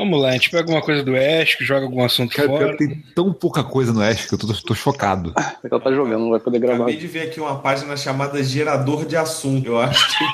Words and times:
Vamos 0.00 0.18
lá, 0.18 0.30
a 0.30 0.32
gente 0.32 0.48
pega 0.48 0.62
alguma 0.62 0.80
coisa 0.80 1.02
do 1.02 1.14
Ash, 1.14 1.58
joga 1.60 1.84
algum 1.84 2.02
assunto 2.02 2.34
Cara, 2.34 2.48
fora. 2.48 2.70
que 2.74 2.86
tem 2.86 3.04
tão 3.14 3.34
pouca 3.34 3.62
coisa 3.62 3.92
no 3.92 4.00
Ash 4.00 4.24
que 4.24 4.32
eu 4.34 4.38
tô, 4.38 4.46
tô 4.46 4.74
chocado. 4.74 5.34
É 5.36 5.68
que 5.68 5.74
ela 5.74 5.78
tá 5.78 5.92
jogando, 5.92 6.20
não 6.20 6.30
vai 6.30 6.40
poder 6.40 6.58
gravar. 6.58 6.84
Acabei 6.84 6.96
de 6.96 7.06
ver 7.06 7.28
aqui 7.28 7.38
uma 7.38 7.58
página 7.58 7.94
chamada 7.98 8.42
Gerador 8.42 9.04
de 9.04 9.14
Assunto. 9.14 9.66
Eu 9.66 9.78
acho 9.78 10.08
que. 10.08 10.24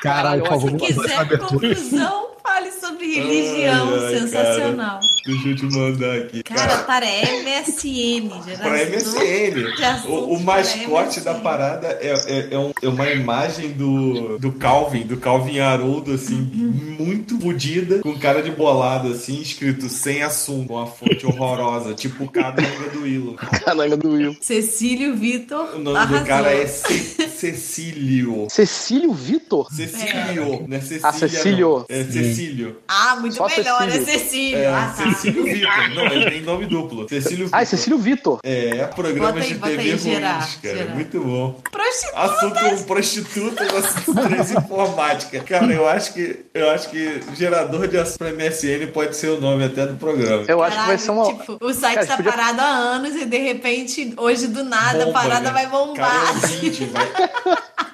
Caralho, 0.00 0.44
por 0.44 0.48
favor, 0.48 0.70
Se 0.70 0.76
vamos 0.78 0.94
fazer 0.94 1.12
essa 1.12 1.24
quiser 1.26 1.38
conclusão, 1.40 2.26
fale 2.42 2.70
sobre 2.72 3.14
religião. 3.14 3.88
Ai, 3.92 4.04
ai, 4.06 4.18
Sensacional. 4.18 5.00
Deixa 5.26 5.48
eu 5.48 5.56
te 5.56 5.64
mandar 5.66 6.16
aqui. 6.16 6.42
Cara, 6.42 6.78
para 6.78 7.06
MSN. 7.06 8.30
Geração 8.44 8.56
Pra 8.70 8.84
MSN. 8.84 9.74
de 9.76 9.84
assuntos 9.84 10.10
O, 10.10 10.32
o 10.34 10.44
para 10.44 10.56
mascote 10.56 11.18
MSN. 11.20 11.24
da 11.24 11.34
parada 11.34 11.86
é, 12.00 12.08
é, 12.26 12.48
é 12.54 12.58
um- 12.58 12.72
é 12.82 12.88
uma 12.88 13.10
imagem 13.10 13.70
do, 13.72 14.38
do 14.38 14.52
Calvin, 14.52 15.02
do 15.02 15.16
Calvin 15.16 15.58
Haroldo, 15.60 16.12
assim, 16.14 16.36
muito 16.98 17.38
fodida, 17.40 17.98
com 18.00 18.18
cara 18.18 18.42
de 18.42 18.50
bolado, 18.50 19.08
assim, 19.12 19.40
escrito 19.40 19.88
sem 19.88 20.22
assunto, 20.22 20.72
uma 20.72 20.86
fonte 20.86 21.26
horrorosa, 21.26 21.94
tipo 21.94 22.24
o 22.24 22.30
Cadanga 22.30 22.88
do 22.92 23.02
Willow. 23.02 23.34
Caralho, 23.34 23.96
do 23.96 24.10
Will. 24.12 24.36
Cecílio 24.40 25.14
Vitor. 25.16 25.74
O 25.74 25.78
nome 25.78 25.96
arrasou. 25.98 26.18
do 26.20 26.26
cara 26.26 26.52
é 26.52 26.66
Ce- 26.66 27.28
Cecílio. 27.28 28.46
Cecílio 28.50 29.12
Vitor? 29.12 29.72
Cecílio, 29.72 30.64
não 30.66 30.76
é 30.76 30.80
Cecília. 30.80 31.00
Ah, 31.08 31.12
Cecílio. 31.12 31.68
não. 31.78 31.86
É 31.88 32.04
Cecílio. 32.04 32.76
Ah, 32.88 33.16
muito 33.20 33.36
Só 33.36 33.46
melhor, 33.48 33.82
é 33.88 33.90
Cecílio. 33.92 34.18
Cecílio. 34.20 34.58
É, 34.58 34.66
ah, 34.66 34.94
tá. 34.96 35.09
Cecílio 35.14 35.44
Vitor. 35.44 35.90
Não, 35.94 36.06
ele 36.06 36.30
tem 36.30 36.40
nome 36.42 36.66
duplo. 36.66 37.08
Cecílio 37.08 37.44
Vitor. 37.46 37.58
Ah, 37.58 37.62
é 37.62 37.64
Cecílio 37.64 37.98
Vitor. 37.98 38.38
É, 38.42 38.84
programas 38.86 39.44
aí, 39.44 39.54
de 39.54 39.60
TV 39.60 39.76
ruins, 39.90 40.02
gerar, 40.02 40.48
cara. 40.62 40.76
gerar. 40.76 40.94
Muito 40.94 41.20
bom. 41.20 41.60
Prostituta. 41.70 42.20
Assunto 42.20 42.84
prostituta, 42.86 43.64
assunto 43.78 44.14
transinformática. 44.28 45.40
Cara, 45.40 45.72
eu 45.72 45.88
acho 45.88 46.12
que 46.14 46.44
eu 46.54 46.70
acho 46.70 46.90
que 46.90 47.20
gerador 47.36 47.88
de 47.88 47.98
assunto 47.98 48.18
pra 48.18 48.32
MSN 48.32 48.86
pode 48.92 49.16
ser 49.16 49.28
o 49.28 49.40
nome 49.40 49.64
até 49.64 49.86
do 49.86 49.96
programa. 49.96 50.44
Eu 50.48 50.62
acho 50.62 50.72
que 50.76 50.86
vai 50.86 50.96
Caralho, 50.96 50.98
ser 50.98 51.10
uma. 51.10 51.26
tipo, 51.26 51.58
o 51.64 51.72
site 51.72 51.94
Cara, 51.94 52.06
tá 52.06 52.16
podia- 52.16 52.32
parado 52.32 52.60
há 52.60 52.64
anos 52.64 53.14
e 53.16 53.24
de 53.24 53.38
repente, 53.38 54.14
hoje 54.16 54.46
do 54.46 54.64
nada, 54.64 55.06
Bomba, 55.06 55.18
a 55.18 55.22
parada 55.22 55.46
né? 55.48 55.52
vai 55.52 55.66
Cara, 55.66 55.76
bombar. 55.86 56.32
o 56.32 56.34
ouvinte 56.42 56.84
vai... 56.86 57.08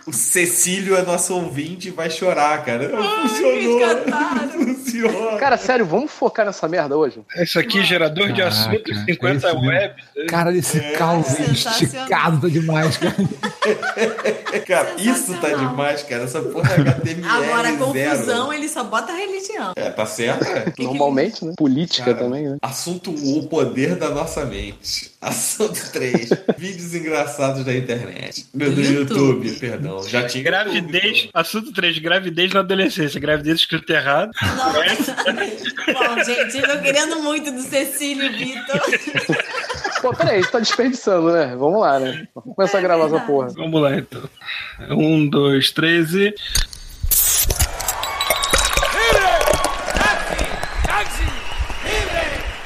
O 0.07 0.13
Cecílio 0.13 0.97
é 0.97 1.03
nosso 1.03 1.35
ouvinte 1.35 1.89
e 1.89 1.91
vai 1.91 2.09
chorar, 2.09 2.65
cara. 2.65 2.89
Não 2.89 3.29
funcionou. 3.29 3.79
resgataram. 3.79 4.47
Não 4.59 4.75
funciona. 4.77 5.37
Cara, 5.39 5.57
sério, 5.57 5.85
vamos 5.85 6.13
focar 6.13 6.47
nessa 6.47 6.69
merda 6.69 6.97
hoje? 6.97 7.06
Isso 7.37 7.59
aqui, 7.59 7.85
gerador 7.85 8.33
de 8.33 8.41
é 8.43 8.51
50 8.51 9.37
isso 9.37 9.47
mesmo. 9.47 9.69
web. 9.69 9.95
Caralho, 10.29 10.59
esse 10.59 10.81
Calvin 10.97 11.23
Sensacional. 11.25 11.83
esticado 11.83 12.41
tá 12.41 12.49
demais, 12.49 12.97
cara. 12.97 13.17
Cara, 14.67 14.95
isso 14.99 15.35
tá 15.41 15.49
demais, 15.49 16.03
cara. 16.03 16.25
Essa 16.25 16.41
porra 16.41 16.71
é 16.73 16.81
HTML 16.81 17.27
Agora, 17.29 17.69
a 17.69 17.73
zero. 17.73 17.79
confusão, 17.79 18.53
ele 18.53 18.69
só 18.69 18.85
bota 18.85 19.13
religião. 19.13 19.73
É, 19.77 19.91
tá 19.91 20.07
certo, 20.07 20.45
é. 20.45 20.73
Normalmente, 20.83 21.45
né? 21.45 21.53
Política 21.57 22.15
Cara, 22.15 22.17
também, 22.25 22.49
né? 22.49 22.57
Assunto 22.63 23.11
O 23.11 23.49
poder 23.49 23.97
da 23.97 24.11
nossa 24.11 24.45
mente. 24.45 25.11
Assunto 25.21 25.91
3. 25.93 26.31
vídeos 26.57 26.95
engraçados 26.95 27.65
da 27.65 27.75
internet. 27.75 28.47
Meu 28.55 28.73
do 28.73 28.81
YouTube. 28.81 29.49
YouTube, 29.49 29.59
perdão. 29.59 30.03
Já 30.09 30.27
tinha. 30.27 30.45
Gravidez, 30.45 31.29
assunto 31.35 31.73
3, 31.73 31.99
gravidez 31.99 32.53
na 32.53 32.61
adolescência. 32.61 33.19
Gravidez 33.21 33.61
escrito 33.61 33.91
errado. 33.93 34.31
Nossa. 34.41 35.17
Bom, 35.93 36.25
gente, 36.25 36.59
eu 36.59 36.69
tô 36.69 36.79
querendo 36.97 37.23
muito 37.23 37.53
do 37.53 37.61
Cecílio 37.61 38.33
Vitor. 38.33 38.81
Pô, 40.01 40.15
peraí, 40.15 40.43
você 40.43 40.51
tá 40.51 40.59
desperdiçando, 40.59 41.31
né? 41.31 41.55
Vamos 41.57 41.81
lá, 41.81 41.99
né? 41.99 42.27
Vamos 42.35 42.55
começar 42.55 42.79
a 42.79 42.81
gravar 42.81 43.07
essa 43.07 43.21
porra. 43.21 43.49
Vamos 43.51 43.83
lá, 43.83 43.97
então. 43.97 44.23
Um, 44.91 45.29
dois, 45.29 45.71
três 45.71 46.15
e... 46.15 46.35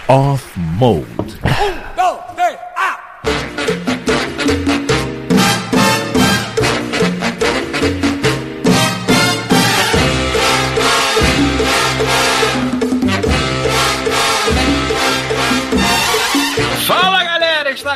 Off 0.08 0.58
mode. 0.58 1.40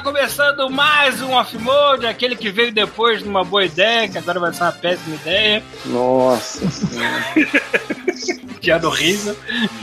Começando 0.05 0.69
mais 0.69 1.23
um 1.23 1.33
Off-Mode, 1.33 2.07
aquele 2.07 2.37
que 2.37 2.51
veio 2.51 2.71
depois 2.71 3.23
de 3.23 3.29
uma 3.29 3.43
boa 3.43 3.65
ideia, 3.65 4.07
que 4.07 4.19
agora 4.19 4.39
vai 4.39 4.53
ser 4.53 4.63
uma 4.63 4.73
péssima 4.73 5.17
ideia. 5.17 5.63
Nossa 5.87 6.71
senhora. 6.71 7.25
Piada 8.61 8.87
horrível. 8.87 9.35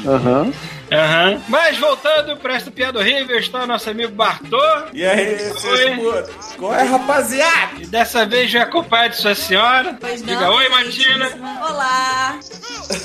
Aham. 0.06 0.54
Aham. 0.92 1.42
Mas 1.48 1.78
voltando 1.78 2.38
para 2.38 2.56
esta 2.56 2.70
piada 2.70 3.00
horrível, 3.00 3.38
está 3.40 3.66
nosso 3.66 3.90
amigo 3.90 4.12
Bartô. 4.12 4.58
E 4.94 5.06
aí, 5.06 5.40
seus 5.40 5.80
Oi. 5.80 6.26
Qual 6.58 6.74
é, 6.74 6.84
rapaziada? 6.84 7.82
E 7.82 7.86
dessa 7.86 8.26
vez 8.26 8.52
já 8.52 8.64
acompanhado 8.64 9.12
de 9.12 9.22
sua 9.22 9.34
senhora. 9.34 9.98
Pois 10.00 10.22
não, 10.22 10.28
Diga 10.28 10.52
oi, 10.52 10.66
queridíssima. 10.70 11.18
Martina. 11.18 11.66
Olá. 11.68 12.40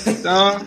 Então, 0.05 0.61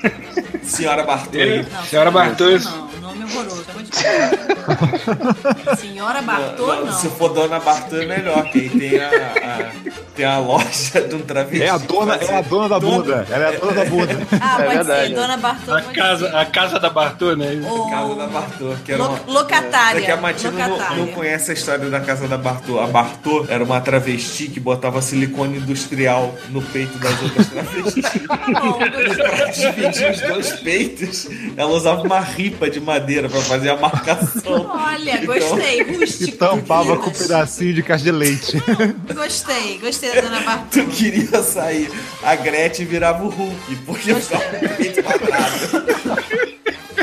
Senhora 0.62 1.02
Bartolini. 1.04 1.66
Não, 1.70 1.84
Senhora 1.84 2.10
Bartô. 2.10 2.44
Não, 2.50 2.90
nome 3.10 3.24
horroroso. 3.24 3.64
eu 3.68 3.74
vou 3.74 3.82
te. 3.82 5.76
Senhora 5.80 6.22
Bartô, 6.22 6.74
não. 6.84 6.92
Se 6.92 7.08
for 7.08 7.28
Dona 7.32 7.58
Bartô 7.60 7.96
é 7.96 8.06
melhor, 8.06 8.44
que 8.50 8.58
aí 8.60 8.68
tem 8.70 8.98
a, 9.00 9.08
a- 9.08 9.70
tem 10.14 10.24
a 10.26 10.38
loja 10.38 11.00
de 11.08 11.14
um 11.14 11.20
travesti. 11.20 11.62
É 11.64 11.70
a 11.70 11.78
dona, 11.78 12.14
é 12.16 12.36
a 12.38 12.40
dona 12.42 12.68
da 12.68 12.80
bunda. 12.80 13.26
Ela 13.30 13.44
é 13.44 13.48
a 13.56 13.58
dona 13.58 13.72
da 13.72 13.84
bunda. 13.84 14.18
Ah, 14.40 14.56
É 14.60 14.64
pode 14.64 14.74
verdade. 14.76 15.08
ser, 15.08 15.14
Dona 15.14 15.36
Bartô. 15.36 15.72
a 15.74 15.80
pode 15.82 15.94
casa, 15.94 16.28
ser. 16.30 16.36
a 16.36 16.44
casa 16.46 16.78
da 16.78 16.90
Bartô, 16.90 17.36
né? 17.36 17.62
Ou- 17.68 17.90
Casa 17.90 18.14
da 18.14 18.26
Bartô, 18.26 18.74
que 18.84 18.92
era 18.92 19.02
uma... 19.04 19.20
Locatária. 19.26 19.98
É 20.00 20.02
que 20.02 20.10
a 20.10 20.16
Matina 20.16 20.68
não, 20.68 20.96
não 20.96 21.06
conhece 21.08 21.50
a 21.50 21.54
história 21.54 21.88
da 21.90 22.00
casa 22.00 22.28
da 22.28 22.36
Bartô. 22.38 22.80
A 22.80 22.86
Bartô 22.86 23.46
era 23.48 23.62
uma 23.64 23.80
travesti 23.80 24.48
que 24.48 24.60
botava 24.60 25.00
silicone 25.02 25.58
industrial 25.58 26.34
no 26.50 26.60
peito 26.62 26.98
das 26.98 27.20
outras 27.22 27.46
travestis. 27.48 28.04
Bom, 28.60 28.72
pra 28.78 29.44
dividir 29.46 30.10
os 30.10 30.20
dois 30.20 30.52
peitos, 30.60 31.28
ela 31.56 31.70
usava 31.70 32.02
uma 32.02 32.20
ripa 32.20 32.68
de 32.70 32.80
madeira 32.80 32.99
pra 33.28 33.40
fazer 33.40 33.70
a 33.70 33.76
marcação. 33.76 34.66
Olha, 34.70 35.22
Então, 35.22 35.26
gostei. 35.34 35.80
E 35.80 35.82
Rústico. 35.98 36.36
tampava 36.36 36.96
com 36.96 37.10
um 37.10 37.12
pedacinho 37.12 37.74
de 37.74 37.82
caixa 37.82 38.04
de 38.04 38.12
leite. 38.12 38.56
Gostei, 39.14 39.78
gostei 39.78 40.14
da 40.14 40.20
Dona 40.22 40.40
Bartô. 40.40 40.66
Tu 40.80 40.86
queria 40.86 41.42
sair, 41.42 41.90
a 42.22 42.34
Gretchen 42.36 42.86
virava 42.86 43.24
o 43.24 43.28
Hulk, 43.28 43.76
porque 43.86 44.14
ficava 44.14 44.44
com 44.44 44.66
o 44.66 44.68
peito 44.70 45.02
quadrado. 45.02 46.39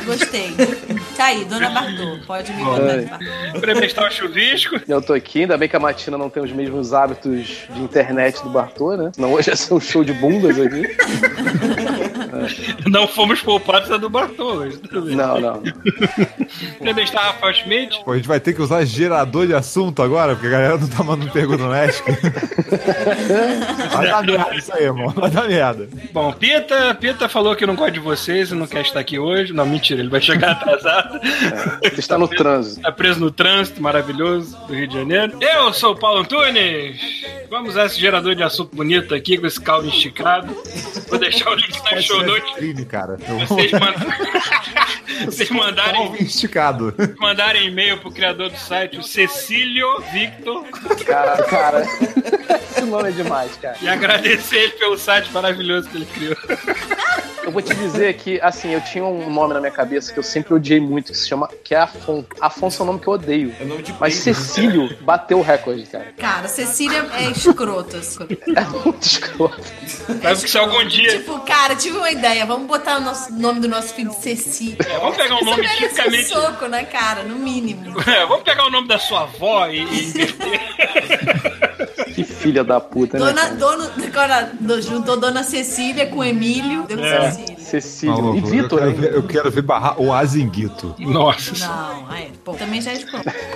Gostei. 0.07 0.55
Tá 1.17 1.25
aí, 1.25 1.45
Dona 1.45 1.69
Bartô. 1.69 2.17
Pode 2.25 2.53
me 2.53 2.63
Bartô. 2.63 3.59
Previstar 3.59 4.07
o 4.07 4.11
chuvisco. 4.11 4.79
Eu 4.87 5.01
tô 5.01 5.13
aqui, 5.13 5.41
ainda 5.41 5.57
bem 5.57 5.67
que 5.67 5.75
a 5.75 5.79
Matina 5.79 6.17
não 6.17 6.29
tem 6.29 6.41
os 6.41 6.51
mesmos 6.51 6.93
hábitos 6.93 7.67
de 7.69 7.81
internet 7.81 8.41
do 8.41 8.49
Bartô, 8.49 8.95
né? 8.95 9.11
Senão 9.13 9.33
hoje 9.33 9.49
ia 9.49 9.55
ser 9.55 9.73
um 9.73 9.79
show 9.79 10.03
de 10.03 10.13
bundas 10.13 10.57
aqui. 10.59 10.83
Não 12.89 13.07
fomos 13.07 13.41
poupados 13.41 13.89
da 13.89 13.97
do 13.97 14.09
Bartô 14.09 14.45
hoje. 14.45 14.79
bem. 14.91 15.15
Não, 15.15 15.39
não. 15.39 15.63
Previstar 16.79 17.25
Rafael 17.25 17.53
Schmidt. 17.53 18.03
Pô, 18.03 18.11
a 18.11 18.15
gente 18.15 18.27
vai 18.27 18.39
ter 18.39 18.53
que 18.53 18.61
usar 18.61 18.85
gerador 18.85 19.47
de 19.47 19.53
assunto 19.53 20.01
agora, 20.01 20.33
porque 20.35 20.47
a 20.47 20.51
galera 20.51 20.77
não 20.77 20.87
tá 20.87 21.03
mandando 21.03 21.31
pergunta 21.31 21.63
no 21.63 21.73
Ask. 21.73 22.05
Vai 23.91 24.07
dar 24.07 24.23
merda 24.23 24.55
isso 24.55 24.73
aí, 24.73 24.83
irmão. 24.83 25.09
Vai 25.09 25.29
dar 25.29 25.47
merda. 25.47 25.89
Bom, 26.11 26.31
Pita, 26.33 26.95
Pita 26.95 27.27
falou 27.27 27.55
que 27.55 27.65
não 27.65 27.75
gosta 27.75 27.91
de 27.91 27.99
vocês 27.99 28.51
e 28.51 28.55
não 28.55 28.67
quer 28.67 28.81
estar 28.81 28.99
aqui 28.99 29.17
hoje. 29.19 29.53
Não, 29.53 29.65
mentira, 29.65 29.96
ele 29.99 30.09
vai 30.09 30.21
chegar 30.21 30.51
atrasado. 30.51 31.19
Você 31.83 31.99
está 31.99 32.17
no 32.17 32.27
trânsito. 32.27 32.81
Tá 32.81 32.91
preso 32.91 33.19
no 33.19 33.31
trânsito 33.31 33.81
maravilhoso 33.81 34.57
do 34.67 34.73
Rio 34.73 34.87
de 34.87 34.93
Janeiro. 34.95 35.37
Eu 35.41 35.73
sou 35.73 35.93
o 35.93 35.95
Paulo 35.99 36.19
Antunes. 36.21 36.99
Vamos 37.49 37.71
usar 37.71 37.85
esse 37.85 37.99
gerador 37.99 38.35
de 38.35 38.43
assunto 38.43 38.75
bonito 38.75 39.13
aqui 39.15 39.37
com 39.37 39.47
esse 39.47 39.59
caldo 39.59 39.87
esticado. 39.87 40.55
Vou 41.07 41.17
deixar 41.19 41.49
o 41.51 41.55
link 41.55 41.75
na 41.77 41.89
Pode 41.89 42.01
show 42.03 42.19
ser 42.19 42.25
notes. 42.25 42.53
crime, 42.55 42.85
cara. 42.85 43.17
Vocês, 43.47 43.71
mandam... 43.79 44.07
Vocês 45.25 45.49
mandarem, 45.49 46.03
Calvin 46.07 46.23
esticado. 46.23 46.93
mandarem 47.19 47.67
e-mail 47.67 47.97
pro 47.97 48.11
criador 48.11 48.49
do 48.49 48.57
site, 48.57 48.97
o 48.97 49.03
Cecílio 49.03 49.99
Victor, 50.11 50.65
Cara, 51.05 51.43
cara. 51.43 51.83
Esse 52.71 52.81
nome 52.81 53.09
é 53.09 53.11
demais, 53.11 53.55
cara. 53.57 53.77
e 53.81 53.87
agradecer 53.87 54.57
ele 54.57 54.71
pelo 54.73 54.97
site 54.97 55.31
maravilhoso 55.31 55.89
que 55.89 55.97
ele 55.97 56.05
criou. 56.05 56.35
Eu 57.43 57.51
vou 57.51 57.61
te 57.61 57.73
dizer 57.73 58.13
que, 58.15 58.39
assim, 58.41 58.73
eu 58.73 58.81
tinha 58.81 59.05
um 59.05 59.29
nome 59.31 59.53
na 59.53 59.59
minha 59.61 59.71
cabeça 59.71 59.86
que 59.87 60.19
eu 60.19 60.23
sempre 60.23 60.53
odiei 60.53 60.79
muito, 60.79 61.11
que 61.11 61.17
se 61.17 61.27
chama. 61.27 61.47
que 61.63 61.73
é 61.75 61.79
Afonso. 61.79 62.25
Afonso 62.41 62.81
é 62.81 62.83
um 62.83 62.87
nome 62.87 62.99
que 62.99 63.07
eu 63.07 63.13
odeio. 63.13 63.53
É 63.59 63.65
nome 63.65 63.81
de 63.83 63.93
Mas. 63.99 64.15
Cecílio 64.15 64.95
bateu 65.01 65.39
o 65.39 65.41
recorde, 65.41 65.83
cara. 65.85 66.13
Cara, 66.17 66.47
Cecília 66.47 67.05
é 67.13 67.29
escroto. 67.31 67.97
É 68.55 68.61
muito 68.85 69.01
escroto. 69.03 69.61
Mas 70.23 70.43
que 70.43 70.49
se 70.49 70.57
algum 70.57 70.85
dia. 70.87 71.11
Tipo, 71.19 71.39
cara, 71.41 71.75
tive 71.75 71.97
uma 71.97 72.11
ideia. 72.11 72.45
Vamos 72.45 72.67
botar 72.67 72.97
o 72.97 73.01
nosso- 73.01 73.31
nome 73.33 73.59
do 73.59 73.67
nosso 73.67 73.93
filho 73.93 74.09
de 74.09 74.15
Cecília. 74.21 74.77
É, 74.87 74.99
vamos 74.99 75.15
pegar 75.17 75.35
um 75.35 75.37
Isso 75.37 75.45
nome 75.45 75.65
um 75.65 75.69
tipicamente. 75.69 76.27
soco 76.29 76.67
na 76.67 76.83
cara, 76.83 77.23
no 77.23 77.35
mínimo. 77.35 77.95
É, 78.07 78.25
vamos 78.25 78.43
pegar 78.43 78.65
o 78.65 78.69
nome 78.69 78.87
da 78.87 78.97
sua 78.99 79.21
avó 79.23 79.67
e. 79.67 79.85
Que 82.13 82.23
filha 82.23 82.63
da 82.63 82.79
puta, 82.79 83.19
né? 83.19 83.25
Dona, 83.25 83.41
cara? 83.41 83.55
dono, 83.55 83.91
agora, 84.07 84.51
do- 84.59 84.81
juntou 84.81 85.17
Dona 85.17 85.43
Cecília 85.43 86.07
com 86.07 86.23
Emílio, 86.23 86.83
deu 86.83 86.99
É. 87.03 87.31
Cecília. 87.31 87.56
Cecília. 87.67 88.15
Maluco, 88.15 88.35
E 88.35 88.39
eu, 88.57 88.63
Vitor, 88.63 88.91
ver, 88.93 89.13
eu 89.13 89.23
quero 89.23 89.51
ver 89.51 89.61
barrar 89.61 90.01
o 90.01 90.13
Azinguito. 90.13 90.95
Nossa. 90.99 91.55
senhora. 91.55 91.77
Não, 92.07 92.15
é, 92.15 92.27
bom, 92.45 92.53
também 92.53 92.81
já 92.81 92.91
é. 92.93 92.99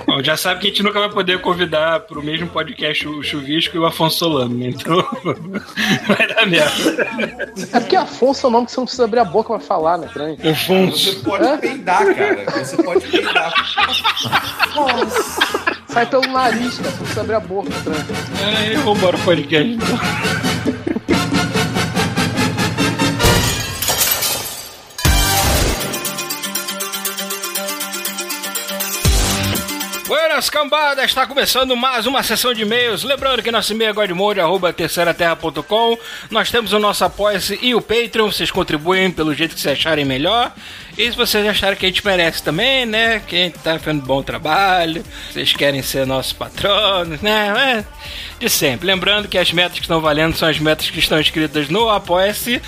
Bom, 0.06 0.22
já 0.22 0.36
sabe 0.36 0.60
que 0.62 0.68
a 0.68 0.70
gente 0.70 0.84
nunca 0.84 1.00
vai 1.00 1.10
poder 1.10 1.40
convidar 1.42 2.02
pro 2.02 2.22
mesmo 2.22 2.48
podcast 2.48 3.08
o 3.08 3.24
Chuvisco 3.24 3.76
e 3.76 3.80
o 3.80 3.86
Afonso 3.86 4.18
Solano, 4.20 4.56
né? 4.56 4.68
Então 4.68 4.98
vai 6.08 6.28
dar 6.28 6.46
merda. 6.46 7.08
É 7.72 7.80
porque 7.80 7.96
Afonso 7.96 8.46
é 8.46 8.50
um 8.50 8.52
nome 8.54 8.66
que 8.66 8.72
você 8.74 8.80
não 8.80 8.86
precisa 8.86 9.04
abrir 9.06 9.20
a 9.20 9.26
boca 9.26 9.50
pra 9.54 9.60
falar, 9.60 9.98
né? 9.98 10.08
Estranho. 10.08 10.38
Você 10.38 10.50
Afonso. 10.50 11.24
pode 11.24 11.58
peidar, 11.62 12.16
cara. 12.16 12.66
Você 12.66 12.84
pode 12.84 13.08
peidar. 13.08 13.54
Sai 15.88 16.06
pelo 16.06 16.28
nariz, 16.28 16.78
cara. 16.78 16.90
Você 16.92 16.98
não 16.98 16.98
precisa 17.00 17.22
abrir 17.22 17.36
a 17.36 17.40
boca, 17.40 17.70
estranho. 17.70 18.06
É, 18.44 18.76
eu 18.76 18.82
vou 18.82 18.96
embora 18.96 19.16
o 19.16 19.20
podcast. 19.22 19.78
Buenas 30.42 30.50
cambadas, 30.50 31.06
está 31.06 31.28
começando 31.28 31.78
mais 31.78 32.08
uma 32.08 32.24
sessão 32.24 32.52
de 32.52 32.64
e-mails. 32.64 33.04
Lembrando 33.04 33.44
que 33.44 33.52
nosso 33.52 33.74
e-mail 33.74 33.92
é 33.92 33.94
godmode, 33.94 34.40
arroba 34.40 34.74
terceiraterra.com. 34.74 35.96
Nós 36.32 36.50
temos 36.50 36.74
o 36.74 36.80
nosso 36.80 37.06
apoia-se 37.06 37.60
e 37.62 37.76
o 37.76 37.82
Patreon. 37.82 38.32
Vocês 38.32 38.50
contribuem 38.50 39.12
pelo 39.12 39.36
jeito 39.36 39.54
que 39.54 39.62
vocês 39.62 39.78
acharem 39.78 40.04
melhor. 40.04 40.52
E 40.98 41.12
se 41.12 41.16
vocês 41.16 41.48
acharem 41.48 41.78
que 41.78 41.86
a 41.86 41.90
gente 41.90 42.04
merece 42.04 42.42
também, 42.42 42.88
né? 42.88 43.22
Que 43.28 43.36
a 43.36 43.40
gente 43.40 43.60
tá 43.60 43.78
fazendo 43.78 44.04
bom 44.04 44.24
trabalho, 44.24 45.04
vocês 45.30 45.54
querem 45.54 45.84
ser 45.84 46.08
nossos 46.08 46.34
patronos, 46.34 47.22
né? 47.22 47.86
É 47.86 47.86
de 48.40 48.50
sempre. 48.50 48.88
Lembrando 48.88 49.28
que 49.28 49.38
as 49.38 49.52
metas 49.54 49.78
que 49.78 49.84
estão 49.84 50.02
valendo 50.02 50.36
são 50.36 50.50
as 50.50 50.58
metas 50.58 50.90
que 50.90 50.98
estão 50.98 51.20
escritas 51.20 51.70
no 51.70 51.88
Apoia-se. 51.88 52.60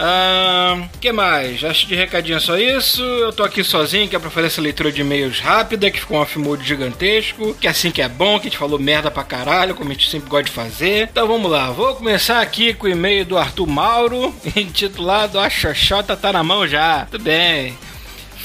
O 0.00 0.98
que 0.98 1.12
mais? 1.12 1.62
Acho 1.62 1.86
de 1.86 1.94
recadinho 1.94 2.40
só 2.40 2.56
isso. 2.56 3.02
Eu 3.02 3.32
tô 3.32 3.44
aqui 3.44 3.62
sozinho, 3.62 4.08
que 4.08 4.16
é 4.16 4.18
pra 4.18 4.30
fazer 4.30 4.48
essa 4.48 4.60
leitura 4.60 4.90
de 4.90 5.02
e-mails 5.02 5.38
rápida, 5.38 5.90
que 5.90 6.00
ficou 6.00 6.18
um 6.18 6.22
afimodo 6.22 6.64
gigantesco. 6.64 7.19
Que 7.60 7.66
é 7.66 7.70
assim 7.70 7.90
que 7.90 8.02
é 8.02 8.08
bom, 8.08 8.38
que 8.38 8.46
a 8.46 8.50
gente 8.50 8.58
falou 8.58 8.78
merda 8.78 9.10
pra 9.10 9.24
caralho, 9.24 9.74
como 9.74 9.90
a 9.90 9.92
gente 9.92 10.10
sempre 10.10 10.28
gosta 10.28 10.44
de 10.44 10.52
fazer. 10.52 11.08
Então 11.10 11.26
vamos 11.26 11.50
lá, 11.50 11.70
vou 11.70 11.94
começar 11.94 12.40
aqui 12.40 12.74
com 12.74 12.86
o 12.86 12.90
e-mail 12.90 13.24
do 13.24 13.38
Arthur 13.38 13.66
Mauro, 13.66 14.34
intitulado 14.56 15.38
A 15.38 15.50
Xoxota 15.50 16.16
tá 16.16 16.32
na 16.32 16.42
mão 16.42 16.66
já. 16.66 17.06
Tudo 17.10 17.24
bem. 17.24 17.76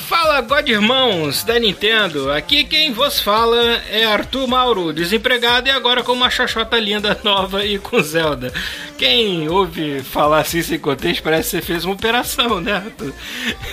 Fala, 0.08 0.40
God 0.42 0.70
Irmãos 0.70 1.44
da 1.44 1.58
Nintendo. 1.58 2.32
Aqui 2.32 2.64
quem 2.64 2.94
vos 2.94 3.20
fala 3.20 3.82
é 3.90 4.06
Arthur 4.06 4.48
Mauro, 4.48 4.94
desempregado 4.94 5.68
e 5.68 5.72
agora 5.72 6.04
com 6.04 6.12
uma 6.12 6.30
xoxota 6.30 6.80
linda 6.80 7.20
nova 7.26 7.66
e 7.66 7.80
com 7.80 8.00
Zelda. 8.04 8.54
Quem 9.00 9.50
ouve 9.50 10.02
falar 10.04 10.42
assim 10.42 10.62
sem 10.62 10.78
contexto 10.78 11.24
parece 11.24 11.50
que 11.50 11.58
você 11.58 11.62
fez 11.62 11.86
uma 11.86 11.96
operação, 11.96 12.62
né, 12.62 12.74
Arthur? 12.74 13.14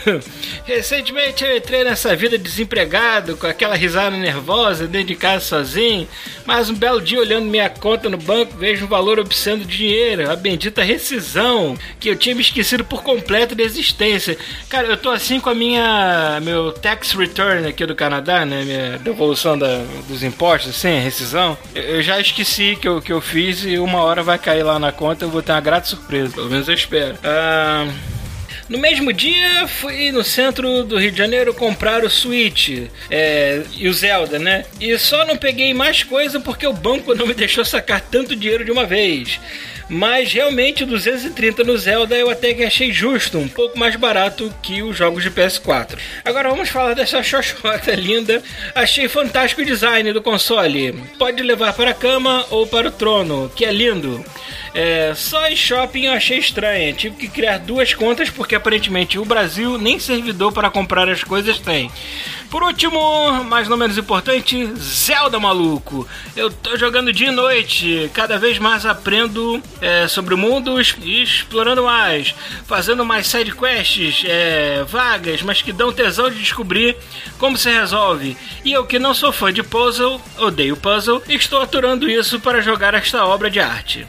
Recentemente 0.64 1.44
eu 1.44 1.54
entrei 1.54 1.84
nessa 1.84 2.16
vida 2.16 2.38
desempregado, 2.38 3.36
com 3.36 3.46
aquela 3.46 3.76
risada 3.76 4.16
nervosa, 4.16 4.86
dentro 4.86 5.08
de 5.08 5.16
casa 5.16 5.44
sozinho, 5.44 6.08
mas 6.46 6.70
um 6.70 6.74
belo 6.74 7.02
dia 7.02 7.20
olhando 7.20 7.44
minha 7.44 7.68
conta 7.68 8.08
no 8.08 8.16
banco 8.16 8.56
vejo 8.56 8.86
um 8.86 8.88
valor 8.88 9.20
obsceno 9.20 9.64
de 9.64 9.76
dinheiro, 9.76 10.30
a 10.30 10.34
bendita 10.34 10.82
rescisão, 10.82 11.76
que 12.00 12.08
eu 12.08 12.16
tinha 12.16 12.34
me 12.34 12.40
esquecido 12.40 12.84
por 12.84 13.02
completo 13.02 13.54
da 13.54 13.62
existência. 13.62 14.38
Cara, 14.68 14.88
eu 14.88 14.96
tô 14.96 15.10
assim 15.10 15.38
com 15.38 15.50
a 15.50 15.54
minha 15.54 16.21
meu 16.40 16.72
tax 16.72 17.12
return 17.12 17.66
aqui 17.66 17.86
do 17.86 17.94
Canadá, 17.94 18.44
né, 18.44 18.64
minha 18.64 18.98
devolução 18.98 19.58
da, 19.58 19.84
dos 20.08 20.22
impostos, 20.22 20.70
assim, 20.70 20.98
rescisão. 20.98 21.56
Eu, 21.74 21.82
eu 21.82 22.02
já 22.02 22.20
esqueci 22.20 22.76
que 22.80 22.88
eu, 22.88 23.00
que 23.00 23.12
eu 23.12 23.20
fiz 23.20 23.64
e 23.64 23.78
uma 23.78 24.02
hora 24.02 24.22
vai 24.22 24.38
cair 24.38 24.62
lá 24.62 24.78
na 24.78 24.92
conta, 24.92 25.24
eu 25.24 25.30
vou 25.30 25.42
ter 25.42 25.52
uma 25.52 25.60
grata 25.60 25.86
surpresa, 25.86 26.34
pelo 26.34 26.50
menos 26.50 26.68
eu 26.68 26.74
espero. 26.74 27.16
Ah, 27.22 27.86
no 28.68 28.78
mesmo 28.78 29.12
dia, 29.12 29.66
fui 29.66 30.10
no 30.12 30.24
centro 30.24 30.82
do 30.84 30.98
Rio 30.98 31.12
de 31.12 31.18
Janeiro 31.18 31.52
comprar 31.52 32.04
o 32.04 32.10
Switch 32.10 32.88
é, 33.10 33.62
e 33.76 33.86
o 33.86 33.92
Zelda, 33.92 34.38
né? 34.38 34.64
E 34.80 34.96
só 34.98 35.26
não 35.26 35.36
peguei 35.36 35.74
mais 35.74 36.02
coisa 36.02 36.40
porque 36.40 36.66
o 36.66 36.72
banco 36.72 37.14
não 37.14 37.26
me 37.26 37.34
deixou 37.36 37.64
sacar 37.64 38.00
tanto 38.00 38.34
dinheiro 38.34 38.64
de 38.64 38.70
uma 38.70 38.86
vez. 38.86 39.38
Mas 39.92 40.32
realmente 40.32 40.84
o 40.84 40.86
230 40.86 41.64
no 41.64 41.76
Zelda 41.76 42.16
eu 42.16 42.30
até 42.30 42.54
que 42.54 42.64
achei 42.64 42.90
justo, 42.90 43.36
um 43.36 43.46
pouco 43.46 43.78
mais 43.78 43.94
barato 43.94 44.50
que 44.62 44.82
os 44.82 44.96
jogos 44.96 45.22
de 45.22 45.30
PS4. 45.30 45.98
Agora 46.24 46.48
vamos 46.48 46.70
falar 46.70 46.94
dessa 46.94 47.20
xoxota 47.22 47.94
linda. 47.94 48.42
Achei 48.74 49.06
fantástico 49.06 49.60
o 49.60 49.66
design 49.66 50.10
do 50.14 50.22
console. 50.22 50.94
Pode 51.18 51.42
levar 51.42 51.74
para 51.74 51.90
a 51.90 51.94
cama 51.94 52.46
ou 52.48 52.66
para 52.66 52.88
o 52.88 52.90
trono, 52.90 53.52
que 53.54 53.66
é 53.66 53.70
lindo. 53.70 54.24
É, 54.74 55.12
só 55.14 55.46
em 55.46 55.54
shopping 55.54 56.06
eu 56.06 56.14
achei 56.14 56.38
estranho. 56.38 56.94
Tive 56.94 57.16
que 57.16 57.28
criar 57.28 57.58
duas 57.58 57.92
contas 57.92 58.30
porque 58.30 58.54
aparentemente 58.54 59.18
o 59.18 59.26
Brasil 59.26 59.76
nem 59.76 59.98
servidor 59.98 60.52
para 60.52 60.70
comprar 60.70 61.06
as 61.10 61.22
coisas 61.22 61.58
tem. 61.58 61.90
Por 62.52 62.62
último, 62.62 63.44
mas 63.44 63.66
não 63.66 63.78
menos 63.78 63.96
importante, 63.96 64.66
Zelda 64.76 65.40
maluco. 65.40 66.06
Eu 66.36 66.50
tô 66.50 66.76
jogando 66.76 67.10
dia 67.10 67.28
e 67.28 67.30
noite, 67.30 68.10
cada 68.12 68.38
vez 68.38 68.58
mais 68.58 68.84
aprendo 68.84 69.62
é, 69.82 70.06
sobre 70.06 70.32
o 70.32 70.38
mundo 70.38 70.80
e 70.80 71.22
explorando 71.22 71.82
mais, 71.82 72.34
fazendo 72.66 73.04
mais 73.04 73.26
side 73.26 73.52
quests, 73.52 74.24
é, 74.26 74.84
vagas, 74.84 75.42
mas 75.42 75.60
que 75.60 75.72
dão 75.72 75.92
tesão 75.92 76.30
de 76.30 76.38
descobrir 76.38 76.96
como 77.38 77.58
se 77.58 77.68
resolve. 77.68 78.36
E 78.64 78.72
eu 78.72 78.86
que 78.86 79.00
não 79.00 79.12
sou 79.12 79.32
fã 79.32 79.52
de 79.52 79.62
puzzle, 79.62 80.20
odeio 80.38 80.76
puzzle, 80.76 81.20
estou 81.28 81.60
aturando 81.60 82.08
isso 82.08 82.38
para 82.38 82.62
jogar 82.62 82.94
esta 82.94 83.26
obra 83.26 83.50
de 83.50 83.58
arte. 83.58 84.06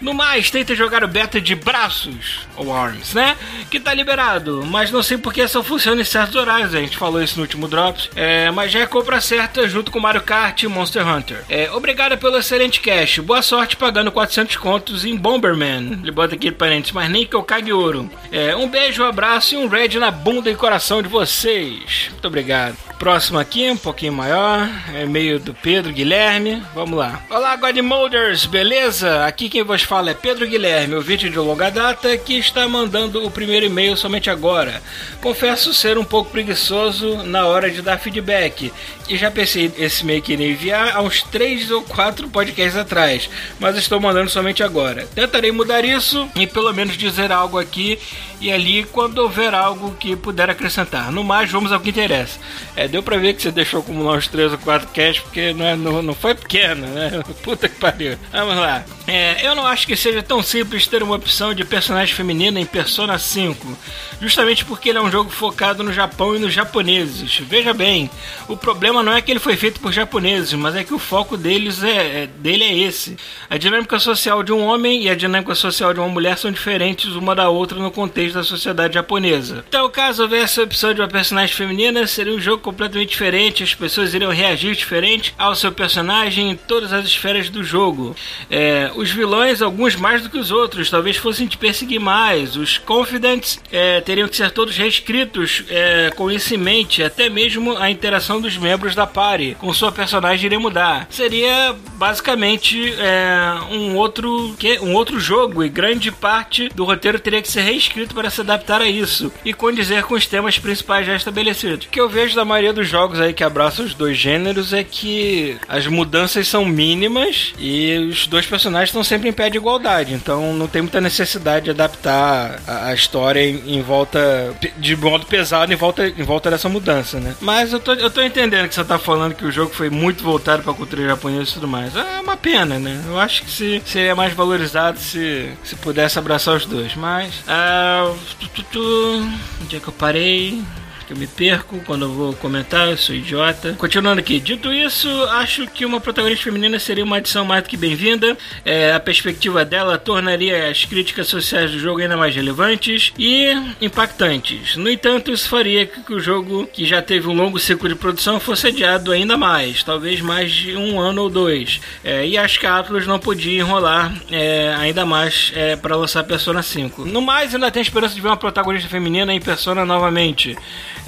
No 0.00 0.14
mais, 0.14 0.50
tenta 0.50 0.74
jogar 0.74 1.02
o 1.04 1.08
beta 1.08 1.40
de 1.40 1.54
braços, 1.54 2.40
ou 2.56 2.72
arms, 2.72 3.14
né? 3.14 3.36
Que 3.70 3.80
tá 3.80 3.92
liberado, 3.92 4.64
mas 4.66 4.90
não 4.90 5.02
sei 5.02 5.18
porque 5.18 5.46
só 5.48 5.62
funciona 5.62 6.00
em 6.00 6.04
certos 6.04 6.36
horários, 6.36 6.74
a 6.74 6.80
gente 6.80 6.96
falou 6.96 7.22
isso 7.22 7.36
no 7.36 7.42
último 7.42 7.68
Drops. 7.68 8.10
É, 8.14 8.50
mas 8.50 8.72
já 8.72 8.80
é 8.80 8.86
compra 8.86 9.20
certa 9.20 9.68
junto 9.68 9.90
com 9.90 10.00
Mario 10.00 10.22
Kart 10.22 10.62
e 10.62 10.68
Monster 10.68 11.06
Hunter. 11.06 11.44
É, 11.48 11.70
obrigado 11.70 12.16
pelo 12.18 12.38
excelente 12.38 12.80
cash, 12.80 13.18
boa 13.18 13.42
sorte 13.42 13.76
pagando 13.76 14.12
400 14.12 14.56
contos 14.56 15.04
em 15.04 15.16
Bomberman. 15.16 16.00
Ele 16.02 16.10
bota 16.10 16.34
aqui 16.34 16.50
parentes, 16.50 16.92
mas 16.92 17.10
nem 17.10 17.26
que 17.26 17.36
eu 17.36 17.42
cague 17.42 17.72
ouro. 17.72 18.10
É, 18.30 18.54
um 18.56 18.68
beijo, 18.68 19.02
um 19.02 19.06
abraço 19.06 19.54
e 19.54 19.58
um 19.58 19.68
red 19.68 19.98
na 19.98 20.10
bunda 20.10 20.50
e 20.50 20.54
coração 20.54 21.02
de 21.02 21.08
vocês. 21.08 22.08
Muito 22.10 22.26
obrigado. 22.26 22.87
Próximo 22.98 23.38
aqui, 23.38 23.70
um 23.70 23.76
pouquinho 23.76 24.12
maior, 24.12 24.68
é 24.92 25.06
meio 25.06 25.38
do 25.38 25.54
Pedro 25.54 25.92
Guilherme. 25.92 26.60
Vamos 26.74 26.98
lá. 26.98 27.22
Olá, 27.30 27.54
Godmolders, 27.54 28.44
beleza? 28.44 29.24
Aqui 29.24 29.48
quem 29.48 29.62
vos 29.62 29.82
fala 29.82 30.10
é 30.10 30.14
Pedro 30.14 30.48
Guilherme, 30.48 30.96
ouvinte 30.96 31.30
de 31.30 31.38
longa 31.38 31.70
data, 31.70 32.18
que 32.18 32.36
está 32.36 32.66
mandando 32.66 33.24
o 33.24 33.30
primeiro 33.30 33.66
e-mail 33.66 33.96
somente 33.96 34.28
agora. 34.28 34.82
Confesso 35.22 35.72
ser 35.72 35.96
um 35.96 36.04
pouco 36.04 36.32
preguiçoso 36.32 37.22
na 37.22 37.46
hora 37.46 37.70
de 37.70 37.82
dar 37.82 37.98
feedback, 37.98 38.72
e 39.08 39.16
já 39.16 39.30
pensei 39.30 39.72
esse 39.78 40.02
e-mail 40.02 40.22
que 40.22 40.34
enviar 40.34 40.96
há 40.96 41.00
uns 41.00 41.22
3 41.22 41.70
ou 41.70 41.82
4 41.82 42.28
podcasts 42.28 42.76
atrás, 42.76 43.28
mas 43.58 43.76
estou 43.76 44.00
mandando 44.00 44.30
somente 44.30 44.62
agora. 44.62 45.06
Tentarei 45.14 45.50
mudar 45.50 45.84
isso 45.84 46.28
e 46.34 46.46
pelo 46.46 46.72
menos 46.72 46.96
dizer 46.96 47.32
algo 47.32 47.58
aqui 47.58 47.98
e 48.40 48.52
ali 48.52 48.84
quando 48.84 49.18
houver 49.18 49.54
algo 49.54 49.94
que 49.98 50.14
puder 50.14 50.48
acrescentar. 50.50 51.10
No 51.10 51.24
mais, 51.24 51.50
vamos 51.50 51.72
ao 51.72 51.80
que 51.80 51.90
interessa. 51.90 52.38
É, 52.76 52.86
deu 52.86 53.02
pra 53.02 53.16
ver 53.16 53.34
que 53.34 53.42
você 53.42 53.50
deixou 53.50 53.80
acumular 53.80 54.16
uns 54.16 54.28
3 54.28 54.52
ou 54.52 54.58
4 54.58 54.88
casts, 54.88 55.20
porque 55.20 55.52
não, 55.52 55.64
é, 55.64 55.76
não, 55.76 56.02
não 56.02 56.14
foi 56.14 56.34
pequeno, 56.34 56.86
né? 56.86 57.22
Puta 57.42 57.68
que 57.68 57.76
pariu. 57.76 58.16
Vamos 58.32 58.56
lá. 58.56 58.84
É, 59.06 59.46
eu 59.46 59.54
não 59.54 59.66
acho 59.66 59.86
que 59.86 59.96
seja 59.96 60.22
tão 60.22 60.42
simples 60.42 60.86
ter 60.86 61.02
uma 61.02 61.16
opção 61.16 61.54
de 61.54 61.64
personagem 61.64 62.14
feminina 62.14 62.60
em 62.60 62.66
Persona 62.66 63.18
5, 63.18 63.76
justamente 64.20 64.64
porque 64.64 64.90
ele 64.90 64.98
é 64.98 65.02
um 65.02 65.10
jogo 65.10 65.30
focado 65.30 65.82
no 65.82 65.92
Japão 65.92 66.36
e 66.36 66.38
nos 66.38 66.52
japoneses. 66.52 67.38
Veja 67.38 67.72
bem, 67.72 68.10
o 68.46 68.56
problema 68.56 68.97
não 69.02 69.12
é 69.12 69.22
que 69.22 69.30
ele 69.30 69.40
foi 69.40 69.56
feito 69.56 69.80
por 69.80 69.92
japoneses, 69.92 70.52
mas 70.54 70.74
é 70.74 70.84
que 70.84 70.94
o 70.94 70.98
foco 70.98 71.36
deles 71.36 71.82
é, 71.82 72.22
é 72.22 72.26
dele 72.26 72.64
é 72.64 72.76
esse. 72.76 73.16
A 73.48 73.56
dinâmica 73.56 73.98
social 73.98 74.42
de 74.42 74.52
um 74.52 74.64
homem 74.64 75.04
e 75.04 75.10
a 75.10 75.14
dinâmica 75.14 75.54
social 75.54 75.92
de 75.92 76.00
uma 76.00 76.08
mulher 76.08 76.36
são 76.38 76.50
diferentes 76.50 77.14
uma 77.14 77.34
da 77.34 77.48
outra 77.48 77.78
no 77.78 77.90
contexto 77.90 78.34
da 78.34 78.42
sociedade 78.42 78.94
japonesa. 78.94 79.64
Então, 79.68 79.88
caso 79.90 80.22
houvesse 80.22 80.60
a 80.60 80.64
opção 80.64 80.94
de 80.94 81.00
uma 81.00 81.08
personagem 81.08 81.54
feminina, 81.54 82.06
seria 82.06 82.32
um 82.32 82.40
jogo 82.40 82.62
completamente 82.62 83.10
diferente, 83.10 83.62
as 83.62 83.74
pessoas 83.74 84.14
iriam 84.14 84.32
reagir 84.32 84.74
diferente 84.74 85.34
ao 85.38 85.54
seu 85.54 85.72
personagem 85.72 86.50
em 86.50 86.56
todas 86.56 86.92
as 86.92 87.04
esferas 87.06 87.48
do 87.48 87.64
jogo. 87.64 88.14
É, 88.50 88.90
os 88.94 89.10
vilões, 89.10 89.62
alguns 89.62 89.96
mais 89.96 90.22
do 90.22 90.30
que 90.30 90.38
os 90.38 90.50
outros, 90.50 90.90
talvez 90.90 91.16
fossem 91.16 91.46
te 91.46 91.56
perseguir 91.56 92.00
mais. 92.00 92.56
Os 92.56 92.78
Confidents 92.78 93.60
é, 93.70 94.00
teriam 94.00 94.28
que 94.28 94.36
ser 94.36 94.50
todos 94.50 94.76
reescritos 94.76 95.64
é, 95.68 96.10
com 96.14 96.30
isso 96.30 96.54
em 96.54 96.58
mente, 96.58 97.02
até 97.02 97.28
mesmo 97.28 97.76
a 97.76 97.90
interação 97.90 98.40
dos 98.40 98.56
membros 98.56 98.87
da 98.94 99.06
party 99.06 99.56
com 99.58 99.72
sua 99.72 99.92
personagem 99.92 100.46
iria 100.46 100.60
mudar. 100.60 101.06
Seria 101.10 101.74
basicamente 101.94 102.94
é, 102.98 103.54
um 103.70 103.96
outro 103.96 104.54
que 104.58 104.78
um 104.80 104.94
outro 104.94 105.18
jogo 105.18 105.64
e 105.64 105.68
grande 105.68 106.10
parte 106.10 106.68
do 106.70 106.84
roteiro 106.84 107.18
teria 107.18 107.42
que 107.42 107.50
ser 107.50 107.62
reescrito 107.62 108.14
para 108.14 108.30
se 108.30 108.40
adaptar 108.40 108.80
a 108.80 108.88
isso 108.88 109.32
e 109.44 109.52
condizer 109.52 110.04
com 110.04 110.14
os 110.14 110.26
temas 110.26 110.58
principais 110.58 111.06
já 111.06 111.14
estabelecidos. 111.14 111.86
O 111.86 111.90
que 111.90 112.00
eu 112.00 112.08
vejo 112.08 112.34
da 112.34 112.44
maioria 112.44 112.72
dos 112.72 112.88
jogos 112.88 113.20
aí 113.20 113.32
que 113.32 113.44
abraçam 113.44 113.84
os 113.84 113.94
dois 113.94 114.16
gêneros 114.16 114.72
é 114.72 114.84
que 114.84 115.56
as 115.68 115.86
mudanças 115.86 116.46
são 116.48 116.64
mínimas 116.64 117.54
e 117.58 118.08
os 118.10 118.26
dois 118.26 118.46
personagens 118.46 118.90
estão 118.90 119.04
sempre 119.04 119.28
em 119.28 119.32
pé 119.32 119.50
de 119.50 119.56
igualdade. 119.56 120.14
Então 120.14 120.52
não 120.54 120.66
tem 120.66 120.82
muita 120.82 121.00
necessidade 121.00 121.66
de 121.66 121.70
adaptar 121.70 122.60
a, 122.66 122.86
a 122.86 122.94
história 122.94 123.40
em, 123.40 123.76
em 123.76 123.82
volta 123.82 124.54
de 124.76 124.96
modo 124.96 125.26
pesado 125.26 125.72
em 125.72 125.76
volta, 125.76 126.06
em 126.06 126.22
volta 126.22 126.50
dessa 126.50 126.68
mudança, 126.68 127.20
né? 127.20 127.34
Mas 127.40 127.72
eu 127.72 127.80
tô, 127.80 127.94
eu 127.94 128.10
tô 128.10 128.22
entendendo 128.22 128.68
que 128.68 128.74
você 128.78 128.84
tá 128.84 128.98
falando 128.98 129.34
que 129.34 129.44
o 129.44 129.50
jogo 129.50 129.74
foi 129.74 129.90
muito 129.90 130.22
voltado 130.22 130.62
pra 130.62 130.72
cultura 130.72 131.04
japonesa 131.04 131.50
e 131.50 131.54
tudo 131.54 131.66
mais. 131.66 131.96
É 131.96 132.20
uma 132.20 132.36
pena, 132.36 132.78
né? 132.78 133.02
Eu 133.06 133.18
acho 133.18 133.42
que 133.42 133.50
se, 133.50 133.82
seria 133.84 134.14
mais 134.14 134.32
valorizado 134.32 134.98
se, 135.00 135.52
se 135.64 135.74
pudesse 135.76 136.18
abraçar 136.18 136.54
os 136.54 136.64
dois. 136.64 136.94
Mas. 136.94 137.42
ah, 137.48 138.14
tu, 138.38 138.48
tu, 138.48 138.62
tu, 138.62 139.28
onde 139.62 139.76
é 139.76 139.80
que 139.80 139.88
eu 139.88 139.92
parei? 139.92 140.62
Que 141.08 141.14
eu 141.14 141.16
me 141.16 141.26
perco 141.26 141.80
quando 141.86 142.04
eu 142.04 142.12
vou 142.12 142.34
comentar, 142.34 142.90
eu 142.90 142.96
sou 142.96 143.14
idiota. 143.14 143.74
Continuando 143.78 144.20
aqui, 144.20 144.38
dito 144.38 144.70
isso, 144.70 145.08
acho 145.30 145.66
que 145.66 145.86
uma 145.86 146.00
protagonista 146.00 146.44
feminina 146.44 146.78
seria 146.78 147.02
uma 147.02 147.16
adição 147.16 147.46
mais 147.46 147.62
do 147.62 147.68
que 147.70 147.78
bem-vinda. 147.78 148.36
É, 148.62 148.92
a 148.92 149.00
perspectiva 149.00 149.64
dela 149.64 149.96
tornaria 149.96 150.68
as 150.68 150.84
críticas 150.84 151.26
sociais 151.26 151.70
do 151.70 151.78
jogo 151.78 152.00
ainda 152.00 152.14
mais 152.14 152.36
relevantes 152.36 153.10
e 153.18 153.46
impactantes. 153.80 154.76
No 154.76 154.90
entanto, 154.90 155.32
isso 155.32 155.48
faria 155.48 155.86
que 155.86 156.12
o 156.12 156.20
jogo, 156.20 156.66
que 156.66 156.84
já 156.84 157.00
teve 157.00 157.26
um 157.26 157.34
longo 157.34 157.58
ciclo 157.58 157.88
de 157.88 157.94
produção, 157.94 158.38
fosse 158.38 158.66
adiado 158.66 159.10
ainda 159.10 159.38
mais, 159.38 159.82
talvez 159.82 160.20
mais 160.20 160.52
de 160.52 160.76
um 160.76 161.00
ano 161.00 161.22
ou 161.22 161.30
dois. 161.30 161.80
É, 162.04 162.26
e 162.26 162.36
acho 162.36 162.60
que 162.60 162.66
a 162.66 162.78
Atlus 162.78 163.06
não 163.06 163.18
podia 163.18 163.58
enrolar 163.58 164.12
é, 164.30 164.74
ainda 164.78 165.06
mais 165.06 165.52
é, 165.54 165.74
para 165.74 165.96
lançar 165.96 166.22
Persona 166.24 166.62
5. 166.62 167.06
No 167.06 167.22
mais, 167.22 167.54
ainda 167.54 167.70
tem 167.70 167.80
esperança 167.80 168.14
de 168.14 168.20
ver 168.20 168.28
uma 168.28 168.36
protagonista 168.36 168.90
feminina 168.90 169.32
em 169.32 169.40
Persona 169.40 169.86
novamente. 169.86 170.54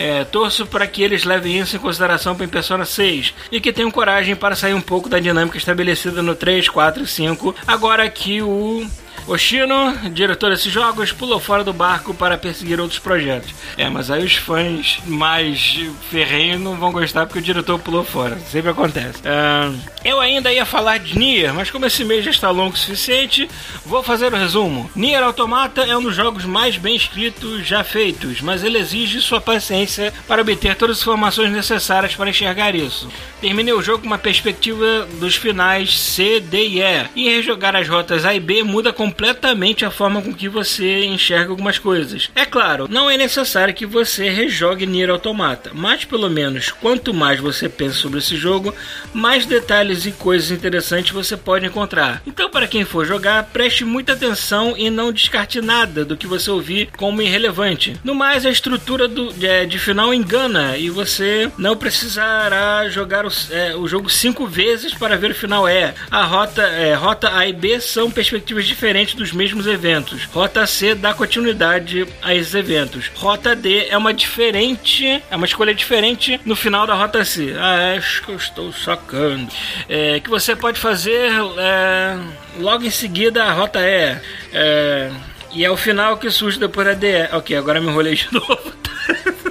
É, 0.00 0.24
torço 0.24 0.64
para 0.64 0.86
que 0.86 1.02
eles 1.02 1.24
levem 1.24 1.58
isso 1.58 1.76
em 1.76 1.78
consideração 1.78 2.34
para 2.34 2.48
Persona 2.48 2.86
6 2.86 3.34
e 3.52 3.60
que 3.60 3.70
tenham 3.70 3.90
coragem 3.90 4.34
para 4.34 4.56
sair 4.56 4.72
um 4.72 4.80
pouco 4.80 5.10
da 5.10 5.18
dinâmica 5.18 5.58
estabelecida 5.58 6.22
no 6.22 6.34
3, 6.34 6.70
4 6.70 7.02
e 7.02 7.06
5, 7.06 7.54
agora 7.66 8.08
que 8.08 8.40
o 8.40 8.88
Oshino, 9.26 10.10
diretor 10.12 10.50
desses 10.50 10.72
jogos, 10.72 11.12
pulou 11.12 11.38
fora 11.38 11.62
do 11.62 11.72
barco 11.72 12.12
para 12.12 12.36
perseguir 12.36 12.80
outros 12.80 12.98
projetos. 12.98 13.54
É, 13.76 13.88
mas 13.88 14.10
aí 14.10 14.24
os 14.24 14.34
fãs 14.34 14.98
mais 15.06 15.78
ferrenhos 16.10 16.60
não 16.60 16.76
vão 16.76 16.90
gostar 16.90 17.26
porque 17.26 17.38
o 17.38 17.42
diretor 17.42 17.78
pulou 17.78 18.04
fora. 18.04 18.38
Sempre 18.50 18.70
acontece. 18.70 19.20
Ah, 19.24 19.72
eu 20.04 20.18
ainda 20.20 20.52
ia 20.52 20.64
falar 20.64 20.98
de 20.98 21.18
Nier, 21.18 21.54
mas 21.54 21.70
como 21.70 21.86
esse 21.86 22.04
mês 22.04 22.24
já 22.24 22.30
está 22.30 22.50
longo 22.50 22.74
o 22.74 22.78
suficiente, 22.78 23.48
vou 23.84 24.02
fazer 24.02 24.32
o 24.32 24.36
resumo. 24.36 24.90
Nier 24.96 25.22
Automata 25.22 25.82
é 25.82 25.96
um 25.96 26.02
dos 26.02 26.16
jogos 26.16 26.44
mais 26.44 26.76
bem 26.76 26.96
escritos 26.96 27.66
já 27.66 27.84
feitos, 27.84 28.40
mas 28.40 28.64
ele 28.64 28.78
exige 28.78 29.20
sua 29.20 29.40
paciência 29.40 30.12
para 30.26 30.42
obter 30.42 30.74
todas 30.74 30.96
as 30.96 31.02
informações 31.02 31.52
necessárias 31.52 32.14
para 32.14 32.30
enxergar 32.30 32.74
isso. 32.74 33.08
Terminei 33.40 33.72
o 33.72 33.82
jogo 33.82 34.00
com 34.00 34.06
uma 34.06 34.18
perspectiva 34.18 35.06
dos 35.18 35.36
finais 35.36 35.98
C, 35.98 36.40
D 36.40 36.66
e 36.66 36.82
E, 36.82 37.06
e 37.14 37.28
rejogar 37.28 37.76
as 37.76 37.88
rotas 37.88 38.24
A 38.24 38.34
e 38.34 38.40
B 38.40 38.62
muda 38.62 38.92
completamente 39.00 39.82
a 39.82 39.90
forma 39.90 40.20
com 40.20 40.30
que 40.30 40.46
você 40.46 41.06
enxerga 41.06 41.48
algumas 41.48 41.78
coisas. 41.78 42.28
É 42.34 42.44
claro, 42.44 42.86
não 42.86 43.08
é 43.08 43.16
necessário 43.16 43.72
que 43.72 43.86
você 43.86 44.28
rejogue 44.28 44.84
Nier 44.84 45.08
Automata, 45.08 45.70
mas 45.72 46.04
pelo 46.04 46.28
menos 46.28 46.70
quanto 46.70 47.14
mais 47.14 47.40
você 47.40 47.66
pensa 47.66 47.94
sobre 47.94 48.18
esse 48.18 48.36
jogo, 48.36 48.74
mais 49.14 49.46
detalhes 49.46 50.04
e 50.04 50.12
coisas 50.12 50.50
interessantes 50.50 51.12
você 51.12 51.34
pode 51.34 51.64
encontrar. 51.64 52.20
Então, 52.26 52.50
para 52.50 52.68
quem 52.68 52.84
for 52.84 53.06
jogar, 53.06 53.44
preste 53.44 53.86
muita 53.86 54.12
atenção 54.12 54.74
e 54.76 54.90
não 54.90 55.10
descarte 55.10 55.62
nada 55.62 56.04
do 56.04 56.14
que 56.14 56.26
você 56.26 56.50
ouvir 56.50 56.90
como 56.94 57.22
irrelevante. 57.22 57.96
No 58.04 58.14
mais, 58.14 58.44
a 58.44 58.50
estrutura 58.50 59.08
do, 59.08 59.32
de, 59.32 59.64
de 59.64 59.78
final 59.78 60.12
engana 60.12 60.76
e 60.76 60.90
você 60.90 61.50
não 61.56 61.74
precisará 61.74 62.86
jogar 62.90 63.24
o, 63.24 63.30
é, 63.50 63.74
o 63.74 63.88
jogo 63.88 64.10
cinco 64.10 64.46
vezes 64.46 64.92
para 64.92 65.16
ver 65.16 65.30
o 65.30 65.34
final. 65.34 65.66
É, 65.66 65.94
a 66.10 66.22
rota, 66.22 66.60
é, 66.60 66.92
rota 66.92 67.34
A 67.34 67.48
e 67.48 67.54
B 67.54 67.80
são 67.80 68.10
perspectivas 68.10 68.66
diferentes 68.66 68.89
dos 69.16 69.32
mesmos 69.32 69.66
eventos. 69.66 70.24
Rota 70.24 70.66
C 70.66 70.94
dá 70.94 71.14
continuidade 71.14 72.06
a 72.22 72.34
esses 72.34 72.54
eventos. 72.54 73.10
Rota 73.14 73.54
D 73.54 73.86
é 73.88 73.96
uma 73.96 74.12
diferente, 74.12 75.06
é 75.30 75.36
uma 75.36 75.46
escolha 75.46 75.74
diferente 75.74 76.40
no 76.44 76.56
final 76.56 76.86
da 76.86 76.94
rota 76.94 77.24
C. 77.24 77.54
Ah, 77.58 77.94
acho 77.96 78.22
que 78.22 78.30
eu 78.30 78.36
estou 78.36 78.72
sacando. 78.72 79.48
É, 79.88 80.20
que 80.20 80.28
você 80.28 80.56
pode 80.56 80.78
fazer 80.78 81.30
é, 81.58 82.16
logo 82.58 82.84
em 82.84 82.90
seguida 82.90 83.44
a 83.44 83.52
rota 83.52 83.80
E. 83.80 84.16
É, 84.52 85.10
e 85.52 85.64
é 85.64 85.70
o 85.70 85.76
final 85.76 86.16
que 86.16 86.30
surge 86.30 86.58
depois 86.58 86.86
da 86.86 86.94
D. 86.94 87.28
Ok, 87.32 87.56
agora 87.56 87.80
me 87.80 87.88
enrolei 87.88 88.14
de 88.14 88.28
novo. 88.34 88.72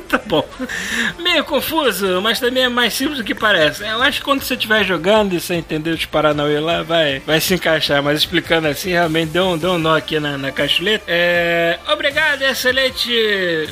tá 0.18 0.20
bom. 0.25 0.44
Meio 1.20 1.44
confuso, 1.44 2.20
mas 2.22 2.39
também 2.39 2.63
é 2.63 2.70
mais 2.70 2.94
simples 2.94 3.20
do 3.20 3.24
que 3.24 3.36
parece. 3.36 3.84
Eu 3.84 4.01
acho 4.01 4.20
que 4.20 4.25
quando 4.25 4.42
você 4.42 4.56
estiver 4.56 4.84
jogando 4.84 5.34
e 5.34 5.39
você 5.39 5.54
entender 5.54 5.92
os 5.92 6.06
Paranauê 6.06 6.60
lá, 6.60 6.82
vai, 6.82 7.20
vai 7.20 7.39
se 7.39 7.54
encaixar. 7.54 8.01
Mas 8.01 8.20
explicando 8.20 8.68
assim, 8.68 8.89
realmente 8.89 9.30
deu 9.30 9.50
um, 9.50 9.58
deu 9.58 9.74
um 9.74 9.78
nó 9.78 9.96
aqui 9.96 10.20
na, 10.20 10.38
na 10.38 10.51
caixuleta. 10.51 11.06
É, 11.08 11.78
obrigado, 11.88 12.42
excelente. 12.42 13.12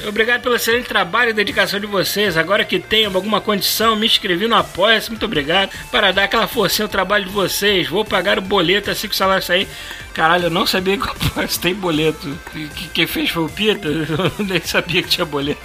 Obrigado 0.08 0.44
pelo 0.44 0.56
excelente 0.56 0.88
trabalho 0.88 1.32
e 1.32 1.34
dedicação 1.34 1.80
de 1.80 1.88
vocês. 1.88 2.38
Agora 2.38 2.64
que 2.64 2.80
tenho 2.80 3.14
alguma 3.14 3.42
condição, 3.42 3.96
me 3.96 4.06
inscrevi 4.06 4.48
no 4.48 4.56
Apoia-se. 4.56 5.10
Muito 5.10 5.26
obrigado. 5.26 5.72
Para 5.92 6.12
dar 6.12 6.26
aquela 6.26 6.48
forcinha 6.48 6.86
ao 6.86 6.90
trabalho 6.90 7.26
de 7.26 7.32
vocês. 7.32 7.88
Vou 7.88 8.06
pagar 8.06 8.38
o 8.38 8.42
boleto 8.42 8.92
assim 8.92 9.08
que 9.08 9.16
o 9.16 9.18
salário 9.18 9.44
sair. 9.44 9.68
Caralho, 10.14 10.46
eu 10.46 10.50
não 10.50 10.68
sabia 10.68 10.98
que 10.98 11.08
o 11.08 11.10
Apoia-se 11.12 11.60
tem 11.60 11.74
boleto. 11.74 12.38
Que, 12.52 12.88
quem 12.90 13.08
fez 13.08 13.32
foi 13.32 13.44
o 13.44 13.50
Pita. 13.50 13.88
Eu 14.38 14.46
nem 14.46 14.62
sabia 14.62 15.02
que 15.02 15.10
tinha 15.10 15.26
boleto. 15.26 15.62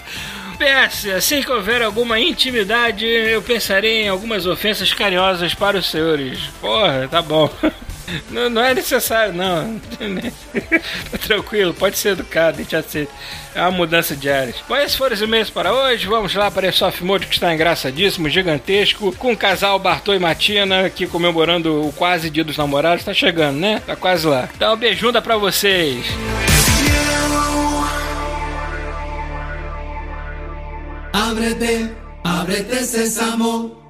PS, 0.52 1.06
assim 1.16 1.42
que 1.42 1.50
houver 1.50 1.82
alguma 1.82 2.18
intimidade, 2.18 3.06
eu 3.06 3.42
pensarei 3.42 4.04
em 4.04 4.09
algumas 4.09 4.47
ofensas 4.47 4.92
carinhosas 4.92 5.54
para 5.54 5.78
os 5.78 5.90
senhores. 5.90 6.38
Porra, 6.61 7.09
tá 7.11 7.21
bom. 7.21 7.50
Não, 8.30 8.50
não 8.50 8.62
é 8.62 8.75
necessário, 8.75 9.32
não. 9.32 9.80
tá 11.11 11.18
tranquilo, 11.18 11.73
pode 11.73 11.97
ser 11.99 12.11
educado, 12.11 12.59
a 12.59 12.62
gente 12.62 12.76
aceita. 12.76 13.12
É 13.54 13.61
uma 13.61 13.71
mudança 13.71 14.16
de 14.16 14.28
áreas. 14.28 14.56
Bom, 14.68 14.76
esses 14.76 14.97
foram 14.97 15.14
os 15.14 15.23
e-mails 15.23 15.50
para 15.50 15.73
hoje. 15.73 16.06
Vamos 16.06 16.35
lá 16.35 16.50
para 16.50 16.68
esse 16.68 16.82
off 16.82 17.02
mode 17.04 17.26
que 17.26 17.35
está 17.35 17.54
engraçadíssimo, 17.54 18.28
gigantesco, 18.28 19.12
com 19.16 19.32
o 19.32 19.37
casal 19.37 19.78
Bartô 19.78 20.14
e 20.14 20.18
Matina 20.18 20.87
aqui 20.87 21.06
comemorando 21.06 21.87
o 21.87 21.92
quase 21.92 22.30
dia 22.30 22.44
dos 22.44 22.56
namorados. 22.56 23.00
Está 23.00 23.14
chegando, 23.14 23.59
né? 23.59 23.82
Tá 23.87 23.94
quase 23.94 24.26
lá. 24.26 24.49
Então, 24.54 24.76
beijunda 24.76 25.21
para 25.21 25.37
vocês. 25.37 26.06
Ábrete, 31.32 31.96
ábrete 32.24 32.82
sésamo. 32.84 33.88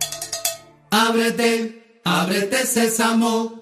Ábrete, 0.91 1.75
ábrete 2.05 2.65
sésamo. 2.65 3.62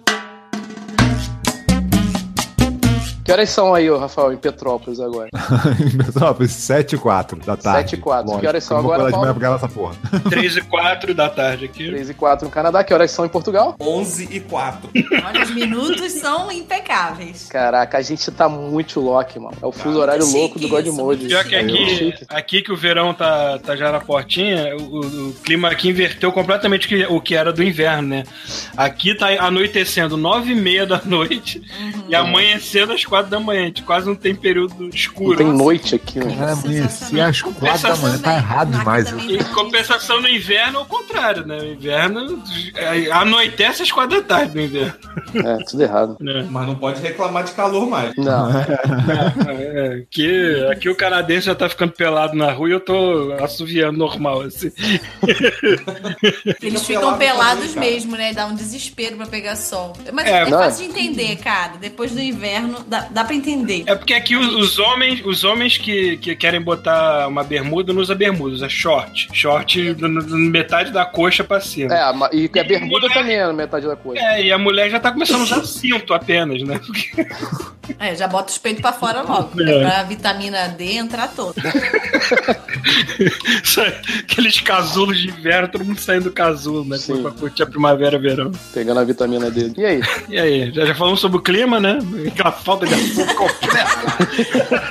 Que 3.30 3.34
horas 3.34 3.50
são 3.50 3.72
aí, 3.72 3.88
ô, 3.88 3.96
Rafael, 3.96 4.32
em 4.32 4.36
Petrópolis 4.36 4.98
agora? 4.98 5.28
em 5.78 5.96
Petrópolis, 5.96 6.50
7 6.50 6.96
e 6.96 6.98
4 6.98 7.38
da 7.38 7.56
tarde. 7.56 7.90
7 7.90 7.94
e 7.94 7.98
4. 7.98 8.26
Lógico, 8.26 8.40
Que 8.40 8.46
horas 8.48 8.64
são 8.64 8.76
agora, 8.76 9.04
de 9.04 9.12
manhã 9.12 9.22
Paulo? 9.22 9.38
gravar 9.38 9.54
essa 9.54 9.68
porra. 9.68 9.94
3 10.28 10.56
e 10.56 10.60
4 10.62 11.14
da 11.14 11.28
tarde 11.28 11.64
aqui. 11.66 11.86
3 11.86 12.10
e 12.10 12.14
4 12.14 12.46
no 12.46 12.52
Canadá. 12.52 12.82
Que 12.82 12.92
horas 12.92 13.12
são 13.12 13.24
em 13.24 13.28
Portugal? 13.28 13.76
11 13.78 14.28
e 14.32 14.40
4. 14.40 14.90
Olha, 15.24 15.44
os 15.44 15.50
minutos 15.54 16.10
são 16.14 16.50
impecáveis. 16.50 17.46
Caraca, 17.48 17.98
a 17.98 18.02
gente 18.02 18.28
tá 18.32 18.48
muito 18.48 18.98
lock, 18.98 19.38
mano. 19.38 19.56
É 19.62 19.66
o 19.66 19.70
fuso 19.70 20.00
horário 20.00 20.24
chique 20.24 20.36
louco 20.36 20.58
do 20.58 20.68
God 20.68 20.86
Mode. 20.88 21.26
Pior 21.28 21.44
que 21.44 21.54
aqui, 21.54 22.14
aqui 22.28 22.62
que 22.62 22.72
o 22.72 22.76
verão 22.76 23.14
tá, 23.14 23.60
tá 23.60 23.76
já 23.76 23.92
na 23.92 24.00
portinha, 24.00 24.74
o, 24.76 25.28
o 25.28 25.32
clima 25.34 25.70
aqui 25.70 25.88
inverteu 25.88 26.32
completamente 26.32 27.06
o 27.08 27.20
que, 27.20 27.36
era 27.36 27.52
do 27.52 27.62
inverno, 27.62 28.08
né? 28.08 28.24
Aqui 28.76 29.14
tá 29.14 29.28
anoitecendo 29.38 30.16
nove 30.16 30.50
e 30.50 30.56
meia 30.56 30.84
da 30.84 31.00
noite 31.04 31.62
e 32.08 32.14
amanhecendo 32.16 32.92
às 32.92 33.04
quatro 33.20 33.30
da 33.30 33.40
manhã. 33.40 33.62
A 33.62 33.66
gente 33.66 33.82
quase 33.82 34.06
não 34.06 34.14
tem 34.14 34.34
período 34.34 34.74
Não 34.78 34.88
escuro. 34.88 35.36
tem 35.36 35.46
noite 35.52 35.94
aqui, 35.94 36.18
mano. 36.18 36.36
Cara, 36.36 36.52
amanhecer 36.52 37.20
às 37.20 37.42
4 37.42 37.82
da 37.88 37.96
manhã 37.96 38.18
tá 38.18 38.34
errado 38.34 38.70
demais. 38.78 39.12
Aqui 39.12 39.36
Em 39.36 39.44
compensação 39.44 40.20
no 40.20 40.28
inverno 40.28 40.78
é 40.78 40.82
o 40.82 40.86
contrário, 40.86 41.46
né? 41.46 41.58
O 41.58 41.66
inverno 41.72 42.42
é, 42.74 43.10
anoitece 43.12 43.82
às 43.82 43.92
quatro 43.92 44.16
da 44.20 44.22
tarde 44.26 44.54
no 44.54 44.60
inverno. 44.62 44.94
É, 45.34 45.56
tudo 45.64 45.82
errado. 45.82 46.16
Né? 46.20 46.46
Mas 46.50 46.66
não 46.66 46.74
pode 46.74 47.00
reclamar 47.00 47.44
de 47.44 47.52
calor 47.52 47.86
mais. 47.88 48.14
Não. 48.16 48.50
É, 49.50 50.02
aqui, 50.02 50.66
aqui 50.70 50.88
o 50.88 50.94
canadense 50.94 51.46
já 51.46 51.54
tá 51.54 51.68
ficando 51.68 51.92
pelado 51.92 52.34
na 52.36 52.50
rua 52.52 52.68
e 52.68 52.72
eu 52.72 52.80
tô 52.80 53.32
assoviando 53.42 53.98
normal, 53.98 54.42
assim. 54.42 54.70
Eles 56.62 56.82
Fica 56.82 57.00
ficam 57.00 57.18
pelado 57.18 57.60
pelados 57.60 57.74
mesmo, 57.74 58.16
né? 58.16 58.32
Dá 58.32 58.46
um 58.46 58.54
desespero 58.54 59.16
pra 59.16 59.26
pegar 59.26 59.56
sol. 59.56 59.92
Mas 60.12 60.26
É, 60.26 60.42
é, 60.42 60.50
não 60.50 60.60
é? 60.60 60.64
fácil 60.64 60.84
de 60.86 60.90
entender, 61.00 61.36
cara. 61.36 61.72
Depois 61.80 62.12
do 62.12 62.20
inverno, 62.20 62.78
dá- 62.86 63.08
dá 63.12 63.24
pra 63.24 63.34
entender. 63.34 63.84
É 63.86 63.94
porque 63.94 64.14
aqui 64.14 64.36
os, 64.36 64.54
os 64.54 64.78
homens, 64.78 65.22
os 65.24 65.44
homens 65.44 65.76
que, 65.78 66.16
que 66.18 66.34
querem 66.36 66.60
botar 66.60 67.26
uma 67.28 67.42
bermuda 67.44 67.92
não 67.92 68.00
usa 68.02 68.14
bermuda, 68.14 68.54
usa 68.54 68.68
short. 68.68 69.28
Short 69.32 69.96
metade 70.32 70.90
da 70.92 71.04
coxa 71.04 71.42
pra 71.44 71.60
cima. 71.60 71.94
É, 71.94 72.10
e 72.34 72.50
a 72.58 72.64
bermuda 72.64 73.00
mulher- 73.08 73.14
também 73.14 73.36
é 73.36 73.52
metade 73.52 73.86
da 73.86 73.96
coisa. 73.96 74.22
É, 74.22 74.44
e 74.44 74.52
a 74.52 74.58
mulher 74.58 74.90
já 74.90 74.98
tá 75.00 75.10
começando 75.12 75.40
a 75.40 75.44
usar 75.44 75.64
cinto 75.64 76.12
apenas, 76.14 76.62
né? 76.62 76.78
Porque 76.84 77.26
É, 77.98 78.14
já 78.14 78.28
bota 78.28 78.50
os 78.52 78.58
peitos 78.58 78.80
pra 78.82 78.92
fora 78.92 79.22
logo. 79.22 79.50
É. 79.60 79.80
Pra 79.84 80.02
vitamina 80.04 80.68
D 80.68 80.94
entrar 80.94 81.28
toda. 81.28 81.60
aqueles 84.20 84.60
casulos 84.60 85.18
de 85.20 85.28
inverno, 85.28 85.68
todo 85.68 85.84
mundo 85.84 86.00
saindo 86.00 86.24
do 86.24 86.32
casulo, 86.32 86.84
né? 86.84 86.96
Sim. 86.98 87.22
Pra 87.22 87.30
curtir 87.30 87.62
a 87.62 87.66
primavera, 87.66 88.18
verão. 88.18 88.50
Pegando 88.72 89.00
a 89.00 89.04
vitamina 89.04 89.50
D. 89.50 89.72
E 89.76 89.84
aí? 89.84 90.00
E 90.28 90.38
aí, 90.38 90.72
já, 90.72 90.86
já 90.86 90.94
falamos 90.94 91.20
sobre 91.20 91.38
o 91.38 91.42
clima, 91.42 91.78
né? 91.80 91.98
Aquela 92.26 92.52
falta 92.52 92.86
de. 92.86 92.94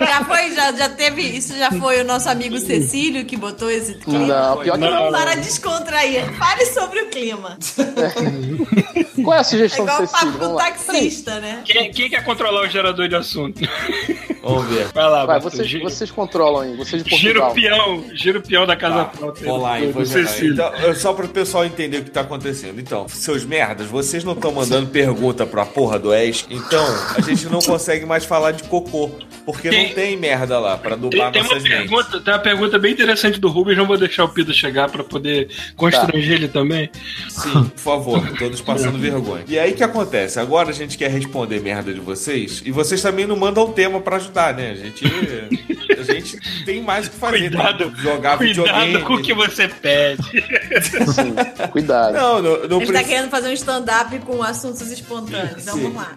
Já 0.08 0.24
foi, 0.25 0.51
já, 0.54 0.72
já 0.74 0.89
teve. 0.89 1.22
Isso 1.22 1.58
já 1.58 1.72
foi 1.72 2.01
o 2.01 2.04
nosso 2.04 2.30
amigo 2.30 2.58
Cecílio 2.60 3.25
que 3.25 3.38
botou 3.38 3.70
esse 3.70 3.94
clima. 3.96 4.25
Não, 4.28 4.58
pior 4.58 4.74
que 4.74 4.80
Não, 4.80 5.06
não. 5.06 5.12
Para 5.12 5.36
descontrair. 5.36 6.25
Fale 6.34 6.66
sobre 6.68 7.01
o 7.01 7.10
clima. 7.10 7.58
Qual 9.24 9.34
é 9.34 9.38
a 9.38 9.42
É 9.42 9.44
sugestão 9.44 9.86
igual 9.86 9.98
do 10.00 10.04
o 10.06 10.08
papo 10.10 10.46
lá. 10.54 10.63
taxista, 10.66 11.39
né? 11.39 11.62
Quem, 11.66 11.92
quem 11.92 12.10
quer 12.10 12.24
controlar 12.24 12.62
o 12.62 12.68
gerador 12.70 13.08
de 13.08 13.16
assunto? 13.16 13.60
Vamos 14.42 14.66
ver. 14.68 14.88
Vai 14.94 15.10
lá, 15.10 15.25
Vai, 15.25 15.39
vocês, 15.39 15.72
vocês 15.82 16.10
controlam 16.12 16.62
aí, 16.62 16.75
vocês 16.75 17.04
de 17.04 17.16
gira 17.16 17.42
Portugal. 17.42 17.51
o 17.51 17.54
peão, 17.54 18.16
gira 18.16 18.39
o 18.39 18.42
peão 18.42 18.66
da 18.66 18.75
casa 18.75 19.06
pronta. 19.06 19.44
Vou 19.44 19.58
lá, 19.58 19.80
hein, 19.80 19.92
vou. 19.92 20.04
Então, 20.04 20.74
é 20.75 20.94
só 20.94 21.13
para 21.13 21.25
o 21.25 21.30
pessoal 21.30 21.66
entender 21.66 21.98
o 21.98 22.04
que 22.04 22.10
tá 22.12 22.22
acontecendo. 22.22 22.80
Então, 22.80 23.08
seus 23.10 23.44
merdas, 23.44 23.88
vocês 23.88 24.24
não 24.24 24.34
estão 24.34 24.51
mandando 24.51 24.88
pergunta 24.88 25.46
pra 25.46 25.66
porra 25.66 26.00
do 26.00 26.13
ESC, 26.13 26.46
então 26.50 26.84
a 27.16 27.22
gente 27.22 27.46
não 27.48 27.60
consegue 27.60 27.88
mais 28.05 28.25
falar 28.25 28.51
de 28.51 28.63
cocô, 28.63 29.10
porque 29.46 29.69
Tem- 29.69 29.88
não 29.88 29.93
tem 29.96 30.17
merda 30.17 30.60
lá 30.60 30.77
pra 30.77 30.91
Tem, 30.91 31.00
dublar 31.00 31.31
tem 31.31 31.41
uma 31.41 31.48
nossas 31.50 31.63
mentes. 31.63 31.77
pergunta, 31.79 32.19
tem 32.22 32.34
uma 32.34 32.39
pergunta 32.39 32.79
bem 32.79 32.91
interessante 32.93 33.39
do 33.39 33.50
Rubens, 33.50 33.77
não 33.77 33.86
vou 33.86 33.98
deixar 33.98 34.24
o 34.25 34.29
Pito 34.29 34.53
chegar 34.53 34.89
pra 34.89 35.03
poder 35.03 35.50
constranger 35.75 36.34
ele 36.36 36.48
também. 36.48 36.89
Sim, 37.29 37.63
por 37.65 37.79
favor, 37.79 38.38
todos 38.38 38.62
passando 38.62 38.98
vergonha. 39.00 39.43
E 39.48 39.58
aí 39.58 39.72
o 39.72 39.75
que 39.75 39.84
acontece? 39.84 40.39
Agora 40.39 40.69
a 40.69 40.74
gente 40.74 40.98
quer 40.98 41.10
responder 41.10 41.60
merda 41.62 41.93
de 41.93 42.00
vocês 42.00 42.62
e 42.65 42.72
vocês 42.72 43.01
também 43.01 43.25
não 43.25 43.36
mandam 43.36 43.72
tema 43.72 44.00
pra 44.00 44.17
ajudar, 44.17 44.53
né? 44.53 44.72
A 44.72 44.75
gente, 44.75 45.05
a 46.00 46.03
gente 46.13 46.65
tem 46.65 46.81
mais 46.81 47.08
o 47.08 47.12
que 47.12 47.17
fazer. 47.17 47.39
Cuidado, 47.50 47.77
tem 47.86 47.91
que 47.93 48.01
jogar 48.01 48.36
videogame. 48.38 48.84
cuidado 48.93 49.05
com 49.05 49.13
o 49.15 49.22
que 49.22 49.34
você 49.34 49.67
pede. 49.67 50.24
Sim, 51.13 51.34
cuidado. 51.72 52.13
Não, 52.13 52.41
não, 52.41 52.55
A 52.63 52.67
não 52.67 52.79
gente 52.79 52.93
tá 52.93 53.03
querendo 53.03 53.29
fazer 53.29 53.50
um 53.50 53.53
stand-up 53.53 54.17
com 54.19 54.41
assuntos 54.43 54.89
espontâneos. 54.91 55.62
Então 55.62 55.77
vamos 55.77 55.96
lá. 55.96 56.12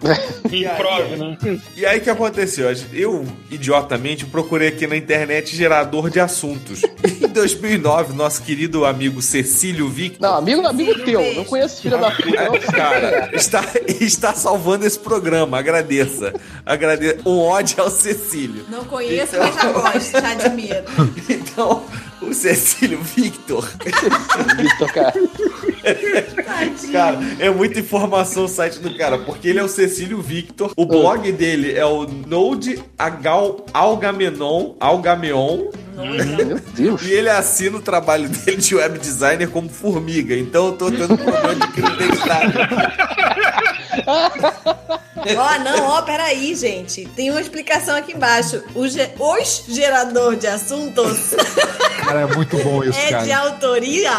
Improve, 0.51 1.15
né? 1.17 1.59
E 1.75 1.87
aí 1.87 1.97
o 1.97 2.01
que 2.01 2.09
aconteceu? 2.09 2.71
Eu, 2.91 3.25
idiotamente, 3.49 4.25
procurei 4.25 4.67
aqui 4.67 4.85
na 4.85 4.95
internet 4.95 5.55
gerador 5.55 6.09
de 6.09 6.19
assuntos. 6.19 6.81
Em 7.03 7.27
2009, 7.27 8.13
nosso 8.13 8.43
querido 8.43 8.85
amigo 8.85 9.21
Cecílio 9.21 9.89
Victor. 9.89 10.21
Não, 10.21 10.37
amigo, 10.37 10.65
amigo 10.67 10.93
teu. 11.03 11.33
Não 11.33 11.43
conheço 11.43 11.81
filha 11.81 11.97
da 11.97 12.11
puta. 12.11 12.43
Não, 12.43 12.59
Cara, 12.71 13.31
está, 13.33 13.65
está 13.99 14.33
salvando 14.35 14.85
esse 14.85 14.99
programa, 14.99 15.57
agradeça. 15.57 16.33
Agradeça. 16.63 17.17
Um 17.25 17.39
ódio 17.39 17.81
ao 17.81 17.89
Cecílio. 17.89 18.65
Não 18.69 18.85
conheço, 18.85 19.35
mas 19.37 19.55
já 19.55 19.71
gosto, 19.71 20.11
já 20.11 20.31
admiro. 20.31 20.83
Então, 21.27 21.83
o 22.21 22.33
Cecílio 22.33 23.01
Victor, 23.01 23.67
Victor, 24.57 24.91
cara. 24.91 25.13
Cara, 26.91 27.19
é 27.39 27.49
muita 27.49 27.79
informação 27.79 28.45
o 28.45 28.47
site 28.47 28.79
do 28.79 28.95
cara, 28.97 29.17
porque 29.19 29.47
ele 29.49 29.59
é 29.59 29.63
o 29.63 29.67
Cecílio 29.67 30.21
Victor, 30.21 30.71
o 30.75 30.85
blog 30.85 31.31
dele 31.31 31.73
é 31.73 31.85
o 31.85 32.05
Node 32.07 32.81
Agal, 32.97 33.65
Algamenon, 33.73 34.73
Algameon, 34.79 35.65
Meu 35.95 36.59
Deus. 36.73 37.01
e 37.03 37.11
ele 37.11 37.29
assina 37.29 37.77
o 37.77 37.81
trabalho 37.81 38.27
dele 38.29 38.57
de 38.57 38.75
web 38.75 38.97
designer 38.99 39.49
como 39.49 39.69
formiga. 39.69 40.35
Então 40.35 40.67
eu 40.67 40.71
tô 40.73 40.89
tendo 40.91 41.17
problema 41.17 41.55
de 41.55 41.67
criatividade. 41.67 42.53
Ó, 45.37 45.59
não, 45.59 45.85
ó, 45.87 46.01
peraí, 46.01 46.53
gente. 46.55 47.05
Tem 47.15 47.31
uma 47.31 47.39
explicação 47.39 47.95
aqui 47.95 48.11
embaixo. 48.13 48.61
O 48.75 48.85
ge- 48.87 49.09
os 49.17 49.63
gerador 49.69 50.35
de 50.35 50.47
assuntos 50.47 51.33
Cara, 52.03 52.21
é 52.21 52.25
muito 52.35 52.57
bom 52.57 52.83
isso, 52.83 52.99
é 52.99 53.05
de 53.05 53.29
cara. 53.29 53.37
autoria 53.37 54.11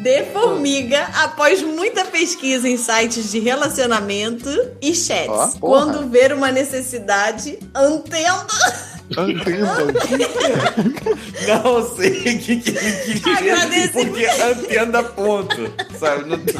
de 0.00 0.24
Formiga 0.32 1.02
após 1.14 1.62
muita 1.62 2.06
pesquisa 2.06 2.66
em 2.68 2.76
sites 2.76 3.30
de 3.30 3.38
relacionamento 3.38 4.48
e 4.80 4.94
chats. 4.94 5.56
Porra. 5.58 5.58
Quando 5.60 6.08
ver 6.08 6.32
uma 6.32 6.50
necessidade, 6.50 7.58
antenda. 9.16 9.86
Não 11.46 11.96
sei 11.96 12.10
o 12.10 12.38
que, 12.38 12.56
que 12.56 12.70
ele 12.70 13.20
queria. 13.20 13.54
Agradecimento. 13.54 14.10
Porque 14.10 14.26
antena 14.26 15.02
ponto. 15.02 15.72
Sabe? 15.98 16.28
Não 16.28 16.38
tem, 16.38 16.56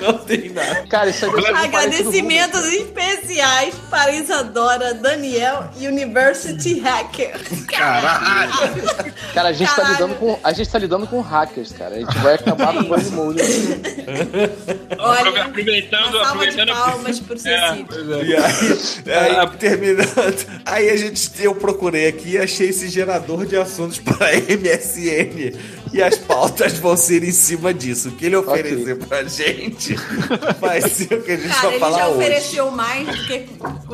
não 0.00 0.18
tem 0.18 0.50
nada. 0.50 0.86
Cara, 0.88 1.10
isso 1.10 1.30
do 1.30 1.46
Agradecimentos 1.46 2.64
especiais 2.66 3.74
para 3.90 4.12
Isadora 4.12 4.94
Daniel 4.94 5.70
University 5.76 6.80
Hacker. 6.80 7.38
Caralho! 7.66 8.78
mundo. 8.78 9.14
Cara, 9.34 9.48
a 9.48 9.52
gente, 9.52 9.68
tá 9.68 9.76
Caralho. 9.76 9.94
lidando 9.94 10.14
com, 10.16 10.38
a 10.42 10.52
gente 10.52 10.70
tá 10.70 10.78
lidando 10.78 11.06
com 11.06 11.20
hackers, 11.20 11.72
cara. 11.72 11.96
A 11.96 11.98
gente 12.00 12.18
vai 12.18 12.34
acabar 12.34 12.74
com 12.74 12.80
o 12.80 13.12
Mode. 13.12 13.42
Olha, 14.98 15.42
Aproveitando- 15.42 16.18
aproveitando- 16.18 16.66
de 16.66 16.72
palmas 16.72 17.20
pro 17.20 17.34
É, 17.34 17.38
Cecílio. 17.38 17.86
pois 17.88 18.10
é. 18.10 18.24
E 18.24 18.36
aí, 19.12 19.36
aí, 19.36 19.50
terminando, 19.58 20.46
aí 20.64 20.90
a 20.90 20.96
gente, 20.96 21.30
eu 21.40 21.54
procurei 21.54 22.06
aqui 22.08 22.30
e 22.32 22.38
achei 22.38 22.68
esse 22.70 22.88
gerador 22.88 23.44
de 23.44 23.56
assuntos 23.56 23.98
para 24.00 24.32
MSN 24.36 25.52
e 25.92 26.02
as 26.02 26.16
pautas 26.16 26.74
vão 26.78 26.96
ser 26.96 27.22
em 27.24 27.32
cima 27.32 27.72
disso. 27.74 28.08
O 28.10 28.12
que 28.12 28.26
ele 28.26 28.36
oferecer 28.36 28.96
pra 28.96 29.24
gente 29.24 29.94
vai 30.60 30.80
ser 30.80 31.14
o 31.14 31.22
que 31.22 31.32
a 31.32 31.36
gente 31.36 31.48
Cara, 31.48 31.60
vai 31.62 31.70
ele 31.72 31.80
falar 31.80 31.98
já 31.98 32.08
hoje. 32.08 32.18
ofereceu 32.18 32.70
mais 32.70 33.06
do 33.08 33.24
que, 33.26 33.46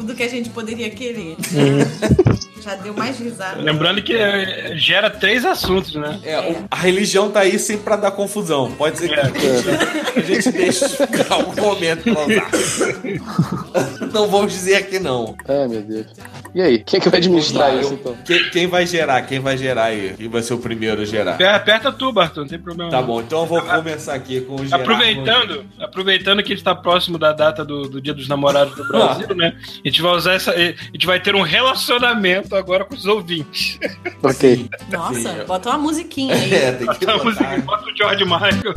do 0.02 0.14
que 0.14 0.22
a 0.22 0.28
gente 0.28 0.50
poderia 0.50 0.90
querer. 0.90 1.36
Já 2.64 2.74
deu 2.76 2.94
mais 2.94 3.18
risada. 3.18 3.60
Lembrando 3.60 4.02
que 4.02 4.14
é, 4.16 4.72
gera 4.76 5.10
três 5.10 5.44
assuntos, 5.44 5.94
né? 5.96 6.18
É, 6.24 6.40
o- 6.40 6.64
a 6.70 6.76
religião 6.76 7.30
tá 7.30 7.40
aí 7.40 7.58
sempre 7.58 7.82
pra 7.84 7.96
dar 7.96 8.10
confusão. 8.12 8.72
Pode 8.72 8.98
ser 8.98 9.08
que 9.08 9.14
a 10.18 10.22
gente 10.22 10.50
deixe 10.50 10.84
algum 11.28 11.60
momento 11.60 12.02
pra 12.04 12.22
usar. 12.22 12.50
Não 14.12 14.28
vamos 14.28 14.52
dizer 14.52 14.76
aqui 14.76 14.98
não. 14.98 15.34
Ai, 15.48 15.66
meu 15.68 15.82
Deus. 15.82 16.06
E 16.54 16.62
aí, 16.62 16.78
quem 16.78 16.98
é 16.98 17.00
que 17.00 17.08
vai 17.08 17.18
administrar 17.18 17.74
lá, 17.74 17.80
isso, 17.80 17.90
eu- 17.90 17.94
então? 17.94 18.16
quem, 18.24 18.50
quem 18.50 18.66
vai 18.68 18.86
gerar? 18.86 19.22
Quem 19.22 19.40
vai 19.40 19.56
gerar 19.58 19.86
aí? 19.86 20.14
Quem 20.16 20.28
vai 20.28 20.40
ser 20.40 20.54
o 20.54 20.58
primeiro 20.58 21.02
a 21.02 21.04
gerar? 21.04 21.32
Aper- 21.34 21.52
Aperta 21.52 21.90
tu, 21.90 22.12
Bartô, 22.12 22.42
não 22.42 22.48
tem 22.48 22.60
problema. 22.60 22.90
Tá 22.92 22.98
não. 23.00 23.06
bom, 23.08 23.20
então 23.20 23.40
eu 23.40 23.46
vou 23.46 23.60
começar 23.60 24.14
aqui 24.14 24.40
com 24.42 24.54
o 24.54 24.64
gerar. 24.64 24.76
Aproveitando, 24.82 25.64
aproveitando 25.80 26.42
que 26.44 26.52
a 26.52 26.54
gente 26.54 26.64
tá 26.64 26.72
próximo 26.72 27.18
da 27.18 27.32
data 27.32 27.64
do, 27.64 27.88
do 27.88 28.00
Dia 28.00 28.14
dos 28.14 28.28
Namorados 28.28 28.76
do 28.76 28.86
Brasil, 28.88 29.34
né? 29.34 29.56
A 29.84 29.88
gente 29.88 30.00
vai 30.00 30.12
usar 30.12 30.34
essa. 30.34 30.52
A 30.52 30.58
gente 30.60 31.06
vai 31.06 31.18
ter 31.18 31.34
um 31.34 31.42
relacionamento 31.42 32.54
agora 32.54 32.84
com 32.84 32.94
os 32.94 33.04
ouvintes. 33.04 33.78
Ok. 34.22 34.70
Nossa, 34.90 35.20
Sim. 35.20 35.44
bota 35.46 35.68
uma 35.70 35.78
musiquinha 35.78 36.34
aí. 36.34 36.54
É, 36.54 36.72
tem 36.72 36.86
que 36.86 37.04
A 37.10 37.16
música 37.22 37.44
botar. 37.44 37.60
bota 37.62 37.90
o 37.90 37.96
George 37.96 38.24
Michael. 38.24 38.74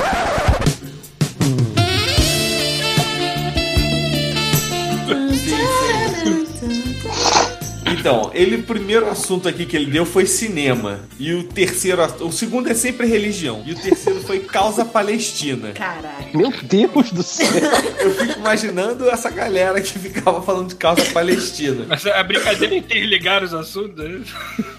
Então, 7.93 8.31
ele, 8.33 8.57
o 8.57 8.63
primeiro 8.63 9.09
assunto 9.09 9.47
aqui 9.47 9.65
que 9.65 9.75
ele 9.75 9.87
deu 9.91 10.05
foi 10.05 10.25
cinema. 10.25 10.99
E 11.19 11.33
o 11.33 11.43
terceiro, 11.43 12.01
o 12.21 12.31
segundo 12.31 12.69
é 12.69 12.73
sempre 12.73 13.07
religião. 13.07 13.63
E 13.65 13.71
o 13.73 13.75
terceiro 13.75 14.21
foi 14.21 14.39
causa 14.39 14.83
palestina. 14.85 15.71
Caralho. 15.71 16.27
Meu 16.33 16.51
Deus 16.63 17.11
do 17.11 17.23
céu. 17.23 17.47
Eu 17.99 18.13
fico 18.13 18.39
imaginando 18.39 19.09
essa 19.09 19.29
galera 19.29 19.81
que 19.81 19.97
ficava 19.97 20.41
falando 20.41 20.69
de 20.69 20.75
causa 20.75 21.03
palestina. 21.11 21.85
Mas 21.87 22.05
a 22.05 22.23
brincadeira 22.23 22.75
é 22.75 22.77
interligar 22.77 23.43
os 23.43 23.53
assuntos. 23.53 23.95
né? 23.97 24.21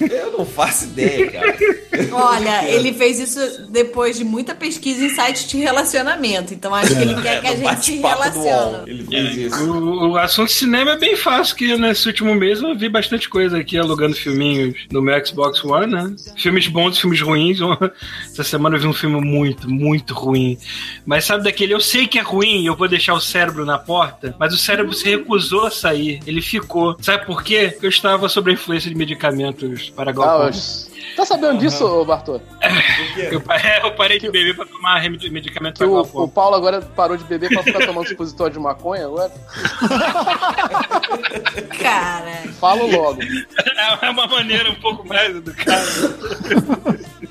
Eu 0.01 0.33
não 0.39 0.47
faço 0.47 0.85
ideia, 0.85 1.31
cara. 1.31 1.57
Olha, 2.13 2.69
ele 2.71 2.93
fez 2.93 3.19
isso 3.19 3.67
depois 3.71 4.17
de 4.17 4.25
muita 4.25 4.55
pesquisa 4.55 5.05
em 5.05 5.09
sites 5.09 5.49
de 5.49 5.59
relacionamento. 5.59 6.55
Então 6.55 6.75
acho 6.75 6.95
que 6.95 7.03
ele 7.03 7.21
quer 7.21 7.41
que 7.41 7.47
a 7.47 7.57
gente 7.57 7.85
se 7.85 7.97
relacione. 7.97 8.91
Ele 8.91 9.05
fez 9.05 9.37
isso. 9.37 9.65
O, 9.65 10.11
o 10.11 10.17
assunto 10.19 10.51
cinema 10.53 10.93
é 10.93 10.97
bem 10.99 11.17
fácil, 11.17 11.57
que 11.57 11.77
nesse 11.77 12.07
último 12.07 12.35
mês 12.35 12.61
eu 12.63 12.77
vi 12.77 12.89
bastante 12.99 13.29
coisa 13.29 13.59
aqui 13.59 13.79
alugando 13.79 14.17
filminhos 14.17 14.87
no 14.91 15.01
meu 15.01 15.25
Xbox 15.25 15.65
One, 15.65 15.87
né? 15.93 16.15
Filmes 16.37 16.67
bons, 16.67 16.99
filmes 16.99 17.21
ruins. 17.21 17.59
Essa 18.33 18.43
semana 18.45 18.77
eu 18.77 18.81
vi 18.81 18.87
um 18.89 18.93
filme 18.93 19.21
muito, 19.21 19.71
muito 19.71 20.15
ruim. 20.15 20.59
Mas 21.07 21.25
sabe 21.25 21.45
daquele, 21.45 21.73
eu 21.75 21.81
sei 21.81 22.07
que 22.09 22.19
é 22.19 22.23
ruim, 22.23 22.65
eu 22.67 22.75
vou 22.75 22.89
deixar 22.89 23.15
o 23.15 23.21
cérebro 23.21 23.65
na 23.65 23.79
porta, 23.79 24.35
mas 24.39 24.53
o 24.53 24.57
cérebro 24.57 24.93
se 24.93 25.09
recusou 25.09 25.67
a 25.67 25.71
sair. 25.71 26.21
Ele 26.27 26.43
ficou. 26.43 26.97
Sabe 27.01 27.25
por 27.25 27.43
quê? 27.43 27.69
Porque 27.73 27.87
eu 27.87 27.91
estava 27.91 28.29
sob 28.29 28.51
a 28.51 28.55
influência 28.55 28.91
de 28.91 28.97
medicamentos 28.97 29.91
para 29.91 30.11
Ah, 30.11 30.15
glaucoma. 30.15 30.51
os- 30.51 30.89
Tá 31.17 31.25
sabendo 31.27 31.59
disso, 31.59 31.85
ô 31.85 32.05
Bartô? 32.05 32.41
É? 32.61 32.69
Eu, 33.35 33.43
é, 33.51 33.85
eu 33.85 33.91
parei 33.93 34.21
de 34.21 34.31
beber 34.31 34.55
pra 34.55 34.65
tomar 34.65 34.99
remédio- 34.99 35.33
medicamento 35.33 35.75
Que 35.75 35.85
pra 35.85 35.89
o, 35.89 36.01
o 36.25 36.29
Paulo 36.29 36.55
agora 36.55 36.81
parou 36.81 37.17
de 37.17 37.25
beber 37.25 37.49
pra 37.51 37.63
ficar 37.65 37.85
tomando 37.85 38.07
supositório 38.09 38.53
de 38.53 38.61
maconha 38.61 39.07
agora? 39.07 39.33
Cara. 41.81 42.43
Fala 42.61 42.85
logo. 42.91 43.21
É 44.01 44.11
uma 44.11 44.27
maneira 44.27 44.71
um 44.71 44.75
pouco 44.77 45.07
mais 45.07 45.35
educada. 45.35 45.85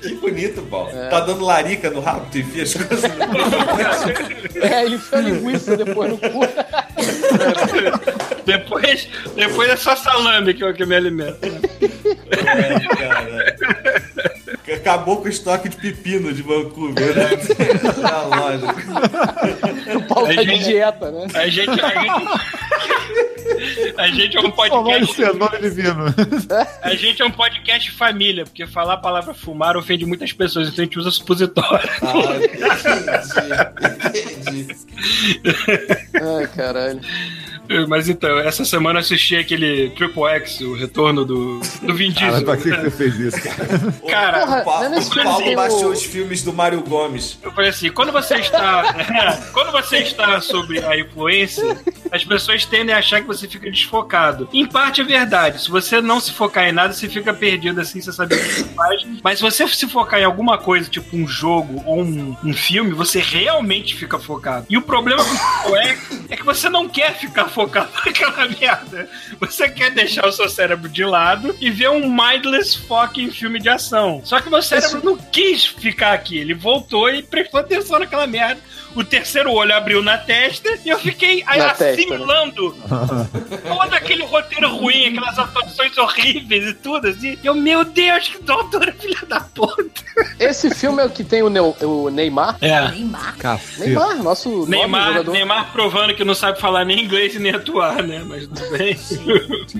Que 0.00 0.14
bonito, 0.14 0.62
Paulo. 0.62 0.90
Tá 1.10 1.20
dando 1.20 1.44
larica 1.44 1.90
no 1.90 2.00
rabo, 2.00 2.26
tu 2.30 2.38
enfia 2.38 2.62
as 2.62 2.74
coisas 2.74 3.02
no 3.02 4.64
É, 4.64 4.84
ele 4.84 4.96
enfia 4.96 5.18
a 5.18 5.22
linguiça 5.22 5.76
depois 5.76 6.10
no 6.10 6.18
cu. 6.18 6.40
Depois, 8.44 9.08
depois 9.36 9.68
é 9.68 9.76
só 9.76 9.94
salame 9.94 10.54
que 10.54 10.64
eu 10.64 10.72
que 10.72 10.86
me 10.86 10.96
alimento. 10.96 11.38
É, 11.44 12.96
cara. 12.96 14.37
Acabou 14.80 15.16
com 15.18 15.24
o 15.26 15.28
estoque 15.28 15.68
de 15.68 15.76
pepino 15.76 16.32
de 16.32 16.42
Vancouver, 16.42 17.14
né? 17.16 17.28
Na 18.02 18.22
loja. 18.22 18.66
O 19.96 20.02
Paulo 20.06 20.30
A 20.30 20.34
tá 20.34 20.42
de 20.42 20.48
gente- 20.48 20.64
dieta, 20.64 21.10
né? 21.10 21.26
A 21.34 21.48
gente, 21.48 21.80
a 21.80 21.88
gente, 22.00 23.94
a 23.96 24.06
gente 24.08 24.36
é 24.36 24.40
um 24.40 24.50
podcast. 24.50 25.22
A 26.82 26.94
gente 26.94 27.22
é 27.22 27.24
um 27.24 27.30
podcast 27.30 27.90
família, 27.90 28.44
porque 28.44 28.66
falar 28.66 28.94
a 28.94 28.98
palavra 28.98 29.34
fumar 29.34 29.76
ofende 29.76 30.04
muitas 30.06 30.32
pessoas, 30.32 30.68
então 30.68 30.82
a 30.82 30.84
gente 30.86 30.98
usa 30.98 31.10
supositório. 31.10 31.88
Ah, 32.02 32.36
entendi. 34.06 34.60
entendi. 34.60 34.76
Ai, 36.14 36.46
caralho. 36.54 37.00
Mas 37.88 38.08
então, 38.08 38.38
essa 38.38 38.64
semana 38.64 38.98
eu 38.98 39.02
assisti 39.02 39.36
aquele 39.36 39.90
Triple 39.90 40.24
X, 40.24 40.60
o 40.60 40.74
retorno 40.74 41.24
do, 41.24 41.60
do 41.82 41.94
Vin 41.94 42.12
Cara, 42.12 42.30
Diesel. 42.38 42.44
pra 42.44 42.56
que 42.56 42.70
que 42.70 42.76
você 42.80 42.90
fez 42.90 43.14
isso, 43.18 43.42
cara? 43.42 43.68
Cara, 44.08 44.38
Porra, 44.46 44.60
O 44.60 44.64
Paulo, 44.64 44.84
é 44.84 44.88
nesse 44.88 45.10
o 45.10 45.22
Paulo 45.22 45.54
baixou 45.54 45.84
o- 45.88 45.92
os 45.92 46.02
filmes 46.04 46.42
do 46.42 46.52
Mário 46.52 46.80
Gomes. 46.82 47.38
Eu 47.42 47.52
falei 47.52 47.70
assim, 47.70 47.90
quando 47.90 48.10
você 48.12 48.36
está. 48.36 48.94
quando 49.52 49.70
você 49.72 49.98
está 49.98 50.40
sobre 50.40 50.78
a 50.84 50.98
influência, 50.98 51.76
as 52.10 52.24
pessoas 52.24 52.64
tendem 52.64 52.94
a 52.94 52.98
achar 52.98 53.20
que 53.20 53.26
você 53.26 53.46
fica 53.46 53.70
desfocado. 53.70 54.48
Em 54.52 54.64
parte 54.66 55.00
é 55.02 55.04
verdade. 55.04 55.60
Se 55.62 55.70
você 55.70 56.00
não 56.00 56.20
se 56.20 56.32
focar 56.32 56.64
em 56.68 56.72
nada, 56.72 56.92
você 56.94 57.08
fica 57.08 57.34
perdido 57.34 57.80
assim, 57.80 58.00
você 58.00 58.12
sabe 58.12 58.34
o 58.34 58.38
que 58.38 58.44
você 58.44 58.64
faz. 58.64 59.06
Mas 59.22 59.38
se 59.38 59.42
você 59.44 59.68
se 59.68 59.86
focar 59.86 60.20
em 60.20 60.24
alguma 60.24 60.56
coisa, 60.58 60.88
tipo 60.88 61.14
um 61.16 61.26
jogo 61.28 61.82
ou 61.84 62.02
um, 62.02 62.34
um 62.42 62.52
filme, 62.54 62.92
você 62.92 63.20
realmente 63.20 63.94
fica 63.94 64.18
focado. 64.18 64.66
E 64.70 64.76
o 64.78 64.82
problema 64.82 65.22
com 65.22 65.70
o 65.70 65.76
é, 65.76 65.98
é 66.30 66.36
que 66.36 66.44
você 66.44 66.68
não 66.70 66.88
quer 66.88 67.14
ficar 67.14 67.44
focado 67.44 67.57
naquela 68.04 68.46
merda. 68.48 69.08
Você 69.40 69.68
quer 69.68 69.90
deixar 69.90 70.26
o 70.26 70.32
seu 70.32 70.48
cérebro 70.48 70.88
de 70.88 71.04
lado 71.04 71.54
e 71.60 71.70
ver 71.70 71.90
um 71.90 72.08
mindless 72.10 72.76
fucking 72.76 73.30
filme 73.30 73.58
de 73.60 73.68
ação. 73.68 74.20
Só 74.24 74.40
que 74.40 74.48
meu 74.50 74.62
cérebro 74.62 75.00
não 75.04 75.16
quis 75.16 75.66
ficar 75.66 76.12
aqui. 76.12 76.38
Ele 76.38 76.54
voltou 76.54 77.08
e 77.10 77.22
prestou 77.22 77.60
atenção 77.60 77.98
naquela 77.98 78.26
merda. 78.26 78.60
O 78.94 79.04
terceiro 79.04 79.52
olho 79.52 79.74
abriu 79.76 80.02
na 80.02 80.16
testa 80.16 80.68
e 80.84 80.88
eu 80.88 80.98
fiquei 80.98 81.44
aí 81.46 81.58
Na 81.58 81.68
testa, 81.74 81.84
né? 81.84 81.90
assimilando 81.92 82.74
todo 83.68 83.94
aquele 83.94 84.24
roteiro 84.24 84.74
ruim, 84.76 85.08
aquelas 85.08 85.38
atuações 85.38 85.96
horríveis 85.98 86.64
e 86.68 86.72
tudo 86.74 87.06
assim. 87.08 87.38
E 87.42 87.46
eu, 87.46 87.54
meu 87.54 87.84
Deus, 87.84 88.28
que 88.28 88.42
doutora 88.42 88.92
filha 88.98 89.18
da 89.28 89.40
puta. 89.40 90.02
Esse 90.40 90.74
filme 90.74 91.02
é 91.02 91.06
o 91.06 91.10
que 91.10 91.22
tem 91.22 91.42
o, 91.42 91.50
Neu- 91.50 91.76
o 91.82 92.08
Neymar. 92.08 92.56
É. 92.60 92.88
Neymar. 92.90 93.36
Cacete. 93.36 93.80
Neymar, 93.80 94.22
nosso 94.22 94.66
Neymar, 94.66 95.08
jogador. 95.08 95.32
Neymar 95.32 95.72
provando 95.72 96.14
que 96.14 96.24
não 96.24 96.34
sabe 96.34 96.58
falar 96.58 96.84
nem 96.84 97.00
inglês 97.04 97.34
e 97.34 97.38
nem 97.38 97.47
atuar, 97.50 98.02
né? 98.02 98.22
Mas 98.26 98.46
tudo 98.46 98.70
bem. 98.76 98.96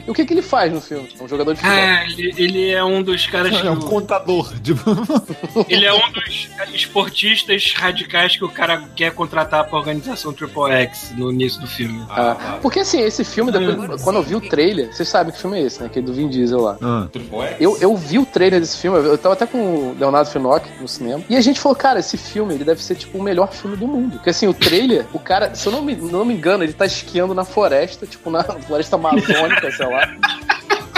E 0.06 0.10
o 0.10 0.14
que, 0.14 0.24
que 0.24 0.34
ele 0.34 0.42
faz 0.42 0.72
no 0.72 0.80
filme? 0.80 1.08
É 1.18 1.22
um 1.22 1.28
jogador 1.28 1.54
de 1.54 1.60
futebol. 1.60 1.78
Ah, 1.84 2.04
ele, 2.04 2.34
ele 2.36 2.70
é 2.70 2.82
um 2.84 3.02
dos 3.02 3.26
caras 3.26 3.58
que. 3.60 3.66
É 3.66 3.70
um 3.70 3.74
o- 3.78 3.84
contador. 3.84 4.52
Tipo, 4.60 4.80
Ele 5.68 5.84
é 5.86 5.92
um 5.92 6.12
dos 6.12 6.48
esportistas 6.74 7.72
radicais 7.76 8.36
que 8.36 8.44
o 8.44 8.48
cara 8.48 8.82
quer 8.96 9.12
contratar 9.12 9.64
pra 9.68 9.78
organização 9.78 10.32
Triple 10.32 10.72
X 10.72 11.12
no 11.16 11.30
início 11.32 11.60
do 11.60 11.66
filme. 11.66 12.04
Ah, 12.10 12.58
porque 12.62 12.80
assim, 12.80 13.00
esse 13.00 13.24
filme, 13.24 13.52
depois, 13.52 14.02
quando 14.02 14.16
eu 14.16 14.22
vi 14.22 14.34
o 14.36 14.40
trailer, 14.40 14.92
vocês 14.92 15.08
sabem 15.08 15.32
que 15.32 15.40
filme 15.40 15.58
é 15.58 15.62
esse, 15.62 15.80
né? 15.80 15.86
Aquele 15.86 16.06
do 16.06 16.12
Vin 16.12 16.28
Diesel 16.28 16.60
lá. 16.60 16.76
ah, 16.80 17.08
Triple 17.12 17.38
X? 17.40 17.56
Eu, 17.60 17.76
eu 17.80 17.96
vi 17.96 18.18
o 18.18 18.26
trailer 18.26 18.60
desse 18.60 18.78
filme, 18.78 18.98
eu 18.98 19.18
tava 19.18 19.34
até 19.34 19.46
com 19.46 19.58
o 19.58 19.96
Leonardo 19.98 20.30
Finock 20.30 20.68
no 20.80 20.88
cinema, 20.88 21.22
e 21.28 21.36
a 21.36 21.40
gente 21.40 21.60
falou, 21.60 21.76
cara, 21.76 22.00
esse 22.00 22.16
filme 22.16 22.54
ele 22.54 22.64
deve 22.64 22.82
ser 22.82 22.94
tipo 22.94 23.18
o 23.18 23.22
melhor 23.22 23.52
filme 23.52 23.76
do 23.76 23.86
mundo. 23.86 24.12
Porque 24.14 24.30
assim, 24.30 24.46
o 24.46 24.54
trailer, 24.54 25.06
o 25.12 25.18
cara, 25.18 25.54
se 25.54 25.66
eu 25.66 25.72
não 25.72 25.82
me, 25.82 25.94
não 25.94 26.24
me 26.24 26.34
engano, 26.34 26.64
ele 26.64 26.72
tá 26.72 26.86
esquiando 26.86 27.34
na 27.34 27.44
floresta, 27.44 27.57
tipo 28.06 28.30
na 28.30 28.42
floresta 28.66 28.96
amazônica, 28.96 29.70
sei 29.72 29.86
lá. 29.86 30.08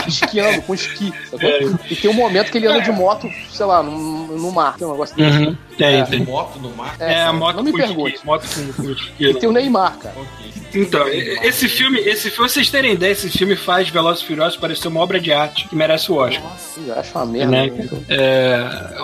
Esquiando 0.06 0.62
com 0.62 0.74
esqui, 0.74 1.12
sacou? 1.30 1.48
E 1.88 1.94
tem 1.94 2.10
um 2.10 2.14
momento 2.14 2.50
que 2.50 2.58
ele 2.58 2.66
anda 2.66 2.80
de 2.80 2.90
moto, 2.90 3.30
sei 3.50 3.66
lá, 3.66 3.82
no, 3.82 4.36
no 4.38 4.50
mar. 4.50 4.76
Tem 4.76 4.86
um 4.86 4.92
negócio 4.92 5.14
desse. 5.14 5.38
Uhum. 5.38 5.56
Tem, 5.76 6.00
É. 6.00 6.04
tem. 6.04 6.20
Moto 6.24 6.58
no 6.58 6.70
mar? 6.70 6.96
É, 6.98 7.22
a 7.22 7.32
moto 7.32 7.56
não 7.56 7.62
me 7.62 7.70
com 7.70 7.76
pergunte. 7.78 8.14
esqui. 8.14 8.26
Moto 8.26 8.46
com, 8.48 8.82
com 8.82 8.90
esqui. 8.90 9.12
E 9.26 9.34
tem 9.34 9.48
o 9.48 9.52
Neymar, 9.52 9.98
cara. 9.98 10.14
Ok. 10.18 10.50
Então, 10.72 11.06
esse 11.08 11.68
filme, 11.68 11.98
esse 11.98 12.30
filme, 12.30 12.48
vocês 12.48 12.70
terem 12.70 12.92
ideia, 12.94 13.10
esse 13.12 13.28
filme 13.28 13.56
faz 13.56 13.88
Velozes 13.88 14.22
e 14.22 14.26
Furiosos 14.26 14.56
parecer 14.56 14.88
uma 14.88 15.00
obra 15.00 15.20
de 15.20 15.32
arte 15.32 15.68
que 15.68 15.74
merece 15.76 16.10
o 16.10 16.14
Oscar. 16.16 16.44
Eu 16.86 16.94
acho 16.98 17.10
uma 17.18 17.26
merda. 17.26 17.50
né? 17.50 17.66
né? 17.66 17.88
É, 18.08 18.96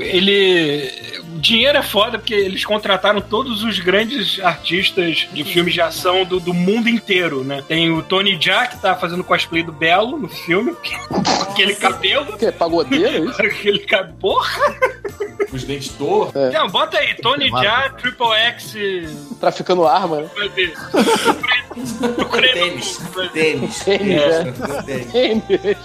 ele. 0.00 1.21
Dinheiro 1.42 1.76
é 1.76 1.82
foda 1.82 2.18
porque 2.20 2.34
eles 2.34 2.64
contrataram 2.64 3.20
todos 3.20 3.64
os 3.64 3.80
grandes 3.80 4.38
artistas 4.38 5.26
de 5.32 5.42
filmes 5.42 5.74
de 5.74 5.80
ação 5.80 6.24
do, 6.24 6.38
do 6.38 6.54
mundo 6.54 6.88
inteiro, 6.88 7.42
né? 7.42 7.64
Tem 7.66 7.90
o 7.90 8.00
Tony 8.00 8.38
Jaa, 8.40 8.68
que 8.68 8.78
tá 8.80 8.94
fazendo 8.94 9.24
cosplay 9.24 9.64
do 9.64 9.72
Belo 9.72 10.16
no 10.16 10.28
filme, 10.28 10.72
com 10.72 11.42
aquele 11.50 11.74
cabelo. 11.74 12.32
O 12.34 12.38
quê? 12.38 12.52
Pagodeiro, 12.52 13.06
é 13.06 13.30
isso? 13.30 13.42
Aquele 13.42 13.80
cabelo. 13.80 14.16
Porra! 14.20 14.60
Os 15.52 15.64
dentes 15.64 15.88
tortos. 15.90 16.40
Não, 16.52 16.68
bota 16.68 16.96
aí, 16.96 17.12
Tony 17.16 17.48
Jaa, 17.50 17.90
Triple 17.90 18.32
X. 18.36 18.76
Traficando 19.40 19.84
arma, 19.86 20.20
né? 20.22 20.28
Tênis. 20.54 20.78
Tênis. 23.32 23.78
Tênis, 23.80 23.86
É. 24.16 24.44
né? 24.44 24.52
Tênis. 24.86 25.12
Tênis. 25.12 25.76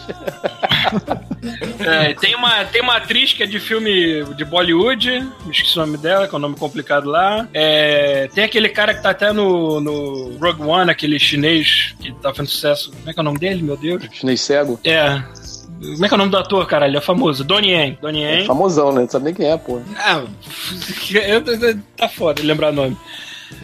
É, 1.79 2.13
tem, 2.13 2.35
uma, 2.35 2.65
tem 2.65 2.81
uma 2.81 2.97
atriz 2.97 3.33
que 3.33 3.43
é 3.43 3.45
de 3.45 3.59
filme 3.59 4.23
de 4.35 4.45
Bollywood, 4.45 5.27
esqueci 5.51 5.77
o 5.77 5.81
nome 5.86 5.97
dela, 5.97 6.27
que 6.27 6.33
é 6.36 6.38
um 6.38 6.41
nome 6.41 6.55
complicado 6.55 7.10
lá. 7.10 7.47
É, 7.53 8.27
tem 8.33 8.43
aquele 8.43 8.69
cara 8.69 8.93
que 8.93 9.01
tá 9.01 9.10
até 9.12 9.31
no, 9.31 9.79
no 9.79 10.38
Rogue 10.39 10.63
One, 10.63 10.91
aquele 10.91 11.19
chinês 11.19 11.95
que 11.99 12.12
tá 12.13 12.29
fazendo 12.33 12.49
sucesso. 12.49 12.91
Como 12.91 13.10
é 13.10 13.13
que 13.13 13.19
é 13.19 13.21
o 13.21 13.23
nome 13.23 13.39
dele, 13.39 13.62
meu 13.62 13.77
Deus? 13.77 14.03
Chinês 14.12 14.41
cego. 14.41 14.79
É. 14.83 15.21
Como 15.79 16.05
é 16.05 16.07
que 16.07 16.13
é 16.13 16.15
o 16.15 16.17
nome 16.17 16.31
do 16.31 16.38
ator, 16.38 16.65
caralho? 16.65 16.91
Ele 16.91 16.97
é 16.97 17.01
famoso. 17.01 17.43
Donnie 17.43 17.71
Yen. 17.71 17.97
Donnie 18.01 18.23
É 18.23 18.39
Yen. 18.39 18.45
famosão, 18.45 18.91
né? 18.91 19.01
Não 19.01 19.10
sabe 19.10 19.25
nem 19.25 19.33
quem 19.33 19.47
é, 19.49 19.57
pô. 19.57 19.79
Ah, 19.97 20.23
tá 21.95 22.10
foda 22.10 22.41
lembrar 22.43 22.71
nome. 22.71 22.97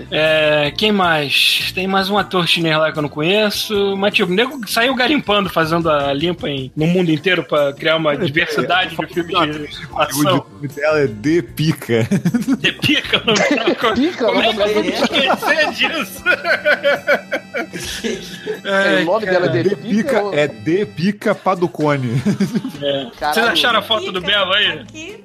É, 0.10 0.72
quem 0.78 0.91
mais? 0.91 1.72
Tem 1.74 1.86
mais 1.88 2.10
um 2.10 2.17
ator 2.17 2.48
chinês 2.48 2.78
lá 2.78 2.91
que 2.91 2.98
eu 2.98 3.02
não 3.02 3.10
conheço. 3.10 3.96
Mas, 3.98 4.13
tipo, 4.13 4.32
o 4.32 4.36
nego 4.36 4.67
saiu 4.67 4.96
garimpando, 4.96 5.50
fazendo 5.50 5.89
a 5.89 6.13
limpa 6.13 6.50
em, 6.50 6.72
no 6.76 6.88
mundo 6.88 7.12
inteiro 7.12 7.43
pra 7.43 7.74
criar 7.74 7.98
uma 7.98 8.15
diversidade 8.17 8.96
de 8.96 9.08
filmes 9.08 9.69
de 9.78 9.86
o 9.91 10.00
ação. 10.00 10.46
nome 10.54 10.67
dela 10.69 11.00
é 11.00 11.08
De 11.08 11.41
Pica. 11.41 12.08
De 12.60 12.72
pica, 12.74 13.22
não 13.26 13.34
como, 13.76 13.93
Pica, 13.96 14.26
como 14.26 14.39
o 14.39 14.41
é 14.43 14.54
que 14.54 14.62
eu 14.62 14.74
vou 14.74 14.84
esquecer 14.84 15.72
disso? 15.74 16.24
É, 18.63 19.02
o 19.02 19.06
nome 19.06 19.26
dela 19.26 19.46
é 19.46 19.50
De 19.50 19.63
De 19.69 19.76
Pica 19.76 20.22
ou- 20.22 20.34
é 20.34 20.48
De 20.48 20.86
Pica 20.86 21.36
Paducone. 21.36 22.22
É. 22.82 23.08
Caralho. 23.19 23.34
Vocês 23.36 23.48
acharam 23.48 23.80
a 23.80 23.82
foto 23.82 24.12
do 24.12 24.22
Fica 24.22 24.32
Belo 24.34 24.54
aí? 24.54 24.67
aqui. 24.80 25.24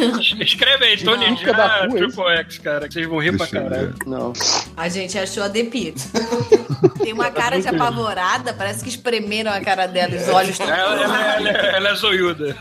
Escreve 0.40 0.84
aí, 0.84 0.96
Tony 0.96 1.36
Pica 1.36 1.52
da 1.52 1.84
é 1.84 1.88
Triple 1.88 2.24
X, 2.38 2.58
cara, 2.58 2.88
que 2.88 2.94
vocês 2.94 3.06
vão 3.06 3.18
rir 3.18 3.36
pra 3.36 3.46
Deixa 3.46 3.62
caralho. 3.62 3.94
Não. 4.06 4.32
A 4.76 4.88
gente 4.88 5.18
achou 5.18 5.42
a 5.42 5.48
Depi. 5.48 5.94
Tem 7.02 7.12
uma 7.12 7.30
cara 7.30 7.60
de 7.60 7.68
apavorada, 7.68 8.52
parece 8.54 8.82
que 8.82 8.88
espremeram 8.90 9.52
a 9.52 9.60
cara 9.60 9.86
dela, 9.86 10.14
os 10.16 10.28
olhos 10.28 10.50
estão. 10.50 10.68
Ela, 10.70 11.02
ela- 11.02 11.34
ela- 11.36 11.48
ela 11.50 11.88
é 11.90 11.94
zoiuda. 11.94 12.56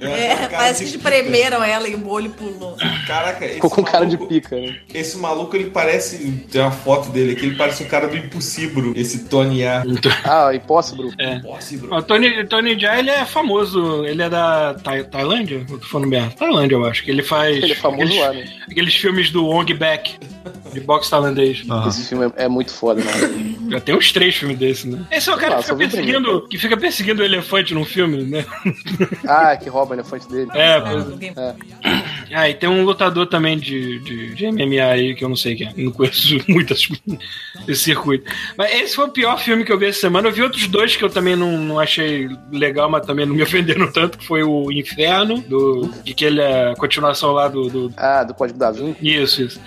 É, 0.00 0.48
parece 0.48 0.84
que 0.84 0.90
espremeram 0.90 1.62
ela 1.62 1.88
e 1.88 1.94
o 1.94 2.08
olho 2.08 2.30
pulou. 2.30 2.76
Caraca, 3.06 3.44
esse 3.44 3.54
Ficou 3.54 3.70
com 3.70 3.82
cara 3.84 4.04
de 4.06 4.16
maluco- 4.16 4.32
pica, 4.34 4.56
né? 4.56 4.76
Esse 4.92 5.16
maluco, 5.18 5.56
ele 5.56 5.70
parece. 5.70 6.18
Tem 6.50 6.60
uma 6.60 6.70
foto 6.70 7.10
dele 7.10 7.32
aqui, 7.32 7.46
ele 7.46 7.56
parece 7.56 7.82
um 7.84 7.88
cara 7.88 8.08
do 8.08 8.16
Impossível. 8.16 8.92
Esse 8.96 9.24
Tony 9.24 9.64
A. 9.64 9.82
Ah, 10.24 10.54
Impossible. 10.54 11.12
É. 11.18 11.34
Impossível. 11.36 11.92
O 11.92 12.02
Tony, 12.02 12.44
Tony 12.46 12.78
Jaa, 12.78 12.98
ele 12.98 13.10
é 13.10 13.24
famoso. 13.24 14.04
Ele 14.04 14.22
é 14.22 14.28
da 14.28 14.74
Tai- 14.74 15.04
Tailândia? 15.04 15.64
Eu 15.68 15.78
tô 15.78 15.86
falando 15.86 16.08
merda. 16.08 16.34
Tailândia, 16.36 16.78
eu 16.80 16.86
acho. 16.90 17.04
Que 17.04 17.10
ele 17.10 17.22
faz 17.22 17.56
Ele 17.56 17.72
é 17.72 17.74
famoso 17.74 18.02
aqueles, 18.02 18.20
lá, 18.20 18.32
né? 18.32 18.44
aqueles 18.70 18.94
filmes 18.94 19.30
do 19.30 19.46
Ong 19.46 19.72
Bak, 19.74 20.16
de 20.72 20.80
boxe 20.80 21.10
tailandês. 21.10 21.62
Aham. 21.68 21.88
Esse 21.88 22.08
filme 22.08 22.32
é, 22.36 22.44
é 22.44 22.48
muito 22.48 22.72
foda, 22.72 23.02
né? 23.02 23.12
Já 23.70 23.80
tem 23.80 23.94
uns 23.94 24.12
três 24.12 24.34
filmes 24.34 24.58
desses, 24.58 24.84
né? 24.84 25.00
Esse 25.10 25.30
é 25.30 25.34
o 25.34 25.38
cara 25.38 25.56
que 25.56 25.62
fica, 25.64 25.76
perseguindo, 25.76 26.48
que 26.48 26.58
fica 26.58 26.76
perseguindo 26.76 27.22
o 27.22 27.24
elefante 27.24 27.74
num 27.74 27.84
filme, 27.84 28.24
né? 28.24 28.44
Ah, 29.26 29.56
que 29.56 29.68
rouba 29.68 29.92
o 29.92 29.94
elefante 29.94 30.28
dele. 30.28 30.50
É, 30.54 30.74
Ah, 30.74 30.80
pois 30.80 31.04
é. 31.06 31.12
alguém- 31.12 31.32
É. 31.36 31.54
Ah, 32.32 32.48
e 32.48 32.54
tem 32.54 32.68
um 32.68 32.84
lutador 32.84 33.26
também 33.26 33.58
de, 33.58 33.98
de, 34.00 34.34
de 34.34 34.46
MMA 34.52 34.82
aí 34.84 35.14
que 35.14 35.24
eu 35.24 35.28
não 35.28 35.36
sei 35.36 35.54
quem 35.56 35.68
é. 35.68 35.72
Não 35.76 35.90
conheço 35.92 36.36
muitas 36.48 36.86
desse 37.66 37.82
circuito. 37.84 38.30
Mas 38.56 38.72
esse 38.74 38.94
foi 38.96 39.06
o 39.06 39.10
pior 39.10 39.38
filme 39.38 39.64
que 39.64 39.72
eu 39.72 39.78
vi 39.78 39.86
essa 39.86 40.00
semana. 40.00 40.28
Eu 40.28 40.32
vi 40.32 40.42
outros 40.42 40.66
dois 40.68 40.96
que 40.96 41.04
eu 41.04 41.10
também 41.10 41.34
não, 41.36 41.58
não 41.58 41.78
achei 41.80 42.28
legal, 42.52 42.88
mas 42.90 43.06
também 43.06 43.26
não 43.26 43.34
me 43.34 43.42
ofenderam 43.44 43.90
tanto, 43.92 44.18
que 44.18 44.26
foi 44.26 44.42
o 44.42 44.70
Inferno, 44.72 45.40
do, 45.42 45.90
de 46.04 46.14
que 46.14 46.24
ele 46.24 46.40
é 46.40 46.70
a 46.72 46.74
continuação 46.76 47.32
lá 47.32 47.48
do, 47.48 47.68
do- 47.68 47.92
Ah, 47.96 48.22
do 48.24 48.34
Código 48.34 48.58
da 48.58 48.70
Vinci. 48.70 48.96
Isso, 49.02 49.42
isso. 49.42 49.60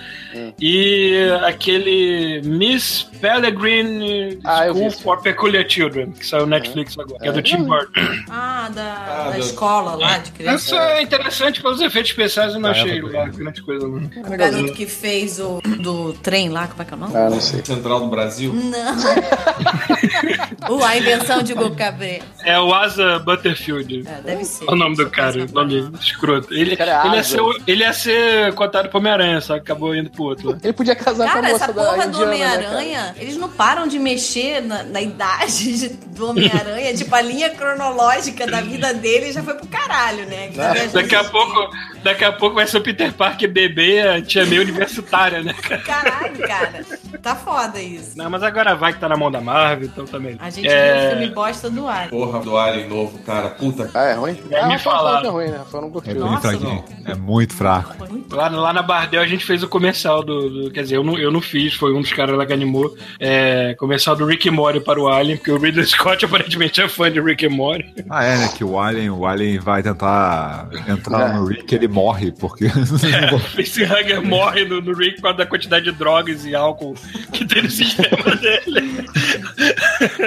E 0.60 1.16
aquele 1.46 2.42
Miss 2.44 3.04
Pellegrin 3.22 4.40
Ah, 4.44 4.66
School 4.68 4.88
esse 4.88 5.04
for 5.04 5.22
Peculiar 5.22 5.66
Children, 5.70 6.12
que 6.12 6.26
saiu 6.26 6.42
no 6.42 6.48
Netflix 6.48 6.98
agora, 6.98 7.20
que 7.20 7.28
é 7.28 7.32
do 7.32 7.42
Tim 7.42 7.64
Burton. 7.64 7.92
Ah, 8.30 8.70
da, 8.74 8.84
Ah, 8.84 9.30
da 9.32 9.40
escola 9.40 9.96
lá 9.96 10.18
de 10.18 10.32
criança. 10.32 10.76
Essa 10.76 10.92
é 10.98 11.02
interessante 11.04 11.62
pelos 11.62 11.80
efeitos 11.82 12.12
especiais, 12.12 12.53
eu 12.54 12.60
não 12.60 12.70
Ah, 12.70 12.72
achei 12.72 13.02
lá 13.02 13.26
grande 13.28 13.62
coisa, 13.62 13.88
não. 13.88 13.98
O 13.98 14.38
garoto 14.38 14.74
que 14.74 14.86
fez 14.86 15.40
o 15.40 15.60
do 15.80 16.14
trem 16.14 16.50
lá, 16.50 16.68
como 16.68 16.82
é 16.82 16.86
que 16.86 16.94
é 16.94 16.98
o 16.98 17.00
nome? 17.00 17.16
Ah, 17.16 17.30
não 17.30 17.42
sei. 17.42 17.64
Central 17.64 18.00
do 18.02 18.08
Brasil. 18.08 18.54
Não. 18.54 18.94
uh, 20.70 20.84
a 20.84 20.98
invenção 20.98 21.42
de 21.44 21.54
Hugo 21.54 21.76
Cabret. 21.76 22.24
É 22.44 22.60
o 22.60 22.74
Asa 22.74 23.20
Butterfield. 23.20 24.04
É, 24.08 24.22
deve 24.22 24.46
ser. 24.46 24.64
Olha 24.66 24.74
o 24.74 24.76
nome 24.76 24.96
do 24.96 25.10
cara, 25.10 25.46
nome 25.52 25.92
escroto. 26.00 26.54
Ele, 26.54 26.76
cara 26.76 27.04
é 27.04 27.08
ele, 27.08 27.16
ia 27.18 27.24
ser, 27.24 27.42
o- 27.42 27.62
ele 27.68 27.84
ia 27.84 27.94
ser 27.94 28.54
cotado 28.54 28.90
pro 28.90 29.00
Homem-Aranha, 29.00 29.42
só 29.42 29.56
que 29.56 29.60
acabou 29.62 29.96
indo 29.96 30.10
pro 30.10 30.24
outro. 30.24 30.58
Ele 30.64 30.74
podia 30.74 30.96
casar 30.96 31.28
com 31.28 31.34
Cara, 31.34 31.48
a 31.48 31.52
moça 31.52 31.64
essa 31.66 31.74
da 31.74 31.84
porra 31.84 32.08
do 32.08 32.18
né? 32.20 32.26
Homem-Aranha, 32.26 33.16
eles 33.18 33.38
não 33.38 33.50
param 33.50 33.88
de 33.88 34.00
mexer 34.00 34.62
na, 34.62 34.84
na 34.84 35.02
idade 35.02 35.78
de- 35.78 35.90
do 35.90 36.30
Homem-Aranha. 36.30 36.94
tipo, 36.96 37.14
a 37.16 37.22
linha 37.22 37.50
cronológica 37.50 38.46
da 38.48 38.62
vida 38.62 38.94
dele 38.94 39.32
já 39.32 39.42
foi 39.44 39.54
pro 39.56 39.68
caralho, 39.68 40.26
né? 40.26 40.50
Que 40.50 40.58
Daqui 40.94 41.16
a 41.16 41.24
pouco, 41.24 41.70
daqui 42.04 42.24
a 42.24 42.32
pouco 42.32 42.43
vai 42.52 42.66
ser 42.68 42.78
o 42.78 42.82
Peter 42.82 43.14
Parker 43.14 43.50
bebê, 43.52 44.02
a 44.02 44.22
tia 44.22 44.46
meio 44.46 44.62
universitária, 44.62 45.42
né, 45.44 45.54
cara? 45.54 45.82
Caralho, 45.82 46.38
cara. 46.40 46.86
Tá 47.22 47.36
foda 47.36 47.80
isso. 47.82 48.18
Não, 48.18 48.30
mas 48.30 48.44
agora 48.44 48.76
vai 48.76 48.92
que 48.94 49.00
tá 49.00 49.08
na 49.08 49.16
mão 49.16 49.32
da 49.32 49.40
Marvel, 49.40 49.86
então 49.88 50.06
também. 50.06 50.36
A 50.40 50.50
gente 50.50 50.68
É, 50.68 50.94
viu 50.94 51.08
o 51.08 51.12
filme 51.20 51.34
bosta 51.36 51.70
do 51.70 51.88
ar. 51.88 52.10
Porra, 52.10 52.40
do 52.40 52.58
Alien 52.58 52.90
novo, 52.90 53.18
cara. 53.20 53.50
Puta. 53.52 53.90
Ah, 53.94 54.04
é 54.06 54.14
ruim? 54.14 54.38
É, 54.50 54.60
ah, 54.60 54.68
me 54.68 54.78
falaram. 54.80 55.28
é 55.30 55.32
ruim, 55.32 55.48
né? 55.48 55.62
Não 55.72 55.88
É 55.88 55.92
curtiu. 55.92 56.14
bem 56.14 56.22
Nossa, 56.24 56.50
fraquinho. 56.50 56.84
É 57.06 57.16
muito 57.16 57.54
fraco. 57.54 57.94
Foi 57.98 58.24
Lá, 58.38 58.48
lá 58.50 58.74
na 58.74 58.82
Bardel 58.82 59.22
a 59.22 59.28
gente 59.28 59.46
fez 59.46 59.62
o 59.64 59.68
comercial 59.68 60.24
do, 60.24 60.50
do- 60.50 60.72
Quer 60.72 60.82
dizer, 60.84 60.96
eu 60.98 61.04
não, 61.04 61.18
eu 61.18 61.32
não 61.32 61.40
fiz, 61.42 61.76
foi 61.76 61.94
um 61.94 62.02
dos 62.02 62.12
caras 62.12 62.36
lá 62.38 62.46
que 62.46 62.52
animou. 62.54 62.94
É, 63.20 63.74
comercial 63.76 64.16
do 64.16 64.26
Rick 64.26 64.50
Morty 64.50 64.80
para 64.80 65.00
o 65.00 65.08
Alien, 65.08 65.38
porque 65.38 65.52
o 65.52 65.58
Ridley 65.58 65.86
Scott 65.86 66.26
aparentemente 66.26 66.82
é 66.82 66.90
fã 66.90 67.12
de 67.12 67.22
Rick 67.22 67.48
Morty. 67.48 68.04
Ah, 68.10 68.24
é, 68.24 68.38
né? 68.38 68.50
Que 68.58 68.64
o 68.64 68.80
Alien, 68.80 69.12
o 69.12 69.26
Alien 69.26 69.60
vai 69.60 69.82
tentar 69.84 70.68
entrar 70.88 71.30
É. 71.30 71.34
no 71.34 71.46
Rick 71.46 71.74
ele 71.74 71.88
morre, 71.88 72.33
porque. 72.40 72.66
É, 72.66 73.34
o 73.34 73.40
Facehugger 73.40 74.22
morre 74.26 74.66
no, 74.66 74.82
no 74.82 74.94
Rick 74.94 75.16
por 75.18 75.24
causa 75.24 75.38
da 75.40 75.46
quantidade 75.46 75.86
de 75.86 75.92
drogas 75.92 76.46
e 76.46 76.56
álcool 76.56 76.96
que 77.32 77.46
tem 77.46 77.64
no 77.64 77.70
sistema 77.70 78.36
dele. 78.38 79.06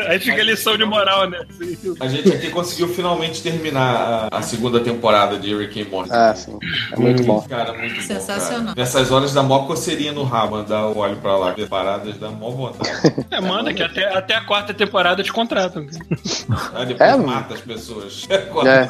Aí 0.09 0.19
fica 0.19 0.41
a 0.41 0.45
lição 0.45 0.77
de 0.77 0.85
moral, 0.85 1.29
né? 1.29 1.41
A 2.01 2.09
gente 2.09 2.29
aqui 2.33 2.51
conseguiu 2.51 2.89
finalmente 2.89 3.43
terminar 3.43 4.29
a, 4.33 4.39
a 4.39 4.43
segunda 4.43 4.81
temporada 4.81 5.39
de 5.39 5.55
Rick 5.55 5.81
and 5.83 5.89
Morty. 5.91 6.11
Ah, 6.13 6.35
sim. 6.35 6.59
É 6.93 6.97
muito 6.97 7.23
bom. 7.25 7.41
Cara, 7.43 7.73
muito 7.75 7.95
bom. 7.97 8.01
Sensacional. 8.03 8.65
cara. 8.67 8.75
Nessas 8.77 9.11
horas 9.11 9.33
dá 9.33 9.43
mó 9.43 9.65
coceirinha 9.67 10.13
no 10.13 10.25
rabo, 10.25 10.57
mandar 10.57 10.87
o 10.87 10.99
óleo 10.99 11.17
pra 11.17 11.37
lá. 11.37 11.55
Paradas 11.69 12.19
dá 12.19 12.31
mó 12.31 12.51
vontade. 12.51 12.91
É, 13.31 13.41
manda 13.41 13.73
que 13.73 13.83
até, 13.83 14.05
até 14.17 14.35
a 14.35 14.43
quarta 14.43 14.73
temporada 14.75 15.23
te 15.23 15.33
contratam. 15.33 15.87
Aí 16.75 16.87
depois 16.87 17.11
É, 17.11 17.17
mata 17.17 17.55
as 17.55 17.61
pessoas. 17.61 18.27
É. 18.67 18.89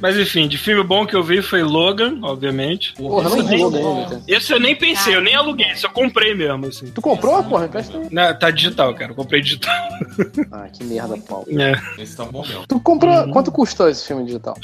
Mas 0.00 0.16
enfim, 0.16 0.48
de 0.48 0.56
filme 0.56 0.82
bom 0.82 1.06
que 1.06 1.14
eu 1.14 1.22
vi 1.22 1.42
foi 1.42 1.61
Logan, 1.62 2.18
obviamente. 2.22 2.92
Porra, 2.94 3.28
não 3.28 3.36
Muito 3.36 3.48
vi 3.48 3.56
bom. 3.58 3.64
Logan 3.64 4.02
ainda. 4.02 4.22
Esse 4.26 4.52
eu 4.52 4.60
nem 4.60 4.74
pensei, 4.76 5.14
eu 5.14 5.20
nem 5.20 5.34
aluguei, 5.34 5.70
isso 5.72 5.86
eu 5.86 5.90
comprei 5.90 6.34
mesmo, 6.34 6.66
assim. 6.66 6.86
Tu 6.86 7.00
comprou, 7.00 7.42
porra? 7.44 7.66
Empresta. 7.66 8.00
Não, 8.10 8.38
tá 8.38 8.50
digital, 8.50 8.94
cara. 8.94 9.12
Eu 9.12 9.16
comprei 9.16 9.40
digital. 9.40 9.72
Ah, 10.52 10.68
que 10.70 10.84
merda, 10.84 11.16
Paulo. 11.26 11.46
É. 11.48 12.02
Esse 12.02 12.16
tá 12.16 12.24
bom 12.24 12.42
mesmo. 12.42 12.66
Tu 12.66 12.78
comprou. 12.80 13.28
Quanto 13.30 13.50
custou 13.50 13.88
esse 13.88 14.06
filme 14.06 14.24
digital? 14.24 14.54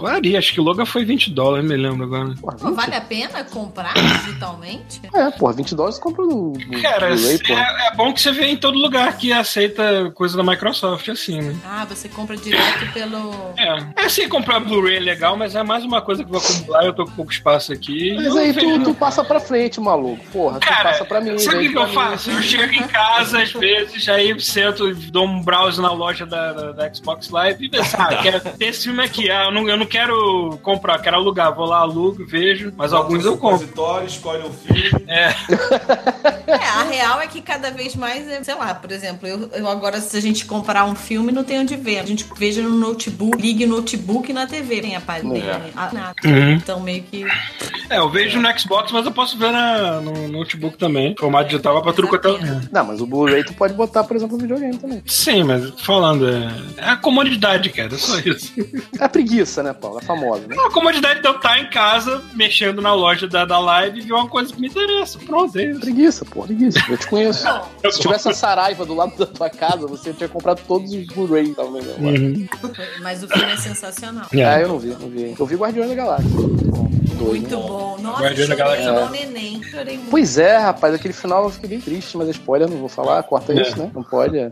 Varia, 0.00 0.38
acho 0.38 0.54
que 0.54 0.60
Logan 0.60 0.86
foi 0.86 1.04
20 1.04 1.30
dólares, 1.30 1.68
me 1.68 1.76
lembro 1.76 2.04
agora. 2.04 2.34
Porra, 2.40 2.56
Pô, 2.56 2.68
20? 2.68 2.76
vale 2.76 2.94
a 2.94 3.00
pena 3.00 3.44
comprar 3.44 3.92
digitalmente? 4.24 5.00
É, 5.12 5.30
porra, 5.30 5.52
20 5.52 5.74
dólares 5.74 5.96
você 5.96 6.02
compra 6.02 6.24
no. 6.24 6.52
no 6.52 6.82
Cara, 6.82 7.10
é, 7.14 7.86
é 7.88 7.94
bom 7.96 8.12
que 8.12 8.20
você 8.20 8.32
vê 8.32 8.46
em 8.46 8.56
todo 8.56 8.78
lugar 8.78 9.16
que 9.18 9.32
aceita 9.32 10.10
coisa 10.14 10.36
da 10.36 10.42
Microsoft, 10.42 11.08
assim, 11.08 11.40
né? 11.42 11.56
Ah, 11.66 11.84
você 11.84 12.08
compra 12.08 12.36
direto 12.36 12.92
pelo. 12.92 13.52
É, 13.58 14.02
é 14.02 14.04
assim, 14.06 14.28
comprar 14.28 14.60
Blu-ray 14.60 14.96
é 14.96 15.00
legal, 15.00 15.36
mas 15.36 15.54
é 15.54 15.62
mais 15.62 15.84
uma 15.84 15.99
coisa 16.00 16.24
que 16.24 16.34
eu 16.34 16.38
vou 16.38 16.48
acumular, 16.48 16.84
eu 16.84 16.92
tô 16.92 17.04
com 17.04 17.12
pouco 17.12 17.32
espaço 17.32 17.72
aqui. 17.72 18.14
Mas 18.14 18.36
aí 18.36 18.52
tu, 18.52 18.84
tu 18.84 18.94
passa 18.94 19.24
pra 19.24 19.40
frente, 19.40 19.80
maluco. 19.80 20.24
Porra, 20.32 20.60
tu 20.60 20.66
Cara, 20.66 20.90
passa 20.90 21.04
pra 21.04 21.20
mim. 21.20 21.38
sabe 21.38 21.56
o 21.56 21.60
que, 21.60 21.68
que 21.70 21.78
eu 21.78 21.86
mim. 21.86 21.94
faço? 21.94 22.30
Eu 22.30 22.42
chego 22.42 22.72
em 22.74 22.86
casa, 22.86 23.42
às 23.42 23.52
vezes, 23.52 24.08
aí 24.08 24.38
sento, 24.40 24.94
dou 25.10 25.26
um 25.26 25.42
browse 25.42 25.80
na 25.80 25.92
loja 25.92 26.26
da, 26.26 26.52
da, 26.52 26.72
da 26.72 26.94
Xbox 26.94 27.30
Live 27.30 27.64
e 27.64 27.68
penso, 27.68 27.96
ah, 27.98 28.14
quero 28.22 28.40
ter 28.40 28.66
esse 28.66 28.84
filme 28.84 29.02
aqui. 29.02 29.30
Ah, 29.30 29.44
eu 29.46 29.52
não, 29.52 29.68
eu 29.68 29.76
não 29.76 29.86
quero 29.86 30.58
comprar, 30.62 30.98
quero 31.00 31.16
alugar. 31.16 31.54
Vou 31.54 31.66
lá, 31.66 31.78
alugo, 31.78 32.24
vejo, 32.26 32.72
mas 32.76 32.92
alguns 32.92 33.24
eu 33.24 33.36
compro. 33.36 33.68
Escolhe 34.06 34.44
um 34.44 34.52
filme. 34.52 35.04
É, 35.06 35.30
É, 36.50 36.54
a 36.54 36.82
real 36.82 37.20
é 37.20 37.26
que 37.26 37.40
cada 37.40 37.70
vez 37.70 37.94
mais, 37.94 38.26
é, 38.28 38.42
sei 38.42 38.54
lá, 38.54 38.74
por 38.74 38.90
exemplo, 38.90 39.28
eu, 39.28 39.48
eu 39.52 39.68
agora, 39.68 40.00
se 40.00 40.16
a 40.16 40.20
gente 40.20 40.44
comprar 40.44 40.84
um 40.84 40.94
filme, 40.94 41.30
não 41.30 41.44
tem 41.44 41.60
onde 41.60 41.76
ver. 41.76 41.98
A 42.00 42.04
gente 42.06 42.26
veja 42.36 42.62
no 42.62 42.70
notebook, 42.70 43.40
ligue 43.40 43.64
o 43.64 43.68
notebook 43.68 44.32
na 44.32 44.46
TV, 44.46 44.80
tem 44.80 44.96
a 44.96 45.00
página. 45.00 45.34
Ah, 45.76 45.89
nada. 45.92 46.14
Uhum. 46.24 46.52
Então, 46.52 46.80
meio 46.80 47.02
que. 47.02 47.24
é, 47.88 47.98
eu 47.98 48.08
vejo 48.08 48.40
no 48.40 48.58
Xbox, 48.58 48.90
mas 48.92 49.04
eu 49.06 49.12
posso 49.12 49.38
ver 49.38 49.50
na, 49.52 50.00
no 50.00 50.28
notebook 50.28 50.76
também. 50.76 51.14
Formato 51.18 51.48
digital 51.50 51.74
vai 51.74 51.82
pra 51.82 51.92
tudo 51.92 52.08
quanto 52.08 52.28
é. 52.28 52.60
Não, 52.72 52.84
mas 52.84 53.00
o 53.00 53.06
Blu-ray 53.06 53.44
tu 53.44 53.52
pode 53.54 53.74
botar, 53.74 54.04
por 54.04 54.16
exemplo, 54.16 54.36
no 54.36 54.42
videogame 54.42 54.76
também. 54.78 55.02
Sim, 55.06 55.44
mas 55.44 55.70
falando, 55.80 56.28
é, 56.28 56.50
é 56.78 56.88
a 56.90 56.96
comodidade, 56.96 57.70
cara, 57.70 57.94
é 57.94 57.98
só 57.98 58.18
isso. 58.20 58.52
É 58.98 59.04
a 59.04 59.08
preguiça, 59.08 59.62
né, 59.62 59.72
Paulo? 59.72 59.98
É 59.98 60.02
famosa, 60.02 60.46
né? 60.46 60.56
A 60.66 60.70
comodidade 60.70 61.20
de 61.20 61.26
eu 61.28 61.36
estar 61.36 61.58
em 61.58 61.70
casa, 61.70 62.22
mexendo 62.34 62.80
na 62.82 62.94
loja 62.94 63.26
da, 63.26 63.44
da 63.44 63.58
live 63.58 63.98
e 64.00 64.02
ver 64.02 64.12
uma 64.12 64.28
coisa 64.28 64.52
que 64.52 64.60
me 64.60 64.68
interessa. 64.68 65.18
Pronto, 65.18 65.58
é 65.58 65.64
isso. 65.64 65.80
Preguiça, 65.80 66.24
pô, 66.24 66.42
preguiça. 66.42 66.80
Eu 66.88 66.96
te 66.98 67.06
conheço. 67.06 67.46
Se 67.90 68.00
tivesse 68.00 68.28
a 68.28 68.34
Saraiva 68.34 68.84
do 68.84 68.94
lado 68.94 69.16
da 69.16 69.26
tua 69.26 69.48
casa, 69.50 69.86
você 69.86 70.12
tinha 70.12 70.28
comprado 70.28 70.60
todos 70.66 70.92
os 70.92 71.06
Blu-ray, 71.06 71.54
tá 71.54 71.62
vendo? 71.62 71.90
Uhum. 71.98 72.48
Mas 73.02 73.22
o 73.22 73.28
filme 73.28 73.52
é 73.52 73.56
sensacional. 73.56 74.26
Ah, 74.32 74.36
É. 74.58 74.62
eu 74.62 74.68
não 74.68 74.78
vi, 74.78 74.88
não 74.88 75.08
vi. 75.08 75.34
Eu 75.38 75.46
vi 75.46 75.56
Guardiões 75.56 75.79
da 75.88 75.94
Galáxia. 75.94 76.30
Dois, 77.18 77.40
Muito 77.40 77.56
né? 77.56 77.62
bom. 77.68 77.98
Nossa, 78.00 78.22
Guardiões 78.22 78.48
da 78.48 78.54
Galáxia. 78.54 78.88
igual 78.90 79.10
neném. 79.10 79.60
Pois 80.10 80.38
é, 80.38 80.56
rapaz, 80.58 80.94
aquele 80.94 81.12
final 81.14 81.44
eu 81.44 81.50
fiquei 81.50 81.68
bem 81.68 81.80
triste, 81.80 82.16
mas 82.16 82.28
é 82.28 82.30
spoiler, 82.32 82.68
não 82.68 82.78
vou 82.78 82.88
falar, 82.88 83.22
corta 83.22 83.52
É. 83.52 83.60
isso, 83.62 83.78
né? 83.78 83.90
Não 83.94 84.02
pode. 84.02 84.38
É. 84.38 84.50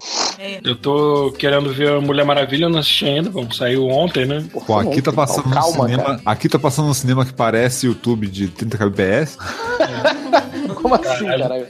Eu 0.62 0.76
tô 0.76 1.32
querendo 1.38 1.72
ver 1.72 1.90
a 1.92 2.00
Mulher 2.00 2.24
Maravilha, 2.24 2.64
eu 2.66 2.70
não 2.70 2.78
assisti 2.78 3.06
ainda. 3.06 3.30
Bom, 3.30 3.50
saiu 3.50 3.86
ontem, 3.88 4.26
né? 4.26 4.44
Porra, 4.52 4.64
Pô, 4.66 4.78
aqui 4.78 5.02
tá 5.02 5.10
não, 5.10 5.16
passando 5.16 5.50
calma, 5.50 5.76
no 5.78 5.82
cinema. 5.84 6.02
cara. 6.04 6.20
Aqui 6.24 6.48
tá 6.48 6.58
passando 6.58 6.88
um 6.88 6.94
cinema 6.94 7.24
que 7.24 7.32
parece 7.32 7.86
YouTube 7.86 8.26
de 8.28 8.48
30 8.48 8.76
kbps. 8.78 9.38
Como 10.74 10.94
assim, 10.94 11.24
caralho? 11.24 11.66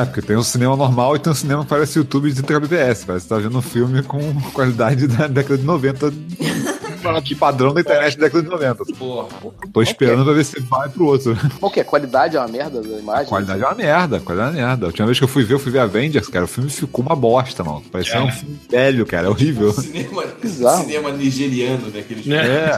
É, 0.00 0.04
porque 0.04 0.22
tem 0.22 0.36
um 0.36 0.42
cinema 0.42 0.76
normal 0.76 1.16
e 1.16 1.18
tem 1.18 1.32
um 1.32 1.36
cinema 1.36 1.62
que 1.62 1.70
parece 1.70 1.98
YouTube 1.98 2.30
de 2.32 2.42
30 2.42 2.60
kbps. 2.66 3.04
Parece 3.04 3.24
que 3.24 3.28
tá 3.28 3.38
vendo 3.38 3.56
um 3.56 3.62
filme 3.62 4.02
com 4.02 4.18
qualidade 4.52 5.06
da 5.06 5.26
década 5.28 5.56
de 5.56 5.64
90. 5.64 6.12
Que 7.24 7.34
padrão 7.34 7.74
da 7.74 7.80
internet 7.80 8.16
da 8.18 8.26
década 8.26 8.42
de 8.44 8.50
90. 8.50 8.84
Porra. 8.98 9.28
Tô 9.72 9.82
esperando 9.82 10.24
pra 10.24 10.32
ver 10.32 10.44
se 10.44 10.60
vai 10.60 10.88
pro 10.88 11.06
outro. 11.06 11.36
O 11.60 11.70
que? 11.70 11.80
A 11.80 11.84
qualidade 11.84 12.36
é 12.36 12.40
uma 12.40 12.48
merda 12.48 12.80
da 12.80 12.98
imagem? 12.98 13.24
A 13.24 13.28
qualidade 13.28 13.62
é 13.62 13.66
uma 13.66 13.74
merda, 13.74 14.16
a 14.16 14.20
qualidade 14.20 14.56
é 14.56 14.60
uma 14.60 14.66
merda. 14.68 14.86
A 14.86 14.88
última 14.88 15.06
vez 15.06 15.18
que 15.18 15.24
eu 15.24 15.28
fui 15.28 15.42
ver, 15.44 15.54
eu 15.54 15.58
fui 15.58 15.72
ver 15.72 15.80
Avengers, 15.80 16.28
cara. 16.28 16.44
O 16.44 16.48
filme 16.48 16.70
ficou 16.70 17.04
uma 17.04 17.16
bosta, 17.16 17.64
mano. 17.64 17.82
Parecia 17.90 18.14
É. 18.16 18.20
um 18.22 18.30
filme 18.30 18.58
velho, 18.70 19.04
cara. 19.06 19.26
É 19.26 19.30
horrível. 19.30 19.72
Cinema, 19.72 20.24
Bizarro. 20.40 20.82
cinema 20.84 21.10
nigeriano, 21.12 21.88
né? 21.88 22.00
Aqueles 22.00 22.26
É. 22.28 22.42
É. 22.42 22.76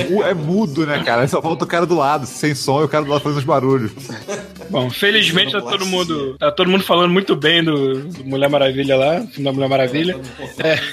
É 0.00 0.04
mu- 0.10 0.22
É 0.24 0.34
mudo, 0.34 0.86
né, 0.86 1.02
cara? 1.04 1.22
Aí 1.22 1.28
Só 1.28 1.40
falta 1.42 1.64
o 1.64 1.68
cara 1.68 1.86
do 1.86 1.94
lado, 1.96 2.26
sem 2.26 2.54
som, 2.54 2.80
e 2.80 2.84
o 2.84 2.88
cara 2.88 3.04
do 3.04 3.10
lado 3.10 3.20
fazendo 3.22 3.38
os 3.38 3.44
barulhos. 3.44 3.92
Bom, 4.70 4.90
felizmente 4.90 5.52
tá 5.52 5.60
todo 5.60 5.86
mundo, 5.86 6.36
tá 6.38 6.50
todo 6.50 6.68
mundo 6.68 6.82
falando 6.84 7.12
muito 7.12 7.36
bem 7.36 7.62
do, 7.62 8.00
do 8.00 8.24
Mulher 8.24 8.48
Maravilha 8.50 8.96
lá, 8.96 9.20
filme 9.26 9.44
da 9.44 9.52
Mulher 9.52 9.68
Maravilha. 9.68 10.18
É. 10.58 10.76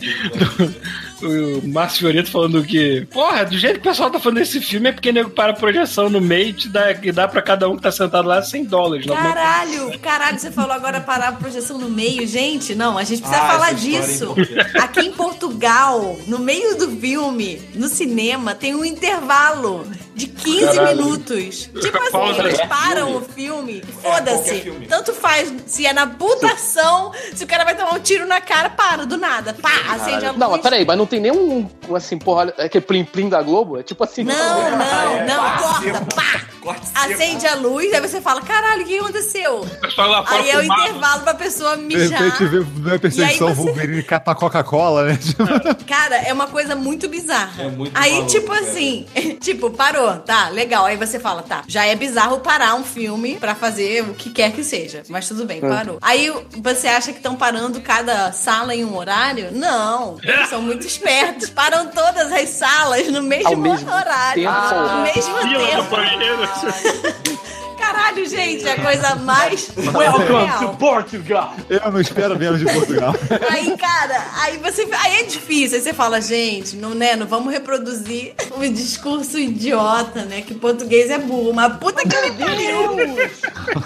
O 1.22 1.68
Márcio 1.68 1.98
Fiorito 2.00 2.30
falando 2.30 2.64
que, 2.64 3.06
porra, 3.10 3.44
do 3.44 3.58
jeito 3.58 3.74
que 3.74 3.80
o 3.86 3.90
pessoal 3.90 4.10
tá 4.10 4.18
falando 4.18 4.38
desse 4.38 4.58
filme 4.58 4.88
é 4.88 4.92
porque 4.92 5.12
nego 5.12 5.28
para 5.28 5.52
a 5.52 5.54
projeção 5.54 6.08
no 6.08 6.18
meio 6.18 6.48
e 6.48 6.52
te 6.54 6.66
dá, 6.68 6.92
e 6.92 7.12
dá 7.12 7.28
pra 7.28 7.42
cada 7.42 7.68
um 7.68 7.76
que 7.76 7.82
tá 7.82 7.92
sentado 7.92 8.26
lá 8.26 8.40
100 8.42 8.64
dólares. 8.64 9.04
Não, 9.04 9.14
Caralho, 9.14 9.98
caralho, 9.98 10.38
você 10.38 10.50
falou 10.50 10.72
agora 10.72 10.98
parar 10.98 11.28
a 11.28 11.32
projeção 11.32 11.76
no 11.76 11.90
meio. 11.90 12.26
Gente, 12.26 12.74
não, 12.74 12.96
a 12.96 13.04
gente 13.04 13.20
precisa 13.20 13.42
Ah, 13.42 13.50
falar 13.50 13.70
é 13.72 13.74
disso. 13.74 14.24
importante. 14.32 14.78
Aqui 14.78 15.00
em 15.00 15.12
Portugal, 15.12 16.18
no 16.26 16.38
meio 16.38 16.78
do 16.78 16.90
filme, 16.96 17.60
no 17.74 17.88
cinema, 17.88 18.54
tem 18.54 18.74
um 18.74 18.82
intervalo 18.84 19.86
de 20.20 20.26
15 20.28 20.66
Caralho. 20.76 20.96
minutos. 21.04 21.70
Tipo 21.80 21.98
assim, 21.98 22.10
Pausa. 22.12 22.40
eles 22.42 22.58
É 22.58 22.66
param 22.66 23.16
o 23.16 23.20
filme, 23.22 23.82
foda-se. 24.02 24.60
filme. 24.60 24.86
Tanto 24.86 25.12
faz 25.14 25.52
se 25.66 25.86
é 25.86 25.92
na 25.92 26.06
putação, 26.06 27.12
se 27.34 27.42
o 27.44 27.46
cara 27.46 27.64
vai 27.64 27.76
tomar 27.76 27.94
um 27.94 28.00
tiro 28.00 28.26
na 28.26 28.40
cara, 28.40 28.70
para, 28.70 29.04
do 29.06 29.16
nada. 29.16 29.54
Pá, 29.54 29.70
acende 29.90 30.24
a 30.26 30.28
luz. 30.30 30.38
Não, 30.40 30.50
mas 30.50 30.60
peraí, 30.60 30.84
mas 30.84 30.96
não 30.98 31.06
tem 31.06 31.20
nenhum, 31.20 31.68
assim, 31.94 32.18
porra, 32.18 32.40
olha, 32.40 32.54
aquele 32.58 32.84
plim-plim 32.84 33.28
da 33.28 33.42
Globo? 33.42 33.78
É 33.78 33.82
tipo 33.82 34.02
assim... 34.04 34.22
Não, 34.24 34.34
tá- 34.34 34.70
não, 34.70 35.26
não, 35.26 35.36
Pá, 35.42 35.58
corta, 35.58 35.82
seco. 35.82 36.14
pá. 36.14 36.40
Corte 36.60 36.86
seco. 36.86 37.12
Acende 37.14 37.46
a 37.46 37.54
luz, 37.56 37.92
aí 37.92 38.00
você 38.00 38.20
fala, 38.20 38.40
caralho, 38.42 38.82
o 38.82 38.86
que 38.86 38.98
aconteceu? 38.98 39.66
Lá 39.96 40.24
fora 40.24 40.40
Aí 40.40 40.50
é 40.50 40.58
o 40.58 40.62
intervalo 40.62 41.22
pra 41.22 41.34
pessoa 41.34 41.76
De 41.76 41.82
mijar. 41.84 42.20
repente 42.22 42.44
vê, 42.46 42.66
não 42.80 42.92
é 42.94 42.98
perseguição, 42.98 43.48
você- 43.54 43.62
Wolverine 43.62 44.02
cata 44.02 44.30
uma 44.30 44.34
Coca-Cola, 44.36 45.04
né? 45.04 45.18
Cara, 45.86 46.16
é 46.16 46.32
uma 46.32 46.46
coisa 46.46 46.74
muito 46.76 47.08
bizarra. 47.08 47.62
É 47.62 47.68
muito 47.68 47.92
Aí, 47.96 48.12
maluco, 48.12 48.30
tipo 48.30 48.48
cara. 48.52 48.60
assim, 48.60 49.06
tipo, 49.40 49.70
parou, 49.70 50.16
tá, 50.18 50.48
legal. 50.50 50.84
Aí 50.84 50.96
você 50.96 51.18
fala, 51.18 51.42
tá, 51.42 51.62
já 51.66 51.84
é 51.86 51.94
bizarro 51.94 52.40
parar 52.40 52.74
um 52.74 52.84
filme 52.84 53.36
pra 53.36 53.54
fazer 53.54 54.02
o 54.04 54.14
que 54.14 54.30
quer 54.30 54.52
que 54.52 54.62
seja. 54.64 55.02
Mas 55.08 55.26
tudo 55.28 55.44
bem, 55.44 55.60
parou. 55.60 55.98
Aí 56.02 56.30
você 56.58 56.88
acha 56.88 57.10
que 57.12 57.18
estão 57.18 57.36
parando 57.36 57.80
cada 57.80 58.32
sala 58.32 58.74
em 58.74 58.84
um 58.84 58.96
horário? 58.96 59.48
Não, 59.52 60.18
são 60.48 60.60
muito 60.62 60.86
espertos. 60.86 61.48
Param 61.50 61.86
todas 61.88 62.30
as 62.32 62.48
salas 62.50 63.08
no 63.08 63.22
mesmo, 63.22 63.56
mesmo 63.56 63.90
horário. 63.90 64.42
tempo. 64.42 64.74
No 64.94 65.02
mesmo 65.02 65.38
Fila 65.38 65.66
tempo. 65.66 66.49
Banheiro. 66.50 67.59
Caralho, 67.80 68.28
gente, 68.28 68.68
é 68.68 68.72
a 68.72 68.82
coisa 68.82 69.16
mais 69.16 69.70
real. 69.74 70.76
Portugal! 70.76 71.54
eu 71.68 71.90
não 71.90 72.00
espero 72.00 72.38
menos 72.38 72.58
de 72.58 72.66
Portugal. 72.66 73.14
Aí, 73.50 73.74
cara, 73.76 74.26
aí 74.42 74.58
você. 74.58 74.86
Aí 74.92 75.20
é 75.20 75.22
difícil. 75.24 75.78
Aí 75.78 75.82
você 75.82 75.94
fala, 75.94 76.20
gente, 76.20 76.76
não, 76.76 76.90
né, 76.90 77.16
não 77.16 77.26
vamos 77.26 77.52
reproduzir 77.52 78.34
o 78.56 78.60
discurso 78.68 79.38
idiota, 79.38 80.24
né? 80.24 80.42
Que 80.42 80.54
português 80.54 81.10
é 81.10 81.18
burro. 81.18 81.54
Mas 81.54 81.76
puta 81.78 82.02
que 82.02 82.20
me 82.20 82.32
pariu! 82.32 82.96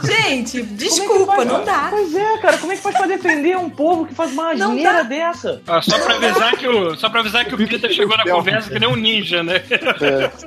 Gente, 0.02 0.62
desculpa, 0.62 1.44
não 1.44 1.64
dá. 1.64 1.88
Pois 1.90 2.14
é, 2.14 2.38
cara, 2.38 2.58
como 2.58 2.72
é 2.72 2.76
que 2.76 2.82
faz 2.82 2.96
pra 2.96 3.06
defender 3.06 3.56
um 3.56 3.70
povo 3.70 4.06
que 4.06 4.14
faz 4.14 4.32
uma 4.32 4.52
asneira 4.52 5.04
dessa? 5.04 5.62
Ah, 5.66 5.80
só 5.80 5.98
pra 5.98 6.16
avisar 6.16 6.56
que 6.56 6.66
o, 6.66 6.96
só 6.96 7.08
pra 7.08 7.20
avisar 7.20 7.44
que 7.44 7.54
o 7.54 7.58
Peter 7.58 7.92
chegou 7.92 8.16
na 8.16 8.24
conversa 8.24 8.70
que 8.70 8.78
nem 8.78 8.88
um 8.88 8.96
ninja, 8.96 9.42
né? 9.42 9.62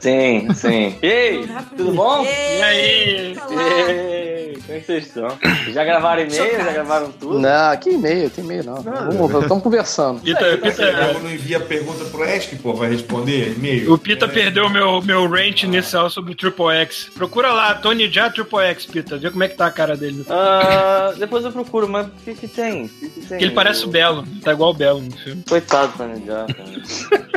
Sim, 0.02 0.54
sim. 0.54 0.98
Ei, 1.02 1.48
tudo 1.76 1.92
bom? 1.94 2.26
E 2.26 2.62
aí? 2.64 3.37
Ei, 3.50 4.58
como 4.65 4.78
é 4.78 4.97
estão? 4.97 5.38
Já 5.71 5.84
gravaram 5.84 6.21
e-mail? 6.23 6.58
Já 6.58 6.71
gravaram 6.73 7.12
tudo? 7.12 7.39
Não, 7.39 7.78
que 7.78 7.89
e-mail, 7.91 8.30
que 8.30 8.41
e-mail 8.41 8.63
não. 8.63 8.82
Vamos, 8.82 9.41
estamos 9.43 9.63
conversando. 9.63 10.19
Você 10.19 10.58
Peter, 10.58 11.21
não 11.21 11.32
envia 11.32 11.60
pergunta 11.60 12.06
pro 12.06 12.23
Ask, 12.23 12.54
pô, 12.62 12.73
vai 12.73 12.89
responder 12.89 13.54
e-mail? 13.56 13.93
o 13.93 13.97
Pita 13.97 14.28
perdeu 14.28 14.69
meu, 14.69 15.02
meu 15.02 15.28
rant 15.30 15.63
inicial 15.63 16.10
sobre 16.10 16.32
o 16.34 16.36
Triple 16.36 16.76
X. 16.82 17.10
Procura 17.13 17.52
lá, 17.52 17.76
Tony 17.76 18.12
Jaa 18.12 18.30
Triple 18.30 18.60
X, 18.60 18.86
Pita. 18.86 19.17
Vê 19.17 19.30
como 19.30 19.43
é 19.43 19.47
que 19.47 19.56
tá 19.56 19.67
a 19.67 19.71
cara 19.71 19.95
dele. 19.95 20.26
Ah, 20.30 21.13
depois 21.17 21.43
eu 21.45 21.52
procuro, 21.52 21.88
mas 21.88 22.08
o 22.08 22.12
que 22.23 22.34
que 22.34 22.47
tem? 22.47 22.88
Que 22.88 23.10
que 23.10 23.19
tem? 23.19 23.28
Porque 23.28 23.43
ele 23.43 23.52
parece 23.54 23.86
o 23.86 23.88
Belo. 23.88 24.26
Tá 24.43 24.54
igual 24.54 24.71
o 24.71 24.73
Belo 24.73 25.02
no 25.02 25.12
filme. 25.12 25.43
Coitado 25.47 25.91
do 25.91 25.97
Tony 25.97 26.26
Jaa, 26.26 26.45
cara. 26.47 27.37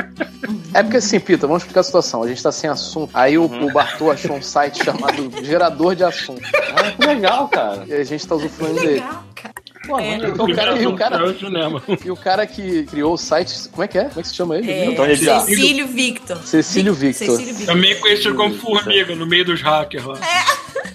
É 0.73 0.81
porque 0.83 0.97
assim, 0.97 1.19
Pita, 1.19 1.47
vamos 1.47 1.63
explicar 1.63 1.81
a 1.81 1.83
situação. 1.83 2.23
A 2.23 2.27
gente 2.27 2.41
tá 2.41 2.51
sem 2.51 2.69
assunto. 2.69 3.09
Aí 3.13 3.37
o, 3.37 3.43
o 3.45 3.71
Bartô 3.73 4.09
achou 4.11 4.35
um 4.35 4.41
site 4.41 4.83
chamado 4.85 5.31
Gerador 5.43 5.95
de 5.95 6.03
Assunto. 6.03 6.41
Ah, 6.75 6.91
que 6.91 7.05
legal, 7.05 7.47
cara. 7.49 7.83
E 7.87 7.93
a 7.93 8.03
gente 8.03 8.25
tá 8.27 8.35
usufruindo 8.35 8.79
dele. 8.79 8.93
Legal, 8.93 9.23
cara. 9.35 9.53
Pô, 9.87 9.99
É. 9.99 10.11
maneiro. 10.11 10.43
O 10.43 10.55
cara, 10.55 10.77
e, 10.77 10.87
o 10.87 10.95
cara, 10.95 11.17
É 11.17 11.97
e 12.05 12.11
o 12.11 12.15
cara 12.15 12.45
que 12.47 12.83
criou 12.83 13.13
o 13.13 13.17
site, 13.17 13.67
como 13.69 13.83
é 13.83 13.87
que 13.87 13.97
é? 13.97 14.03
Como 14.05 14.19
é 14.19 14.21
que 14.23 14.29
se 14.29 14.35
chama 14.35 14.57
ele? 14.57 14.71
É, 14.71 15.15
Jaa. 15.15 15.39
Cecílio 15.41 15.87
Victor. 15.87 16.37
Cecílio 16.45 16.93
Victor. 16.93 17.27
Cecílio 17.27 17.55
Victor. 17.55 17.75
Também 17.75 17.99
conhecido 17.99 18.35
como 18.35 18.53
Formiga, 18.55 19.15
no 19.15 19.25
meio 19.25 19.43
dos 19.43 19.61
hackers 19.61 20.05
lá. 20.05 20.17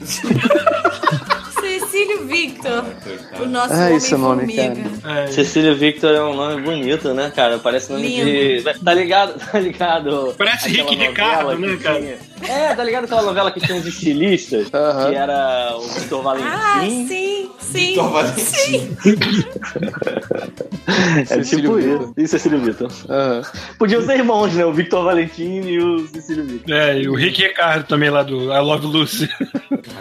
Cecílio 0.00 0.40
Victor. 2.26 2.84
O 3.40 3.46
nosso 3.46 3.72
Ah, 3.74 3.86
homem 3.86 4.00
nome, 4.18 4.54
formiga. 4.54 4.90
É, 5.04 5.26
Cecília 5.28 5.74
Victor 5.74 6.14
é 6.14 6.22
um 6.22 6.34
nome 6.34 6.62
bonito, 6.62 7.12
né, 7.14 7.32
cara? 7.34 7.58
Parece 7.58 7.92
nome 7.92 8.08
de. 8.08 8.62
Tá 8.84 8.94
ligado? 8.94 9.34
Tá 9.50 9.58
ligado? 9.60 10.34
Parece 10.36 10.68
Rick 10.68 10.94
Ricardo, 10.94 11.58
né, 11.58 11.76
cara? 11.82 12.18
É, 12.42 12.74
tá 12.74 12.84
ligado 12.84 13.04
aquela 13.04 13.22
novela 13.22 13.50
que 13.50 13.60
tinha 13.60 13.78
os 13.78 13.86
estilistas? 13.86 14.68
Que 14.68 15.14
era 15.14 15.74
o 15.76 15.80
Victor 15.88 16.20
Ah, 16.20 16.22
Valentim. 16.22 17.06
sim, 17.08 17.50
sim. 17.58 17.86
Vitor 17.90 18.10
Valentim. 18.10 18.96
é 21.18 21.24
Cecílio 21.24 21.62
tipo 21.62 21.74
Victor. 21.74 22.02
isso. 22.02 22.14
E 22.16 22.28
Cecílio 22.28 22.60
Victor. 22.60 22.92
Aham. 23.08 23.42
Podiam 23.78 24.02
ser 24.04 24.16
irmãos, 24.18 24.52
né? 24.54 24.64
O 24.64 24.72
Victor 24.72 25.04
Valentim 25.04 25.60
e 25.62 25.78
o 25.78 26.06
Cecílio 26.08 26.44
Victor. 26.44 26.74
É, 26.76 26.98
e 27.00 27.08
o 27.08 27.14
Rick 27.14 27.42
Ricardo 27.42 27.86
também 27.86 28.10
lá 28.10 28.22
do 28.22 28.52
I 28.52 28.60
Love 28.60 28.86
Lucy. 28.86 29.28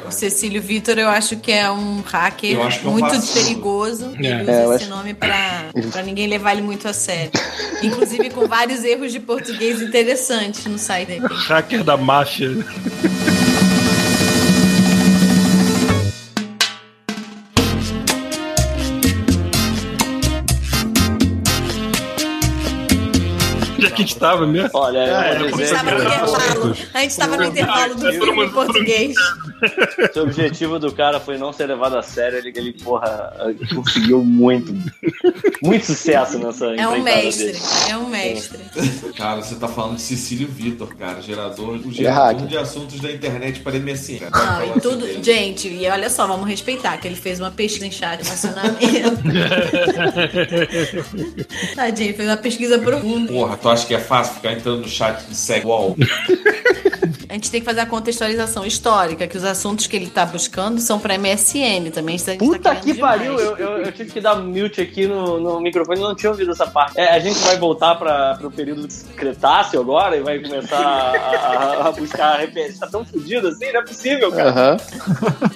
O 0.08 0.12
Cecílio 0.12 0.62
Victor, 0.62 0.98
eu 1.00 1.08
acho 1.10 1.38
que 1.38 1.52
é 1.52 1.70
um 1.72 2.02
hacker 2.02 2.52
Eu 2.56 2.64
acho 2.64 2.80
que 2.82 2.88
é 2.88 2.92
muito 2.92 3.08
vacilo. 3.10 3.46
perigoso. 3.46 4.12
Ele 4.18 4.28
É. 4.28 4.42
usa 4.42 4.52
É, 4.52 4.66
esse 4.66 4.74
acho- 4.84 4.90
nome 4.90 5.14
pra, 5.14 5.66
pra 5.92 6.02
ninguém 6.04 6.28
levar 6.28 6.54
ele 6.54 6.62
muito 6.62 6.88
a 6.88 6.94
sério. 6.94 7.32
Inclusive 7.82 8.30
com 8.30 8.48
vários 8.48 8.84
erros 8.84 9.12
de 9.12 9.20
português 9.20 9.82
interessantes 9.82 10.66
no 10.66 10.78
site 10.78 11.08
dele. 11.08 11.26
Hacker 11.48 11.84
da 11.84 11.96
máfia. 11.98 12.25
Já 12.26 12.50
que 23.96 24.04
a 24.04 24.06
gente 24.06 24.18
tava 24.18 24.46
mesmo. 24.46 24.70
Olha, 24.74 25.00
É, 25.00 25.16
A 25.36 25.40
gente 25.40 25.52
dizer 25.58 25.76
tava 25.76 25.92
no 25.92 26.04
intervalo. 26.04 26.78
A 26.94 27.00
gente 27.02 27.18
tava 27.18 27.38
no 27.38 27.44
intervalo 27.50 27.96
do 27.96 28.12
filme 28.12 28.46
em 28.46 28.50
português. 28.50 29.16
se 30.14 30.20
o 30.20 30.24
objetivo 30.24 30.78
do 30.80 30.92
cara 30.92 31.20
foi 31.20 31.38
não 31.38 31.52
ser 31.54 31.66
levado 31.68 31.98
a 31.98 32.02
sério, 32.04 32.38
ele, 32.38 32.52
ele 32.56 32.74
porra, 32.74 33.34
conseguiu 33.74 34.24
muito, 34.24 34.74
muito 35.64 35.86
sucesso 35.86 36.38
nessa 36.40 36.66
É 36.76 36.88
um 36.88 37.02
mestre. 37.02 37.46
dele. 37.48 37.60
É 37.90 37.98
um 37.98 38.08
mestre. 38.10 38.60
Cara, 39.18 39.42
você 39.42 39.56
tá 39.56 39.68
falando 39.68 39.96
de 39.96 40.02
Cecílio 40.02 40.48
Vitor, 40.48 40.94
cara, 40.96 41.22
gerador, 41.22 41.80
o 41.84 41.90
É 41.90 41.94
gerador 41.94 42.24
hacker. 42.34 42.48
de 42.48 42.58
assuntos 42.58 43.00
da 43.00 43.12
internet 43.12 43.62
para 43.62 43.80
MSN. 43.80 44.30
cara. 44.30 44.66
Não, 44.66 44.78
e 44.78 44.82
tudo. 44.82 44.92
sobre 45.00 45.10
ele. 45.12 45.24
Gente, 45.24 45.68
e 45.70 45.88
olha 45.90 46.10
só, 46.10 46.28
vamos 46.28 46.48
respeitar 46.48 46.98
que 46.98 47.08
ele 47.08 47.16
fez 47.16 47.40
uma 47.40 47.52
pesquisa 47.52 47.88
em 47.88 47.92
chat 47.92 48.20
de 48.22 48.26
relacionamento. 48.26 48.76
Tadinho, 51.76 52.16
fez 52.16 52.30
uma 52.30 52.38
pesquisa 52.38 52.80
profunda. 52.80 53.32
Porra, 53.32 53.58
tu 53.58 53.70
acha 53.70 53.85
que 53.86 53.94
é 53.96 54.00
fácil 54.00 54.36
ficar 54.36 54.52
entrando 54.54 54.82
no 54.82 54.88
chat 54.88 55.24
de 55.26 55.36
Segwall? 55.36 55.96
A 57.28 57.34
gente 57.34 57.52
tem 57.52 57.60
que 57.60 57.66
fazer 57.66 57.82
a 57.82 57.86
contextualização 57.86 58.66
histórica, 58.66 59.28
que 59.28 59.36
os 59.36 59.44
assuntos 59.44 59.88
que 59.88 59.96
ele 59.98 60.08
tá 60.10 60.26
buscando 60.26 60.80
são 60.80 60.98
pra 61.00 61.18
MSN 61.18 61.90
também. 61.94 62.18
tá 62.18 62.34
Puta 62.38 62.70
querendo 62.70 62.84
que 62.86 62.94
demais. 62.94 63.18
pariu, 63.20 63.38
eu, 63.38 63.58
eu, 63.58 63.70
eu 63.80 63.92
tive 63.92 64.10
que 64.12 64.22
dar 64.22 64.36
mute 64.36 64.80
aqui 64.80 65.06
no, 65.06 65.38
no 65.42 65.60
microfone, 65.60 66.00
não 66.00 66.16
tinha 66.16 66.30
ouvido 66.32 66.52
essa 66.52 66.66
parte. 66.66 66.98
É, 66.98 67.10
a 67.14 67.20
gente 67.20 67.38
vai 67.40 67.58
voltar 67.58 67.96
para 67.96 68.40
o 68.42 68.50
período 68.50 68.88
Cretáceo 69.18 69.82
agora 69.82 70.16
e 70.16 70.22
vai 70.22 70.40
começar 70.40 70.78
a, 70.80 71.12
a- 71.84 71.88
a 71.88 71.92
buscar 71.92 72.40
referência. 72.40 72.80
Tá 72.80 72.88
tão 72.88 73.04
fudido 73.04 73.50
assim? 73.50 73.70
Não 73.74 73.82
é 73.82 73.84
possível, 73.84 74.32
cara. 74.32 74.78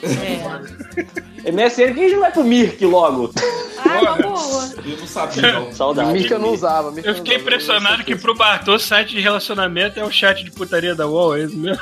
É. 0.04 1.39
MSN, 1.46 1.88
por 1.88 1.94
que 1.96 2.00
a 2.00 2.04
gente 2.04 2.14
não 2.14 2.20
vai 2.22 2.32
pro 2.32 2.44
Mirk 2.44 2.86
logo? 2.86 3.32
Ah, 3.78 4.02
uma 4.02 4.16
boa. 4.18 4.70
Eu 4.86 4.98
não 4.98 5.08
sabia. 5.08 5.72
Saudade. 5.72 6.12
Mica 6.14 6.34
eu 6.36 6.40
não 6.40 6.54
usava. 6.54 6.90
Eu 6.90 7.16
fiquei 7.16 7.36
usava. 7.36 7.36
impressionado 7.36 8.04
que 8.04 8.16
pro 8.16 8.36
Bartô, 8.36 8.78
site 8.78 9.12
de 9.16 9.22
relacionamento 9.22 10.00
é 10.00 10.04
o 10.04 10.12
chat 10.12 10.44
de 10.44 10.52
putaria 10.52 10.94
da 10.94 11.08
UOL, 11.08 11.38
é 11.38 11.42
isso 11.44 11.58
mesmo? 11.58 11.82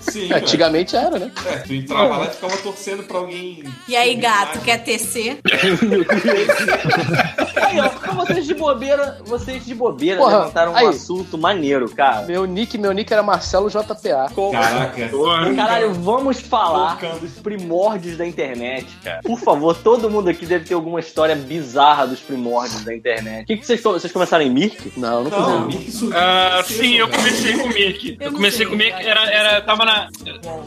Sim, 0.00 0.30
É. 0.32 0.36
Antigamente 0.36 0.94
era, 0.94 1.18
né? 1.18 1.30
É, 1.46 1.56
tu 1.58 1.72
entrava 1.72 2.18
lá 2.18 2.26
e 2.26 2.30
ficava 2.30 2.56
torcendo 2.58 3.02
pra 3.04 3.18
alguém. 3.18 3.64
E 3.88 3.96
aí, 3.96 4.14
gato, 4.14 4.60
quer 4.60 4.78
tecer? 4.84 5.38
Aí, 7.56 7.80
ó, 7.80 7.88
pra 7.88 8.12
vocês 8.12 8.46
de 8.46 8.54
bobeira, 8.54 9.18
vocês 9.24 9.64
de 9.64 9.74
bobeira 9.74 10.18
Porra, 10.20 10.38
levantaram 10.38 10.72
um 10.72 10.76
aí. 10.76 10.86
assunto 10.86 11.38
maneiro, 11.38 11.88
cara. 11.90 12.22
Meu 12.26 12.44
nick, 12.44 12.76
meu 12.76 12.92
nick 12.92 13.10
era 13.12 13.22
Marcelo 13.22 13.68
JPA. 13.70 14.30
Caraca. 14.52 15.10
Caralho, 15.56 15.94
vamos 15.94 16.40
falar 16.40 16.98
dos 17.20 17.32
primórdios 17.42 18.16
da 18.18 18.26
internet, 18.26 18.51
cara. 19.02 19.20
Por 19.22 19.38
favor, 19.38 19.76
todo 19.76 20.10
mundo 20.10 20.28
aqui 20.28 20.46
deve 20.46 20.64
ter 20.64 20.74
alguma 20.74 21.00
história 21.00 21.34
bizarra 21.34 22.06
dos 22.06 22.20
primórdios 22.20 22.84
da 22.84 22.94
internet. 22.94 23.44
O 23.44 23.46
que, 23.46 23.56
que 23.56 23.66
vocês, 23.66 23.82
vocês 23.82 24.12
começaram 24.12 24.44
em 24.44 24.50
Mirk? 24.50 24.92
Não, 24.96 25.24
não 25.24 25.30
Não, 25.30 25.60
não. 25.60 25.66
Mickey 25.66 25.90
surgiu. 25.90 26.18
Ah, 26.18 26.62
cedo, 26.64 26.78
sim, 26.78 26.94
eu 26.94 27.08
comecei 27.08 27.52
com 27.54 27.64
o 27.64 27.68
Mickey. 27.68 28.16
Eu 28.20 28.26
Eu 28.26 28.32
comecei 28.32 28.66
com 28.66 28.74
o 28.74 28.78
Mickey, 28.78 29.06
era, 29.06 29.30
era, 29.30 29.60
tava 29.60 29.84
na, 29.84 30.08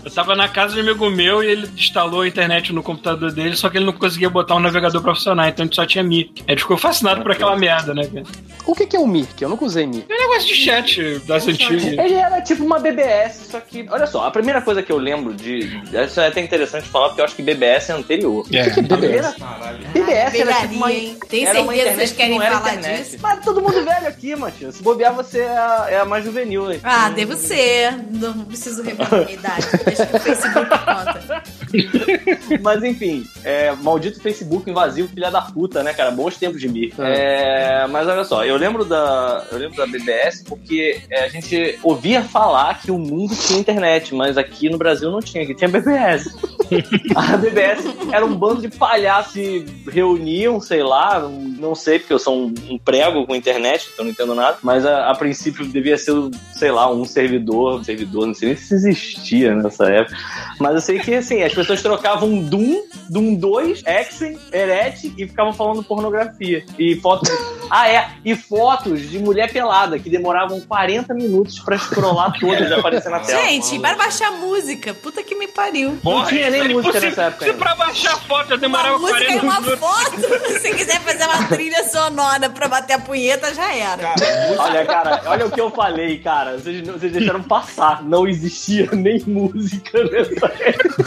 eu 0.03 0.11
tava 0.11 0.35
na 0.35 0.47
casa 0.47 0.73
de 0.73 0.79
um 0.79 0.83
amigo 0.83 1.09
meu 1.09 1.43
e 1.43 1.47
ele 1.47 1.69
instalou 1.75 2.21
a 2.21 2.27
internet 2.27 2.71
no 2.73 2.83
computador 2.83 3.31
dele, 3.31 3.55
só 3.55 3.69
que 3.69 3.77
ele 3.77 3.85
não 3.85 3.93
conseguia 3.93 4.29
botar 4.29 4.55
um 4.55 4.59
navegador 4.59 5.01
pra 5.01 5.13
funcionar, 5.15 5.49
então 5.49 5.63
a 5.63 5.65
gente 5.65 5.75
só 5.75 5.85
tinha 5.85 6.03
Mickey. 6.03 6.43
A 6.47 6.51
gente 6.51 6.61
ficou 6.61 6.77
fascinado 6.77 7.21
por 7.21 7.31
aquela 7.31 7.55
merda, 7.55 7.93
né, 7.93 8.05
cara? 8.07 8.25
O 8.65 8.73
que, 8.73 8.85
que 8.87 8.95
é 8.95 8.99
o 8.99 9.07
Mirk? 9.07 9.41
Eu 9.41 9.49
nunca 9.49 9.65
usei 9.65 9.85
Mirk. 9.85 10.05
É 10.09 10.15
um 10.15 10.19
negócio 10.27 10.47
de 10.47 10.55
chat 10.55 11.19
das 11.27 11.47
antigas. 11.47 11.83
Ele 11.83 12.13
era 12.15 12.41
tipo 12.41 12.63
uma 12.63 12.79
BBS, 12.79 13.47
só 13.51 13.59
que. 13.59 13.85
Olha 13.89 14.07
só, 14.07 14.25
a 14.25 14.31
primeira 14.31 14.61
coisa 14.61 14.81
que 14.81 14.91
eu 14.91 14.97
lembro 14.97 15.33
de. 15.33 15.81
Isso 16.05 16.19
é 16.19 16.27
até 16.27 16.41
interessante 16.41 16.87
falar, 16.87 17.09
porque 17.09 17.21
eu 17.21 17.25
acho 17.25 17.35
que 17.35 17.43
BBS 17.43 17.74
é 17.75 17.95
anterior. 17.95 18.45
É. 18.51 18.61
A 18.95 18.97
primeira, 18.97 19.31
Caralho. 19.33 19.87
BBS 19.93 20.15
BBS 20.15 20.39
era 20.39 20.61
tipo 20.61 20.75
uma? 20.75 20.87
Tem 21.27 21.45
era 21.45 21.61
uma 21.61 21.73
certeza 21.73 21.89
que 21.89 21.95
vocês 21.95 22.11
querem 22.13 22.37
não 22.37 22.45
era 22.45 22.59
falar 22.59 22.75
internet. 22.75 23.03
disso? 23.03 23.17
Mas 23.21 23.43
todo 23.43 23.61
mundo 23.61 23.83
velho 23.83 24.07
aqui, 24.07 24.35
Matias. 24.35 24.75
Se 24.75 24.83
bobear, 24.83 25.13
você 25.13 25.39
é 25.39 25.57
a, 25.57 25.87
é 25.89 25.99
a 25.99 26.05
mais 26.05 26.23
juvenil. 26.23 26.65
Ah, 26.83 27.09
devo 27.09 27.35
ser. 27.35 27.93
Não 28.11 28.45
preciso 28.45 28.83
revelar 28.83 29.13
a 29.13 29.17
minha 29.17 29.33
idade. 29.33 29.65
Deixa 29.85 30.05
que 30.05 30.15
o 30.15 30.19
Facebook 30.19 30.69
conta. 30.69 31.43
Mas 32.61 32.83
enfim, 32.83 33.25
é, 33.43 33.71
maldito 33.73 34.21
Facebook 34.21 34.69
invasivo, 34.69 35.09
filha 35.09 35.29
da 35.29 35.41
puta, 35.41 35.83
né, 35.83 35.93
cara? 35.93 36.11
Bons 36.11 36.37
tempos 36.37 36.59
de 36.59 36.69
mim. 36.69 36.91
É, 36.99 37.85
mas 37.87 38.07
olha 38.07 38.23
só, 38.23 38.45
eu 38.45 38.55
lembro 38.55 38.85
da, 38.85 39.45
eu 39.51 39.57
lembro 39.57 39.75
da 39.75 39.85
BBS 39.85 40.43
porque 40.43 41.01
é, 41.09 41.25
a 41.25 41.27
gente 41.27 41.77
ouvia 41.83 42.23
falar 42.23 42.81
que 42.81 42.91
o 42.91 42.97
mundo 42.97 43.35
tinha 43.35 43.59
internet, 43.59 44.13
mas 44.13 44.37
aqui 44.37 44.69
no 44.69 44.77
Brasil 44.77 45.11
não 45.11 45.19
tinha, 45.19 45.43
aqui 45.43 45.53
tinha 45.53 45.69
BBS. 45.69 46.35
a 47.15 47.37
BBS 47.37 47.64
era 48.11 48.25
um 48.25 48.35
bando 48.35 48.61
de 48.61 48.69
palhaços 48.69 49.33
que 49.33 49.65
reuniam, 49.89 50.59
sei 50.59 50.83
lá, 50.83 51.19
não- 51.19 51.75
sei, 51.75 51.99
porque 51.99 52.13
eu 52.13 52.19
sou 52.19 52.37
um, 52.37 52.53
um 52.69 52.77
prego 52.77 53.25
com 53.27 53.35
internet, 53.35 53.89
então 53.93 54.05
não 54.05 54.11
entendo 54.11 54.33
nada, 54.33 54.57
mas 54.63 54.85
a, 54.85 55.09
a 55.11 55.15
princípio 55.15 55.65
devia 55.67 55.97
ser, 55.97 56.13
sei 56.53 56.71
lá, 56.71 56.89
um 56.89 57.03
servidor, 57.03 57.79
um 57.79 57.83
servidor, 57.83 58.25
não 58.27 58.33
sei 58.33 58.49
nem 58.49 58.57
se 58.57 58.73
existia 58.73 59.53
nessa 59.53 59.85
época. 59.91 60.15
Mas 60.59 60.75
eu 60.75 60.81
sei 60.81 60.99
que, 60.99 61.13
assim, 61.15 61.43
as 61.43 61.53
pessoas 61.53 61.81
trocavam 61.81 62.39
Doom, 62.39 62.81
Doom 63.09 63.35
2, 63.35 63.83
Exen, 63.85 64.37
Eret 64.53 65.13
e 65.17 65.27
ficavam 65.27 65.51
falando 65.53 65.83
pornografia. 65.83 66.63
E 66.79 66.95
fotos. 66.95 67.29
ah, 67.69 67.89
é. 67.89 68.09
E 68.23 68.35
fotos 68.35 69.01
de 69.09 69.19
mulher 69.19 69.51
pelada, 69.51 69.99
que 69.99 70.09
demoravam 70.09 70.61
40 70.61 71.13
minutos 71.13 71.59
pra 71.59 71.77
scrollar 71.77 72.39
todas 72.39 72.69
e 72.69 72.73
aparecer 72.73 73.09
na 73.09 73.19
tela. 73.19 73.41
Gente, 73.43 73.77
para 73.79 73.97
baixar 73.97 74.31
música. 74.31 74.93
Puta 74.93 75.21
que 75.21 75.35
me 75.35 75.47
pariu. 75.47 75.97
Não 76.03 76.25
tinha 76.25 76.49
nem 76.49 76.61
é 76.61 76.63
música 76.69 76.79
impossível. 76.97 77.09
nessa 77.09 77.23
época 77.23 77.43
Se 77.45 77.51
ainda. 77.51 77.54
Pra 77.55 77.75
baixar 77.75 78.17
foto 78.27 78.51
eu 78.51 78.57
Uma 78.57 78.61
demorava 78.61 78.97
música 78.99 79.19
40 79.19 79.33
e 79.33 79.39
uma 79.47 79.61
minutos. 79.61 79.79
foto. 79.79 80.21
Se 80.61 80.73
quiser 80.73 80.99
fazer 81.01 81.23
uma 81.25 81.47
trilha 81.47 81.83
sonora 81.89 82.49
pra 82.49 82.67
bater 82.67 82.93
a 82.93 82.99
punheta, 82.99 83.53
já 83.53 83.73
era. 83.73 83.97
Cara, 84.15 84.47
música- 84.47 84.63
Olha, 84.63 84.85
cara, 84.85 85.21
olha 85.25 85.45
o 85.45 85.51
que 85.51 85.61
eu 85.61 85.71
falei, 85.71 86.17
cara. 86.19 86.57
Vocês, 86.57 86.85
vocês 86.87 87.11
deixaram 87.11 87.43
passar. 87.43 88.03
Não 88.03 88.27
existia 88.27 88.89
nem 88.93 89.19
música 89.25 90.03
nessa 90.03 90.45
época. 90.59 91.05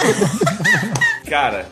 cara, 1.28 1.66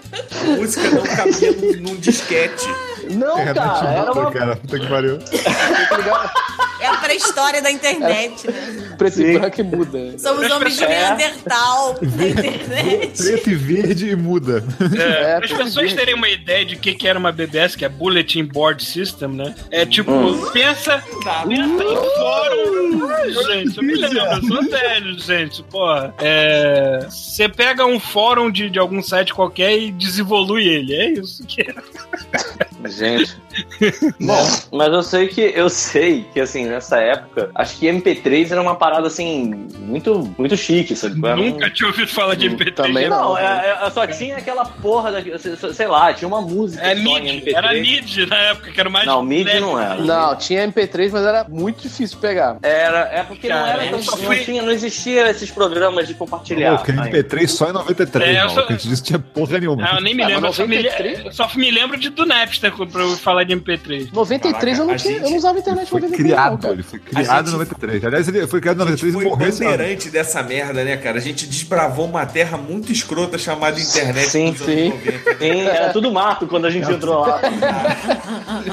música 0.44 0.90
não 0.90 1.02
cabia 1.02 1.52
num, 1.52 1.72
num 1.90 1.96
disquete. 1.96 2.66
Não, 3.10 3.38
É, 3.38 3.54
cara, 3.54 3.88
era 3.92 4.12
uma. 4.12 4.30
cara. 4.32 4.56
Puta 4.56 4.78
que 4.80 4.86
pariu. 4.88 5.18
É 6.80 6.86
a 6.88 6.96
pré-história 6.98 7.62
da 7.62 7.70
internet, 7.70 8.50
né? 8.50 8.94
Preto 8.98 9.14
Sim. 9.14 9.22
e 9.24 9.38
branco 9.38 9.60
e 9.60 9.64
muda. 9.64 10.18
Somos 10.18 10.50
homens 10.50 10.76
de 10.76 10.84
É. 10.84 10.88
Neandertal 10.88 11.94
da 11.94 12.26
internet. 12.26 13.16
Preto 13.22 13.50
e 13.50 13.54
verde 13.54 14.10
e 14.10 14.16
muda. 14.16 14.62
É, 14.98 15.02
É, 15.02 15.36
para 15.36 15.44
as 15.44 15.50
tudo 15.50 15.64
pessoas 15.64 15.92
terem 15.94 16.14
uma 16.14 16.28
ideia 16.28 16.64
de 16.66 16.74
o 16.74 16.78
que, 16.78 16.94
que 16.94 17.08
era 17.08 17.18
uma 17.18 17.32
BBS, 17.32 17.76
que 17.76 17.84
é 17.84 17.88
Bulletin 17.88 18.44
Board 18.44 18.84
System, 18.84 19.28
né? 19.28 19.54
É 19.70 19.86
tipo, 19.86 20.10
Hum. 20.12 20.50
pensa, 20.52 21.02
pensa 21.48 21.84
em 21.84 21.96
fórum. 22.18 23.06
Gente, 23.48 23.76
eu 23.78 23.82
me 23.82 23.94
lembro, 23.94 24.18
eu 24.18 24.42
sou 24.42 24.62
velho, 24.70 25.18
gente, 25.18 25.62
porra. 25.64 26.14
É, 26.20 27.06
Você 27.08 27.48
pega 27.48 27.86
um 27.86 27.98
fórum 27.98 28.50
de, 28.50 28.68
de 28.68 28.78
algum 28.78 29.02
site 29.02 29.32
qualquer 29.32 29.45
e 29.54 29.92
desevolui 29.92 30.66
ele. 30.66 30.94
É 30.94 31.10
isso 31.12 31.44
que 31.46 31.62
é. 31.62 31.74
Gente. 32.88 33.36
Bom, 34.20 34.46
mas 34.72 34.92
eu 34.92 35.02
sei 35.02 35.28
que 35.28 35.40
eu 35.40 35.68
sei 35.68 36.24
que 36.32 36.40
assim, 36.40 36.66
nessa 36.66 36.98
época, 37.00 37.50
acho 37.54 37.78
que 37.78 37.86
MP3 37.86 38.52
era 38.52 38.60
uma 38.62 38.76
parada 38.76 39.06
assim, 39.06 39.66
muito, 39.78 40.32
muito 40.38 40.56
chique, 40.56 40.94
sabe? 40.94 41.18
Era 41.26 41.40
um- 41.40 41.50
Nunca 41.50 41.70
tinha 41.70 41.88
ouvido 41.88 42.08
falar 42.08 42.34
de 42.34 42.48
MP3. 42.48 42.74
Também 42.74 43.08
Não, 43.08 43.36
é- 43.36 43.78
é- 43.86 43.90
só 43.90 44.06
tinha 44.06 44.36
aquela 44.36 44.64
porra 44.64 45.10
da. 45.10 45.22
Sei 45.72 45.86
lá, 45.86 46.12
tinha 46.12 46.28
uma 46.28 46.40
música. 46.42 46.84
É 46.86 46.94
só 46.94 47.02
MIDI, 47.02 47.28
MP3. 47.40 47.54
era 47.56 47.72
MIDI 47.72 48.26
na 48.26 48.36
época, 48.36 48.70
que 48.70 48.80
era 48.80 48.90
mais. 48.90 49.06
Não, 49.06 49.22
MIDI 49.22 49.44
leve. 49.44 49.60
não 49.60 49.80
era. 49.80 49.96
Não, 49.96 50.36
tinha 50.36 50.62
MP3, 50.68 51.10
mas 51.12 51.24
era 51.24 51.44
muito 51.48 51.82
difícil 51.82 52.18
pegar. 52.18 52.58
Era, 52.62 53.08
é 53.12 53.22
porque 53.24 53.48
Cara, 53.48 53.60
não 53.74 53.80
era 53.82 53.90
tão, 53.90 54.02
só 54.02 54.16
não, 54.16 54.24
fui- 54.24 54.44
tinha, 54.44 54.62
não 54.62 54.70
existia 54.70 55.28
esses 55.30 55.50
programas 55.50 56.06
de 56.06 56.14
compartilhar. 56.14 56.82
Que 56.84 56.90
ainda. 56.92 57.08
MP3 57.08 57.48
só 57.48 57.70
em 57.70 57.72
93, 57.72 58.28
É, 58.28 58.32
eu 58.32 58.36
mano. 58.44 58.50
sou- 58.50 58.66
Que 58.66 58.72
antes 58.74 58.86
disso 58.88 59.02
tinha 59.02 59.18
porra 59.36 59.58
nenhuma. 59.60 59.84
Ah, 59.88 59.96
eu 59.96 60.02
nem 60.02 60.14
me 60.14 60.22
Ah, 60.22 60.26
lembro, 60.28 60.52
só 60.52 60.66
me, 60.66 60.76
le- 60.78 60.82
93? 60.88 61.24
eu 61.26 61.32
só 61.32 61.50
me 61.56 61.70
lembro 61.70 61.96
de, 61.98 62.08
do 62.08 62.24
Napster 62.26 62.72
pra 62.72 63.02
eu 63.02 63.16
falar 63.16 63.44
de 63.44 63.54
MP3. 63.54 64.08
93 64.12 64.78
eu 64.78 64.84
não 64.84 64.94
Caraca, 64.94 65.02
tinha, 65.08 65.14
a 65.14 65.16
eu 65.16 65.20
não 65.22 65.28
gente 65.28 65.38
usava 65.38 65.58
internet 65.58 65.88
Foi 65.90 66.00
93, 66.00 66.30
não, 66.30 66.36
criado, 66.36 66.58
cara. 66.62 66.74
ele 66.74 66.82
foi 66.82 66.98
criado 66.98 67.26
gente- 67.26 67.48
em 67.48 67.52
93. 67.52 68.04
Aliás, 68.04 68.28
ele 68.28 68.46
foi 68.46 68.60
criado 68.60 68.76
em 68.76 68.78
93 68.80 69.14
e 69.14 69.16
Foi 69.16 69.24
morreu 69.24 69.46
ano. 69.48 69.58
bandeirante 69.58 70.10
dessa 70.10 70.42
merda, 70.42 70.84
né, 70.84 70.96
cara? 70.96 71.18
A 71.18 71.20
gente 71.20 71.46
desbravou 71.46 72.06
uma 72.06 72.24
terra 72.26 72.56
muito 72.56 72.90
escrota 72.90 73.36
chamada 73.38 73.78
internet 73.80 74.28
Sim, 74.28 74.54
sim. 74.56 74.88
90. 74.90 75.38
Sim, 75.38 75.60
era 75.60 75.92
tudo 75.92 76.10
mato 76.12 76.46
quando 76.46 76.66
a 76.66 76.70
gente 76.70 76.90
entrou 76.90 77.20
lá. 77.20 77.40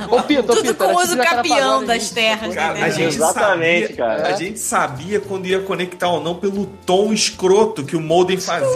Ô, 0.09 0.21
Pito, 0.23 0.39
ô, 0.41 0.55
Tudo 0.55 0.61
Pito, 0.61 0.75
com 0.75 0.93
uso 0.95 1.01
tipo 1.11 1.23
Jacaré 1.23 1.35
capião 1.35 1.85
das 1.85 2.03
gente. 2.03 2.13
terras. 2.13 2.55
Cara, 2.55 2.73
né? 2.73 2.83
a 2.83 2.89
gente 2.89 3.15
Exatamente, 3.15 3.81
sabia, 3.87 3.95
cara. 3.97 4.27
A 4.27 4.31
gente 4.33 4.59
sabia 4.59 5.19
quando 5.19 5.45
ia 5.47 5.59
conectar 5.59 6.09
ou 6.09 6.21
não 6.23 6.35
pelo 6.35 6.65
tom 6.85 7.11
escroto 7.13 7.83
que 7.83 7.95
o 7.95 8.01
modem 8.01 8.37
fazia. 8.37 8.67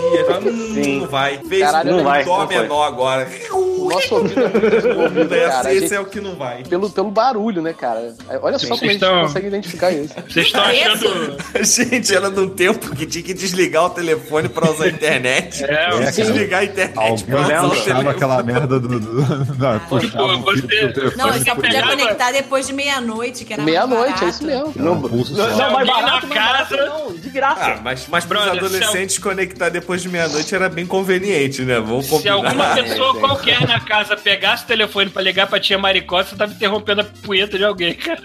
Sim. 0.74 1.00
não 1.02 1.08
vai. 1.08 1.38
Fez 1.48 1.62
Caralho, 1.78 1.98
não 1.98 2.04
vai, 2.04 2.24
dó 2.24 2.46
menor 2.46 2.84
agora. 2.84 3.28
O 3.52 3.90
nosso 3.90 4.16
ouvido 4.16 4.40
é 4.42 4.50
muito 4.50 4.70
desenvolvido, 4.70 5.30
cara. 5.30 5.72
Esse 5.74 5.80
gente- 5.82 5.94
é 5.96 6.00
o 6.00 6.06
que 6.06 6.20
não 6.20 6.36
vai. 6.36 6.64
pelo, 6.64 6.90
pelo 6.90 7.10
barulho, 7.12 7.62
né, 7.62 7.74
cara? 7.74 8.14
Olha 8.42 8.58
só 8.60 8.68
Vocês 8.68 8.70
como 8.70 8.84
a 8.84 8.94
gente 8.94 9.04
estão- 9.04 9.22
consegue 9.22 9.48
identificar 9.48 9.92
isso. 9.92 10.14
Vocês 10.28 10.48
estão 10.48 10.64
achando. 10.64 11.38
Gente 11.64 12.16
era 12.16 12.30
num 12.30 12.50
tempo 12.50 12.96
que 12.96 13.06
tinha 13.06 13.24
que 13.24 13.34
desligar 13.34 13.86
o 13.86 13.90
telefone 13.90 14.50
pra 14.50 14.70
usar 14.70 14.86
a 14.86 14.88
internet. 14.90 15.64
É, 15.64 15.68
É, 15.72 15.90
cara. 15.90 16.12
desligar 16.12 16.60
a 16.62 16.64
internet 16.66 16.98
Alguém 16.98 17.58
o 17.66 17.70
puxava 17.70 18.12
aquela 18.12 18.44
merda 18.44 18.80
do. 18.80 19.00
do, 19.00 19.14
não, 19.56 19.80
puxava 19.88 20.34
o 20.36 20.44
fio 20.54 20.88
do 20.88 20.94
telefone. 20.94 21.16
Não, 21.18 21.28
eu 21.28 21.34
só 21.34 21.40
Você 21.40 21.56
podia 21.56 21.88
conectar 21.88 22.32
depois 22.32 22.68
de 22.68 22.74
meia-noite, 22.74 23.46
que 23.46 23.54
era 23.54 23.64
Meia-noite, 23.64 24.24
é 24.24 24.28
isso 24.28 24.44
mesmo. 24.44 24.74
Não, 24.76 25.02
só. 25.26 25.34
Não, 25.34 25.72
na 25.80 25.86
barato, 25.86 26.28
casa- 26.28 26.76
não, 26.86 27.14
de 27.14 27.30
graça. 27.30 27.62
Ah, 27.66 27.80
mas, 27.84 28.06
mas 28.10 28.26
pros 28.26 28.44
Brother, 28.44 28.64
adolescentes 28.64 29.18
conectar 29.18 29.70
depois 29.70 30.02
de 30.02 30.10
meia-noite 30.10 30.54
era 30.54 30.68
bem 30.70 30.86
conveniente, 30.86 31.62
né? 31.68 31.80
Vamos 31.80 32.05
Se 32.05 32.11
combinar. 32.11 32.34
alguma 32.34 32.65
pessoa 32.76 33.11
gente. 33.13 33.20
qualquer 33.20 33.68
na 33.68 33.80
casa 33.80 34.15
pegasse 34.18 34.63
o 34.63 34.68
telefone 34.68 35.09
pra 35.09 35.22
ligar 35.22 35.47
pra 35.47 35.59
tia 35.59 35.78
Maricota, 35.78 36.30
você 36.30 36.36
tava 36.36 36.53
interrompendo 36.53 37.01
a 37.01 37.03
punheta 37.03 37.57
de 37.57 37.63
alguém, 37.63 37.93
cara. 37.93 38.22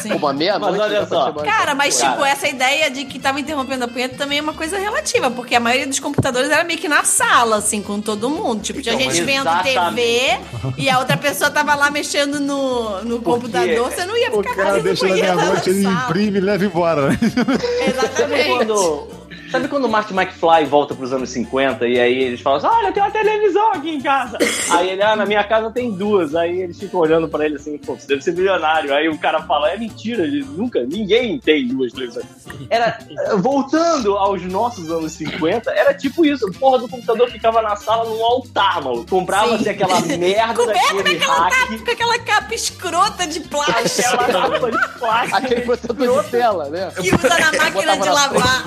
Sim. 0.00 0.12
Uma 0.14 0.32
meia-noite. 0.32 0.78
Mas 0.78 0.86
olha 0.90 1.06
só. 1.06 1.32
Cara, 1.32 1.74
mas 1.74 1.98
Cara. 2.00 2.12
tipo, 2.12 2.24
essa 2.24 2.48
ideia 2.48 2.90
de 2.90 3.04
que 3.04 3.18
tava 3.18 3.40
interrompendo 3.40 3.84
a 3.84 3.88
punheta 3.88 4.16
também 4.16 4.38
é 4.38 4.42
uma 4.42 4.52
coisa 4.54 4.78
relativa, 4.78 5.30
porque 5.30 5.54
a 5.54 5.60
maioria 5.60 5.86
dos 5.86 6.00
computadores 6.00 6.50
era 6.50 6.64
meio 6.64 6.78
que 6.78 6.88
na 6.88 7.04
sala, 7.04 7.56
assim, 7.56 7.82
com 7.82 8.00
todo 8.00 8.30
mundo. 8.30 8.62
Tipo, 8.62 8.80
tinha 8.80 8.94
Então, 8.94 9.10
gente 9.10 9.22
vendo. 9.24 9.48
TV 9.62 10.38
e 10.78 10.88
a 10.88 10.98
outra 10.98 11.16
pessoa 11.16 11.50
tava 11.50 11.74
lá 11.74 11.90
mexendo 11.90 12.38
no, 12.40 13.02
no 13.04 13.20
computador, 13.22 13.90
você 13.90 14.04
não 14.04 14.16
ia 14.16 14.30
O 14.30 14.36
ficar 14.42 14.54
cara 14.54 14.68
fazendo 14.70 14.84
deixa 14.84 15.08
na 15.08 15.14
meia-noite, 15.14 15.70
na 15.70 15.74
ele 15.76 15.82
sala. 15.82 16.04
imprime 16.08 16.38
e 16.38 16.40
leva 16.40 16.64
embora. 16.64 17.08
né? 17.08 17.18
Sabe 17.18 17.90
Exatamente. 17.90 18.48
quando. 18.48 19.21
Sabe 19.52 19.68
quando 19.68 19.84
o 19.84 19.88
Marty 19.88 20.14
McFly 20.14 20.64
volta 20.64 20.94
pros 20.94 21.12
anos 21.12 21.28
50 21.28 21.86
e 21.86 22.00
aí 22.00 22.22
eles 22.22 22.40
falam 22.40 22.56
assim: 22.56 22.66
Olha, 22.66 22.90
tem 22.90 23.02
uma 23.02 23.10
televisão 23.10 23.72
aqui 23.72 23.90
em 23.90 24.00
casa. 24.00 24.38
Aí 24.70 24.88
ele, 24.88 25.02
ah, 25.02 25.14
na 25.14 25.26
minha 25.26 25.44
casa 25.44 25.70
tem 25.70 25.90
duas. 25.90 26.34
Aí 26.34 26.62
eles 26.62 26.78
ficam 26.78 27.00
olhando 27.00 27.28
pra 27.28 27.44
ele 27.44 27.56
assim: 27.56 27.76
Pô, 27.76 27.94
você 27.94 28.06
deve 28.06 28.22
ser 28.22 28.32
milionário. 28.32 28.94
Aí 28.94 29.10
o 29.10 29.18
cara 29.18 29.42
fala: 29.42 29.70
É 29.70 29.76
mentira, 29.76 30.22
ele 30.22 30.42
nunca, 30.42 30.80
ninguém 30.84 31.38
tem 31.38 31.68
duas 31.68 31.92
televisões. 31.92 32.24
Era, 32.70 32.98
voltando 33.36 34.16
aos 34.16 34.42
nossos 34.42 34.90
anos 34.90 35.12
50, 35.12 35.70
era 35.70 35.92
tipo 35.92 36.24
isso: 36.24 36.46
o 36.46 36.52
porra 36.54 36.78
do 36.78 36.88
computador 36.88 37.30
ficava 37.30 37.60
na 37.60 37.76
sala 37.76 38.08
num 38.08 38.24
altar, 38.24 38.82
mano. 38.82 39.04
Comprava-se 39.04 39.68
aquela 39.68 40.00
merda 40.00 40.64
hack. 40.64 41.18
tapa, 41.50 41.84
com 41.84 41.90
aquela 41.90 42.18
capa 42.20 42.54
escrota 42.54 43.26
de 43.26 43.40
plástico 43.40 44.14
Aquela 44.14 44.50
capa 44.50 44.70
de 44.70 44.98
plástico. 44.98 45.36
Aquele 45.36 45.60
protetor 45.60 46.24
de 46.24 46.30
tela, 46.30 46.68
né? 46.70 46.90
que 46.98 47.14
usa 47.14 47.28
na 47.28 47.52
máquina 47.52 47.96
de 47.98 48.08
lavar. 48.08 48.64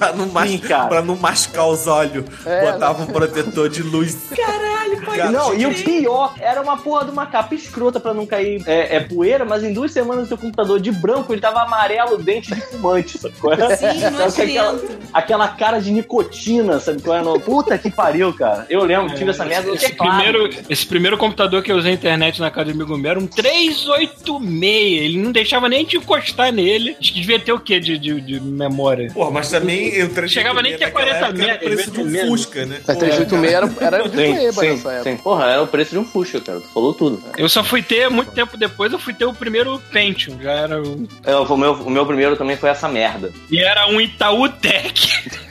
Pra, 0.00 0.12
não 0.14 0.26
mas, 0.28 0.50
Sim, 0.50 0.58
pra 0.58 1.02
não 1.02 1.16
machucar 1.16 1.68
os 1.68 1.86
olhos, 1.86 2.24
É, 2.46 2.72
botava 2.72 3.02
um 3.02 3.06
protetor 3.06 3.68
de 3.68 3.82
luz. 3.82 4.16
Caralho, 4.34 5.02
pode 5.04 5.18
Cara, 5.18 5.30
Não, 5.30 5.54
e 5.54 5.66
o 5.66 5.74
pior, 5.74 6.34
era 6.40 6.60
uma 6.62 6.78
porra 6.78 7.04
de 7.04 7.10
uma 7.10 7.26
capa 7.26 7.54
escrota 7.54 8.00
pra 8.00 8.14
não 8.14 8.26
cair 8.26 8.62
é, 8.66 8.96
é 8.96 9.00
poeira, 9.00 9.44
mas 9.44 9.62
em 9.62 9.72
duas 9.72 9.92
semanas 9.92 10.24
o 10.24 10.28
seu 10.28 10.38
computador 10.38 10.80
de 10.80 10.90
branco 10.90 11.32
ele 11.32 11.40
tava 11.40 11.60
amarelo, 11.62 12.16
dente 12.16 12.54
de 12.54 12.60
fumante, 12.62 13.18
sabe 13.18 13.34
qual 13.38 13.52
é? 13.52 13.76
Sim, 13.76 14.00
Sabe 14.00 14.32
que 14.32 14.58
aquela, 14.58 14.80
aquela 15.12 15.48
cara 15.48 15.78
de 15.80 15.90
nicotina, 15.90 16.80
sabe 16.80 17.02
qual 17.02 17.16
é? 17.16 17.22
Não, 17.22 17.38
Puta 17.38 17.76
que 17.76 17.90
pariu, 17.90 18.32
cara. 18.32 18.66
Eu 18.70 18.84
lembro, 18.84 19.14
tive 19.14 19.30
essa 19.30 19.44
merda 19.44 19.68
no 19.68 19.74
Esse 19.74 19.92
primeiro, 19.92 20.50
esse 20.68 20.86
primeiro 20.86 21.18
computador 21.18 21.62
que 21.62 21.70
eu 21.70 21.76
usei 21.76 21.92
na 21.92 21.96
internet 21.98 22.40
na 22.40 22.50
casa 22.50 22.66
do 22.66 22.70
amigo 22.72 22.96
meu 22.96 23.10
era 23.10 23.20
um 23.20 23.26
386. 23.26 24.40
Ele 24.62 25.18
não 25.18 25.32
deixava 25.32 25.68
nem 25.68 25.84
de 25.84 25.96
encostar 25.96 26.52
nele. 26.52 26.96
Acho 26.98 27.12
que 27.12 27.20
devia 27.20 27.38
ter 27.38 27.52
o 27.52 27.60
quê 27.60 27.80
de, 27.80 27.98
de, 27.98 28.20
de 28.20 28.40
memória? 28.40 29.10
Porra, 29.12 29.30
mas 29.30 29.50
também 29.50 29.89
Chegava 30.28 30.62
nem 30.62 30.74
a 30.74 30.78
ter 30.78 30.84
naquela 30.86 31.04
40 31.04 31.26
época, 31.26 31.44
era 31.44 31.54
o 31.54 31.58
preço 31.58 31.90
de 31.90 32.00
um. 32.00 32.28
Fusca, 32.28 32.66
né? 32.66 32.80
Mas 32.86 32.96
386 32.98 33.52
era, 33.52 33.96
era 33.96 34.08
de 34.08 34.16
Sim, 34.16 34.32
nessa 34.34 34.66
época. 34.66 35.02
sim. 35.02 35.16
Porra, 35.16 35.50
era 35.50 35.62
o 35.62 35.66
preço 35.66 35.90
de 35.90 35.98
um 35.98 36.04
Fusca, 36.04 36.40
cara. 36.40 36.60
Tu 36.60 36.68
falou 36.68 36.94
tudo. 36.94 37.22
Eu 37.36 37.48
só 37.48 37.62
fui 37.62 37.82
ter, 37.82 38.08
muito 38.10 38.32
tempo 38.32 38.56
depois, 38.56 38.92
eu 38.92 38.98
fui 38.98 39.14
ter 39.14 39.24
o 39.24 39.34
primeiro 39.34 39.80
Pentium. 39.92 40.40
Já 40.40 40.52
era 40.52 40.82
um... 40.82 41.06
É, 41.24 41.34
o, 41.34 41.56
meu, 41.56 41.72
o 41.74 41.90
meu 41.90 42.06
primeiro 42.06 42.36
também 42.36 42.56
foi 42.56 42.70
essa 42.70 42.88
merda. 42.88 43.32
E 43.50 43.60
era 43.60 43.86
um 43.88 44.00
Itaú 44.00 44.48
Tech. 44.48 45.40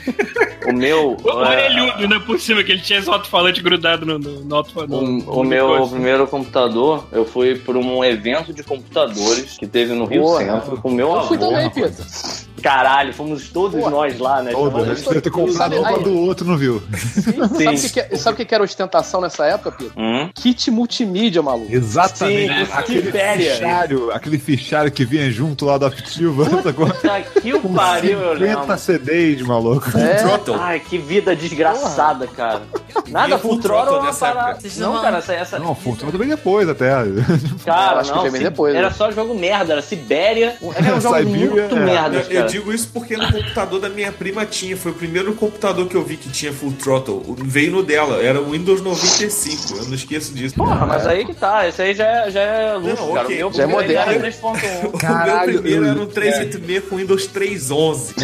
O 0.68 0.74
meu. 0.74 1.18
O 1.24 1.30
é, 1.30 1.68
orelhudo, 1.68 2.08
né, 2.08 2.20
por 2.26 2.40
cima, 2.40 2.64
que 2.64 2.72
ele 2.72 2.82
tinha 2.82 3.00
esse 3.00 3.10
alto-falante 3.10 3.62
grudado 3.62 4.06
no, 4.06 4.20
no, 4.20 4.42
no 4.44 4.56
alto-falante. 4.56 5.26
O, 5.28 5.40
o 5.42 5.44
meu 5.44 5.88
primeiro 5.88 6.28
computador, 6.28 7.06
eu 7.12 7.26
fui 7.26 7.56
por 7.56 7.76
um 7.78 8.04
evento 8.04 8.54
de 8.54 8.64
computadores 8.64 9.58
que 9.58 9.66
teve 9.68 9.94
no 9.94 10.06
Rio 10.06 10.22
Porra. 10.24 10.46
Centro 10.62 10.78
com 10.78 10.90
o 10.90 10.94
meu 10.94 11.12
Eu 11.16 11.24
fui 11.24 11.38
avô. 11.38 11.50
também, 11.50 11.70
Pedro. 11.70 12.06
Caralho, 12.62 13.14
fomos 13.14 13.48
todos 13.50 13.80
nós 13.90 14.20
lá, 14.20 14.42
né? 14.44 14.52
Todo, 14.52 14.72
Chamando- 14.72 14.92
a 14.92 14.96
gente 14.96 15.08
deve 15.08 15.22
ter 15.22 15.30
comprado 15.32 15.74
Aí- 15.76 15.80
uma 15.80 16.00
do 16.00 16.14
outro, 16.18 16.46
não 16.46 16.58
viu? 16.58 16.82
Sabe 16.92 17.78
o 17.78 17.82
que, 17.82 17.90
que, 17.90 18.00
é- 18.02 18.16
sabe 18.18 18.34
o 18.34 18.38
que 18.38 18.46
que 18.46 18.54
era 18.54 18.62
ostentação 18.64 19.22
nessa 19.22 19.46
época, 19.46 19.72
Pedro? 19.72 19.94
Hum? 19.98 20.30
Kit 20.36 20.70
multimídia, 20.70 21.42
maluco. 21.42 21.74
Exatamente. 21.74 22.66
Sim, 22.66 22.72
aquele 22.74 23.12
fichário, 23.12 24.12
aquele 24.12 24.38
fichário 24.38 24.92
que 24.92 25.06
vinha 25.06 25.32
junto 25.32 25.66
lá 25.66 25.78
da 25.78 25.90
sacou? 25.90 26.88
Puta 26.88 27.22
que 27.42 27.54
o 27.54 27.62
pariu, 27.70 28.20
eu 28.20 28.34
50 28.38 28.60
lembro. 28.60 28.78
CDs, 28.78 29.42
maluco. 29.42 29.90
É. 30.02 30.16
Throttle. 30.16 30.56
Ai, 30.60 30.80
que 30.80 30.98
vida 30.98 31.36
desgraçada, 31.36 32.28
cara. 32.28 32.62
Nada, 33.10 33.38
Full 33.38 33.52
Full 33.52 33.60
Throttle 33.62 33.80
é 33.80 33.86
Throttle 33.86 34.00
uma 34.00 34.06
nessa 34.08 34.28
época. 34.28 34.70
Não, 34.78 34.94
não- 34.94 35.02
cara, 35.02 35.18
essa... 35.18 35.34
essa... 35.34 35.60
Não, 35.60 35.76
funcionou 35.76 36.12
também 36.12 36.28
depois 36.28 36.68
até. 36.70 36.90
Cara, 37.66 37.96
Eu 37.96 38.00
acho 38.00 38.10
que 38.12 38.16
não, 38.16 38.22
foi 38.24 38.32
bem 38.32 38.42
depois, 38.44 38.76
era 38.76 38.90
né? 38.90 38.96
só 38.96 39.12
jogo 39.12 39.34
merda, 39.36 39.74
era 39.74 39.82
Sibéria. 39.82 40.56
Era 40.76 40.96
um 40.96 41.02
jogo 41.02 41.18
Sibéria, 41.18 41.50
muito 41.52 41.76
é. 41.76 41.80
merda, 41.80 42.18
Eu, 42.18 42.22
cara. 42.24 42.34
eu 42.36 42.46
digo 42.48 42.74
isso 42.74 42.90
porque 42.94 43.16
no 43.18 43.32
computador 43.32 43.80
da 43.80 43.90
minha 43.90 44.12
prima 44.12 44.46
tinha. 44.46 44.76
Foi 44.78 44.92
o 44.92 44.96
primeiro 44.96 45.34
computador 45.34 45.88
que 45.88 45.96
eu 45.96 46.04
vi 46.04 46.18
que 46.18 46.30
tinha 46.30 46.52
full 46.54 46.72
throttle. 46.74 47.24
Veio 47.44 47.72
no 47.72 47.84
dela. 47.84 48.22
Era 48.22 48.40
o 48.42 48.52
Windows 48.52 48.82
95. 48.82 49.78
Eu 49.78 49.86
não 49.86 49.94
esqueço 49.94 50.34
disso. 50.34 50.56
Porra, 50.56 50.86
mas 50.86 51.06
aí 51.08 51.26
que 51.26 51.34
tá, 51.34 51.68
esse 51.68 51.82
aí 51.82 51.94
já 51.94 52.06
é, 52.06 52.32
já 52.32 52.40
é 52.42 52.74
luxo, 52.76 52.96
Não, 53.06 53.14
cara. 53.14 53.26
ok. 53.26 53.44
O 53.44 53.50
meu 53.50 53.54
Já 53.54 53.64
é 53.64 53.68
primeiro 53.68 53.94
moderno. 53.94 54.12
era 54.26 54.32
3.1. 54.32 54.86
O 54.94 54.98
Caralho, 54.98 55.52
meu 55.54 55.62
primeiro 55.62 55.86
eu- 55.86 55.92
era 55.92 56.00
um 56.02 56.06
386 56.08 56.84
com 56.90 56.96
Windows 56.98 57.28
311. 57.28 58.16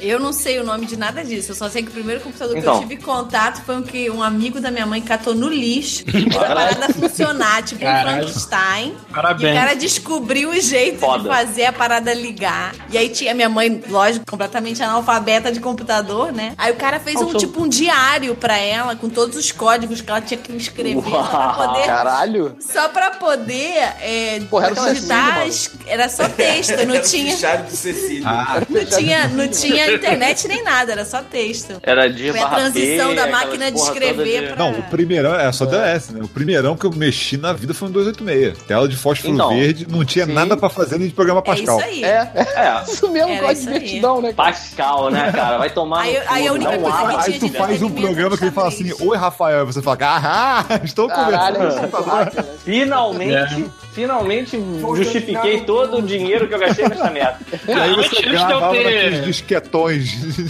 Eu 0.00 0.18
não 0.18 0.32
sei 0.38 0.58
o 0.58 0.64
nome 0.64 0.86
de 0.86 0.96
nada 0.96 1.22
disso. 1.24 1.50
Eu 1.52 1.54
só 1.56 1.68
sei 1.68 1.82
que 1.82 1.88
o 1.90 1.92
primeiro 1.92 2.20
computador 2.22 2.54
que 2.54 2.60
Então. 2.60 2.74
eu 2.76 2.80
tive 2.80 2.96
contato 2.96 3.62
foi 3.66 3.76
um 3.76 3.82
que 3.82 4.08
um 4.10 4.22
amigo 4.22 4.60
da 4.60 4.70
minha 4.70 4.86
mãe 4.86 5.02
catou 5.02 5.34
no 5.34 5.48
lixo. 5.48 6.04
Fez 6.10 6.34
a 6.36 6.40
parada 6.44 6.88
funcionar, 6.94 7.62
tipo 7.62 7.84
um. 7.84 8.00
Frankenstein. 8.02 8.94
Parabéns. 9.12 9.50
E 9.50 9.52
o 9.52 9.60
cara 9.60 9.74
descobriu 9.74 10.50
o 10.50 10.60
jeito 10.60 10.98
Foda. 11.00 11.22
de 11.24 11.28
fazer 11.28 11.64
a 11.66 11.72
parada 11.72 12.14
ligar. 12.14 12.74
E 12.90 12.96
aí 12.96 13.08
tinha 13.08 13.34
minha 13.34 13.48
mãe, 13.48 13.82
lógico, 13.88 14.24
completamente 14.26 14.82
analfabeta 14.82 15.50
de 15.52 15.60
computador, 15.60 16.32
né? 16.32 16.54
Aí 16.56 16.72
o 16.72 16.76
cara 16.76 16.98
fez 17.00 17.20
um 17.20 17.34
tipo 17.34 17.62
um 17.62 17.68
diário 17.68 18.34
pra 18.36 18.56
ela 18.56 18.94
com 18.96 19.08
todos 19.08 19.36
os 19.36 19.50
códigos 19.52 20.00
que 20.00 20.10
ela 20.10 20.20
tinha 20.20 20.38
que 20.38 20.52
escrever 20.56 21.02
só 21.02 21.22
pra 21.22 21.48
poder. 21.66 21.86
Caralho. 21.86 22.56
Só 22.60 22.88
pra 22.88 23.10
poder 23.12 23.76
é, 24.00 24.40
Porra, 24.48 24.66
era 24.68 24.92
digitar, 24.92 25.46
era 25.86 26.08
só 26.08 26.28
texto, 26.28 26.76
não 26.86 26.94
Era 26.98 27.04
o 27.04 27.08
tinha, 27.08 27.32
fichário 27.32 27.64
de 27.66 27.76
Cecília. 27.76 28.28
Ah, 28.28 28.62
não 28.68 28.84
tinha, 28.84 29.28
não 29.28 29.48
tinha 29.48 29.92
internet 29.94 30.17
nem 30.48 30.62
nada, 30.62 30.92
era 30.92 31.04
só 31.04 31.22
texto. 31.22 31.78
Era 31.82 32.08
de 32.08 32.30
Foi 32.30 32.40
a 32.40 32.48
transição 32.48 33.08
B, 33.10 33.14
da 33.14 33.26
máquina 33.28 33.70
de 33.70 33.78
escrever 33.78 34.40
de- 34.42 34.46
pra- 34.48 34.56
Não, 34.56 34.72
o 34.78 34.82
primeirão 34.84 35.34
é 35.34 35.50
só 35.52 35.64
DS, 35.64 36.10
né? 36.10 36.20
O 36.22 36.28
primeirão 36.28 36.76
que 36.76 36.84
eu 36.86 36.92
mexi 36.92 37.36
na 37.36 37.52
vida 37.52 37.72
foi 37.74 37.88
um 37.88 37.90
286. 37.92 38.58
Tela 38.66 38.88
de 38.88 38.96
fósforo 38.96 39.32
Então. 39.34 39.48
verde, 39.50 39.86
não 39.88 40.04
tinha 40.04 40.26
Sim. 40.26 40.32
nada 40.32 40.56
pra 40.56 40.68
fazer 40.68 40.98
nem 40.98 41.08
de 41.08 41.14
programa 41.14 41.42
É 41.46 41.54
isso 41.54 41.64
Pascal. 41.64 41.80
aí. 41.80 42.04
É, 42.04 42.30
é 42.34 42.40
É, 42.56 42.82
isso 42.90 43.08
mesmo, 43.10 43.30
Era 43.30 43.40
quase 43.42 43.60
isso 43.60 43.68
aí. 43.70 43.74
divertidão, 43.78 44.20
né? 44.20 44.32
cara? 44.32 44.48
Pascal, 44.52 45.10
né, 45.10 45.32
cara? 45.32 45.58
Vai 45.58 45.70
tomar 45.70 46.02
Aí- 46.02 46.14
no 46.14 46.20
aí 46.32 46.46
a 46.48 46.52
única 46.52 46.78
coisa 46.78 46.96
há- 46.96 47.22
que 47.24 47.32
Aí 47.32 47.38
tu 47.38 47.48
faz 47.52 47.82
um 47.82 47.90
programa 47.90 48.36
que 48.36 48.44
ele 48.44 48.50
fala 48.52 48.68
assim, 48.68 48.92
oi 49.00 49.16
Rafael, 49.16 49.66
você 49.66 49.80
fala, 49.82 49.98
ah, 50.00 50.64
estou 50.84 51.08
conversando. 51.08 52.38
é? 52.38 52.44
Finalmente, 52.64 53.66
finalmente 53.98 54.56
justifiquei 54.96 55.60
todo 55.62 55.98
o 55.98 56.02
dinheiro 56.02 56.46
que 56.46 56.54
eu 56.54 56.58
gastei 56.58 56.86
nessa 56.88 57.10
merda. 57.10 57.38
E 57.68 57.72
aí 57.72 57.90
Antes- 57.90 58.10
você 58.10 58.16
antes 58.18 58.20
de 58.20 58.26
eu 58.26 58.32
gravava 58.32 58.72
ter- 58.74 58.84
naqueles 58.84 59.24
disquetões 59.24 60.04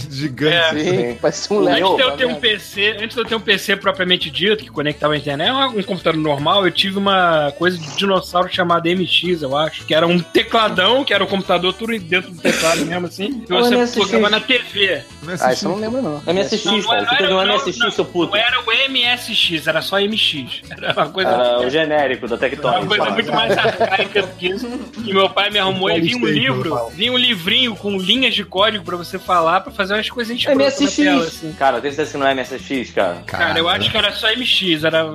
gigantes. 0.09 0.83
Sim, 0.83 1.17
parece 1.21 1.53
um 1.53 1.59
Antes 1.59 1.73
Lego. 1.73 1.95
de 1.95 2.01
eu 2.01 2.11
ter 2.11 2.25
um? 2.25 2.35
PC, 2.35 2.97
antes 3.01 3.15
de 3.15 3.21
eu 3.21 3.25
ter 3.25 3.35
um 3.35 3.39
PC 3.39 3.75
propriamente 3.75 4.29
dito, 4.29 4.63
que 4.63 4.69
conectava 4.69 5.13
à 5.13 5.17
internet, 5.17 5.51
um 5.51 5.79
um 5.79 5.83
computador 5.83 6.19
normal, 6.21 6.65
eu 6.65 6.71
tive 6.71 6.97
uma 6.97 7.51
coisa 7.57 7.77
de 7.77 7.95
dinossauro 7.95 8.49
chamada 8.53 8.87
MX, 8.93 9.41
eu 9.41 9.55
acho, 9.57 9.85
que 9.85 9.93
era 9.93 10.05
um 10.05 10.19
tecladão, 10.19 11.03
que 11.03 11.13
era 11.13 11.23
o 11.23 11.27
computador 11.27 11.73
tudo 11.73 11.97
dentro 11.99 12.31
do 12.31 12.41
teclado 12.41 12.85
mesmo, 12.85 13.07
assim, 13.07 13.43
e 13.47 13.51
você 13.51 13.75
MSX. 13.75 13.95
plugava 13.95 14.29
na 14.29 14.39
TV. 14.39 15.01
Não 15.23 15.33
é 15.33 15.37
Ah, 15.39 15.45
assim, 15.45 15.53
isso 15.53 15.65
eu 15.65 15.71
não 15.71 15.77
lembro, 15.79 16.01
não. 16.01 16.21
MSX, 16.33 16.65
Não, 16.65 16.81
cara. 16.83 17.05
Teve 17.17 17.33
um 17.33 17.41
MSX, 17.45 17.93
seu 17.95 18.05
puto. 18.05 18.31
não 18.31 18.37
era 18.37 18.59
o 18.61 18.89
MSX, 18.91 19.67
era 19.67 19.81
só 19.81 19.97
MX. 19.99 20.61
Era 20.69 20.93
uma 20.93 21.09
coisa, 21.09 21.29
Era 21.29 21.59
o 21.59 21.69
genérico 21.69 22.27
da 22.27 22.35
era 22.39 22.79
uma 22.79 22.85
coisa 22.87 23.09
muito 23.11 23.31
mais 23.39 23.57
arcaica 23.57 24.21
do 24.21 24.27
que 24.35 24.47
isso. 24.47 24.67
Que 24.93 25.13
meu 25.13 25.29
pai 25.29 25.49
me 25.49 25.59
arrumou 25.59 25.89
e 25.89 26.01
vinha 26.01 26.17
um 26.17 26.25
livro, 26.25 26.89
vinha 26.93 27.11
um 27.11 27.17
livrinho 27.17 27.75
com 27.75 27.97
linhas 27.97 28.33
de 28.33 28.43
código 28.43 28.83
pra 28.83 28.97
você 28.97 29.17
falar, 29.17 29.61
pra 29.61 29.71
fazer 29.71 29.93
umas 29.93 30.09
coisinhas 30.09 30.41
escrotas 30.41 30.79
na 30.79 30.87
tela, 30.89 31.17
MSX. 31.17 31.27
assim. 31.27 31.53
Cara, 31.53 31.81
tem 31.81 31.91
certeza 31.91 32.11
que 32.11 32.17
não 32.17 32.27
é 32.27 32.35
MSX, 32.35 32.91
cara? 32.91 33.23
Cara, 33.25 33.59
eu 33.59 33.69
acho 33.69 33.89
que 33.89 33.97
era 33.97 34.11
só 34.11 34.27
MX, 34.35 34.83
era... 34.83 35.05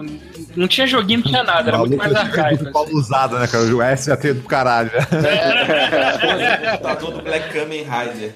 não 0.57 0.69
tinha 0.69 0.87
joguinho, 0.87 1.21
não 1.21 1.27
tinha 1.27 1.43
nada, 1.43 1.71
era 1.71 1.79
muito 1.79 1.97
mais 1.97 2.15
arcaico. 2.15 2.79
assim. 2.79 2.97
usado, 2.97 3.39
né, 3.39 3.47
cara? 3.47 3.65
O 3.65 3.97
SAT 3.97 4.33
do 4.35 4.43
caralho. 4.43 4.91
né? 4.95 6.65
computador 6.73 7.13
do 7.13 7.23
Black 7.23 7.53
Kamen 7.53 7.85
Rider. 7.85 8.35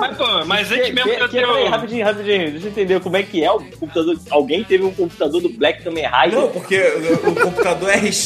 Mas, 0.00 0.16
pô, 0.16 0.44
mas 0.46 0.72
antes 0.72 0.92
mesmo 0.92 1.10
que, 1.10 1.20
eu 1.22 1.28
que, 1.28 1.36
ter 1.36 1.46
peraí, 1.46 1.64
o... 1.64 1.70
rapidinho, 1.70 2.04
rapidinho. 2.04 2.50
Deixa 2.52 2.66
eu 2.66 2.70
entender 2.70 3.00
como 3.00 3.16
é 3.16 3.22
que 3.22 3.42
é 3.42 3.50
o 3.50 3.60
computador. 3.60 4.18
Alguém 4.30 4.64
teve 4.64 4.84
um 4.84 4.92
computador 4.92 5.40
do 5.40 5.48
Black 5.48 5.82
Kamen 5.82 6.04
Rider? 6.04 6.40
Não, 6.40 6.48
porque 6.48 6.78
o, 6.78 7.30
o 7.30 7.34
computador 7.34 7.90
RX, 7.90 8.23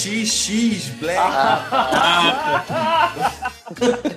Black. 1.01 1.19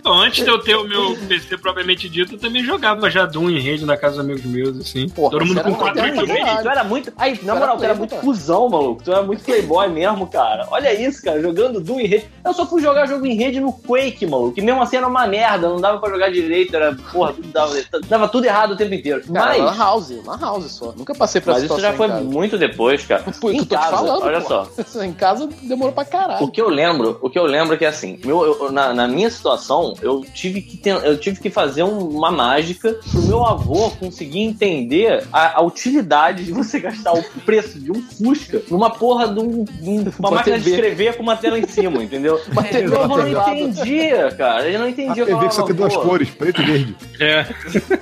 Bom, 0.03 0.13
antes 0.13 0.43
de 0.43 0.49
eu 0.49 0.59
ter 0.59 0.75
o 0.75 0.87
meu 0.87 1.15
PC 1.27 1.57
propriamente 1.57 2.07
dito, 2.07 2.35
eu 2.35 2.39
também 2.39 2.63
jogava 2.63 3.09
já 3.09 3.25
Doom 3.25 3.49
em 3.49 3.59
rede 3.59 3.85
na 3.85 3.97
casa 3.97 4.17
dos 4.17 4.25
amigos 4.25 4.45
meus, 4.45 4.79
assim. 4.79 5.09
Porra, 5.09 5.31
Todo 5.31 5.45
mundo 5.45 5.61
com 5.61 5.69
era 5.69 5.77
4 5.77 5.87
moderno, 5.87 6.21
8 6.21 6.33
caralho. 6.33 6.61
Tu 6.61 6.69
era 6.69 6.83
muito. 6.83 7.13
Aí, 7.17 7.39
na 7.43 7.55
moral, 7.55 7.77
tu 7.77 7.83
era 7.83 7.95
playboy, 7.95 8.17
muito 8.17 8.25
cuzão, 8.25 8.69
maluco. 8.69 9.03
Tu 9.03 9.11
era 9.11 9.21
muito 9.21 9.43
playboy 9.43 9.89
mesmo, 9.89 10.27
cara. 10.27 10.67
Olha 10.71 10.93
isso, 10.93 11.21
cara. 11.21 11.41
Jogando 11.41 11.81
Doom 11.81 11.99
em 11.99 12.07
rede. 12.07 12.25
Eu 12.45 12.53
só 12.53 12.65
fui 12.65 12.81
jogar 12.81 13.07
jogo 13.07 13.25
em 13.25 13.35
rede 13.35 13.59
no 13.59 13.73
Quake, 13.73 14.25
maluco. 14.25 14.53
Que 14.53 14.61
mesmo 14.61 14.81
assim 14.81 14.97
era 14.97 15.07
uma 15.07 15.27
merda. 15.27 15.67
Não 15.67 15.81
dava 15.81 15.99
pra 15.99 16.09
jogar 16.09 16.31
direito. 16.31 16.75
Era, 16.75 16.95
porra, 17.11 17.33
tudo 17.33 17.47
dava, 17.49 17.75
dava 18.07 18.27
tudo 18.27 18.45
errado 18.45 18.71
o 18.71 18.77
tempo 18.77 18.93
inteiro. 18.93 19.21
Cara, 19.33 19.57
lan 19.57 19.65
Mas. 19.65 19.77
house, 19.77 20.25
lan 20.25 20.39
house 20.39 20.71
só. 20.71 20.93
Nunca 20.95 21.13
passei 21.13 21.41
por 21.41 21.53
Mas 21.53 21.63
isso 21.63 21.79
já 21.79 21.93
foi 21.93 22.07
muito 22.07 22.57
depois, 22.57 23.05
cara. 23.05 23.23
Pô, 23.39 23.51
em 23.51 23.65
casa, 23.65 23.97
falando, 23.97 24.23
olha 24.23 24.41
pô. 24.41 24.47
só. 24.47 24.67
em 25.03 25.13
casa 25.13 25.49
demorou 25.63 25.93
pra 25.93 26.05
caralho. 26.05 26.43
O 26.45 26.49
que 26.51 26.61
eu 26.61 26.69
lembro, 26.69 27.17
o 27.21 27.29
que 27.29 27.37
eu 27.39 27.45
lembro 27.45 27.75
é 27.75 27.77
que 27.77 27.85
assim, 27.85 28.19
meu, 28.25 28.43
eu- 28.43 28.71
na, 28.71 28.93
na 28.93 29.07
minha 29.07 29.29
situação, 29.29 29.93
eu 30.01 30.23
tive 30.33 30.61
que 30.61 30.77
ten- 30.77 30.99
eu 31.03 31.17
tive 31.17 31.39
que 31.39 31.49
fazer 31.49 31.83
um- 31.83 32.07
uma 32.09 32.31
mágica 32.31 32.97
pro 33.11 33.21
meu 33.23 33.43
avô 33.45 33.89
conseguir 33.91 34.39
entender 34.41 35.23
a, 35.31 35.59
a 35.59 35.61
utilidade 35.63 36.43
de 36.45 36.51
você 36.51 36.79
gastar 36.79 37.13
o 37.13 37.23
preço 37.45 37.79
de 37.79 37.91
um 37.91 38.01
Fusca 38.01 38.61
numa 38.69 38.89
porra 38.89 39.27
de, 39.27 39.39
um- 39.39 39.63
de 39.63 39.89
um- 39.89 40.01
uma 40.19 40.29
Uma 40.29 40.31
máquina 40.37 40.57
de 40.57 40.63
TV. 40.65 40.75
escrever 40.75 41.15
com 41.17 41.23
uma 41.23 41.35
tela 41.35 41.57
em 41.59 41.67
cima, 41.67 42.03
entendeu? 42.03 42.39
TV 42.71 42.87
Meu 42.87 43.01
avô 43.03 43.17
não 43.17 43.27
entendia, 43.27 44.31
cara. 44.31 44.67
Ele 44.67 44.77
não 44.77 44.85
A 44.85 44.89
entendia. 44.89 45.23
eu 45.23 45.27
TV 45.27 45.47
que 45.47 45.55
só 45.55 45.63
tem 45.63 45.75
duas 45.75 45.93
"Pô, 45.95 46.01
cores, 46.01 46.29
preto 46.29 46.61
e 46.61 46.65
verde. 46.65 46.95
É. 47.19 47.45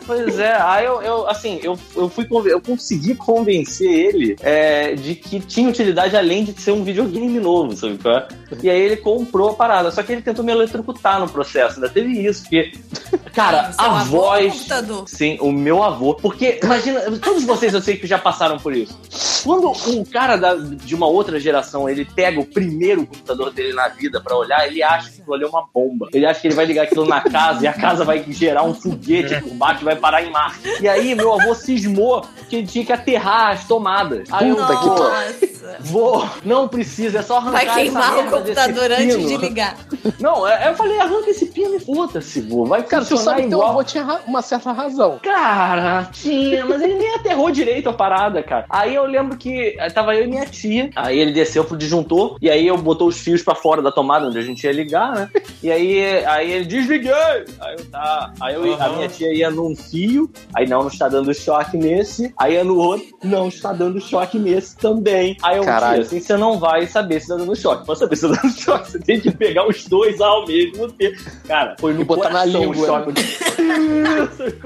Pois 0.06 0.40
é, 0.40 0.54
aí 0.62 0.86
eu, 0.86 1.02
eu, 1.02 1.28
assim, 1.28 1.60
eu, 1.64 1.78
eu 1.96 2.10
fui 2.10 2.26
conven- 2.26 2.52
eu 2.52 2.62
consegui 2.62 3.16
convencer 3.16 3.88
ele 3.90 4.36
é, 4.42 4.94
de 4.96 5.16
que 5.16 5.40
tinha 5.40 5.70
utilidade 5.70 6.16
além 6.16 6.44
de 6.44 6.60
ser 6.60 6.72
um 6.72 6.84
videogame 6.84 7.40
novo, 7.40 7.49
sabe? 7.76 7.98
qual 7.98 8.16
é? 8.16 8.28
E 8.62 8.70
aí 8.70 8.80
ele 8.82 8.98
comprou 8.98 9.50
a 9.52 9.54
parada, 9.54 9.92
só 9.92 10.02
que 10.04 10.12
ele 10.12 10.22
tentou 10.22 10.44
me 10.44 10.52
eletrocutar 10.52 11.20
no 11.20 11.30
processo, 11.30 11.76
ainda 11.76 11.90
teve 11.90 12.10
isso, 12.26 12.44
porque, 12.44 12.72
cara, 13.34 13.72
Seu 13.72 13.86
a 13.86 14.02
avô 14.02 14.18
ou 14.18 14.24
o 14.24 14.28
voz. 14.28 14.68
Sim, 15.08 15.38
o 15.42 15.52
meu 15.52 15.84
avô. 15.84 16.16
Porque, 16.16 16.60
imagina, 16.64 17.02
todos 17.20 17.44
vocês 17.44 17.74
eu 17.74 17.82
sei 17.82 17.98
que 17.98 18.08
já 18.08 18.18
passaram 18.18 18.58
por 18.58 18.76
isso. 18.76 18.98
Quando 19.44 19.72
o 19.72 20.06
cara 20.06 20.36
da- 20.36 20.56
de 20.56 20.96
uma 20.96 21.08
outra 21.08 21.40
geração 21.40 21.88
ele 21.90 22.06
pega 22.06 22.40
o 22.40 22.46
primeiro 22.46 23.06
computador 23.06 23.52
dele 23.52 23.74
na 23.74 23.88
vida 23.88 24.20
pra 24.20 24.36
olhar, 24.36 24.68
ele 24.68 24.82
acha 24.84 25.10
que 25.12 25.22
aquilo 25.22 25.34
ali 25.36 25.44
é 25.44 25.48
uma 25.48 25.66
bomba. 25.74 26.10
Ele 26.14 26.26
acha 26.26 26.42
que 26.42 26.48
ele 26.48 26.56
vai 26.56 26.66
ligar 26.66 26.84
aquilo 26.84 27.06
na 27.06 27.22
casa 27.22 27.64
e 27.64 27.68
a 27.68 27.74
casa 27.74 28.04
vai 28.04 28.24
gerar 28.30 28.64
um 28.64 28.74
foguete 28.74 29.40
por 29.42 29.54
baixo 29.54 29.82
e 29.82 29.86
vai 29.86 29.96
parar 29.96 30.24
em 30.24 30.32
Marte. 30.32 30.60
E 30.82 30.88
aí 30.88 31.16
meu 31.16 31.34
avô 31.40 31.54
cismou 31.56 32.26
que 32.50 32.58
ele 32.58 32.68
tinha 32.68 32.86
que 32.86 32.92
aterrar 32.94 33.52
as 33.52 33.66
tomadas. 33.66 34.28
Aí 34.32 34.50
eu, 34.50 34.56
Puta 34.56 34.76
que 34.78 34.84
pô, 34.84 34.96
Nossa. 34.98 35.60
Vô, 35.82 36.26
não 36.44 36.68
precisa, 36.68 37.20
é 37.20 37.22
só 37.22 37.39
arrancar 37.40 37.66
Vai 37.66 37.76
queimar 37.76 38.20
o 38.20 38.30
computador 38.32 38.92
antes 38.92 39.16
pino. 39.16 39.28
de 39.28 39.38
ligar. 39.38 39.78
Não, 40.20 40.48
é- 40.48 40.70
eu 40.70 40.76
falei, 40.76 41.00
arranca 41.00 41.30
esse 41.30 41.46
pino 41.48 41.76
e 41.76 41.80
foda-se, 41.80 42.42
vô. 42.42 42.66
Vai 42.66 42.84
Cara, 42.84 43.04
funcionar 43.04 43.24
sabe 43.24 43.44
que 43.44 43.50
teu 43.50 43.58
igual. 43.58 43.72
avô 43.72 43.84
tinha 43.84 44.04
ra- 44.04 44.22
uma 44.28 44.42
certa 44.42 44.72
razão. 44.72 45.20
Cara, 45.24 46.08
tinha, 46.12 46.66
mas 46.66 46.82
ele 46.82 46.96
nem 46.96 47.16
aterrou 47.16 47.50
direito 47.52 47.90
a 47.90 47.94
parada, 47.94 48.42
cara. 48.44 48.66
Aí 48.70 48.94
eu 48.96 49.06
lembro 49.06 49.38
que 49.38 49.76
eh, 49.78 49.90
tava 49.90 50.16
eu 50.16 50.26
e 50.26 50.28
minha 50.28 50.46
tia. 50.46 50.90
Aí 50.96 51.18
ele 51.18 51.32
desceu 51.32 51.64
pro 51.64 51.78
disjuntor. 51.78 52.38
E 52.42 52.50
aí 52.50 52.68
eu 52.68 52.78
botou 52.78 53.08
os 53.08 53.18
fios 53.20 53.42
pra 53.42 53.56
fora 53.56 53.82
da 53.82 53.92
tomada 53.92 54.28
onde 54.28 54.38
a 54.38 54.42
gente 54.42 54.64
ia 54.64 54.72
ligar, 54.72 55.14
né? 55.14 55.30
E 55.64 55.72
aí, 55.72 56.26
aí 56.26 56.52
ele 56.52 56.66
desliguei. 56.66 57.12
Aí 57.14 57.76
eu, 57.78 57.86
tá. 57.90 58.34
Aí 58.40 58.54
eu, 58.56 58.74
a 58.74 58.86
Aham. 58.86 58.96
minha 58.98 59.08
tia 59.10 59.34
ia 59.34 59.50
num 59.50 59.76
fio. 59.76 60.30
Aí 60.56 60.68
não, 60.68 60.82
não 60.82 60.88
está 60.88 61.08
dando 61.08 61.34
choque 61.34 61.78
nesse. 61.78 62.34
Aí 62.38 62.54
ia 62.54 62.64
no 62.64 62.78
outro. 62.78 63.08
Não 63.24 63.48
está 63.48 63.72
dando 63.74 64.00
choque 64.02 64.38
nesse 64.38 64.76
também. 64.78 65.38
Aí 65.42 65.58
eu, 65.58 65.64
Caralho. 65.64 65.96
tia, 65.96 66.04
assim 66.04 66.20
você 66.20 66.38
não 66.38 66.60
vai 66.60 66.86
saber 66.88 67.20
se 67.20 67.29
tá 67.30 67.36
dando 67.36 67.56
choque. 67.56 67.86
Pra 67.86 67.96
saber 67.96 68.16
se 68.16 68.28
tá 68.28 68.40
dando 68.42 68.54
choque, 68.54 68.92
você 68.92 69.00
tem 69.00 69.20
que 69.20 69.32
pegar 69.32 69.68
os 69.68 69.86
dois 69.86 70.20
ao 70.22 70.46
mesmo 70.46 70.92
tempo. 70.92 71.18
Cara, 71.48 71.76
foi 71.80 71.94
no 71.94 72.02
E 72.02 72.04
botar 72.04 72.30
na 72.30 72.46
língua, 72.46 72.76
choque. 72.86 73.14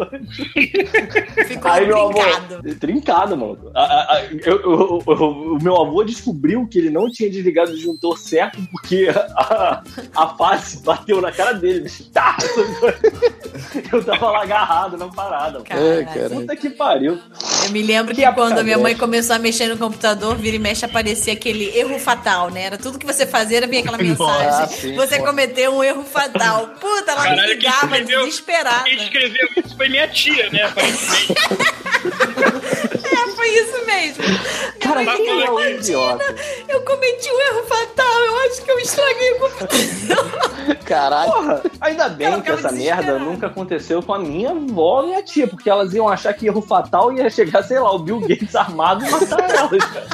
Ficou 1.47 1.71
Aí 1.71 1.87
meu 1.87 1.97
avô. 1.97 2.09
brincado. 2.13 2.75
Trincado, 2.79 3.37
mano. 3.37 3.71
A- 3.75 3.81
a- 3.81 4.13
a- 4.15 4.23
eu- 4.25 4.61
eu- 4.61 5.03
eu- 5.07 5.55
o 5.55 5.59
meu 5.61 5.81
avô 5.81 6.03
descobriu 6.03 6.67
que 6.67 6.77
ele 6.79 6.89
não 6.89 7.09
tinha 7.09 7.29
desligado 7.29 7.71
o 7.71 7.75
disjuntor 7.75 8.17
certo 8.17 8.59
porque 8.71 9.07
a, 9.35 9.83
a 10.15 10.27
face 10.35 10.81
bateu 10.83 11.21
na 11.21 11.31
cara 11.31 11.53
dele. 11.53 11.89
Tá! 12.11 12.37
Eu 13.91 14.03
tava 14.03 14.31
lá 14.31 14.43
agarrado 14.43 14.97
na 14.97 15.07
parada. 15.07 15.61
É, 15.69 16.03
cara. 16.03 16.29
Puta 16.29 16.55
que 16.55 16.69
pariu. 16.69 17.19
Eu 17.65 17.71
me 17.71 17.81
lembro 17.81 18.13
que, 18.15 18.23
Que 18.25 18.31
quando 18.33 18.57
a 18.59 18.63
minha 18.63 18.77
mãe 18.77 18.95
começou 18.95 19.35
a 19.35 19.39
mexer 19.39 19.67
no 19.67 19.77
computador, 19.77 20.35
vira 20.35 20.55
e 20.55 20.59
mexe 20.59 20.85
aparecia 20.85 21.33
aquele 21.33 21.65
erro 21.77 21.97
fatal, 21.99 22.49
né? 22.53 22.63
Era 22.63 22.77
tudo 22.77 22.99
que 22.99 23.05
você 23.05 23.25
fazia, 23.25 23.57
era 23.57 23.67
vinha 23.67 23.81
aquela 23.81 23.97
mensagem. 23.97 24.47
Ah, 24.47 24.67
sim, 24.67 24.95
você 24.95 25.17
pô. 25.17 25.25
cometeu 25.25 25.75
um 25.75 25.83
erro 25.83 26.03
fatal. 26.05 26.67
Puta, 26.79 27.11
ela 27.11 27.21
me 27.23 27.29
Caralho, 27.29 27.47
quem 27.47 27.55
ligava 27.55 27.85
escreveu- 27.97 28.25
desesperada. 28.25 28.83
Quem 28.83 28.95
escreveu 29.03 29.49
isso 29.57 29.75
foi 29.75 29.89
minha 29.89 30.07
tia, 30.07 30.49
né? 30.51 30.71
É, 33.43 33.47
foi 33.47 33.49
isso 33.49 33.85
mesmo. 33.85 34.23
Cara, 34.79 35.03
é 35.03 35.05
o 35.05 35.59
Imagina, 35.59 35.69
idiota? 35.71 36.35
eu 36.67 36.81
cometi 36.81 37.29
um 37.29 37.39
erro 37.41 37.63
fatal. 37.65 38.19
Eu 38.25 38.37
acho 38.45 38.61
que 38.61 38.71
eu 38.71 38.79
estraguei 38.79 39.31
o 39.33 39.39
computador. 39.39 40.77
Caralho. 40.85 41.31
Porra, 41.31 41.61
ainda 41.81 42.09
bem 42.09 42.31
Eu 42.31 42.41
que 42.41 42.51
essa 42.51 42.71
merda 42.71 43.19
nunca 43.19 43.47
aconteceu 43.47 44.01
com 44.01 44.13
a 44.13 44.19
minha 44.19 44.51
avó 44.51 45.03
e 45.03 45.07
minha 45.07 45.23
tia, 45.23 45.47
porque 45.47 45.69
elas 45.69 45.93
iam 45.93 46.07
achar 46.07 46.33
que 46.33 46.47
erro 46.47 46.61
fatal 46.61 47.11
ia 47.11 47.29
chegar, 47.29 47.63
sei 47.63 47.79
lá, 47.79 47.91
o 47.93 47.99
Bill 47.99 48.19
Gates 48.21 48.55
armado 48.55 49.05
e 49.05 49.09
matar 49.09 49.49
elas, 49.49 49.83
cara. 49.85 50.07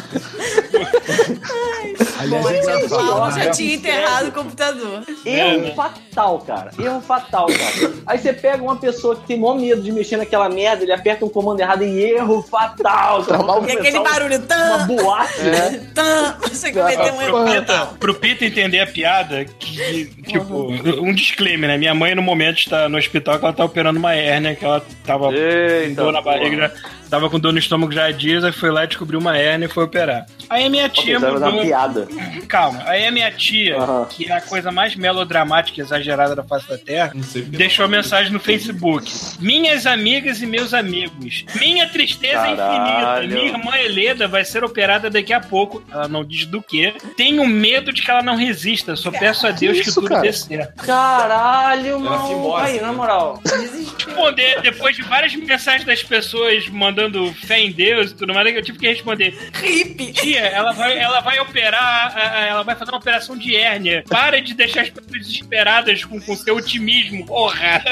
Aliás, 2.20 2.44
Bom, 2.44 2.50
é 2.50 2.60
a 2.60 2.62
tia 2.62 2.74
engraçado, 2.76 3.08
Paula 3.08 3.32
né? 3.32 3.44
já 3.44 3.52
tinha 3.52 3.76
enterrado 3.76 4.28
o 4.28 4.32
computador. 4.32 5.04
Erro 5.26 5.76
fatal, 5.76 6.40
cara. 6.40 6.72
Erro 6.78 7.02
fatal, 7.02 7.48
cara. 7.48 7.94
Aí 8.06 8.18
você 8.18 8.34
pega 8.34 8.64
uma 8.64 8.76
pessoa 8.76 9.16
que 9.16 9.26
tem 9.26 9.40
maior 9.40 9.56
medo 9.56 9.82
de 9.82 9.92
mexer 9.92 10.18
naquela 10.18 10.50
merda, 10.50 10.84
ele 10.84 10.92
aperta 10.92 11.26
um 11.26 11.30
comando 11.30 11.60
errado 11.60 11.84
e 11.84 12.04
erro 12.04 12.42
fatal. 12.42 13.19
Vai 13.24 13.70
E 13.70 13.78
aquele 13.78 14.00
barulho. 14.00 14.38
Uma 14.38 14.48
Tan, 14.48 14.88
boate. 14.88 15.42
É. 15.42 15.70
tan. 15.94 16.36
Você 16.50 16.72
cometeu 16.72 17.14
um 17.14 17.22
erro 17.22 17.32
Pro 17.32 17.46
Pita, 17.46 17.74
fatal. 17.74 17.96
pro 18.00 18.14
Pita 18.16 18.46
entender 18.46 18.80
a 18.80 18.88
piada, 18.88 19.46
que, 19.46 20.06
tipo, 20.28 20.72
um 21.02 21.14
disclaimer, 21.14 21.70
né? 21.70 21.78
Minha 21.78 21.94
mãe, 21.94 22.16
no 22.16 22.22
momento, 22.22 22.58
está 22.58 22.88
no 22.90 22.98
hospital 22.98 23.38
que 23.40 23.46
ela 23.46 23.54
tá 23.54 23.66
operando 23.66 24.00
uma 24.00 24.14
hérnia, 24.14 24.56
que 24.56 24.66
ela 24.66 24.84
tava 25.06 25.30
com 25.32 25.94
dor 25.96 26.12
na 26.12 26.22
porra. 26.22 26.38
barriga, 26.38 26.58
já- 26.58 26.72
tava 27.10 27.30
com 27.30 27.40
dor 27.40 27.52
no 27.54 27.60
estômago 27.60 27.92
já 27.92 28.06
há 28.06 28.12
dias, 28.12 28.44
aí 28.44 28.52
foi 28.52 28.70
lá, 28.72 28.86
descobriu 28.86 29.20
uma 29.20 29.36
hérnia 29.38 29.66
e 29.66 29.70
foi 29.70 29.84
operar. 29.84 30.26
Aí 30.50 30.66
a 30.66 30.70
minha 30.70 30.88
tia 30.90 31.20
você 31.20 31.26
vai 31.26 31.34
fazer 31.34 31.46
uma 31.46 31.52
mudou... 31.52 31.66
piada. 31.66 32.08
Calma, 32.48 32.84
aí 32.86 33.06
a 33.08 33.12
minha 33.12 33.32
tia, 33.32 33.78
que 34.10 34.32
é 34.32 34.36
a 34.36 34.42
coisa 34.42 34.72
mais 34.72 34.96
melodramática 34.96 35.80
e 35.80 35.84
exagerada 35.84 36.36
da 36.36 36.44
face 36.44 36.68
da 36.68 36.78
Terra, 36.78 37.12
porque 37.12 37.42
deixou 37.58 37.86
a 37.86 37.88
mensagem 37.88 38.32
no 38.32 38.40
Facebook. 38.40 39.12
Minhas 39.40 39.86
amigas 39.86 40.42
e 40.42 40.46
meus 40.46 40.74
amigos. 40.74 41.46
Minha 41.56 41.88
tristeza 41.90 42.48
é 42.48 42.56
Caralho. 42.56 43.09
Minha 43.28 43.46
irmã 43.46 43.78
Helena 43.78 44.28
vai 44.28 44.46
ser 44.46 44.64
operada 44.64 45.10
daqui 45.10 45.34
a 45.34 45.40
pouco. 45.40 45.84
Ela 45.92 46.08
não 46.08 46.24
diz 46.24 46.46
do 46.46 46.62
que. 46.62 46.94
Tenho 47.16 47.46
medo 47.48 47.92
de 47.92 48.02
que 48.02 48.12
ela 48.12 48.22
não 48.22 48.36
resista. 48.36 48.96
Só 48.96 49.12
peço 49.12 49.48
a 49.48 49.52
Deus 49.52 49.80
que, 49.80 49.90
isso, 49.90 49.96
tudo 49.96 50.10
cara? 50.10 50.22
dê 50.22 50.34
certo. 50.34 50.86
Caralho, 50.86 52.00
mano. 52.00 52.56
Aí, 52.56 52.80
na 52.82 52.88
né? 52.88 52.94
moral. 52.94 53.42
Responder, 53.98 54.62
depois 54.62 54.96
de 54.96 55.02
várias 55.04 55.36
mensagens 55.36 55.86
das 55.86 56.04
pessoas 56.04 56.68
mandando 56.70 57.34
fé 57.34 57.60
em 57.60 57.72
Deus 57.72 58.12
e 58.12 58.16
tudo 58.16 58.34
mais, 58.34 58.56
eu 58.56 58.62
tive 58.64 58.78
que 58.78 58.88
responder. 58.88 59.38
Hippie. 59.54 60.12
Tia, 60.12 60.42
ela 60.42 60.72
vai, 60.72 60.98
ela 60.98 61.20
vai 61.22 61.40
operar, 61.40 62.16
ela 62.48 62.64
vai 62.64 62.76
fazer 62.76 62.92
uma 62.92 62.98
operação 62.98 63.38
de 63.38 63.56
hérnia. 63.56 64.04
Para 64.08 64.42
de 64.42 64.54
deixar 64.54 64.82
as 64.82 64.90
pessoas 64.90 65.28
desesperadas 65.28 66.04
com, 66.04 66.20
com 66.20 66.36
seu 66.36 66.56
otimismo, 66.56 67.26
porra. 67.26 67.84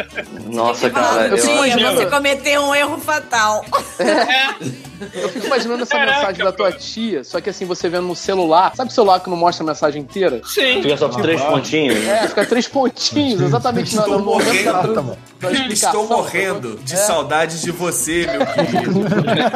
Nossa, 0.45 0.89
cara. 0.89 1.27
eu 1.27 1.37
fico 1.37 1.65
Eu... 1.65 1.77
Tia, 1.77 1.91
você 1.91 2.05
cometeu 2.05 2.61
um 2.63 2.75
erro 2.75 2.97
fatal. 2.99 3.63
Eu 5.13 5.29
fico 5.29 5.45
imaginando 5.47 5.83
essa 5.83 5.97
Caraca, 5.97 6.17
mensagem 6.19 6.43
da 6.45 6.51
tua 6.51 6.71
tia, 6.71 7.23
só 7.23 7.39
que 7.41 7.49
assim, 7.49 7.65
você 7.65 7.87
vendo 7.89 8.07
no 8.07 8.15
celular. 8.15 8.73
Sabe 8.75 8.89
o 8.91 8.93
celular 8.93 9.19
que 9.19 9.29
não 9.29 9.37
mostra 9.37 9.63
a 9.63 9.67
mensagem 9.67 10.01
inteira? 10.01 10.41
Sim. 10.45 10.81
Fica 10.81 10.97
só 10.97 11.09
com 11.09 11.21
três 11.21 11.41
pontinhos. 11.41 12.07
É, 12.07 12.27
fica 12.27 12.45
três 12.45 12.67
pontinhos, 12.67 13.41
exatamente 13.41 13.95
na- 13.95 14.01
Estou 14.03 14.19
no 14.19 14.25
momento 14.25 14.63
da, 14.63 14.73
morrendo. 14.83 15.17
trans- 15.39 15.57
da. 15.57 15.73
Estou 15.73 16.07
morrendo 16.07 16.79
de 16.83 16.93
É. 16.93 16.97
saudades 16.97 17.61
de 17.61 17.71
você, 17.71 18.27
meu 18.27 18.45
querido. 18.45 18.99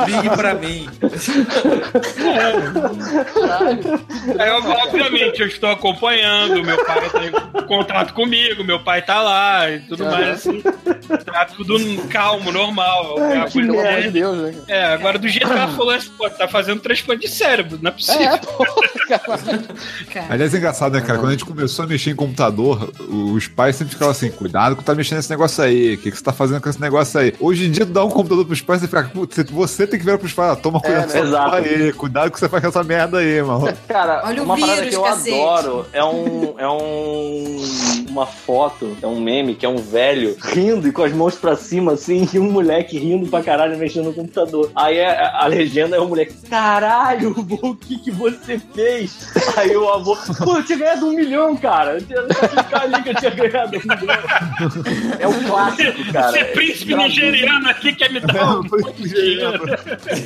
Ligue 0.08 0.30
pra 0.36 0.54
mim. 0.54 0.88
Aí, 4.40 4.50
ob- 4.52 4.68
obviamente, 4.88 5.42
eu 5.42 5.48
estou 5.48 5.70
acompanhando, 5.72 6.64
meu 6.64 6.84
pai 6.86 7.10
tem 7.10 7.66
contato 7.68 8.14
comigo, 8.14 8.64
meu 8.64 8.80
pai 8.84 9.02
tá 9.02 9.22
lá 9.22 9.70
e 9.70 9.80
tudo 9.82 10.06
mais 10.06 10.28
assim. 10.30 10.62
Tá 11.26 11.46
tudo 11.46 11.78
calmo, 12.10 12.52
normal. 12.52 13.16
É 13.20 13.46
Que 13.46 13.62
pelo 13.62 13.80
amor 13.80 14.02
de 14.02 14.10
Deus, 14.12 14.38
né? 14.38 14.54
É, 14.68 14.86
agora 14.86 15.18
do 15.18 15.28
jeito 15.32 15.48
que 15.48 15.54
ela 15.54 15.68
falou 15.70 15.92
assim, 15.92 16.10
pô, 16.18 16.30
tá 16.30 16.48
fazendo 16.48 16.82
transplante 16.82 17.22
de 17.22 17.30
cérebro, 17.30 17.80
não 17.82 17.90
é 17.90 17.94
possível. 17.94 18.22
É, 18.22 18.38
pô. 18.38 18.66
Cara. 20.12 20.28
Aliás, 20.30 20.54
é 20.54 20.58
engraçado, 20.58 20.94
né, 20.94 21.02
cara? 21.02 21.20
Quando 21.20 21.30
a 21.30 21.32
gente 21.34 21.46
começou 21.46 21.86
a 21.86 21.88
mexer 21.88 22.12
em 22.12 22.16
computador, 22.16 22.92
os 23.10 23.48
pais 23.48 23.76
sempre 23.76 23.94
ficavam 23.94 24.12
assim: 24.12 24.30
cuidado 24.32 24.76
que 24.76 24.84
tá 24.84 24.94
mexendo 24.96 25.18
nesse 25.18 25.30
negócio 25.30 25.64
aí. 25.64 25.96
O 25.96 25.98
que, 25.98 26.12
que 26.12 26.18
você 26.18 26.24
tá 26.24 26.34
fazendo 26.34 26.62
com 26.62 26.70
esse 26.70 26.80
negócio 26.82 27.20
aí? 27.20 27.34
Hoje 27.40 27.66
em 27.66 27.72
dia, 27.72 27.86
tu 27.86 27.92
dá 27.92 28.04
um 28.04 28.10
computador 28.10 28.46
pros 28.46 28.62
pais 28.62 28.84
e 28.84 28.88
fica, 28.88 29.04
"Putz, 29.04 29.38
você 29.52 29.88
tem 29.88 30.00
que 30.00 30.06
virar 30.06 30.18
pros 30.18 30.34
pais, 30.34 30.52
ah, 30.52 30.56
toma 30.56 30.80
cuidado 30.80 31.08
né? 31.08 31.12
com 31.14 31.18
essa 31.18 31.28
Exato. 31.28 31.44
porra 31.46 31.58
aí, 31.58 31.94
cuidado 31.94 32.32
que 32.32 32.40
você 32.40 32.50
faz 32.50 32.62
com 32.62 32.70
essa 32.70 32.84
merda 32.84 33.18
aí, 33.20 33.42
mano. 33.42 33.72
Cara, 33.88 34.22
Olha 34.26 34.42
o 34.42 34.46
uma 34.46 34.58
parada 34.58 34.82
vírus, 34.82 34.90
que 34.90 34.96
eu 34.96 35.04
cacete. 35.04 35.34
adoro 35.42 35.86
é 35.94 36.04
um. 36.04 36.56
É 36.58 36.68
um. 36.68 38.02
Uma 38.10 38.26
foto, 38.26 38.98
é 39.02 39.08
um 39.08 39.22
meme 39.22 39.56
que 39.56 39.66
é 39.66 39.70
um 39.70 39.78
velho 39.78 40.36
rindo 40.54 40.88
e 40.88 40.92
com 40.92 41.04
as 41.04 41.14
mãos 41.14 41.36
pra 41.36 41.56
cima, 41.56 41.94
assim, 41.94 42.28
e 42.34 42.40
um 42.40 42.52
moleque 42.52 42.98
rindo 42.98 43.28
pra 43.30 43.42
caralho 43.42 43.78
mexendo 43.78 44.06
no 44.06 44.14
computador. 44.14 44.70
Aí 44.76 45.00
a, 45.02 45.21
a 45.22 45.48
legenda 45.48 45.96
é 45.96 46.00
o 46.00 46.08
moleque, 46.08 46.34
caralho, 46.50 47.36
o 47.38 47.76
que 47.76 47.98
que 47.98 48.12
você 48.12 48.60
fez? 48.74 49.32
Aí 49.58 49.76
o 49.76 49.90
avô, 49.90 50.18
pô, 50.44 50.58
eu 50.58 50.64
tinha 50.64 50.78
ganhado 50.78 51.08
um 51.08 51.14
milhão, 51.14 51.56
cara. 51.56 51.94
Eu 51.94 52.02
tinha 52.02 52.24
que 52.24 52.48
ficar 52.64 52.82
ali 52.82 53.04
que 53.04 53.10
eu 53.10 53.16
tinha 53.16 53.32
ganhado 53.32 53.78
um 53.78 53.82
milhão. 53.82 55.18
É 55.20 55.28
o 55.28 55.34
clássico, 55.44 56.12
cara. 56.12 56.32
Ser 56.32 56.46
príncipe 56.54 56.94
Traduz. 56.94 57.16
nigeriano 57.16 57.70
aqui 57.70 57.94
quer 57.94 58.12
me 58.12 58.20
dar 58.20 58.60
um 58.60 58.62
de 58.64 59.10
dinheiro. 59.10 59.64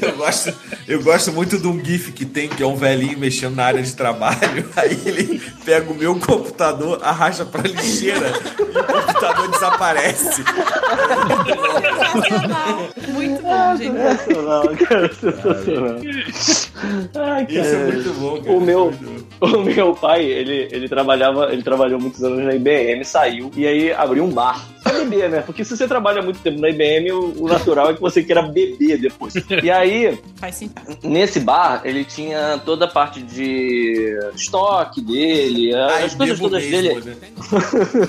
Eu 0.02 0.18
gosto, 0.18 0.54
eu 0.88 1.04
gosto 1.04 1.32
muito 1.32 1.58
de 1.58 1.68
um 1.68 1.84
GIF 1.84 2.12
que 2.12 2.26
tem, 2.26 2.48
que 2.48 2.64
é 2.64 2.66
um 2.66 2.76
velhinho 2.76 3.18
mexendo 3.18 3.56
na 3.56 3.66
área 3.66 3.82
de 3.82 3.93
trabalho. 3.96 4.70
Aí 4.76 5.00
ele 5.06 5.41
pega 5.64 5.91
o 5.91 5.96
meu 5.96 6.20
computador, 6.20 7.00
arrasta 7.04 7.46
pra 7.46 7.62
lixeira 7.62 8.34
e 8.58 8.78
o 8.78 8.84
computador 8.84 9.48
desaparece. 9.50 10.43
Sensacional. 12.16 12.89
Muito 13.10 13.41
bom, 13.41 13.76
gente. 13.78 14.85
Sensacional, 14.88 14.88
cara, 14.88 15.14
sensacional. 15.14 15.96
Ai, 17.16 17.48
Isso 17.50 17.60
é 17.60 17.72
cara. 17.72 17.92
muito 17.92 18.14
bom, 18.14 18.42
cara. 18.42 18.58
O 18.58 18.62
meu, 18.62 18.90
Isso 18.90 19.04
é 19.04 19.08
muito 19.08 19.26
bom. 19.40 19.48
o 19.58 19.64
meu 19.64 19.96
pai, 19.96 20.24
ele, 20.24 20.68
ele 20.72 20.90
trabalhava, 20.90 21.52
ele 21.52 21.64
trabalhou 21.64 22.00
muitos 22.00 22.24
anos 22.24 22.44
na 22.44 22.54
IBM, 22.54 23.04
saiu 23.04 23.52
e 23.56 23.66
aí 23.66 23.94
abriu 23.94 24.24
um 24.24 24.32
bar. 24.32 24.74
Pra 24.86 24.94
beber, 25.00 25.30
né? 25.32 25.42
Porque 25.42 25.66
se 25.66 25.76
você 25.76 25.88
trabalha 25.88 26.22
muito 26.22 26.40
tempo 26.42 26.62
na 26.62 26.70
IBM, 26.70 27.12
o, 27.12 27.44
o 27.44 27.48
natural 27.48 27.90
é 27.90 27.94
que 27.96 28.02
você 28.02 28.22
queira 28.22 28.44
beber 28.44 29.00
depois. 29.00 29.34
E 29.64 29.72
aí, 29.72 30.20
nesse 31.02 31.40
bar, 31.40 31.82
ele 31.84 32.06
tinha 32.06 32.62
toda 32.64 32.86
a 32.86 32.88
parte 32.88 33.20
de 33.24 34.16
estoque 34.36 35.02
dele, 35.02 35.74
Ai, 35.74 36.04
as 36.04 36.14
coisas 36.14 36.40
todas 36.40 36.64
mesmo, 36.64 37.02
dele, 37.02 37.18
né? 37.20 37.32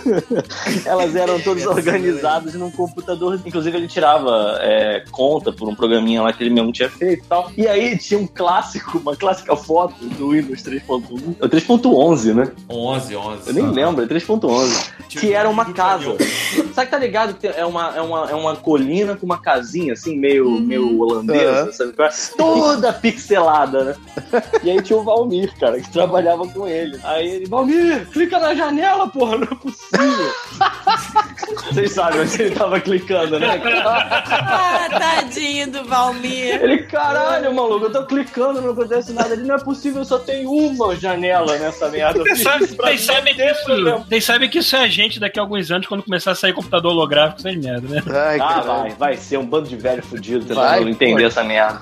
elas 0.85 1.17
eram 1.17 1.41
todas 1.41 1.63
Essa 1.63 1.71
organizadas 1.71 2.53
num 2.53 2.71
computador. 2.71 3.41
Inclusive, 3.47 3.75
ele 3.75 3.89
tirava 3.89 4.59
é, 4.61 5.03
conta 5.11 5.51
por 5.51 5.67
um 5.71 5.75
programinha 5.75 6.21
lá 6.21 6.31
que 6.31 6.43
ele 6.43 6.51
mesmo 6.51 6.73
tinha 6.73 6.91
feito 6.91 7.25
e 7.25 7.27
tal. 7.27 7.51
E 7.57 7.67
aí 7.67 7.97
tinha 7.97 8.21
um 8.21 8.27
clássico, 8.27 8.99
uma 8.99 9.17
clássica 9.17 9.57
foto 9.57 10.05
do 10.05 10.33
Windows 10.33 10.63
3.1, 10.63 11.37
é 11.41 11.49
3.11, 11.49 12.35
né? 12.35 12.53
11, 12.69 13.17
11. 13.17 13.49
Eu 13.49 13.55
nem 13.55 13.71
lembro, 13.71 14.05
é 14.05 14.07
3.11. 14.07 14.91
Tipo, 15.09 15.21
Que 15.21 15.33
era 15.33 15.49
uma 15.49 15.73
casa. 15.73 16.17
Sabe 16.77 16.89
que 16.89 16.93
tá 16.93 16.99
ligado? 16.99 17.33
que 17.33 17.47
É 17.47 17.65
uma, 17.65 17.97
é, 17.97 18.03
uma, 18.03 18.31
é 18.31 18.35
uma 18.35 18.55
colina 18.55 19.17
com 19.17 19.25
uma 19.25 19.39
casinha 19.39 19.95
assim, 19.95 20.19
meio, 20.19 20.61
meio 20.61 21.01
holandesa, 21.01 21.63
Aham. 21.63 21.73
sabe? 21.73 21.93
qual 21.95 22.07
é? 22.07 22.13
Toda 22.37 22.93
pixelada, 22.93 23.83
né? 23.83 23.97
E 24.63 24.71
aí 24.71 24.83
tinha 24.83 24.99
o 24.99 25.03
Valmir, 25.03 25.59
cara, 25.59 25.81
que 25.81 25.91
trabalhava 25.91 26.47
com 26.47 26.69
ele. 26.69 27.01
Aí 27.03 27.27
ele, 27.31 27.47
Valmir, 27.47 28.07
clica 28.11 28.39
na 28.39 28.55
janela, 28.55 29.09
porra, 29.09 29.39
não 29.39 29.45
é 29.45 29.55
possível. 29.55 30.33
Vocês 31.73 31.93
sabem 31.93 32.21
onde 32.23 32.43
ele 32.43 32.55
tava 32.55 32.81
clicando, 32.81 33.39
né? 33.39 33.61
Ah, 33.65 34.89
tadinho 34.91 35.71
do 35.71 35.85
Valmir. 35.85 36.63
Ele, 36.63 36.79
caralho, 36.85 37.55
maluco, 37.55 37.87
eu 37.87 37.93
tô 37.93 38.05
clicando, 38.07 38.61
não 38.61 38.71
acontece 38.71 39.13
nada. 39.13 39.35
Ele, 39.35 39.43
não 39.45 39.55
é 39.55 39.59
possível, 39.59 40.05
só 40.05 40.19
tem 40.19 40.47
uma 40.47 40.97
janela 40.97 41.57
nessa 41.59 41.89
merda. 41.89 42.21
Vocês 42.21 42.43
sabem, 42.43 42.69
sabem 42.99 43.35
que 43.35 43.43
isso, 43.45 44.05
sabem 44.21 44.49
que 44.51 44.59
isso 44.59 44.77
é 44.77 44.81
a 44.81 44.89
gente 44.89 45.21
daqui 45.21 45.39
a 45.39 45.43
alguns 45.43 45.71
anos, 45.71 45.87
quando 45.87 46.03
começar 46.03 46.33
a 46.33 46.35
sair 46.35 46.53
computador 46.53 46.93
holográfico, 46.93 47.41
essas 47.47 47.57
merda, 47.61 47.89
né? 47.89 48.03
Ai, 48.07 48.39
Ah, 48.41 48.61
vai, 48.61 48.91
vai 48.91 49.17
ser 49.17 49.39
um 49.39 49.47
bando 49.47 49.69
de 49.69 49.77
velho 49.77 50.03
fudido 50.03 50.41
tentando 50.45 50.65
Vai, 50.65 50.83
entender 50.83 51.25
essa 51.25 51.45
merda. 51.45 51.81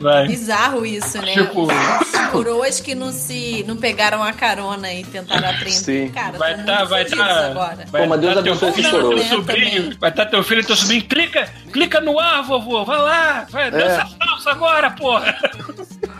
Vai. 0.00 0.26
Bizarro 0.26 0.84
isso, 0.84 1.18
né? 1.18 1.32
Tipo- 1.32 1.66
coroas 2.30 2.80
que 2.80 2.94
não 2.94 3.12
se 3.12 3.64
não 3.66 3.76
pegaram 3.76 4.22
a 4.22 4.32
carona 4.32 4.92
e 4.92 5.04
tentaram 5.04 5.48
aprender. 5.48 5.70
Sim. 5.72 6.08
Cara, 6.08 6.36
Vai 6.38 6.56
muito 6.56 6.88
vai 6.88 7.02
estar. 7.02 7.50
agora. 7.50 7.84
Vai 7.90 8.03
Pô, 8.04 8.10
mas 8.10 8.20
Deus 8.20 8.34
tá 8.34 8.40
abençoe 8.40 8.90
coroas. 8.90 9.24
sobrinho, 9.24 9.82
Também. 9.82 9.98
vai 9.98 10.10
estar 10.10 10.26
teu 10.26 10.42
filho 10.42 10.60
e 10.60 10.64
teu 10.64 10.76
sobrinho. 10.76 11.04
Clica, 11.04 11.48
clica 11.72 12.00
no 12.00 12.18
ar, 12.18 12.42
vovô, 12.42 12.84
vai 12.84 12.98
lá, 12.98 13.46
vai, 13.50 13.70
dança 13.70 14.06
salsa 14.18 14.50
agora, 14.50 14.90
porra. 14.90 15.34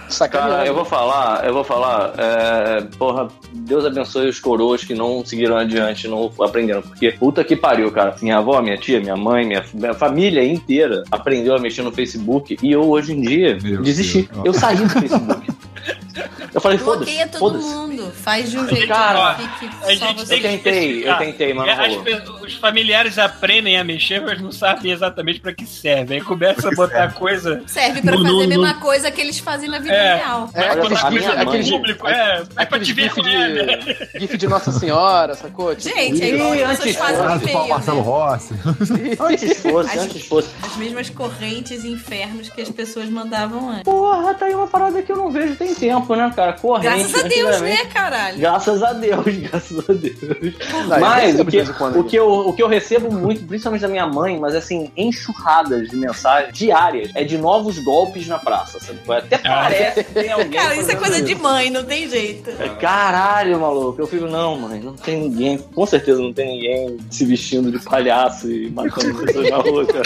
Sacaneando. 0.09 0.53
Cara, 0.55 0.67
eu 0.67 0.75
vou 0.75 0.85
falar, 0.85 1.45
eu 1.45 1.53
vou 1.55 1.65
falar, 1.65 2.13
é, 2.19 2.81
porra, 2.99 3.29
Deus 3.53 3.85
abençoe 3.85 4.29
os 4.29 4.39
coroas 4.39 4.85
que 4.85 4.95
não 4.95 5.25
seguiram 5.25 5.57
adiante, 5.57 6.07
não 6.07 6.31
aprenderam, 6.41 6.83
porque 6.83 7.11
puta 7.13 7.43
que 7.43 7.57
pariu, 7.57 7.91
cara. 7.91 8.15
Minha 8.21 8.39
avó, 8.39 8.61
minha 8.61 8.77
tia, 8.77 9.01
minha 9.01 9.17
mãe, 9.17 9.47
minha, 9.47 9.65
minha 9.73 9.95
família 9.95 10.45
inteira 10.45 11.03
aprendeu 11.11 11.57
a 11.57 11.59
mexer 11.59 11.83
no 11.83 11.91
Facebook 11.91 12.57
e 12.63 12.73
eu 12.73 12.89
hoje 12.89 13.13
em 13.13 13.21
dia 13.21 13.59
Meu 13.63 13.83
desisti. 13.83 14.29
Deus. 14.33 14.45
Eu 14.45 14.53
saí 14.53 14.77
do 14.77 14.89
Facebook. 14.89 15.54
Eu 16.55 16.61
falei, 16.61 16.79
foda-se, 16.79 17.05
Bloqueia 17.05 17.27
todo 17.27 17.39
foda-se. 17.41 17.65
mundo. 17.67 18.13
Faz 18.15 18.49
de 18.51 18.59
um 18.59 18.69
jeito 18.69 18.87
Cara, 18.87 19.35
que 19.35 19.49
fique 19.59 19.75
a 19.75 19.81
só 19.81 19.91
gente 19.91 20.15
você. 20.27 20.35
Eu 20.37 20.41
tentei, 20.43 21.09
eu 21.09 21.17
tentei, 21.19 21.53
mas 21.55 21.67
não 21.77 21.85
É, 21.85 21.87
as 22.15 22.29
os 22.43 22.55
familiares 22.55 23.19
aprendem 23.19 23.77
a 23.77 23.83
mexer, 23.83 24.21
mas 24.21 24.41
não 24.41 24.53
sabem 24.53 24.93
exatamente 24.93 25.41
pra 25.41 25.53
que 25.53 25.67
serve. 25.67 26.15
Aí 26.15 26.21
começa 26.21 26.69
a 26.69 26.71
botar 26.73 27.13
coisa. 27.13 27.63
Serve 27.67 28.01
pra 28.03 28.13
No- 28.13 28.19
fazer 28.23 28.33
no- 28.33 28.43
a 28.43 28.47
mesma 28.47 28.73
no- 28.75 28.81
coisa 28.81 29.11
que 29.11 29.21
eles 29.21 29.39
fazem 29.41 29.69
na 29.69 29.81
vida 29.81 29.95
É. 29.95 30.17
real. 30.17 30.49
É, 30.55 30.61
Vai 30.69 30.77
botar 30.77 30.95
a 30.99 31.11
coisa 31.11 31.11
minha 31.11 31.45
no 31.45 31.51
mãe- 31.51 31.71
público, 31.71 32.09
é, 32.09 32.43
é 32.57 32.65
pra 32.67 32.79
te 32.79 32.93
ver 32.93 33.03
gif 33.05 33.15
qual 33.17 33.27
é, 33.27 33.49
né? 33.49 33.77
de, 34.15 34.21
gif 34.21 34.37
de 34.39 34.47
Nossa 34.47 34.71
Senhora, 34.71 35.35
sacou? 35.35 35.75
Tipo, 35.75 35.97
Gente, 35.97 36.23
é 36.23 36.29
igual 36.35 36.55
Ih, 36.55 36.59
vocês 36.61 36.81
antes- 36.81 36.97
fazem 36.97 37.17
no 37.17 37.23
Abraço 37.25 37.41
para 37.41 37.51
o 37.51 37.59
meio, 37.63 37.69
Marcelo 37.75 37.97
né? 37.99 38.03
Rossi. 38.05 38.55
Antes 39.21 39.61
fosse, 39.61 39.91
As- 39.91 40.05
antes 40.05 40.27
fosse. 40.27 40.49
As 40.63 40.77
mesmas 40.77 41.11
correntes 41.11 41.83
e 41.85 41.89
infernos 41.89 42.49
que 42.49 42.61
as 42.63 42.71
pessoas 42.71 43.09
mandavam 43.09 43.71
antes. 43.71 43.83
Porra, 43.83 44.35
tá 44.35 44.47
aí 44.47 44.55
uma 44.55 44.67
parada 44.69 45.03
que 45.03 45.11
eu 45.11 45.17
não 45.17 45.31
vejo 45.33 45.57
tem 45.57 45.75
tempo, 45.75 46.15
né, 46.15 46.31
cara? 46.35 46.44
Corrente. 46.53 46.85
Graças 46.85 47.25
a 47.25 47.29
Deus, 47.29 47.61
né, 47.61 47.77
caralho? 47.87 48.39
Graças 48.39 48.83
a 48.83 48.93
Deus, 48.93 49.25
graças 49.51 49.79
a 49.89 49.93
Deus. 49.93 50.17
Não, 50.71 50.95
eu 50.95 51.01
mas 51.01 51.41
o 51.41 51.45
que, 51.45 51.73
quando 51.75 51.97
o, 51.97 52.01
aqui. 52.01 52.11
que 52.11 52.17
eu, 52.17 52.31
o 52.31 52.53
que 52.53 52.63
eu 52.63 52.69
recebo 52.69 53.13
muito, 53.13 53.45
principalmente 53.47 53.83
da 53.83 53.89
minha 53.89 54.07
mãe, 54.07 54.39
mas 54.39 54.55
assim, 54.55 54.91
enxurradas 54.97 55.89
de 55.89 55.97
mensagens 55.97 56.57
diárias, 56.57 57.11
é 57.15 57.25
de 57.25 57.39
novos 57.39 57.79
golpes 57.79 58.27
na 58.27 58.39
praça. 58.39 58.79
Sabe? 58.81 59.01
Até 59.09 59.39
parece 59.39 60.05
que 60.05 60.13
tem 60.13 60.31
alguém. 60.33 60.51
Cara, 60.51 60.77
isso 60.77 60.91
é 60.91 60.97
coisa 60.97 61.23
de 61.23 61.35
mãe, 61.35 61.71
não 61.71 61.85
tem 61.85 62.09
jeito. 62.09 62.51
Caralho, 62.81 63.61
maluco. 63.61 64.01
Eu 64.01 64.07
fico, 64.07 64.27
não, 64.27 64.57
mãe, 64.57 64.81
não 64.81 64.95
tem 64.95 65.21
ninguém. 65.21 65.59
Com 65.59 65.87
certeza 65.87 66.21
não 66.21 66.33
tem 66.33 66.47
ninguém 66.55 66.99
se 67.11 67.25
vestindo 67.25 67.71
de 67.71 67.79
palhaço 67.79 68.51
e 68.51 68.71
matando 68.71 69.15
pessoas 69.25 69.51
na 69.51 69.57
rua. 69.57 69.87
cara. 69.87 70.05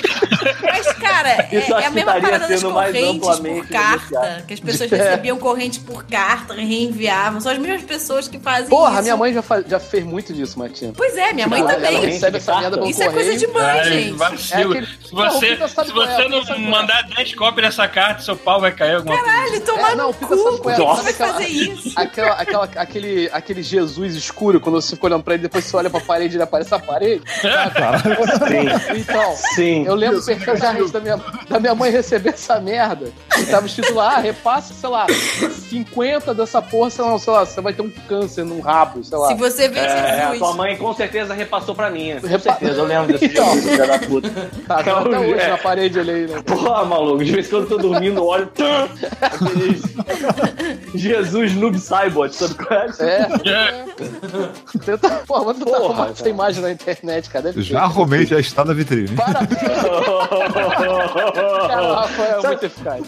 Mas, 0.63 0.93
cara, 0.95 1.29
é, 1.31 1.49
Isso 1.53 1.75
é 1.75 1.87
a 1.87 1.91
mesma 1.91 2.21
parada 2.21 2.49
das 2.49 2.63
correntes 2.63 3.39
por 3.39 3.69
carta. 3.69 4.45
Que 4.47 4.55
as 4.55 4.61
pessoas 4.61 4.91
recebiam 4.91 5.39
corrente 5.39 5.81
por 5.81 6.05
carta, 6.05 6.28
reenviavam. 6.55 7.41
São 7.41 7.53
as 7.53 7.59
mesmas 7.59 7.83
pessoas 7.83 8.29
que 8.29 8.39
fazem 8.39 8.69
Porra, 8.69 8.95
isso. 8.95 9.03
minha 9.03 9.17
mãe 9.17 9.33
já, 9.33 9.43
fa- 9.43 9.63
já 9.67 9.79
fez 9.81 10.05
muito 10.05 10.33
disso, 10.33 10.59
Matinha. 10.59 10.93
Pois 10.97 11.17
é, 11.17 11.33
minha 11.33 11.47
mãe 11.47 11.61
Ela- 11.61 11.75
também. 11.75 11.97
Ela 11.97 12.07
recebe 12.07 12.37
essa 12.39 12.61
merda 12.61 12.89
Isso 12.89 13.03
é 13.03 13.09
coisa 13.11 13.37
de 13.37 13.47
correio. 13.47 13.69
mãe, 13.69 13.81
Ai, 13.81 13.91
gente. 13.93 14.13
vacilo. 14.17 14.75
É 14.75 14.79
aquele- 14.79 14.87
Se 15.09 15.15
Não, 15.15 15.31
você, 15.31 15.57
sabe 15.69 15.89
se 15.89 15.95
qual 15.95 16.05
é, 16.07 16.09
você 16.11 16.17
sabe 16.23 16.29
não 16.29 16.45
qual 16.45 16.57
é. 16.59 16.61
mandar 16.61 17.03
10 17.17 17.35
cópias 17.35 17.67
dessa 17.69 17.89
carta, 17.89 18.23
seu 18.23 18.37
pau 18.37 18.61
vai 18.61 18.73
cair 18.73 18.97
alguma 18.97 19.17
coisa. 19.17 19.31
Caralho, 19.33 19.61
tomar 19.63 19.93
É, 19.93 19.95
não, 19.95 20.09
no 20.09 20.15
cu. 20.15 20.37
sabe 20.37 20.59
qual 20.59 20.71
é. 20.71 20.77
que 20.77 20.83
Sabe 20.83 20.97
você 20.97 21.03
vai 21.03 21.13
aquela- 21.13 21.33
fazer 21.33 21.49
isso? 21.49 21.93
Aquela, 21.97 22.33
aquela, 22.35 22.65
aquele, 22.77 23.31
aquele 23.33 23.63
Jesus 23.63 24.15
escuro, 24.15 24.61
quando 24.61 24.81
você 24.81 24.95
fica 24.97 25.07
olhando 25.07 25.23
pra 25.23 25.35
ele, 25.35 25.43
depois 25.45 25.65
você 25.65 25.77
olha 25.77 25.89
pra 25.91 26.01
parede 26.01 26.35
e 26.35 26.37
ele 26.37 26.43
aparece 26.43 26.75
a 26.75 26.79
parede. 26.79 27.23
Então, 28.97 29.35
Sim. 29.55 29.85
eu 29.87 29.95
lembro 29.95 30.23
perfeitamente 30.25 30.93
da 30.93 31.01
minha, 31.01 31.17
da 31.49 31.61
minha 31.61 31.75
mãe 31.75 31.91
receber 31.91 32.31
essa 32.31 32.61
merda. 32.61 33.11
E 33.39 33.45
tava 33.47 33.67
escrito 33.67 33.95
lá, 33.95 34.17
ah, 34.17 34.19
repasse, 34.19 34.75
sei 34.75 34.89
lá, 34.89 35.07
50 35.69 36.18
dessa 36.35 36.61
porra, 36.63 36.91
sei 36.91 37.05
lá, 37.05 37.19
sei 37.19 37.33
lá, 37.33 37.45
você 37.47 37.61
vai 37.61 37.73
ter 37.73 37.83
um 37.83 37.91
câncer 38.09 38.45
no 38.45 38.61
rabo, 38.61 39.03
sei 39.05 39.17
lá. 39.19 39.29
Se 39.29 39.35
você 39.35 39.69
vê 39.69 39.79
É, 39.81 40.21
Jesus. 40.23 40.39
tua 40.39 40.53
mãe 40.55 40.77
com 40.77 40.93
certeza 40.95 41.35
repassou 41.35 41.75
pra 41.75 41.91
mim. 41.91 42.17
Com 42.21 42.27
Repa- 42.27 42.43
certeza, 42.53 42.81
eu 42.81 42.85
lembro 42.85 43.07
desse 43.19 43.27
Então. 43.39 43.45
jogo, 43.47 43.63
filha 43.63 43.87
da 43.87 43.99
puta. 43.99 44.31
Tá, 44.67 44.83
tá 44.83 45.01
até 45.01 45.19
hoje 45.19 45.41
É. 45.41 45.49
na 45.51 45.59
parede 45.59 46.01
ali, 46.01 46.27
né? 46.27 46.43
Porra, 46.45 46.85
maluco, 46.85 47.25
de 47.25 47.33
vez 47.33 47.47
em 47.47 47.51
quando 47.51 47.63
eu 47.65 47.69
tô 47.69 47.79
dormindo, 47.79 48.25
olho. 48.25 48.47
tum, 48.55 48.89
Jesus 50.95 51.55
Noob 51.55 51.79
Cybot, 51.79 52.35
sabe 52.35 52.55
qual 52.55 52.81
é? 52.81 52.87
É. 53.47 53.85
Tenta, 54.85 55.11
porra, 55.27 55.45
manda 55.45 55.65
botar 55.65 55.79
Porra, 55.79 55.89
formato 55.95 56.13
essa 56.13 56.29
imagem 56.29 56.63
na 56.63 56.71
internet, 56.73 57.29
cara. 57.31 57.45
Deve 57.47 57.63
Já 57.63 57.81
arrumei, 57.83 58.27
já 58.27 58.39
está 58.39 58.65
na 58.65 58.73
vitrine. 58.73 59.09
Parabéns, 59.17 59.61
cara. 59.61 59.79
Rafael, 61.95 62.41
é 62.43 62.47
muito 62.47 62.65
eficaz. 62.67 63.03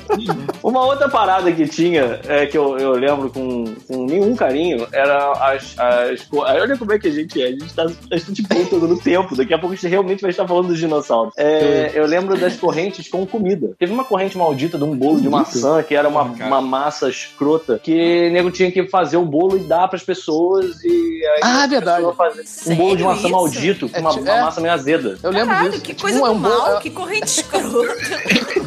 Uma 0.63 0.85
outra 0.85 1.09
parada 1.09 1.51
que 1.53 1.67
tinha, 1.67 2.21
é, 2.29 2.47
que 2.47 2.57
eu, 2.57 2.79
eu 2.79 2.90
lembro 2.93 3.31
com, 3.31 3.65
com 3.87 4.05
nenhum 4.07 4.35
carinho, 4.37 4.87
era 4.93 5.33
as, 5.33 5.79
as. 5.79 6.27
Olha 6.33 6.77
como 6.77 6.93
é 6.93 6.99
que 6.99 7.09
a 7.09 7.11
gente 7.11 7.41
é. 7.43 7.47
A 7.47 7.51
gente 7.51 7.73
tá, 7.75 7.87
a 8.11 8.17
gente 8.17 8.43
voltando 8.43 8.89
no 8.89 8.99
tempo. 8.99 9.37
Daqui 9.37 9.53
a 9.55 9.59
pouco 9.59 9.73
a 9.75 9.77
gente 9.77 9.89
realmente 9.89 10.21
vai 10.23 10.31
estar 10.31 10.47
falando 10.47 10.69
dos 10.69 10.79
dinossauros. 10.79 11.33
É, 11.37 11.91
eu 11.95 12.07
lembro 12.07 12.39
das 12.39 12.57
correntes 12.57 13.09
com 13.09 13.27
comida. 13.27 13.71
Teve 13.79 13.93
uma 13.93 14.05
corrente 14.05 14.37
maldita 14.39 14.77
de 14.79 14.85
um 14.85 14.97
bolo 14.97 15.21
de 15.21 15.29
maçã, 15.29 15.83
que 15.83 15.95
era 15.95 16.09
uma, 16.09 16.23
uma 16.23 16.61
massa 16.61 17.09
escrota, 17.09 17.79
que 17.83 18.29
o 18.29 18.33
nego 18.33 18.51
tinha 18.51 18.71
que 18.71 18.87
fazer 18.89 19.17
o 19.17 19.25
bolo 19.25 19.57
e 19.57 19.61
dar 19.61 19.89
pras 19.89 20.03
pessoas. 20.03 20.83
E 20.85 20.89
aí 21.27 21.41
Ah, 21.43 21.65
a 21.65 21.67
verdade. 21.67 21.97
pessoa 21.99 22.15
fazia 22.15 22.73
um 22.73 22.77
bolo 22.77 22.97
de 22.97 23.05
maçã 23.05 23.21
isso? 23.21 23.31
maldito, 23.31 23.89
com 23.89 23.97
É 23.97 24.01
uma, 24.01 24.13
uma 24.13 24.31
é. 24.31 24.41
massa 24.43 24.61
meio 24.61 24.75
azeda. 24.75 25.19
Eu 25.23 25.31
lembro 25.31 25.49
Caralho, 25.49 25.71
disso. 25.71 25.83
que 25.83 25.91
Tipo, 25.91 26.03
coisa 26.03 26.19
um 26.19 26.21
do 26.21 26.27
hambúrguer- 26.27 26.59
mal, 26.59 26.81
que 26.81 26.91
corrente 26.91 27.27
escrota. 27.27 27.95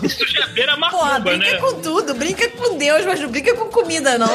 Isso 0.03 0.27
já 0.27 0.47
beira 0.47 0.75
macumba, 0.77 1.19
brinca 1.19 1.51
né? 1.51 1.57
com 1.57 1.73
tudo, 1.81 2.13
brinca 2.13 2.49
com 2.49 2.77
Deus, 2.77 3.05
mas 3.05 3.19
não 3.19 3.29
brinca 3.29 3.53
com 3.55 3.65
comida, 3.69 4.12
não. 4.17 4.27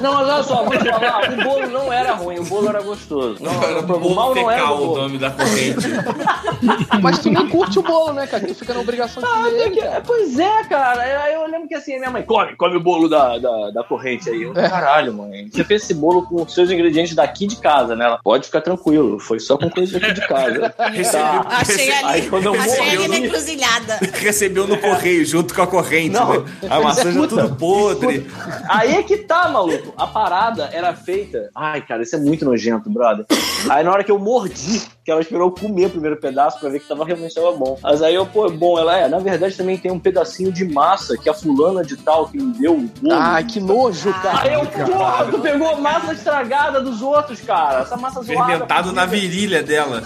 Não, 0.00 0.12
mas 0.14 0.28
olha 0.28 0.42
só, 0.42 0.64
vou 0.64 0.76
te 0.76 0.84
falar, 0.90 1.32
o 1.32 1.42
bolo 1.44 1.66
não 1.68 1.92
era 1.92 2.12
ruim, 2.14 2.38
o 2.38 2.44
bolo 2.44 2.68
era 2.68 2.82
gostoso. 2.82 3.42
Não, 3.42 3.62
Era 3.62 3.80
o 3.80 3.86
mal 3.88 3.98
bolo 4.00 4.34
não 4.34 4.50
era 4.50 4.70
o 4.72 4.96
nome 4.96 5.18
da 5.18 5.30
corrente. 5.30 5.86
Mas 7.02 7.18
tu 7.18 7.30
nem 7.30 7.48
curte 7.48 7.78
o 7.78 7.82
bolo, 7.82 8.12
né, 8.12 8.26
cara? 8.26 8.46
Tu 8.46 8.54
fica 8.54 8.72
na 8.74 8.80
obrigação 8.80 9.22
de 9.22 9.28
comer 9.28 9.70
que- 9.70 9.80
cara. 9.80 10.02
Pois 10.06 10.38
é, 10.38 10.64
cara. 10.64 11.00
Aí 11.02 11.34
Eu 11.34 11.46
lembro 11.46 11.68
que 11.68 11.74
assim, 11.74 11.98
minha 11.98 12.10
mãe, 12.10 12.22
come, 12.22 12.56
come 12.56 12.76
o 12.76 12.80
bolo 12.80 13.08
da, 13.08 13.38
da, 13.38 13.70
da 13.70 13.84
corrente 13.84 14.30
aí. 14.30 14.42
Eu, 14.42 14.52
caralho, 14.54 15.12
mãe. 15.12 15.48
Você 15.52 15.64
fez 15.64 15.82
esse 15.82 15.94
bolo 15.94 16.22
com 16.22 16.42
os 16.42 16.54
seus 16.54 16.70
ingredientes 16.70 17.14
daqui 17.14 17.46
de 17.46 17.56
casa, 17.56 17.94
né? 17.94 18.04
Ela, 18.06 18.18
pode 18.22 18.46
ficar 18.46 18.60
tranquilo, 18.60 19.18
foi 19.18 19.38
só 19.40 19.56
com 19.58 19.68
coisa 19.70 19.98
daqui 20.00 20.14
de 20.14 20.26
casa. 20.26 20.74
Tá. 21.14 21.44
Achei 21.48 21.90
ali, 21.92 22.04
Aí 22.06 22.28
quando 22.28 22.46
eu 22.46 22.54
achei 22.54 22.80
ali 22.80 22.96
morri, 22.96 23.08
na 23.08 23.16
eu- 23.18 23.24
encruzilhada. 23.26 23.98
Recebeu 24.14 24.66
no 24.66 24.76
correio, 24.78 25.24
junto 25.24 25.54
com 25.54 25.62
a 25.62 25.66
corrente. 25.66 26.10
Não. 26.10 26.40
né? 26.40 26.44
A 26.70 26.80
maçã 26.80 27.12
já 27.12 27.20
tudo 27.26 27.54
podre. 27.56 28.26
Aí 28.68 28.94
é 28.96 29.02
que 29.02 29.13
tá, 29.18 29.48
maluco. 29.48 29.92
A 29.96 30.06
parada 30.06 30.70
era 30.72 30.94
feita. 30.94 31.50
Ai, 31.54 31.80
cara, 31.80 32.02
isso 32.02 32.16
é 32.16 32.18
muito 32.18 32.44
nojento, 32.44 32.90
brother. 32.90 33.26
Aí 33.70 33.84
na 33.84 33.90
hora 33.90 34.04
que 34.04 34.10
eu 34.10 34.18
mordi, 34.18 34.82
que 35.04 35.10
ela 35.10 35.20
esperou 35.20 35.48
eu 35.48 35.52
comer 35.52 35.86
o 35.86 35.90
primeiro 35.90 36.16
pedaço 36.16 36.58
pra 36.58 36.68
ver 36.68 36.80
que 36.80 36.88
tava 36.88 37.04
realmente 37.04 37.34
tava 37.34 37.52
bom. 37.52 37.78
Mas 37.82 38.02
aí 38.02 38.14
eu, 38.14 38.26
pô, 38.26 38.48
bom, 38.50 38.78
ela 38.78 38.98
é. 38.98 39.08
Na 39.08 39.18
verdade 39.18 39.56
também 39.56 39.76
tem 39.76 39.92
um 39.92 39.98
pedacinho 39.98 40.50
de 40.50 40.64
massa 40.64 41.16
que 41.16 41.28
a 41.28 41.34
fulana 41.34 41.82
de 41.84 41.96
tal 41.96 42.28
que 42.28 42.38
me 42.38 42.52
deu 42.58 42.74
o 42.74 42.80
bolo. 42.80 43.14
Ai, 43.14 43.44
que 43.44 43.60
nojo, 43.60 44.08
Aí 44.08 44.22
cara. 44.22 44.52
eu, 44.52 44.66
porra, 44.86 45.26
tu 45.30 45.38
pegou 45.40 45.68
a 45.68 45.76
massa 45.76 46.12
estragada 46.12 46.80
dos 46.80 47.02
outros, 47.02 47.40
cara. 47.40 47.80
Essa 47.82 47.96
massa 47.96 48.22
zoada. 48.22 48.50
Fermentado 48.50 48.92
na 48.92 49.04
virilha 49.06 49.62
dela. 49.62 50.02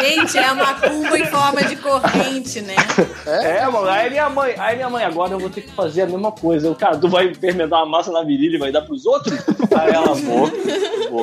Gente, 0.00 0.38
é 0.38 0.52
uma 0.52 0.74
cumba 0.74 1.18
em 1.18 1.26
forma 1.26 1.62
de 1.64 1.76
corrente, 1.76 2.60
né? 2.60 2.74
É, 3.26 3.66
mano. 3.66 3.88
Aí 3.88 4.10
minha 4.10 4.28
mãe, 4.28 4.54
aí 4.58 4.76
minha 4.76 4.90
mãe, 4.90 5.04
agora 5.04 5.32
eu 5.32 5.38
vou 5.38 5.50
ter 5.50 5.62
que 5.62 5.72
fazer 5.72 6.02
a 6.02 6.06
mesma 6.06 6.32
coisa. 6.32 6.66
Eu, 6.66 6.74
cara, 6.74 6.96
tu 6.96 7.08
vai 7.08 7.32
fermentar 7.34 7.61
a 7.70 7.86
massa 7.86 8.10
na 8.10 8.22
virilha 8.22 8.56
e 8.56 8.58
vai 8.58 8.72
dar 8.72 8.82
pros 8.82 9.06
outros? 9.06 9.38
Aí 9.74 9.90
ela. 9.90 10.14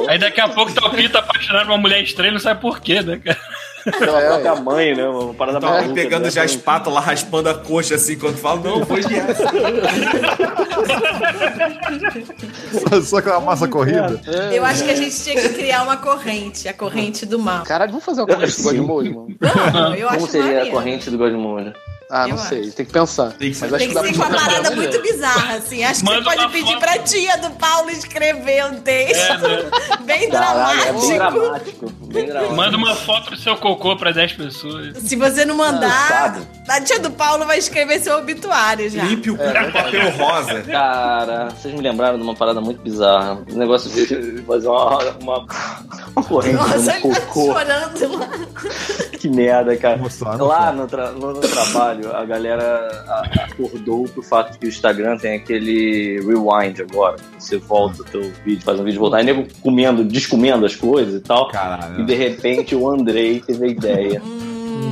Aí 0.08 0.20
daqui 0.20 0.42
a 0.42 0.50
pouco 0.50 0.74
tá 0.74 0.88
o 0.88 0.92
Pito 0.92 1.18
apaixonado 1.18 1.66
por 1.66 1.72
uma 1.72 1.78
mulher 1.78 2.02
estranha, 2.02 2.32
não 2.32 2.40
sabe 2.40 2.62
por 2.62 2.80
quê, 2.80 3.02
né, 3.02 3.18
cara? 3.18 3.40
Pela 3.84 4.22
própria 4.22 4.56
mãe, 4.56 4.96
né? 4.96 5.08
Uma 5.08 5.34
parada 5.34 5.60
Tava 5.60 5.82
maluca, 5.82 5.94
pegando 5.94 6.24
né? 6.24 6.32
já 6.32 6.42
a 6.42 6.46
espátula, 6.46 7.00
raspando 7.00 7.50
a 7.50 7.54
coxa 7.54 7.96
assim, 7.96 8.18
quando 8.18 8.38
fala, 8.38 8.60
não, 8.62 8.86
foi 8.86 9.00
essa. 9.00 9.46
Só, 12.72 13.02
só 13.02 13.18
aquela 13.18 13.40
massa 13.40 13.68
corrida. 13.68 14.20
Eu 14.52 14.64
acho 14.64 14.84
que 14.84 14.92
a 14.92 14.96
gente 14.96 15.24
tinha 15.24 15.36
que 15.36 15.50
criar 15.50 15.84
uma 15.84 15.98
corrente, 15.98 16.68
a 16.68 16.74
corrente 16.74 17.26
do 17.26 17.40
mal. 17.40 17.64
Caralho, 17.64 17.92
vamos 17.92 18.06
fazer 18.06 18.22
uma 18.22 18.28
corrente 18.28 18.56
de 18.56 18.64
Godmode, 18.64 19.10
mano. 19.10 19.36
Vamos, 19.40 20.00
eu 20.00 20.08
acho 20.08 20.18
Como 20.18 20.32
seria 20.32 20.64
a 20.64 20.70
corrente 20.70 21.10
do 21.10 21.18
Godmode? 21.18 21.74
Ah, 22.12 22.28
não 22.28 22.38
Eu 22.38 22.44
sei, 22.44 22.72
tem 22.72 22.86
que 22.88 22.92
pensar. 22.92 23.34
Tem 23.34 23.52
que 23.52 23.56
ser- 23.56 23.66
Mas 23.70 23.74
acho 23.76 23.86
Tem 23.86 23.94
que 23.94 24.08
ser 24.08 24.18
com 24.20 24.26
uma 24.26 24.40
parada 24.40 24.72
muito 24.72 25.00
bizarra, 25.02 25.56
assim. 25.58 25.84
Acho 25.84 26.00
que 26.04 26.08
você 26.10 26.22
pode 26.24 26.48
pedir 26.50 26.66
foto. 26.74 26.80
pra 26.80 26.98
tia 27.00 27.38
do 27.38 27.52
Paulo 27.52 27.90
escrever 27.92 28.66
um 28.66 28.82
texto 28.82 29.32
É, 29.32 29.38
né? 29.38 29.70
bem 30.06 30.28
Caralho, 30.30 30.82
é 30.82 30.92
bem 30.92 31.00
dramático. 31.02 31.14
dramático. 31.40 31.90
Bem 32.12 32.26
dramático. 32.26 32.56
Manda 32.56 32.78
uma 32.78 32.96
foto 32.96 33.30
do 33.30 33.38
seu 33.38 33.56
cocô 33.58 33.96
pra 33.96 34.12
10 34.12 34.34
pessoas. 34.34 34.98
Se 34.98 35.16
você 35.16 35.46
não 35.46 35.56
mandar, 35.56 36.08
sabe. 36.08 36.48
a 36.68 36.82
tia 36.82 37.00
do 37.00 37.12
Paulo 37.12 37.46
vai 37.46 37.60
escrever 37.60 38.00
seu 38.00 38.18
obituário 38.18 38.90
já. 38.90 39.04
Limpe 39.04 39.30
o 39.30 39.38
com 39.38 39.44
papel 39.72 40.10
rosa. 40.18 40.62
Cara, 40.64 41.50
vocês 41.50 41.72
me 41.76 41.82
lembraram 41.82 42.18
de 42.18 42.24
uma 42.24 42.34
parada 42.34 42.60
muito 42.60 42.82
bizarra. 42.82 43.44
O 43.52 43.56
negócio 43.56 43.88
de 43.92 44.42
fazer 44.48 44.68
uma, 44.68 44.98
uma, 45.22 45.46
uma 46.16 46.24
corrente 46.24 46.56
Nossa, 46.56 46.78
no 46.80 46.92
ele 46.92 47.14
tá 47.16 47.22
cocô. 47.22 47.46
chorando 47.54 48.18
lá. 48.18 48.30
Que 49.20 49.30
merda, 49.30 49.78
cara. 49.78 50.00
Lá 50.40 50.72
no, 50.72 50.88
tra- 50.88 51.12
no- 51.12 51.34
no 51.34 51.42
trabalho, 51.42 51.99
a 52.14 52.26
galera 52.26 53.32
acordou 53.42 54.06
pro 54.06 54.22
fato 54.22 54.58
que 54.58 54.66
o 54.66 54.70
Instagram 54.70 55.18
tem 55.18 55.36
aquele 55.36 56.20
rewind 56.22 56.80
agora. 56.82 57.18
Você 57.38 57.58
volta 57.58 58.02
o 58.02 58.06
teu 58.06 58.22
vídeo, 58.46 58.64
faz 58.64 58.80
um 58.80 58.84
vídeo 58.84 59.00
voltar. 59.00 59.18
Aí 59.18 59.26
nego 59.26 59.48
comendo, 59.62 60.04
descomendo 60.04 60.66
as 60.66 60.76
coisas 60.76 61.16
e 61.16 61.20
tal. 61.20 61.50
Caralho. 61.50 62.02
E 62.02 62.06
de 62.06 62.14
repente 62.16 62.76
o 62.76 62.90
Andrei 62.90 63.40
teve 63.40 63.66
a 63.66 63.70
ideia 63.70 64.22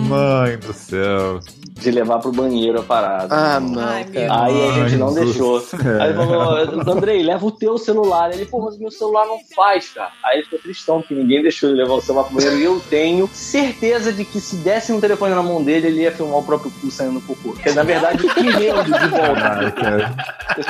Mãe 0.07 0.57
do 0.57 0.73
céu. 0.73 1.39
De 1.79 1.91
levar 1.91 2.19
pro 2.19 2.31
banheiro 2.31 2.79
a 2.79 2.83
parada. 2.83 3.27
Ah, 3.33 3.59
não, 3.59 3.81
Ai. 3.81 4.05
Aí 4.29 4.69
a 4.69 4.73
gente 4.89 4.95
não 4.97 5.09
Ai, 5.09 5.13
deixou. 5.15 5.59
Jesus. 5.59 5.85
Aí 5.99 6.09
ele 6.09 6.13
falou, 6.15 6.93
Andrei, 6.97 7.23
leva 7.23 7.45
o 7.45 7.51
teu 7.51 7.77
celular. 7.77 8.31
Ele, 8.33 8.45
pô, 8.45 8.59
mas 8.61 8.77
meu 8.77 8.91
celular 8.91 9.25
não 9.25 9.37
faz, 9.55 9.89
cara. 9.89 10.11
Aí 10.23 10.37
ele 10.37 10.43
ficou 10.45 10.59
tristão, 10.59 10.99
porque 11.01 11.13
ninguém 11.13 11.41
deixou 11.41 11.69
ele 11.69 11.81
levar 11.81 11.93
o 11.95 12.01
celular 12.01 12.25
pro 12.25 12.35
banheiro. 12.35 12.57
E 12.57 12.63
eu 12.63 12.81
tenho 12.89 13.29
certeza 13.33 14.11
de 14.11 14.25
que 14.25 14.39
se 14.39 14.57
desse 14.57 14.91
um 14.91 14.99
telefone 14.99 15.33
na 15.35 15.43
mão 15.43 15.63
dele, 15.63 15.87
ele 15.87 16.01
ia 16.01 16.11
filmar 16.11 16.39
o 16.39 16.43
próprio 16.43 16.71
cu 16.81 16.89
saindo 16.91 17.13
no 17.13 17.21
cocô. 17.21 17.49
Porque, 17.53 17.71
na 17.71 17.83
verdade, 17.83 18.17
querendo 18.33 18.83
de 18.83 18.91
Caralho, 18.91 19.09
volta. 19.11 19.71
cara. 19.71 20.15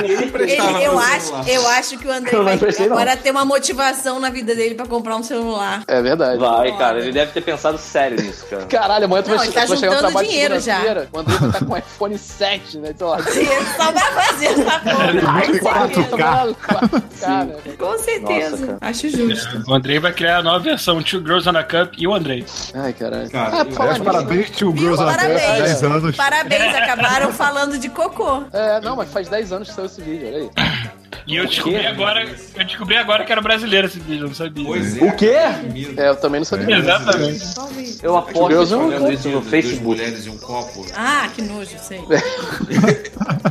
Ele 0.04 0.14
Ele- 0.14 0.86
eu, 0.86 1.00
acho, 1.00 1.22
celular. 1.26 1.50
eu 1.50 1.68
acho 1.70 1.98
que 1.98 2.08
o 2.08 2.12
André 2.12 2.32
Eu 2.34 2.38
não 2.40 2.46
vai 2.46 2.58
não. 2.58 2.86
agora 2.86 3.18
ter 3.18 3.32
uma 3.32 3.46
motivação 3.46 4.20
na 4.20 4.30
vida 4.30 4.54
dele 4.56 4.76
pra 4.76 4.86
comprar 4.86 5.16
um 5.16 5.24
celular. 5.24 5.84
É 5.88 6.02
verdade. 6.02 6.40
Vai, 6.40 6.78
cara, 6.78 7.00
ele 7.00 7.12
deve 7.12 7.32
ter 7.32 7.42
pensado 7.42 7.78
sério 7.78 8.22
nisso, 8.22 8.46
cara. 8.50 8.66
Caralho, 8.66 9.06
amanhã 9.06 9.24
tu 9.24 9.30
Não, 9.30 9.38
vai, 9.38 9.46
ele 9.48 9.54
tá 9.54 9.66
vai 9.66 9.68
chegar 9.78 9.82
juntando 9.92 10.00
trabalho 10.08 10.28
de 10.28 10.34
dinheiro 10.34 10.60
já. 10.60 10.97
Segunda-feira. 10.98 11.10
O 11.12 11.20
André 11.20 11.36
vai 11.38 11.50
estar 11.50 11.66
com 11.66 11.74
um 11.74 11.78
iPhone 11.78 12.18
7, 12.18 12.78
né? 12.80 12.96
Sei 12.98 13.08
lá. 13.08 13.18
Só 13.78 13.92
pra 13.92 14.12
fazer 14.12 14.46
essa 14.46 14.80
porra. 14.80 15.14
Com 15.60 15.94
certeza. 15.94 16.18
Caralho, 16.18 16.56
4K, 16.56 17.46
né? 17.46 17.76
Com 17.78 17.98
certeza. 17.98 18.50
Nossa, 18.52 18.68
cara. 18.68 18.78
Acho 18.82 19.10
justo. 19.10 19.64
O 19.68 19.74
Andrei 19.74 20.00
vai 20.00 20.14
criar 20.14 20.38
a 20.38 20.44
nova 20.44 20.60
versão 20.60 21.02
Two 21.02 21.22
Girls 21.22 21.48
on 21.48 21.58
a 21.58 21.64
Cup 21.64 21.94
e 21.98 22.08
o 22.08 22.14
Andrei. 22.14 22.46
Ai, 22.74 22.94
caralho. 22.94 23.30
Cara, 23.30 23.58
ah, 23.58 23.62
Aliás, 23.62 23.98
parabéns, 24.00 24.50
tio 24.52 24.76
Girls 24.76 25.02
on 25.02 25.06
Parabéns. 25.06 25.42
10 25.42 25.84
anos. 25.84 26.16
Parabéns, 26.16 26.76
acabaram 26.76 27.32
falando 27.34 27.78
de 27.78 27.90
cocô. 27.90 28.44
É, 28.54 28.82
não, 28.82 28.96
mas 28.96 29.12
faz 29.12 29.28
10 29.28 29.52
anos 29.52 29.70
que 29.70 29.76
saiu 29.76 29.86
esse 29.86 30.02
vídeo, 30.02 30.28
olha 30.28 30.38
aí. 30.38 30.50
E 31.28 31.36
eu 31.36 31.46
descobri 31.46 31.86
agora, 31.86 32.26
eu 32.56 32.64
descobri 32.66 32.96
agora 32.96 33.26
que 33.26 33.32
era 33.32 33.42
brasileiro 33.42 33.88
esse 33.88 34.00
vídeo, 34.00 34.24
eu 34.24 34.28
não 34.30 34.34
sabia. 34.36 34.66
Pois 34.66 34.98
é. 34.98 35.04
O 35.06 35.16
quê? 35.16 35.36
É, 35.98 36.10
eu 36.10 36.16
também 36.16 36.40
não 36.40 36.46
sabia. 36.46 36.78
Exatamente. 36.78 37.44
Eu 38.02 38.16
aposto 38.16 38.48
Deus, 38.48 38.70
que 38.70 38.74
eu- 38.76 38.86
olhando 38.88 39.12
isso 39.12 39.28
no 39.30 39.42
Facebook. 39.42 39.84
mulheres 39.98 40.26
e 40.26 40.30
um 40.30 40.38
copo. 40.38 40.86
Ah, 40.96 41.28
que 41.36 41.42
nojo, 41.42 41.72
sei. 41.80 42.00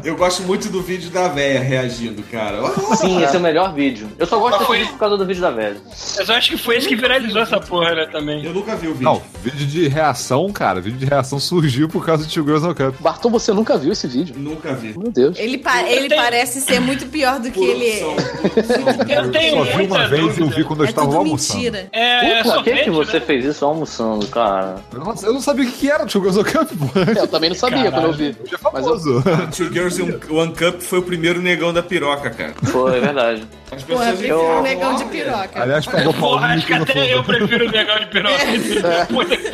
Eu 0.05 0.17
gosto 0.17 0.43
muito 0.45 0.69
do 0.69 0.81
vídeo 0.83 1.11
da 1.11 1.27
véia 1.27 1.59
reagindo, 1.61 2.23
cara. 2.31 2.63
Sim, 2.97 3.23
esse 3.25 3.35
é 3.35 3.39
o 3.39 3.43
melhor 3.43 3.75
vídeo. 3.75 4.09
Eu 4.19 4.27
só 4.27 4.39
gosto 4.39 4.65
foi? 4.65 4.79
vídeo 4.79 4.93
por 4.93 4.99
causa 5.01 5.17
do 5.17 5.27
vídeo 5.27 5.43
da 5.43 5.51
velha. 5.51 5.77
Mas 6.17 6.29
eu 6.29 6.35
acho 6.35 6.51
que 6.53 6.57
foi 6.57 6.77
esse 6.77 6.87
que 6.87 6.95
viralizou 6.95 7.43
essa 7.43 7.59
porra, 7.59 7.93
né, 7.95 8.07
também. 8.07 8.45
Eu 8.45 8.53
nunca 8.55 8.77
vi 8.77 8.87
o 8.87 8.93
vídeo. 8.93 9.05
Não, 9.05 9.21
vídeo 9.43 9.67
de 9.67 9.89
reação, 9.89 10.51
cara. 10.53 10.81
Vídeo 10.81 10.99
de 10.99 11.07
reação 11.07 11.41
surgiu 11.41 11.89
por 11.89 12.07
causa 12.07 12.25
de 12.25 12.31
Tio 12.31 12.45
Girls 12.45 12.65
on 12.65 12.73
Cup. 12.75 12.95
Bartol, 13.01 13.31
você 13.33 13.53
nunca 13.53 13.77
viu 13.77 13.91
esse 13.93 14.07
vídeo? 14.07 14.35
Nunca 14.39 14.73
vi. 14.75 14.97
Meu 14.97 15.11
Deus. 15.11 15.37
Ele, 15.39 15.59
pa- 15.59 15.83
ele 15.83 16.15
parece 16.15 16.61
ser 16.61 16.79
muito 16.81 17.07
pior 17.07 17.41
do 17.41 17.51
que 17.51 17.66
ele 17.71 17.87
é. 17.91 19.17
Eu 19.17 19.31
tenho 19.31 19.65
Só 19.67 19.77
vi 19.77 19.87
uma 19.87 20.09
vez 20.09 20.23
e 20.23 20.25
eu 20.25 20.29
dúvida. 20.29 20.57
vi 20.57 20.65
quando 20.65 20.81
eu 20.81 20.87
É 20.87 20.89
estava 20.89 21.07
tudo 21.07 21.19
almoçando. 21.19 21.59
mentira. 21.61 21.89
É, 21.93 22.39
é 22.39 22.43
Por 22.43 22.63
que, 22.65 22.75
que 22.85 22.91
você 22.91 23.19
né? 23.21 23.27
fez 23.27 23.45
isso 23.45 23.65
almoçando, 23.65 24.27
cara? 24.29 24.77
Eu 24.93 25.01
não, 25.01 25.15
eu 25.23 25.33
não 25.33 25.41
sabia 25.41 25.65
o 25.67 25.71
que 25.71 25.79
que 25.79 25.91
era 25.91 26.05
o 26.05 26.07
Tio 26.07 26.21
Girls 26.21 26.39
on 26.41 26.45
Cup, 26.45 26.71
pô. 26.79 26.99
É, 26.99 27.23
eu 27.23 27.29
também 27.29 27.51
não 27.51 27.57
sabia 27.57 27.91
quando 27.91 28.05
eu 28.07 28.13
vi. 28.13 28.29
É 28.31 28.35
Mas 28.73 28.87
eu, 28.87 29.01
famoso. 29.23 29.23
Two 29.57 29.73
Girls 29.73 30.01
e 30.01 30.33
One 30.33 30.53
Cup 30.55 30.81
foi 30.81 30.99
o 30.99 31.03
primeiro 31.03 31.41
negão 31.41 31.73
da 31.73 31.83
piroca, 31.83 32.31
cara. 32.31 32.55
Foi, 32.65 32.97
é 32.97 33.01
verdade. 33.01 33.47
As 33.71 33.83
Porra, 33.83 33.99
pessoas 33.99 34.19
prefiro 34.19 34.35
eu- 34.41 34.59
um 34.59 34.63
negão 34.63 34.95
de 34.95 35.05
piroca. 35.07 35.63
Aliás, 35.63 35.87
pegou 35.87 36.13
o 36.13 36.15
Porra, 36.15 36.47
acho 36.55 36.67
que 36.67 36.73
até 36.73 37.15
eu 37.15 37.25
prefiro 37.25 37.67
o 37.67 37.71
negão 37.71 37.99
de 37.99 38.07
piroca. 38.07 38.37
É. 38.87 39.05
Puta 39.07 39.37
que. 39.37 39.47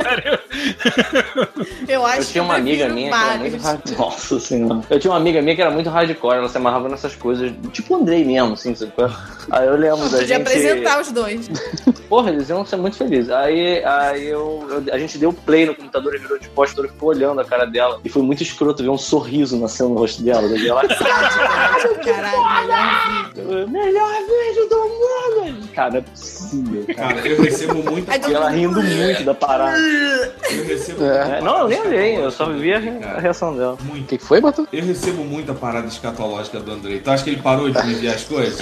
Eu 1.88 2.04
acho 2.06 2.20
Eu 2.20 2.24
tinha 2.26 2.44
uma 2.44 2.56
amiga 2.56 2.86
prefiro 2.86 2.94
minha 2.94 3.10
que 3.10 3.14
era 3.16 3.38
muito. 3.38 3.92
Nossa 3.98 4.40
senhora. 4.40 4.80
Eu 4.90 4.98
tinha 5.00 5.10
uma 5.10 5.16
amiga 5.16 5.40
minha 5.42 5.54
que 5.54 5.62
era 5.62 5.70
muito 5.70 5.88
hardcore, 5.90 6.36
ela 6.38 6.48
se 6.48 6.56
amarrava 6.56 6.88
nessas 6.88 7.14
coisas, 7.14 7.52
tipo 7.72 7.96
o 7.96 8.01
Andrei 8.02 8.24
mesmo, 8.24 8.52
assim, 8.54 8.74
sabe? 8.74 8.92
é? 8.98 9.08
Aí 9.50 9.66
eu 9.66 9.76
lembro 9.76 10.08
da 10.08 10.18
De 10.18 10.26
gente. 10.26 10.42
apresentar 10.42 11.00
os 11.00 11.10
dois. 11.12 11.48
Porra, 12.08 12.30
eles 12.30 12.48
iam 12.50 12.64
ser 12.66 12.76
muito 12.76 12.96
felizes. 12.96 13.30
Aí, 13.30 13.82
aí 13.84 14.26
eu, 14.28 14.66
eu- 14.86 14.94
a 14.94 14.98
gente 14.98 15.16
deu 15.18 15.32
play 15.32 15.64
no 15.66 15.74
computador 15.74 16.14
e 16.14 16.18
virou 16.18 16.38
de 16.38 16.48
posto, 16.50 16.84
e 16.84 16.88
ficou 16.88 17.08
olhando 17.08 17.40
a 17.40 17.44
cara 17.44 17.64
dela. 17.64 17.98
E 18.04 18.08
foi 18.08 18.22
muito 18.22 18.42
escroto 18.42 18.82
ver 18.82 18.90
um 18.90 18.98
sorriso 18.98 19.56
nascendo 19.58 19.90
no 19.90 19.98
rosto 19.98 20.22
dela. 20.22 20.46
Daí 20.48 20.68
ela, 20.68 20.82
Caralho, 22.04 22.42
melhor 22.42 23.34
vídeo. 23.34 23.68
melhor 23.68 24.12
vídeo 24.14 24.68
do 24.68 24.76
mundo! 24.76 25.68
Cara, 25.74 25.90
não 25.90 25.98
é 25.98 26.00
possível, 26.02 26.84
cara. 26.94 27.14
Cara, 27.14 27.28
eu 27.28 27.42
recebo 27.42 27.82
todo 27.82 28.30
E 28.30 28.34
ela 28.34 28.50
rindo 28.50 28.82
muito 28.82 29.24
da 29.24 29.34
parada. 29.34 29.78
Eu 29.78 30.64
recebo 30.66 31.04
É. 31.04 31.38
É, 31.38 31.40
não, 31.40 31.58
eu 31.60 31.68
nem 31.68 31.80
olhei, 31.80 32.16
eu 32.18 32.30
só 32.30 32.46
vi 32.46 32.72
a, 32.74 32.78
re- 32.78 32.98
reação 33.20 33.56
dela. 33.56 33.76
o 33.80 33.84
Muito. 33.84 34.06
que, 34.06 34.18
que 34.18 34.24
foi, 34.24 34.40
Bartol? 34.40 34.66
Eu 34.72 34.84
recebo 34.84 35.24
muita 35.24 35.54
parada 35.54 35.86
escatológica 35.86 36.60
do 36.60 36.72
Andrei. 36.72 37.00
Tu 37.00 37.10
acha 37.10 37.24
que 37.24 37.30
ele 37.30 37.40
parou 37.42 37.70
de 37.70 37.78
enviar 37.92 38.14
as 38.14 38.24
coisas? 38.24 38.58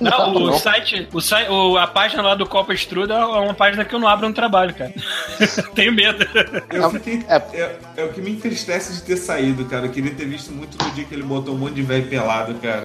Não, 0.00 0.34
o 0.34 0.46
Não. 0.48 0.58
site, 0.58 1.08
o 1.12 1.20
site 1.20 1.50
o, 1.50 1.76
a 1.78 1.86
página 1.86 2.22
lá 2.22 2.34
do 2.34 2.46
Copa 2.46 2.72
Estruda 2.74 3.14
é 3.14 3.24
uma 3.24 3.54
página 3.54 3.84
que 3.84 3.94
eu 3.94 3.98
não 3.98 4.08
abro 4.08 4.28
no 4.28 4.34
trabalho, 4.34 4.74
cara. 4.74 4.92
Tenho 5.74 5.92
medo. 5.92 6.26
Eu 6.70 6.90
fiquei. 6.90 7.24
É. 7.28 7.36
É, 7.52 7.76
é 7.98 8.04
o 8.04 8.08
que 8.12 8.20
me 8.20 8.30
entristece 8.30 8.92
de 8.94 9.02
ter 9.02 9.16
saído, 9.16 9.64
cara. 9.66 9.86
Eu 9.86 9.90
queria 9.90 10.12
ter 10.14 10.26
visto 10.26 10.50
muito 10.52 10.76
no 10.82 10.90
dia 10.92 11.04
que 11.04 11.14
ele 11.14 11.22
botou 11.22 11.54
um 11.54 11.58
monte 11.58 11.74
de 11.74 11.82
velho 11.82 12.06
pelado, 12.08 12.54
cara. 12.54 12.84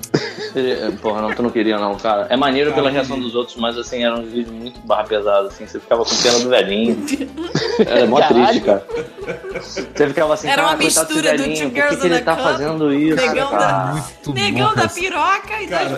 É, 0.55 0.91
Porra, 1.01 1.21
não, 1.21 1.33
tu 1.33 1.43
não 1.43 1.49
queria 1.49 1.77
não, 1.77 1.95
cara. 1.95 2.27
É 2.29 2.35
maneiro 2.37 2.71
pela 2.71 2.83
Cara, 2.87 2.93
reação 2.93 3.19
dos 3.19 3.35
outros, 3.35 3.57
mas 3.57 3.77
assim, 3.77 4.03
eram 4.03 4.21
uns 4.21 4.31
vídeos 4.31 4.51
muito 4.55 4.79
barra 4.81 5.03
pesada, 5.03 5.47
assim, 5.49 5.65
você 5.67 5.79
ficava 5.79 6.03
com 6.03 6.15
pena 6.15 6.39
do 6.39 6.49
velhinho. 6.49 7.05
Era 7.85 8.05
mó 8.07 8.19
Caralho. 8.19 8.45
triste, 8.45 8.61
cara. 8.65 8.85
Você 9.61 10.07
ficava 10.07 10.33
assim, 10.33 10.47
Era 10.47 10.63
uma 10.63 10.75
mistura 10.77 11.37
do 11.37 11.43
Two 11.43 11.53
por 11.53 11.71
que, 11.71 11.75
Girls 11.75 11.97
que 11.97 12.03
on 12.03 12.05
ele 12.05 12.19
tá 12.21 12.35
Cup, 12.35 12.43
fazendo 12.43 12.93
isso? 12.93 13.15
Negão 13.15 13.51
da- 13.51 13.57
cara? 13.57 13.93
Muito 13.93 14.33
Negão 14.33 14.75
da 14.75 14.87
piroca 14.87 15.61
e 15.61 15.66
Cara. 15.69 15.97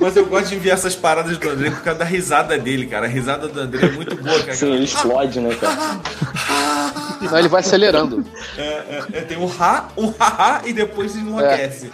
Mas 0.00 0.16
eu 0.16 0.26
gosto 0.26 0.48
de 0.48 0.54
enviar 0.56 0.74
essas 0.76 0.94
paradas 0.96 1.36
do 1.38 1.48
Andrei 1.50 1.70
por 1.70 1.82
causa 1.82 1.98
da 1.98 2.04
risada 2.04 2.56
dele, 2.58 2.86
cara. 2.86 3.06
A 3.06 3.08
risada 3.08 3.46
do 3.48 3.60
Andrei 3.60 3.88
é 3.88 3.92
muito 3.92 4.16
boa, 4.16 4.38
cara. 4.40 4.54
Sim, 4.54 4.72
ele 4.72 4.84
explode, 4.84 5.40
né, 5.40 5.54
cara? 5.54 5.76
Não, 7.22 7.38
ele 7.38 7.48
vai 7.48 7.60
acelerando. 7.60 8.24
É, 8.58 8.62
é, 8.62 9.04
é, 9.12 9.20
tem 9.20 9.38
um 9.38 9.48
ha, 9.60 9.88
um 9.96 10.12
haha 10.18 10.62
e 10.64 10.72
depois 10.72 11.14
ele 11.14 11.26
enlouquece. 11.28 11.90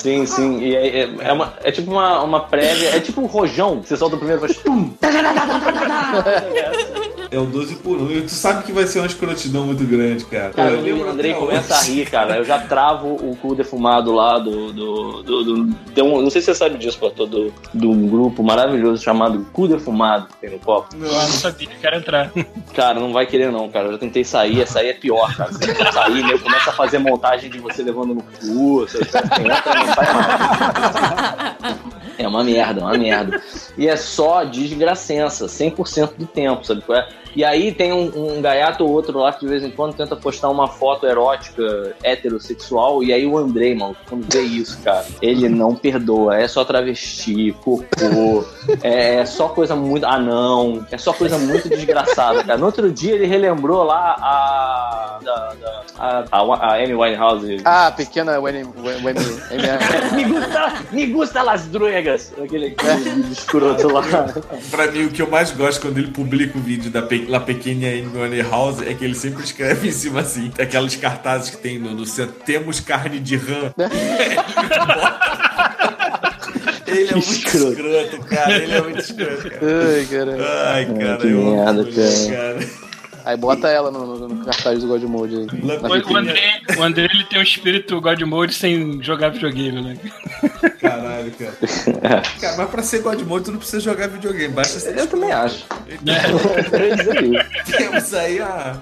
Sim, 0.00 0.24
sim. 0.24 0.60
E 0.60 0.74
é, 0.76 1.00
é, 1.00 1.10
é 1.20 1.32
uma- 1.32 1.52
é 1.64 1.72
tipo 1.72 1.90
uma, 1.90 2.22
uma 2.22 2.40
prévia, 2.44 2.94
é 2.94 3.00
tipo 3.00 3.20
um 3.20 3.26
rojão. 3.26 3.82
Você 3.82 3.96
solta 3.96 4.14
o 4.14 4.18
primeiro 4.18 4.44
e 4.44 4.48
faz. 4.48 4.62
Tum, 4.62 4.94
É 7.30 7.38
o 7.38 7.44
12 7.44 7.74
por 7.76 7.98
1. 8.00 8.10
E 8.10 8.22
tu 8.22 8.30
sabe 8.30 8.64
que 8.64 8.72
vai 8.72 8.86
ser 8.86 9.00
uma 9.00 9.06
escrotidão 9.06 9.64
muito 9.66 9.84
grande, 9.84 10.24
cara. 10.24 10.50
Cara, 10.50 10.70
Eu 10.70 10.96
o 10.96 11.10
Andrei 11.10 11.34
começa 11.34 11.74
a 11.76 11.82
rir, 11.82 12.08
cara. 12.10 12.36
Eu 12.38 12.44
já 12.44 12.58
travo 12.58 13.08
o 13.16 13.36
cu 13.36 13.54
defumado 13.54 14.12
lá 14.12 14.38
do. 14.38 14.72
do, 14.72 15.22
do, 15.22 15.44
do- 15.44 16.04
um- 16.04 16.22
não 16.22 16.30
sei 16.30 16.40
se 16.40 16.46
você 16.46 16.54
sabe 16.54 16.78
disso, 16.78 16.98
pô, 16.98 17.10
do, 17.10 17.52
do 17.74 17.90
um 17.90 18.08
grupo 18.08 18.42
maravilhoso 18.42 19.02
chamado 19.02 19.46
Cu 19.52 19.68
Defumado 19.68 20.26
que 20.28 20.36
tem 20.38 20.50
no 20.50 20.58
copo. 20.58 20.94
Eu 20.96 21.00
não 21.12 21.20
sabia, 21.28 21.68
quero 21.80 21.96
entrar. 21.96 22.32
Cara, 22.74 22.98
não 22.98 23.12
vai 23.12 23.26
querer 23.26 23.52
não, 23.52 23.68
cara. 23.68 23.88
Eu 23.88 23.92
já 23.92 23.98
tentei 23.98 24.24
sair, 24.24 24.62
essa 24.62 24.78
aí 24.80 24.88
é 24.88 24.94
pior, 24.94 25.34
cara. 25.36 25.52
Você 25.52 25.66
tenta 25.74 25.92
sair, 25.92 26.22
né? 26.24 26.38
começa 26.38 26.70
a 26.70 26.72
fazer 26.72 26.98
montagem 26.98 27.50
de 27.50 27.58
você 27.58 27.82
levando 27.82 28.14
no 28.14 28.22
cu, 28.22 28.80
você 28.80 28.98
entra, 29.02 29.20
não 29.74 29.94
sai 29.94 30.14
mais. 30.14 31.78
É 32.18 32.26
uma 32.26 32.42
merda, 32.42 32.80
é 32.80 32.84
uma 32.84 32.98
merda. 32.98 33.40
E 33.76 33.86
é 33.86 33.96
só 33.96 34.42
desgracença, 34.44 35.46
100% 35.46 36.14
do 36.18 36.26
tempo, 36.26 36.64
sabe 36.66 36.80
qual 36.82 36.98
é? 36.98 37.08
E 37.38 37.44
aí 37.44 37.70
tem 37.70 37.92
um, 37.92 38.10
um 38.36 38.42
gaiato 38.42 38.82
ou 38.84 38.90
outro 38.90 39.16
lá 39.16 39.32
que 39.32 39.38
de 39.38 39.46
vez 39.46 39.62
em 39.62 39.70
quando 39.70 39.94
tenta 39.94 40.16
postar 40.16 40.48
uma 40.48 40.66
foto 40.66 41.06
erótica 41.06 41.94
heterossexual, 42.02 43.00
e 43.00 43.12
aí 43.12 43.24
o 43.24 43.38
Andrei, 43.38 43.76
mano, 43.76 43.94
quando 44.08 44.26
vê 44.28 44.42
isso, 44.42 44.76
cara, 44.82 45.06
ele 45.22 45.48
não 45.48 45.72
perdoa. 45.72 46.36
É 46.36 46.48
só 46.48 46.64
travesti, 46.64 47.52
cocô, 47.62 48.44
é 48.82 49.24
só 49.24 49.46
coisa 49.50 49.76
muito. 49.76 50.04
Ah, 50.04 50.18
não. 50.18 50.84
É 50.90 50.98
só 50.98 51.12
coisa 51.12 51.38
muito 51.38 51.68
desgraçada, 51.68 52.42
cara. 52.42 52.58
No 52.58 52.66
outro 52.66 52.90
dia 52.90 53.14
ele 53.14 53.26
relembrou 53.26 53.84
lá 53.84 54.16
a. 54.18 55.18
da- 55.22 55.54
da- 55.60 55.82
a, 55.96 56.24
a, 56.32 56.72
a 56.72 56.74
Amy 56.82 56.94
Winehouse. 56.94 57.60
Ah, 57.64 57.92
pequena 57.96 58.38
Wendy- 58.40 58.64
me 60.14 60.24
gusta, 60.24 60.72
me 60.90 61.06
gusta 61.06 61.42
las 61.42 61.66
drogas. 61.66 62.32
Aquele, 62.42 62.66
aquele 62.76 63.30
escroto 63.32 63.88
lá. 63.92 64.02
Pra 64.72 64.88
mim, 64.90 65.04
o 65.04 65.10
que 65.10 65.22
eu 65.22 65.30
mais 65.30 65.50
gosto 65.52 65.82
quando 65.82 65.98
ele 65.98 66.08
publica 66.08 66.58
o 66.58 66.60
vídeo 66.60 66.90
da 66.90 67.02
Pe 67.02 67.27
La 67.28 67.40
Pequena 67.40 67.86
Amy 67.88 68.40
House 68.42 68.80
é 68.82 68.94
que 68.94 69.04
ele 69.04 69.14
sempre 69.14 69.44
escreve 69.44 69.88
em 69.88 69.92
cima 69.92 70.20
assim, 70.20 70.50
aquelas 70.58 70.96
cartazes 70.96 71.50
que 71.50 71.58
tem 71.58 71.78
no, 71.78 71.90
no 71.94 72.06
centro, 72.06 72.34
temos 72.44 72.80
carne 72.80 73.20
de 73.20 73.36
rã. 73.36 73.72
ele 76.86 77.08
é 77.08 77.12
muito 77.12 77.30
Escroto. 77.30 77.68
escroto, 77.72 78.26
cara. 78.26 78.56
Ele 78.56 78.72
é 78.72 78.80
muito 78.80 79.00
escroto, 79.00 79.50
cara. 79.50 79.60
Ai, 79.62 80.06
caralho. 80.10 80.44
Ai, 80.66 80.86
cara, 80.86 81.16
que 81.18 81.26
eu 81.26 81.44
merda, 81.44 81.84
cara. 81.84 82.30
cara. 82.30 82.88
Aí 83.24 83.36
bota 83.36 83.68
ela 83.68 83.90
no, 83.90 84.06
no, 84.06 84.28
no 84.28 84.44
cartaz 84.44 84.80
do 84.80 84.88
God 84.88 85.02
Mode 85.02 85.36
aí. 85.36 85.46
O, 86.10 86.16
André, 86.16 86.62
o 86.78 86.82
André 86.82 87.08
ele 87.12 87.24
tem 87.24 87.38
um 87.38 87.42
espírito 87.42 88.00
God 88.00 88.22
Mode 88.22 88.54
sem 88.54 89.02
jogar 89.02 89.28
videogame, 89.28 89.82
né? 89.82 89.98
Caralho, 91.28 91.32
cara. 91.32 92.22
Cara, 92.40 92.56
mas 92.56 92.70
pra 92.70 92.82
ser 92.82 93.00
God 93.00 93.20
Mode, 93.22 93.44
tu 93.46 93.52
não 93.52 93.58
precisa 93.58 93.80
jogar 93.80 94.08
videogame, 94.08 94.52
basta 94.52 94.78
ser 94.78 94.96
Eu 94.96 95.06
também 95.06 95.32
acho. 95.32 95.66
É. 95.88 97.76
Temos 97.76 98.14
aí 98.14 98.40
a. 98.40 98.76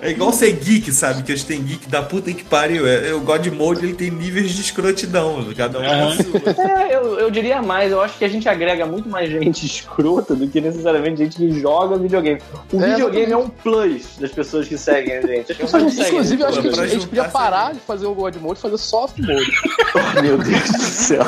É 0.00 0.10
igual 0.10 0.32
ser 0.32 0.52
geek, 0.52 0.92
sabe? 0.92 1.22
Que 1.22 1.32
a 1.32 1.36
gente 1.36 1.46
tem 1.46 1.62
geek 1.62 1.88
da 1.88 2.02
puta 2.02 2.32
que 2.32 2.44
pariu. 2.44 2.86
É, 2.86 3.10
é, 3.10 3.14
o 3.14 3.20
God 3.20 3.46
Mode 3.48 3.84
ele 3.84 3.94
tem 3.94 4.10
níveis 4.10 4.52
de 4.52 4.60
escrotidão. 4.60 5.46
Cada 5.56 5.78
um 5.78 6.10
sua. 6.12 6.40
É, 6.62 6.94
eu, 6.94 7.18
eu 7.18 7.30
diria 7.30 7.62
mais, 7.62 7.92
eu 7.92 8.00
acho 8.00 8.18
que 8.18 8.24
a 8.24 8.28
gente 8.28 8.48
agrega 8.48 8.86
muito 8.86 9.08
mais 9.08 9.30
gente 9.30 9.64
escrota 9.66 10.34
do 10.34 10.48
que 10.48 10.60
necessariamente 10.60 11.18
gente 11.18 11.36
que 11.36 11.60
joga 11.60 11.96
videogame. 11.98 12.40
O 12.72 12.82
É, 12.82 12.90
videogame 12.90 13.32
é 13.32 13.36
um 13.36 13.48
plus 13.48 14.16
das 14.18 14.30
pessoas 14.30 14.66
que 14.66 14.76
seguem 14.78 15.18
a 15.18 15.20
gente. 15.20 15.54
Seguem. 15.54 16.08
Inclusive, 16.08 16.42
eu 16.42 16.48
acho 16.48 16.60
que 16.60 16.68
a 16.68 16.72
gente, 16.72 16.80
a 16.80 16.86
gente 16.86 17.06
podia 17.06 17.24
parar 17.24 17.74
de 17.74 17.80
fazer 17.80 18.06
o 18.06 18.14
God 18.14 18.36
Mode 18.36 18.58
e 18.58 18.62
fazer 18.62 18.78
soft 18.78 19.18
mode. 19.18 19.52
Meu 20.22 20.38
Deus 20.38 20.70
do 20.70 20.78
céu. 20.82 21.24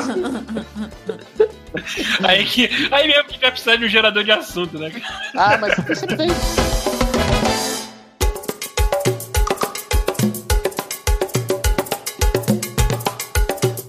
Aí, 2.23 2.45
que, 2.45 2.69
aí 2.91 3.07
mesmo 3.07 3.25
que 3.25 3.39
vai 3.39 3.51
precisar 3.51 3.75
de 3.75 3.85
um 3.85 3.89
gerador 3.89 4.23
de 4.23 4.31
assunto, 4.31 4.79
né? 4.79 4.91
Ah, 5.35 5.57
mas 5.57 5.75
sempre 5.97 6.15
tem. 6.15 6.29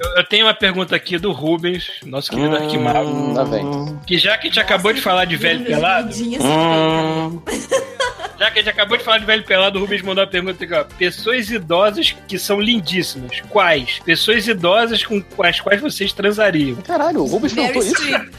Eu, 0.01 0.09
eu 0.17 0.25
tenho 0.25 0.47
uma 0.47 0.55
pergunta 0.55 0.95
aqui 0.95 1.19
do 1.19 1.33
Rubens, 1.33 1.91
nosso 2.05 2.31
querido 2.31 2.57
Arquimago, 2.57 3.35
Tá 3.35 3.45
bem. 3.45 3.99
que 4.07 4.19
já 4.19 4.37
que 4.37 4.47
a 4.47 4.51
gente 4.51 4.61
acabou 4.61 4.93
de 4.93 5.01
falar 5.01 5.25
de 5.25 5.37
velho 5.37 5.65
pelado, 5.65 6.11
já 8.39 8.51
que 8.51 8.59
a 8.59 8.63
gente 8.63 8.71
acabou 8.71 8.97
de 8.99 9.05
falar 9.05 9.19
de 9.19 9.25
velho 9.27 9.45
pelado, 9.45 9.79
o 9.79 9.81
Rubens 9.83 10.03
mandou 10.03 10.23
uma 10.25 10.31
pergunta 10.31 10.63
aqui, 10.65 10.75
ó. 10.75 10.85
Pessoas 10.99 11.51
idosas 11.51 12.15
que 12.29 12.39
são 12.39 12.61
lindíssimas. 12.61 13.41
Quais? 13.49 13.99
Pessoas 14.05 14.47
idosas 14.47 15.05
com 15.05 15.23
as 15.43 15.61
quais 15.61 15.81
vocês 15.81 16.13
transariam. 16.13 16.77
Caralho, 16.83 17.23
o 17.23 17.27
Rubens 17.27 17.53
Meryl 17.55 17.73
perguntou 17.73 17.93
isso? 17.93 18.03
Streep. 18.03 18.35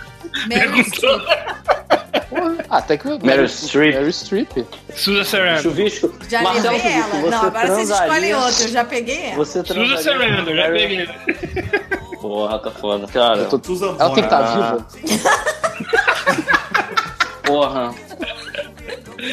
Meryl 0.47 0.83
Streep. 0.83 1.21
Porra. 2.29 2.55
Ah, 2.69 2.77
até 2.77 2.97
que 2.97 3.07
o 3.07 3.19
Meryl 3.25 3.47
Streep. 3.47 3.93
Meryl 3.95 4.09
Streep. 4.11 4.49
Susan 4.95 5.23
Sarandon. 5.23 5.61
Chuvisco. 5.63 6.13
Já 6.29 6.41
Marcelo 6.41 6.75
ela. 6.77 7.03
você 7.07 7.29
Não, 7.29 7.41
agora 7.43 7.67
vocês 7.67 7.89
escolhem 7.89 8.35
outra. 8.35 8.63
Eu 8.63 8.67
já 8.69 8.85
peguei 8.85 9.21
ela. 9.27 9.35
Você 9.35 9.63
Susan 9.65 9.97
Sarandon, 9.97 10.55
já 10.55 10.69
peguei. 10.69 11.09
Porra, 12.21 12.59
tá 12.59 12.71
foda. 12.71 13.07
Cara, 13.07 13.37
Eu 13.39 13.49
tô- 13.49 13.61
Susan 13.63 13.95
Ela 13.99 14.13
tem 14.13 14.13
que 14.15 14.19
estar 14.21 14.39
Ah. 14.39 14.77
viva. 14.77 14.87
porra. 17.43 17.93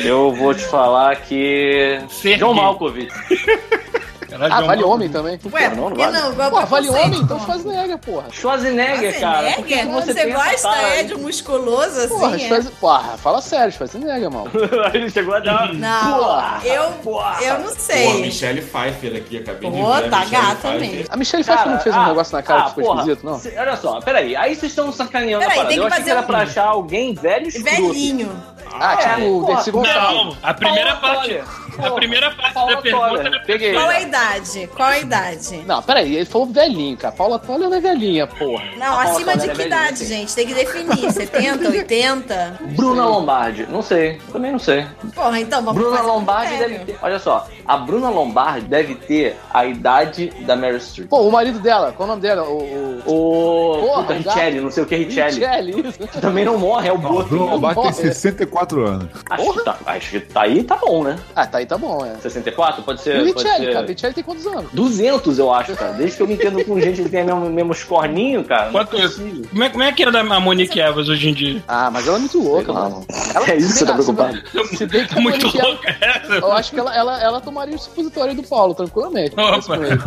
Eu 0.04 0.32
vou 0.32 0.54
te 0.54 0.64
falar 0.64 1.16
que. 1.16 2.00
Ser 2.08 2.38
John. 2.38 2.54
Malkovich. 2.54 3.12
Caralho, 4.38 4.54
Ah, 4.54 4.60
vale 4.66 4.84
homem 4.84 5.08
também. 5.08 5.38
Ué, 5.52 5.68
Não, 5.70 5.90
não 5.90 5.96
vale. 5.96 6.12
não? 6.18 6.50
Pô, 6.50 6.66
vale 6.66 6.88
homem, 6.88 7.20
então 7.20 7.38
pô. 7.38 7.44
Schwarzenegger, 7.44 7.98
porra. 7.98 8.24
Schwarzenegger, 8.32 9.20
cara. 9.20 9.50
Schwarzenegger? 9.52 9.88
você 9.88 10.10
essa 10.10 10.26
gosta 10.68 10.76
é 10.78 11.02
de 11.04 11.14
um 11.14 11.18
musculoso 11.18 11.98
assim, 12.00 12.08
Porra, 12.08 12.36
é? 12.36 12.38
Schwarzen... 12.38 12.72
porra, 12.80 13.16
fala 13.18 13.40
sério, 13.40 13.72
Schwarzenegger, 13.72 14.30
mano. 14.30 14.50
Ele 14.92 15.08
chegou 15.10 15.34
a 15.34 15.40
dar. 15.40 15.72
Não, 15.74 16.18
Porra, 16.18 16.60
eu, 16.64 16.84
porra. 17.02 17.42
eu 17.42 17.58
não 17.58 17.64
Pô, 17.64 17.70
a 17.70 17.76
sei. 17.76 18.20
Michelle 18.22 18.60
Pfeiffer 18.62 19.16
aqui, 19.16 19.38
acabei 19.38 19.70
de 19.70 19.76
Pô, 19.80 19.92
ver. 19.92 20.04
a 20.06 20.10
tá 20.10 20.24
gata 20.24 20.70
mesmo. 20.72 21.04
A 21.10 21.16
Michelle 21.16 21.44
Pfeiffer 21.44 21.68
não 21.68 21.80
fez 21.80 21.94
um 21.94 22.00
ah, 22.00 22.06
negócio 22.08 22.36
na 22.36 22.42
cara 22.42 22.60
ah, 22.60 22.64
que 22.64 22.68
ficou 22.70 22.84
porra, 22.84 23.00
esquisito, 23.00 23.24
não? 23.24 23.40
olha 23.60 23.76
só, 23.76 24.00
peraí. 24.00 24.34
Aí 24.36 24.54
vocês 24.56 24.72
estão 24.72 24.92
sacaneando 24.92 25.40
Peraí, 25.44 25.58
a 25.58 25.62
parada. 25.64 25.68
tem 25.68 25.78
que 25.78 25.82
Eu 25.82 25.86
achei 25.86 25.98
fazer 25.98 26.04
que 26.04 26.10
era 26.18 26.22
pra 26.22 26.38
achar 26.38 26.66
alguém 26.66 27.14
velho 27.14 27.48
e. 27.48 27.62
Velhinho. 27.62 28.54
Ah, 28.80 28.94
É, 28.94 28.96
tipo 28.96 29.20
o 29.36 29.40
porra. 29.40 29.54
Dercy 29.54 29.70
Gonçalves. 29.70 30.14
Não, 30.24 30.36
a 30.42 30.54
primeira 30.54 30.96
parte. 30.96 31.40
Toller. 31.76 31.92
A 31.92 31.94
primeira 31.94 32.30
parte 32.30 32.54
Paula 32.54 32.76
da 32.76 32.82
pergunta 32.82 33.06
Toller. 33.08 33.46
Peguei. 33.46 33.72
Qual 33.72 33.88
a 33.88 34.00
idade? 34.00 34.70
Qual 34.74 34.88
a 34.88 34.98
idade? 34.98 35.62
Não, 35.66 35.82
peraí, 35.82 36.16
ele 36.16 36.24
falou 36.24 36.46
velhinho, 36.46 36.96
cara. 36.96 37.14
Paula 37.14 37.38
Toller 37.38 37.68
não 37.68 37.76
é 37.76 37.80
velhinha, 37.80 38.26
porra. 38.26 38.64
Não, 38.76 38.98
acima 38.98 39.36
de 39.36 39.48
que 39.48 39.62
é 39.62 39.66
idade, 39.66 39.98
velhinha, 40.04 40.18
gente? 40.20 40.34
Tem 40.34 40.46
que 40.46 40.54
definir. 40.54 41.12
70, 41.12 41.68
80? 41.68 42.58
Bruna 42.76 43.04
Lombardi. 43.06 43.66
Não 43.70 43.82
sei. 43.82 44.20
Também 44.32 44.52
não 44.52 44.58
sei. 44.58 44.86
Porra, 45.14 45.40
então 45.40 45.62
vamos 45.62 45.80
Bruna 45.80 45.96
fazer 45.98 46.08
Lombardi 46.08 46.56
deve 46.56 46.78
ter. 46.80 46.98
Olha 47.02 47.18
só. 47.18 47.46
A 47.66 47.76
Bruna 47.76 48.10
Lombardi 48.10 48.66
deve 48.66 48.94
ter 48.94 49.36
a 49.52 49.64
idade 49.64 50.30
da 50.40 50.54
Meryl 50.56 50.80
Streep. 50.80 51.08
Pô, 51.08 51.22
o 51.22 51.32
marido 51.32 51.58
dela, 51.58 51.92
qual 51.92 52.06
o 52.06 52.10
nome 52.10 52.22
dela? 52.22 52.42
O. 52.44 52.58
o... 52.58 53.02
O. 53.06 53.80
Porra, 53.80 54.02
Puta. 54.02 54.14
Richelli, 54.14 54.60
não 54.60 54.70
sei 54.70 54.82
o 54.82 54.86
que 54.86 54.94
é 54.94 54.98
Richelli. 54.98 55.40
Richelli, 55.40 55.88
isso. 55.88 55.98
Que 55.98 56.20
também 56.20 56.44
não 56.44 56.58
morre, 56.58 56.88
é 56.88 56.92
o 56.92 56.98
Boto. 56.98 57.28
Bruno 57.28 57.46
Lombardi 57.46 57.74
tem 57.74 57.90
Porra. 57.92 58.04
64 58.04 58.86
anos. 58.86 59.08
Acho 59.30 59.52
que, 59.52 59.64
tá, 59.64 59.76
acho 59.86 60.10
que 60.10 60.20
tá 60.20 60.42
aí, 60.42 60.62
tá 60.64 60.76
bom, 60.76 61.04
né? 61.04 61.16
Ah, 61.34 61.46
tá 61.46 61.58
aí, 61.58 61.63
tá 61.66 61.76
bom, 61.78 62.04
é. 62.04 62.16
64? 62.20 62.82
Pode 62.82 63.00
E 63.00 63.02
ser. 63.04 63.16
o 63.22 63.32
pode 63.32 63.32
Richelli, 63.44 63.66
ser... 63.66 63.72
cara. 63.72 63.84
O 63.84 63.88
Richelli 63.88 64.14
tem 64.14 64.24
quantos 64.24 64.46
anos? 64.46 64.66
200, 64.72 65.38
eu 65.38 65.52
acho, 65.52 65.74
cara. 65.74 65.92
Desde 65.92 66.16
que 66.16 66.22
eu 66.22 66.26
me 66.28 66.34
entendo 66.34 66.64
com 66.64 66.80
gente 66.80 67.02
que 67.02 67.08
tem 67.08 67.24
mesmo, 67.24 67.48
mesmo 67.50 67.72
escorninho, 67.72 68.44
cara. 68.44 68.68
é 68.68 68.72
Quanto, 68.72 68.90
possível. 68.96 69.44
como, 69.50 69.64
é, 69.64 69.68
como 69.70 69.82
é 69.82 69.92
que 69.92 70.02
é 70.02 70.10
da 70.10 70.20
a 70.20 70.40
Monique 70.40 70.80
Evans 70.80 71.08
hoje 71.08 71.28
em 71.28 71.34
dia? 71.34 71.62
Ah, 71.68 71.90
mas 71.90 72.06
ela 72.06 72.16
é 72.16 72.20
muito 72.20 72.42
louca, 72.42 72.64
Sei 72.66 72.74
mano. 72.74 72.94
mano. 73.34 73.46
É 73.46 73.56
isso 73.56 73.72
que 73.72 73.78
você 73.78 73.84
tá 73.86 73.92
preocupado? 73.94 74.42
Se 74.76 74.86
bem 74.86 75.06
que 75.06 75.18
a 75.18 75.20
Muito 75.20 75.38
Monique, 75.38 75.58
ela- 75.60 75.68
louca 75.68 75.96
essa. 76.00 76.32
eu 76.34 76.52
acho 76.52 76.70
que 76.72 76.78
ela, 76.80 76.96
ela, 76.96 77.22
ela 77.22 77.40
tomaria 77.40 77.74
o 77.74 77.78
supositório 77.78 78.34
do 78.34 78.42
Paulo, 78.42 78.74
tranquilamente. 78.74 79.34
Opa. 79.38 79.76
Ele. 79.76 79.98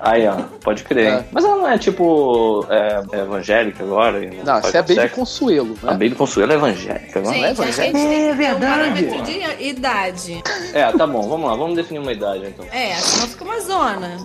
Aí, 0.00 0.26
ó, 0.28 0.34
pode 0.62 0.82
crer. 0.84 1.06
É. 1.06 1.16
hein? 1.18 1.24
Mas 1.32 1.44
ela 1.44 1.56
não 1.56 1.68
é 1.68 1.78
tipo 1.78 2.66
é, 2.68 3.02
é 3.12 3.20
evangélica 3.20 3.82
agora? 3.84 4.22
e 4.24 4.40
Não, 4.44 4.58
isso 4.58 4.68
é 4.76 4.82
Baby 4.82 4.94
sexo? 4.94 5.14
Consuelo, 5.16 5.76
A 5.82 5.86
né? 5.86 5.92
Baby 5.92 6.10
Consuelo 6.14 6.52
é 6.52 6.54
evangélica? 6.56 7.24
Gente, 7.24 7.38
Não 7.40 7.44
é 7.44 7.50
a 7.50 7.54
gente 7.54 7.76
tem 7.76 7.92
que 7.92 7.98
ter 7.98 8.32
um 8.32 8.36
verdade. 8.36 8.66
parâmetro 8.66 9.22
de 9.22 9.64
idade. 9.68 10.42
É, 10.72 10.82
tá 11.00 11.06
bom, 11.06 11.26
vamos 11.28 11.48
lá, 11.50 11.56
vamos 11.56 11.76
definir 11.76 11.98
uma 12.00 12.12
idade 12.12 12.44
então. 12.46 12.66
É, 12.70 12.94
senão 12.96 13.26
fica 13.28 13.44
uma 13.44 13.60
zona. 13.60 14.16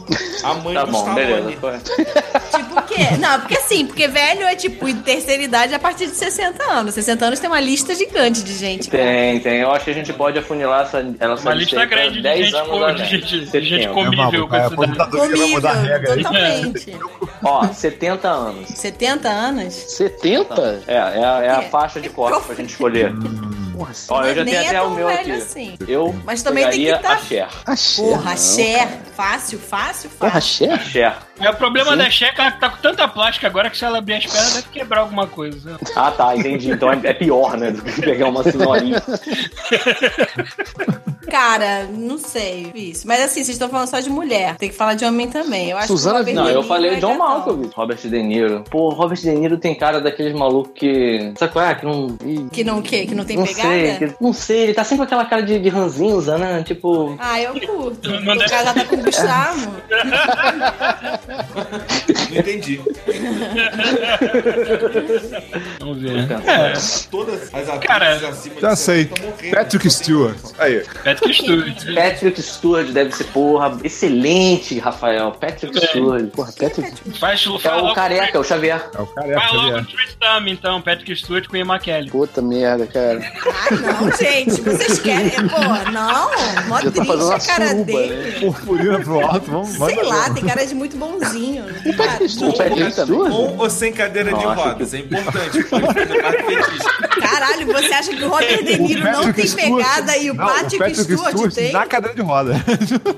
A 0.43 0.53
mãe 0.55 0.73
Tá 0.73 0.83
do 0.83 0.91
bom, 0.91 1.13
beleza. 1.13 1.49
Stallone. 1.51 1.57
foi. 1.57 2.59
Tipo 2.59 2.79
o 2.79 2.83
quê? 2.83 3.17
Não, 3.17 3.39
porque 3.39 3.55
assim, 3.57 3.85
porque 3.85 4.07
velho 4.09 4.43
é 4.43 4.55
tipo 4.55 4.87
em 4.87 4.95
terceira 4.97 5.41
idade 5.41 5.73
a 5.73 5.79
partir 5.79 6.07
de 6.07 6.15
60 6.15 6.61
anos. 6.63 6.93
60 6.93 7.25
anos 7.25 7.39
tem 7.39 7.49
uma 7.49 7.59
lista 7.61 7.95
gigante 7.95 8.43
de 8.43 8.53
gente. 8.53 8.89
Tem, 8.89 9.39
tem. 9.39 9.61
Eu 9.61 9.71
acho 9.71 9.85
que 9.85 9.91
a 9.91 9.93
gente 9.93 10.11
pode 10.11 10.37
afunilar 10.37 10.83
essa, 10.83 10.99
essa 11.19 11.41
Uma 11.41 11.53
lista 11.53 11.85
grande 11.85 12.15
de 12.17 12.21
10 12.23 12.45
gente, 12.45 12.55
anos 12.55 12.69
co- 12.69 12.79
da 12.79 12.91
de 12.91 13.05
gente, 13.05 13.45
de 13.45 13.61
gente 13.61 13.87
comível 13.89 14.47
com 14.47 14.55
é, 14.55 14.69
Comível, 14.69 15.61
totalmente. 15.61 16.97
Ó, 17.43 17.67
70 17.67 18.27
anos. 18.29 18.69
70 18.69 19.29
anos? 19.29 19.73
70? 19.73 20.83
É, 20.87 20.93
é, 20.95 20.97
a- 20.99 21.43
é 21.43 21.49
a 21.49 21.61
É. 21.63 21.69
faixa 21.69 21.99
de 22.01 22.09
corte 22.09 22.45
pra 22.45 22.55
gente 22.55 22.71
escolher. 22.71 23.13
Porra, 23.75 23.91
Ó, 24.09 24.23
eu 24.23 24.35
já 24.35 24.45
tenho 24.45 24.57
é 24.57 24.67
até 24.67 24.81
o 24.81 24.89
meu 24.91 25.07
aqui. 25.07 25.31
assim. 25.31 25.75
Eu 25.87 26.15
Mas 26.23 26.41
também 26.41 26.69
tem 26.69 26.85
que 26.85 26.97
tá- 26.99 27.13
a 27.13 27.17
Cher. 27.17 27.47
a 27.65 27.75
Cher. 27.75 28.05
Porra, 28.05 28.37
Cher. 28.37 28.87
Fácil, 29.15 29.59
fácil, 29.59 30.09
Porra, 30.11 30.31
fácil. 30.31 30.71
A 30.71 30.77
Cher? 30.77 30.85
Cher. 30.85 31.17
É, 31.39 31.49
o 31.49 31.55
problema 31.55 31.97
da 31.97 32.09
Checa, 32.09 32.41
ela 32.43 32.51
tá 32.51 32.69
com 32.69 32.77
tanta 32.77 33.07
plástica 33.09 33.47
agora 33.47 33.69
que 33.69 33.77
se 33.77 33.83
ela 33.83 33.97
abrir 33.97 34.13
as 34.15 34.25
pernas 34.25 34.53
deve 34.53 34.67
quebrar 34.69 35.01
alguma 35.01 35.27
coisa. 35.27 35.77
Ah, 35.95 36.09
tá, 36.09 36.35
entendi. 36.35 36.71
Então 36.71 36.89
é, 36.91 36.99
é 37.03 37.13
pior, 37.13 37.57
né, 37.57 37.71
do 37.71 37.81
que 37.81 38.01
pegar 38.01 38.29
uma 38.29 38.41
senhorinha. 38.43 39.01
Cara, 41.29 41.83
não 41.91 42.17
sei. 42.17 42.71
Isso. 42.73 43.05
Mas 43.07 43.19
assim, 43.19 43.35
vocês 43.43 43.49
estão 43.49 43.67
falando 43.67 43.87
só 43.89 43.99
de 43.99 44.09
mulher. 44.09 44.55
Tem 44.57 44.69
que 44.69 44.75
falar 44.75 44.93
de 44.93 45.03
homem 45.03 45.27
também. 45.27 45.71
Eu 45.71 45.77
acho 45.77 45.87
Suzana 45.87 46.23
que 46.23 46.31
Não, 46.33 46.47
eu 46.49 46.63
falei 46.63 46.91
é 46.91 46.95
John. 46.99 47.17
Malkovich. 47.17 47.73
Robert 47.75 47.97
De 47.97 48.23
Niro. 48.23 48.63
Pô, 48.69 48.89
Robert 48.89 49.19
De 49.19 49.31
Niro 49.31 49.57
tem 49.57 49.75
cara 49.75 49.99
daqueles 49.99 50.33
malucos 50.33 50.71
que... 50.75 51.33
Sabe 51.37 51.51
qual 51.51 51.65
é? 51.65 51.75
Que 51.75 51.85
não... 51.85 52.17
Que 52.51 52.63
não 52.63 52.79
o 52.79 52.81
quê? 52.81 53.05
Que 53.05 53.15
não 53.15 53.25
tem 53.25 53.37
não 53.37 53.45
pegada? 53.45 53.64
Sei, 53.67 53.97
que- 53.97 54.15
não 54.21 54.33
sei, 54.33 54.57
ele 54.63 54.73
tá 54.73 54.83
sempre 54.83 54.97
com 54.97 55.03
aquela 55.03 55.25
cara 55.25 55.41
de, 55.43 55.59
de 55.59 55.69
ranzinza, 55.69 56.37
né? 56.37 56.63
Tipo... 56.63 57.15
Ah, 57.19 57.39
eu 57.41 57.53
curto. 57.59 58.09
Deve- 58.09 58.49
cara 58.49 58.73
tá 58.73 58.83
com 58.85 58.95
o 58.95 59.03
Gustavo. 59.03 59.75
Não 62.31 62.37
entendi. 62.39 62.81
Vamos 65.79 66.01
ver. 66.01 66.27
Todas 67.11 67.53
as 67.53 67.69
atrizes 67.69 67.85
Cara, 67.87 68.15
acima 68.29 68.61
Já 68.61 68.75
sei. 68.75 69.03
60 69.05 69.21
morreram. 69.31 69.57
Patrick 69.63 69.89
Stewart. 69.91 70.37
Aí. 70.57 70.83
Patrick 71.03 71.33
Stewart. 71.33 71.95
Patrick 71.95 72.41
Stewart 72.41 72.87
deve 72.87 73.11
ser, 73.15 73.23
porra, 73.25 73.77
excelente, 73.83 74.79
Rafael. 74.79 75.31
Patrick 75.31 75.77
É. 75.77 75.87
Stewart. 75.87 76.25
Porra, 76.31 76.51
Patrick. 76.57 76.91
Faz, 77.19 77.45
É 77.45 77.49
o 77.75 77.93
careca, 77.93 78.37
é 78.37 78.39
o 78.39 78.43
Xavier. 78.43 78.89
É 78.95 79.01
o 79.01 79.05
careca, 79.07 79.39
faz 79.39 79.53
logo 79.53 79.67
Xavier. 79.67 79.83
o 79.83 79.85
Tristam, 79.85 80.47
então, 80.47 80.81
Patrick 80.81 81.15
Stewart 81.15 81.47
com 81.47 81.57
Ian 81.57 81.65
McKellen. 81.65 82.09
Puta 82.09 82.41
merda, 82.41 82.85
cara. 82.87 83.19
Ah, 83.57 83.71
não, 83.71 84.11
gente. 84.11 84.61
Vocês 84.61 84.99
querem. 84.99 85.31
Pô, 85.31 85.91
não. 85.91 86.29
Mó 86.67 86.79
Já 86.81 86.91
tá 86.91 87.05
triste 87.05 87.33
a 87.33 87.39
cara 87.55 87.67
suruba, 87.69 87.85
dele. 87.85 88.15
né? 88.15 88.39
Purpurina 88.41 88.99
pro 88.99 89.19
alto, 89.21 89.51
vamos 89.51 89.69
Sei 89.69 90.03
lá, 90.03 90.29
tem 90.29 90.43
cara 90.45 90.65
de 90.65 90.75
muito 90.75 90.97
bonzinho. 90.97 91.63
O 91.85 91.95
Patrick 91.95 92.29
Stewart 92.29 92.53
O 92.53 92.57
Patrick 92.57 92.91
também. 92.95 93.15
Stewart? 93.19 93.31
Com 93.31 93.57
ou 93.57 93.69
sem 93.69 93.93
cadeira 93.93 94.33
de 94.33 94.43
Nossa, 94.43 94.61
rodas? 94.69 94.93
É 94.93 94.97
importante. 94.99 95.63
Caralho, 97.19 97.65
você 97.67 97.93
acha 97.93 98.15
que 98.15 98.23
o 98.23 98.29
Robert 98.29 98.63
De 98.63 98.77
Niro 98.77 99.03
não 99.03 99.33
tem 99.33 99.47
Stewart- 99.47 99.77
pegada 99.77 100.17
e 100.17 100.31
o 100.31 100.33
Não, 100.33 100.45
Patrick, 100.45 100.95
Stewart, 100.95 101.53
tem? 101.53 101.71
na 101.71 101.85
cadeira 101.85 102.15
de 102.15 102.21
roda. 102.21 102.55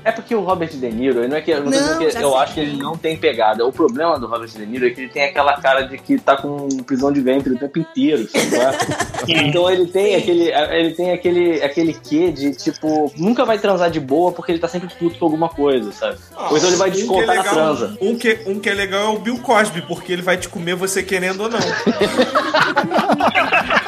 É 0.04 0.12
porque 0.12 0.34
o 0.34 0.40
Robert 0.42 0.70
De 0.70 0.90
Niro, 0.90 1.26
não 1.28 1.36
é 1.36 1.40
que, 1.40 1.54
não 1.54 1.64
Não, 1.64 1.70
dizendo 1.70 1.98
que 1.98 2.04
eu 2.04 2.10
sei. 2.12 2.34
acho 2.38 2.54
que 2.54 2.60
ele 2.60 2.76
não 2.76 2.96
tem 2.96 3.16
pegada. 3.16 3.66
O 3.66 3.72
problema 3.72 4.18
do 4.18 4.26
Robert 4.26 4.48
De 4.48 4.64
Niro 4.64 4.86
é 4.86 4.90
que 4.90 5.02
ele 5.02 5.08
tem 5.10 5.24
aquela 5.24 5.60
cara 5.60 5.82
de 5.82 5.98
que 5.98 6.18
tá 6.18 6.36
com 6.36 6.68
prisão 6.86 7.12
de 7.12 7.20
ventre 7.20 7.52
o 7.52 7.58
tempo 7.58 7.78
inteiro, 7.78 8.28
é? 8.34 9.18
Então 9.48 9.68
ele 9.70 9.86
tem 9.86 10.14
aquele, 10.30 10.78
ele 10.78 10.94
tem 10.94 11.12
aquele, 11.12 11.62
aquele 11.62 11.94
quê 11.94 12.30
de 12.30 12.54
tipo, 12.54 13.12
nunca 13.16 13.44
vai 13.44 13.58
transar 13.58 13.90
de 13.90 14.00
boa 14.00 14.32
porque 14.32 14.52
ele 14.52 14.58
tá 14.58 14.68
sempre 14.68 14.88
puto 14.98 15.18
com 15.18 15.24
alguma 15.24 15.48
coisa, 15.48 15.92
sabe? 15.92 16.18
Ou 16.50 16.56
então 16.56 16.68
ele 16.68 16.76
vai 16.76 16.88
Um 16.88 16.92
que 16.92 16.98
é 16.98 17.00
descontar 17.00 17.26
na 17.36 17.42
legal- 17.42 17.54
transa. 17.54 17.98
Um 18.00 18.18
que, 18.18 18.38
um 18.46 18.60
que 18.60 18.68
é 18.70 18.74
legal 18.74 19.12
é 19.12 19.16
o 19.16 19.18
Bill 19.18 19.38
Cosby, 19.38 19.82
porque 19.82 20.12
ele 20.12 20.22
vai 20.22 20.36
te 20.36 20.48
comer 20.48 20.74
você 20.74 21.02
querendo 21.02 21.42
ou 21.42 21.48
não. 21.48 21.58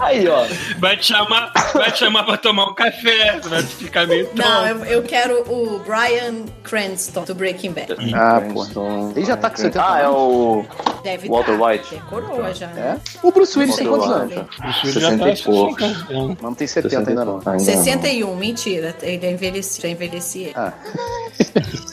Aí, 0.00 0.26
ó. 0.28 0.44
Vai 0.78 0.96
te 0.96 1.06
chamar, 1.06 1.52
vai 1.74 1.90
te 1.92 1.98
chamar 2.00 2.24
pra 2.24 2.36
tomar 2.36 2.66
um 2.66 2.74
café, 2.74 3.38
vai 3.40 3.62
ficar 3.62 4.06
meio 4.06 4.28
Não, 4.34 4.44
tonto. 4.68 4.84
eu, 4.84 4.92
eu 4.98 5.02
quero 5.02 5.42
o 5.52 5.78
Brian 5.80 6.44
Cranston, 6.62 7.24
do 7.24 7.34
Breaking 7.34 7.72
Bad. 7.72 7.94
Ah, 8.14 8.40
pô. 8.52 9.12
Ele 9.16 9.24
já 9.24 9.36
tá 9.36 9.50
com 9.50 9.56
70 9.56 9.82
Ah, 9.84 10.00
é 10.00 10.08
o 10.08 10.64
Deve 11.02 11.28
Walter 11.28 11.58
tá, 11.58 11.66
White. 11.66 11.94
É 11.94 11.98
coroa 12.08 12.54
já. 12.54 12.66
É? 12.70 12.74
né? 12.74 13.00
O 13.22 13.32
Bruce 13.32 13.58
Willis 13.58 13.76
tem 13.76 13.86
quantos 13.86 14.08
anos? 14.10 14.34
O 14.36 14.72
filho 14.80 14.92
60 14.92 15.28
e 15.30 15.42
poucos. 15.42 16.08
Não 16.42 16.54
tem 16.54 16.66
70 16.66 17.10
ainda 17.10 17.24
não. 17.24 17.34
Ainda 17.38 17.52
não. 17.52 17.58
61, 17.58 18.36
mentira. 18.36 18.94
Ele 19.02 19.30
envelheci, 19.30 19.80
já 19.82 19.88
envelheci 19.88 20.42
ele. 20.44 20.52
Ah, 20.56 20.72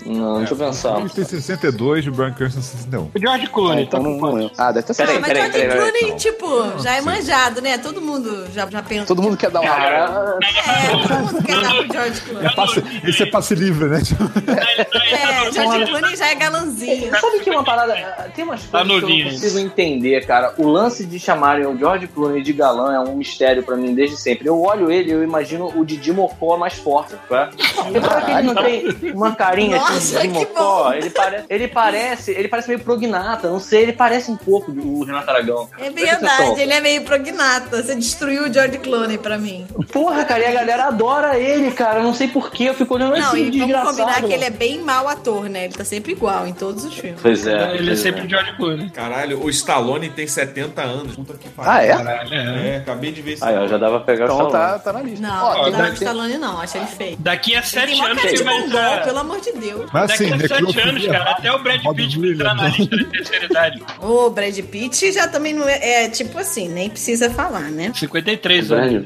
Não, 0.05 0.39
deixa 0.39 0.53
eu 0.53 0.57
pensar. 0.57 0.99
Ele 1.01 1.09
tem 1.09 1.23
62 1.23 2.05
e 2.05 2.09
o 2.09 2.11
Brian 2.11 2.33
Cranston 2.33 2.61
61. 2.61 3.01
O 3.03 3.19
George 3.19 3.47
Clooney, 3.47 3.83
então 3.83 3.99
tá 4.01 4.09
não, 4.09 4.15
com 4.17 4.21
não 4.25 4.31
quanto? 4.31 4.41
lembro. 4.41 4.55
Ah, 4.57 4.71
deve 4.71 4.87
ter 4.87 4.95
Peraí, 4.95 5.17
Ah, 5.17 5.19
mas 5.19 5.27
peraí, 5.29 5.51
George 5.51 5.67
peraí, 5.67 5.77
Clooney, 5.91 6.09
não. 6.09 6.17
tipo, 6.17 6.81
já 6.83 6.95
é 6.95 7.01
manjado, 7.01 7.61
né? 7.61 7.77
Todo 7.79 8.01
mundo 8.01 8.47
já, 8.53 8.67
já 8.69 8.81
pensa. 8.81 9.05
Todo 9.05 9.21
mundo 9.21 9.37
quer 9.37 9.49
dar 9.51 9.61
uma. 9.61 9.69
Cara, 9.69 10.37
É, 10.41 11.07
todo 11.07 11.33
mundo 11.33 11.43
quer 11.43 11.61
dar 11.61 11.75
pro 11.75 11.93
George 11.93 12.21
Clooney. 12.21 12.55
Passe, 12.55 12.83
esse 13.05 13.23
é 13.23 13.25
passe 13.25 13.55
livre, 13.55 13.87
né? 13.87 14.01
É, 14.47 15.51
George 15.51 15.85
Clooney 15.85 16.15
já 16.15 16.27
é 16.27 16.35
galãzinho. 16.35 17.11
Sabe 17.19 17.39
que 17.39 17.49
uma 17.49 17.63
parada. 17.63 17.93
Tem 18.35 18.43
umas 18.43 18.63
Tá 18.63 18.79
coisas 18.85 19.03
que 19.03 19.11
eu 19.11 19.25
não 19.25 19.31
consigo 19.31 19.59
entender, 19.59 20.25
cara. 20.25 20.53
O 20.57 20.67
lance 20.67 21.05
de 21.05 21.19
chamarem 21.19 21.65
o 21.65 21.77
George 21.77 22.07
Clooney 22.07 22.43
de 22.43 22.53
galã 22.53 22.93
é 22.93 22.99
um 22.99 23.15
mistério 23.15 23.63
pra 23.63 23.75
mim 23.75 23.93
desde 23.93 24.17
sempre. 24.17 24.47
Eu 24.47 24.61
olho 24.61 24.91
ele 24.91 25.09
e 25.09 25.13
eu 25.13 25.23
imagino 25.23 25.71
o 25.75 25.85
Didi 25.85 26.11
Mocó 26.11 26.57
mais 26.57 26.73
forte, 26.73 27.15
tá? 27.27 27.49
Será 27.91 28.21
que 28.21 28.31
ele 28.31 28.41
não 28.41 28.55
tem 28.55 29.13
uma 29.13 29.35
carinha 29.35 29.77
Nossa, 29.77 29.93
assim 29.93 30.17
de 30.17 30.27
que 30.27 30.27
Mocó? 30.27 30.93
Ele, 30.93 31.09
pare... 31.09 31.43
ele 31.49 31.67
parece. 31.67 32.31
Ele 32.31 32.47
parece 32.47 32.67
meio 32.67 32.79
prognata, 32.79 33.49
não 33.49 33.59
sei, 33.59 33.83
ele 33.83 33.93
parece 33.93 34.31
um 34.31 34.37
pouco 34.37 34.71
o 34.71 35.03
Renato 35.03 35.29
Aragão. 35.29 35.69
É 35.79 35.89
verdade, 35.89 36.61
ele 36.61 36.73
é 36.73 36.81
meio 36.81 37.03
prognata. 37.03 37.68
Você 37.71 37.95
destruiu 37.95 38.43
o 38.49 38.53
George 38.53 38.77
Clooney 38.79 39.17
pra 39.17 39.37
mim. 39.37 39.65
Porra, 39.91 40.25
cara, 40.25 40.39
e 40.41 40.45
a 40.45 40.51
galera 40.51 40.83
adora 40.85 41.37
ele, 41.37 41.71
cara. 41.71 41.99
Eu 41.99 42.03
não 42.03 42.13
sei 42.13 42.27
porquê, 42.27 42.65
eu 42.65 42.73
fico 42.73 42.93
olhando 42.95 43.11
Não, 43.17 43.19
esse 43.19 43.37
e 43.37 43.43
vamos 43.43 43.57
desgraçado. 43.57 43.89
combinar 43.97 44.21
que 44.23 44.33
ele 44.33 44.43
é 44.45 44.49
bem 44.49 44.79
mau 44.81 45.07
ator, 45.07 45.49
né? 45.49 45.65
Ele 45.65 45.73
tá 45.73 45.83
sempre 45.83 46.11
igual 46.13 46.47
em 46.47 46.53
todos 46.53 46.83
os 46.83 46.93
filmes. 46.95 47.19
Pois 47.21 47.45
é. 47.45 47.75
Ele 47.75 47.91
é 47.91 47.95
sempre 47.95 48.25
o 48.25 48.29
George 48.29 48.55
Clooney. 48.57 48.89
Caralho, 48.89 49.43
o 49.43 49.49
Stallone 49.49 50.09
tem 50.09 50.27
70 50.27 50.81
anos. 50.81 51.15
Puta 51.15 51.33
que 51.37 51.49
pariu. 51.49 51.71
Ah, 51.71 51.83
é? 51.83 51.87
Caralho, 52.03 52.33
é. 52.33 52.69
É, 52.69 52.77
acabei 52.77 53.11
de 53.11 53.21
ver 53.21 53.33
isso. 53.33 53.45
Aí, 53.45 53.55
ó, 53.57 53.67
já 53.67 53.77
dava 53.77 53.99
pra 53.99 54.05
pegar 54.13 54.25
o 54.25 54.27
Então 54.35 54.47
Stallone. 54.47 54.71
tá, 54.73 54.79
tá 54.79 54.93
na 54.93 55.01
lista. 55.01 55.27
Não, 55.27 55.45
Ó, 55.45 55.63
não 55.63 55.71
dá 55.71 55.77
pro 55.77 55.85
tem- 55.87 55.93
Stallone 55.93 56.37
não, 56.37 56.59
acho 56.61 56.77
ele 56.77 56.87
feio. 56.87 57.17
Daqui 57.19 57.55
a 57.55 57.59
Ele 57.59 57.61
tem 57.61 57.69
sete 57.69 57.97
mó 57.97 58.05
anos 58.05 58.17
cara 58.21 58.29
de 58.29 58.35
ele 58.35 58.43
vai 58.43 58.57
entrar. 58.59 59.03
pelo 59.03 59.19
amor 59.19 59.41
de 59.41 59.51
Deus. 59.53 59.89
Mas 59.93 60.07
Daqui 60.09 60.23
assim, 60.25 60.33
a 60.33 60.39
sete 60.39 60.53
anos, 60.53 60.75
necrofilia, 60.75 61.11
cara, 61.11 61.31
até 61.31 61.51
o 61.51 61.59
Brad 61.59 61.81
Pitt 61.95 62.19
vai 62.19 62.29
entrar 62.29 62.55
na 62.55 62.67
lista 62.67 62.97
da 62.97 63.03
terceira 63.05 63.45
idade. 63.45 63.83
O 64.01 64.29
Brad 64.29 64.59
Pitt 64.59 65.11
já 65.11 65.27
também 65.27 65.53
não 65.53 65.67
é, 65.67 66.03
é 66.05 66.09
tipo 66.09 66.37
assim, 66.37 66.67
nem 66.69 66.89
precisa 66.89 67.29
falar, 67.29 67.58
né? 67.61 67.91
53 67.93 68.71
anos. 68.71 69.05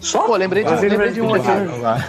Só? 0.00 0.22
Pô, 0.22 0.36
lembrei 0.36 0.64
de, 0.64 0.70
Ah, 0.70 0.80
lembrei 0.80 1.10
de 1.10 1.20
um 1.20 1.34
aqui. 1.34 1.48
Lá. 1.80 2.06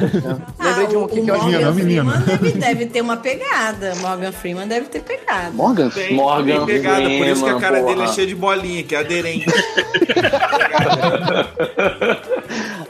Lembrei 0.60 0.88
de 0.88 0.96
um 0.96 1.06
aqui 1.06 1.20
o 1.20 1.24
que 1.24 1.30
eu 1.32 1.36
acho 1.36 1.44
Morgan 1.44 1.72
Menina, 1.72 2.04
menina. 2.04 2.22
Freeman 2.22 2.42
deve, 2.42 2.60
deve 2.60 2.86
ter 2.88 3.02
uma 3.02 3.18
pegada. 3.18 3.96
Morgan 3.96 4.32
Freeman 4.32 4.68
deve 4.68 4.88
ter 4.88 5.02
pegada. 5.02 5.52
Morgan? 5.52 5.90
Tem, 5.90 6.14
Morgan 6.14 6.66
tem 6.66 6.76
pegada, 6.76 7.02
por 7.02 7.28
isso 7.28 7.44
que 7.44 7.50
a 7.50 7.54
Freeman, 7.54 7.60
cara 7.60 7.82
dele 7.82 7.92
é 7.92 7.96
porra. 8.04 8.14
cheia 8.14 8.28
de 8.28 8.36
bolinha, 8.36 8.84
que 8.84 8.96
é 8.96 9.00
aderente. 9.00 9.46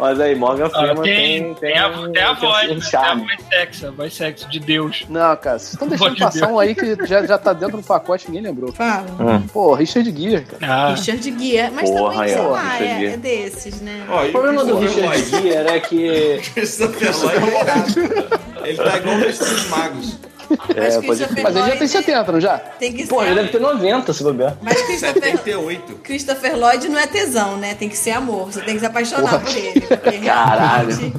Mas 0.05 0.19
aí, 0.19 0.35
Morgan 0.35 0.67
Ah, 0.67 0.69
Freeman 0.69 1.01
tem, 1.01 1.43
tem, 1.43 1.53
tem, 1.55 1.77
a, 1.79 1.89
tem 1.89 2.21
a 2.21 2.35
tem 2.35 2.49
voz, 2.49 2.63
um 2.63 2.67
né? 2.67 2.67
tem 2.67 2.77
a 2.77 2.81
charme. 2.81 3.21
voz 3.23 3.47
sexy, 3.49 3.85
a 3.87 3.91
voz 3.91 4.13
sexy 4.13 4.49
de 4.49 4.59
Deus. 4.59 5.05
Não, 5.09 5.35
cara, 5.35 5.57
vocês 5.57 5.73
estão 5.73 5.87
deixando 5.87 6.09
Pode 6.09 6.19
passar 6.19 6.47
um 6.47 6.59
aí 6.59 6.75
que 6.75 7.07
já, 7.07 7.25
já 7.25 7.37
tá 7.39 7.53
dentro 7.53 7.77
do 7.77 7.83
pacote, 7.83 8.27
ninguém 8.27 8.43
lembrou. 8.43 8.71
Fala. 8.71 9.05
Pô, 9.51 9.73
Richard 9.73 10.11
Gere, 10.15 10.45
cara. 10.45 10.73
Ah, 10.73 10.93
Richard 10.93 11.23
Gere, 11.23 11.71
mas 11.73 11.89
Porra, 11.89 12.13
também, 12.13 12.29
sei 12.29 12.39
ó, 12.39 12.49
lá, 12.49 12.61
Richard 12.73 13.05
é, 13.05 13.13
é 13.13 13.17
desses, 13.17 13.81
né? 13.81 14.05
Ó, 14.07 14.25
O 14.25 14.31
problema 14.31 14.63
do 14.63 14.77
Christopher 14.77 15.09
Richard 15.09 15.31
Lloyd? 15.31 15.49
Gere 15.49 15.69
é 15.69 15.79
que... 15.79 15.95
Ele 18.63 18.77
tá 18.77 18.97
igual 18.97 19.15
os 19.17 19.37
três 19.39 19.69
magos. 19.69 20.19
Mas 20.49 20.95
É, 20.95 21.01
pode 21.01 21.07
Mas 21.07 21.19
ele 21.19 21.27
já 21.27 21.71
tem 21.71 21.77
Lloyd 21.77 21.87
70, 21.87 22.31
não 22.31 22.39
já? 22.41 22.57
tem 22.57 22.93
que 22.93 23.07
Pô, 23.07 23.19
ser. 23.21 23.25
ele 23.27 23.35
deve 23.35 23.49
ter 23.49 23.59
90, 23.59 24.13
se 24.13 24.23
bobear. 24.23 24.57
Mas 24.61 24.81
Christopher, 24.81 25.23
78. 25.23 25.95
Christopher 26.03 26.57
Lloyd 26.57 26.89
não 26.89 26.99
é 26.99 27.07
tesão, 27.07 27.57
né? 27.57 27.73
Tem 27.75 27.89
que 27.89 27.97
ser 27.97 28.11
amor. 28.11 28.51
Você 28.51 28.61
tem 28.61 28.73
que 28.75 28.79
se 28.79 28.85
apaixonar 28.85 29.39
por 29.39 29.55
ele. 29.55 29.81
Caralho. 30.25 31.13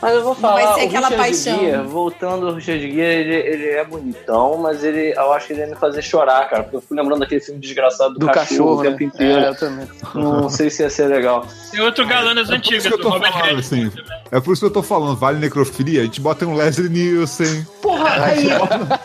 Mas 0.00 0.14
eu 0.14 0.22
vou 0.24 0.34
falar, 0.34 0.62
vai 0.66 0.74
ser 0.74 0.80
aquela 0.88 1.08
Richard 1.08 1.16
paixão. 1.16 1.88
Voltando 1.88 2.48
ao 2.48 2.54
Richard 2.54 2.80
Gere, 2.92 3.20
ele, 3.20 3.34
ele 3.34 3.68
é 3.70 3.84
bonitão, 3.84 4.58
mas 4.58 4.82
ele, 4.84 5.12
eu 5.16 5.32
acho 5.32 5.46
que 5.46 5.52
ele 5.52 5.60
ia 5.60 5.66
me 5.68 5.76
fazer 5.76 6.02
chorar, 6.02 6.48
cara. 6.48 6.62
Porque 6.64 6.76
eu 6.76 6.80
fui 6.80 6.96
lembrando 6.96 7.20
daquele 7.20 7.40
filme 7.40 7.60
desgraçado 7.60 8.14
do, 8.14 8.20
Do 8.20 8.26
cachorro, 8.26 8.76
cachorro, 8.76 8.80
o 8.80 8.82
né? 8.84 8.90
tempo 8.90 9.02
inteiro. 9.04 9.40
É, 9.40 9.48
eu 9.48 9.54
também. 9.54 9.88
Não 10.14 10.48
sei 10.48 10.70
se 10.70 10.82
ia 10.82 10.90
ser 10.90 11.06
legal. 11.08 11.46
tem 11.70 11.80
outro 11.80 12.06
galã 12.06 12.34
das 12.34 12.50
É 12.50 12.54
antigas, 12.54 12.84
isso 12.84 12.88
que 12.88 12.94
eu 12.94 12.98
do 12.98 13.02
tô 13.04 13.10
Robert 13.10 13.32
falando, 13.32 13.58
assim. 13.58 13.90
É 14.30 14.40
por 14.40 14.52
isso 14.52 14.60
que 14.60 14.66
eu 14.66 14.72
tô 14.72 14.82
falando, 14.82 15.16
vale 15.16 15.38
necrofilia? 15.38 16.02
A 16.02 16.04
gente 16.04 16.20
bota 16.20 16.44
um 16.46 16.54
Leslie 16.54 16.88
Nielsen. 16.88 17.66
Porra, 17.82 18.24
aí, 18.24 18.43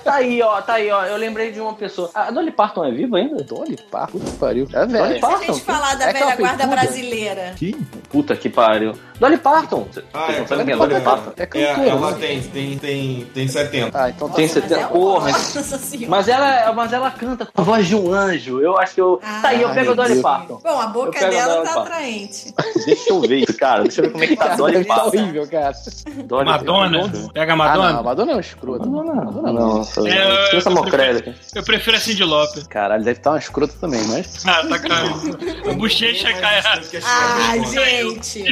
tá 0.03 0.15
aí, 0.15 0.41
ó, 0.41 0.61
tá 0.61 0.73
aí, 0.73 0.89
ó. 0.91 1.05
Eu 1.05 1.17
lembrei 1.17 1.51
de 1.51 1.59
uma 1.59 1.73
pessoa. 1.73 2.09
A 2.13 2.31
Dolly 2.31 2.51
Parton 2.51 2.85
é 2.85 2.91
viva 2.91 3.17
ainda? 3.17 3.43
Dolly 3.43 3.77
Parton, 3.89 4.19
puta 4.19 4.31
que 4.31 4.37
pariu. 4.37 4.67
É 4.73 4.85
Dolly 4.85 4.91
velho. 4.93 5.13
Se 5.13 5.17
a 5.17 5.27
Parton? 5.27 5.45
gente 5.53 5.61
falar 5.61 5.95
da 5.95 6.09
É 6.09 6.13
velha 6.13 6.35
guarda 6.35 6.67
brasileira. 6.67 7.53
Quem? 7.57 7.73
Puta 8.09 8.35
que 8.35 8.49
pariu. 8.49 8.93
Dolly 9.19 9.37
Parton. 9.37 9.87
Vocês 9.91 10.05
Ah, 10.13 10.31
não 10.31 10.47
sabem 10.47 10.65
quem 10.65 10.73
é 10.73 10.77
cantora, 10.77 10.89
Dolly 10.89 11.01
Parton? 11.01 11.31
É 11.37 11.43
É, 11.43 11.45
cantora, 11.45 11.89
ela 11.89 12.13
tem, 12.13 12.41
tem, 12.41 12.77
tem, 12.77 13.25
tem 13.33 13.47
70. 13.47 14.01
Ah, 14.03 14.09
então 14.09 14.29
tá. 14.29 14.35
Tem 14.35 14.45
Nossa, 14.47 14.59
mas 14.61 14.69
70. 14.69 14.81
é 14.81 14.87
Porra. 14.87 15.31
Mas 16.07 16.27
ela, 16.27 16.73
mas 16.73 16.93
ela 16.93 17.11
canta 17.11 17.45
com 17.45 17.61
a 17.61 17.63
voz 17.63 17.87
de 17.87 17.95
um 17.95 18.13
anjo. 18.13 18.61
Eu 18.61 18.77
acho 18.77 18.95
que 18.95 19.01
eu. 19.01 19.19
Ah, 19.23 19.39
tá 19.41 19.49
aí, 19.49 19.61
eu 19.61 19.69
pego 19.71 19.91
a 19.91 19.95
Dolly. 19.95 20.21
Parton. 20.21 20.59
Bom, 20.63 20.79
a 20.79 20.83
Eu 20.83 20.89
boca 20.89 21.29
dela 21.29 21.63
tá 21.63 21.81
atraente. 21.81 22.53
Deixa 22.85 23.09
eu 23.09 23.21
ver 23.21 23.37
isso, 23.39 23.57
cara. 23.57 23.83
Deixa 23.83 24.01
eu 24.01 24.05
ver 24.05 24.11
como 24.11 24.23
é 24.23 24.27
que 24.27 24.35
tá 24.37 24.53
a 24.53 24.55
Dolly 24.55 24.85
tá 24.85 24.95
Parton. 24.95 25.17
horrível, 25.17 25.47
cara. 25.47 25.73
Madonna? 26.45 27.11
Pega 27.33 27.51
a 27.51 27.53
Ah, 27.53 27.57
Madonna? 27.57 27.93
não, 27.93 27.99
a 27.99 28.03
Madonna 28.03 28.31
é 28.31 28.35
um 28.35 28.39
escroto. 28.39 28.89
Madonna. 28.89 29.25
Madonna 29.25 29.53
não. 29.53 29.77
Nossa, 29.79 30.01
É, 30.09 30.69
mocreda 30.69 31.19
aqui. 31.19 31.35
Eu 31.55 31.63
prefiro 31.63 31.97
a 31.97 31.99
Cindy 31.99 32.23
Lauper. 32.23 32.67
Caralho, 32.67 33.03
deve 33.03 33.19
estar 33.19 33.31
uma 33.31 33.39
escrota 33.39 33.73
também, 33.81 34.01
mas. 34.07 34.45
Ah, 34.45 34.65
tá 34.67 34.79
claro. 34.79 35.09
A 35.69 35.73
bochecha 35.73 36.31
cai. 36.33 36.59
Ah, 37.03 37.57
gente. 37.69 38.43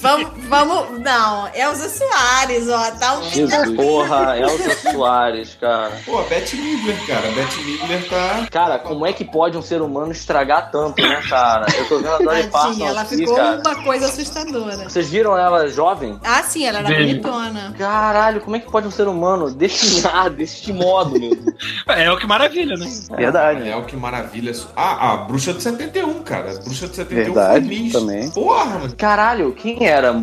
Vamos, 0.00 0.30
vamos. 0.48 1.00
Não, 1.00 1.48
Elza 1.54 1.88
Soares, 1.88 2.68
ó. 2.68 2.90
Tá 2.92 3.18
um 3.18 3.22
Jesus. 3.30 3.76
Porra, 3.76 4.38
Elsa 4.38 4.92
Soares, 4.92 5.56
cara. 5.60 5.92
Pô, 6.04 6.18
a 6.18 6.22
Beth 6.24 6.52
Midler, 6.54 7.06
cara. 7.06 7.28
A 7.28 7.32
Beth 7.32 7.64
Midler 7.64 8.08
tá... 8.08 8.46
Cara, 8.50 8.78
como 8.78 9.06
é 9.06 9.12
que 9.12 9.24
pode 9.24 9.56
um 9.56 9.62
ser 9.62 9.82
humano 9.82 10.12
estragar 10.12 10.70
tanto, 10.70 11.00
né, 11.02 11.20
cara? 11.28 11.66
Eu 11.76 11.88
tô 11.88 11.98
vendo 11.98 12.14
a 12.14 12.18
Dolly 12.18 12.48
Parton 12.48 12.86
ela 12.86 13.02
aqui, 13.02 13.16
ficou 13.16 13.36
cara. 13.36 13.60
uma 13.64 13.82
coisa 13.82 14.06
assustadora. 14.06 14.88
Vocês 14.88 15.10
viram 15.10 15.36
ela 15.36 15.68
jovem? 15.68 16.18
Ah, 16.22 16.42
sim, 16.42 16.64
ela 16.64 16.78
era 16.78 16.88
Bem. 16.88 17.06
bonitona. 17.06 17.74
Caralho, 17.78 18.40
como 18.40 18.56
é 18.56 18.58
que 18.58 18.70
pode 18.70 18.86
um 18.86 18.90
ser 18.90 19.08
humano 19.08 19.50
destinar 19.50 20.30
deste 20.30 20.72
modo, 20.72 21.18
meu? 21.18 21.34
Deus? 21.34 21.54
É 21.88 22.10
o 22.10 22.16
que 22.16 22.26
maravilha, 22.26 22.76
né? 22.76 22.86
Verdade. 23.16 23.68
É 23.68 23.76
o 23.76 23.84
que 23.84 23.96
maravilha. 23.96 24.52
Ah, 24.76 25.12
a 25.12 25.16
Bruxa 25.18 25.52
de 25.52 25.62
71, 25.62 26.22
cara. 26.22 26.52
A 26.52 26.54
Bruxa 26.54 26.88
de 26.88 26.96
71 26.96 27.24
Verdade, 27.24 27.90
foi 27.90 28.00
também. 28.00 28.30
Porra, 28.30 28.64
mano. 28.64 28.94
Caralho, 28.96 29.52
quem 29.52 29.81
era? 29.86 30.14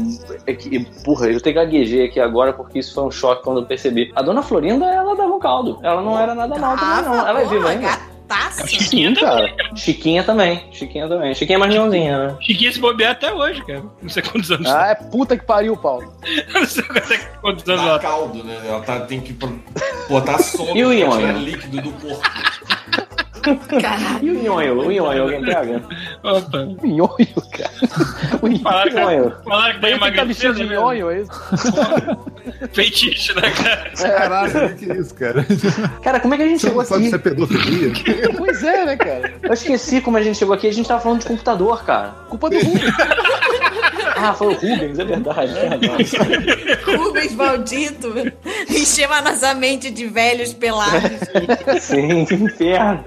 É 0.46 0.54
que, 0.54 0.80
porra, 1.04 1.28
eu 1.28 1.42
tenho 1.42 1.56
gaguejei 1.56 2.06
aqui 2.06 2.20
agora 2.20 2.54
porque 2.54 2.80
isso 2.80 2.94
foi 2.94 3.04
um 3.04 3.12
choque 3.12 3.44
quando 3.44 3.62
eu 3.62 3.66
percebi. 3.66 4.12
A 4.16 4.22
dona 4.22 4.42
Florinda, 4.42 4.86
ela 4.86 5.16
dava 5.16 5.34
um 5.34 5.40
caldo. 5.40 5.80
Ela 5.84 6.02
não 6.02 6.20
era 6.20 6.36
nada 6.36 6.58
mal 6.58 6.78
também, 6.78 7.04
não. 7.04 7.28
Ela 7.28 7.42
é 7.42 7.46
viva 7.46 7.70
ainda. 7.70 8.10
Gataça. 8.30 8.68
Sim, 8.68 9.14
cara. 9.16 9.52
Chiquinha 9.76 10.24
também. 10.24 10.64
Chiquinha 10.72 11.08
também. 11.08 11.34
Chiquinha 11.34 11.58
é 11.58 11.60
mais 11.60 11.74
leãozinha, 11.74 12.28
né? 12.28 12.38
Chiquinha 12.40 12.72
se 12.72 12.80
bobear 12.80 13.12
até 13.14 13.34
hoje, 13.34 13.66
cara. 13.66 13.84
Não 14.02 14.10
sei 14.10 14.22
quantos 14.22 14.52
anos. 14.52 14.70
Ah, 14.70 14.90
é 14.90 14.96
puta 14.96 15.36
que 15.36 15.44
pariu, 15.44 15.76
Paulo. 15.76 16.14
Não 16.54 16.66
sei 16.66 16.84
quantos, 17.42 17.68
anos 17.68 17.82
Dá 17.82 17.88
ela 17.88 18.00
tá. 18.00 18.08
caldo, 18.08 18.44
né? 18.44 18.62
Ela 18.64 18.82
tá, 18.82 19.00
tem 19.02 19.20
que 19.20 19.34
botar 19.34 20.38
E 20.76 20.86
o 20.86 20.90
pra 20.90 21.18
tirar 21.18 21.34
líquido 21.34 21.82
do 21.82 21.92
corpo. 21.94 22.22
Caralho. 23.40 24.20
E 24.22 24.30
o 24.32 24.44
nhonho? 24.44 24.80
O 24.80 24.92
nhonho, 24.92 25.24
alguém 25.24 25.42
pega? 25.44 25.82
Opa. 26.24 26.58
Nhonho, 26.84 27.10
cara. 27.52 27.70
O 28.42 28.60
Falaram 28.60 28.92
que, 28.92 29.00
Nhonho. 29.00 29.34
falaram 29.44 29.74
que 29.76 29.80
tá 29.82 29.90
Ele 29.90 30.00
tá 30.36 30.52
de 30.52 30.64
nhonho, 30.66 31.10
é 31.12 31.22
isso? 31.22 31.32
Feitiço, 32.74 33.36
né, 33.36 33.52
cara? 33.52 33.90
Caralho, 33.98 34.76
que 34.76 34.86
isso, 34.94 35.14
cara? 35.16 35.46
Cara, 36.02 36.20
como 36.20 36.34
é 36.34 36.38
que 36.38 36.44
a 36.44 36.48
gente 36.48 36.60
Você 36.62 36.68
chegou 36.68 36.82
não 36.84 36.88
sabe 36.90 37.02
aqui? 37.02 37.10
se 37.10 37.16
é 37.16 37.18
pedofilia? 37.18 37.92
Pois 38.38 38.64
é, 38.64 38.86
né, 38.86 38.96
cara? 38.98 39.34
Eu 39.42 39.54
esqueci 39.54 40.02
como 40.02 40.18
a 40.18 40.22
gente 40.22 40.38
chegou 40.38 40.54
aqui. 40.56 40.68
A 40.68 40.74
gente 40.74 40.88
tava 40.88 41.02
falando 41.02 41.20
de 41.22 41.26
computador, 41.28 41.84
cara. 41.84 42.10
Culpa 42.30 42.50
do 42.50 42.58
Rubens. 42.58 42.94
Ah, 44.22 44.34
foi 44.34 44.48
o 44.48 44.54
Rubens, 44.54 45.00
é 45.00 45.06
verdade. 45.06 45.52
é 45.58 45.70
verdade. 45.78 46.12
Rubens 46.86 47.34
maldito. 47.36 48.14
Encheu 48.70 49.12
a 49.14 49.22
nossa 49.22 49.54
mente 49.54 49.90
de 49.90 50.06
velhos 50.08 50.54
pelados. 50.54 51.12
Sim, 51.82 52.26
que 52.26 52.36
inferno. 52.36 53.04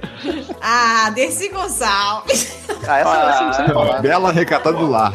Ah, 0.60 1.10
Dercy 1.14 1.48
Gonçalves. 1.48 2.56
Ah, 2.86 2.98
essa, 2.98 3.48
essa 3.50 3.62
não 3.68 3.74
falar. 3.74 4.00
Bela 4.02 4.32
recatada 4.32 4.76
do 4.76 4.86
lar. 4.88 5.12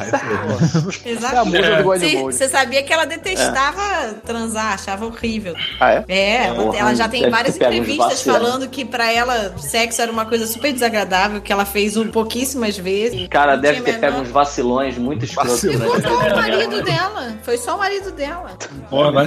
Exato. 1.06 1.56
É. 1.56 1.84
Você 2.24 2.48
sabia 2.48 2.84
que 2.84 2.94
ela 2.94 3.06
detestava 3.06 4.14
transar, 4.26 4.74
achava 4.74 5.06
horrível. 5.06 5.54
Ah, 5.80 5.92
é? 5.94 6.06
É, 6.08 6.46
ela, 6.48 6.78
ela 6.78 6.96
já 6.96 7.08
tem 7.10 7.30
várias 7.30 7.58
pego 7.58 7.74
entrevistas 7.74 8.22
falando 8.24 8.68
que 8.70 8.86
pra 8.86 9.12
ela 9.12 9.54
sexo 9.58 10.02
era 10.02 10.12
uma 10.12 10.26
coisa 10.26 10.46
super 10.48 10.72
desagradável, 10.74 11.42
que 11.42 11.52
ela 11.52 11.66
fez 11.66 11.98
um 11.98 12.08
pouquíssimas 12.10 12.78
vezes. 12.78 13.28
Cara, 13.28 13.56
deve 13.56 13.82
ter 13.82 13.94
pego 14.00 14.14
menor- 14.14 14.22
uns 14.22 14.30
vacilões 14.32 14.98
muito 14.98 15.26
escrotos. 15.26 15.54
Vacilão. 15.64 15.87
Foi 15.90 16.02
só 16.02 16.18
o 16.18 16.36
marido 16.36 16.84
dela. 16.84 17.34
Foi 17.44 17.58
só 17.58 17.76
o 17.76 17.78
marido 17.80 18.12
dela. 18.12 18.52
Porra, 18.90 19.12
vai 19.12 19.26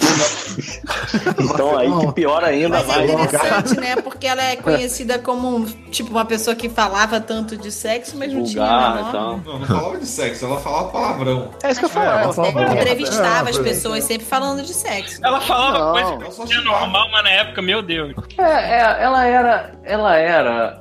Então 1.38 1.76
aí 1.78 1.90
que 2.06 2.12
pior 2.12 2.44
ainda 2.44 2.68
Mas 2.82 2.88
é 2.88 2.96
mais. 3.06 3.10
interessante, 3.10 3.80
né? 3.80 3.96
Porque 3.96 4.26
ela 4.26 4.42
é 4.42 4.56
conhecida 4.56 5.18
como 5.18 5.64
tipo 5.90 6.10
uma 6.10 6.24
pessoa 6.24 6.54
que 6.54 6.68
falava 6.68 7.20
tanto 7.20 7.56
de 7.56 7.70
sexo, 7.70 8.16
mas 8.16 8.32
não 8.32 8.44
tinha 8.44 8.62
Vulgar, 8.64 8.94
menor. 8.94 9.08
então. 9.08 9.42
Não, 9.44 9.58
não 9.58 9.66
falava 9.66 9.98
de 9.98 10.06
sexo, 10.06 10.44
ela 10.46 10.60
falava 10.60 10.88
palavrão. 10.88 11.50
É 11.62 11.70
isso 11.70 11.80
que 11.80 11.86
eu 11.86 11.90
falo. 11.90 12.06
É, 12.06 12.22
ela 12.22 12.72
Entrevistava 12.74 13.48
É, 13.48 13.50
as 13.50 13.58
é. 13.58 13.62
pessoas 13.62 14.04
sempre 14.04 14.26
falando 14.26 14.62
de 14.62 14.72
sexo. 14.72 15.20
Ela 15.22 15.40
falava 15.40 15.78
Não. 15.78 15.92
coisa 15.92 16.24
Eu 16.26 16.32
só 16.32 16.44
que 16.46 16.52
era 16.52 16.62
chutava. 16.62 16.80
normal, 16.80 17.08
mas 17.12 17.24
na 17.24 17.30
época, 17.30 17.62
meu 17.62 17.82
Deus. 17.82 18.14
É, 18.38 18.42
é, 18.42 19.02
ela 19.02 19.24
era. 19.26 19.72
Ela 19.84 20.16
era. 20.16 20.80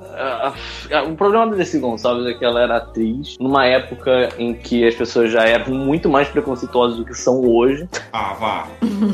o 1.08 1.16
problema 1.16 1.48
da 1.48 1.56
Desi 1.58 1.80
Gonçalves 1.80 2.26
é 2.28 2.34
que 2.38 2.44
ela 2.46 2.62
era 2.62 2.78
atriz 2.78 3.36
numa 3.40 3.66
época 3.66 4.30
em 4.38 4.54
que 4.54 4.88
as 4.88 4.96
pessoas 4.96 5.32
já 5.32 5.44
eram 5.44 5.69
muito 5.70 6.10
mais 6.10 6.28
preconceituosas 6.28 6.98
do 6.98 7.06
que 7.06 7.14
são 7.14 7.42
hoje. 7.46 7.88
Ah, 8.12 8.34
vá. 8.40 8.68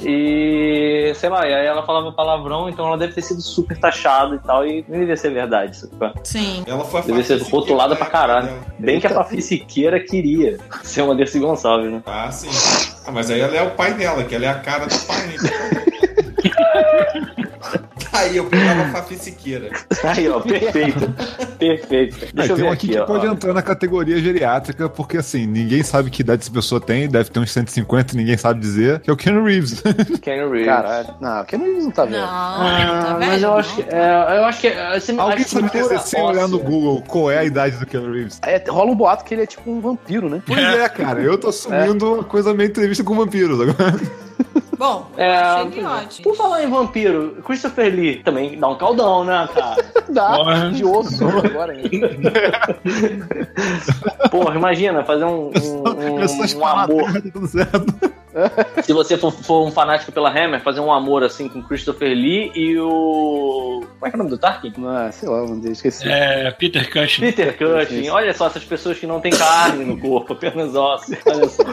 E 0.03 1.11
sei 1.15 1.30
lá, 1.30 1.48
e 1.48 1.53
aí 1.53 1.65
ela 1.65 1.86
falava 1.86 2.11
palavrão, 2.11 2.68
então 2.69 2.88
ela 2.88 2.98
deve 2.98 3.14
ter 3.14 3.22
sido 3.22 3.41
super 3.41 3.77
taxada 3.77 4.36
e 4.36 4.40
tal, 4.40 4.65
e 4.65 4.86
não 4.88 4.99
devia 4.99 5.18
ser 5.18 5.32
verdade. 5.32 5.72
Isso, 5.76 5.90
Sim. 6.23 6.64
Ela 6.68 6.84
foi 6.86 7.02
a 7.02 7.03
Devia 7.03 7.23
ser 7.23 7.41
rotulada 7.44 7.95
pra 7.95 8.06
da 8.06 8.11
caralho. 8.11 8.48
dela. 8.48 8.60
Bem 8.80 8.99
que 8.99 9.07
a 9.07 9.10
Fafi 9.11 9.41
Siqueira 9.41 9.99
queria 9.99 10.57
ser 10.84 11.02
uma 11.02 11.15
Desi 11.15 11.40
Gonçalves, 11.40 11.91
né? 11.91 12.02
Ah, 12.06 12.32
sim. 12.32 12.49
Ah, 13.06 13.11
mas 13.11 13.30
aí 13.30 13.40
ela 13.40 13.56
é 13.56 13.61
o 13.61 13.72
pai 13.72 13.94
dela, 13.94 14.23
que 14.23 14.34
ela 14.36 14.45
é 14.45 14.49
a 14.49 14.56
cara 14.56 14.86
do 14.86 14.95
pai. 15.06 15.36
Aí 18.18 18.38
eu 18.38 18.46
pegava 18.46 18.86
Fafi 18.92 19.16
Siqueira. 19.16 19.70
Aí, 20.04 20.30
ó, 20.30 20.40
perfeito. 20.40 21.14
Perfeito. 21.58 22.16
Aí, 22.26 22.30
Deixa 22.34 22.52
eu 22.54 22.56
tem 22.56 22.64
ver 22.66 22.70
um 22.70 22.74
aqui 22.74 22.86
aqui, 22.88 22.96
que 22.96 23.00
ó. 23.00 23.06
pode 23.06 23.26
entrar 23.28 23.54
na 23.54 23.62
categoria 23.62 24.18
geriátrica, 24.20 24.88
porque 24.90 25.18
assim, 25.18 25.46
ninguém 25.46 25.84
sabe 25.84 26.10
que 26.10 26.22
idade 26.22 26.42
essa 26.44 26.52
pessoa 26.52 26.80
tem, 26.82 27.08
deve 27.08 27.30
ter 27.30 27.40
uns 27.40 27.52
150, 27.52 28.16
ninguém 28.16 28.38
sabe 28.38 28.60
dizer, 28.60 29.00
que 29.02 29.10
é 29.10 29.14
o 29.14 29.18
Ken 29.18 29.42
Reeves. 29.44 29.82
Ken 30.22 30.50
Reeves. 30.50 30.66
Caralho. 30.66 31.08
Não, 31.20 31.38
porque 31.38 31.58
não, 31.58 31.68
não 31.68 31.92
tá 31.92 32.06
Não, 32.06 32.12
vendo. 32.12 32.22
não 32.22 32.28
tá 33.02 33.12
Ah, 33.12 33.14
velho, 33.18 33.32
mas 33.32 33.44
eu 33.44 33.54
acho 33.54 33.76
que. 33.76 33.82
é, 33.84 34.38
eu 34.40 34.46
acho 34.46 34.62
que. 34.62 34.68
Assim, 34.68 35.20
Alguém 35.20 35.44
sabe 35.44 35.70
dizer, 35.72 36.00
sem 36.00 36.22
olhar 36.22 36.48
no 36.48 36.60
Google, 36.60 37.02
qual 37.08 37.32
é 37.32 37.40
a 37.40 37.44
idade 37.44 37.78
do 37.78 37.86
Ken 37.86 38.00
Reeves? 38.12 38.40
É, 38.46 38.64
rola 38.70 38.92
um 38.92 38.96
boato 38.96 39.24
que 39.24 39.34
ele 39.34 39.44
é 39.44 39.46
tipo 39.46 39.70
um 39.72 39.80
vampiro, 39.80 40.30
né? 40.30 40.42
Pois 40.46 40.60
é, 40.60 40.88
cara, 40.90 41.22
eu 41.22 41.38
tô 41.38 41.50
assumindo 41.50 42.14
uma 42.16 42.24
coisa 42.24 42.54
meio 42.54 42.70
entrevista 42.70 43.04
com 43.04 43.16
vampiros 43.16 43.60
agora. 43.62 43.96
Bom, 44.78 45.08
É, 45.18 45.36
achei 45.38 45.84
ótimo. 45.86 46.24
por 46.24 46.36
falar 46.36 46.64
em 46.64 46.70
vampiro, 46.70 47.38
Christopher 47.46 47.94
Lee 47.94 48.22
também 48.24 48.60
dá 48.60 48.68
um 48.68 48.76
caldão, 48.78 49.24
né, 49.24 49.48
cara? 49.54 49.76
Dá, 50.10 50.36
Porra. 50.38 50.72
de 50.72 50.86
osso 50.86 51.26
agora 51.44 51.74
ainda. 51.74 52.10
Porra, 54.30 54.56
imagina 54.56 55.04
fazer 55.04 55.26
um, 55.26 55.48
um, 55.50 56.20
Pessoas 56.20 56.54
um, 56.54 56.60
um 56.60 56.66
amor. 56.66 57.10
Se 58.84 58.94
você 58.94 59.18
for, 59.18 59.32
for 59.32 59.66
um 59.66 59.72
fanático 59.72 60.12
pela 60.12 60.30
Hammer, 60.30 60.62
fazer 60.62 60.80
um 60.80 60.91
amor 60.91 61.24
assim 61.24 61.48
com 61.48 61.62
Christopher 61.64 62.10
Lee 62.10 62.52
e 62.56 62.78
o. 62.80 63.84
Como 63.99 64.06
é 64.06 64.10
que 64.10 64.16
é 64.16 64.18
o 64.18 64.18
nome 64.18 64.30
do 64.30 64.38
Tarkin? 64.38 64.74
Ah, 64.86 65.10
sei 65.12 65.30
lá, 65.30 65.41
não 65.45 65.60
esqueci. 65.72 66.07
É, 66.10 66.52
Peter 66.52 66.91
Cushing. 66.91 67.22
Peter 67.22 67.57
Cushing. 67.57 68.10
Olha 68.10 68.34
só 68.34 68.48
essas 68.48 68.64
pessoas 68.64 68.99
que 68.99 69.07
não 69.07 69.20
têm 69.20 69.32
carne 69.32 69.86
no 69.86 69.98
corpo, 69.98 70.34
apenas 70.34 70.76
ossos. 70.76 71.16
Olha 71.26 71.48
só. 71.48 71.64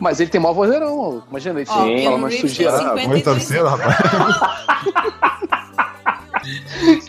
Mas 0.00 0.20
ele 0.20 0.30
tem 0.30 0.40
mó 0.40 0.52
vozeirão. 0.52 1.22
Imagina 1.30 1.60
ele 1.60 1.70
Ó, 1.70 1.74
fala 1.74 2.16
Ah, 2.16 2.18
põe 2.18 2.30
52 2.30 3.22
torcida, 3.22 3.68
rapaz. 3.68 5.48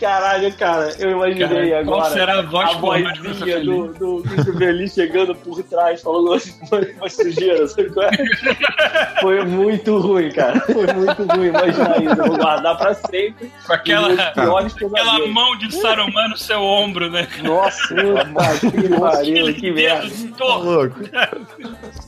Caralho, 0.00 0.52
cara, 0.54 0.94
eu 0.98 1.10
imaginei 1.10 1.70
Cara, 1.70 1.84
qual 1.84 2.00
agora. 2.00 2.14
será 2.14 2.38
a 2.38 2.42
voz 2.42 2.70
a 2.70 2.78
vozinha 2.78 3.12
Christopher 3.14 3.64
do, 3.64 3.92
do 3.94 4.22
Christopher 4.28 4.74
Lee 4.74 4.88
chegando 4.88 5.34
por 5.34 5.62
trás, 5.62 6.02
falando 6.02 6.28
umas, 6.28 6.60
umas 6.98 7.12
sujeiras, 7.14 7.72
sabe 7.72 7.90
qual 7.90 8.06
é? 8.06 9.20
Foi 9.20 9.44
muito 9.44 9.98
ruim, 9.98 10.30
cara. 10.30 10.60
Foi 10.60 10.86
muito 10.92 11.22
ruim 11.34 11.48
imaginar 11.48 12.02
isso. 12.02 12.20
Eu 12.20 12.26
vou 12.26 12.36
guardar 12.38 12.76
pra 12.76 12.94
sempre. 12.94 13.50
Com 13.66 13.72
aquela, 13.72 14.32
piores 14.32 14.74
aquela 14.74 15.26
mão 15.28 15.56
de 15.56 15.74
Saruman 15.74 16.28
no 16.28 16.36
seu 16.36 16.60
ombro, 16.62 17.10
né? 17.10 17.26
Nossa, 17.42 17.80
Puta 17.94 18.70
que 18.70 18.88
pariu, 18.88 19.10
Aquele 19.10 19.54
que 19.54 19.70
merda. 19.70 20.08
Tá 20.38 20.44
louco. 20.44 20.96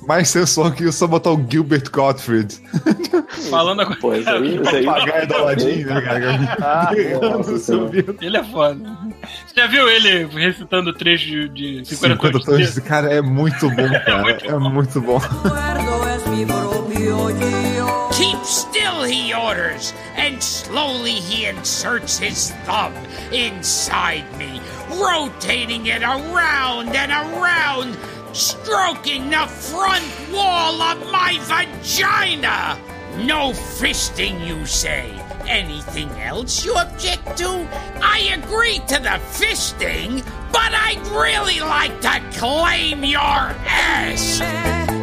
Mais 0.06 0.28
sensual 0.28 0.70
que 0.72 0.84
isso, 0.84 0.98
só 0.98 1.06
botar 1.06 1.30
o 1.30 1.46
Gilbert 1.48 1.90
Gottfried. 1.90 2.59
falando 3.50 3.82
a 3.82 3.96
Pô, 3.96 4.14
isso 4.14 4.28
aí, 4.30 4.56
isso 4.62 4.76
aí. 4.76 4.84
Papagaio 4.84 5.26
do 5.28 5.34
Aladdin, 5.34 5.84
né, 5.84 6.00
cara? 6.00 6.56
Ah, 6.60 6.90
Seu 7.44 7.58
senhora. 7.58 7.84
ouvido. 7.84 8.16
Ele 8.20 8.36
é 8.36 8.44
foda. 8.44 8.98
Você 9.46 9.54
já 9.60 9.66
viu 9.66 9.88
ele 9.88 10.24
recitando 10.26 10.90
o 10.90 10.92
trecho 10.94 11.26
de, 11.26 11.48
de 11.80 11.84
50, 11.86 12.14
50 12.14 12.32
tons 12.40 12.58
de 12.58 12.74
tons, 12.74 12.78
cara, 12.86 13.12
é 13.12 13.20
muito 13.20 13.68
bom, 13.70 13.88
cara. 14.04 14.38
É 14.44 14.58
muito 14.58 15.00
bom. 15.00 15.20
Keep 18.12 18.44
still, 18.44 19.02
he 19.04 19.32
orders, 19.32 19.92
and 20.16 20.42
slowly 20.42 21.12
he 21.12 21.46
inserts 21.46 22.18
his 22.18 22.50
thumb 22.66 22.92
inside 23.32 24.24
me, 24.38 24.60
rotating 24.90 25.86
it 25.86 26.02
around 26.02 26.94
and 26.94 27.10
around, 27.10 27.96
stroking 28.32 29.30
the 29.30 29.46
front 29.46 30.04
wall 30.32 30.80
of 30.82 30.98
my 31.10 31.38
vagina. 31.42 32.78
No 33.18 33.52
fisting, 33.52 34.47
you 34.47 34.64
say? 34.66 35.12
Anything 35.47 36.09
else 36.20 36.64
you 36.64 36.74
object 36.74 37.36
to? 37.39 37.68
I 38.02 38.39
agree 38.43 38.78
to 38.89 38.94
the 38.94 39.20
fisting, 39.30 40.24
but 40.51 40.72
I'd 40.72 41.06
really 41.09 41.60
like 41.60 42.01
to 42.01 42.20
claim 42.39 43.05
your 43.05 43.20
ass. 43.20 45.01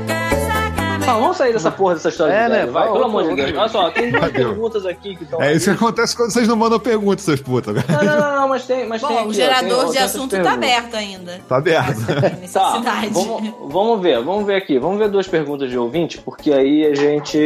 Ah, 1.09 1.13
vamos 1.19 1.37
sair 1.37 1.53
dessa 1.53 1.71
porra 1.71 1.95
dessa 1.95 2.09
história 2.09 2.33
É, 2.33 2.43
de 2.45 2.49
né? 2.51 2.65
vai, 2.65 2.83
Vai, 2.83 2.91
pelo 2.93 3.05
amor 3.05 3.27
de 3.29 3.35
Deus. 3.35 3.57
Olha 3.57 3.67
só, 3.69 3.89
tem 3.91 4.11
duas 4.11 4.31
perguntas 4.31 4.85
aqui 4.85 5.15
que 5.15 5.23
estão. 5.23 5.41
É 5.41 5.53
isso 5.53 5.65
que 5.69 5.75
acontece 5.75 6.15
quando 6.15 6.31
vocês 6.31 6.47
não 6.47 6.55
mandam 6.55 6.79
perguntas, 6.79 7.23
seus 7.25 7.41
putas. 7.41 7.75
Não, 7.75 8.03
não, 8.03 8.19
não, 8.19 8.35
não, 8.41 8.47
mas 8.49 8.65
tem. 8.65 8.87
Mas 8.87 9.01
tem 9.01 9.09
Bom, 9.09 9.15
aqui, 9.17 9.27
o 9.27 9.29
ó, 9.29 9.33
gerador 9.33 9.69
tem- 9.69 9.77
ó, 9.77 9.85
de 9.85 9.93
tem 9.93 10.01
assunto 10.03 10.41
tá 10.41 10.53
aberto 10.53 10.95
ainda. 10.95 11.39
Tá 11.47 11.57
aberto. 11.57 12.05
Tem 12.05 12.49
Tá, 12.49 12.81
vamos, 13.11 13.53
vamos 13.71 14.01
ver, 14.01 14.21
vamos 14.23 14.45
ver 14.45 14.55
aqui. 14.55 14.77
Vamos 14.79 14.97
ver 14.99 15.09
duas 15.09 15.27
perguntas 15.27 15.69
de 15.69 15.77
ouvinte, 15.77 16.17
porque 16.19 16.51
aí 16.53 16.85
a 16.85 16.95
gente 16.95 17.37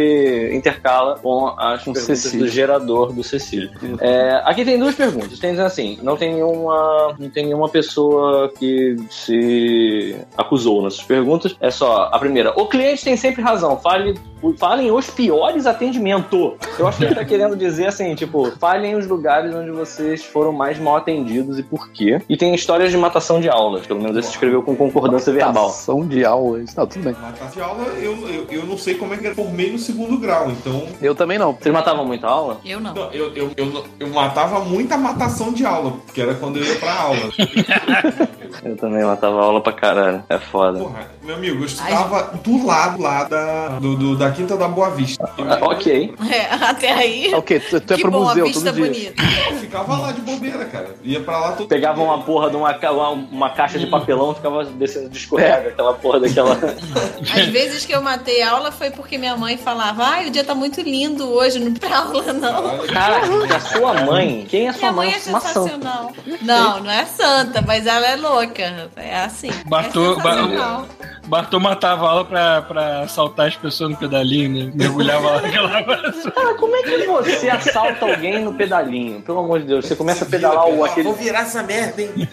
intercala 0.54 1.18
com 1.22 1.48
as 1.58 1.84
Com 1.84 1.94
perguntas 1.94 2.20
Cecílio. 2.20 2.46
do 2.46 2.52
gerador 2.52 3.12
do 3.14 3.24
Cecílio. 3.24 3.70
É, 4.00 4.42
aqui 4.46 4.64
tem 4.66 4.78
duas 4.80 4.96
perguntas. 4.96 5.40
Tem 5.40 5.52
dizendo 5.52 5.66
assim: 5.68 5.98
não 6.02 6.16
tem 6.18 6.34
nenhuma, 6.34 7.16
não 7.20 7.30
tem 7.30 7.46
nenhuma 7.46 7.70
pessoa 7.70 8.50
que 8.58 8.96
se 9.10 10.16
acusou 10.38 10.84
nessas 10.84 11.04
perguntas. 11.04 11.56
É 11.60 11.70
só 11.72 12.10
a 12.12 12.20
primeira. 12.20 12.54
O 12.60 12.68
cliente 12.68 13.04
tem 13.04 13.16
sempre 13.18 13.42
razão. 13.42 13.53
Fale, 13.82 14.14
falem 14.58 14.92
os 14.92 15.10
piores 15.10 15.66
atendimentos. 15.66 16.54
Eu 16.78 16.88
acho 16.88 16.98
que 16.98 17.06
ele 17.06 17.16
tá 17.16 17.24
querendo 17.24 17.56
dizer 17.56 17.88
assim, 17.88 18.14
tipo, 18.16 18.52
falem 18.60 18.96
os 18.96 19.08
lugares 19.08 19.54
onde 19.56 19.72
vocês 19.72 20.24
foram 20.24 20.52
mais 20.52 20.80
mal 20.80 20.98
atendidos 20.98 21.58
e 21.60 21.64
por 21.64 21.90
quê. 21.90 22.22
E 22.28 22.36
tem 22.36 22.54
histórias 22.54 22.92
de 22.92 22.98
matação 22.98 23.40
de 23.40 23.50
aulas. 23.50 23.86
Pelo 23.88 24.02
menos 24.02 24.18
esse 24.18 24.30
escreveu 24.32 24.62
com 24.64 24.76
concordância 24.76 25.32
verbal. 25.32 25.68
Ação 25.68 26.06
de 26.08 26.26
aulas. 26.26 26.74
Não, 26.76 26.86
tudo 26.88 27.04
bem. 27.04 27.14
Matar 27.22 27.50
de 27.50 27.62
aula, 27.62 27.84
eu, 28.00 28.28
eu, 28.28 28.46
eu 28.50 28.66
não 28.66 28.78
sei 28.78 28.96
como 28.96 29.14
é 29.14 29.18
que 29.18 29.28
eu 29.28 29.36
formei 29.36 29.72
no 29.72 29.78
segundo 29.80 30.18
grau, 30.18 30.50
então. 30.52 30.88
Eu 31.02 31.14
também 31.16 31.38
não. 31.38 31.54
Vocês 31.54 31.74
matavam 31.74 32.06
muita 32.06 32.28
aula? 32.28 32.60
Eu 32.66 32.80
não. 32.80 32.94
Não, 32.94 33.12
eu, 33.12 33.32
eu, 33.36 33.52
eu, 33.56 33.86
eu 34.00 34.08
matava 34.10 34.60
muita 34.60 34.98
matação 34.98 35.54
de 35.54 35.66
aula, 35.66 35.94
que 36.14 36.22
era 36.22 36.34
quando 36.36 36.58
eu 36.58 36.64
ia 36.66 36.76
pra 36.76 36.94
aula. 36.94 37.20
Eu 38.64 38.78
também 38.78 39.04
matava 39.04 39.42
aula 39.42 39.60
pra 39.62 39.74
caralho. 39.74 40.24
É 40.30 40.38
foda. 40.38 40.80
Porra, 40.80 41.08
meu 41.24 41.36
amigo, 41.36 41.62
eu 41.62 41.66
estudava 41.66 42.38
do 42.44 42.66
lado 42.66 43.02
lá 43.02 43.24
da, 43.24 43.68
do, 43.80 43.96
do- 43.96 44.16
da 44.16 44.30
Quinta 44.34 44.58
da 44.58 44.68
Boa 44.68 44.90
Vista. 44.92 45.30
Ah, 45.38 45.60
ok. 45.62 46.14
É, 46.32 46.54
até 46.54 46.92
aí. 46.92 47.34
É 47.34 47.38
o 47.38 47.42
quê? 47.42 47.60
Tu, 47.60 47.80
tu 47.82 47.94
é 47.94 47.98
pro 47.98 48.12
museu 48.12 48.52
todo 48.52 48.64
dia. 48.64 48.72
bonita. 48.74 49.24
Eu 49.52 49.58
ficava 49.58 49.98
lá 49.98 50.12
de 50.12 50.22
bobeira, 50.22 50.66
cara. 50.66 50.96
Ia 51.04 51.20
pra 51.22 51.38
lá 51.38 51.52
todo 51.54 51.68
Pegava 51.68 51.96
dia. 51.96 52.04
uma 52.06 52.22
porra 52.24 52.50
de 52.50 52.56
uma, 52.56 52.72
uma, 52.92 53.10
uma 53.10 53.50
caixa 53.50 53.78
de 53.80 53.88
papelão, 53.88 54.34
ficava 54.36 54.64
descendo 54.66 55.10
de 55.10 55.18
escorrega, 55.18 55.70
aquela 55.70 55.94
porra 55.94 56.20
daquela. 56.20 56.54
Às 57.34 57.46
vezes 57.48 57.86
que 57.86 57.94
eu 57.94 58.02
matei 58.02 58.42
aula 58.42 58.72
foi 58.72 58.90
porque 58.90 59.18
minha 59.18 59.36
mãe 59.36 59.58
falava, 59.58 60.04
ai, 60.04 60.28
o 60.28 60.32
dia 60.32 60.44
tá 60.44 60.54
muito 60.56 60.82
lindo 60.82 61.30
hoje, 61.30 61.60
não 61.60 61.74
pra 61.74 62.00
aula 62.00 62.34
não. 62.34 62.80
Caraca, 62.88 63.56
a 63.56 63.60
sua 63.60 63.94
mãe. 64.06 64.46
Quem 64.50 64.68
é 64.68 64.72
sua 64.74 64.80
Minha 64.80 64.92
mãe 64.92 65.14
é 65.14 65.30
Uma 65.30 65.40
santa. 65.40 65.60
sensacional. 65.62 66.12
Não, 66.42 66.80
não 66.82 66.92
é 66.92 67.06
santa, 67.06 67.62
mas 67.62 67.86
ela 67.86 68.06
é 68.08 68.16
louca. 68.16 68.90
É 68.96 69.16
assim. 69.24 69.50
Bartô, 69.66 70.14
é. 70.14 70.86
Bartô 71.28 71.60
matava 71.60 72.08
aula 72.10 72.26
pra, 72.26 72.62
pra 72.64 73.00
assaltar 73.02 73.48
as 73.48 73.56
pessoas 73.56 73.92
no 73.92 73.98
pedalinho, 74.24 74.66
né? 74.66 74.72
Mergulhava 74.74 75.32
lá 75.32 75.42
naquela 75.42 75.70
Cara, 76.32 76.56
como 76.56 76.76
é 76.76 76.84
que 76.84 77.06
você 77.06 77.50
assalta 77.50 78.06
alguém 78.06 78.44
no 78.44 78.54
pedalinho? 78.54 79.22
Pelo 79.22 79.40
amor 79.40 79.60
de 79.60 79.68
Deus, 79.68 79.86
você 79.86 79.96
começa 79.96 80.24
a 80.26 80.28
pedalar 80.28 80.68
o 80.68 80.84
aquele. 80.86 81.04
Vou 81.04 81.14
virar 81.14 81.42
essa 81.42 81.62
merda, 81.62 82.02
hein? 82.02 82.12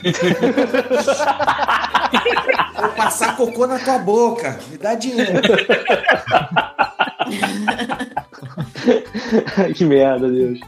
Vou 2.81 2.89
passar 2.91 3.37
cocô 3.37 3.67
na 3.67 3.79
tua 3.79 3.99
boca. 3.99 4.59
Me 4.71 4.79
dá 4.79 4.95
dinheiro. 4.95 5.43
que 9.75 9.85
merda, 9.85 10.29
Deus. 10.29 10.59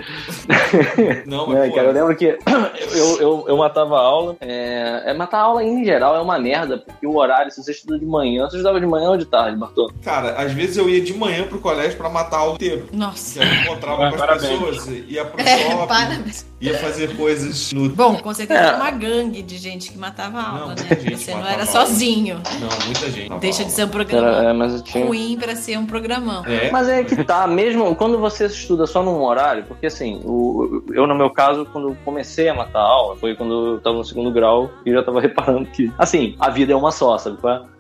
Não, 1.26 1.46
mas, 1.46 1.58
É, 1.58 1.70
cara, 1.70 1.88
eu 1.88 1.92
lembro 1.92 2.16
que 2.16 2.38
eu, 2.94 3.20
eu, 3.20 3.44
eu 3.48 3.56
matava 3.56 3.98
aula. 3.98 4.36
É, 4.40 5.02
é, 5.06 5.14
matar 5.14 5.40
aula 5.40 5.62
em 5.64 5.84
geral 5.84 6.16
é 6.16 6.20
uma 6.20 6.38
merda, 6.38 6.78
porque 6.78 7.06
o 7.06 7.16
horário, 7.16 7.50
se 7.50 7.62
você 7.62 7.72
estuda 7.72 7.98
de 7.98 8.06
manhã, 8.06 8.44
você 8.48 8.56
estudava 8.56 8.80
de 8.80 8.86
manhã 8.86 9.10
ou 9.10 9.16
de 9.16 9.24
tarde, 9.24 9.56
Bartô? 9.56 9.90
Cara, 10.02 10.32
às 10.40 10.52
vezes 10.52 10.76
eu 10.76 10.88
ia 10.88 11.00
de 11.00 11.14
manhã 11.14 11.44
pro 11.44 11.58
colégio 11.60 11.96
pra 11.96 12.08
matar 12.08 12.38
aula 12.38 12.54
inteiro. 12.54 12.88
Nossa. 12.92 13.44
Já 13.44 13.54
encontrava 13.62 14.06
Ah, 14.06 14.08
com 14.10 14.14
as 14.14 14.20
parabéns. 14.20 14.58
pessoas, 14.58 14.88
ia 15.08 15.24
pro 15.24 15.40
É, 15.42 15.58
shopping, 15.70 15.86
parabéns. 15.86 16.46
ia 16.60 16.78
fazer 16.78 17.16
coisas 17.16 17.72
no. 17.72 17.88
Bom, 17.90 18.16
com 18.16 18.32
certeza 18.34 18.60
É. 18.60 18.64
era 18.66 18.76
uma 18.76 18.90
gangue 18.90 19.42
de 19.42 19.56
gente 19.58 19.90
que 19.90 19.98
matava 19.98 20.40
aula, 20.40 20.60
Não, 20.60 20.68
né? 20.68 21.16
Você 21.16 21.32
não 21.32 21.40
era 21.40 21.52
aula. 21.62 21.66
sozinho. 21.66 22.40
Não, 22.60 22.86
muita 22.86 23.10
gente. 23.10 23.32
Deixa 23.40 23.64
de 23.64 23.72
ser 23.72 23.82
um 23.82 23.84
Era, 23.84 23.92
programa 23.92 24.48
é, 24.48 24.52
mas 24.52 24.74
eu 24.74 24.82
tinha. 24.82 25.04
ruim 25.06 25.36
pra 25.40 25.56
ser 25.56 25.78
um 25.78 25.86
programão. 25.86 26.41
É, 26.46 26.70
Mas 26.70 26.88
é 26.88 27.02
que 27.04 27.24
tá, 27.24 27.46
mesmo 27.46 27.94
quando 27.94 28.18
você 28.18 28.46
estuda 28.46 28.86
só 28.86 29.02
num 29.02 29.22
horário, 29.22 29.64
porque 29.64 29.86
assim, 29.86 30.20
o, 30.24 30.82
eu 30.92 31.06
no 31.06 31.14
meu 31.14 31.30
caso, 31.30 31.66
quando 31.72 31.96
comecei 32.04 32.48
a 32.48 32.54
matar 32.54 32.80
aula, 32.80 33.16
foi 33.16 33.34
quando 33.34 33.74
eu 33.74 33.80
tava 33.80 33.96
no 33.96 34.04
segundo 34.04 34.30
grau 34.30 34.70
e 34.84 34.92
já 34.92 35.02
tava 35.02 35.20
reparando 35.22 35.66
que, 35.66 35.90
assim, 35.98 36.36
a 36.38 36.50
vida 36.50 36.72
é 36.72 36.76
uma 36.76 36.90
só, 36.90 37.16
sabe? 37.18 37.36
qual 37.38 37.54
é? 37.54 37.62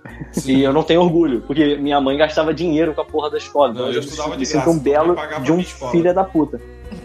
E 0.46 0.62
eu 0.62 0.72
não 0.72 0.82
tenho 0.82 1.00
orgulho, 1.00 1.42
porque 1.46 1.76
minha 1.76 2.00
mãe 2.00 2.16
gastava 2.16 2.52
dinheiro 2.52 2.94
com 2.94 3.00
a 3.00 3.04
porra 3.04 3.30
da 3.30 3.38
escola. 3.38 3.70
Então 3.70 3.82
Não, 3.82 3.90
eu 3.90 3.96
eu 3.96 4.00
estudava 4.00 4.36
de 4.36 4.44
graça, 4.44 4.70
um 4.70 4.78
belo 4.78 5.16
de 5.42 5.52
um 5.52 5.62
filho 5.62 6.12
da 6.12 6.24
puta. 6.24 6.60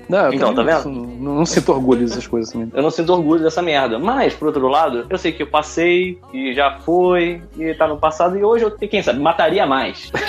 Não, 0.10 0.34
Então, 0.34 0.54
tá 0.54 0.64
não, 0.64 0.84
não, 0.92 1.36
não 1.36 1.46
sinto 1.46 1.72
orgulho 1.72 2.02
dessas 2.06 2.26
coisas 2.28 2.52
também. 2.52 2.72
Eu 2.74 2.82
não 2.84 2.90
sinto 2.92 3.12
orgulho 3.14 3.44
dessa 3.44 3.62
merda. 3.62 4.00
Mas, 4.00 4.34
por 4.34 4.48
outro 4.48 4.68
lado, 4.68 5.06
eu 5.10 5.18
sei 5.18 5.32
que 5.32 5.44
eu 5.44 5.48
passei 5.48 6.18
e 6.34 6.54
já 6.54 6.80
foi, 6.80 7.42
e 7.58 7.74
tá 7.74 7.88
no 7.88 7.98
passado, 7.98 8.38
e 8.38 8.44
hoje 8.44 8.64
eu, 8.66 8.72
quem 8.72 9.02
sabe, 9.02 9.20
mataria 9.20 9.66
mais. 9.66 10.12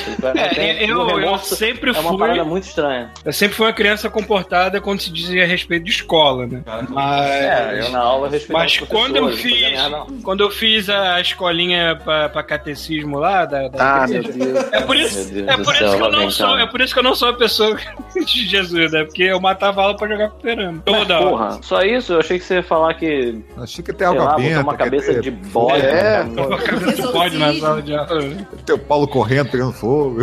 É, 0.56 0.84
eu, 0.90 1.08
eu 1.20 1.38
sempre 1.38 1.90
É 1.90 1.98
uma 2.00 2.10
fui. 2.10 2.18
parada 2.18 2.44
muito 2.44 2.64
estranha. 2.64 3.10
Eu 3.24 3.32
sempre 3.32 3.56
fui 3.56 3.66
uma 3.66 3.72
criança 3.72 4.10
comportada 4.10 4.80
quando 4.80 5.00
se 5.00 5.12
dizia 5.12 5.44
a 5.44 5.46
respeito 5.46 5.84
de 5.84 5.90
escola, 5.90 6.46
né? 6.46 6.62
Mas, 6.88 7.30
É, 7.30 7.80
eu 7.80 7.90
na 7.90 8.00
aula 8.00 8.28
respeitava 8.28 8.64
mas 8.64 8.78
quando 8.78 9.16
eu 9.16 9.28
fiz. 9.32 9.78
Quando 10.22 10.40
eu 10.42 10.50
fiz 10.50 10.88
a 10.88 11.20
escolinha 11.20 11.96
pra, 12.02 12.28
pra 12.28 12.42
catecismo 12.42 13.18
lá, 13.18 13.44
da, 13.44 13.68
da 13.68 14.02
Ah, 14.02 14.06
meu 14.06 14.22
Deus. 14.22 14.72
É 14.72 14.80
por 14.80 14.96
isso, 14.96 15.32
Meu 15.32 15.44
Deus 15.44 15.48
é 15.48 15.56
por 15.62 15.74
isso 15.74 15.96
que 15.96 16.02
eu 16.02 16.12
não 16.12 16.30
sou, 16.30 16.58
é 16.58 16.66
por 16.66 16.80
isso 16.80 16.92
que 16.94 16.98
eu 17.00 17.04
não 17.04 17.14
sou 17.14 17.28
a 17.28 17.34
pessoa 17.34 17.76
de 18.26 18.46
Jesus, 18.48 18.92
né? 18.92 19.04
Porque 19.04 19.22
eu 19.22 19.40
matava 19.40 19.67
aula 19.70 19.96
pra 19.96 20.08
jogar 20.08 20.30
fliperama. 20.30 20.82
Toda 20.84 21.18
hora. 21.20 21.30
Porra, 21.30 21.58
só 21.62 21.82
isso? 21.82 22.12
Eu 22.14 22.20
achei 22.20 22.38
que 22.38 22.44
você 22.44 22.54
ia 22.56 22.62
falar 22.62 22.94
que, 22.94 23.40
Achei 23.56 23.84
que 23.84 23.92
tem 23.92 24.06
algo 24.06 24.22
lá, 24.22 24.36
benta. 24.36 24.60
uma 24.60 24.76
quer 24.76 24.84
cabeça 24.84 25.14
ter- 25.14 25.20
de 25.20 25.30
bode. 25.30 25.84
É. 25.86 26.24
né? 26.24 26.32
Tava 26.34 26.58
cabeça 26.58 27.02
de 27.02 27.12
bode 27.12 27.38
na 27.38 27.54
sala 27.54 27.82
de 27.82 27.94
aula. 27.94 28.20
Tem 28.66 28.74
o 28.74 28.78
Paulo 28.78 29.06
correndo, 29.08 29.50
pegando 29.50 29.72
fogo. 29.72 30.18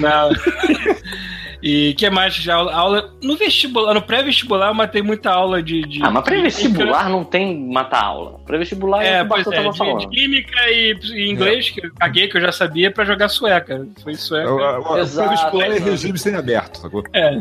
Não. 0.00 0.30
E 1.62 1.94
que 1.94 2.08
mais 2.08 2.34
já 2.34 2.54
aula, 2.54 2.72
aula 2.74 3.10
no 3.22 3.36
vestibular, 3.36 3.92
no 3.94 4.02
pré-vestibular 4.02 4.68
eu 4.68 4.74
matei 4.74 5.02
muita 5.02 5.30
aula 5.30 5.62
de, 5.62 5.82
de 5.82 6.00
Ah, 6.02 6.10
mas 6.10 6.24
pré-vestibular 6.24 7.08
não 7.10 7.22
tem 7.24 7.66
matar 7.68 8.02
aula. 8.04 8.38
Pré-vestibular 8.46 9.02
é, 9.04 9.08
É, 9.18 9.22
o 9.22 9.26
que 9.26 9.26
o 9.26 9.28
pois 9.28 9.46
é, 9.46 9.56
tava 9.56 9.70
de, 9.72 9.78
falando. 9.78 9.98
de 10.00 10.08
química 10.08 10.58
e, 10.70 10.96
e 11.12 11.30
inglês, 11.30 11.70
que 11.70 11.84
eu 11.86 11.90
caguei, 11.98 12.28
que 12.28 12.36
eu 12.36 12.40
já 12.40 12.50
sabia, 12.52 12.90
pra 12.90 13.04
jogar 13.04 13.28
sueca. 13.28 13.86
Foi 14.02 14.14
sueca. 14.14 14.50
O- 14.50 14.92
o- 14.94 14.98
Exato, 14.98 15.30
vestibular 15.30 15.66
é 15.66 15.78
regime 15.78 16.18
semiaberto, 16.18 16.78
sacou? 16.80 17.02
É. 17.12 17.40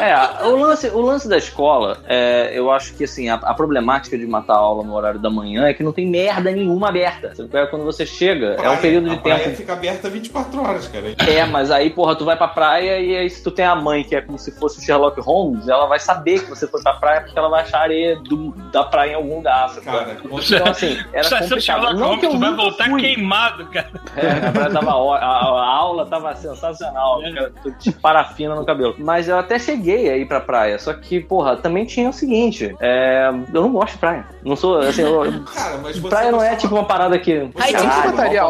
É, 0.00 0.44
o 0.46 0.56
lance, 0.56 0.88
o 0.88 1.00
lance 1.00 1.28
da 1.28 1.36
escola, 1.38 1.98
é, 2.06 2.50
eu 2.54 2.70
acho 2.70 2.94
que 2.94 3.04
assim, 3.04 3.28
a, 3.28 3.34
a 3.34 3.54
problemática 3.54 4.16
de 4.18 4.26
matar 4.26 4.54
aula 4.56 4.82
no 4.84 4.94
horário 4.94 5.18
da 5.20 5.30
manhã 5.30 5.64
é 5.66 5.74
que 5.74 5.82
não 5.82 5.92
tem 5.92 6.06
merda 6.06 6.50
nenhuma 6.50 6.88
aberta. 6.88 7.32
É? 7.52 7.66
Quando 7.66 7.84
você 7.84 8.04
chega, 8.06 8.48
é 8.48 8.52
um 8.52 8.62
praia- 8.62 8.76
período 8.78 9.08
de 9.08 9.14
a 9.14 9.18
praia 9.18 9.44
tempo. 9.44 9.56
fica 9.56 9.72
aberta 9.72 10.10
24 10.10 10.62
horas, 10.62 10.88
cara. 10.88 11.14
É, 11.26 11.44
mas 11.46 11.70
aí, 11.70 11.90
porra, 11.90 12.14
tu 12.16 12.24
vai 12.24 12.33
pra 12.36 12.48
praia 12.48 12.98
e 13.00 13.16
aí 13.16 13.28
se 13.30 13.42
tu 13.42 13.50
tem 13.50 13.64
a 13.64 13.74
mãe 13.74 14.04
que 14.04 14.14
é 14.16 14.20
como 14.20 14.38
se 14.38 14.50
fosse 14.58 14.78
o 14.78 14.82
Sherlock 14.82 15.20
Holmes, 15.20 15.68
ela 15.68 15.86
vai 15.86 15.98
saber 15.98 16.40
que 16.40 16.50
você 16.50 16.66
foi 16.66 16.82
pra 16.82 16.94
praia 16.94 17.20
porque 17.22 17.38
ela 17.38 17.48
vai 17.48 17.62
achar 17.62 17.80
areia 17.80 18.16
do- 18.16 18.52
da 18.72 18.84
praia 18.84 19.12
em 19.12 19.14
algum 19.14 19.36
lugar? 19.36 19.74
Cara, 19.84 20.16
Então, 20.22 20.66
assim, 20.66 20.98
era 21.12 21.24
Só 21.24 21.36
se 21.38 21.44
eu 21.44 21.48
complicado. 21.50 21.60
Sherlock 21.60 21.94
Não 21.94 22.06
Holmes, 22.06 22.20
que 22.20 22.26
eu 22.26 22.30
tu 22.30 22.38
vai 22.38 22.54
voltar 22.54 22.84
fui. 22.90 23.00
queimado, 23.00 23.66
cara. 23.66 23.90
É, 24.16 24.46
a, 24.48 24.52
praia 24.52 24.70
tava 24.70 24.90
a, 24.90 25.24
a 25.24 25.66
aula 25.76 26.06
tava 26.06 26.34
sensacional, 26.34 27.20
cara, 27.34 27.52
de 27.80 27.92
parafina 27.92 28.54
no 28.54 28.64
cabelo. 28.64 28.94
Mas 28.98 29.28
eu 29.28 29.38
até 29.38 29.58
cheguei 29.58 30.10
aí 30.10 30.24
pra 30.24 30.40
praia, 30.40 30.78
só 30.78 30.92
que, 30.94 31.20
porra, 31.20 31.56
também 31.56 31.84
tinha 31.84 32.08
o 32.08 32.12
seguinte, 32.12 32.74
é, 32.80 33.28
eu 33.52 33.62
não 33.62 33.72
gosto 33.72 33.92
de 33.94 33.98
praia. 33.98 34.26
Não 34.44 34.56
sou, 34.56 34.78
assim, 34.78 35.02
eu- 35.02 35.24
Cara, 35.54 35.78
praia 36.08 36.32
não 36.32 36.42
é 36.42 36.56
tipo 36.56 36.74
uma 36.74 36.84
parada 36.84 37.18
que... 37.18 37.32
Aí, 37.32 37.72
Você 37.72 37.78
tipo, 37.78 37.84
Gostava, 37.84 38.12
praia, 38.12 38.44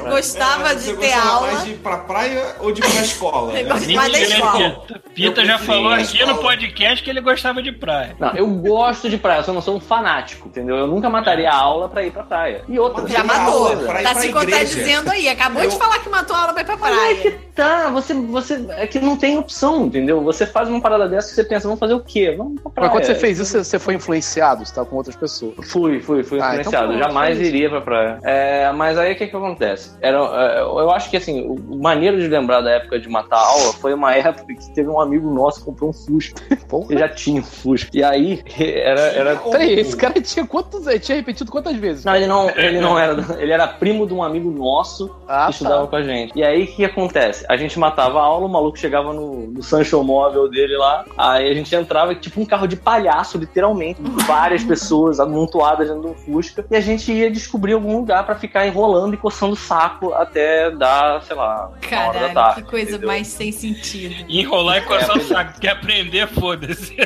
gostava 0.00 0.70
É, 0.70 0.74
de 0.74 0.80
você 0.82 0.96
ter 0.96 1.06
gostava 1.12 1.28
aula. 1.34 1.46
mais 1.52 1.64
de 1.64 1.70
ir 1.70 1.76
pra 1.78 1.96
praia 1.98 2.56
ou 2.60 2.72
de 2.72 2.80
ir 2.80 2.84
pra 3.00 3.06
escola? 3.12 3.52
né? 3.52 3.62
Gosto 3.64 3.92
mais 3.92 4.12
da 4.12 4.18
escola. 4.20 4.82
Pita 5.14 5.44
já 5.44 5.58
falou 5.58 5.92
aqui 5.92 6.24
no 6.24 6.36
podcast 6.38 7.04
que 7.04 7.10
ele 7.10 7.20
gostava 7.20 7.62
de 7.62 7.72
praia. 7.72 8.14
Não, 8.18 8.30
eu 8.34 8.46
gosto 8.46 9.08
de 9.10 9.18
praia, 9.18 9.40
eu 9.40 9.44
só 9.44 9.52
não 9.52 9.60
sou 9.60 9.76
um 9.76 9.80
fanático, 9.80 10.48
entendeu? 10.48 10.76
Eu 10.76 10.86
nunca 10.86 11.10
mataria 11.10 11.50
a 11.50 11.54
aula 11.56 11.88
pra 11.88 12.02
ir 12.04 12.10
pra 12.12 12.22
praia. 12.22 12.62
E 12.68 12.78
outra... 12.78 13.06
Já 13.08 13.24
matou. 13.24 13.66
aula 13.68 13.76
pra 13.76 14.00
ir 14.00 14.04
Tá 14.04 14.10
pra 14.12 14.20
se 14.20 14.28
contradizendo 14.32 15.10
aí. 15.10 15.28
Acabou 15.28 15.62
Eu- 15.62 15.70
de 15.70 15.76
falar 15.76 15.98
que 15.98 16.08
matou 16.08 16.34
a 16.36 16.40
aula 16.40 16.52
pra 16.52 16.62
ir 16.62 16.66
pra 16.66 16.76
Mas 16.76 16.96
é 16.96 17.14
que 17.14 17.30
praia. 17.30 17.40
tá, 17.54 17.90
você, 17.90 18.14
você. 18.14 18.64
É 18.70 18.86
que 18.86 18.98
não 19.00 19.16
tem 19.16 19.36
opção, 19.38 19.86
entendeu? 19.86 20.22
Você 20.22 20.46
faz 20.46 20.68
uma 20.68 20.80
parada 20.80 21.08
dessa 21.08 21.28
que 21.30 21.34
você 21.34 21.44
pensa, 21.44 21.66
vamos 21.66 21.80
fazer 21.80 21.94
o 21.94 22.00
quê? 22.00 22.34
Vamos 22.36 22.60
pra 22.62 22.70
praia. 22.70 22.88
Mas 22.90 22.98
quando 22.98 23.06
você 23.06 23.14
fez 23.20 23.38
isso, 23.38 23.62
você- 23.64 23.78
foi 23.78 23.94
influenciado, 23.94 24.64
você 24.64 24.74
tava 24.74 24.86
com 24.86 24.96
outras 24.96 25.16
pessoas. 25.16 25.54
Fui, 25.70 26.00
fui, 26.00 26.22
fui 26.22 26.38
Ah, 26.40 26.48
então 26.50 26.60
influenciado. 26.60 26.88
pronto, 26.88 26.98
Jamais 27.04 27.38
isso. 27.38 27.46
iria 27.48 27.70
pra 27.70 27.80
praia. 27.80 28.18
É, 28.22 28.70
mas 28.72 28.96
aí 28.98 29.12
o 29.12 29.16
que 29.16 29.26
que 29.26 29.36
acontece? 29.36 29.92
Era, 30.00 30.18
é, 30.18 30.60
eu 30.60 30.90
acho 30.90 31.10
que 31.10 31.16
assim, 31.16 31.42
o 31.48 31.76
maneiro 31.82 32.18
de 32.20 32.28
lembrar 32.28 32.60
da 32.60 32.70
época 32.70 32.89
de 32.98 33.08
matar 33.08 33.36
a 33.36 33.46
aula 33.46 33.72
foi 33.74 33.94
uma 33.94 34.14
época 34.16 34.54
que 34.54 34.70
teve 34.72 34.88
um 34.88 35.00
amigo 35.00 35.30
nosso 35.30 35.60
que 35.60 35.66
comprou 35.66 35.90
um 35.90 35.92
Fusca. 35.92 36.40
Porra. 36.68 36.86
Ele 36.90 37.00
já 37.00 37.08
tinha 37.08 37.40
um 37.40 37.44
Fusca. 37.44 37.90
E 37.92 38.02
aí 38.02 38.42
era. 38.58 39.00
era... 39.00 39.36
Peraí, 39.36 39.78
esse 39.78 39.96
cara 39.96 40.20
tinha 40.20 40.46
quantos. 40.46 40.86
Ele 40.86 40.98
tinha 40.98 41.16
repetido 41.16 41.50
quantas 41.50 41.76
vezes? 41.76 42.04
Não, 42.04 42.16
ele 42.16 42.26
não, 42.26 42.50
ele 42.50 42.80
não 42.80 42.98
era. 42.98 43.40
Ele 43.40 43.52
era 43.52 43.66
primo 43.66 44.06
de 44.06 44.14
um 44.14 44.22
amigo 44.22 44.50
nosso 44.50 45.14
Ah, 45.28 45.46
que 45.46 45.52
estudava 45.52 45.84
tá. 45.84 45.88
com 45.88 45.96
a 45.96 46.02
gente. 46.02 46.32
E 46.34 46.42
aí 46.42 46.64
o 46.64 46.66
que 46.66 46.84
acontece? 46.84 47.44
A 47.48 47.56
gente 47.56 47.78
matava 47.78 48.18
a 48.18 48.22
aula, 48.22 48.46
o 48.46 48.48
maluco 48.48 48.78
chegava 48.78 49.12
no, 49.12 49.46
no 49.48 49.62
Sancho 49.62 50.02
móvel 50.02 50.48
dele 50.48 50.76
lá, 50.76 51.04
aí 51.16 51.50
a 51.50 51.54
gente 51.54 51.74
entrava, 51.74 52.14
tipo 52.14 52.40
um 52.40 52.46
carro 52.46 52.66
de 52.66 52.76
palhaço, 52.76 53.38
literalmente, 53.38 54.00
várias 54.26 54.64
pessoas 54.64 55.20
amontoadas 55.20 55.88
dentro 55.88 56.02
de 56.02 56.08
um 56.08 56.14
Fusca, 56.14 56.64
e 56.70 56.76
a 56.76 56.80
gente 56.80 57.12
ia 57.12 57.30
descobrir 57.30 57.74
algum 57.74 57.98
lugar 57.98 58.24
pra 58.24 58.34
ficar 58.34 58.66
enrolando 58.66 59.14
e 59.14 59.16
coçando 59.16 59.52
o 59.52 59.56
saco 59.56 60.12
até 60.14 60.70
dar, 60.70 61.22
sei 61.22 61.36
lá, 61.36 61.70
uma 61.70 62.08
hora 62.08 62.12
da 62.12 62.28
Caralho, 62.28 62.34
tarde. 62.34 62.62
Coisa 62.82 62.90
entendeu? 62.96 63.08
mais 63.08 63.26
sem 63.28 63.52
sentido. 63.52 64.14
Enrolar 64.28 64.78
e 64.78 64.80
coçar 64.82 65.16
É, 65.16 65.18
o 65.18 65.20
saco. 65.26 65.60
Quer 65.60 65.70
aprender, 65.70 66.26
foda-se. 66.28 66.96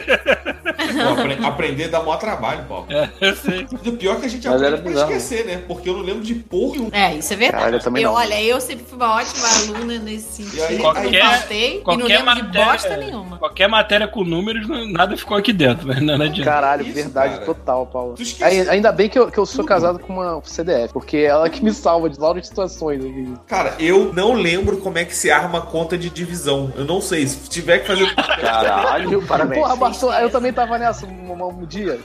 Apre- 1.11 1.45
aprender 1.47 1.89
dá 1.89 2.01
maior 2.01 2.17
trabalho, 2.19 2.65
Paulo. 2.69 2.87
É, 2.91 3.09
eu 3.21 3.37
sei. 3.37 3.67
E 3.83 3.89
o 3.89 3.97
pior 3.97 4.17
é 4.17 4.21
que 4.21 4.27
a 4.27 4.29
gente 4.29 4.47
Mas 4.49 4.63
aprende 4.63 4.83
pra 4.83 4.91
bizarro. 4.91 5.13
esquecer, 5.13 5.45
né? 5.45 5.63
Porque 5.67 5.89
eu 5.89 5.95
não 5.97 6.03
lembro 6.03 6.23
de 6.23 6.35
porra 6.35 6.73
nenhuma. 6.77 6.91
É, 6.93 7.15
isso 7.17 7.33
é 7.33 7.37
verdade. 7.37 7.63
Caralho, 7.65 7.77
eu 7.77 7.83
também 7.83 8.03
eu, 8.03 8.11
não. 8.11 8.17
olha, 8.19 8.43
eu 8.43 8.61
sempre 8.61 8.85
fui 8.85 8.97
uma 8.97 9.17
ótima 9.17 9.49
aluna 9.49 9.99
nesse 9.99 10.43
sentido. 10.45 10.57
E 10.59 10.63
aí, 10.63 10.79
Qualquer- 10.79 11.23
faltei 11.23 11.71
e 11.73 11.77
não 11.79 11.83
Qualquer 11.85 12.05
lembro 12.19 12.35
de 12.35 12.43
matéria, 12.43 12.65
bosta 12.73 12.97
nenhuma. 12.97 13.39
qualquer 13.39 13.69
matéria 13.69 14.09
com 14.09 14.25
números, 14.25 14.67
nada 14.93 15.17
ficou 15.17 15.37
aqui 15.37 15.53
dentro, 15.53 15.87
né? 15.89 16.01
Não 16.01 16.15
adianta. 16.25 16.51
Caralho, 16.51 16.83
Isso, 16.85 16.95
verdade 16.95 17.35
cara. 17.35 17.47
total, 17.47 17.87
Paulo. 17.87 18.15
Aí- 18.43 18.69
ainda 18.69 18.93
bem 18.93 19.09
que 19.09 19.19
eu, 19.19 19.31
que 19.31 19.39
eu 19.39 19.47
sou 19.47 19.65
casado 19.65 19.99
com 19.99 20.13
uma 20.13 20.41
CDF, 20.45 20.93
porque 20.93 21.17
ela 21.19 21.49
que 21.49 21.63
me 21.65 21.73
salva 21.73 22.09
de 22.11 22.19
várias 22.19 22.47
situações. 22.47 23.03
Cara, 23.47 23.75
eu 23.79 24.13
não 24.13 24.33
lembro 24.33 24.77
como 24.79 24.99
é 24.99 25.05
que 25.05 25.15
se 25.15 25.31
arma 25.31 25.63
conta 25.65 25.97
de 25.97 26.11
divisão. 26.11 26.73
Eu 26.77 26.85
não 26.85 27.01
sei. 27.01 27.27
Se 27.27 27.49
tiver 27.49 27.81
que 27.81 27.86
fazer. 27.86 28.15
Caralho, 28.16 29.23
parabéns. 29.27 29.61
Porra, 29.61 29.77
Bartô, 29.77 30.12
eu 30.12 30.31
também 30.31 30.53
tava 30.53 30.78
nessa 30.78 31.07
um, 31.07 31.66
dia. 31.66 31.99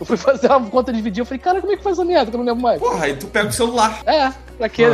Eu 0.00 0.06
fui 0.06 0.16
fazer 0.16 0.46
uma 0.48 0.70
conta 0.70 0.92
dividida, 0.92 1.22
eu 1.22 1.26
falei, 1.26 1.40
cara, 1.40 1.60
como 1.60 1.72
é 1.72 1.76
que 1.76 1.82
faz 1.82 1.98
essa 1.98 2.04
merda 2.04 2.30
que 2.30 2.36
eu 2.36 2.38
não 2.38 2.46
lembro 2.46 2.62
mais? 2.62 2.80
Porra, 2.80 3.04
aí 3.04 3.16
tu 3.16 3.26
pega 3.26 3.48
o 3.48 3.52
celular. 3.52 4.00
É, 4.06 4.32
pra 4.56 4.68
quê? 4.68 4.84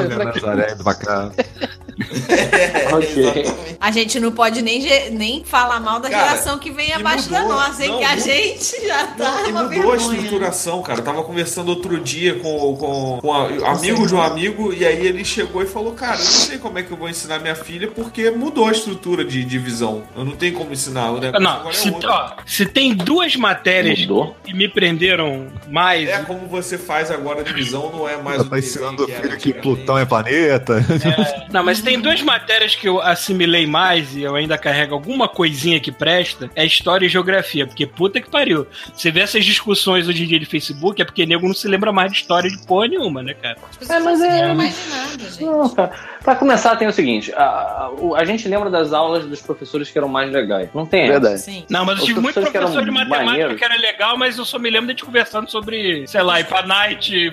Pra 0.82 0.94
quê? 0.94 1.74
Nazaré 1.98 2.64
indo 2.66 2.72
pra 2.72 2.80
cá. 2.90 2.96
Ok. 2.96 3.22
exatamente. 3.22 3.76
A 3.80 3.90
gente 3.90 4.20
não 4.20 4.32
pode 4.32 4.62
nem, 4.62 5.10
nem 5.10 5.44
falar 5.44 5.80
mal 5.80 6.00
da 6.00 6.08
Cara, 6.10 6.28
geração 6.30 6.58
que 6.58 6.70
vem 6.70 6.92
abaixo 6.92 7.28
da 7.30 7.40
mudou. 7.42 7.56
nossa, 7.56 7.82
hein? 7.84 7.90
Não, 7.90 7.98
que 7.98 8.04
a 8.04 8.10
mudou. 8.10 8.24
gente 8.24 8.86
já 8.86 9.06
tá 9.08 9.30
Não, 9.42 9.50
uma 9.50 9.62
mudou 9.64 9.92
a 9.92 9.96
vergonha. 9.96 9.96
estruturação, 10.18 10.82
cara. 10.82 10.98
Eu 11.00 11.04
tava 11.04 11.22
conversando 11.24 11.68
outro 11.68 11.98
dia 12.00 12.34
com, 12.38 12.76
com, 12.76 13.18
com 13.20 13.32
a- 13.32 13.72
amigo 13.72 14.06
de 14.06 14.14
um 14.14 14.22
amigo, 14.22 14.72
e 14.72 14.84
aí 14.84 15.06
ele 15.06 15.24
chegou 15.24 15.62
e 15.62 15.66
falou: 15.66 15.92
Cara, 15.92 16.14
eu 16.18 16.24
não 16.24 16.30
sei 16.30 16.58
como 16.58 16.78
é 16.78 16.82
que 16.82 16.90
eu 16.90 16.96
vou 16.96 17.08
ensinar 17.08 17.38
minha 17.40 17.54
filha, 17.54 17.88
porque 17.88 18.30
mudou 18.30 18.66
a 18.66 18.72
estrutura 18.72 19.24
de 19.24 19.44
divisão. 19.44 20.02
Eu 20.16 20.24
não 20.24 20.32
tenho 20.32 20.54
como 20.54 20.72
ensinar. 20.72 21.10
O 21.10 21.20
negócio 21.20 21.40
Não, 21.42 21.50
agora 21.50 21.74
se, 21.74 21.88
é 21.88 21.92
ó, 22.06 22.30
se 22.46 22.66
tem 22.66 22.94
duas 22.94 23.36
matérias 23.36 24.00
Mudou? 24.00 24.36
que 24.44 24.54
me 24.54 24.68
prenderam 24.68 25.46
mais. 25.68 26.08
É 26.08 26.18
como 26.18 26.46
você 26.46 26.78
faz 26.78 27.10
agora 27.10 27.40
a 27.40 27.44
divisão, 27.44 27.90
não 27.92 28.08
é 28.08 28.16
mais 28.16 28.40
Ela 28.40 28.48
tá 28.50 28.58
ensinando 28.58 29.02
o 29.04 29.06
que 29.06 29.12
filho 29.12 29.28
que 29.28 29.34
antigamente. 29.34 29.62
Plutão 29.62 29.98
é 29.98 30.04
planeta. 30.04 30.84
Não, 31.52 31.62
mas 31.62 31.80
tem 31.84 32.00
duas 32.00 32.22
matérias 32.22 32.74
que 32.74 32.88
eu 32.88 33.00
assimilei 33.00 33.66
mais 33.66 34.14
e 34.16 34.22
eu 34.22 34.34
ainda 34.34 34.56
carrego 34.58 34.94
alguma 34.94 35.28
coisinha 35.28 35.78
que 35.78 35.92
presta, 35.92 36.50
é 36.56 36.64
história 36.64 37.06
e 37.06 37.08
geografia, 37.08 37.66
porque 37.66 37.86
puta 37.86 38.20
que 38.20 38.30
pariu. 38.30 38.66
Você 38.92 39.10
vê 39.10 39.20
essas 39.20 39.44
discussões 39.44 40.08
hoje 40.08 40.24
em 40.24 40.26
dia 40.26 40.40
de 40.40 40.46
Facebook, 40.46 41.00
é 41.00 41.04
porque 41.04 41.26
nego 41.26 41.46
não 41.46 41.54
se 41.54 41.68
lembra 41.68 41.92
mais 41.92 42.10
de 42.10 42.18
história 42.18 42.50
de 42.50 42.58
porra 42.66 42.88
nenhuma, 42.88 43.22
né, 43.22 43.34
cara? 43.34 43.56
É, 43.88 43.98
mas 44.00 44.18
não 44.20 44.26
é- 44.26 44.32
lembram 44.32 44.54
mais 44.56 44.74
de 44.82 44.90
nada, 44.90 45.18
gente. 45.30 45.44
Não, 45.44 45.68
cara. 45.68 45.92
Pra 46.22 46.34
começar, 46.34 46.76
tem 46.76 46.88
o 46.88 46.92
seguinte: 46.92 47.32
a, 47.34 47.42
a, 47.44 47.90
a 48.16 48.24
gente 48.24 48.48
lembra 48.48 48.70
das 48.70 48.92
aulas 48.92 49.26
dos 49.26 49.42
professores 49.42 49.90
que 49.90 49.98
eram 49.98 50.08
mais 50.08 50.32
legais. 50.32 50.70
Não 50.74 50.86
tem 50.86 51.02
essa. 51.02 51.12
Verdade. 51.12 51.40
Sim. 51.40 51.64
Não, 51.68 51.84
mas 51.84 51.98
eu 51.98 52.06
tive 52.06 52.20
muito 52.20 52.40
professor 52.40 52.84
de 52.84 52.90
matemática 52.90 53.24
maneiros. 53.24 53.58
que 53.58 53.64
era 53.64 53.76
legal, 53.76 54.16
mas 54.16 54.38
eu 54.38 54.44
só 54.44 54.58
me 54.58 54.70
lembro 54.70 54.86
de 54.86 54.92
gente 54.92 55.04
conversando 55.04 55.50
sobre, 55.50 56.06
sei 56.06 56.22
lá, 56.22 56.40
night. 56.66 57.32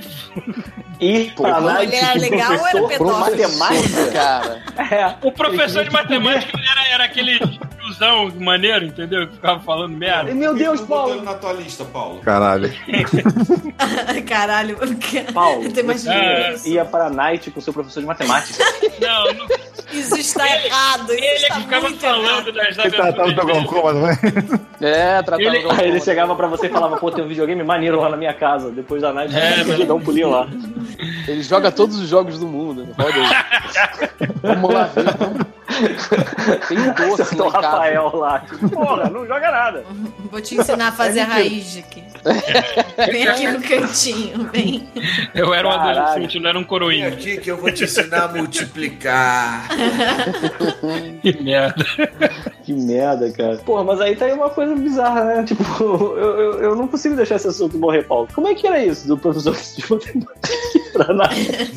Ir 1.01 1.33
pra 1.33 1.55
Pô, 1.55 1.61
night 1.61 1.95
ele 1.95 2.05
era 2.05 2.13
legal 2.19 2.51
ou 2.51 2.67
era 2.67 2.77
professor 2.79 2.87
pedófilo? 2.87 3.19
matemática. 3.19 4.11
Cara, 4.11 4.61
É. 4.91 5.15
O 5.27 5.31
professor 5.31 5.83
de 5.83 5.89
matemática 5.89 6.57
era, 6.71 6.87
era 6.93 7.03
aquele 7.05 7.39
tiozão 7.91 8.31
maneiro, 8.39 8.85
entendeu? 8.85 9.27
Que 9.27 9.35
ficava 9.35 9.59
falando 9.61 9.95
merda. 9.97 10.33
Meu 10.33 10.53
Deus, 10.55 10.79
ele 10.79 10.87
Paulo. 10.87 11.21
na 11.21 11.33
tua 11.35 11.53
lista, 11.53 11.83
Paulo? 11.85 12.19
Caralho. 12.21 12.71
Caralho. 14.27 14.77
Paulo, 15.33 15.63
Eu 15.63 15.73
tô 15.73 15.79
imaginando 15.79 16.19
É. 16.19 16.55
ia 16.65 16.85
para 16.85 17.05
a 17.07 17.09
night 17.09 17.49
com 17.51 17.61
seu 17.61 17.73
professor 17.73 17.99
de 18.01 18.05
matemática. 18.05 18.63
Não, 18.99 19.33
não 19.33 19.47
Isso 19.91 20.15
está 20.17 20.45
errado. 20.47 21.11
Isso 21.11 21.13
ele 21.13 21.25
é 21.25 21.35
está 21.35 21.55
que 21.55 21.61
ficava 21.63 21.89
muito 21.89 22.03
errado. 22.05 22.21
falando 22.23 22.51
das 22.51 22.77
Ele 22.77 22.89
tratava 22.91 23.13
do 23.31 23.41
aventuras 23.41 23.63
glaucoma, 23.63 23.93
não 23.93 24.07
é? 24.07 24.19
é, 24.81 25.21
tratava 25.23 25.41
Ele- 25.41 25.71
Aí 25.71 25.87
ele 25.89 25.99
chegava 26.01 26.35
pra 26.35 26.47
você 26.47 26.67
e 26.67 26.69
falava, 26.69 26.97
pô, 26.97 27.11
tem 27.11 27.23
um 27.23 27.27
videogame 27.27 27.63
maneiro 27.63 27.99
lá 27.99 28.09
na 28.09 28.17
minha 28.17 28.33
casa. 28.33 28.71
Depois 28.71 29.01
da 29.01 29.11
night, 29.13 29.35
É, 29.35 29.57
você 29.57 29.65
podia 29.71 29.85
dar 29.85 29.93
um 29.95 30.01
pulinho 30.01 30.29
lá. 30.29 30.47
Ele 31.27 31.43
joga 31.43 31.71
todos 31.71 31.99
os 31.99 32.07
jogos 32.09 32.39
do 32.39 32.47
mundo. 32.47 32.87
Roda 32.97 33.13
aí. 33.15 34.29
Vamos 34.41 34.73
lá 34.73 34.83
ver. 34.85 35.05
Vamos. 35.17 35.45
Tem 36.67 36.77
doce 37.07 37.21
Acertou 37.21 37.47
lá 37.47 37.47
o 37.47 37.49
em 37.49 37.61
casa. 37.61 37.67
Rafael 37.67 38.15
lá. 38.15 38.43
Porra, 38.71 39.09
não 39.09 39.25
joga 39.25 39.51
nada. 39.51 39.85
Vou 40.29 40.41
te 40.41 40.55
ensinar 40.55 40.89
a 40.89 40.91
fazer 40.91 41.21
a 41.21 41.25
raiz 41.25 41.77
aqui. 41.77 42.03
Vem 43.11 43.27
aqui 43.27 43.47
no 43.47 43.61
cantinho, 43.61 44.49
vem. 44.51 44.87
Eu 45.33 45.53
era 45.53 45.67
um 45.67 45.71
Caralho. 45.71 45.99
adolescente, 46.01 46.39
não 46.39 46.49
era 46.49 46.57
um 46.57 46.61
Vem 46.61 46.69
coroinha. 46.69 47.07
aqui 47.07 47.37
que 47.37 47.49
eu 47.49 47.57
vou 47.57 47.71
te 47.71 47.85
ensinar 47.85 48.25
a 48.25 48.27
multiplicar. 48.27 49.67
Que 51.21 51.41
merda. 51.41 51.85
Que 52.63 52.73
merda, 52.73 53.31
cara. 53.31 53.57
Porra, 53.57 53.83
mas 53.83 54.01
aí 54.01 54.15
tá 54.15 54.25
aí 54.25 54.33
uma 54.33 54.49
coisa 54.49 54.75
bizarra, 54.75 55.23
né? 55.23 55.43
Tipo, 55.43 55.63
eu, 55.83 56.39
eu, 56.39 56.59
eu 56.61 56.75
não 56.75 56.87
consigo 56.87 57.15
deixar 57.15 57.35
esse 57.35 57.47
assunto 57.47 57.77
morrer, 57.77 58.03
Paulo. 58.03 58.27
Como 58.33 58.47
é 58.47 58.55
que 58.55 58.65
era 58.67 58.83
isso 58.83 59.07
do 59.07 59.17
professor 59.17 59.55
de 59.55 59.91
matemática 59.91 60.80
pra 60.91 61.13
night? 61.13 61.71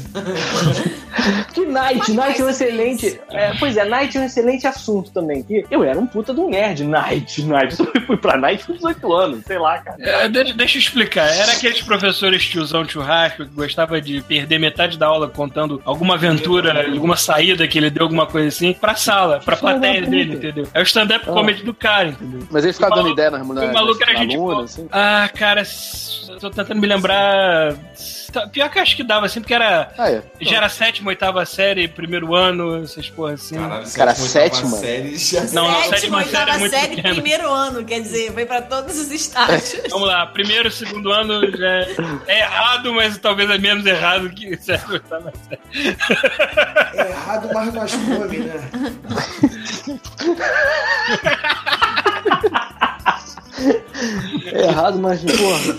que 1.53 1.65
night, 1.67 2.13
night 2.13 2.41
é 2.41 2.45
um 2.45 2.49
excelente. 2.49 3.21
é, 3.31 3.53
pois 3.59 3.77
é, 3.77 3.85
night 3.85 4.17
é 4.17 4.21
um 4.21 4.25
excelente 4.25 4.67
assunto 4.67 5.11
também. 5.13 5.43
Que 5.43 5.65
eu 5.71 5.83
era 5.85 5.99
um 5.99 6.07
puta 6.07 6.35
de 6.35 6.41
um 6.41 6.51
nerd, 6.51 6.85
night, 6.85 7.43
night. 7.45 7.77
Eu 7.95 8.01
fui 8.03 8.17
pra 8.17 8.37
night 8.37 8.65
com 8.67 8.73
18 8.75 9.13
anos, 9.13 9.45
sei 9.47 9.59
lá, 9.59 9.79
cara. 9.79 9.97
É, 10.01 10.29
deixa, 10.29 10.55
deixa 10.55 10.77
eu 10.77 10.81
explicar. 10.81 11.29
Era 11.29 11.53
aqueles 11.53 11.81
professores 11.83 12.45
tiozão 12.45 12.87
churrasco 12.89 13.45
que 13.47 13.55
gostava 13.55 14.01
de 14.01 14.21
perder 14.23 14.59
metade 14.59 14.99
da 14.99 15.07
aula 15.07 15.29
contando 15.29 15.81
alguma 15.85 16.15
aventura, 16.15 16.87
alguma 16.91 17.17
saída 17.17 17.67
que 17.69 17.79
ele 17.79 17.91
deu, 17.91 18.05
alguma 18.05 18.27
coisa 18.27 18.49
assim, 18.49 18.73
pra 18.73 18.95
sala, 18.95 19.41
pra 19.45 19.57
plateia 19.57 20.03
dele, 20.03 20.35
entendeu? 20.35 20.67
É 20.75 20.81
o 20.81 20.83
stand-up 20.83 21.25
Ah. 21.29 21.33
comedy 21.33 21.63
do 21.63 21.73
cara, 21.75 22.09
entendeu? 22.09 22.47
Mas 22.51 22.65
ele 22.65 22.73
ficava 22.73 22.91
dando 22.97 23.03
maluco- 23.05 23.21
ideia 23.21 23.31
nas 23.31 23.47
mulheres. 23.47 23.71
o 23.71 23.73
maluco 23.73 24.03
era 24.03 24.17
gente 24.19 24.37
boa. 24.37 24.65
assim. 24.65 24.89
Ah, 24.91 25.31
cara, 25.35 25.63
tô 26.41 26.51
tentando 26.51 26.81
me 26.81 26.87
lembrar. 26.87 27.75
Tá- 27.75 27.79
Pior 28.53 28.69
que 28.71 28.79
eu 28.79 28.83
acho 28.83 28.97
que 28.97 29.03
dava 29.03 29.27
assim, 29.27 29.41
porque 29.41 29.55
era. 29.55 29.93
Ah, 29.97 30.11
é. 30.11 30.23
Já 30.41 30.57
era 30.57 30.69
sétima, 30.69 31.09
oitava 31.11 31.45
série, 31.47 31.89
primeiro 31.89 32.35
ano, 32.35 32.83
essas 32.83 33.09
porras 33.11 33.41
assim. 33.43 33.57
Caralho, 33.57 33.93
Cara, 33.93 34.15
sétima, 34.15 34.77
Série, 34.77 35.17
já... 35.17 35.41
Não, 35.53 35.71
não, 35.71 35.83
Sétima, 35.85 36.23
sétima 36.23 36.25
série 36.25 36.35
é 36.35 36.41
oitava 36.41 36.59
muito 36.59 36.71
série, 36.75 36.97
pequena. 36.97 37.15
primeiro 37.15 37.51
ano, 37.53 37.85
quer 37.85 38.01
dizer, 38.01 38.33
foi 38.33 38.45
pra 38.47 38.63
todos 38.63 38.99
os 38.99 39.11
estágios. 39.11 39.83
Vamos 39.91 40.09
lá, 40.09 40.27
primeiro, 40.27 40.71
segundo 40.71 41.11
ano 41.13 41.51
já 41.57 41.67
é, 41.69 41.97
é 42.27 42.39
errado, 42.41 42.93
mas 42.95 43.17
talvez 43.19 43.49
é 43.51 43.59
menos 43.59 43.85
errado 43.87 44.31
que 44.31 44.57
sétima, 44.63 44.95
oitava 44.95 45.33
série. 45.49 45.97
É 46.95 47.11
errado, 47.11 47.51
mas 47.53 47.73
nós 47.75 47.93
come, 47.95 48.39
né? 48.39 48.71
É 54.53 54.65
errado, 54.69 54.99
mas, 54.99 55.21
porra. 55.23 55.75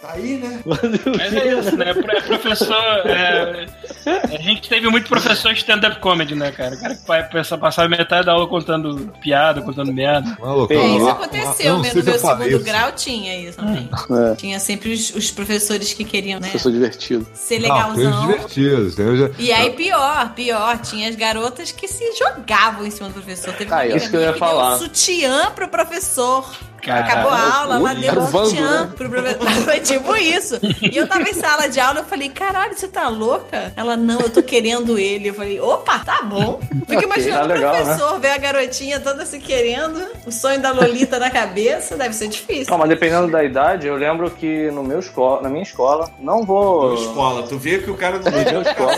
Tá 0.00 0.12
aí, 0.12 0.36
né? 0.38 0.60
Mas 0.64 1.32
é 1.32 1.58
isso, 1.58 1.76
né? 1.76 1.90
É 1.90 2.20
Professor. 2.22 2.76
é, 3.06 3.66
a 4.06 4.42
gente 4.42 4.68
teve 4.68 4.88
muito 4.88 5.08
professor 5.08 5.52
de 5.52 5.58
stand-up 5.60 5.98
comedy, 6.00 6.34
né, 6.34 6.52
cara? 6.52 6.74
O 6.74 6.80
cara 6.80 6.94
que 6.94 7.06
pa- 7.06 7.22
passa- 7.24 7.56
passava 7.58 7.88
metade 7.88 8.26
da 8.26 8.32
aula 8.32 8.46
contando 8.46 9.12
piada, 9.20 9.62
contando 9.62 9.92
merda. 9.92 10.36
Maluco. 10.40 10.72
É, 10.72 10.76
eu- 10.76 10.96
isso 10.96 11.04
eu 11.06 11.08
aconteceu, 11.10 11.72
não 11.74 11.82
né? 11.82 11.90
No 11.94 12.02
meu 12.04 12.18
segundo 12.18 12.48
isso. 12.48 12.64
grau 12.64 12.92
tinha 12.92 13.36
isso 13.40 13.58
também. 13.58 13.88
É. 14.32 14.34
Tinha 14.36 14.60
sempre 14.60 14.92
os, 14.92 15.10
os 15.14 15.30
professores 15.30 15.92
que 15.92 16.04
queriam, 16.04 16.38
né? 16.38 16.48
Professor 16.48 16.70
divertido. 16.72 17.26
Ser 17.34 17.60
Não, 17.60 17.68
legalzão. 17.74 18.26
divertidos. 18.26 18.94
Tem 18.94 19.06
os... 19.06 19.30
E 19.38 19.50
aí, 19.52 19.70
pior, 19.70 20.34
pior, 20.34 20.78
tinha 20.78 21.08
as 21.08 21.16
garotas 21.16 21.72
que 21.72 21.88
se 21.88 22.04
jogavam 22.16 22.84
em 22.86 22.90
cima 22.90 23.08
do 23.08 23.14
professor. 23.14 23.54
Teve 23.54 23.72
amiga 23.72 23.96
Isso 23.96 24.10
que 24.10 24.16
eu 24.16 24.20
ia 24.20 24.34
falar. 24.34 24.74
um 24.74 24.78
sutiã 24.78 25.50
pro 25.52 25.68
professor. 25.68 26.44
Acabou 26.90 27.30
a 27.30 27.58
aula, 27.58 27.74
ela 27.76 27.94
deu 27.94 28.12
um 28.12 28.52
né? 28.52 28.90
pro 28.96 29.08
professor. 29.08 29.50
Foi 29.64 29.80
tipo 29.80 30.16
isso. 30.16 30.58
E 30.80 30.96
eu 30.96 31.06
tava 31.06 31.28
em 31.28 31.34
sala 31.34 31.68
de 31.68 31.80
aula, 31.80 32.00
eu 32.00 32.04
falei, 32.04 32.28
caralho, 32.28 32.76
você 32.76 32.88
tá 32.88 33.08
louca? 33.08 33.72
Ela, 33.76 33.96
não, 33.96 34.20
eu 34.20 34.30
tô 34.30 34.42
querendo 34.42 34.98
ele. 34.98 35.28
Eu 35.28 35.34
falei, 35.34 35.60
opa, 35.60 35.98
tá 35.98 36.22
bom. 36.22 36.60
Fica 36.86 37.04
imaginando 37.04 37.48
Tá 37.48 37.54
legal, 37.54 37.74
o 37.74 37.76
professor 37.76 38.20
ver 38.20 38.30
a 38.30 38.38
garotinha 38.38 39.00
toda 39.00 39.26
se 39.26 39.38
querendo, 39.38 40.02
o 40.26 40.32
sonho 40.32 40.60
da 40.60 40.72
Lolita 40.72 41.18
na 41.18 41.30
cabeça, 41.30 41.96
deve 41.96 42.14
ser 42.14 42.28
difícil. 42.28 42.70
Não, 42.70 42.78
mas 42.78 42.88
dependendo 42.88 43.30
da 43.30 43.44
idade, 43.44 43.86
eu 43.86 43.96
lembro 43.96 44.30
que 44.30 44.70
no 44.70 44.82
meu 44.82 45.00
escola, 45.00 45.42
na 45.42 45.48
minha 45.48 45.62
escola, 45.62 46.10
não 46.18 46.44
vou. 46.44 46.94
Tua 46.94 47.06
escola. 47.06 47.42
Tu 47.42 47.58
vê 47.58 47.78
que 47.78 47.90
o 47.90 47.96
cara 47.96 48.18
não 48.18 48.32
meu 48.32 48.62
escola. 48.62 48.96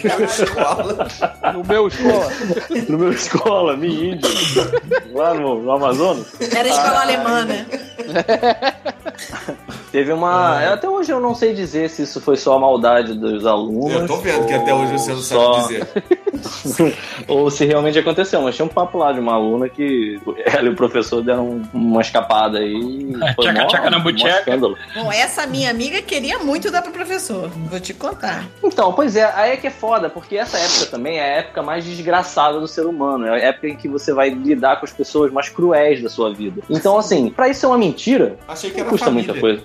Tua 0.00 0.24
escola. 0.24 1.08
No 1.52 1.64
meu 1.64 1.88
escola. 1.88 2.32
no 2.88 2.98
meu 2.98 3.12
escola, 3.12 3.76
minha 3.76 4.14
índia, 4.14 4.30
lá 5.12 5.34
no, 5.34 5.62
no 5.62 5.72
Amazonas, 5.72 6.26
Era 6.54 6.68
escola 6.68 7.07
alemã, 7.14 7.44
né? 7.44 7.66
teve 9.90 10.12
uma. 10.12 10.72
Até 10.72 10.88
hoje 10.88 11.12
eu 11.12 11.20
não 11.20 11.34
sei 11.34 11.54
dizer 11.54 11.88
se 11.90 12.02
isso 12.02 12.20
foi 12.20 12.36
só 12.36 12.56
a 12.56 12.60
maldade 12.60 13.14
dos 13.14 13.44
alunos. 13.46 13.92
Eu 13.92 14.06
tô 14.06 14.16
vendo 14.18 14.46
que 14.46 14.54
até 14.54 14.72
hoje 14.74 14.92
você 14.92 15.12
não 15.12 15.20
só- 15.20 15.60
sabe 15.60 15.68
dizer. 15.80 16.04
ou 17.26 17.50
se 17.50 17.64
realmente 17.64 17.98
aconteceu, 17.98 18.40
mas 18.42 18.54
tinha 18.56 18.64
um 18.64 18.68
papo 18.68 18.98
lá 18.98 19.12
de 19.12 19.20
uma 19.20 19.34
aluna 19.34 19.68
que 19.68 20.20
ela 20.44 20.66
e 20.66 20.68
o 20.68 20.74
professor 20.74 21.22
deram 21.22 21.62
uma 21.72 22.00
escapada 22.00 22.58
aí. 22.58 22.74
e 22.74 23.34
foi 23.34 23.44
Tchaca, 23.46 23.66
tchaca 23.66 23.90
na 23.90 23.98
bucheca. 23.98 24.56
Bom, 24.94 25.12
essa 25.12 25.46
minha 25.46 25.70
amiga 25.70 26.00
queria 26.02 26.38
muito 26.38 26.70
dar 26.70 26.82
pro 26.82 26.92
professor. 26.92 27.48
Vou 27.48 27.80
te 27.80 27.94
contar. 27.94 28.46
Então, 28.62 28.92
pois 28.92 29.16
é, 29.16 29.30
aí 29.34 29.52
é 29.52 29.56
que 29.56 29.66
é 29.66 29.70
foda, 29.70 30.08
porque 30.10 30.36
essa 30.36 30.58
época 30.58 30.86
também 30.90 31.18
é 31.18 31.22
a 31.22 31.38
época 31.38 31.62
mais 31.62 31.84
desgraçada 31.84 32.58
do 32.60 32.66
ser 32.68 32.86
humano. 32.86 33.26
É 33.26 33.30
a 33.30 33.48
época 33.48 33.68
em 33.68 33.76
que 33.76 33.88
você 33.88 34.12
vai 34.12 34.30
lidar 34.30 34.76
com 34.78 34.84
as 34.86 34.92
pessoas 34.92 35.32
mais 35.32 35.48
cruéis 35.48 36.02
da 36.02 36.08
sua 36.08 36.32
vida. 36.32 36.62
Então, 36.70 36.98
assim, 36.98 37.30
pra 37.30 37.48
isso 37.48 37.60
ser 37.60 37.66
uma 37.66 37.78
mentira, 37.78 38.36
Achei 38.46 38.70
que 38.70 38.80
não 38.82 38.88
custa 38.90 39.06
família. 39.06 39.32
muita 39.32 39.40
coisa. 39.40 39.62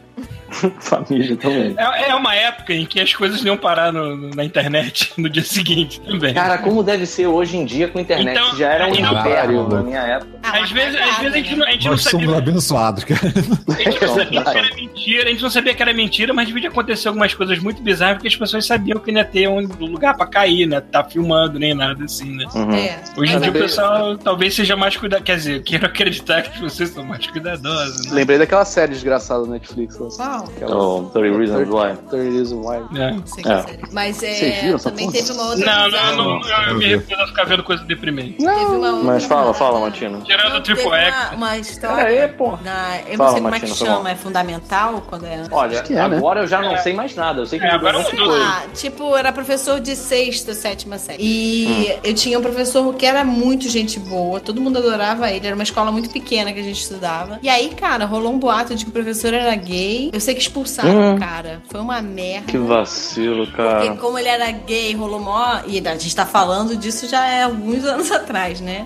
família 0.80 1.36
também. 1.38 1.76
É, 1.78 2.10
é 2.10 2.16
uma 2.16 2.34
época 2.36 2.74
em 2.74 2.86
que 2.86 3.00
as 3.00 3.14
coisas 3.14 3.44
iam 3.44 3.58
parar 3.58 3.92
no- 3.92 4.16
no- 4.16 4.30
na 4.36 4.44
internet 4.44 5.12
no 5.18 5.30
dia 5.30 5.44
seguinte 5.44 6.00
também. 6.02 6.34
Cara, 6.34 6.58
como 6.58 6.84
deve 6.84 7.06
ser 7.06 7.28
hoje 7.28 7.58
em 7.58 7.66
dia 7.66 7.88
com 7.88 7.98
a 8.00 8.02
internet? 8.02 8.38
Então, 8.38 8.56
Já 8.58 8.70
era 8.72 8.88
um 8.88 8.94
então- 8.94 9.20
inferno 9.20 9.68
na 9.70 9.82
minha 9.84 10.00
época. 10.00 10.32
Ah, 10.44 10.60
Às 10.62 10.72
vezes, 10.72 11.00
às 11.00 11.18
vezes 11.20 11.34
a 11.34 11.38
gente 11.38 11.56
não, 11.56 11.66
a 11.68 11.72
gente 11.72 11.86
não 11.86 11.92
Nós 11.92 12.04
sabia. 12.04 12.20
somos 12.28 12.38
abençoados, 12.38 13.04
cara. 13.06 13.22
A 13.24 13.82
gente 13.82 14.02
não 14.02 14.14
sabia 14.16 14.44
que 14.44 14.58
era 14.58 14.76
mentira, 14.76 15.24
a 15.24 15.32
gente 15.32 15.42
não 15.44 15.50
sabia 15.50 15.74
que 15.74 15.82
era 15.82 15.94
mentira, 15.94 16.34
mas 16.34 16.48
devia 16.48 16.70
acontecer 16.70 17.08
algumas 17.08 17.34
coisas 17.34 17.60
muito 17.60 17.82
bizarras 17.82 18.16
porque 18.16 18.28
as 18.28 18.36
pessoas 18.36 18.66
sabiam 18.66 19.00
que 19.00 19.12
não 19.12 19.20
ia 19.22 19.26
ter 19.26 19.48
um 19.48 19.60
lugar 19.80 20.16
pra 20.16 20.26
cair, 20.28 20.66
né? 20.66 20.82
Tá 20.82 21.04
filmando, 21.04 21.58
nem 21.60 21.74
nada 21.74 22.04
assim, 22.04 22.36
né? 22.36 22.46
É. 22.76 23.00
Hoje 23.20 23.34
em 23.36 23.40
dia 23.40 23.50
o 23.50 23.54
pessoal 23.54 24.18
talvez 24.18 24.54
seja 24.54 24.76
mais 24.76 24.96
cuidadoso. 24.98 25.24
Quer 25.26 25.38
dizer, 25.38 25.56
eu 25.58 25.64
quero 25.64 25.86
acreditar 25.86 26.42
que 26.44 26.60
vocês 26.62 26.90
são 26.90 27.04
mais 27.06 27.26
cuidadosos, 27.28 28.06
né? 28.08 28.12
Lembrei 28.14 28.38
daquela 28.38 28.66
série 28.66 28.92
desgraçada 28.94 29.46
da 29.46 29.52
Netflix. 29.52 29.98
lá. 30.18 30.43
Qual? 30.44 30.56
Aquela- 30.56 30.84
Oh, 30.84 31.04
30 31.14 31.38
Reasons 31.38 31.70
Why. 31.70 31.98
30 32.10 32.18
Reasons 32.38 32.66
Why. 32.68 33.00
É. 33.02 33.12
Não 33.12 33.26
sei 33.26 33.44
É. 33.46 33.66
Mas 33.92 34.18
Vocês 34.18 34.42
é, 34.42 34.62
viram 34.62 34.76
essa 34.76 34.90
também 34.90 35.06
porra? 35.08 35.18
teve 35.18 35.32
uma 35.32 35.44
outra. 35.50 35.66
Não, 35.66 35.86
bizarra. 35.86 36.12
não, 36.16 36.40
não, 36.40 36.68
eu, 36.70 36.76
me 36.78 36.86
recuso 36.88 37.22
a 37.22 37.28
ficar 37.28 37.44
vendo 37.46 37.64
coisa 37.64 37.84
deprimente. 37.84 38.38
Teve 38.38 38.50
uma 38.52 38.88
outra- 38.92 38.92
Mas 39.04 39.24
fala, 39.26 39.54
fala, 39.54 39.80
Martina. 39.80 40.20
Tirando 40.22 40.52
o 40.52 40.54
Não, 40.56 40.62
Triple 40.64 40.84
X. 40.92 41.16
uma, 41.16 41.32
uma 41.36 41.58
história. 41.58 42.24
Aí, 42.24 42.28
pô. 42.30 42.58
Na, 42.64 43.00
eu 43.08 43.18
Fala, 43.18 43.30
não 43.30 43.32
sei 43.34 43.42
como 43.42 43.56
é 43.56 43.60
que 43.60 43.68
chama, 43.68 44.12
é 44.12 44.16
fundamental 44.16 45.04
quando 45.08 45.26
é. 45.26 45.44
Olha, 45.52 45.78
é, 45.78 45.90
né? 45.94 46.02
agora 46.18 46.42
eu 46.42 46.48
já 46.48 46.62
não 46.62 46.78
sei 46.78 46.94
mais 46.94 47.16
nada. 47.16 47.42
Eu 47.42 47.46
sei 47.46 47.60
que 47.60 47.66
É, 47.66 47.72
agora 47.72 48.00
mudou. 48.00 48.28
coisa. 48.28 48.44
Ah, 48.46 48.64
tipo, 48.74 49.16
era 49.16 49.32
professor 49.32 49.80
de 49.80 49.96
sexta, 49.96 50.54
sétima 50.54 50.98
série. 50.98 51.24
E 51.24 51.98
eu 52.04 52.14
tinha 52.14 52.38
um 52.38 52.42
professor 52.42 52.94
que 52.96 53.06
era 53.06 53.24
muito 53.24 53.70
gente 53.70 54.00
boa, 54.00 54.40
todo 54.40 54.60
mundo 54.62 54.78
adorava 54.80 55.30
ele, 55.32 55.46
era 55.46 55.56
uma 55.56 55.64
escola 55.64 55.92
muito 55.92 56.10
pequena 56.10 56.52
que 56.54 56.60
a 56.60 56.64
gente 56.64 56.82
estudava. 56.82 57.40
E 57.42 57.50
aí, 57.50 57.70
cara, 57.70 58.06
rolou 58.06 58.32
um 58.34 58.40
boato 58.40 58.76
de 58.76 58.84
que 58.86 58.90
o 58.90 58.94
professor 58.94 59.34
era 59.34 59.54
gay. 59.56 60.10
Eu 60.14 60.20
sei 60.20 60.33
que 60.34 60.42
expulsaram 60.42 61.16
o 61.16 61.20
cara. 61.20 61.62
Foi 61.70 61.80
uma 61.82 62.02
merda. 62.02 62.48
Que 62.48 62.58
vacilo, 62.58 63.46
Porque 63.48 63.58
cara. 63.58 63.96
como 63.98 64.18
ele 64.20 64.28
era 64.28 64.52
gay, 64.52 64.94
rolou 64.96 65.20
mó. 65.20 65.60
E 65.68 65.80
a 65.88 65.92
gente 65.98 66.16
tá 66.16 66.26
falando 66.26 66.76
disso 66.76 67.08
já 67.08 67.26
é 67.28 67.44
alguns 67.44 67.84
anos 67.86 68.12
atrás, 68.12 68.60
né? 68.62 68.86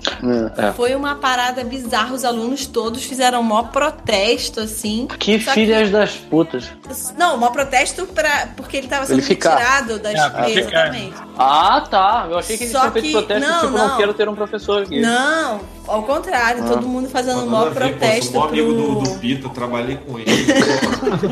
É. 0.56 0.72
Foi 0.72 0.94
uma 0.94 1.14
parada 1.14 1.62
bizarra. 1.64 2.14
Os 2.14 2.24
alunos 2.24 2.66
todos 2.66 3.02
fizeram 3.04 3.42
mó 3.42 3.62
protesto, 3.64 4.60
assim. 4.60 5.06
Que 5.18 5.40
Só 5.40 5.52
filhas 5.52 5.90
das 5.90 6.12
putas. 6.16 6.70
Não, 7.16 7.36
mó 7.36 7.50
protesto 7.50 8.06
pra... 8.06 8.48
porque 8.56 8.76
ele 8.76 8.88
tava 8.88 9.06
sendo 9.06 9.18
Ele 9.18 9.26
ficar. 9.26 9.56
retirado 9.56 9.98
das. 9.98 10.14
É. 10.14 10.50
Exatamente. 10.58 11.14
Ah, 11.38 11.84
tá. 11.88 12.26
Eu 12.30 12.38
achei 12.38 12.56
que 12.56 12.64
eles 12.64 12.72
Só 12.72 12.80
tinham 12.80 12.92
feito 12.92 13.04
que- 13.06 13.12
protesto, 13.12 13.48
não, 13.48 13.60
tipo, 13.60 13.72
não. 13.78 13.88
não 13.88 13.96
quero 13.96 14.14
ter 14.14 14.28
um 14.28 14.34
professor 14.34 14.82
aqui. 14.82 15.00
Não, 15.00 15.60
ao 15.86 16.02
contrário, 16.02 16.64
todo 16.66 16.86
mundo 16.86 17.08
fazendo 17.08 17.46
mó 17.46 17.64
ver, 17.64 17.70
pô, 17.70 17.80
sou 17.80 17.88
protesto 17.90 18.32
bom 18.32 18.44
amigo 18.44 18.72
do, 18.74 18.82
pro. 18.82 19.12
do 19.14 19.18
Pita, 19.20 19.48
trabalhei 19.50 19.96
com 19.96 20.18
ele. 20.18 20.28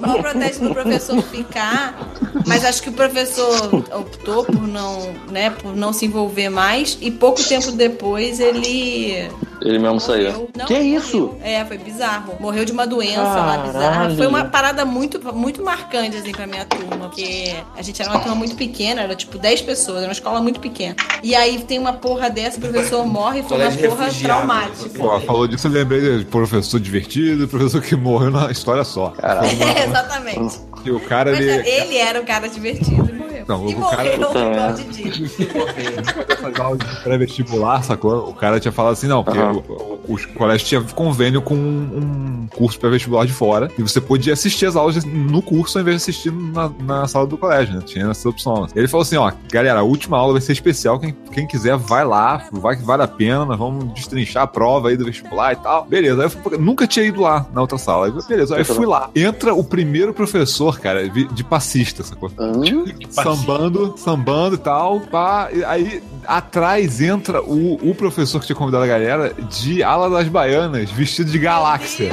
Mó 0.00 0.22
protesto 0.22 0.60
pro 0.60 0.74
professor 0.74 1.22
ficar. 1.22 2.12
Mas 2.46 2.64
acho 2.64 2.82
que 2.82 2.88
o 2.88 2.92
professor 2.92 3.84
optou 3.92 4.44
por 4.44 4.66
não, 4.66 5.12
né, 5.30 5.50
por 5.50 5.74
não 5.76 5.92
se 5.92 6.06
envolver 6.06 6.48
mais. 6.48 6.98
E 7.00 7.10
pouco 7.10 7.42
tempo 7.42 7.72
depois 7.72 8.40
ele. 8.40 9.28
Ele 9.60 9.78
mesmo 9.78 9.98
saiu. 9.98 10.48
Não, 10.56 10.66
que 10.66 10.74
morreu. 10.74 10.98
isso? 10.98 11.34
É, 11.42 11.64
foi 11.64 11.78
bizarro. 11.78 12.34
Morreu 12.38 12.64
de 12.64 12.70
uma 12.70 12.86
doença 12.86 13.22
lá 13.22 13.58
bizarra. 13.58 13.90
Caralho. 13.90 14.16
Foi 14.16 14.26
uma 14.26 14.44
parada 14.44 14.84
muito, 14.84 15.20
muito 15.34 15.64
marcante, 15.64 16.16
assim, 16.16 16.30
pra 16.30 16.46
minha 16.46 16.64
turma. 16.64 17.08
Porque 17.08 17.54
a 17.76 17.82
gente 17.82 18.00
era 18.00 18.10
uma 18.10 18.20
turma 18.20 18.36
muito 18.36 18.54
pequena, 18.54 19.02
era 19.02 19.16
tipo 19.16 19.36
10 19.36 19.62
pessoas, 19.62 19.98
era 19.98 20.06
uma 20.06 20.12
escola 20.12 20.40
muito 20.40 20.60
pequena. 20.60 20.94
E 21.22 21.34
aí 21.34 21.58
tem 21.64 21.78
uma 21.78 21.92
porra 21.92 22.30
dessa, 22.30 22.58
o 22.58 22.60
professor 22.60 23.04
morre, 23.06 23.42
foi 23.42 23.58
uma 23.58 23.70
porra 23.72 24.08
traumática. 24.10 24.98
Pô, 24.98 25.20
falou 25.20 25.48
disso, 25.48 25.66
eu 25.66 25.72
lembrei 25.72 26.18
de 26.18 26.24
professor 26.24 26.78
divertido, 26.78 27.48
professor 27.48 27.82
que 27.82 27.96
morreu 27.96 28.30
na 28.30 28.50
história 28.50 28.84
só. 28.88 29.12
É, 29.22 29.84
exatamente. 29.84 30.67
E 30.84 30.90
o 30.90 31.00
cara, 31.00 31.32
Mas 31.32 31.40
ele. 31.40 31.68
ele 31.68 31.96
era 31.96 32.20
um 32.20 32.24
cara 32.24 32.48
divertido 32.48 33.08
e 33.10 33.12
morreu. 33.12 33.44
Não, 33.48 33.68
e 33.68 33.74
o 33.74 33.80
cara- 33.80 33.96
morreu 34.04 34.18
Puta 34.28 34.38
igual 34.38 34.50
merda. 34.50 34.82
de 34.82 34.84
dia. 35.10 35.12
fazer 36.40 36.60
aula 36.60 36.76
de 36.78 37.02
pré-vestibular, 37.02 37.82
sacou? 37.82 38.28
O 38.28 38.34
cara 38.34 38.60
tinha 38.60 38.72
falado 38.72 38.92
assim, 38.92 39.06
não, 39.06 39.24
porque 39.24 39.38
Aham. 39.38 39.62
o, 39.68 40.00
o, 40.08 40.14
os 40.14 40.26
colégios 40.26 40.68
tinham 40.68 40.82
convênio 40.84 41.40
com 41.42 41.54
um, 41.54 42.38
um 42.42 42.46
curso 42.54 42.78
pré-vestibular 42.78 43.26
de 43.26 43.32
fora, 43.32 43.70
e 43.78 43.82
você 43.82 44.00
podia 44.00 44.32
assistir 44.32 44.66
as 44.66 44.76
aulas 44.76 45.02
no 45.04 45.40
curso 45.42 45.78
ao 45.78 45.82
invés 45.82 45.96
de 45.96 46.02
assistir 46.10 46.32
na, 46.32 46.70
na 46.80 47.08
sala 47.08 47.26
do 47.26 47.36
colégio, 47.38 47.74
né? 47.74 47.82
Tinha 47.84 48.10
essa 48.10 48.28
opção. 48.28 48.66
Ele 48.74 48.88
falou 48.88 49.02
assim, 49.02 49.16
ó, 49.16 49.30
galera, 49.50 49.80
a 49.80 49.82
última 49.82 50.18
aula 50.18 50.32
vai 50.32 50.42
ser 50.42 50.52
especial, 50.52 50.98
quem, 50.98 51.16
quem 51.32 51.46
quiser 51.46 51.76
vai 51.76 52.04
lá, 52.04 52.46
vai 52.52 52.76
que 52.76 52.82
vale 52.82 53.02
a 53.02 53.08
pena, 53.08 53.44
nós 53.44 53.58
vamos 53.58 53.92
destrinchar 53.94 54.42
a 54.42 54.46
prova 54.46 54.88
aí 54.90 54.96
do 54.96 55.04
vestibular 55.04 55.52
e 55.52 55.56
tal. 55.56 55.84
Beleza, 55.86 56.18
aí 56.20 56.26
eu 56.26 56.30
fui, 56.30 56.58
nunca 56.58 56.86
tinha 56.86 57.04
ido 57.06 57.20
lá 57.22 57.46
na 57.52 57.60
outra 57.60 57.78
sala. 57.78 58.06
Aí, 58.06 58.12
beleza, 58.28 58.54
aí 58.56 58.60
eu 58.60 58.64
fui 58.64 58.86
lá. 58.86 59.10
Entra 59.14 59.54
o 59.54 59.64
primeiro 59.64 60.12
professor, 60.12 60.67
cara, 60.76 61.08
de 61.08 61.44
passista, 61.44 62.02
sacou? 62.02 62.30
Hum? 62.38 62.84
sambando, 63.10 63.94
sambando 63.96 64.56
e 64.56 64.58
tal. 64.58 65.00
Pá, 65.00 65.48
e 65.52 65.64
aí 65.64 66.02
atrás 66.26 67.00
entra 67.00 67.42
o, 67.42 67.74
o 67.90 67.94
professor 67.94 68.40
que 68.40 68.46
tinha 68.46 68.56
convidado 68.56 68.84
a 68.84 68.86
galera 68.86 69.32
de 69.50 69.82
ala 69.82 70.10
das 70.10 70.28
baianas, 70.28 70.90
vestido 70.90 71.30
de 71.30 71.38
galáxia. 71.38 72.10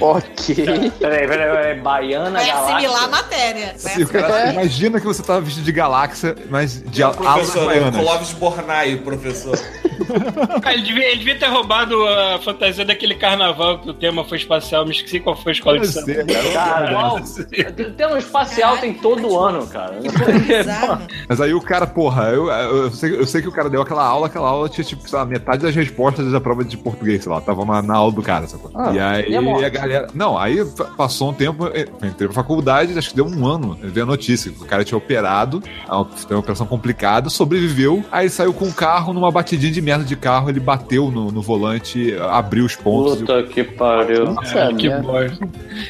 Ok. 0.00 0.54
Peraí, 0.54 0.90
peraí, 0.90 1.28
peraí. 1.28 1.80
Baiana, 1.80 2.30
Vai 2.30 2.50
assimilar 2.50 2.78
a 2.78 2.80
galáxia. 2.80 3.08
matéria. 3.08 3.74
Vai 3.82 3.94
Sim, 3.94 4.06
cara, 4.06 4.48
É. 4.48 4.52
Imagina 4.52 5.00
que 5.00 5.06
você 5.06 5.22
tava 5.22 5.40
vestido 5.40 5.64
de 5.64 5.72
galáxia, 5.72 6.34
mas 6.48 6.82
de 6.82 7.02
ala 7.02 7.14
das 7.14 7.24
professor 7.24 7.66
baianas. 7.66 8.00
Clóvis 8.00 8.32
Bornai, 8.32 8.94
o 8.94 9.02
professor. 9.02 9.58
Cara, 10.62 10.74
ele 10.74 10.82
devia, 10.82 11.08
ele 11.08 11.18
devia 11.18 11.38
ter 11.38 11.46
roubado 11.46 12.06
a 12.06 12.38
fantasia 12.40 12.84
daquele 12.84 13.14
carnaval 13.16 13.80
que 13.80 13.90
o 13.90 13.94
tema 13.94 14.24
foi 14.24 14.38
espacial. 14.38 14.84
Me 14.84 14.92
esqueci 14.92 15.18
qual 15.20 15.36
foi 15.36 15.50
a 15.50 15.54
escola 15.54 15.80
de 15.80 15.88
samba. 15.88 16.06
ser, 16.06 16.26
cara. 16.26 16.52
Cara, 16.52 17.65
qual? 17.74 17.88
O 17.88 17.92
tema 17.92 18.18
espacial 18.18 18.76
tem 18.78 18.94
todo 18.94 19.38
ano, 19.38 19.66
cara. 19.66 19.96
Bizarro. 20.00 21.02
Mas 21.28 21.40
aí 21.40 21.54
o 21.54 21.60
cara, 21.60 21.86
porra, 21.86 22.24
eu, 22.30 22.48
eu, 22.50 22.90
sei, 22.90 23.18
eu 23.18 23.26
sei 23.26 23.42
que 23.42 23.48
o 23.48 23.52
cara 23.52 23.68
deu 23.68 23.82
aquela 23.82 24.04
aula, 24.04 24.26
aquela 24.26 24.48
aula 24.48 24.68
tinha, 24.68 24.84
tipo, 24.84 25.08
sei 25.08 25.18
lá, 25.18 25.24
metade 25.24 25.62
das 25.62 25.74
respostas 25.74 26.30
da 26.30 26.40
prova 26.40 26.64
de 26.64 26.76
português, 26.76 27.22
sei 27.22 27.32
lá, 27.32 27.40
tava 27.40 27.64
na, 27.64 27.82
na 27.82 27.96
aula 27.96 28.12
do 28.12 28.22
cara, 28.22 28.46
sacou? 28.46 28.70
Ah, 28.74 28.92
e 28.92 28.98
aí 28.98 29.30
e 29.30 29.36
a 29.36 29.42
morte? 29.42 29.64
a 29.64 29.68
galera. 29.68 30.06
Não, 30.14 30.38
aí 30.38 30.64
pa- 30.64 30.84
passou 30.96 31.30
um 31.30 31.34
tempo, 31.34 31.66
eu 31.66 31.86
entrei 32.08 32.28
pra 32.28 32.32
faculdade, 32.32 32.96
acho 32.96 33.10
que 33.10 33.16
deu 33.16 33.26
um 33.26 33.46
ano, 33.46 33.78
eu 33.82 33.90
vi 33.90 34.00
a 34.00 34.06
notícia, 34.06 34.50
que 34.52 34.62
o 34.62 34.66
cara 34.66 34.84
tinha 34.84 34.96
operado, 34.98 35.62
a- 35.88 36.04
teve 36.04 36.34
uma 36.34 36.40
operação 36.40 36.66
complicada, 36.66 37.28
sobreviveu, 37.28 38.04
aí 38.12 38.28
saiu 38.28 38.52
com 38.52 38.66
o 38.66 38.72
carro, 38.72 39.12
numa 39.12 39.30
batidinha 39.30 39.72
de 39.72 39.80
merda 39.82 40.04
de 40.04 40.16
carro, 40.16 40.48
ele 40.48 40.60
bateu 40.60 41.10
no, 41.10 41.30
no 41.30 41.42
volante, 41.42 42.14
abriu 42.30 42.64
os 42.64 42.76
pontos. 42.76 43.18
Puta 43.20 43.42
que 43.44 43.64
pariu. 43.64 44.32
Nossa, 44.32 44.58
é 44.58 44.74
Que 44.74 44.88
bosta. 44.90 45.38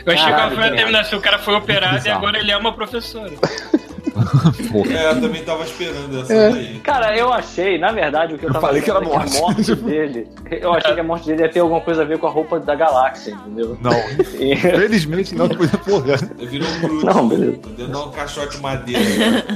Eu 0.05 0.13
achei 0.13 0.27
que 0.27 0.31
Caralho, 0.31 0.53
ela 0.53 0.55
foi 0.63 0.71
que 0.71 0.77
terminar 0.77 1.01
assim, 1.01 1.17
o 1.17 1.21
cara 1.21 1.39
foi 1.39 1.55
operado 1.67 2.07
e 2.07 2.11
agora 2.11 2.39
ele 2.39 2.51
é 2.51 2.57
uma 2.57 2.73
professora. 2.73 3.33
Porra. 4.73 4.93
É, 4.93 5.11
eu 5.11 5.21
também 5.21 5.45
tava 5.45 5.63
esperando 5.65 6.21
essa 6.23 6.33
É. 6.33 6.51
daí. 6.51 6.79
Cara, 6.81 7.15
eu 7.17 7.31
achei, 7.33 7.79
na 7.79 7.93
verdade, 7.93 8.35
o 8.35 8.39
que 8.39 8.45
eu, 8.45 8.49
Eu 8.49 8.53
tava 8.55 8.69
falei 8.69 8.81
que 8.81 8.91
era 8.91 8.99
achando 9.01 9.13
é 9.13 9.17
morte. 9.19 9.37
a 9.37 9.41
morte 9.41 9.75
dele. 9.75 10.29
Eu 10.51 10.73
achei 10.73 10.95
que 10.95 11.01
a 11.01 11.05
morte 11.05 11.27
dele 11.27 11.43
ia 11.43 11.51
ter 11.51 11.61
alguma 11.61 11.81
coisa 11.83 12.01
a 12.03 12.05
ver 12.07 12.19
com 12.19 12.27
a 12.27 12.31
roupa 12.31 12.59
da 12.59 12.75
galáxia, 12.75 13.33
entendeu? 13.33 13.77
Não, 13.83 13.93
E- 14.41 14.57
felizmente 14.57 15.35
não, 15.35 15.47
depois, 15.47 15.71
porra. 15.71 16.15
Eu 16.39 16.49
virei 16.49 16.67
um 16.67 16.81
Groot. 16.81 17.05
Não, 17.05 17.29
beleza. 17.29 17.59
Deu 17.77 17.89
um 17.89 18.11
caixote 18.11 18.57
de 18.57 18.63
madeira. 18.63 19.01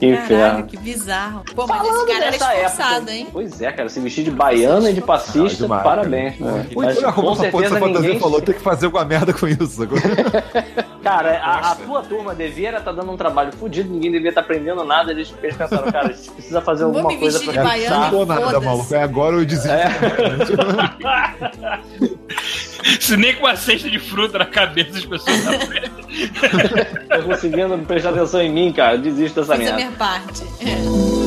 Inferno. 0.00 0.66
que 0.66 0.76
bizarro. 0.76 1.42
Pô, 1.54 1.66
mas 1.66 1.78
Falando 1.78 1.96
esse 1.96 2.06
cara 2.06 2.18
era 2.24 2.30
dessa 2.32 2.54
esforçado, 2.54 2.94
época. 2.96 3.12
hein? 3.12 3.26
Pois 3.32 3.60
é, 3.60 3.72
cara, 3.72 3.88
se 3.88 4.00
vestir 4.00 4.24
de 4.24 4.30
baiana 4.30 4.90
e 4.90 4.94
de 4.94 5.00
passista, 5.00 5.64
Ah, 5.64 5.66
demais, 5.66 5.82
parabéns. 5.82 6.38
Muito 6.38 6.76
Mas, 6.76 6.98
olha 6.98 7.12
como 7.12 7.28
com 7.28 7.34
porra 7.36 7.50
certeza 7.68 7.80
ninguém. 7.80 8.18
falou, 8.20 8.40
tem 8.40 8.54
que 8.54 8.60
fazer 8.60 8.86
alguma 8.86 9.04
merda 9.04 9.32
com 9.32 9.48
isso. 9.48 9.66
sacou? 9.68 9.98
Cara, 11.02 11.40
a, 11.42 11.72
a 11.72 11.74
tua 11.76 12.02
turma 12.02 12.34
devia 12.34 12.76
estar 12.76 12.92
dando 12.92 13.10
um 13.10 13.16
trabalho 13.16 13.50
fodido, 13.52 13.90
ninguém 13.90 14.12
devia 14.12 14.28
estar 14.28 14.42
aprendendo 14.42 14.84
nada. 14.84 15.10
Eles, 15.12 15.32
eles 15.42 15.56
pensaram, 15.56 15.90
cara, 15.90 16.08
a 16.08 16.12
gente 16.12 16.30
precisa 16.30 16.60
fazer 16.60 16.84
Vou 16.84 16.96
alguma 16.96 17.14
me 17.14 17.18
coisa 17.20 17.38
vestir 17.38 17.54
pra 17.54 17.62
de 17.62 17.68
baiana. 17.68 17.96
Não 17.96 18.02
fixar. 18.04 18.10
dou 18.18 18.26
nada, 18.26 18.40
foda-se. 18.42 18.64
maluco. 18.66 18.94
É 18.94 19.02
agora 19.02 19.36
eu 19.36 19.44
desisto. 19.46 19.70
Se 23.00 23.16
nem 23.16 23.34
com 23.34 23.44
uma 23.44 23.56
cesta 23.56 23.90
de 23.90 23.98
fruta 23.98 24.38
na 24.38 24.46
cabeça 24.46 24.98
as 24.98 25.04
pessoas 25.04 25.44
tá 25.44 25.50
não 25.52 27.20
Tô 27.22 27.28
conseguindo 27.28 27.78
prestar 27.78 28.10
atenção 28.10 28.40
em 28.40 28.50
mim, 28.52 28.72
cara. 28.72 28.96
Desisto 28.98 29.40
dessa 29.40 29.54
a 29.54 29.58
merda. 29.58 29.76
minha 29.76 29.90
parte. 29.92 30.42
É. 30.60 31.19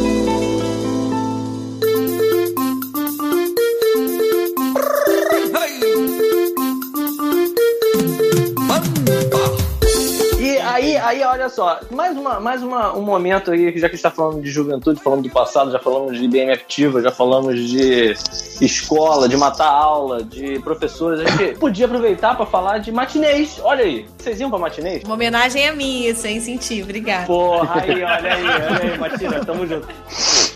aí, 10.73 10.97
aí, 10.97 11.23
olha 11.23 11.49
só, 11.49 11.79
mais, 11.91 12.17
uma, 12.17 12.39
mais 12.39 12.63
uma, 12.63 12.95
um 12.95 13.01
momento 13.01 13.51
aí, 13.51 13.71
que 13.71 13.79
já 13.79 13.87
que 13.87 13.93
a 13.93 13.95
gente 13.95 14.03
tá 14.03 14.11
falando 14.11 14.41
de 14.41 14.49
juventude, 14.49 15.01
falando 15.01 15.23
do 15.23 15.29
passado, 15.29 15.71
já 15.71 15.79
falamos 15.79 16.17
de 16.17 16.25
IBM 16.25 16.51
ativa, 16.51 17.01
já 17.01 17.11
falamos 17.11 17.59
de 17.59 18.13
escola, 18.61 19.27
de 19.27 19.37
matar 19.37 19.67
aula, 19.67 20.23
de 20.23 20.59
professores, 20.59 21.21
a 21.21 21.29
gente 21.29 21.59
podia 21.59 21.85
aproveitar 21.85 22.35
pra 22.35 22.45
falar 22.45 22.79
de 22.79 22.91
matinês. 22.91 23.59
Olha 23.63 23.83
aí, 23.83 24.05
vocês 24.17 24.39
iam 24.39 24.49
pra 24.49 24.59
matinês? 24.59 25.03
Uma 25.03 25.15
homenagem 25.15 25.67
a 25.67 25.73
mim, 25.73 26.05
isso, 26.05 26.25
hein? 26.27 26.39
Senti, 26.39 26.81
obrigada. 26.81 27.25
Porra, 27.25 27.81
aí, 27.81 27.91
olha 27.91 28.33
aí, 28.33 28.43
olha 28.43 28.93
aí, 28.93 28.97
Matina, 28.97 29.45
tamo 29.45 29.67
junto. 29.67 29.87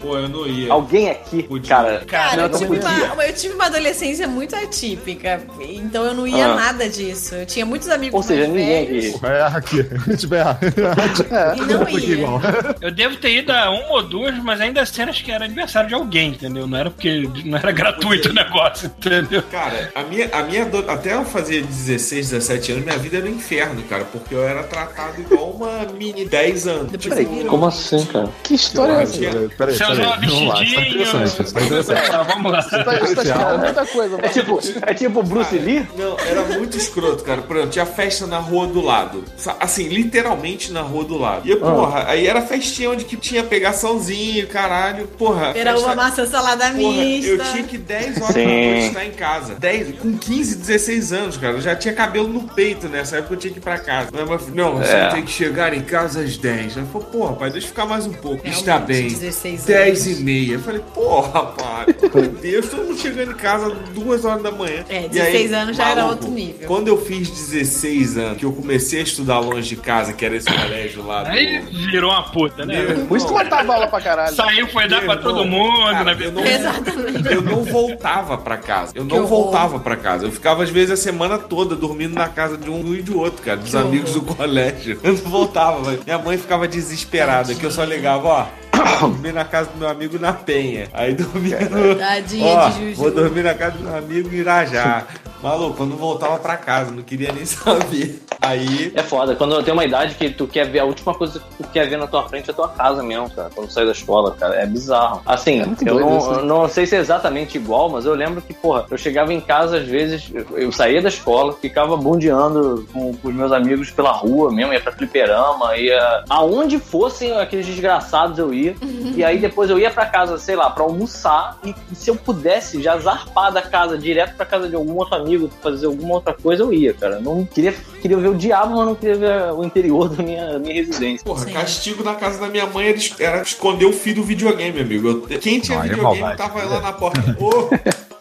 Pô, 0.01 0.17
eu 0.17 0.29
não 0.29 0.45
ia. 0.47 0.71
Alguém 0.71 1.09
aqui, 1.09 1.43
Podia. 1.43 1.69
cara. 1.69 2.03
Cara, 2.05 2.41
eu 2.43 2.49
tive, 2.49 2.79
uma, 2.79 3.25
eu 3.25 3.33
tive 3.33 3.53
uma 3.55 3.65
adolescência 3.65 4.27
muito 4.27 4.55
atípica, 4.55 5.41
então 5.59 6.05
eu 6.05 6.13
não 6.13 6.27
ia 6.27 6.45
Ah. 6.47 6.55
nada 6.55 6.87
disso. 6.89 7.35
Eu 7.35 7.45
tinha 7.45 7.65
muitos 7.65 7.89
amigos 7.89 8.15
Ou 8.15 8.23
seja, 8.23 8.41
mais 8.47 8.53
ninguém 8.53 8.85
velhos. 8.85 9.15
aqui. 9.15 9.25
É 9.25 9.41
aqui. 9.41 9.85
E 11.57 11.61
não 11.73 11.89
ia. 11.89 12.13
igual. 12.15 12.41
Eu 12.81 12.91
devo 12.91 13.17
ter 13.17 13.37
ido 13.37 13.51
a 13.51 13.69
uma 13.71 13.93
ou 13.93 14.03
duas, 14.03 14.35
mas 14.43 14.61
ainda 14.61 14.81
assim 14.81 15.01
acho 15.03 15.23
que 15.23 15.31
era 15.31 15.45
aniversário 15.45 15.89
de 15.89 15.95
alguém, 15.95 16.29
entendeu? 16.31 16.67
Não 16.67 16.77
era 16.77 16.89
porque 16.89 17.29
não 17.45 17.57
era 17.57 17.71
gratuito 17.71 18.29
o 18.29 18.33
negócio, 18.33 18.91
entendeu? 18.97 19.43
Cara, 19.51 19.91
a 19.95 20.03
minha, 20.03 20.29
a 20.31 20.43
minha 20.43 20.63
ado- 20.63 20.85
até 20.89 21.13
eu 21.13 21.25
fazer 21.25 21.63
16, 21.63 22.29
17 22.31 22.71
anos, 22.73 22.85
minha 22.85 22.97
vida 22.97 23.17
era 23.17 23.25
um 23.25 23.29
inferno, 23.29 23.81
cara, 23.83 24.05
porque 24.05 24.33
eu 24.35 24.43
era 24.43 24.63
tratado 24.63 25.19
igual 25.21 25.51
uma 25.51 25.85
mini 25.97 26.25
10 26.25 26.67
anos. 26.67 26.91
Depois 26.91 27.17
Tipo. 27.17 27.45
Como 27.45 27.65
assim, 27.65 28.05
cara? 28.05 28.29
Que 28.43 28.53
história 28.55 28.93
é 28.93 29.03
essa? 29.03 29.17
Peraí, 29.19 29.49
peraí. 29.49 29.75
Você 29.75 29.83
Vamos 29.95 30.47
lá, 30.47 30.63
isso 30.63 30.75
tá 30.75 30.81
vestidinho. 30.81 31.83
tá. 31.83 32.01
Tá, 32.07 32.23
vamos 32.23 32.51
lá. 32.51 32.63
Tá, 32.63 32.95
isso 33.03 33.15
tá 33.15 33.57
muita 33.57 33.85
coisa. 33.85 34.17
É 34.21 34.27
tipo, 34.29 34.59
é 34.85 34.93
tipo 34.93 35.23
Bruce 35.23 35.57
Lee? 35.57 35.87
Não, 35.97 36.17
era 36.19 36.43
muito 36.57 36.77
escroto, 36.77 37.23
cara. 37.23 37.41
Por 37.41 37.55
exemplo, 37.55 37.71
tinha 37.73 37.85
festa 37.85 38.27
na 38.27 38.37
rua 38.39 38.67
do 38.67 38.81
lado. 38.81 39.23
Assim, 39.59 39.87
literalmente 39.87 40.71
na 40.71 40.81
rua 40.81 41.03
do 41.03 41.17
lado. 41.17 41.47
E, 41.49 41.55
porra, 41.55 42.05
aí 42.07 42.27
era 42.27 42.41
festinha 42.41 42.89
onde 42.91 43.05
que 43.05 43.15
tinha 43.17 43.43
pegaçãozinho, 43.43 44.47
caralho. 44.47 45.07
Porra. 45.07 45.51
Era 45.55 45.71
festa- 45.73 45.85
uma 45.87 45.95
maçã 45.95 46.25
salada 46.25 46.65
Porra, 46.71 46.73
mista. 47.03 47.31
eu 47.31 47.43
tinha 47.51 47.63
que 47.63 47.77
10 47.77 48.17
horas 48.21 48.33
Sim. 48.33 48.43
da 48.45 48.49
noite 48.51 48.87
estar 48.87 49.05
em 49.05 49.11
casa. 49.11 49.55
10, 49.55 49.99
com 49.99 50.17
15, 50.17 50.55
16 50.57 51.13
anos, 51.13 51.37
cara. 51.37 51.53
Eu 51.53 51.61
já 51.61 51.75
tinha 51.75 51.93
cabelo 51.93 52.27
no 52.27 52.43
peito 52.43 52.87
nessa 52.87 53.17
época, 53.17 53.33
eu 53.35 53.37
tinha 53.37 53.53
que 53.53 53.59
ir 53.59 53.61
pra 53.61 53.77
casa. 53.79 54.09
Falou, 54.11 54.39
não, 54.53 54.77
você 54.77 54.91
É. 54.91 55.09
tem 55.09 55.23
que 55.23 55.31
chegar 55.31 55.73
em 55.73 55.81
casa 55.81 56.21
às 56.21 56.37
10. 56.37 56.77
Ela 56.77 56.85
falou, 56.87 57.07
porra, 57.07 57.33
pai, 57.33 57.49
deixa 57.49 57.65
eu 57.67 57.69
ficar 57.69 57.85
mais 57.85 58.05
um 58.05 58.13
pouco. 58.13 58.37
Realmente, 58.43 58.59
Está 58.59 58.79
bem. 58.79 59.07
16 59.07 59.63
10 59.77 60.07
anos. 60.07 60.19
e 60.19 60.23
meia. 60.23 60.53
Eu 60.53 60.59
falei, 60.59 60.81
porra, 60.93 61.43
pai. 61.47 61.85
Meu 62.13 62.29
Deus, 62.29 62.69
todo 62.69 62.83
mundo 62.85 62.99
chegando 62.99 63.31
em 63.31 63.35
casa 63.35 63.69
duas 63.93 64.25
horas 64.25 64.43
da 64.43 64.51
manhã. 64.51 64.83
É, 64.89 65.05
E 65.05 65.09
16 65.09 65.53
anos 65.53 65.77
já 65.77 65.89
era 65.89 66.01
maluco, 66.03 66.23
outro 66.23 66.31
nível. 66.31 66.67
Quando 66.67 66.87
eu 66.87 66.97
fiz 67.03 67.29
16 67.29 68.17
anos, 68.17 68.37
que 68.37 68.45
eu 68.45 68.51
comecei 68.51 68.99
a 68.99 69.03
estudar 69.03 69.39
longe 69.39 69.69
de 69.69 69.75
casa, 69.75 70.13
que 70.13 70.25
era 70.25 70.35
esse 70.35 70.47
colégio 70.51 71.05
lá 71.05 71.23
do... 71.23 71.29
Aí 71.29 71.59
virou 71.91 72.11
uma 72.11 72.23
puta, 72.31 72.65
né? 72.65 72.81
Meu 72.81 73.05
Por 73.05 73.17
isso 73.17 73.27
tu 73.27 73.33
irmão, 73.33 73.43
matava 73.43 73.73
aula 73.73 73.87
pra 73.87 74.01
caralho. 74.01 74.35
Saiu, 74.35 74.67
foi 74.67 74.87
dar 74.87 74.97
meu 75.01 75.05
pra 75.05 75.17
todo 75.17 75.45
mundo, 75.45 75.91
cara, 75.91 76.03
né? 76.15 76.17
eu 76.19 76.31
não, 76.31 76.45
Exatamente. 76.45 77.33
eu 77.33 77.41
não 77.41 77.63
voltava 77.63 78.37
pra 78.37 78.57
casa. 78.57 78.91
Eu 78.95 79.03
não 79.05 79.17
horror. 79.17 79.27
voltava 79.27 79.79
pra 79.79 79.95
casa. 79.95 80.25
Eu 80.25 80.31
ficava, 80.31 80.63
às 80.63 80.69
vezes, 80.69 80.91
a 80.91 80.97
semana 80.97 81.37
toda 81.37 81.75
dormindo 81.75 82.13
na 82.15 82.27
casa 82.29 82.57
de 82.57 82.69
um 82.69 82.93
e 82.93 83.01
de 83.01 83.13
outro, 83.13 83.41
cara. 83.43 83.57
Dos 83.57 83.71
Que 83.71 83.77
amigos 83.77 84.13
do 84.13 84.21
colégio. 84.21 84.99
Eu 85.03 85.13
não 85.13 85.19
voltava. 85.31 85.97
Minha 86.05 86.17
mãe 86.17 86.37
ficava 86.37 86.67
desesperada, 86.67 87.53
que 87.53 87.63
eu 87.65 87.71
só 87.71 87.83
ligava, 87.83 88.27
ó. 88.27 88.45
Dormir 89.01 89.33
na 89.33 89.43
casa 89.43 89.66
do 89.67 89.77
meu 89.77 89.89
amigo 89.89 90.17
na 90.19 90.33
Penha. 90.33 90.87
Aí 90.93 91.13
dormia 91.13 91.59
no. 91.69 91.95
Tadinha 91.95 92.45
Ó, 92.45 92.69
de 92.69 92.79
Juju. 92.89 92.95
vou 93.01 93.11
dormir 93.11 93.43
na 93.43 93.53
casa 93.53 93.77
do 93.77 93.83
meu 93.83 93.95
amigo 93.97 94.29
em 94.33 94.37
Irajá. 94.39 95.03
Maluco, 95.41 95.83
eu 95.83 95.87
não 95.87 95.97
voltava 95.97 96.39
pra 96.39 96.57
casa, 96.57 96.89
não 96.91 97.03
queria 97.03 97.31
nem 97.31 97.45
saber. 97.45 98.19
Aí. 98.41 98.91
É 98.95 99.03
foda, 99.03 99.35
quando 99.35 99.61
tem 99.63 99.71
uma 99.73 99.85
idade 99.85 100.15
que 100.15 100.29
tu 100.31 100.47
quer 100.47 100.65
ver, 100.67 100.79
a 100.79 100.85
última 100.85 101.13
coisa 101.13 101.39
que 101.39 101.63
tu 101.63 101.69
quer 101.69 101.87
ver 101.87 101.97
na 101.97 102.07
tua 102.07 102.27
frente 102.27 102.49
é 102.49 102.53
a 102.53 102.55
tua 102.55 102.69
casa 102.69 103.03
mesmo, 103.03 103.29
cara. 103.29 103.49
Quando 103.53 103.69
sai 103.69 103.85
da 103.85 103.91
escola, 103.91 104.31
cara. 104.31 104.55
É 104.55 104.65
bizarro. 104.65 105.21
Assim, 105.25 105.63
muito 105.63 105.87
eu 105.87 105.99
não, 105.99 106.17
isso, 106.17 106.31
né? 106.31 106.37
eu 106.39 106.45
não 106.45 106.67
sei 106.69 106.85
se 106.87 106.95
é 106.95 106.99
exatamente 106.99 107.55
igual, 107.57 107.87
mas 107.89 108.05
eu 108.05 108.15
lembro 108.15 108.41
que, 108.41 108.53
porra, 108.53 108.85
eu 108.89 108.97
chegava 108.97 109.31
em 109.33 109.39
casa, 109.41 109.77
às 109.77 109.87
vezes, 109.87 110.31
eu- 110.33 110.57
eu 110.57 110.71
saía 110.71 111.01
da 111.01 111.09
escola, 111.09 111.53
ficava 111.53 111.95
bundeando 111.97 112.87
com, 112.91 113.13
com 113.13 113.27
os 113.27 113.33
meus 113.35 113.51
amigos 113.51 113.91
pela 113.91 114.11
rua 114.11 114.51
mesmo, 114.51 114.73
ia 114.73 114.79
pra 114.81 114.91
fliperama, 114.91 115.75
ia. 115.77 116.23
Aonde 116.29 116.79
fossem 116.79 117.31
aqueles 117.39 117.65
desgraçados 117.65 118.39
eu 118.39 118.51
ia. 118.53 118.75
E 119.17 119.23
aí 119.23 119.39
depois 119.39 119.56
eu 119.69 119.79
ia 119.79 119.89
pra 119.91 120.05
casa, 120.05 120.37
sei 120.37 120.55
lá, 120.55 120.69
pra 120.69 120.83
almoçar. 120.83 121.57
E, 121.63 121.73
e 121.91 121.95
se 121.95 122.09
eu 122.09 122.15
pudesse 122.15 122.81
já 122.81 122.97
zarpar 122.97 123.51
da 123.51 123.61
casa 123.61 123.97
direto 123.97 124.35
pra 124.35 124.45
casa 124.45 124.67
de 124.69 124.75
algum 124.75 124.95
outro 124.95 125.15
amigo, 125.15 125.49
fazer 125.61 125.85
alguma 125.87 126.15
outra 126.15 126.33
coisa, 126.33 126.63
eu 126.63 126.71
ia, 126.73 126.93
cara. 126.93 127.19
Não 127.19 127.43
queria, 127.45 127.73
queria 128.01 128.17
ver 128.17 128.27
o 128.29 128.35
diabo, 128.35 128.75
mas 128.77 128.85
não 128.85 128.95
queria 128.95 129.15
ver 129.15 129.51
o 129.53 129.63
interior 129.63 130.09
da 130.13 130.21
minha, 130.23 130.59
minha 130.59 130.73
residência. 130.73 131.25
Porra, 131.25 131.45
Sim. 131.45 131.53
castigo 131.53 132.03
na 132.03 132.15
casa 132.15 132.39
da 132.39 132.47
minha 132.47 132.65
mãe 132.65 132.87
era, 132.89 132.97
es- 132.97 133.19
era 133.19 133.41
esconder 133.41 133.85
o 133.85 133.93
fio 133.93 134.15
do 134.15 134.23
videogame, 134.23 134.79
amigo. 134.81 135.07
Eu- 135.29 135.39
quem 135.39 135.59
tinha 135.59 135.77
Não, 135.77 135.85
é 135.85 135.89
videogame 135.89 136.21
maldade. 136.21 136.37
tava 136.37 136.63
lá 136.63 136.81
na 136.81 136.93
porta. 136.93 137.37
Ô! 137.39 138.16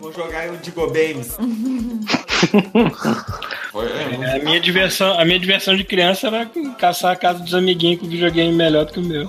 Vou 0.00 0.12
jogar 0.12 0.40
aí 0.40 0.50
um 0.50 0.56
Digo 0.56 0.86
Games. 0.90 1.36
É, 3.72 4.36
A 4.40 4.44
minha 4.44 4.58
diversão, 4.60 5.16
a 5.18 5.24
minha 5.24 5.38
diversão 5.38 5.76
de 5.76 5.84
criança 5.84 6.26
era 6.26 6.50
caçar 6.76 7.12
a 7.12 7.16
casa 7.16 7.38
dos 7.38 7.54
amiguinhos 7.54 8.00
com 8.00 8.08
videogame 8.08 8.52
melhor 8.52 8.84
do 8.86 8.92
que 8.92 8.98
o 8.98 9.02
meu. 9.02 9.28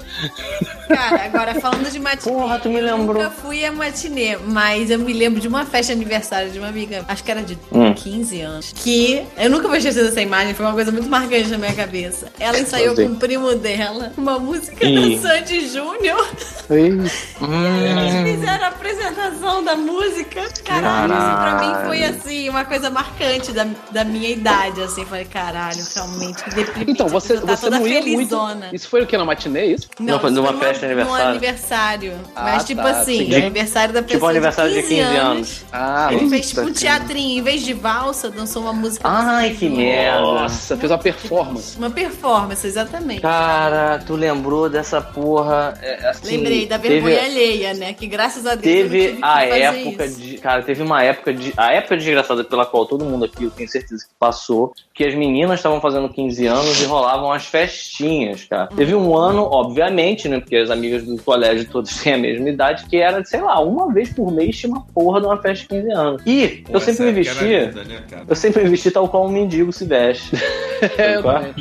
Cara, 0.87 1.25
agora 1.25 1.55
falando 1.61 1.91
de 1.91 1.99
matinê. 2.01 2.33
Porra, 2.33 2.57
tu 2.57 2.69
me 2.69 2.79
eu 2.79 2.85
lembrou. 2.97 3.21
nunca 3.21 3.29
fui 3.29 3.63
a 3.63 3.71
matinê, 3.71 4.37
mas 4.37 4.89
eu 4.89 4.97
me 4.97 5.13
lembro 5.13 5.39
de 5.39 5.47
uma 5.47 5.63
festa 5.65 5.93
de 5.93 6.01
aniversário 6.01 6.49
de 6.51 6.57
uma 6.57 6.69
amiga, 6.69 7.05
acho 7.07 7.23
que 7.23 7.29
era 7.29 7.43
de 7.43 7.55
Hum. 7.71 7.93
15 7.93 8.41
anos, 8.41 8.73
que 8.75 9.21
eu 9.37 9.49
nunca 9.49 9.67
vou 9.67 9.77
esquecer 9.77 10.03
dessa 10.03 10.21
imagem, 10.21 10.55
foi 10.55 10.65
uma 10.65 10.73
coisa 10.73 10.91
muito 10.91 11.07
marcante 11.07 11.49
na 11.49 11.57
minha 11.59 11.73
cabeça. 11.73 12.31
Ela 12.39 12.59
ensaiou 12.59 12.95
com 12.95 13.03
o 13.05 13.15
primo 13.17 13.53
dela 13.55 14.11
uma 14.17 14.39
música 14.39 14.83
Ih. 14.85 15.17
do 15.17 15.21
Sandy 15.21 15.67
Júnior. 15.67 16.27
Ei, 16.69 16.87
Eles 16.97 18.35
fizeram 18.35 18.63
a 18.65 18.67
apresentação 18.69 19.63
da 19.63 19.75
música. 19.75 20.41
Caralho, 20.63 21.13
isso 21.13 21.37
pra 21.41 21.55
mim 21.59 21.85
foi 21.87 22.03
assim, 22.03 22.49
uma 22.49 22.65
coisa 22.65 22.89
marcante 22.89 23.51
da, 23.51 23.67
da 23.91 24.03
minha 24.03 24.29
idade. 24.29 24.81
Assim, 24.81 25.05
falei, 25.05 25.25
caralho, 25.25 25.83
realmente, 25.95 26.43
que 26.43 26.49
deprimente. 26.55 26.91
Então, 26.91 27.07
você, 27.07 27.35
tá 27.39 27.55
você 27.55 27.61
toda 27.65 27.79
não 27.79 27.87
ia 27.87 28.01
felizona. 28.01 28.55
muito. 28.55 28.75
Isso 28.75 28.89
foi 28.89 29.01
o 29.03 29.07
que? 29.07 29.17
Na 29.17 29.25
matinê, 29.25 29.65
isso? 29.65 29.89
Não, 29.99 30.19
foi 30.19 30.29
isso 30.31 30.41
numa 30.41 30.53
foi 30.53 30.67
festa 30.67 30.87
de 30.87 30.93
num 30.95 31.01
aniversário. 31.13 31.29
aniversário. 31.31 32.13
Ah, 32.35 32.43
Mas, 32.43 32.65
tipo 32.65 32.81
tá, 32.81 32.89
assim, 32.91 33.15
entendi. 33.21 33.35
aniversário 33.35 33.93
da 33.93 34.01
pessoa. 34.01 34.17
Tipo 34.19 34.27
aniversário 34.27 34.73
de 34.73 34.81
15 34.83 35.01
anos. 35.01 35.65
Ah, 35.71 36.09
Ele 36.11 36.29
fez 36.29 36.49
tipo 36.49 36.61
um 36.61 36.73
teatrinho, 36.73 37.39
em 37.39 37.41
vez 37.41 37.61
de 37.61 37.73
valsa, 37.73 38.29
dançou 38.29 38.63
uma 38.63 38.73
música. 38.73 39.07
Ai, 39.07 39.51
que 39.51 39.69
merda. 39.69 40.19
Nossa, 40.21 40.77
fez 40.77 40.91
uma 40.91 40.97
performance. 40.97 41.77
Uma 41.77 41.89
performance, 41.89 42.65
exatamente. 42.65 43.21
Cara, 43.21 43.99
tu 44.05 44.15
lembrou 44.15 44.69
dessa 44.69 45.01
porra. 45.01 45.73
é, 45.81 46.07
assim, 46.09 46.37
Lembrei 46.37 46.65
da 46.65 46.77
teve- 46.79 46.99
vergonha 47.01 47.23
alheia, 47.25 47.73
né? 47.73 47.93
Que 47.93 48.07
graças 48.07 48.45
a 48.45 48.55
Deus 48.55 48.75
eu 48.75 48.83
não 48.83 48.89
Teve 48.91 49.19
a 49.21 49.33
fazer 49.39 49.59
época 49.59 50.05
isso. 50.05 50.19
de. 50.19 50.37
Cara, 50.51 50.63
teve 50.63 50.83
uma 50.83 51.01
época 51.01 51.33
de. 51.33 51.53
A 51.55 51.71
época 51.71 51.95
desgraçada 51.95 52.43
pela 52.43 52.65
qual 52.65 52.85
todo 52.85 53.05
mundo 53.05 53.23
aqui, 53.23 53.45
eu 53.45 53.51
tenho 53.51 53.69
certeza 53.69 54.03
que 54.03 54.11
passou, 54.19 54.73
que 54.93 55.05
as 55.05 55.15
meninas 55.15 55.59
estavam 55.59 55.79
fazendo 55.79 56.09
15 56.09 56.45
anos 56.45 56.81
e 56.81 56.83
rolavam 56.83 57.31
as 57.31 57.45
festinhas, 57.45 58.43
cara. 58.43 58.67
Teve 58.67 58.93
um 58.93 59.15
ano, 59.15 59.47
obviamente, 59.49 60.27
né? 60.27 60.41
Porque 60.41 60.57
as 60.57 60.69
amigas 60.69 61.05
do 61.05 61.15
colégio 61.23 61.69
todas 61.69 61.95
têm 62.03 62.15
a 62.15 62.17
mesma 62.17 62.49
idade, 62.49 62.85
que 62.87 62.97
era, 62.97 63.23
sei 63.23 63.39
lá, 63.39 63.61
uma 63.61 63.93
vez 63.93 64.11
por 64.11 64.29
mês 64.29 64.57
tinha 64.57 64.73
uma 64.73 64.81
porra 64.93 65.21
de 65.21 65.27
uma 65.27 65.37
festa 65.37 65.63
de 65.63 65.69
15 65.69 65.91
anos. 65.93 66.21
E 66.25 66.47
Pô, 66.65 66.73
eu 66.73 66.79
sempre 66.81 67.03
me 67.03 67.09
era 67.09 67.15
vestia. 67.15 67.71
né? 67.71 68.03
Eu 68.27 68.35
sempre 68.35 68.63
me 68.63 68.69
vesti 68.71 68.91
tal 68.91 69.07
qual 69.07 69.27
um 69.27 69.31
mendigo 69.31 69.71
se 69.71 69.85
veste. 69.85 70.31
É, 70.97 71.15
eu 71.15 71.31
é? 71.31 71.53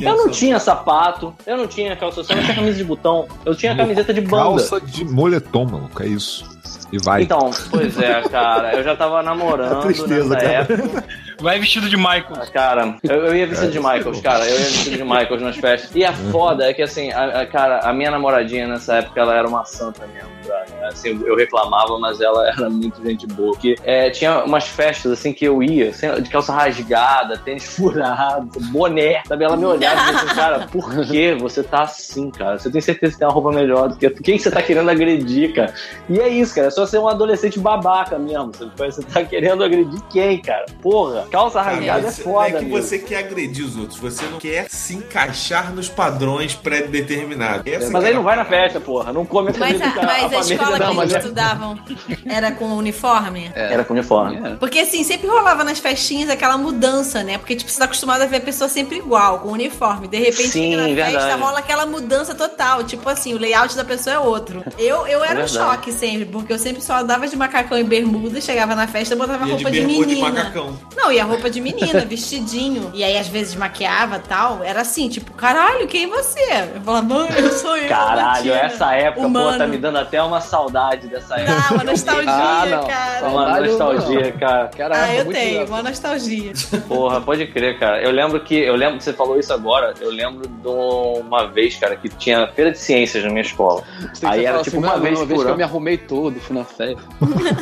Eu 0.00 0.16
não 0.16 0.30
tinha 0.30 0.58
sapato, 0.58 1.34
eu 1.46 1.54
não 1.54 1.66
tinha 1.66 1.94
calça 1.94 2.16
social, 2.16 2.38
eu 2.38 2.40
não 2.40 2.46
tinha 2.46 2.56
camisa 2.56 2.78
de 2.78 2.84
botão, 2.84 3.28
eu 3.44 3.54
tinha 3.54 3.76
camiseta 3.76 4.14
de 4.14 4.22
banda. 4.22 4.42
Calça 4.42 4.80
de 4.80 5.04
moletom, 5.04 5.66
maluco. 5.66 6.02
É 6.02 6.06
isso. 6.06 6.48
E 6.94 6.98
vai. 6.98 7.22
Então, 7.22 7.50
pois 7.70 7.98
é, 7.98 8.22
cara, 8.22 8.76
eu 8.76 8.84
já 8.84 8.94
tava 8.94 9.20
namorando 9.20 9.82
Tristeza, 9.86 10.28
nessa 10.28 10.46
cara. 10.46 10.52
época. 10.60 11.04
Vai 11.44 11.58
vestido 11.58 11.90
de 11.90 11.96
Michael. 11.98 12.24
Cara, 12.54 12.96
eu, 13.02 13.26
eu 13.26 13.36
ia 13.36 13.46
vestido 13.46 13.70
de 13.70 13.78
Michaels, 13.78 14.18
cara, 14.22 14.46
eu 14.46 14.52
ia 14.58 14.64
vestido 14.64 14.96
de 14.96 15.04
Michaels 15.04 15.42
nas 15.42 15.56
festas. 15.56 15.90
E 15.94 16.02
a 16.02 16.10
foda 16.14 16.64
é 16.70 16.72
que, 16.72 16.80
assim, 16.80 17.12
a, 17.12 17.42
a- 17.42 17.46
cara, 17.46 17.80
a 17.80 17.92
minha 17.92 18.10
namoradinha 18.10 18.66
nessa 18.66 18.94
época, 18.96 19.20
ela 19.20 19.34
era 19.36 19.46
uma 19.46 19.62
santa 19.66 20.06
mesmo, 20.06 20.30
brother. 20.42 20.86
Assim, 20.88 21.22
eu 21.22 21.36
reclamava, 21.36 21.98
mas 21.98 22.18
ela 22.22 22.48
era 22.48 22.70
muito 22.70 23.02
gente 23.04 23.26
boa. 23.26 23.52
Porque 23.52 23.74
é, 23.84 24.08
tinha 24.08 24.42
umas 24.42 24.64
festas, 24.66 25.12
assim, 25.12 25.34
que 25.34 25.44
eu 25.44 25.62
ia, 25.62 25.90
assim, 25.90 26.10
de 26.22 26.30
calça 26.30 26.50
rasgada, 26.50 27.36
tênis 27.36 27.64
furado, 27.76 28.48
boné, 28.72 29.22
sabe? 29.28 29.44
Ela 29.44 29.56
me 29.58 29.66
olhava 29.66 30.00
e 30.00 30.04
dizia 30.14 30.20
assim, 30.24 30.34
cara, 30.34 30.66
por 30.72 30.90
que 31.06 31.34
você 31.34 31.62
tá 31.62 31.82
assim, 31.82 32.30
cara? 32.30 32.58
Você 32.58 32.70
tem 32.70 32.80
certeza 32.80 33.12
que 33.12 33.18
tem 33.18 33.28
uma 33.28 33.34
roupa 33.34 33.52
melhor 33.52 33.90
do 33.90 33.96
que? 33.96 34.08
Quem 34.08 34.38
que 34.38 34.42
você 34.42 34.50
tá 34.50 34.62
querendo 34.62 34.88
agredir, 34.90 35.54
cara? 35.54 35.74
E 36.08 36.18
é 36.18 36.28
isso, 36.28 36.54
cara, 36.54 36.68
é 36.68 36.70
só 36.70 36.86
ser 36.86 36.98
um 37.00 37.06
adolescente 37.08 37.58
babaca 37.58 38.18
mesmo. 38.18 38.50
Você, 38.50 38.64
você 38.90 39.02
tá 39.02 39.22
querendo 39.22 39.62
agredir 39.62 40.00
quem, 40.10 40.40
cara? 40.40 40.64
Porra, 40.80 41.26
calça 41.34 41.62
Cara, 41.62 41.76
rasgada 41.76 42.08
é 42.08 42.10
foda, 42.12 42.32
não 42.32 42.44
é 42.44 42.50
que 42.50 42.56
amigo. 42.58 42.82
você 42.82 42.98
quer 42.98 43.18
agredir 43.18 43.64
os 43.64 43.76
outros, 43.76 43.98
você 43.98 44.24
não 44.26 44.38
quer 44.38 44.66
se 44.68 44.94
encaixar 44.94 45.72
nos 45.74 45.88
padrões 45.88 46.54
pré-determinados. 46.54 47.64
Mas 47.90 48.02
que 48.02 48.08
aí 48.08 48.12
é 48.12 48.14
não 48.14 48.20
a 48.20 48.24
vai 48.24 48.36
na 48.36 48.44
festa, 48.44 48.80
porra. 48.80 49.12
Não 49.12 49.24
come 49.24 49.50
a 49.50 49.54
Mas 49.58 49.80
a, 49.80 49.90
que 49.90 49.96
mas 50.06 50.24
a 50.24 50.28
família 50.28 50.54
escola 50.54 50.78
que 50.78 50.84
Não, 50.84 50.94
mas 50.94 51.12
é- 51.14 51.18
estudavam 51.18 51.78
era 52.26 52.52
com 52.52 52.66
uniforme? 52.76 53.50
Era 53.54 53.84
com 53.84 53.94
uniforme. 53.94 54.56
Porque 54.58 54.78
assim, 54.80 55.02
sempre 55.04 55.28
rolava 55.28 55.64
nas 55.64 55.78
festinhas 55.78 56.30
aquela 56.30 56.56
mudança, 56.58 57.22
né? 57.22 57.38
Porque, 57.38 57.56
tipo, 57.56 57.70
você 57.70 57.78
tá 57.78 57.84
acostumado 57.84 58.22
a 58.22 58.26
ver 58.26 58.36
a 58.36 58.40
pessoa 58.40 58.68
sempre 58.68 58.98
igual, 58.98 59.40
com 59.40 59.50
uniforme. 59.50 60.08
De 60.08 60.18
repente, 60.18 60.48
Sim, 60.48 60.76
na 60.76 60.84
festa, 60.84 61.10
verdade. 61.18 61.40
rola 61.42 61.58
aquela 61.58 61.86
mudança 61.86 62.34
total. 62.34 62.84
Tipo 62.84 63.08
assim, 63.08 63.34
o 63.34 63.38
layout 63.38 63.76
da 63.76 63.84
pessoa 63.84 64.14
é 64.14 64.18
outro. 64.18 64.62
Eu, 64.78 65.06
eu 65.06 65.22
era 65.24 65.34
um 65.34 65.44
verdade. 65.46 65.52
choque 65.52 65.92
sempre, 65.92 66.24
porque 66.26 66.52
eu 66.52 66.58
sempre 66.58 66.82
só 66.82 66.98
andava 66.98 67.26
de 67.26 67.36
macacão 67.36 67.78
e 67.78 67.84
bermuda, 67.84 68.40
chegava 68.40 68.74
na 68.74 68.86
festa, 68.86 69.16
botava 69.16 69.40
Ia 69.40 69.44
de 69.46 69.52
roupa 69.52 69.70
de, 69.70 69.80
bermuda 69.80 70.12
e 70.12 70.14
menina. 70.16 70.30
macacão. 70.30 70.78
Não, 70.96 71.10
e 71.14 71.20
a 71.20 71.24
roupa 71.24 71.48
de 71.48 71.60
menina, 71.60 72.00
vestidinho. 72.06 72.90
E 72.94 73.02
aí, 73.04 73.16
às 73.16 73.28
vezes, 73.28 73.54
maquiava 73.54 74.16
e 74.16 74.28
tal. 74.28 74.62
Era 74.62 74.80
assim, 74.82 75.08
tipo, 75.08 75.32
caralho, 75.32 75.86
quem 75.86 76.04
é 76.04 76.08
você? 76.08 76.40
Eu 76.74 76.80
falava, 76.82 77.06
mãe, 77.06 77.28
eu 77.38 77.50
sou 77.52 77.76
eu. 77.76 77.88
Caralho, 77.88 78.24
Martina." 78.24 78.54
essa 78.56 78.92
época, 78.94 79.26
Humano. 79.26 79.52
pô, 79.52 79.58
tá 79.58 79.66
me 79.66 79.78
dando 79.78 79.98
até 79.98 80.22
uma 80.22 80.40
saudade 80.40 81.06
dessa 81.08 81.36
época. 81.36 81.54
Dá 81.68 81.74
uma 81.74 81.84
nostalgia, 81.84 82.32
Ah, 82.32 82.66
não. 82.66 82.86
cara. 82.86 83.28
Uma 83.28 83.60
nostalgia, 83.60 84.32
cara. 84.32 84.70
Cara, 84.76 84.94
Ah, 85.04 85.14
eu 85.14 85.24
muito 85.24 85.36
tenho, 85.36 85.66
uma 85.66 85.82
nostalgia. 85.82 86.52
Porra, 86.88 87.20
pode 87.20 87.46
crer, 87.46 87.78
cara. 87.78 88.02
Eu 88.02 88.10
lembro 88.10 88.40
que. 88.40 88.54
Eu 88.56 88.74
lembro 88.76 88.98
que 88.98 89.04
você 89.04 89.12
falou 89.12 89.38
isso 89.38 89.52
agora. 89.52 89.94
Eu 90.00 90.10
lembro 90.10 90.46
de 90.48 90.68
uma 90.68 91.46
vez, 91.46 91.76
cara, 91.76 91.96
que 91.96 92.08
tinha 92.08 92.46
feira 92.48 92.72
de 92.72 92.78
ciências 92.78 93.22
na 93.24 93.30
minha 93.30 93.42
escola. 93.42 93.82
Você- 94.12 94.26
Aí 94.26 94.40
era 94.44 94.52
fala 94.54 94.64
tipo 94.64 94.76
assim, 94.76 94.84
uma 94.86 94.92
"Mano, 94.92 95.02
vez 95.02 95.18
uma 95.18 95.26
vez 95.26 95.38
por 95.40 95.46
que 95.46 95.52
eu 95.52 95.56
me 95.56 95.62
arrumei 95.62 95.96
todo, 95.98 96.40
fui 96.40 96.56
na 96.56 96.64
festa. 96.64 97.02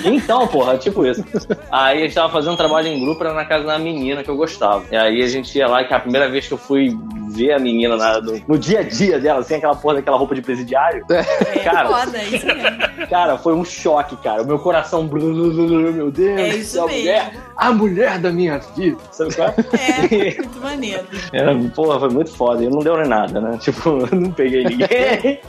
Então, 0.04 0.46
porra, 0.46 0.76
tipo 0.78 1.04
isso. 1.06 1.22
Aí 1.70 1.98
a 1.98 2.00
gente 2.02 2.14
tava 2.14 2.32
fazendo 2.32 2.52
um 2.54 2.56
trabalho 2.56 2.88
em 2.88 3.00
grupo, 3.00 3.22
era 3.24 3.32
na 3.34 3.41
casa 3.44 3.64
da 3.64 3.78
menina 3.78 4.22
que 4.22 4.30
eu 4.30 4.36
gostava. 4.36 4.84
E 4.90 4.96
aí 4.96 5.22
a 5.22 5.26
gente 5.28 5.56
ia 5.56 5.66
lá, 5.66 5.84
que 5.84 5.92
a 5.94 6.00
primeira 6.00 6.28
vez 6.28 6.46
que 6.46 6.54
eu 6.54 6.58
fui 6.58 6.96
ver 7.30 7.52
a 7.52 7.58
menina 7.58 7.96
na- 7.96 8.20
no, 8.20 8.42
no 8.46 8.58
dia 8.58 8.80
a 8.80 8.82
dia 8.82 9.18
dela, 9.18 9.40
assim, 9.40 9.54
aquela 9.54 9.74
porra 9.74 9.94
daquela 9.96 10.16
roupa 10.18 10.34
de 10.34 10.42
presidiário. 10.42 11.04
É 11.10 11.58
Cara. 11.60 11.88
foda, 11.88 12.18
é 12.18 12.24
isso 12.24 12.46
mesmo. 12.46 13.06
Cara, 13.08 13.38
foi 13.38 13.54
um 13.54 13.64
choque, 13.64 14.16
cara. 14.16 14.42
O 14.42 14.46
meu 14.46 14.58
coração. 14.58 15.06
blu, 15.06 15.32
blu, 15.32 15.50
blu, 15.52 15.66
blu, 15.66 15.92
Meu 15.92 16.10
Deus, 16.10 16.40
É 16.40 16.48
isso 16.48 16.80
a 16.82 16.86
mesmo. 16.86 16.98
mulher, 17.00 17.32
a 17.56 17.72
mulher 17.72 18.18
da 18.18 18.30
minha 18.30 18.58
vida. 18.76 18.98
Sabe 19.10 19.34
qual 19.34 19.48
é? 19.48 19.54
É, 20.14 20.34
muito 20.42 20.60
maneiro. 20.60 21.04
Era, 21.32 21.54
porra, 21.74 21.98
foi 22.00 22.10
muito 22.10 22.30
foda. 22.36 22.62
E 22.62 22.68
não 22.68 22.80
deu 22.80 22.96
nem 22.96 23.08
nada, 23.08 23.40
né? 23.40 23.58
Tipo, 23.58 23.90
eu 24.12 24.18
não 24.20 24.30
peguei 24.30 24.64
ninguém. 24.64 25.40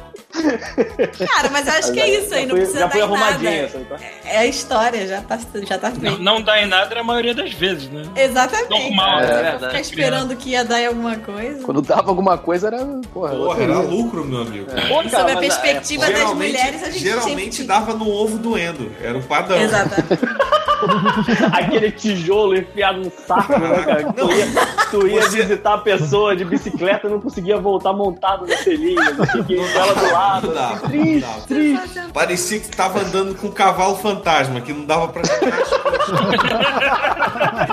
Cara, 1.27 1.49
mas 1.51 1.67
eu 1.67 1.73
acho 1.73 1.91
que 1.93 1.99
é 1.99 2.09
isso 2.19 2.33
aí, 2.33 2.43
não 2.45 2.51
fui, 2.51 2.59
precisa 2.61 2.79
já 2.79 2.89
fui 2.89 3.01
dar 3.01 3.07
em 3.07 3.11
nada. 3.19 3.67
sabe 3.69 3.85
qual 3.85 3.99
é? 3.99 4.11
É 4.35 4.37
a 4.39 4.45
história, 4.45 5.07
já 5.07 5.21
tá, 5.21 5.39
já 5.67 5.77
tá 5.77 5.89
Não, 5.89 5.95
feito. 6.01 6.21
não 6.23 6.41
dá 6.41 6.59
em 6.61 6.65
nada 6.67 6.99
a 6.99 7.03
maioria 7.03 7.33
das 7.35 7.53
vezes, 7.53 7.82
né? 7.89 8.03
Exatamente. 8.15 8.69
Normal, 8.69 9.19
é 9.19 9.25
verdade. 9.27 9.65
Ficar 9.65 9.79
esperando 9.81 10.35
que 10.35 10.49
ia 10.51 10.63
dar 10.65 10.81
em 10.81 10.87
alguma 10.87 11.15
coisa. 11.17 11.63
Quando 11.63 11.81
dava 11.81 12.09
alguma 12.09 12.37
coisa, 12.37 12.67
era. 12.67 12.79
Porra, 13.13 13.35
Porra, 13.35 13.63
era 13.63 13.79
lucro, 13.79 14.25
meu 14.25 14.41
amigo. 14.41 14.65
Pô, 14.65 14.95
cara, 14.97 15.09
Sob 15.09 15.31
a 15.31 15.35
mas, 15.35 15.39
perspectiva 15.39 16.05
das 16.05 16.17
Geralmente, 16.17 16.51
mulheres, 16.51 16.83
a 16.83 16.89
gente 16.89 16.99
geralmente 17.03 17.55
sempre... 17.55 17.67
dava 17.67 17.93
no 17.93 18.09
ovo 18.09 18.37
doendo. 18.37 18.91
Era 19.01 19.17
o 19.17 19.23
padrão. 19.23 19.57
Exatamente. 19.61 20.23
é, 20.23 20.53
aquele 21.63 21.91
tijolo 21.91 22.57
enfiado 22.57 22.99
no 22.99 23.11
saco, 23.25 23.57
né, 23.57 23.83
cara? 23.85 24.11
Tu 24.13 24.31
ia, 24.31 24.47
tu 24.91 25.07
ia 25.07 25.21
Você- 25.21 25.41
visitar 25.41 25.75
a 25.75 25.77
pessoa 25.77 26.35
de 26.35 26.43
bicicleta 26.43 27.07
e 27.07 27.09
não 27.09 27.21
conseguia 27.21 27.57
voltar 27.57 27.93
montado 27.93 28.45
no 28.45 28.57
selinho. 28.57 29.01
Não 29.15 29.25
fiquei 29.25 29.55
com 29.57 29.65
ela 29.79 29.93
do 29.95 30.11
lado. 30.11 30.47
Não 30.47 30.53
dava, 30.53 30.73
assim, 30.75 30.83
não 30.87 30.91
triste, 31.01 31.21
dava. 31.21 31.41
triste. 31.41 31.99
Parecia 32.13 32.59
que 32.59 32.67
tava 32.69 32.99
andando 32.99 33.33
com 33.35 33.47
um 33.47 33.51
cavalo 33.51 33.95
fantasma, 33.95 34.59
que 34.61 34.73
não 34.73 34.85
dava 34.85 35.07
pra 35.07 35.21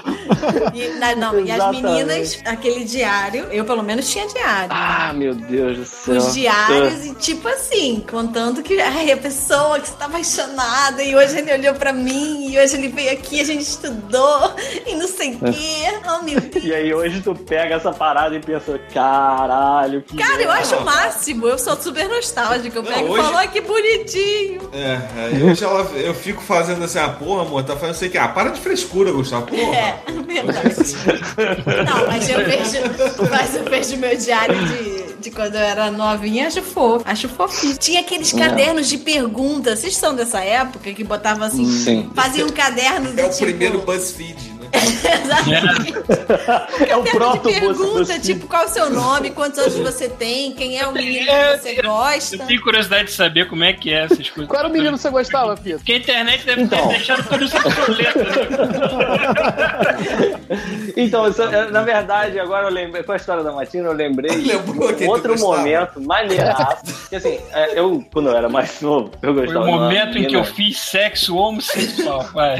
E, 0.73 0.87
na- 0.99 1.15
não, 1.15 1.39
e 1.39 1.51
as 1.51 1.71
meninas, 1.71 2.39
aquele 2.45 2.83
diário, 2.85 3.45
eu 3.51 3.65
pelo 3.65 3.83
menos 3.83 4.09
tinha 4.09 4.25
diário. 4.27 4.69
Ah, 4.69 5.11
meu 5.13 5.33
Deus 5.35 5.77
do 5.77 5.85
céu. 5.85 6.17
Os 6.17 6.33
diários, 6.33 7.05
e 7.05 7.13
tipo 7.15 7.47
assim, 7.47 8.03
contando 8.09 8.61
que 8.63 8.79
ai, 8.79 9.11
a 9.11 9.17
pessoa 9.17 9.79
que 9.79 9.87
está 9.87 10.05
apaixonada, 10.05 11.03
e 11.03 11.15
hoje 11.15 11.37
ele 11.37 11.53
olhou 11.53 11.73
pra 11.75 11.91
mim, 11.93 12.49
e 12.51 12.57
hoje 12.59 12.75
ele 12.77 12.87
veio 12.89 13.11
aqui, 13.11 13.41
a 13.41 13.45
gente 13.45 13.61
estudou, 13.61 14.55
e 14.87 14.95
não 14.95 15.07
sei 15.07 15.35
o 15.35 15.39
quê. 15.39 15.71
Oh, 16.11 16.23
meu 16.23 16.39
Deus. 16.41 16.65
E 16.65 16.73
aí 16.73 16.93
hoje 16.93 17.21
tu 17.21 17.33
pega 17.35 17.75
essa 17.75 17.91
parada 17.93 18.35
e 18.35 18.39
pensa, 18.39 18.79
caralho, 18.93 20.01
que 20.01 20.17
Cara, 20.17 20.41
eu 20.41 20.51
acho 20.51 20.75
o 20.75 20.83
máximo, 20.85 21.47
eu 21.47 21.57
sou 21.57 21.75
super 21.79 22.07
nostálgica. 22.09 22.77
Eu 22.77 22.83
Não, 22.83 22.91
pego 22.91 23.07
e 23.07 23.09
hoje- 23.11 23.23
falo, 23.23 23.37
ai, 23.37 23.47
que 23.47 23.61
bonitinho. 23.61 24.69
É, 24.73 24.99
aí 25.25 25.43
hoje 25.43 25.63
ela, 25.63 25.81
eu 25.95 26.13
fico 26.13 26.41
fazendo 26.41 26.83
assim, 26.83 26.99
ah, 26.99 27.09
porra, 27.09 27.43
amor, 27.43 27.63
tá 27.63 27.75
fazendo 27.75 27.95
isso 27.95 28.05
aqui. 28.05 28.17
Ah, 28.17 28.27
para 28.27 28.49
de 28.49 28.59
frescura, 28.59 29.11
Gustavo. 29.11 29.45
Porra. 29.47 29.75
É, 29.75 29.99
verdade. 30.33 30.95
Não, 31.85 32.07
mas 32.07 32.29
eu 32.29 32.37
vejo, 32.45 33.29
mas 33.29 33.55
eu 33.55 33.63
vejo 33.65 33.97
meu 33.97 34.17
diário 34.17 34.55
de, 34.67 35.13
de 35.19 35.31
quando 35.31 35.55
eu 35.55 35.61
era 35.61 35.91
novinha, 35.91 36.47
acho 36.47 36.61
fofo, 36.61 37.03
acho 37.07 37.29
fofinho. 37.29 37.77
Tinha 37.77 38.01
aqueles 38.01 38.31
cadernos 38.33 38.87
de 38.87 38.97
perguntas, 38.97 39.79
vocês 39.79 39.95
são 39.95 40.15
dessa 40.15 40.39
época 40.39 40.91
que 40.93 41.03
botavam 41.03 41.45
assim, 41.45 41.65
Sim. 41.65 42.09
faziam 42.15 42.47
um 42.47 42.51
caderno 42.51 43.11
de 43.13 43.21
É 43.21 43.25
o 43.25 43.29
tipo... 43.29 43.45
primeiro 43.45 43.81
BuzzFeed, 43.81 44.53
né? 44.61 44.69
Exatamente. 45.23 45.93
É 46.89 46.95
o 46.95 47.03
proto 47.03 47.49
pergunta, 47.49 48.19
tipo, 48.19 48.47
qual 48.47 48.63
é 48.63 48.65
o 48.65 48.69
seu 48.69 48.89
nome, 48.89 49.31
quantos 49.31 49.59
anos 49.59 49.75
você 49.75 50.07
tem, 50.09 50.51
quem 50.53 50.79
é 50.79 50.87
o 50.87 50.93
menino 50.93 51.25
que 51.25 51.57
você 51.57 51.81
gosta. 51.81 52.35
Eu 52.35 52.47
tenho 52.47 52.61
curiosidade 52.61 53.05
de 53.05 53.11
saber 53.11 53.47
como 53.47 53.63
é 53.63 53.73
que 53.73 53.91
é 53.93 54.03
essas 54.03 54.29
coisas. 54.29 54.47
Qual 54.47 54.59
era 54.59 54.67
o 54.69 54.71
menino 54.71 54.93
que 54.93 55.01
você 55.01 55.09
gostava, 55.09 55.55
Pito? 55.57 55.77
Porque 55.77 55.93
a 55.93 55.97
internet 55.97 56.45
deve 56.45 56.61
Então. 56.63 56.87
ter 56.87 56.89
deixado 56.89 57.27
tudo 57.27 57.43
isso 57.43 57.55
né? 57.57 57.61
Então, 60.95 61.27
isso, 61.27 61.41
é, 61.41 61.71
na 61.71 61.81
verdade, 61.83 62.39
agora 62.39 62.67
eu 62.67 62.71
lembrei, 62.71 63.03
com 63.03 63.11
a 63.11 63.15
história 63.15 63.43
da 63.43 63.51
Matina, 63.51 63.87
eu 63.87 63.93
lembrei 63.93 64.31
de 64.41 64.55
um 64.55 65.07
outro 65.09 65.39
momento 65.39 66.01
maneiraço. 66.01 67.07
Que 67.09 67.15
assim, 67.15 67.39
é, 67.53 67.79
eu, 67.79 68.03
quando 68.11 68.29
eu 68.29 68.35
era 68.35 68.49
mais 68.49 68.81
novo, 68.81 69.11
eu 69.21 69.33
Foi 69.33 69.45
gostava 69.45 69.65
o 69.65 69.67
de 69.67 69.71
uma 69.71 69.81
momento 69.83 70.17
em 70.17 70.25
que 70.27 70.35
eu 70.35 70.43
fiz 70.43 70.79
sexo 70.79 71.35
homossexual. 71.35 72.23
Vai. 72.33 72.57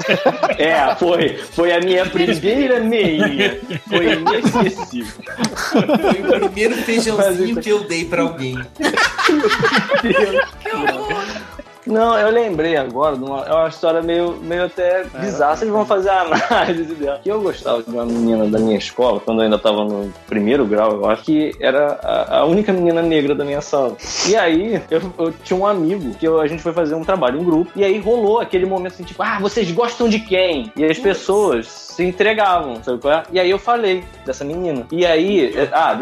É, 0.58 0.96
foi. 0.96 1.38
Foi 1.38 1.72
a 1.74 1.80
minha 1.80 1.91
primeira 2.10 2.80
meia. 2.80 3.60
Foi 3.88 4.14
inesquecível. 4.14 5.24
Foi 5.72 6.22
o 6.22 6.40
primeiro 6.40 6.76
feijãozinho 6.78 7.62
que 7.62 7.70
eu 7.70 7.84
dei 7.84 8.06
pra 8.06 8.24
alguém. 8.24 8.58
Não, 11.86 12.18
eu 12.18 12.30
lembrei 12.30 12.76
agora 12.78 13.16
de 13.18 13.24
uma, 13.24 13.44
é 13.46 13.54
uma 13.54 13.68
história 13.68 14.02
meio, 14.02 14.34
meio 14.42 14.66
até 14.66 15.04
bizarra. 15.20 15.56
Vocês 15.56 15.72
vão 15.72 15.86
fazer 15.86 16.10
a 16.10 16.22
análise 16.22 16.94
dela. 16.96 17.20
Que 17.24 17.30
eu 17.32 17.42
gostava 17.42 17.82
de 17.82 17.90
uma 17.90 18.06
menina 18.06 18.46
da 18.48 18.60
minha 18.60 18.78
escola, 18.78 19.20
quando 19.20 19.40
eu 19.40 19.46
ainda 19.46 19.58
tava 19.58 19.84
no 19.86 20.12
primeiro 20.28 20.66
grau, 20.66 20.92
eu 20.94 21.10
acho 21.10 21.24
que 21.24 21.52
era 21.60 22.00
a, 22.04 22.38
a 22.40 22.46
única 22.46 22.72
menina 22.72 23.02
negra 23.02 23.34
da 23.34 23.44
minha 23.44 23.62
sala. 23.62 23.96
E 24.28 24.36
aí, 24.36 24.82
eu, 24.92 25.02
eu 25.18 25.32
tinha 25.44 25.58
um 25.58 25.66
amigo 25.66 26.14
que 26.16 26.28
eu- 26.28 26.40
a 26.40 26.48
gente 26.48 26.62
foi 26.62 26.74
fazer 26.74 26.96
um 26.96 27.04
trabalho 27.04 27.40
em 27.42 27.44
grupo, 27.44 27.72
e 27.76 27.84
aí 27.84 28.00
rolou 28.00 28.40
aquele 28.40 28.66
momento 28.66 28.94
assim, 28.94 29.04
tipo, 29.04 29.22
ah, 29.24 29.38
vocês 29.40 29.72
gostam 29.72 30.08
de 30.08 30.20
quem? 30.20 30.72
E 30.76 30.84
as 30.86 31.00
pessoas 31.00 31.68
se 31.68 32.04
entregavam, 32.04 32.82
sabe 32.84 33.00
qual 33.00 33.14
é? 33.14 33.24
E 33.32 33.40
aí 33.40 33.50
eu 33.50 33.60
falei 33.60 34.04
dessa 34.26 34.46
menina. 34.46 34.86
E 34.92 35.06
aí, 35.06 35.54
é- 35.58 35.70
ah, 35.72 35.98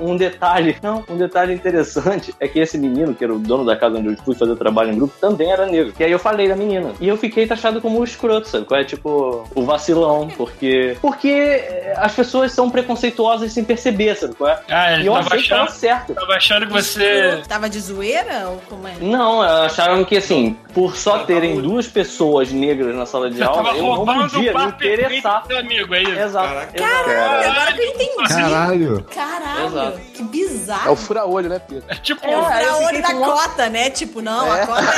um 0.00 0.16
detalhe, 0.16 0.76
não, 0.82 1.02
um 1.08 1.16
detalhe 1.16 1.54
interessante 1.54 2.34
é 2.38 2.46
que 2.46 2.58
esse 2.60 2.78
menino, 2.78 3.14
que 3.14 3.24
era 3.24 3.32
o 3.34 3.38
dono 3.38 3.64
da 3.64 3.76
casa 3.76 3.98
onde 3.98 4.08
eu 4.08 4.16
fui 4.18 4.34
fazer 4.34 4.54
trabalho 4.56 4.92
em 4.92 4.96
grupo, 4.96 5.13
também 5.20 5.50
era 5.50 5.66
negro. 5.66 5.92
E 5.98 6.04
aí 6.04 6.10
eu 6.12 6.18
falei 6.18 6.48
da 6.48 6.56
menina. 6.56 6.92
E 7.00 7.08
eu 7.08 7.16
fiquei 7.16 7.46
taxado 7.46 7.80
como 7.80 8.00
o 8.00 8.04
escroto, 8.04 8.48
sabe 8.48 8.64
qual 8.64 8.80
é? 8.80 8.84
Tipo, 8.84 9.44
o 9.54 9.62
vacilão, 9.64 10.28
porque... 10.36 10.96
Porque 11.00 11.28
eh, 11.28 11.94
as 11.96 12.12
pessoas 12.12 12.52
são 12.52 12.70
preconceituosas 12.70 13.52
sem 13.52 13.64
perceber, 13.64 14.14
sabe 14.16 14.34
qual 14.34 14.50
é? 14.50 14.60
Ah, 14.68 14.92
E 14.98 15.06
eu 15.06 15.12
tava 15.14 15.26
achei 15.28 15.42
que 15.42 15.48
tava 15.48 15.62
achando, 15.64 15.76
certo. 15.76 16.14
tava 16.14 16.32
achando 16.34 16.66
que 16.66 16.72
você. 16.72 17.42
Tava 17.48 17.68
de 17.68 17.80
zoeira 17.80 18.48
ou 18.48 18.60
como 18.68 18.86
é? 18.88 18.94
Não, 19.00 19.40
acharam 19.42 20.04
que 20.04 20.16
assim, 20.16 20.56
por 20.74 20.96
só 20.96 21.16
Ela 21.16 21.24
terem 21.26 21.56
tava- 21.56 21.62
duas 21.68 21.86
pessoas 21.86 22.50
negras 22.52 22.94
na 22.94 23.06
sala 23.06 23.30
de 23.30 23.38
tava 23.38 23.58
aula, 23.58 23.70
eu 23.76 23.82
não 23.82 24.02
o 24.02 24.06
podia 24.30 24.52
me 24.52 24.64
interessar. 24.66 25.44
amigo, 25.58 25.94
é 25.94 26.02
isso? 26.02 26.12
Exato. 26.18 26.48
Caraca. 26.48 26.76
exato. 26.76 27.04
Caralho, 27.04 27.50
agora 27.50 27.72
que 27.72 27.80
eu 27.80 27.86
entendi. 27.86 28.28
Caralho. 28.28 29.06
Caralho, 29.14 29.66
Exato. 29.66 30.00
que 30.12 30.20
É 30.20 30.24
o 30.24 30.28
bizarro. 30.28 30.96
fura-olho, 30.96 31.48
né, 31.48 31.58
Pito? 31.58 31.84
É 31.88 31.94
tipo, 31.96 32.24
É, 32.26 32.34
aí 32.34 32.64
eu 32.64 32.74
Pra 32.74 32.76
olho 32.76 32.86
fiquei 32.96 33.02
da 33.02 33.08
com 33.12 33.20
cota, 33.32 33.68
né? 33.68 33.90
Tipo, 33.90 34.20
não, 34.22 34.50
a 34.50 34.58
É. 34.58 34.66
cota 34.66 34.82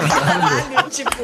Caralho, 0.00 0.90
tipo. 0.90 1.22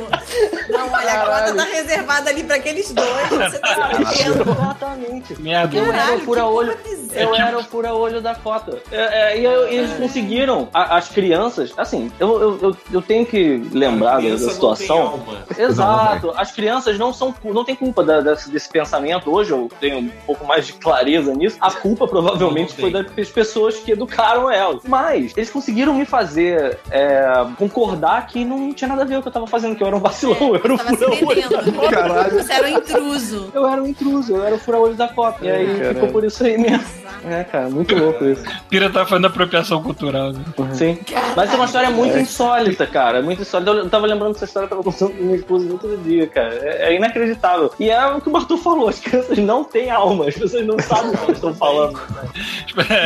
Não, 0.70 0.90
olha, 0.92 1.12
a 1.12 1.26
cota 1.26 1.54
tá 1.56 1.64
reservada 1.64 2.30
ali 2.30 2.44
pra 2.44 2.56
aqueles 2.56 2.92
dois. 2.92 3.28
Você 3.28 3.58
tá 3.58 3.90
entendendo. 3.92 4.50
Exatamente. 4.50 5.40
merda. 5.42 5.76
Eu 5.76 5.92
era 5.92 6.14
o 6.16 6.20
fura-olho. 6.20 6.76
Eu 7.12 7.34
era 7.34 7.58
o 7.58 7.62
fura-olho 7.64 8.20
da 8.20 8.34
cota. 8.34 8.78
É, 8.90 9.32
é, 9.34 9.38
e 9.40 9.44
eu- 9.44 9.68
eles 9.68 9.92
conseguiram. 9.96 10.68
A- 10.74 10.96
as 10.96 11.08
crianças, 11.08 11.72
assim, 11.76 12.10
eu, 12.18 12.40
eu, 12.40 12.58
eu, 12.62 12.76
eu 12.92 13.02
tenho 13.02 13.24
que 13.26 13.56
lembrar 13.72 14.20
da, 14.20 14.38
situação. 14.38 15.20
Exato. 15.56 16.32
As 16.36 16.50
crianças 16.52 16.98
não 16.98 17.12
são 17.12 17.34
não 17.44 17.64
tem 17.64 17.74
culpa 17.74 18.02
da- 18.04 18.20
desse, 18.20 18.50
desse 18.50 18.68
pensamento. 18.68 19.32
Hoje 19.32 19.50
eu 19.52 19.70
tenho 19.80 19.98
um 19.98 20.10
pouco 20.26 20.44
mais 20.46 20.66
de 20.66 20.72
clareza 20.74 21.34
nisso. 21.34 21.56
A 21.60 21.70
culpa 21.70 22.06
provavelmente 22.06 22.74
foi 22.74 22.90
das 22.90 23.28
pessoas 23.30 23.76
que 23.76 23.92
educaram 23.92 24.50
elas. 24.50 24.82
Mas 24.86 25.32
eles 25.36 25.50
conseguiram 25.50 25.94
me 25.94 26.04
fazer 26.04 26.78
é, 26.90 27.24
concordar 27.58 28.26
que 28.26 28.44
não 28.44 28.63
tinha 28.72 28.88
nada 28.88 29.02
a 29.02 29.04
ver 29.04 29.14
com 29.14 29.20
o 29.20 29.22
que 29.22 29.28
eu 29.28 29.32
tava 29.32 29.46
fazendo, 29.46 29.76
que 29.76 29.82
eu 29.82 29.86
era 29.86 29.96
um 29.96 30.00
vacilão, 30.00 30.54
eu 30.54 30.56
era 30.56 30.74
um 30.74 30.78
fura-olho. 30.78 31.90
Caralho. 31.90 32.42
Você 32.42 32.52
era 32.52 32.66
um 32.66 32.70
intruso. 32.78 33.50
Eu 33.54 33.66
era 33.68 33.82
um 33.82 33.86
intruso, 33.86 34.36
eu 34.36 34.44
era 34.44 34.54
o 34.54 34.58
fura-olho 34.58 34.94
da 34.94 35.08
cota. 35.08 35.44
E 35.44 35.50
aí 35.50 35.66
Caralho. 35.66 35.94
ficou 35.94 36.08
por 36.10 36.24
isso 36.24 36.44
aí 36.44 36.56
mesmo. 36.58 36.84
É, 37.26 37.42
cara, 37.44 37.70
muito 37.70 37.94
louco 37.94 38.24
isso. 38.24 38.42
Pira 38.68 38.90
tá 38.90 39.06
fazendo 39.06 39.26
apropriação 39.26 39.82
cultural. 39.82 40.32
Né? 40.32 40.44
Sim. 40.74 40.98
Mas 41.34 41.52
é 41.52 41.56
uma 41.56 41.64
história 41.64 41.90
muito 41.90 42.18
insólita, 42.18 42.86
cara. 42.86 43.22
Muito 43.22 43.40
insólita. 43.42 43.70
Eu 43.70 43.88
tava 43.88 44.06
lembrando 44.06 44.34
dessa 44.34 44.44
história, 44.44 44.66
eu 44.66 44.70
tava 44.70 44.82
contando 44.82 45.12
com 45.12 45.22
minha 45.22 45.36
esposa 45.36 45.64
no 45.64 45.72
outro 45.72 45.96
dia, 45.98 46.26
cara. 46.26 46.54
É, 46.54 46.92
é 46.92 46.96
inacreditável. 46.96 47.72
E 47.80 47.88
é 47.90 48.06
o 48.06 48.20
que 48.20 48.28
o 48.28 48.32
Bartô 48.32 48.58
falou: 48.58 48.88
as 48.88 49.00
crianças 49.00 49.38
não 49.38 49.64
têm 49.64 49.90
alma, 49.90 50.28
as 50.28 50.34
pessoas 50.34 50.66
não 50.66 50.78
sabem 50.78 51.10
o 51.10 51.16
que 51.16 51.24
elas 51.24 51.36
estão 51.36 51.54
falando. 51.54 51.98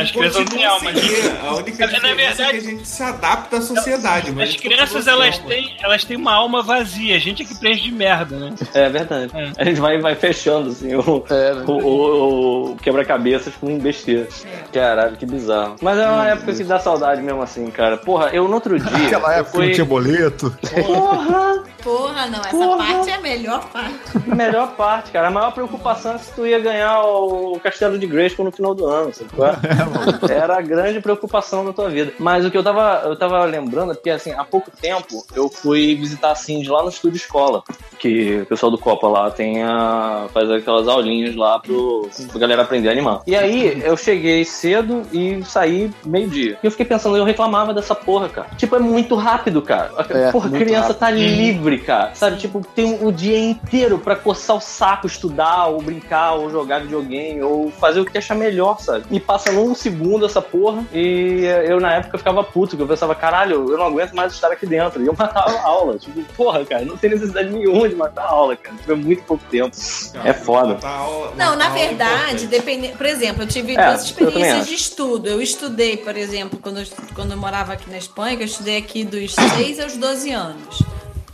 As 0.01 0.11
crianças 0.11 0.39
não 0.39 0.45
têm 0.45 0.65
alma. 0.65 0.91
Ter. 0.91 1.39
A 1.45 1.55
única 1.55 1.87
Na 1.87 1.93
diferença 1.93 2.43
é 2.43 2.49
que 2.49 2.57
a 2.57 2.59
gente 2.59 2.87
se 2.87 3.03
adapta 3.03 3.57
à 3.57 3.61
sociedade. 3.61 4.31
mas 4.31 4.49
As 4.49 4.55
crianças, 4.57 5.07
elas. 5.07 5.41
Têm, 5.49 5.75
elas 5.81 6.03
têm 6.05 6.15
uma 6.17 6.33
alma 6.33 6.61
vazia. 6.61 7.15
A 7.15 7.19
gente 7.19 7.43
é 7.43 7.45
que 7.45 7.55
preenche 7.57 7.83
de 7.83 7.91
merda, 7.91 8.37
né? 8.37 8.55
É 8.73 8.89
verdade. 8.89 9.31
É. 9.35 9.51
A 9.61 9.65
gente 9.65 9.79
vai, 9.81 9.99
vai 9.99 10.15
fechando, 10.15 10.69
assim, 10.69 10.95
o, 10.95 11.23
É, 11.29 11.53
né? 11.55 11.63
o, 11.67 11.71
o- 11.71 12.71
o 12.71 12.75
quebra-cabeças 12.77 13.53
com 13.55 13.77
besteira. 13.79 14.27
Caralho, 14.71 15.17
que 15.17 15.25
bizarro. 15.25 15.75
Mas 15.81 15.97
é 15.97 16.07
uma 16.07 16.27
época 16.27 16.53
que 16.53 16.63
dá 16.63 16.79
saudade 16.79 17.21
mesmo 17.21 17.41
assim, 17.41 17.69
cara. 17.71 17.97
Porra, 17.97 18.29
eu 18.29 18.47
no 18.47 18.53
outro 18.55 18.79
dia. 18.79 18.89
Naquela 18.97 19.27
eu 19.35 19.39
época 19.41 19.51
fui... 19.57 19.65
não 19.67 19.73
tinha 19.73 19.85
boleto. 19.85 20.55
Porra! 20.85 21.63
Porra, 21.83 22.27
não, 22.27 22.39
essa 22.41 22.49
Porra. 22.49 22.77
parte 22.77 23.09
é 23.09 23.13
a 23.13 23.21
melhor 23.21 23.65
parte. 23.69 23.95
Melhor 24.27 24.75
parte, 24.75 25.11
cara. 25.11 25.27
A 25.29 25.31
maior 25.31 25.51
preocupação 25.53 26.13
é 26.15 26.17
se 26.17 26.29
tu 26.33 26.45
ia 26.45 26.59
ganhar 26.59 27.01
o 27.03 27.57
Castelo 27.63 27.97
de 27.97 28.05
Grayskull 28.05 28.43
no 28.45 28.51
final 28.51 28.75
do 28.75 28.85
ano, 28.85 29.13
sabe 29.13 29.29
qual 29.33 29.49
é? 29.49 29.55
Era 30.29 30.57
a 30.57 30.61
grande 30.61 30.99
preocupação 30.99 31.63
da 31.65 31.71
tua 31.71 31.89
vida. 31.89 32.11
Mas 32.19 32.45
o 32.45 32.51
que 32.51 32.57
eu 32.57 32.63
tava, 32.63 33.01
eu 33.05 33.15
tava 33.15 33.45
lembrando 33.45 33.93
é 33.93 33.95
porque, 33.95 34.09
assim, 34.09 34.33
há 34.33 34.43
pouco 34.43 34.69
tempo 34.71 35.25
eu 35.35 35.49
fui 35.49 35.95
visitar 35.95 36.31
a 36.31 36.35
Cindy 36.35 36.69
lá 36.69 36.83
no 36.83 36.89
Estúdio 36.89 37.17
Escola, 37.17 37.63
que 37.97 38.41
o 38.41 38.45
pessoal 38.45 38.71
do 38.71 38.77
Copa 38.77 39.07
lá 39.07 39.29
tem 39.29 39.63
a, 39.63 40.27
faz 40.33 40.49
aquelas 40.49 40.87
aulinhas 40.87 41.35
lá 41.35 41.59
pro, 41.59 42.09
pra 42.29 42.39
galera 42.39 42.61
aprender 42.63 42.89
a 42.89 42.91
animar. 42.91 43.21
E 43.27 43.35
aí 43.35 43.81
eu 43.83 43.95
cheguei 43.97 44.43
cedo 44.45 45.03
e 45.11 45.43
saí 45.43 45.91
meio-dia. 46.05 46.57
E 46.61 46.65
eu 46.65 46.71
fiquei 46.71 46.85
pensando, 46.85 47.17
eu 47.17 47.23
reclamava 47.23 47.73
dessa 47.73 47.93
porra, 47.93 48.29
cara. 48.29 48.49
Tipo, 48.57 48.75
é 48.75 48.79
muito 48.79 49.15
rápido, 49.15 49.61
cara. 49.61 49.91
É, 50.09 50.31
porra, 50.31 50.49
criança 50.49 50.87
rápido. 50.87 50.99
tá 50.99 51.11
livre, 51.11 51.79
cara. 51.79 52.15
Sabe, 52.15 52.37
tipo, 52.37 52.65
tem 52.75 53.05
o 53.05 53.11
dia 53.11 53.37
inteiro 53.37 53.99
pra 53.99 54.15
coçar 54.15 54.55
o 54.55 54.61
saco, 54.61 55.07
estudar, 55.07 55.67
ou 55.67 55.81
brincar, 55.81 56.33
ou 56.33 56.49
jogar 56.49 56.81
videogame, 56.81 57.41
ou 57.41 57.69
fazer 57.71 57.99
o 57.99 58.05
que 58.05 58.17
achar 58.17 58.35
melhor, 58.35 58.79
sabe? 58.79 59.05
E 59.11 59.19
passa 59.19 59.51
num 59.51 59.75
segundo 59.75 60.25
essa 60.25 60.41
porra. 60.41 60.83
E 60.93 61.43
eu, 61.65 61.79
na 61.79 61.93
época, 61.95 62.17
ficava 62.17 62.43
puto, 62.43 62.75
que 62.75 62.81
eu 62.81 62.87
pensava, 62.87 63.13
caralho, 63.13 63.71
eu 63.71 63.77
não 63.77 63.85
aguento 63.87 64.13
mais 64.13 64.33
estar 64.33 64.51
aqui 64.51 64.65
dentro. 64.65 65.01
E 65.01 65.07
eu 65.07 65.13
matava 65.19 65.57
a 65.57 65.61
aula. 65.63 65.97
Tipo, 65.97 66.23
porra, 66.33 66.65
cara, 66.65 66.83
não 66.85 66.97
tem 66.97 67.09
necessidade 67.11 67.49
nenhuma 67.49 67.87
de 67.89 67.95
matar 67.95 68.23
a 68.23 68.29
aula, 68.29 68.55
cara. 68.55 68.75
É 68.87 68.93
muito 68.95 69.23
pouco 69.23 69.43
tempo. 69.51 69.75
É 70.23 70.33
foda. 70.33 70.69
Matar 70.75 70.97
aula- 70.97 71.33
Não, 71.35 71.55
na 71.55 71.69
matar 71.69 71.77
é 71.79 71.87
verdade, 71.87 72.47
depende. 72.47 72.87
Por 72.89 73.05
exemplo, 73.05 73.43
eu 73.43 73.47
tive 73.47 73.75
É, 73.75 73.85
duas 73.85 74.03
experiências 74.05 74.67
de 74.67 74.73
estudo. 74.75 75.27
Eu 75.27 75.41
estudei, 75.41 75.97
por 75.97 76.15
exemplo, 76.17 76.59
quando 76.61 76.79
eu, 76.79 76.85
quando 77.13 77.31
eu 77.31 77.37
morava 77.37 77.73
aqui 77.73 77.89
na 77.89 77.97
Espanha, 77.97 78.37
que 78.37 78.43
eu 78.43 78.47
estudei 78.47 78.77
aqui 78.77 79.03
dos 79.03 79.33
6 79.35 79.79
aos 79.79 79.95
12 79.97 80.31
anos. 80.31 80.81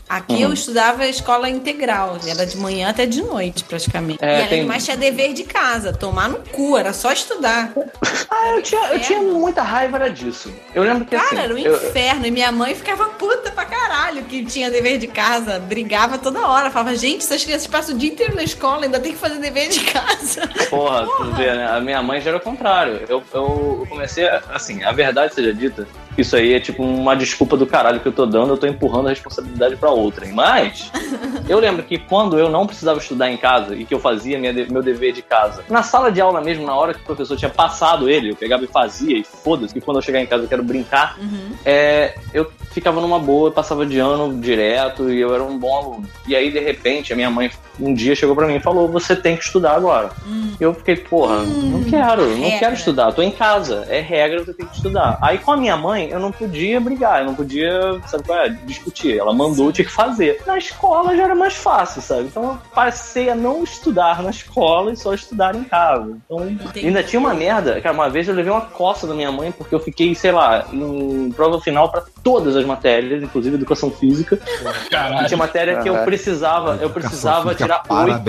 Aqui 0.08 0.34
Uhum. 0.36 0.42
eu 0.42 0.54
estudava 0.54 1.02
a 1.04 1.08
escola 1.08 1.50
integral, 1.50 2.18
era 2.28 2.46
de 2.46 2.56
manhã 2.58 2.90
até 2.90 3.08
de 3.08 3.24
noite, 3.24 3.64
praticamente. 3.64 4.20
É, 4.24 4.28
e 4.28 4.36
além 4.36 4.48
tem- 4.50 4.62
do 4.62 4.68
mais, 4.68 4.86
tinha 4.86 4.96
dever 4.96 5.34
de 5.34 5.44
casa, 5.44 5.92
tomar 5.92 6.30
no 6.30 6.38
cu, 6.52 6.78
era 6.78 6.94
só 6.94 7.12
estudar. 7.12 7.72
Ah, 8.30 8.50
eu 8.56 8.62
tinha, 8.62 8.82
eu 8.94 9.00
tinha 9.00 9.20
muita 9.22 9.64
raiva 9.64 9.98
era 9.98 10.10
disso. 10.10 10.54
Eu 10.76 10.84
lembro 10.84 11.06
que 11.06 11.16
assim. 11.16 11.30
Cara, 11.30 11.42
era 11.44 11.54
um 11.54 11.58
eu- 11.58 11.76
inferno. 11.76 12.26
E 12.28 12.32
minha 12.32 12.52
mãe 12.52 12.76
ficava 12.76 13.06
puta 13.10 13.50
pra 13.52 13.66
caralho 13.66 14.24
que 14.26 14.46
tinha 14.46 14.70
dever 14.70 15.00
de 15.00 15.08
casa. 15.08 15.58
Brigava 15.60 16.18
toda 16.20 16.48
hora. 16.48 16.70
Falava, 16.70 16.96
gente, 16.96 17.24
essas 17.24 17.44
crianças 17.44 17.66
passam 17.68 17.96
o 17.96 17.98
dia 17.98 18.12
inteiro 18.12 18.36
na 18.36 18.44
escola, 18.44 18.84
ainda 18.86 19.00
tem 19.00 19.12
que 19.14 19.18
fazer 19.18 19.40
dever 19.40 19.70
de 19.70 19.80
casa. 19.86 20.48
Porra, 20.70 21.08
tu 21.18 21.32
vê, 21.34 21.52
né? 21.52 21.68
A 21.68 21.80
minha 21.82 22.04
mãe 22.04 22.22
já 22.22 22.30
era 22.30 22.38
o 22.38 22.42
contrário. 22.42 23.02
Eu, 23.10 23.24
eu 23.34 23.88
comecei, 23.90 24.28
a- 24.28 24.44
assim, 24.54 24.84
a 24.84 24.92
verdade 24.92 25.34
seja 25.34 25.52
dita, 25.54 25.88
isso 26.18 26.36
aí 26.36 26.54
é 26.54 26.60
tipo 26.60 26.84
uma 26.84 27.16
desculpa 27.16 27.58
do 27.58 27.66
caralho 27.66 28.00
que 28.00 28.08
eu 28.08 28.12
tô 28.12 28.26
dando, 28.26 28.54
eu 28.54 28.58
tô 28.58 28.68
empurrando 28.68 29.08
a 29.08 29.10
responsabilidade 29.10 29.76
pra 29.76 29.90
outrem. 29.90 30.32
Mas, 30.32 30.92
eu 31.48 31.60
lembro 31.60 31.84
que 31.84 31.98
quando 31.98 32.38
eu 32.40 32.50
não 32.50 32.66
precisava 32.66 33.00
estudar 33.00 33.30
em 33.30 33.38
casa 33.38 33.76
e 33.76 33.86
que 33.86 33.94
eu 33.94 34.00
fazia 34.00 34.38
minha 34.40 34.54
meu 34.70 34.82
dever 34.82 35.14
de 35.14 35.22
casa, 35.22 35.64
na 35.70 35.84
sala 35.84 36.12
de 36.12 36.22
aula 36.22 36.42
mesmo, 36.42 36.66
na 36.66 36.76
hora 36.76 36.94
que 36.94 37.02
o 37.02 37.04
professor 37.04 37.38
tinha 37.38 37.50
passado 37.50 38.10
ele, 38.10 38.32
eu 38.32 38.36
pegava 38.36 38.64
e 38.64 38.68
fazia, 38.68 39.18
e 39.18 39.24
foda-se, 39.24 39.78
e 39.78 39.82
quando 39.82 39.98
eu 39.98 40.02
chegar 40.02 40.22
em 40.22 40.26
casa 40.26 40.44
eu 40.44 40.50
quero 40.50 40.64
brincar, 40.64 41.18
é, 41.66 42.16
eu 42.34 42.52
ficava 42.72 43.00
numa 43.00 43.20
boa, 43.20 43.52
passava 43.52 43.86
de 43.86 44.00
ano 44.00 44.40
direto 44.40 45.10
e 45.10 45.20
eu 45.20 45.34
era 45.34 45.44
um 45.44 45.58
bom 45.58 45.76
aluno. 45.78 46.10
E 46.28 46.36
aí, 46.36 46.52
de 46.52 46.60
repente, 46.60 47.14
a 47.14 47.16
minha 47.16 47.30
mãe 47.30 47.50
um 47.80 47.94
dia 47.94 48.16
chegou 48.16 48.36
pra 48.36 48.48
mim 48.48 48.56
e 48.56 48.60
falou: 48.60 48.88
Você 48.90 49.16
tem 49.16 49.36
que 49.36 49.44
estudar 49.44 49.76
agora. 49.76 50.12
E 50.60 50.64
eu 50.64 50.74
fiquei, 50.74 50.96
porra, 50.96 51.44
não 51.44 51.84
quero, 51.84 52.26
não 52.28 52.44
regra. 52.44 52.60
quero 52.60 52.74
estudar, 52.76 53.12
tô 53.12 53.22
em 53.22 53.32
casa, 53.32 53.86
é 53.90 54.00
regra, 54.00 54.44
você 54.44 54.54
tem 54.54 54.66
que 54.66 54.76
estudar. 54.76 55.18
Aí 55.22 55.38
com 55.38 55.52
a 55.52 55.58
minha 55.58 55.78
mãe, 55.78 56.05
eu 56.12 56.20
não 56.20 56.32
podia 56.32 56.80
brigar, 56.80 57.20
eu 57.20 57.26
não 57.26 57.36
podia, 57.36 58.00
sabe 58.08 58.24
qual 58.24 58.40
é? 58.40 58.50
Discutir. 58.66 59.18
Ela 59.18 59.34
mandou, 59.34 59.68
eu 59.68 59.72
tinha 59.74 59.86
que 59.86 59.92
fazer. 59.92 60.42
Na 60.46 60.58
escola 60.58 61.16
já 61.16 61.24
era 61.24 61.36
mais 61.36 61.54
fácil, 61.54 62.02
sabe? 62.02 62.24
Então 62.24 62.44
eu 62.44 62.58
passei 62.74 63.30
a 63.30 63.36
não 63.36 63.64
estudar 63.64 64.22
na 64.22 64.30
escola 64.30 64.92
e 64.92 64.98
só 64.98 65.14
estudar 65.14 65.56
em 65.56 65.64
casa. 65.64 66.18
Então, 66.26 66.50
Entendi. 66.50 66.88
ainda 66.88 67.04
tinha 67.04 67.20
uma 67.20 67.34
merda, 67.34 67.80
cara, 67.82 67.94
uma 67.94 68.10
vez 68.10 68.28
eu 68.28 68.34
levei 68.36 68.52
uma 68.52 68.62
coça 68.62 69.06
da 69.08 69.14
minha 69.14 69.32
mãe 69.32 69.52
porque 69.52 69.74
eu 69.74 69.80
fiquei, 69.80 70.14
sei 70.16 70.32
lá, 70.32 70.66
em 70.72 71.32
prova 71.32 71.60
final 71.62 71.90
pra 71.90 72.04
todas 72.24 72.56
as 72.56 72.66
matérias, 72.66 73.22
inclusive 73.24 73.56
educação 73.56 73.92
física. 73.92 74.40
E 74.86 74.90
Caralho. 74.90 75.28
tinha 75.28 75.38
matéria 75.38 75.74
que 75.82 75.90
eu 75.90 75.94
Caralho. 75.94 76.06
precisava, 76.06 76.78
eu 76.82 76.90
precisava 76.90 77.54
tirar 77.56 77.84
oito. 77.90 78.24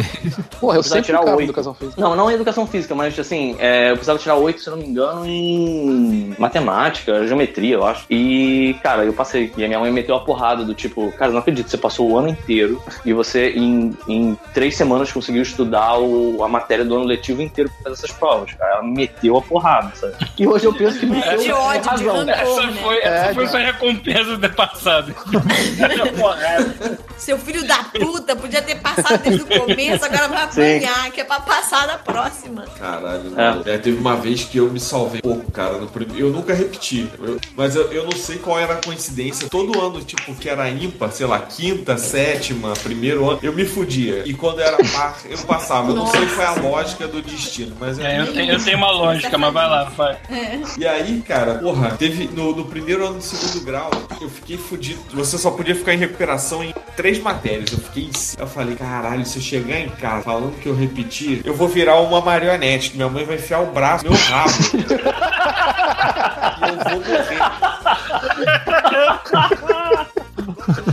Porra, 0.60 0.76
eu 0.76 0.80
Precisava 0.80 0.82
sempre 0.82 1.02
tirar 1.04 1.20
oito. 1.24 1.42
educação 1.42 1.74
física. 1.74 2.00
Não, 2.00 2.14
não 2.16 2.30
em 2.30 2.34
educação 2.34 2.66
física, 2.66 2.94
mas 2.94 3.18
assim, 3.18 3.56
é, 3.58 3.90
eu 3.90 3.94
precisava 3.94 4.18
tirar 4.18 4.34
oito, 4.36 4.60
se 4.60 4.68
eu 4.68 4.76
não 4.76 4.82
me 4.82 4.88
engano, 4.88 5.26
em 5.26 6.34
matemática, 6.38 7.26
geometria, 7.26 7.65
eu 7.70 7.84
acho. 7.86 8.04
E, 8.10 8.76
cara, 8.82 9.04
eu 9.04 9.12
passei. 9.12 9.52
E 9.56 9.64
a 9.64 9.68
minha 9.68 9.78
mãe 9.80 9.90
meteu 9.92 10.14
a 10.16 10.20
porrada 10.20 10.64
do 10.64 10.74
tipo, 10.74 11.12
cara, 11.12 11.30
não 11.32 11.38
acredito, 11.38 11.68
você 11.70 11.76
passou 11.78 12.10
o 12.10 12.18
ano 12.18 12.28
inteiro 12.28 12.82
e 13.04 13.12
você, 13.12 13.50
em, 13.50 13.96
em 14.08 14.38
três 14.54 14.76
semanas, 14.76 15.12
conseguiu 15.12 15.42
estudar 15.42 15.98
o- 15.98 16.42
a 16.42 16.48
matéria 16.48 16.84
do 16.84 16.94
ano 16.96 17.04
letivo 17.04 17.42
inteiro 17.42 17.70
pra 17.70 17.90
fazer 17.90 18.04
essas 18.04 18.16
provas. 18.16 18.52
Cara, 18.54 18.74
ela 18.76 18.82
meteu 18.82 19.36
a 19.36 19.42
porrada, 19.42 19.92
sabe? 19.94 20.14
E 20.38 20.46
hoje 20.46 20.64
eu 20.66 20.72
penso 20.74 20.98
que 20.98 21.06
meteu 21.06 21.38
De 21.38 21.52
ódio, 21.52 21.82
de 21.82 21.88
razão. 21.88 22.16
rancor, 22.16 22.30
Essa 22.34 22.66
né? 22.66 22.80
foi, 22.82 22.98
essa 22.98 23.30
É, 23.30 23.34
foi 23.34 23.46
sua 23.48 23.60
recompensa 23.60 24.36
do 24.36 24.50
passado. 24.50 25.14
Seu 27.16 27.38
filho 27.38 27.66
da 27.66 27.82
puta 27.84 28.36
podia 28.36 28.62
ter 28.62 28.76
passado 28.76 29.18
desde 29.22 29.42
o 29.42 29.46
começo, 29.60 30.04
agora 30.04 30.28
vai 30.28 30.42
apanhar, 30.44 31.10
que 31.10 31.20
é 31.20 31.24
pra 31.24 31.40
passar 31.40 31.86
na 31.86 31.98
próxima. 31.98 32.64
Caralho, 32.78 33.32
É. 33.36 33.54
não. 33.54 33.62
É, 33.66 33.78
teve 33.78 33.98
uma 33.98 34.16
vez 34.16 34.44
que 34.44 34.58
eu 34.58 34.70
me 34.70 34.78
salvei 34.78 35.20
pouco, 35.22 35.50
cara. 35.50 35.78
No 35.78 35.86
prim... 35.88 36.06
Eu 36.16 36.30
nunca 36.30 36.54
repeti. 36.54 37.10
Eu- 37.18 37.38
Mas 37.56 37.74
eu, 37.74 37.90
eu 37.92 38.04
não 38.04 38.12
sei 38.12 38.36
qual 38.38 38.58
era 38.58 38.74
a 38.74 38.76
coincidência. 38.76 39.48
Todo 39.48 39.80
ano, 39.80 40.02
tipo, 40.02 40.34
que 40.34 40.48
era 40.48 40.68
ímpar, 40.68 41.10
sei 41.10 41.26
lá, 41.26 41.38
quinta, 41.38 41.96
sétima, 41.96 42.74
primeiro 42.82 43.28
ano, 43.30 43.38
eu 43.42 43.52
me 43.52 43.64
fudia. 43.64 44.22
E 44.26 44.34
quando 44.34 44.60
era 44.60 44.76
par, 44.76 45.18
eu 45.28 45.38
passava. 45.38 45.90
Eu 45.90 45.94
não 45.94 46.06
sei 46.06 46.26
qual 46.26 46.42
é 46.42 46.46
a 46.46 46.62
lógica 46.62 47.08
do 47.08 47.22
destino, 47.22 47.74
mas 47.80 47.98
É, 47.98 48.20
eu, 48.20 48.32
tenho, 48.32 48.52
eu 48.52 48.62
tenho 48.62 48.76
uma 48.76 48.90
lógica, 48.90 49.38
mas 49.38 49.52
vai 49.52 49.68
lá, 49.68 49.84
vai. 49.84 50.18
E 50.78 50.86
aí, 50.86 51.22
cara, 51.26 51.54
porra, 51.54 51.92
teve 51.92 52.28
no, 52.28 52.54
no 52.54 52.66
primeiro 52.66 53.06
ano 53.06 53.16
do 53.16 53.22
segundo 53.22 53.64
grau, 53.64 53.90
eu 54.20 54.28
fiquei 54.28 54.58
fudido. 54.58 55.00
Você 55.14 55.38
só 55.38 55.50
podia 55.50 55.74
ficar 55.74 55.94
em 55.94 55.98
recuperação 55.98 56.62
em 56.62 56.74
três 56.94 57.18
matérias. 57.20 57.72
Eu 57.72 57.78
fiquei 57.78 58.04
em 58.04 58.12
cinco. 58.12 58.42
Eu 58.42 58.46
falei, 58.46 58.74
caralho, 58.76 59.24
se 59.24 59.38
eu 59.38 59.42
chegar 59.42 59.80
em 59.80 59.88
casa 59.88 60.22
falando 60.24 60.58
que 60.60 60.68
eu 60.68 60.74
repeti, 60.74 61.40
eu 61.44 61.54
vou 61.54 61.68
virar 61.68 62.00
uma 62.00 62.20
marionete, 62.20 62.94
minha 62.94 63.08
mãe 63.08 63.24
vai 63.24 63.36
enfiar 63.36 63.60
o 63.60 63.66
braço 63.66 64.04
no 64.04 64.10
meu 64.10 64.20
rabo. 64.20 64.52
eu 66.60 66.76
vou 66.76 67.00
morrer. 67.00 67.36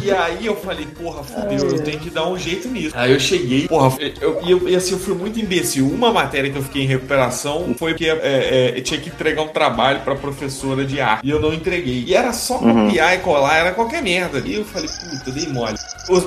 E 0.01 0.11
aí 0.11 0.45
eu 0.45 0.55
falei, 0.55 0.85
porra, 0.85 1.23
fudeu, 1.23 1.69
eu 1.69 1.83
tenho 1.83 1.99
que 1.99 2.09
dar 2.09 2.27
um 2.27 2.37
jeito 2.37 2.67
nisso. 2.67 2.91
Aí 2.95 3.11
eu 3.11 3.19
cheguei, 3.19 3.67
porra, 3.67 3.95
eu, 4.21 4.39
e 4.43 4.51
eu, 4.51 4.69
e 4.69 4.75
assim, 4.75 4.93
eu 4.93 4.99
fui 4.99 5.15
muito 5.15 5.39
imbecil. 5.39 5.87
Uma 5.87 6.11
matéria 6.11 6.49
que 6.51 6.57
eu 6.57 6.63
fiquei 6.63 6.83
em 6.83 6.87
recuperação 6.87 7.73
foi 7.77 7.93
que 7.93 8.09
é, 8.09 8.13
é, 8.13 8.73
eu 8.77 8.83
tinha 8.83 8.99
que 8.99 9.09
entregar 9.09 9.41
um 9.41 9.47
trabalho 9.47 10.01
pra 10.01 10.15
professora 10.15 10.85
de 10.85 10.99
arte. 10.99 11.25
E 11.25 11.29
eu 11.29 11.39
não 11.39 11.53
entreguei. 11.53 12.03
E 12.07 12.15
era 12.15 12.33
só 12.33 12.57
copiar 12.57 13.15
e 13.15 13.19
colar, 13.19 13.57
era 13.57 13.71
qualquer 13.71 14.01
merda. 14.01 14.41
E 14.45 14.55
eu 14.55 14.65
falei, 14.65 14.87
puta, 14.87 15.31
dei 15.31 15.47
mole. 15.47 15.77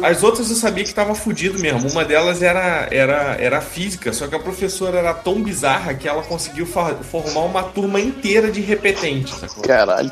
As 0.02 0.22
outras 0.22 0.50
eu 0.50 0.56
sabia 0.56 0.84
que 0.84 0.94
tava 0.94 1.14
fudido 1.14 1.58
mesmo. 1.58 1.88
Uma 1.90 2.04
delas 2.04 2.42
era, 2.42 2.88
era, 2.90 3.36
era 3.38 3.60
física, 3.60 4.12
só 4.12 4.26
que 4.26 4.34
a 4.34 4.38
professora 4.38 4.98
era 4.98 5.12
tão 5.12 5.42
bizarra 5.42 5.94
que 5.94 6.08
ela 6.08 6.22
conseguiu 6.22 6.66
formar 6.66 7.40
uma 7.40 7.62
turma 7.62 8.00
inteira 8.00 8.50
de 8.50 8.60
repetentes, 8.60 9.34
sacou? 9.34 9.62
Caralho. 9.62 10.10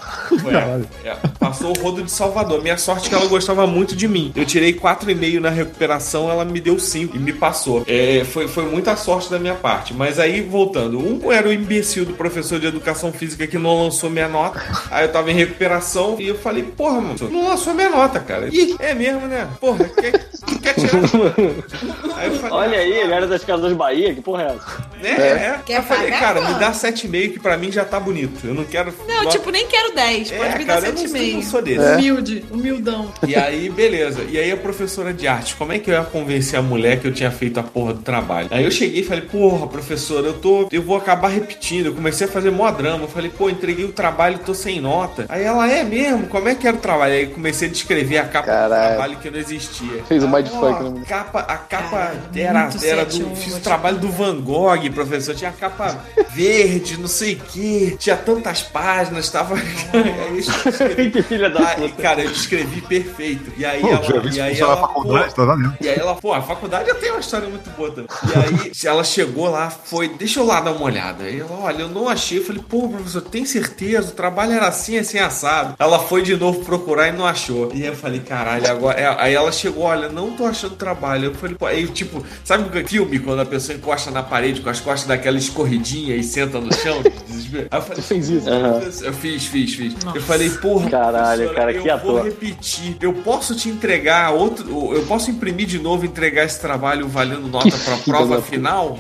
É, 1.05 1.09
é. 1.09 1.16
Passou 1.39 1.77
o 1.77 1.81
rodo 1.81 2.02
de 2.02 2.11
Salvador. 2.11 2.62
Minha 2.62 2.77
sorte 2.78 3.06
é 3.06 3.09
que 3.09 3.15
ela 3.15 3.23
gostava 3.28 3.66
muito 3.66 3.94
de 3.94 4.09
mim. 4.09 4.32
Eu 4.34 4.44
tirei 4.44 4.72
4,5 4.72 5.40
na 5.40 5.51
recuperação, 5.51 6.30
ela 6.30 6.44
me 6.44 6.60
deu 6.60 6.78
5 6.78 7.16
e 7.16 7.18
me 7.18 7.32
passou. 7.32 7.84
É, 7.86 8.24
foi, 8.24 8.48
foi 8.48 8.64
muita 8.64 8.96
sorte 8.96 9.30
da 9.30 9.38
minha 9.38 9.55
parte. 9.55 9.94
Mas 9.94 10.18
aí, 10.18 10.40
voltando, 10.40 10.98
um 10.98 11.32
era 11.32 11.48
o 11.48 11.52
imbecil 11.52 12.05
do 12.05 12.14
professor 12.14 12.59
de 12.59 12.66
educação 12.66 13.12
física 13.12 13.46
que 13.46 13.59
não 13.59 13.84
lançou 13.84 14.10
minha 14.10 14.28
nota. 14.28 14.62
Aí 14.90 15.05
eu 15.05 15.12
tava 15.12 15.30
em 15.30 15.34
recuperação 15.34 16.16
e 16.18 16.28
eu 16.28 16.38
falei, 16.38 16.62
porra, 16.62 17.01
mano, 17.01 17.30
não 17.30 17.48
lançou 17.48 17.74
minha 17.74 17.90
nota, 17.90 18.20
cara. 18.20 18.48
Ih, 18.52 18.76
é 18.78 18.94
mesmo, 18.94 19.26
né? 19.26 19.48
Porra, 19.60 19.84
quer, 19.84 20.26
quer 20.62 20.74
tirar? 20.74 20.94
Aí 22.16 22.30
falei, 22.38 22.52
Olha 22.52 22.78
aí, 22.78 23.01
galera 23.01 23.26
das 23.26 23.44
Casas 23.44 23.72
Bahia, 23.72 24.14
que 24.14 24.20
porra 24.20 24.42
é 24.42 24.46
essa? 24.46 24.88
É, 25.02 25.26
é. 25.28 25.60
Quer 25.64 25.78
eu 25.78 25.82
falei, 25.82 26.10
cara, 26.12 26.40
me 26.40 26.55
dá 26.55 26.72
7,5 26.72 27.32
que 27.32 27.40
pra 27.40 27.56
mim 27.56 27.70
já 27.70 27.84
tá 27.84 27.98
bonito. 27.98 28.46
Eu 28.46 28.55
não 28.55 28.64
quero. 28.64 28.94
Não, 29.06 29.28
tipo, 29.28 29.51
nem 29.51 29.66
quero 29.66 29.94
10. 29.94 30.30
Pode 30.30 30.42
é, 30.42 30.59
me 30.59 30.64
dar 30.64 30.74
cara, 30.74 30.86
eu 30.86 30.92
não, 30.94 31.02
eu 31.02 31.09
não 31.09 31.40
7,5. 31.40 31.42
sou 31.44 31.62
desse. 31.62 31.94
Humilde, 31.94 32.44
humildão. 32.51 33.12
E 33.27 33.35
aí, 33.35 33.69
beleza. 33.69 34.23
E 34.28 34.39
aí 34.39 34.51
a 34.51 34.57
professora 34.57 35.12
de 35.12 35.27
arte, 35.27 35.55
como 35.57 35.73
é 35.73 35.78
que 35.78 35.91
eu 35.91 35.95
ia 35.95 36.03
convencer 36.03 36.59
a 36.59 36.62
mulher 36.62 37.01
que 37.01 37.07
eu 37.07 37.12
tinha 37.12 37.31
feito 37.31 37.59
a 37.59 37.62
porra 37.62 37.95
do 37.95 38.03
trabalho? 38.03 38.49
Aí 38.51 38.65
eu 38.65 38.70
cheguei 38.70 39.01
e 39.01 39.05
falei, 39.05 39.23
porra, 39.23 39.66
professora, 39.66 40.27
eu 40.27 40.35
tô. 40.35 40.69
Eu 40.70 40.82
vou 40.82 40.97
acabar 40.97 41.28
repetindo. 41.28 41.86
Eu 41.86 41.95
comecei 41.95 42.27
a 42.27 42.31
fazer 42.31 42.51
mó 42.51 42.70
drama. 42.70 43.05
Eu 43.05 43.09
falei, 43.09 43.31
pô, 43.31 43.49
entreguei 43.49 43.85
o 43.85 43.93
trabalho 43.93 44.36
e 44.36 44.39
tô 44.45 44.55
sem 44.55 44.81
nota. 44.81 45.27
Aí 45.28 45.43
ela, 45.43 45.70
é 45.70 45.82
mesmo? 45.85 46.27
Como 46.27 46.49
é 46.49 46.55
que 46.55 46.66
era 46.66 46.77
o 46.77 46.81
trabalho? 46.81 47.15
Aí 47.15 47.27
comecei 47.27 47.69
a 47.69 47.70
descrever 47.70 48.19
a 48.19 48.24
capa 48.24 48.47
Caralho. 48.47 48.82
do 48.82 48.89
trabalho 48.89 49.16
que 49.19 49.31
não 49.31 49.39
existia. 49.39 50.03
Fez 50.07 50.23
um 50.23 50.28
Ela, 50.28 50.36
mindfuck, 50.39 50.85
ó, 50.85 50.91
né? 50.91 51.03
capa, 51.09 51.41
A 51.41 51.57
capa 51.57 51.91
Cara, 51.91 52.23
era, 52.35 52.70
era 52.82 53.05
do. 53.05 53.36
Fiz 53.36 53.55
o 53.57 53.61
trabalho 53.61 53.99
do 53.99 54.09
Van 54.11 54.41
Gogh, 54.41 54.91
professor. 54.93 55.35
Tinha 55.35 55.53
capa 55.53 56.05
verde, 56.35 56.99
não 56.99 57.09
sei 57.09 57.35
o 57.35 57.36
que. 57.36 57.97
Tinha 57.99 58.16
tantas 58.16 58.62
páginas, 58.62 59.31
tava. 59.31 59.57
Que 61.12 61.23
filha 61.23 61.51
da 61.51 61.69
Aí, 61.69 61.89
cara, 61.93 62.23
eu 62.23 62.31
descrevi 62.31 62.81
perfeito. 63.05 63.52
E 63.56 63.64
aí 63.64 63.81
Pô, 63.81 63.89
ela. 63.89 64.02
já 64.02 64.18
vi 64.20 64.36
e 64.36 64.40
aí 64.40 64.60
ela 64.60 64.76
faculdade, 64.76 65.35
pô, 65.35 65.47
tá 65.47 65.76
e 65.81 65.89
aí 65.89 65.98
ela, 65.98 66.14
pô, 66.14 66.32
a 66.32 66.43
faculdade 66.43 66.89
já 66.89 66.94
tem 66.94 67.10
uma 67.10 67.20
história 67.20 67.48
muito 67.48 67.70
boa 67.70 67.90
também. 67.90 68.09
E 68.24 68.36
aí 68.36 68.72
ela 68.85 69.05
chegou 69.05 69.48
lá, 69.48 69.70
foi, 69.70 70.09
deixa 70.09 70.40
eu 70.40 70.47
lá 70.47 70.60
dar 70.60 70.72
uma 70.72 70.85
olhada. 70.85 71.24
Aí 71.24 71.40
ela, 71.40 71.52
olha, 71.52 71.82
eu 71.82 71.89
não 71.89 72.09
achei. 72.09 72.39
Eu 72.39 72.44
falei, 72.44 72.62
pô, 72.68 72.89
professor, 72.89 73.22
tem 73.22 73.44
certeza? 73.44 74.09
O 74.09 74.14
trabalho 74.14 74.52
era 74.52 74.68
assim, 74.68 74.98
assim, 74.98 75.18
assado. 75.18 75.74
Ela 75.78 75.98
foi 75.98 76.22
de 76.22 76.36
novo 76.36 76.64
procurar 76.64 77.09
e 77.09 77.12
não 77.12 77.26
achou. 77.26 77.70
E 77.74 77.82
aí 77.82 77.89
eu 77.89 77.97
falei, 77.97 78.20
caralho, 78.20 78.68
agora. 78.70 78.98
é, 79.01 79.14
Aí 79.18 79.35
ela 79.35 79.52
chegou, 79.52 79.85
olha, 79.85 80.09
não 80.09 80.32
tô 80.32 80.44
achando 80.44 80.76
trabalho. 80.76 81.26
Eu 81.26 81.35
falei, 81.35 81.56
pô, 81.56 81.66
aí 81.66 81.86
tipo, 81.89 82.24
sabe 82.44 82.78
o 82.78 82.89
filme 82.89 83.18
quando 83.18 83.40
a 83.40 83.47
pessoa 83.47 83.76
encosta 83.76 84.10
na 84.10 84.22
parede 84.22 84.60
com 84.60 84.70
as 84.70 84.81
costas 84.81 85.06
daquela 85.06 85.39
escorridinha 85.39 86.16
e 86.16 86.22
senta 86.22 86.60
no 86.60 86.72
chão? 86.72 87.02
desespero? 87.26 87.68
Aí 87.70 87.78
eu 87.78 87.82
falei, 87.82 88.02
Você 88.02 88.09
fez 88.14 88.28
isso? 88.28 88.48
Aham. 88.48 88.81
eu 89.02 89.12
fiz, 89.12 89.47
fiz, 89.47 89.74
fiz. 89.74 89.94
Eu 90.14 90.22
falei, 90.22 90.51
porra, 90.51 90.90
Caralho, 90.90 91.55
cara, 91.55 91.72
eu 91.72 91.82
que 91.82 91.89
vou 91.97 92.18
ator. 92.18 92.32
Eu 93.00 93.12
posso 93.12 93.54
te 93.54 93.68
entregar 93.68 94.30
outro. 94.32 94.92
Eu 94.94 95.04
posso 95.06 95.30
imprimir 95.30 95.66
de 95.66 95.78
novo 95.78 96.04
e 96.04 96.08
entregar 96.08 96.44
esse 96.44 96.60
trabalho 96.60 97.08
valendo 97.08 97.48
nota 97.48 97.76
pra 97.78 97.96
prova 97.98 98.40
final? 98.42 98.98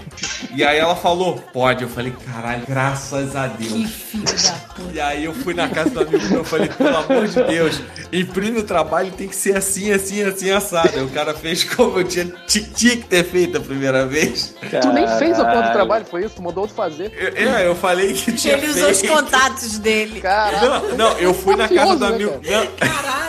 E 0.54 0.62
aí 0.64 0.78
ela 0.78 0.94
falou, 0.96 1.36
pode. 1.52 1.82
Eu 1.82 1.88
falei, 1.88 2.12
caralho, 2.32 2.62
graças 2.68 3.34
a 3.36 3.48
Que 3.48 3.68
Deus. 3.68 3.90
filho 3.90 4.24
da 4.24 4.52
puta. 4.74 4.92
E 4.92 5.00
aí 5.00 5.24
eu 5.24 5.32
fui 5.34 5.54
na 5.54 5.68
casa 5.68 5.90
do 5.90 6.00
amigo 6.00 6.24
meu, 6.28 6.38
eu 6.38 6.44
falei, 6.44 6.68
pelo 6.68 6.96
amor 6.96 7.26
de 7.26 7.42
Deus, 7.44 7.80
imprime 8.12 8.58
o 8.58 8.62
trabalho, 8.64 9.10
tem 9.12 9.28
que 9.28 9.36
ser 9.36 9.56
assim, 9.56 9.90
assim, 9.92 10.22
assim, 10.22 10.50
assado. 10.50 10.90
Aí 10.94 11.02
o 11.02 11.08
cara 11.08 11.34
fez 11.34 11.64
como 11.64 11.98
eu 11.98 12.04
tinha, 12.04 12.26
ti- 12.46 12.62
tinha 12.74 12.96
que 12.96 13.04
ter 13.04 13.24
feito 13.24 13.58
a 13.58 13.60
primeira 13.60 14.06
vez. 14.06 14.54
Tu 14.80 14.92
nem 14.92 15.06
fez 15.18 15.32
a 15.38 15.44
porra 15.44 15.46
do 15.46 15.52
Caralho. 15.54 15.72
trabalho, 15.72 16.04
foi 16.10 16.24
isso? 16.24 16.34
Tu 16.36 16.42
mandou 16.42 16.62
outro 16.62 16.76
fazer? 16.76 17.12
Eu, 17.16 17.48
é, 17.54 17.66
eu 17.66 17.74
falei 17.74 18.12
que 18.12 18.32
tinha 18.32 18.54
Ele 18.54 18.68
usou 18.68 18.90
os 18.90 19.00
feito. 19.00 19.14
contatos 19.14 19.78
dele. 19.78 20.20
Caralho. 20.20 20.68
Não, 20.90 20.96
não, 21.10 21.18
eu 21.18 21.32
fui 21.34 21.56
na 21.56 21.68
casa 21.68 21.96
do 21.96 22.00
né, 22.08 22.14
amigo. 22.14 22.32
Não, 22.44 22.66
Caralho. 22.76 23.24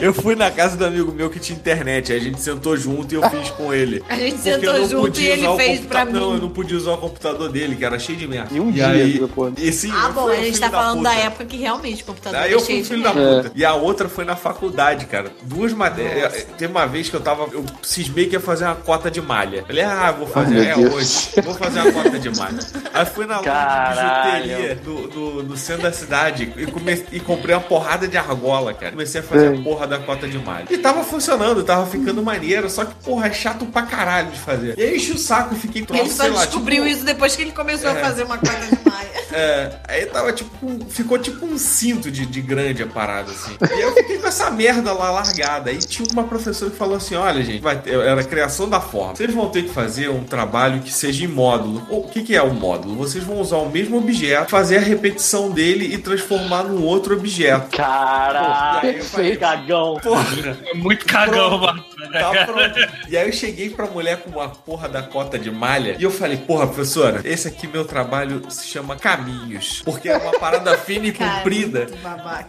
Eu 0.00 0.12
fui 0.14 0.34
na 0.34 0.50
casa 0.50 0.76
do 0.76 0.84
amigo 0.84 1.12
meu 1.12 1.28
que 1.30 1.38
tinha 1.38 1.58
internet. 1.58 2.12
Aí 2.12 2.18
a 2.18 2.22
gente 2.22 2.40
sentou 2.40 2.76
junto 2.76 3.12
e 3.12 3.16
eu 3.16 3.30
fiz 3.30 3.50
com 3.50 3.72
ele. 3.72 4.02
A 4.08 4.16
gente 4.16 4.38
sentou 4.38 4.74
eu 4.74 4.80
não 4.82 4.88
junto 4.88 5.02
podia 5.02 5.34
e 5.36 5.44
ele 5.44 5.56
fez 5.56 5.80
pra 5.80 6.04
mim. 6.04 6.12
Não, 6.12 6.34
eu 6.34 6.40
não 6.40 6.48
podia 6.50 6.76
usar 6.76 6.92
o 6.92 6.98
computador 6.98 7.50
dele, 7.50 7.76
que 7.76 7.84
era 7.84 7.98
cheio 7.98 8.18
de 8.18 8.26
merda. 8.26 8.48
E 8.54 8.60
um 8.60 8.68
e 8.70 8.72
dia, 8.72 8.88
aí, 8.88 9.16
essa 9.16 9.28
porra. 9.28 9.52
e 9.58 9.72
sim, 9.72 9.90
Ah, 9.94 10.08
bom, 10.10 10.28
a 10.28 10.36
gente 10.36 10.58
tá 10.60 10.70
falando 10.70 11.02
da 11.02 11.10
puta. 11.10 11.22
época 11.22 11.44
que 11.46 11.56
realmente 11.56 12.02
o 12.02 12.06
computador 12.06 12.40
Aí 12.40 12.50
é 12.50 12.54
eu 12.54 12.60
cheio 12.60 12.84
fui 12.84 12.96
de 12.96 13.02
filho 13.02 13.02
da 13.02 13.14
merda. 13.14 13.42
puta. 13.44 13.52
E 13.54 13.64
a 13.64 13.74
outra 13.74 14.08
foi 14.08 14.24
na 14.24 14.36
faculdade, 14.36 15.06
cara. 15.06 15.30
Duas 15.42 15.72
matérias. 15.72 16.46
Tem 16.58 16.68
uma 16.68 16.86
vez 16.86 17.08
que 17.08 17.16
eu 17.16 17.20
tava. 17.20 17.48
Eu 17.52 17.64
cismei 17.82 18.26
que 18.26 18.32
ia 18.34 18.40
fazer 18.40 18.64
uma 18.64 18.74
cota 18.76 19.10
de 19.10 19.20
malha. 19.20 19.64
Falei, 19.66 19.82
ah, 19.84 20.12
vou 20.12 20.26
fazer. 20.26 20.54
meu 20.54 20.62
é 20.62 20.74
Deus. 20.74 20.94
hoje. 20.94 21.42
Vou 21.44 21.54
fazer 21.54 21.80
uma 21.80 21.92
cota 21.92 22.18
de 22.18 22.30
malha. 22.36 22.58
Aí 22.92 23.06
fui 23.06 23.26
na 23.26 23.36
loja 23.38 23.50
de 23.50 23.54
Caralho. 23.56 24.42
bijuteria 24.42 24.78
no, 24.84 25.06
no, 25.08 25.42
no 25.42 25.56
centro 25.56 25.82
da 25.82 25.92
cidade 25.92 26.52
e, 26.56 26.66
come- 26.66 27.04
e 27.12 27.20
comprei 27.20 27.54
uma 27.54 27.60
porrada 27.60 28.06
de 28.08 28.16
argola, 28.16 28.72
cara. 28.74 28.92
Comecei 28.92 29.20
a 29.20 29.24
fazer 29.24 29.54
Sim. 29.54 29.60
a 29.60 29.64
porra 29.64 29.75
da 29.84 29.98
cota 29.98 30.28
de 30.28 30.38
malha. 30.38 30.66
E 30.70 30.78
tava 30.78 31.02
funcionando, 31.02 31.64
tava 31.64 31.84
ficando 31.86 32.22
maneiro. 32.22 32.70
Só 32.70 32.84
que, 32.84 32.94
porra, 33.04 33.26
é 33.26 33.32
chato 33.32 33.66
pra 33.66 33.82
caralho 33.82 34.30
de 34.30 34.38
fazer. 34.38 34.78
E 34.78 34.82
aí 34.82 34.96
enchi 34.96 35.10
o 35.10 35.18
saco 35.18 35.54
e 35.56 35.58
fiquei 35.58 35.82
troço, 35.84 36.02
Ele 36.04 36.10
só 36.10 36.22
sei 36.22 36.32
lá, 36.32 36.44
descobriu 36.44 36.84
tipo, 36.84 36.96
isso 36.96 37.04
depois 37.04 37.34
que 37.34 37.42
ele 37.42 37.50
começou 37.52 37.90
a 37.90 37.94
É. 37.94 38.00
fazer 38.00 38.22
uma 38.22 38.38
coisa 38.38 38.60
de 38.76 38.88
maia. 38.88 39.06
é, 39.32 39.72
aí 39.88 40.06
tava 40.06 40.32
tipo. 40.32 40.86
Ficou 40.88 41.18
tipo 41.18 41.44
um 41.44 41.58
cinto 41.58 42.10
de, 42.12 42.24
de 42.24 42.40
grande 42.40 42.82
a 42.84 42.86
parada, 42.86 43.32
assim. 43.32 43.56
E 43.76 43.80
eu 43.80 43.92
fiquei 43.92 44.18
com 44.18 44.28
essa 44.28 44.48
merda 44.50 44.92
lá 44.92 45.10
largada. 45.10 45.70
Aí 45.70 45.78
tinha 45.78 46.06
uma 46.12 46.22
professora 46.24 46.70
que 46.70 46.76
falou 46.76 46.96
assim: 46.96 47.16
olha, 47.16 47.42
gente, 47.42 47.60
vai 47.60 47.76
ter- 47.80 47.94
era 47.98 48.20
a 48.20 48.24
criação 48.24 48.68
da 48.68 48.80
forma. 48.80 49.16
Vocês 49.16 49.32
vão 49.34 49.48
ter 49.48 49.64
que 49.64 49.70
fazer 49.70 50.08
um 50.10 50.22
trabalho 50.22 50.80
que 50.80 50.92
seja 50.92 51.24
em 51.24 51.28
módulo. 51.28 51.84
O 51.90 52.04
que, 52.04 52.22
que 52.22 52.36
é 52.36 52.42
o 52.42 52.54
módulo? 52.54 52.94
Vocês 52.96 53.24
vão 53.24 53.40
usar 53.40 53.56
o 53.56 53.68
mesmo 53.68 53.96
objeto, 53.98 54.50
fazer 54.50 54.76
a 54.76 54.80
repetição 54.80 55.50
dele 55.50 55.92
e 55.92 55.98
transformar 55.98 56.62
num 56.64 56.82
outro 56.84 57.16
objeto. 57.16 57.76
Caralho, 57.76 58.80
Perfeito. 58.80 59.38
Cagão. 59.66 59.98
Porra, 60.02 60.24
É 60.70 60.74
muito 60.74 61.04
cagão, 61.06 61.58
mano. 61.58 61.84
Tá 62.12 62.46
pronto. 62.46 62.78
E 63.08 63.16
aí 63.16 63.26
eu 63.26 63.32
cheguei 63.32 63.70
pra 63.70 63.86
mulher 63.86 64.18
com 64.18 64.30
uma 64.30 64.48
porra 64.48 64.88
da 64.88 65.02
cota 65.02 65.38
de 65.38 65.50
malha 65.50 65.96
e 65.98 66.02
eu 66.02 66.10
falei, 66.10 66.36
porra, 66.36 66.66
professora, 66.66 67.20
esse 67.24 67.48
aqui 67.48 67.66
meu 67.66 67.84
trabalho 67.84 68.42
se 68.48 68.66
chama 68.66 68.96
Caminhos. 68.96 69.82
Porque 69.84 70.08
é 70.08 70.16
uma 70.16 70.32
parada 70.38 70.76
fina 70.78 71.06
e 71.06 71.12
Cara, 71.12 71.36
comprida. 71.36 71.86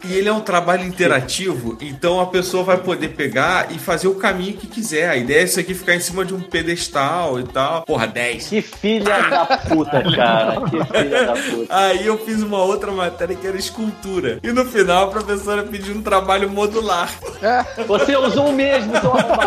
E 0.04 0.14
ele 0.14 0.30
é 0.30 0.34
um 0.34 0.42
trabalho 0.42 0.84
interativo, 0.84 1.78
então 1.82 2.20
a 2.20 2.28
pessoa 2.28 2.64
vai 2.64 2.78
poder 2.78 3.10
pegar 3.10 3.72
e 3.72 3.80
fazer 3.80 4.08
o 4.08 4.16
caminho 4.16 4.54
que 4.54 4.68
quiser. 4.68 5.10
A 5.10 5.16
ideia 5.16 5.42
é 5.42 5.44
isso 5.44 5.60
aqui 5.60 5.74
ficar 5.74 5.96
em 5.96 6.00
cima 6.00 6.26
de 6.26 6.34
um 6.34 6.42
pedestal 6.42 7.40
e 7.40 7.44
tal. 7.44 7.84
Porra, 7.84 8.08
10. 8.08 8.48
Que 8.48 8.62
filha 8.62 9.22
da 9.30 9.46
puta, 9.58 10.04
cara. 10.16 10.62
Que 10.70 10.84
filha 10.98 11.26
da 11.26 11.34
puta. 11.34 11.66
Aí 11.70 12.06
eu 12.06 12.18
fiz 12.26 12.42
uma 12.42 12.64
outra 12.64 12.92
matéria 12.92 13.36
que 13.36 13.46
era 13.46 13.58
escultura. 13.58 14.40
E 14.44 14.52
no 14.52 14.66
final 14.66 15.08
a 15.08 15.12
professora 15.12 15.64
pediu 15.64 15.96
um 15.96 16.02
trabalho 16.02 16.50
modular. 16.50 17.10
Você 17.88 18.16
usou 18.16 18.50
o 18.50 18.54
mesmo, 18.54 18.92
seu 19.00 19.12
arrombado. 19.14 19.47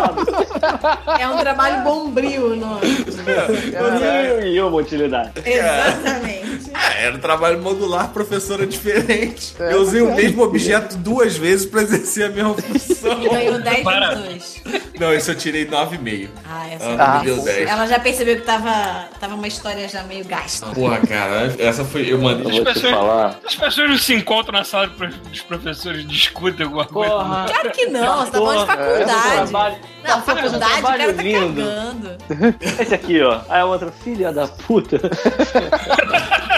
É 1.19 1.27
um 1.27 1.37
trabalho 1.37 1.83
bombril, 1.83 2.55
não. 2.55 2.79
Mil 2.79 4.47
e 4.47 4.61
uma 4.61 4.77
utilidade. 4.77 5.31
Exatamente. 5.45 6.71
Ah, 6.73 6.93
era 6.93 7.15
um 7.15 7.19
trabalho 7.19 7.61
modular, 7.61 8.09
professora 8.09 8.65
diferente. 8.65 9.55
É, 9.59 9.73
eu 9.73 9.81
usei 9.81 10.01
o 10.01 10.09
é. 10.09 10.15
mesmo 10.15 10.43
objeto 10.43 10.97
duas 10.97 11.37
vezes 11.37 11.65
pra 11.65 11.81
exercer 11.81 12.25
a 12.25 12.29
mesma 12.29 12.55
função. 12.55 13.21
E 13.21 13.29
ganhou 13.29 13.59
10 13.61 13.83
Para. 13.83 14.15
minutos. 14.15 14.60
Não, 14.99 15.13
isso 15.13 15.31
eu 15.31 15.35
tirei 15.35 15.65
9,5. 15.65 16.29
Ah, 16.47 16.67
essa 16.69 16.85
Ah, 16.85 17.15
ah, 17.15 17.19
me 17.19 17.25
deu 17.25 17.43
10. 17.43 17.69
Ela 17.69 17.87
já 17.87 17.99
percebeu 17.99 18.35
que 18.37 18.43
tava, 18.43 19.05
tava 19.19 19.35
uma 19.35 19.47
história 19.47 19.87
já 19.87 20.03
meio 20.03 20.23
gasta. 20.25 20.67
Porra, 20.67 20.99
cara, 20.99 21.53
essa 21.57 21.83
foi. 21.83 22.11
Eu 22.11 22.19
mandei. 22.21 22.51
Te 22.51 22.61
pessoas- 22.63 22.93
falar. 22.93 23.39
As 23.45 23.55
pessoas 23.55 23.89
não 23.89 23.97
se 23.97 24.13
encontram 24.13 24.57
na 24.59 24.63
sala 24.63 24.87
dos 24.87 25.41
professores 25.41 26.01
e 26.03 26.07
discutem 26.07 26.65
alguma 26.65 26.85
coisa. 26.85 27.11
Porra. 27.13 27.45
Claro 27.47 27.71
que 27.71 27.85
não, 27.87 28.17
você 28.25 28.31
tá 28.31 28.37
falando 28.37 28.59
de 28.59 28.65
Porra, 28.65 28.77
faculdade. 29.47 29.77
Não, 30.03 30.15
Tá 30.15 30.21
fazendo 30.21 30.45
um 30.47 30.59
faculdade, 30.59 30.79
o 30.79 30.83
cara 30.83 31.13
tá 31.13 31.21
lindo. 31.23 31.61
cagando. 31.61 32.17
Esse 32.81 32.93
aqui, 32.95 33.21
ó. 33.21 33.41
Aí 33.49 33.61
a 33.61 33.65
outra, 33.65 33.91
filha 33.91 34.31
da 34.31 34.47
puta. 34.47 34.99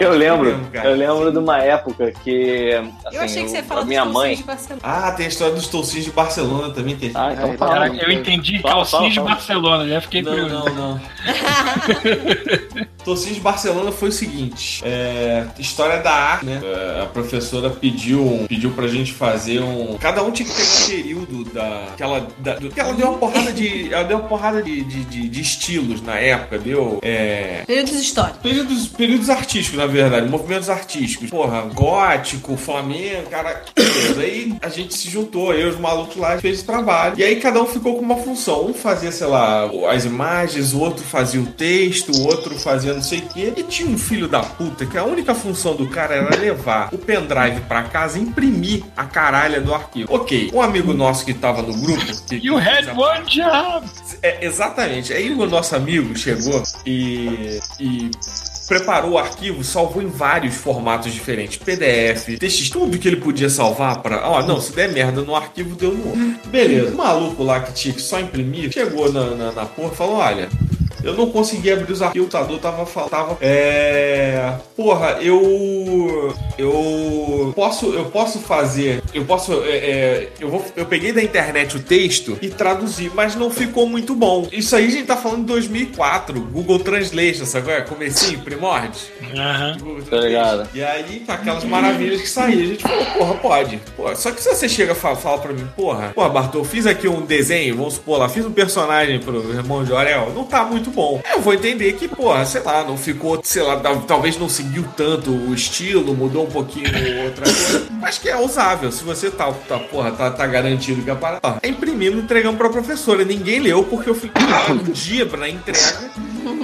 eu 0.00 0.10
lembro, 0.12 0.50
lembro, 0.50 0.70
cara. 0.72 0.88
eu 0.90 0.96
lembro 0.96 1.32
de 1.32 1.38
uma 1.38 1.58
época 1.58 2.12
que. 2.22 2.70
Assim, 3.06 3.16
Eu 3.16 3.22
achei 3.22 3.42
que 3.44 3.48
você 3.50 3.56
ia 3.56 3.64
falar 3.64 3.84
minha 3.84 4.04
mãe. 4.04 4.36
calcinhos 4.36 4.38
de 4.38 4.44
Barcelona. 4.44 4.82
Ah, 4.84 5.12
tem 5.12 5.26
a 5.26 5.28
história 5.28 5.54
dos 5.54 5.68
toucinhos 5.68 6.04
de 6.04 6.10
Barcelona 6.12 6.70
também. 6.72 6.96
Tem. 6.96 7.10
Ah, 7.14 7.32
então 7.32 7.52
É, 7.52 7.56
fala. 7.56 7.88
Eu 7.88 8.10
entendi 8.10 8.58
Fala, 8.60 8.74
calcinhas 8.74 9.10
de 9.12 9.18
fala. 9.20 9.30
Barcelona, 9.30 9.88
já 9.88 10.00
fiquei 10.00 10.22
Não, 10.22 10.32
curioso. 10.32 10.54
não, 10.54 10.74
não. 10.74 11.00
Tocinhos 13.04 13.36
de 13.36 13.40
Barcelona 13.40 13.90
foi 13.92 14.08
o 14.08 14.12
seguinte: 14.12 14.82
é, 14.84 15.44
história 15.58 15.98
da 15.98 16.10
arte, 16.12 16.46
né? 16.46 16.60
É, 16.62 17.02
a 17.02 17.06
professora 17.06 17.70
pediu, 17.70 18.44
pediu 18.48 18.70
pra 18.72 18.86
gente 18.86 19.12
fazer 19.12 19.60
um. 19.60 19.96
Cada 19.98 20.22
um 20.22 20.30
tinha 20.30 20.48
que 20.48 20.54
pegar 20.54 20.68
um 20.68 20.86
período 20.88 21.44
da. 21.52 21.86
Que 21.96 22.02
ela, 22.02 22.26
da, 22.38 22.54
do- 22.56 22.70
que 22.70 22.80
ela 22.80 22.92
deu 22.94 23.08
uma 23.08 23.18
porrada 23.18 23.52
de. 23.52 23.92
Ela 23.92 24.04
deu 24.04 24.18
uma 24.18 24.28
porrada 24.28 24.62
de, 24.62 24.82
de, 24.84 25.04
de- 25.04 25.28
de 25.28 25.40
estilos 25.40 26.02
na 26.02 26.16
época, 26.16 26.58
deu. 26.58 26.98
É, 27.02 27.62
Períodos 27.66 27.92
históricos. 27.94 28.40
Períodos, 28.42 28.88
períodos 28.88 29.30
artísticos, 29.30 29.78
na 29.78 29.86
verdade, 29.86 30.28
movimentos 30.28 30.68
artísticos. 30.68 31.30
Porra, 31.30 31.62
gótico, 31.62 32.56
flamengo, 32.56 33.28
cara. 33.30 33.62
Aí 34.20 34.54
a 34.60 34.68
gente 34.68 34.94
se 34.94 35.08
juntou, 35.10 35.52
eu 35.54 35.68
e 35.68 35.70
os 35.70 35.78
malucos 35.78 36.16
lá, 36.16 36.38
fez 36.38 36.60
o 36.60 36.64
trabalho. 36.64 37.14
E 37.18 37.24
aí 37.24 37.36
cada 37.36 37.60
um 37.62 37.66
ficou 37.66 37.96
com 37.96 38.02
uma 38.04 38.16
função. 38.16 38.66
Um 38.66 38.74
fazia, 38.74 39.10
sei 39.10 39.26
lá, 39.26 39.68
as 39.90 40.04
imagens, 40.04 40.72
o 40.72 40.80
outro 40.80 41.02
fazia 41.04 41.40
o 41.40 41.46
texto, 41.46 42.12
o 42.12 42.26
outro 42.26 42.58
fazia 42.58 42.89
não 42.94 43.02
sei 43.02 43.20
o 43.20 43.22
quê. 43.28 43.52
E 43.56 43.62
tinha 43.62 43.88
um 43.88 43.98
filho 43.98 44.28
da 44.28 44.40
puta 44.40 44.86
que 44.86 44.96
a 44.96 45.04
única 45.04 45.34
função 45.34 45.74
do 45.74 45.88
cara 45.88 46.14
era 46.14 46.36
levar 46.36 46.88
o 46.92 46.98
pendrive 46.98 47.60
pra 47.68 47.84
casa 47.84 48.18
e 48.18 48.22
imprimir 48.22 48.82
a 48.96 49.04
caralha 49.04 49.60
do 49.60 49.74
arquivo. 49.74 50.12
Ok, 50.14 50.50
um 50.52 50.60
amigo 50.60 50.92
nosso 50.92 51.24
que 51.24 51.34
tava 51.34 51.62
no 51.62 51.74
grupo. 51.80 52.04
Que, 52.28 52.36
You 52.36 52.58
had 52.58 52.88
one 52.96 53.24
job! 53.26 53.86
é, 54.22 54.44
exatamente. 54.44 55.12
Aí 55.12 55.32
o 55.32 55.46
nosso 55.46 55.74
amigo 55.74 56.16
chegou 56.16 56.62
e, 56.86 57.60
e 57.78 58.10
preparou 58.68 59.12
o 59.12 59.18
arquivo, 59.18 59.64
salvou 59.64 60.00
em 60.00 60.06
vários 60.06 60.54
formatos 60.54 61.12
diferentes, 61.12 61.56
PDF, 61.56 62.38
TX, 62.38 62.70
tudo 62.70 62.98
que 62.98 63.08
ele 63.08 63.16
podia 63.16 63.50
salvar 63.50 64.00
para, 64.00 64.28
ó, 64.28 64.42
não, 64.42 64.60
se 64.60 64.72
der 64.72 64.92
merda 64.92 65.22
no 65.22 65.34
arquivo 65.34 65.74
deu 65.74 65.92
no 65.92 66.06
outro. 66.08 66.34
Beleza. 66.48 66.94
O 66.94 66.96
maluco 66.96 67.42
lá 67.42 67.60
que 67.60 67.72
tinha 67.72 67.92
que 67.92 68.00
só 68.00 68.20
imprimir 68.20 68.72
chegou 68.72 69.12
na, 69.12 69.30
na, 69.30 69.52
na 69.52 69.66
porra 69.66 69.92
e 69.92 69.96
falou, 69.96 70.16
olha, 70.16 70.48
Eu 71.02 71.14
não 71.14 71.30
conseguia 71.30 71.74
abrir 71.74 71.92
os 71.92 72.02
arquivos, 72.02 72.28
o 72.28 72.30
computador 72.30 72.58
tava 72.60 72.86
faltava. 72.86 73.38
É. 73.40 74.54
Porra, 74.76 75.18
eu. 75.20 76.34
Eu 76.58 77.52
posso. 77.54 77.92
Eu 77.92 78.06
posso 78.06 78.38
fazer. 78.40 79.02
Eu 79.14 79.24
posso. 79.24 79.52
é, 79.64 79.76
é, 79.76 80.28
eu, 80.40 80.48
vou, 80.48 80.64
eu 80.76 80.86
peguei 80.86 81.12
da 81.12 81.22
internet 81.22 81.76
o 81.76 81.80
texto 81.80 82.38
e 82.42 82.48
traduzi, 82.48 83.10
mas 83.14 83.34
não 83.34 83.50
ficou 83.50 83.86
muito 83.86 84.14
bom. 84.14 84.48
Isso 84.52 84.76
aí 84.76 84.86
a 84.86 84.90
gente 84.90 85.06
tá 85.06 85.16
falando 85.16 85.40
de 85.40 85.46
2004. 85.46 86.40
Google 86.40 86.78
Translation, 86.80 87.44
sabe? 87.44 87.70
é? 87.70 87.80
Comecinho, 87.82 88.40
primórdios. 88.40 89.10
Aham. 89.34 89.76
Google 89.80 90.02
Tá 90.02 90.16
ligado? 90.16 90.68
E 90.74 90.82
aí, 90.82 91.20
tá 91.20 91.34
aquelas 91.34 91.64
maravilhas 91.64 92.20
que 92.20 92.28
saíam. 92.28 92.62
A 92.62 92.66
gente 92.66 92.82
falou, 92.82 93.04
porra, 93.06 93.34
pode. 93.34 93.80
Pô, 93.96 94.14
só 94.16 94.30
que 94.30 94.42
se 94.42 94.48
você 94.48 94.68
chega 94.68 94.92
e 94.92 94.94
fala, 94.94 95.16
fala 95.16 95.38
pra 95.38 95.52
mim, 95.52 95.66
porra, 95.76 96.12
porra, 96.14 96.28
Bartol, 96.28 96.64
fiz 96.64 96.86
aqui 96.86 97.08
um 97.08 97.22
desenho, 97.22 97.76
vamos 97.76 97.94
supor 97.94 98.18
lá, 98.18 98.28
fiz 98.28 98.44
um 98.44 98.52
personagem 98.52 99.20
pro 99.20 99.38
irmão 99.52 99.84
de 99.84 99.92
Orel, 99.92 100.32
não 100.34 100.44
tá 100.44 100.64
muito 100.64 100.89
bom. 100.90 101.22
Eu 101.32 101.40
vou 101.40 101.54
entender 101.54 101.92
que, 101.94 102.06
porra, 102.08 102.44
sei 102.44 102.62
lá, 102.62 102.84
não 102.84 102.96
ficou, 102.96 103.40
sei 103.42 103.62
lá, 103.62 103.76
tal- 103.78 104.02
talvez 104.02 104.36
não 104.38 104.48
seguiu 104.48 104.84
tanto 104.96 105.30
o 105.30 105.54
estilo, 105.54 106.14
mudou 106.14 106.44
um 106.44 106.50
pouquinho 106.50 106.88
outra 107.24 107.44
coisa, 107.44 107.86
mas 108.00 108.18
que 108.18 108.28
é 108.28 108.36
usável. 108.38 108.90
Se 108.92 109.02
você 109.04 109.30
tá, 109.30 109.50
tá 109.68 109.78
porra, 109.78 110.10
tá, 110.12 110.30
tá 110.30 110.46
garantido 110.46 111.02
que 111.02 111.10
a 111.10 111.16
parada. 111.16 111.58
É 111.62 111.68
imprimimos 111.68 112.18
e 112.20 112.22
entregamos 112.22 112.58
pra 112.58 112.68
professora. 112.68 113.24
Ninguém 113.24 113.60
leu 113.60 113.82
porque 113.84 114.10
eu 114.10 114.14
fiquei 114.14 114.42
um 114.70 114.92
dia 114.92 115.24
pra 115.26 115.48
entrega. 115.48 116.10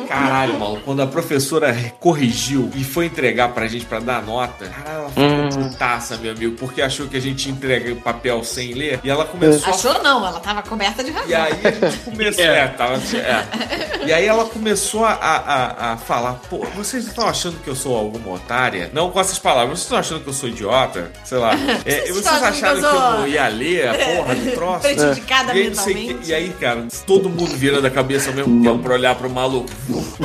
Caralho, 0.07 0.59
maluco, 0.59 0.83
quando 0.85 1.03
a 1.03 1.07
professora 1.07 1.75
corrigiu 2.01 2.71
e 2.75 2.85
foi 2.85 3.07
entregar 3.07 3.49
pra 3.51 3.67
gente 3.67 3.85
pra 3.85 3.99
dar 4.01 4.23
nota, 4.23 4.67
caralho, 4.67 4.99
ela 5.01 5.09
ficou 5.11 5.27
Hum. 5.27 5.69
putaça, 5.71 6.17
meu 6.17 6.33
amigo, 6.33 6.57
porque 6.57 6.81
achou 6.83 7.07
que 7.09 7.17
a 7.17 7.21
gente 7.21 7.51
entrega 7.51 7.93
o 7.93 7.97
papel 7.97 8.43
sem 8.45 8.73
ler 8.75 9.01
e 9.03 9.11
ela 9.11 9.25
começou 9.25 9.73
a 9.73 9.77
Achou 9.77 10.03
não, 10.03 10.27
ela 10.27 10.41
tava 10.41 10.63
coberta 10.63 11.03
de 11.05 11.11
razão. 11.11 11.29
e 11.29 11.35
aí 11.35 11.53
a 11.65 11.71
gente 11.71 11.99
começou. 12.05 12.45
É, 12.45 12.67
tava. 12.69 12.95
É. 12.97 14.07
E 14.07 14.13
aí 14.13 14.27
ela 14.27 14.45
começou 14.45 15.05
a, 15.05 15.13
a, 15.13 15.93
a 15.93 15.97
falar: 15.97 16.35
pô, 16.49 16.65
vocês 16.77 17.07
estão 17.07 17.27
achando 17.29 17.59
que 17.63 17.69
eu 17.69 17.75
sou 17.75 17.97
alguma 17.97 18.35
otária? 18.37 18.91
Não 18.93 19.11
com 19.11 19.21
essas 19.21 19.39
palavras, 19.39 19.71
vocês 19.79 19.83
estão 19.85 19.99
achando 19.99 20.21
que 20.23 20.29
eu 20.29 20.33
sou 20.33 20.49
idiota? 20.49 21.11
Sei 21.25 21.39
lá. 21.39 21.53
É, 21.85 22.01
Vocês 22.01 22.15
vocês 22.17 22.27
acharam 22.27 22.53
que 22.53 22.61
que 22.61 22.67
eu 22.87 22.91
eu 22.91 23.01
sou- 23.01 23.11
não 23.19 23.29
ia 23.29 23.49
ler 23.49 23.89
a 23.89 23.95
porra 23.95 24.35
do 24.35 24.51
troço? 24.53 24.81
Prejudicada 24.87 25.53
E 25.57 25.63
que- 25.63 25.69
mentalmente. 25.71 26.31
e 26.31 26.35
aí, 26.35 26.49
cara, 26.61 26.85
todo 27.07 27.29
mundo 27.29 27.55
virando 27.57 27.87
a 27.87 27.91
cabeça 27.91 28.31
ao 28.31 28.35
mesmo 28.37 28.63
tempo 28.63 28.79
pra 28.81 28.95
olhar 28.95 29.15
pro 29.15 29.29
maluco. 29.31 29.69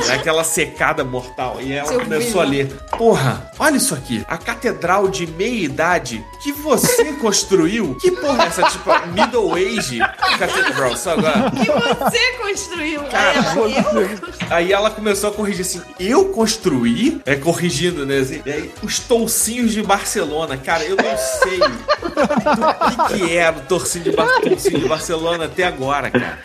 É 0.08 0.14
aquela 0.14 0.44
secada 0.44 1.04
mortal. 1.04 1.58
E 1.60 1.72
ela 1.72 1.88
Seu 1.88 2.00
começou 2.00 2.40
a 2.40 2.44
ler. 2.44 2.66
Porra, 2.98 3.50
olha 3.58 3.76
isso 3.76 3.94
aqui. 3.94 4.24
A 4.28 4.36
catedral 4.36 5.08
de 5.08 5.26
meia-idade 5.26 6.24
que 6.42 6.52
você 6.52 7.12
construiu. 7.20 7.94
Que 8.00 8.10
porra 8.10 8.44
é 8.44 8.46
essa? 8.48 8.62
Tipo, 8.64 8.90
Middle 9.08 9.54
Age 9.54 9.98
Catedral, 10.38 10.96
sabe? 10.96 11.26
agora? 11.26 11.50
Que 11.50 11.66
você 11.66 12.32
construiu. 12.40 13.02
Cara, 13.04 13.40
Aí 13.40 13.74
ela, 13.76 14.00
eu? 14.00 14.18
Aí 14.50 14.72
ela 14.72 14.90
começou 14.90 15.30
a 15.30 15.32
corrigir 15.32 15.62
assim, 15.62 15.80
eu 15.98 16.26
construí? 16.26 17.20
É 17.24 17.36
corrigindo, 17.36 18.04
né? 18.04 18.18
Assim, 18.18 18.42
e 18.44 18.50
aí, 18.52 18.72
os 18.82 18.98
toucinhos 18.98 19.72
de 19.72 19.82
Barcelona, 19.82 20.56
cara, 20.56 20.84
eu 20.84 20.96
não 20.96 21.16
sei 21.42 21.58
do 21.58 23.08
que, 23.08 23.18
que 23.26 23.36
era 23.36 23.56
o 23.56 23.60
torcinho 23.62 24.04
de, 24.04 24.12
Bar 24.12 24.26
toucinho 24.40 24.80
de 24.80 24.88
Barcelona 24.88 25.44
até 25.46 25.64
agora, 25.64 26.10
cara. 26.10 26.38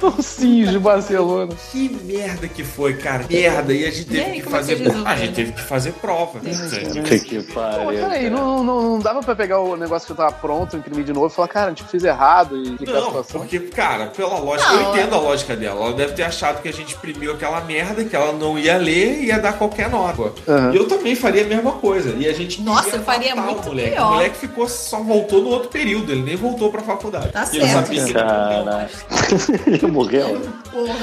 Torcinhos 0.00 0.70
de 0.70 0.78
Barcelona. 0.78 1.54
Que 1.70 1.88
merda 2.04 2.41
que 2.48 2.64
foi, 2.64 2.94
cara. 2.94 3.24
Merda. 3.30 3.72
E 3.72 3.84
a 3.86 3.90
gente 3.90 4.02
E 4.02 4.04
teve 4.04 4.20
aí, 4.20 4.32
que 4.32 4.38
é 4.38 4.42
que 4.42 4.50
fazer. 4.50 4.74
resolveu? 4.76 5.06
a 5.06 5.16
gente 5.16 5.34
teve 5.34 5.52
que 5.52 5.60
fazer 5.62 5.92
prova. 5.92 6.40
Que 6.40 7.18
que 7.20 7.42
pariu. 7.52 7.86
peraí, 8.00 8.30
não, 8.30 8.62
não, 8.64 8.82
não 8.82 8.98
dava 8.98 9.20
pra 9.20 9.34
pegar 9.34 9.60
o 9.60 9.76
negócio 9.76 10.06
que 10.06 10.12
eu 10.12 10.16
tava 10.16 10.32
pronto, 10.32 10.76
imprimir 10.76 11.04
de 11.04 11.12
novo 11.12 11.26
e 11.26 11.30
falar, 11.30 11.48
cara, 11.48 11.66
a 11.66 11.68
gente 11.70 11.84
fez 11.84 12.04
errado 12.04 12.56
e 12.56 12.62
explicar 12.72 12.92
a 12.92 12.94
Não, 12.96 13.04
situação. 13.06 13.40
porque, 13.40 13.58
cara, 13.60 14.06
pela 14.06 14.38
lógica, 14.38 14.72
Não, 14.72 14.82
eu 14.82 14.90
entendo 14.92 15.14
a 15.14 15.18
lógica 15.18 15.56
dela. 15.56 15.86
Ela 15.86 15.94
deve 15.94 16.12
ter 16.14 16.22
achado 16.24 16.60
que 16.62 16.68
a 16.68 16.72
gente 16.72 16.94
imprimiu 16.94 17.32
aquela 17.32 17.60
merda, 17.62 18.04
que 18.04 18.14
ela 18.14 18.32
não 18.32 18.58
ia 18.58 18.76
ler 18.76 19.20
e 19.20 19.26
ia 19.26 19.38
dar 19.38 19.54
qualquer 19.54 19.88
nota. 19.88 20.32
E 20.72 20.76
eu 20.76 20.86
também 20.88 21.14
faria 21.14 21.42
a 21.44 21.46
mesma 21.46 21.72
coisa. 21.72 22.10
E 22.18 22.26
a 22.28 22.32
gente 22.32 22.60
Nossa, 22.62 22.96
eu 22.96 23.02
faria 23.02 23.34
matar 23.34 23.50
muito 23.52 23.64
o 23.64 23.68
moleque. 23.68 23.90
pior. 23.92 24.06
O 24.10 24.14
moleque 24.14 24.36
ficou, 24.36 24.68
só 24.68 25.00
voltou 25.02 25.42
no 25.42 25.48
outro 25.50 25.68
período, 25.68 26.12
ele 26.12 26.22
nem 26.22 26.36
voltou 26.36 26.70
pra 26.70 26.82
faculdade. 26.82 27.30
Tá 27.32 27.48
Ele 27.52 27.66
certo. 27.66 27.72
sabia 27.86 28.04
que 28.04 28.10
ele 28.10 28.24
morreu 28.24 28.64
mais. 28.64 29.04
ele 29.66 29.86
morreu. 29.86 30.40
Porra. 30.72 30.94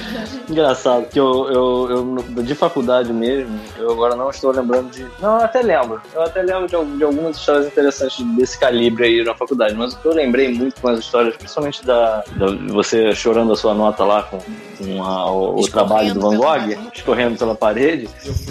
Engraçado, 0.49 1.05
que 1.07 1.19
eu, 1.19 1.28
eu, 1.49 1.89
eu 1.91 2.05
no- 2.05 2.43
de 2.43 2.55
faculdade 2.55 3.11
mesmo, 3.13 3.59
eu 3.77 3.91
agora 3.91 4.15
não 4.15 4.29
estou 4.29 4.51
lembrando 4.51 4.89
de. 4.91 5.05
Não, 5.21 5.37
eu 5.37 5.43
até 5.45 5.61
lembro. 5.61 6.01
Eu 6.13 6.21
até 6.23 6.41
lembro 6.41 6.67
de, 6.67 6.97
de 6.97 7.03
algumas 7.03 7.37
histórias 7.37 7.67
interessantes 7.67 8.23
desse 8.35 8.59
calibre 8.59 9.05
aí 9.05 9.23
na 9.23 9.33
faculdade. 9.35 9.73
Mas 9.75 9.93
o 9.93 9.97
que 9.99 10.05
eu 10.07 10.13
lembrei 10.13 10.53
muito 10.53 10.79
com 10.81 10.87
as 10.89 10.99
histórias, 10.99 11.35
principalmente 11.35 11.85
da, 11.85 12.23
da 12.35 12.47
você 12.73 13.13
chorando 13.15 13.53
a 13.53 13.55
sua 13.55 13.73
nota 13.73 14.03
lá 14.03 14.23
com, 14.23 14.37
com 14.77 15.03
a- 15.03 15.31
o, 15.31 15.59
o 15.59 15.67
trabalho 15.67 16.13
do 16.13 16.19
Van 16.21 16.37
Gogh, 16.37 16.77
escorrendo 16.93 17.37
pela 17.37 17.55
parede, 17.55 18.07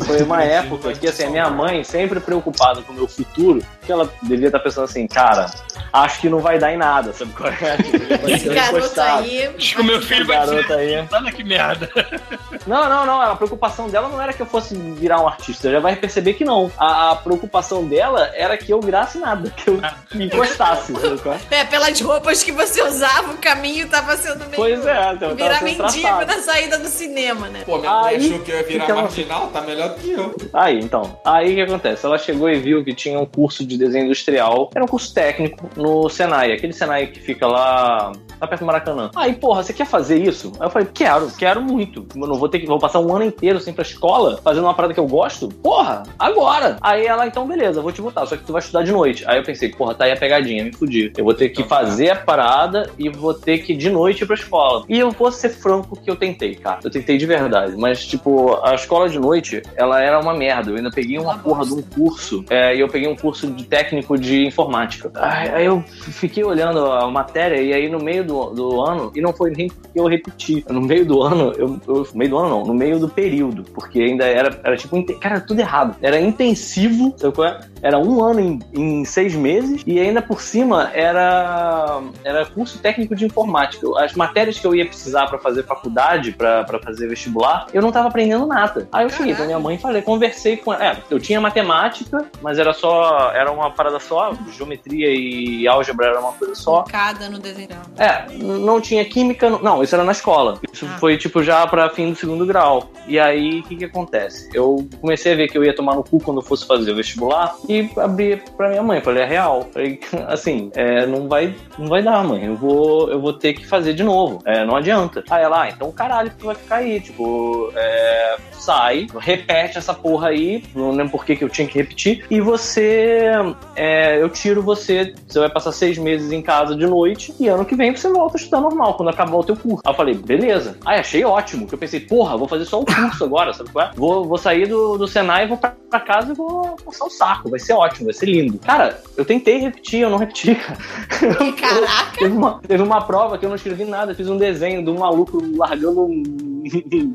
foi 0.07 0.23
uma 0.23 0.43
época 0.43 0.93
que 0.93 1.07
assim, 1.09 1.25
a 1.25 1.31
minha 1.31 1.51
mãe, 1.51 1.85
sempre 1.85 2.21
preocupada 2.21 2.83
com 2.83 2.93
o 2.93 2.97
meu 2.97 3.09
futuro, 3.09 3.61
que 3.89 3.93
ela 3.93 4.13
devia 4.23 4.49
estar 4.49 4.59
pensando 4.61 4.85
assim, 4.85 5.07
cara, 5.07 5.47
acho 5.95 6.21
que 6.21 6.29
não 6.29 6.41
vai 6.41 6.59
dar 6.59 6.71
em 6.73 6.77
nada, 6.77 7.11
sabe 7.15 7.33
qual 7.33 7.49
é? 7.49 7.77
Tipo, 7.83 8.07
vai 8.23 8.33
Esse 8.33 8.45
ser 8.45 8.51
um 8.51 8.55
garoto 8.55 9.01
aí. 9.01 9.47
Acho 9.57 9.75
que 9.77 9.81
o 9.81 9.85
meu 9.85 10.03
filho 10.03 10.27
vai 10.27 10.37
Garota 10.37 10.67
ser. 10.67 10.75
aí. 10.75 11.09
Olha 11.11 11.33
que 11.33 11.43
merda. 11.43 11.91
Não, 12.67 12.87
não, 12.89 13.07
não. 13.07 13.21
A 13.23 13.35
preocupação 13.35 13.89
dela 13.89 14.09
não 14.11 14.21
era 14.21 14.33
que 14.33 14.43
eu 14.43 14.47
fosse 14.47 14.75
virar 14.77 15.23
um 15.23 15.27
artista. 15.29 15.71
Já 15.71 15.81
vai 15.81 15.97
perceber 15.97 16.35
que 16.35 16.45
não. 16.45 16.71
A, 16.77 17.13
a 17.13 17.17
preocupação 17.17 17.87
dela 17.87 18.31
era 18.35 18.59
que 18.59 18.71
eu 18.71 18.81
virasse 18.81 19.17
nada, 19.19 19.49
que 19.57 19.69
eu 19.71 19.81
me 20.15 20.27
encostasse. 20.27 20.93
sabe 20.93 21.19
qual 21.19 21.35
é? 21.35 21.61
É, 21.61 21.65
pelas 21.65 21.99
roupas 22.01 22.43
que 22.43 22.53
você 22.53 22.83
usava, 22.83 23.33
o 23.33 23.39
caminho 23.39 23.89
tava 23.89 24.15
sendo 24.19 24.41
meio. 24.41 24.57
Pois 24.57 24.85
é, 24.87 25.13
então, 25.15 25.35
Virar 25.35 25.63
mendigo 25.63 26.25
na 26.27 26.39
saída 26.43 26.79
do 26.79 26.89
cinema, 26.89 27.49
né? 27.49 27.63
Pô, 27.65 27.79
minha 27.79 27.91
mãe 28.03 28.17
Aí, 28.17 28.27
achou 28.27 28.39
que 28.41 28.51
eu 28.51 28.57
ia 28.57 28.63
virar 28.65 28.85
então- 28.85 28.97
marginal, 29.03 29.47
tá 29.49 29.61
melhor 29.63 29.89
do 29.91 29.95
que 29.95 30.11
eu. 30.13 30.37
Aí, 30.53 30.79
então. 30.79 31.19
Aí 31.25 31.53
o 31.53 31.55
que 31.55 31.61
acontece? 31.63 32.05
Ela 32.05 32.19
chegou 32.19 32.51
e 32.51 32.59
viu 32.59 32.85
que 32.85 32.93
tinha 32.95 33.19
um 33.19 33.25
curso 33.27 33.65
de 33.65 33.78
desenho 33.79 34.07
industrial. 34.07 34.71
Era 34.75 34.85
um 34.85 34.89
curso 34.89 35.13
técnico 35.15 35.69
no 35.77 36.09
Senai. 36.09 36.53
Aquele 36.53 36.73
Senai 36.73 37.07
que 37.07 37.21
fica 37.21 37.47
lá, 37.47 38.13
lá 38.41 38.47
perto 38.47 38.61
do 38.61 38.67
Maracanã. 38.67 39.11
Aí, 39.15 39.35
porra, 39.35 39.63
você 39.63 39.73
quer 39.73 39.87
fazer 39.87 40.19
isso? 40.19 40.53
Aí 40.59 40.67
eu 40.67 40.71
falei, 40.71 40.89
quero, 40.93 41.31
quero 41.37 41.63
muito. 41.63 42.07
Eu 42.15 42.27
não 42.27 42.35
vou 42.35 42.49
ter 42.49 42.59
que. 42.59 42.67
Vou 42.67 42.79
passar 42.79 43.01
um 43.01 43.15
ano 43.15 43.25
inteiro 43.25 43.61
sem 43.61 43.73
ir 43.73 43.75
pra 43.75 43.83
escola 43.83 44.41
fazendo 44.43 44.65
uma 44.65 44.75
parada 44.75 44.93
que 44.93 45.01
eu 45.01 45.07
gosto? 45.07 45.49
Porra, 45.49 46.03
agora! 46.19 46.77
Aí 46.81 47.07
ela, 47.07 47.27
então, 47.27 47.47
beleza, 47.47 47.81
vou 47.81 47.93
te 47.93 48.03
botar. 48.03 48.27
Só 48.27 48.37
que 48.37 48.45
tu 48.45 48.53
vai 48.53 48.61
estudar 48.61 48.83
de 48.83 48.93
noite. 48.93 49.25
Aí 49.27 49.39
eu 49.39 49.45
pensei, 49.45 49.69
porra, 49.71 49.95
tá 49.95 50.05
aí 50.05 50.13
a 50.13 50.17
pegadinha, 50.17 50.65
me 50.65 50.73
fudi. 50.73 51.13
Eu 51.17 51.25
vou 51.25 51.35
ter 51.35 51.51
que 51.51 51.63
fazer 51.63 52.11
a 52.11 52.17
parada 52.17 52.91
e 52.99 53.09
vou 53.09 53.33
ter 53.33 53.59
que 53.59 53.73
ir 53.73 53.77
de 53.77 53.91
noite 53.91 54.25
ir 54.25 54.27
pra 54.27 54.35
escola. 54.35 54.85
E 54.89 54.99
eu 54.99 55.11
vou 55.11 55.31
ser 55.31 55.51
franco 55.51 55.97
que 55.97 56.11
eu 56.11 56.17
tentei, 56.17 56.55
cara. 56.57 56.81
Eu 56.83 56.91
tentei 56.91 57.17
de 57.17 57.27
verdade. 57.27 57.77
Mas, 57.77 58.05
tipo, 58.05 58.59
a 58.65 58.75
escola 58.75 59.09
de 59.09 59.19
noite, 59.19 59.63
ela 59.77 60.01
era 60.01 60.19
uma 60.19 60.35
merda. 60.35 60.71
Eu 60.71 60.77
ainda 60.77 60.91
peguei 60.91 61.19
uma 61.19 61.29
Uma 61.29 61.39
porra 61.39 61.67
de 61.67 61.75
um 61.75 61.83
curso. 61.83 62.43
É, 62.49 62.75
e 62.75 62.81
eu 62.81 62.89
peguei 62.89 63.07
um 63.07 63.15
curso 63.15 63.47
de 63.49 63.65
técnico 63.69 64.17
de 64.19 64.47
informática. 64.47 65.11
Aí, 65.15 65.65
eu 65.67 65.83
fiquei 65.87 66.43
olhando 66.45 66.85
a 66.91 67.11
matéria 67.11 67.61
e 67.61 67.73
aí 67.73 67.89
no 67.89 67.99
meio 67.99 68.25
do, 68.25 68.51
do 68.51 68.81
ano, 68.81 69.13
e 69.15 69.21
não 69.21 69.33
foi 69.33 69.51
nem 69.51 69.69
porque 69.69 69.99
eu 69.99 70.07
repeti. 70.07 70.65
No 70.69 70.81
meio 70.81 71.05
do 71.05 71.23
ano, 71.23 71.53
eu, 71.57 71.81
eu- 71.87 72.07
no 72.13 72.19
meio 72.19 72.31
do 72.31 72.39
ano 72.39 72.49
não, 72.49 72.65
no 72.65 72.75
meio 72.75 72.99
do 72.99 73.09
período. 73.09 73.63
Porque 73.75 74.01
ainda 74.01 74.25
era, 74.27 74.61
era 74.65 74.77
tipo, 74.77 75.03
cara, 75.19 75.41
tudo 75.41 75.61
errado. 75.61 75.97
Era 76.03 76.19
intensivo, 76.21 77.15
sabe 77.17 77.35
qual 77.35 77.49
é? 77.49 77.61
Era 77.83 77.99
um 77.99 78.23
ano 78.25 78.41
em, 78.41 78.59
em 78.75 79.05
seis 79.05 79.35
meses 79.35 79.83
e 79.87 80.01
ainda 80.01 80.21
por 80.21 80.41
cima 80.41 80.91
era, 80.93 82.01
era 82.25 82.45
curso 82.47 82.79
técnico 82.81 83.15
de 83.15 83.27
informática. 83.27 83.87
As 84.03 84.15
matérias 84.15 84.59
que 84.59 84.67
eu 84.67 84.75
ia 84.75 84.87
precisar 84.87 85.27
pra 85.27 85.39
fazer 85.39 85.63
faculdade, 85.65 86.33
pra 86.33 86.65
pra 86.65 86.79
fazer 86.81 87.09
vestibular, 87.09 87.67
eu 87.73 87.81
não 87.81 87.93
tava 87.93 88.09
aprendendo 88.09 88.47
nada. 88.47 88.89
Aí 88.93 89.05
eu 89.05 89.11
cheguei 89.11 89.35
pra 89.35 89.45
minha 89.47 89.59
mãe 89.59 89.77
e 89.77 89.79
falei, 89.79 90.03
conversei 90.03 90.57
com 90.57 90.73
ela. 90.73 90.85
É, 90.85 90.97
eu 91.11 91.19
tinha 91.21 91.41
matemática, 91.41 92.25
mas 92.43 92.59
era 92.59 92.73
só, 92.73 93.31
era 93.33 93.51
uma 93.59 93.71
parada 93.71 93.99
só, 94.01 94.33
geometria 94.57 95.09
e 95.11 95.67
álgebra 95.67 96.07
era 96.09 96.21
uma 96.21 96.33
coisa 96.33 96.55
só. 96.55 96.85
Focada 96.85 97.29
no 97.29 97.39
desenho. 97.39 97.69
É, 97.99 98.25
não 98.43 98.81
tinha 98.81 99.05
química, 99.05 99.49
não- 99.51 99.61
não, 99.61 99.83
isso 99.83 99.95
era 99.95 100.05
na 100.05 100.13
escola. 100.13 100.59
Isso 100.73 100.87
Ah. 100.87 100.99
foi 100.99 101.17
tipo 101.17 101.43
já 101.43 101.67
pra 101.67 101.91
fim 101.91 102.11
do 102.11 102.17
segundo 102.17 102.47
grau. 102.47 102.91
E 103.07 103.19
aí, 103.19 103.61
o 103.61 103.63
que 103.65 103.77
que 103.77 103.85
acontece? 103.85 104.49
Eu 104.55 104.87
comecei 105.01 105.33
a 105.33 105.37
ver 105.37 105.49
que 105.49 105.57
eu 105.59 105.65
ia 105.65 105.75
tomar 105.75 105.95
no 105.95 106.05
cu 106.05 106.19
quando 106.21 106.39
eu 106.39 106.45
fosse 106.45 106.67
fazer 106.67 106.93
o 106.93 106.97
vestibular 106.97 107.55
e 107.69 107.91
abri 107.97 108.43
pra 108.57 108.69
minha 108.69 108.83
mãe, 108.83 109.01
falei, 109.01 109.23
é 109.23 109.27
real. 109.27 109.67
Falei, 109.73 109.99
assim, 110.29 110.71
é, 110.75 111.07
não 111.07 111.29
vai, 111.29 111.55
não 111.79 111.89
vai 111.89 112.03
dar, 112.03 112.23
mãe. 112.25 112.45
Eu 112.45 112.57
vou, 112.57 113.11
eu 113.11 113.21
vou 113.21 113.33
ter 113.33 113.55
que 113.55 113.67
fazer 113.67 113.93
de 113.95 114.03
novo. 114.05 114.41
É, 114.45 114.65
não 114.65 114.77
adianta. 114.77 115.25
Aí 115.31 115.43
ela, 115.43 115.63
ah, 115.63 115.69
então 115.69 115.91
caralho, 115.93 116.31
tu 116.39 116.47
vai 116.47 116.55
ficar 116.55 116.77
aí, 116.77 117.01
tipo, 117.01 117.73
é, 117.75 118.37
sai, 118.53 119.07
repete 119.19 119.79
essa 119.79 119.95
porra 119.95 120.29
aí, 120.29 120.63
não 120.75 120.91
lembro 120.91 121.13
por 121.13 121.25
que 121.25 121.37
que 121.37 121.45
eu 121.45 121.49
tinha 121.49 121.67
que 121.67 121.79
repetir, 121.79 122.25
e 122.31 122.41
você, 122.41 123.31
é, 123.77 124.21
eu 124.23 124.29
tiro 124.29 124.63
você, 124.63 125.15
você 125.27 125.39
vai 125.39 125.51
passar 125.51 125.73
seis 125.73 125.99
meses 125.99 126.33
em 126.33 126.43
casa 126.43 126.75
de 126.75 126.87
noite, 126.87 127.35
e 127.39 127.49
ano 127.49 127.65
que 127.65 127.75
vem 127.75 127.95
você 127.95 128.11
volta 128.11 128.37
a 128.37 128.41
estudar 128.41 128.61
normal, 128.61 128.95
quando 128.95 129.09
acabar 129.09 129.37
o 129.37 129.45
teu 129.45 129.57
curso. 129.57 129.83
Aí 129.85 129.93
eu 129.93 129.97
falei, 129.97 130.15
beleza. 130.15 130.77
Aí 130.85 130.99
achei 130.99 131.25
ótimo, 131.25 131.67
que 131.67 131.75
eu 131.75 131.79
pensei, 131.79 132.01
porra, 132.01 132.37
vou 132.37 132.49
fazer 132.49 132.65
só 132.65 132.81
o 132.81 132.87
curso 132.87 133.25
agora, 133.25 133.53
sabe 133.53 133.71
qual 133.71 133.87
é? 133.87 133.91
Vou, 133.95 134.25
vou 134.25 134.39
sair 134.39 134.67
do, 134.67 134.97
do 134.97 135.09
Senai, 135.09 135.47
vou 135.47 135.57
pra, 135.57 135.75
pra 135.91 136.01
casa 136.01 136.33
e 136.33 136.37
vou 136.37 136.77
passar 136.85 137.05
o 137.05 137.11
saco, 137.11 137.51
vai 137.51 137.59
ser 137.59 137.73
ótimo, 137.73 138.07
vai 138.07 138.15
ser 138.15 138.27
lindo. 138.27 138.59
Cara, 138.59 139.01
eu 139.17 139.25
tentei 139.25 139.59
repetir, 139.59 140.01
eu 140.01 140.11
não 140.11 140.19
repeti, 140.19 140.55
cara. 140.55 140.79
Caraca! 141.59 142.19
Teve 142.19 142.37
uma, 142.37 142.61
teve 142.67 142.83
uma 142.83 143.01
prova 143.03 143.39
que 143.39 143.45
eu 143.45 143.49
não 143.49 143.57
escrevi 143.57 143.85
nada, 143.85 144.15
fiz 144.15 144.29
um 144.29 144.37
desenho 144.37 144.85
de 144.85 144.91
um 144.91 144.99
maluco 144.99 145.43
largando 145.57 146.05
um 146.05 146.58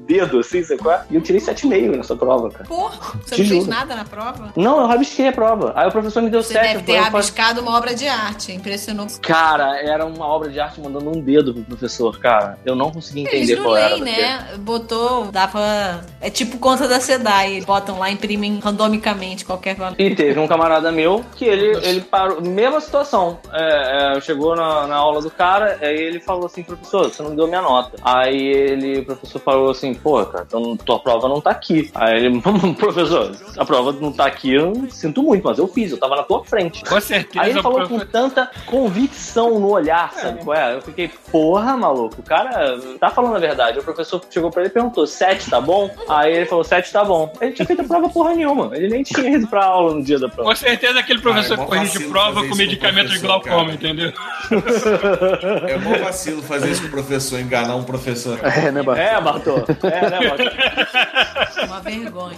dedo, 0.07 0.39
assim, 0.39 0.63
qual 0.77 0.95
é? 0.95 1.03
E 1.09 1.15
eu 1.15 1.21
tirei 1.21 1.39
7,5 1.41 1.95
nessa 1.97 2.15
prova, 2.15 2.49
cara. 2.49 2.65
Porra, 2.65 2.97
você 3.23 3.35
Te 3.35 3.41
não 3.41 3.49
fez 3.49 3.63
juro. 3.63 3.69
nada 3.69 3.95
na 3.95 4.05
prova? 4.05 4.53
Não, 4.55 4.81
eu 4.81 4.87
rabisquei 4.87 5.27
a 5.27 5.31
prova. 5.33 5.73
Aí 5.75 5.87
o 5.87 5.91
professor 5.91 6.21
me 6.21 6.29
deu 6.29 6.41
Você 6.43 6.53
7. 6.53 6.67
deve 6.67 6.83
ter 6.83 6.97
rabiscado 6.97 7.61
uma 7.61 7.77
obra 7.77 7.93
de 7.95 8.07
arte. 8.07 8.51
Impressionou. 8.51 9.07
Cara, 9.21 9.77
era 9.81 10.05
uma 10.05 10.25
obra 10.25 10.49
de 10.49 10.59
arte 10.59 10.79
mandando 10.81 11.09
um 11.09 11.21
dedo 11.21 11.53
pro 11.53 11.63
professor, 11.63 12.17
cara. 12.19 12.57
Eu 12.65 12.75
não 12.75 12.91
consegui 12.91 13.21
entender 13.21 13.37
Eles 13.53 13.59
qual 13.59 13.75
era. 13.75 13.95
leem, 13.95 14.03
né? 14.03 14.55
Botou, 14.59 15.25
dava. 15.31 16.01
É 16.21 16.29
tipo 16.29 16.57
conta 16.57 16.87
da 16.87 16.99
SEDAI. 16.99 17.61
Botam 17.61 17.99
lá, 17.99 18.09
imprimem 18.09 18.59
randomicamente 18.59 19.45
qualquer 19.45 19.75
valor. 19.75 19.95
E 19.99 20.15
teve 20.15 20.39
um 20.39 20.47
camarada 20.47 20.91
meu 20.91 21.23
que 21.35 21.45
ele, 21.45 21.77
ele 21.85 22.01
parou, 22.01 22.41
mesma 22.41 22.79
situação. 22.79 23.39
É, 23.51 24.17
é, 24.17 24.21
chegou 24.21 24.55
na, 24.55 24.87
na 24.87 24.95
aula 24.95 25.21
do 25.21 25.29
cara, 25.31 25.77
aí 25.81 25.95
ele 25.95 26.19
falou 26.19 26.45
assim, 26.45 26.63
professor, 26.63 27.09
você 27.09 27.21
não 27.23 27.35
deu 27.35 27.47
minha 27.47 27.61
nota. 27.61 27.97
Aí 28.03 28.35
ele, 28.47 28.99
o 28.99 29.05
professor 29.05 29.39
falou 29.43 29.71
assim, 29.71 29.93
pô, 29.93 30.23
cara, 30.25 30.45
então 30.47 30.75
tua 30.77 30.99
prova 30.99 31.27
não 31.27 31.39
tá 31.41 31.51
aqui. 31.51 31.89
Aí 31.95 32.25
ele, 32.25 32.41
professor, 32.77 33.31
a 33.57 33.65
prova 33.65 33.91
não 33.93 34.11
tá 34.11 34.25
aqui, 34.25 34.53
eu 34.53 34.87
sinto 34.89 35.21
muito, 35.23 35.43
mas 35.43 35.57
eu 35.57 35.67
fiz, 35.67 35.91
eu 35.91 35.97
tava 35.97 36.15
na 36.15 36.23
tua 36.23 36.43
frente. 36.43 36.83
Com 36.83 36.99
certeza. 37.01 37.43
Aí 37.43 37.51
ele 37.51 37.61
falou 37.61 37.79
profe- 37.79 37.93
com 37.99 38.05
tanta 38.11 38.49
convicção 38.65 39.59
no 39.59 39.69
olhar, 39.71 40.11
sabe 40.13 40.43
qual 40.43 40.55
é? 40.57 40.75
Eu 40.75 40.81
fiquei, 40.81 41.09
porra, 41.31 41.75
maluco, 41.77 42.15
o 42.19 42.23
cara 42.23 42.77
tá 42.99 43.09
falando 43.09 43.35
a 43.35 43.39
verdade. 43.39 43.79
O 43.79 43.83
professor 43.83 44.21
chegou 44.29 44.49
pra 44.51 44.61
ele 44.61 44.69
e 44.69 44.73
perguntou, 44.73 45.05
sete 45.07 45.49
tá 45.49 45.59
bom? 45.61 45.89
Aí 46.09 46.33
ele 46.33 46.45
falou, 46.45 46.63
sete 46.63 46.91
tá 46.91 47.03
bom. 47.03 47.31
Ele 47.41 47.51
tinha 47.51 47.65
feito 47.65 47.81
a 47.81 47.85
prova 47.85 48.09
porra 48.09 48.33
nenhuma. 48.33 48.69
Ele 48.73 48.87
nem 48.89 49.03
tinha 49.03 49.29
ido 49.29 49.47
pra 49.47 49.65
aula 49.65 49.93
no 49.95 50.03
dia 50.03 50.19
da 50.19 50.27
prova. 50.29 50.49
Com 50.49 50.55
certeza 50.55 50.99
aquele 50.99 51.19
professor 51.19 51.53
Ah, 51.53 51.55
é 51.55 51.57
mó 51.57 51.63
que 51.65 51.69
corrige 51.69 51.93
vacilo 51.93 52.11
prova 52.11 52.47
com 52.47 52.55
medicamento 52.55 53.09
de 53.09 53.19
glaucoma, 53.19 53.55
cara. 53.65 53.73
entendeu? 53.73 54.13
É 55.67 55.77
mó 55.77 55.97
vacilo 55.97 56.41
fazer 56.41 56.69
isso 56.71 56.81
com 56.81 56.87
o 56.87 56.91
professor, 56.91 57.39
enganar 57.39 57.75
um 57.75 57.83
professor. 57.83 58.39
É, 58.43 58.71
né, 58.71 58.81
Bartô? 58.83 59.01
É, 59.01 59.21
É, 59.83 60.09
né, 60.09 60.29
Bartô? 60.29 61.63
Uma 61.65 61.79
vergonha. 61.79 62.37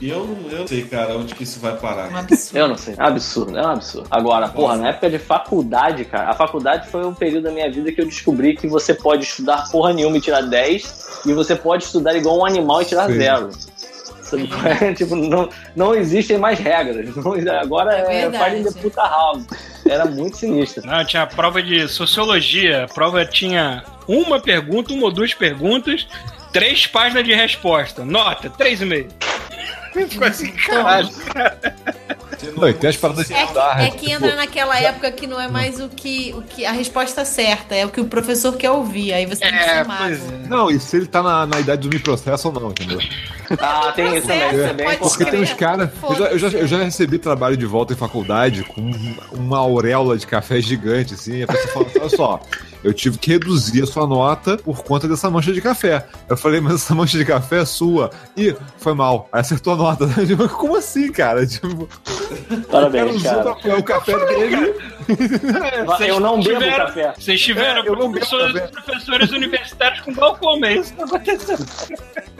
E 0.00 0.08
eu 0.08 0.26
não 0.26 0.50
eu 0.50 0.66
sei, 0.68 0.82
cara, 0.84 1.16
onde 1.16 1.34
que 1.34 1.44
isso 1.44 1.60
vai 1.60 1.76
parar. 1.76 2.10
Um 2.10 2.16
absurdo. 2.16 2.58
Eu 2.58 2.68
não 2.68 2.76
sei. 2.76 2.94
É 2.96 3.02
um 3.02 3.06
absurdo, 3.06 3.58
é 3.58 3.62
um 3.62 3.70
absurdo. 3.70 4.08
Agora, 4.10 4.48
porra, 4.48 4.76
na 4.76 4.88
época 4.88 5.10
de 5.10 5.18
faculdade, 5.18 6.04
cara, 6.04 6.30
a 6.30 6.34
faculdade 6.34 6.88
foi 6.88 7.04
um 7.06 7.14
período 7.14 7.44
da 7.44 7.52
minha 7.52 7.70
vida 7.70 7.92
que 7.92 8.00
eu 8.00 8.06
descobri 8.06 8.56
que 8.56 8.66
você 8.66 8.94
pode 8.94 9.24
estudar 9.24 9.68
porra 9.70 9.92
nenhuma 9.92 10.16
e 10.16 10.20
tirar 10.20 10.42
10, 10.42 11.22
e 11.26 11.32
você 11.32 11.54
pode 11.54 11.84
estudar 11.84 12.14
igual 12.16 12.38
um 12.38 12.44
animal 12.44 12.82
e 12.82 12.84
tirar 12.84 13.06
Sim. 13.08 13.18
zero. 13.18 13.50
É? 13.50 14.92
Tipo, 14.94 15.14
não, 15.14 15.48
não 15.74 15.94
existem 15.94 16.36
mais 16.36 16.58
regras. 16.58 17.14
Não- 17.14 17.34
agora 17.60 17.94
É 17.94 18.22
é, 18.22 18.30
the 18.30 18.70
puta 18.80 19.02
house. 19.02 19.46
Era 19.88 20.04
muito 20.06 20.36
sinistro. 20.36 20.86
Não, 20.86 21.04
tinha 21.04 21.22
a 21.22 21.26
prova 21.26 21.62
de 21.62 21.88
sociologia. 21.88 22.84
A 22.84 22.88
prova 22.88 23.24
tinha 23.24 23.84
uma 24.06 24.40
pergunta, 24.40 24.92
uma 24.92 25.04
ou 25.04 25.12
duas 25.12 25.34
perguntas, 25.34 26.06
três 26.52 26.86
páginas 26.86 27.24
de 27.24 27.34
resposta. 27.34 28.04
Nota, 28.04 28.50
três 28.50 28.80
e 28.80 28.84
meio. 28.84 29.08
Ficou 29.92 30.26
assim, 30.26 30.52
caralho. 30.52 31.08
Não, 32.56 32.72
tem 32.72 32.90
as 32.90 32.96
paradas 32.96 33.26
de 33.26 33.34
É 33.34 33.46
que, 33.46 33.52
é 33.58 33.74
né? 33.76 33.90
que 33.90 33.98
Tipo, 34.06 34.12
entra 34.12 34.36
naquela 34.36 34.78
época 34.78 35.10
que 35.12 35.26
não 35.26 35.40
é 35.40 35.48
mais 35.48 35.80
o 35.80 35.88
que, 35.88 36.34
o 36.36 36.42
que 36.42 36.64
a 36.64 36.72
resposta 36.72 37.24
certa, 37.24 37.74
é 37.74 37.84
o 37.84 37.88
que 37.90 38.00
o 38.00 38.06
professor 38.06 38.56
quer 38.56 38.70
ouvir. 38.70 39.12
Aí 39.12 39.26
você 39.26 39.40
tem 39.42 39.50
que 39.50 39.56
É, 39.58 39.74
ser 39.78 39.84
mago. 39.84 40.14
é. 40.14 40.48
Não, 40.48 40.70
e 40.70 40.78
se 40.78 40.96
ele 40.96 41.06
tá 41.06 41.22
na, 41.22 41.46
na 41.46 41.60
idade 41.60 41.88
do 41.88 41.94
me 41.94 42.00
processo 42.00 42.48
ou 42.48 42.54
não, 42.60 42.70
entendeu? 42.70 42.98
Ah, 43.60 43.92
tem 43.94 44.16
isso 44.16 44.26
também. 44.26 44.48
Isso 44.50 44.60
é 44.60 44.68
Pode 44.74 44.98
Porque 44.98 45.22
importante. 45.22 45.30
tem 45.30 45.40
uns 45.42 45.52
caras. 45.54 45.90
Eu 46.02 46.14
já, 46.16 46.24
eu, 46.26 46.38
já, 46.38 46.48
eu 46.58 46.66
já 46.66 46.78
recebi 46.82 47.18
trabalho 47.18 47.56
de 47.56 47.66
volta 47.66 47.92
em 47.92 47.96
faculdade 47.96 48.64
com 48.64 48.90
uma 49.32 49.58
auréola 49.58 50.16
de 50.16 50.26
café 50.26 50.60
gigante, 50.60 51.14
assim, 51.14 51.36
e 51.38 51.42
a 51.44 51.46
pessoa 51.46 51.68
fala: 51.72 51.86
olha 52.00 52.08
só, 52.08 52.40
eu 52.84 52.92
tive 52.94 53.18
que 53.18 53.30
reduzir 53.32 53.82
a 53.82 53.86
sua 53.86 54.06
nota 54.06 54.56
por 54.58 54.82
conta 54.84 55.08
dessa 55.08 55.30
mancha 55.30 55.52
de 55.52 55.60
café. 55.60 56.06
Eu 56.28 56.36
falei, 56.36 56.60
mas 56.60 56.74
essa 56.74 56.94
mancha 56.94 57.18
de 57.18 57.24
café 57.24 57.60
é 57.60 57.64
sua. 57.64 58.10
Ih, 58.36 58.54
foi 58.78 58.94
mal. 58.94 59.28
Aí 59.32 59.40
acertou 59.40 59.72
a 59.74 59.76
nota. 59.76 60.06
Tipo, 60.26 60.48
Como 60.48 60.76
assim, 60.76 61.10
cara? 61.12 61.46
Tipo, 61.46 61.88
Parabéns, 62.70 63.20
o 63.20 63.24
cara 63.24 63.56
usou 63.56 63.78
o 63.78 63.82
café 63.82 64.26
dele. 64.26 64.74
Eu 66.08 66.18
não 66.20 66.40
bebo 66.40 66.58
tiveram- 66.60 66.86
café. 66.86 67.14
Vocês 67.18 67.40
tiveram 67.40 67.82
É, 67.82 67.88
eu 67.88 67.92
não 67.96 68.10
bebo 68.10 68.26
professores, 68.26 68.52
café. 68.60 68.68
professores 68.82 69.30
universitários 69.30 70.00
com 70.00 70.12
glaucoma, 70.12 70.66
é 70.66 70.74
isso 70.78 70.94
que 70.94 71.02
aconteceu. 71.02 71.56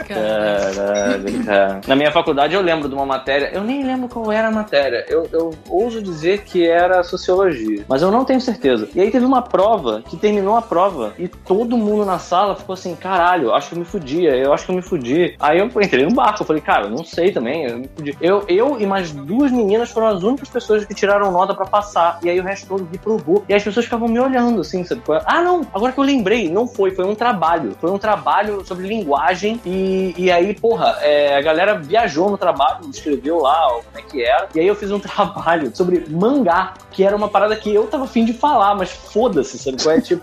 Caralho, 0.08 1.44
cara. 1.44 1.80
Na 1.86 1.96
minha 1.96 2.10
faculdade 2.12 2.54
eu 2.54 2.60
lembro 2.62 2.88
de 2.88 2.94
uma 2.94 3.06
matéria, 3.06 3.50
eu 3.52 3.62
nem 3.62 3.84
lembro 3.84 4.08
qual 4.08 4.30
era 4.32 4.48
a 4.48 4.50
matéria. 4.50 5.04
Eu, 5.08 5.28
eu 5.32 5.54
ouso 5.68 6.02
dizer 6.02 6.42
que 6.42 6.66
era 6.66 7.02
sociologia, 7.02 7.84
mas 7.88 8.02
eu 8.02 8.10
não 8.10 8.24
tenho 8.24 8.40
certeza. 8.40 8.88
E 8.94 9.00
aí 9.00 9.10
teve 9.10 9.24
uma 9.24 9.42
prova 9.42 10.02
que 10.08 10.16
terminou 10.36 10.56
a 10.56 10.62
prova 10.62 11.14
e 11.18 11.28
todo 11.28 11.78
mundo 11.78 12.04
na 12.04 12.18
sala 12.18 12.54
ficou 12.54 12.74
assim: 12.74 12.94
caralho, 12.94 13.54
acho 13.54 13.70
que 13.70 13.74
eu 13.74 13.78
me 13.78 13.84
fudia, 13.84 14.36
eu 14.36 14.52
acho 14.52 14.66
que 14.66 14.70
eu 14.70 14.76
me 14.76 14.82
fudi. 14.82 15.34
Aí 15.40 15.58
eu 15.58 15.66
entrei 15.66 16.04
no 16.04 16.14
barco, 16.14 16.42
eu 16.42 16.46
falei, 16.46 16.60
cara, 16.60 16.88
não 16.88 17.02
sei 17.04 17.32
também, 17.32 17.64
eu 17.64 17.78
me 17.78 17.88
fudi. 17.96 18.16
Eu, 18.20 18.44
eu 18.48 18.80
e 18.80 18.86
mais 18.86 19.10
duas 19.10 19.50
meninas 19.50 19.90
foram 19.90 20.08
as 20.08 20.22
únicas 20.22 20.48
pessoas 20.48 20.84
que 20.84 20.94
tiraram 20.94 21.30
nota 21.32 21.54
pra 21.54 21.64
passar. 21.64 22.18
E 22.22 22.28
aí 22.28 22.38
o 22.38 22.42
resto 22.42 22.66
todo 22.66 22.86
reprovou. 22.90 23.44
E 23.48 23.54
as 23.54 23.62
pessoas 23.62 23.86
ficavam 23.86 24.08
me 24.08 24.20
olhando 24.20 24.60
assim, 24.60 24.84
sabe? 24.84 25.02
Ah, 25.24 25.42
não, 25.42 25.66
agora 25.72 25.92
que 25.92 25.98
eu 25.98 26.04
lembrei, 26.04 26.50
não 26.50 26.68
foi, 26.68 26.90
foi 26.90 27.06
um 27.06 27.14
trabalho. 27.14 27.74
Foi 27.80 27.90
um 27.90 27.98
trabalho 27.98 28.64
sobre 28.66 28.86
linguagem 28.86 29.60
e, 29.64 30.14
e 30.18 30.30
aí, 30.30 30.54
porra, 30.54 30.98
é, 31.00 31.36
a 31.36 31.40
galera 31.40 31.78
viajou 31.78 32.30
no 32.30 32.36
trabalho, 32.36 32.88
escreveu 32.90 33.40
lá 33.40 33.68
como 33.68 33.98
é 33.98 34.02
que 34.02 34.22
era. 34.22 34.48
E 34.54 34.60
aí 34.60 34.66
eu 34.66 34.74
fiz 34.74 34.90
um 34.90 35.00
trabalho 35.00 35.74
sobre 35.74 36.04
mangá, 36.10 36.74
que 36.90 37.02
era 37.02 37.16
uma 37.16 37.28
parada 37.28 37.56
que 37.56 37.74
eu 37.74 37.86
tava 37.86 38.04
afim 38.04 38.24
de 38.24 38.32
falar, 38.32 38.74
mas 38.74 38.90
foda-se, 38.90 39.58
sabe? 39.58 39.76
qual 39.86 39.94
é? 39.94 40.00
Tipo, 40.00 40.15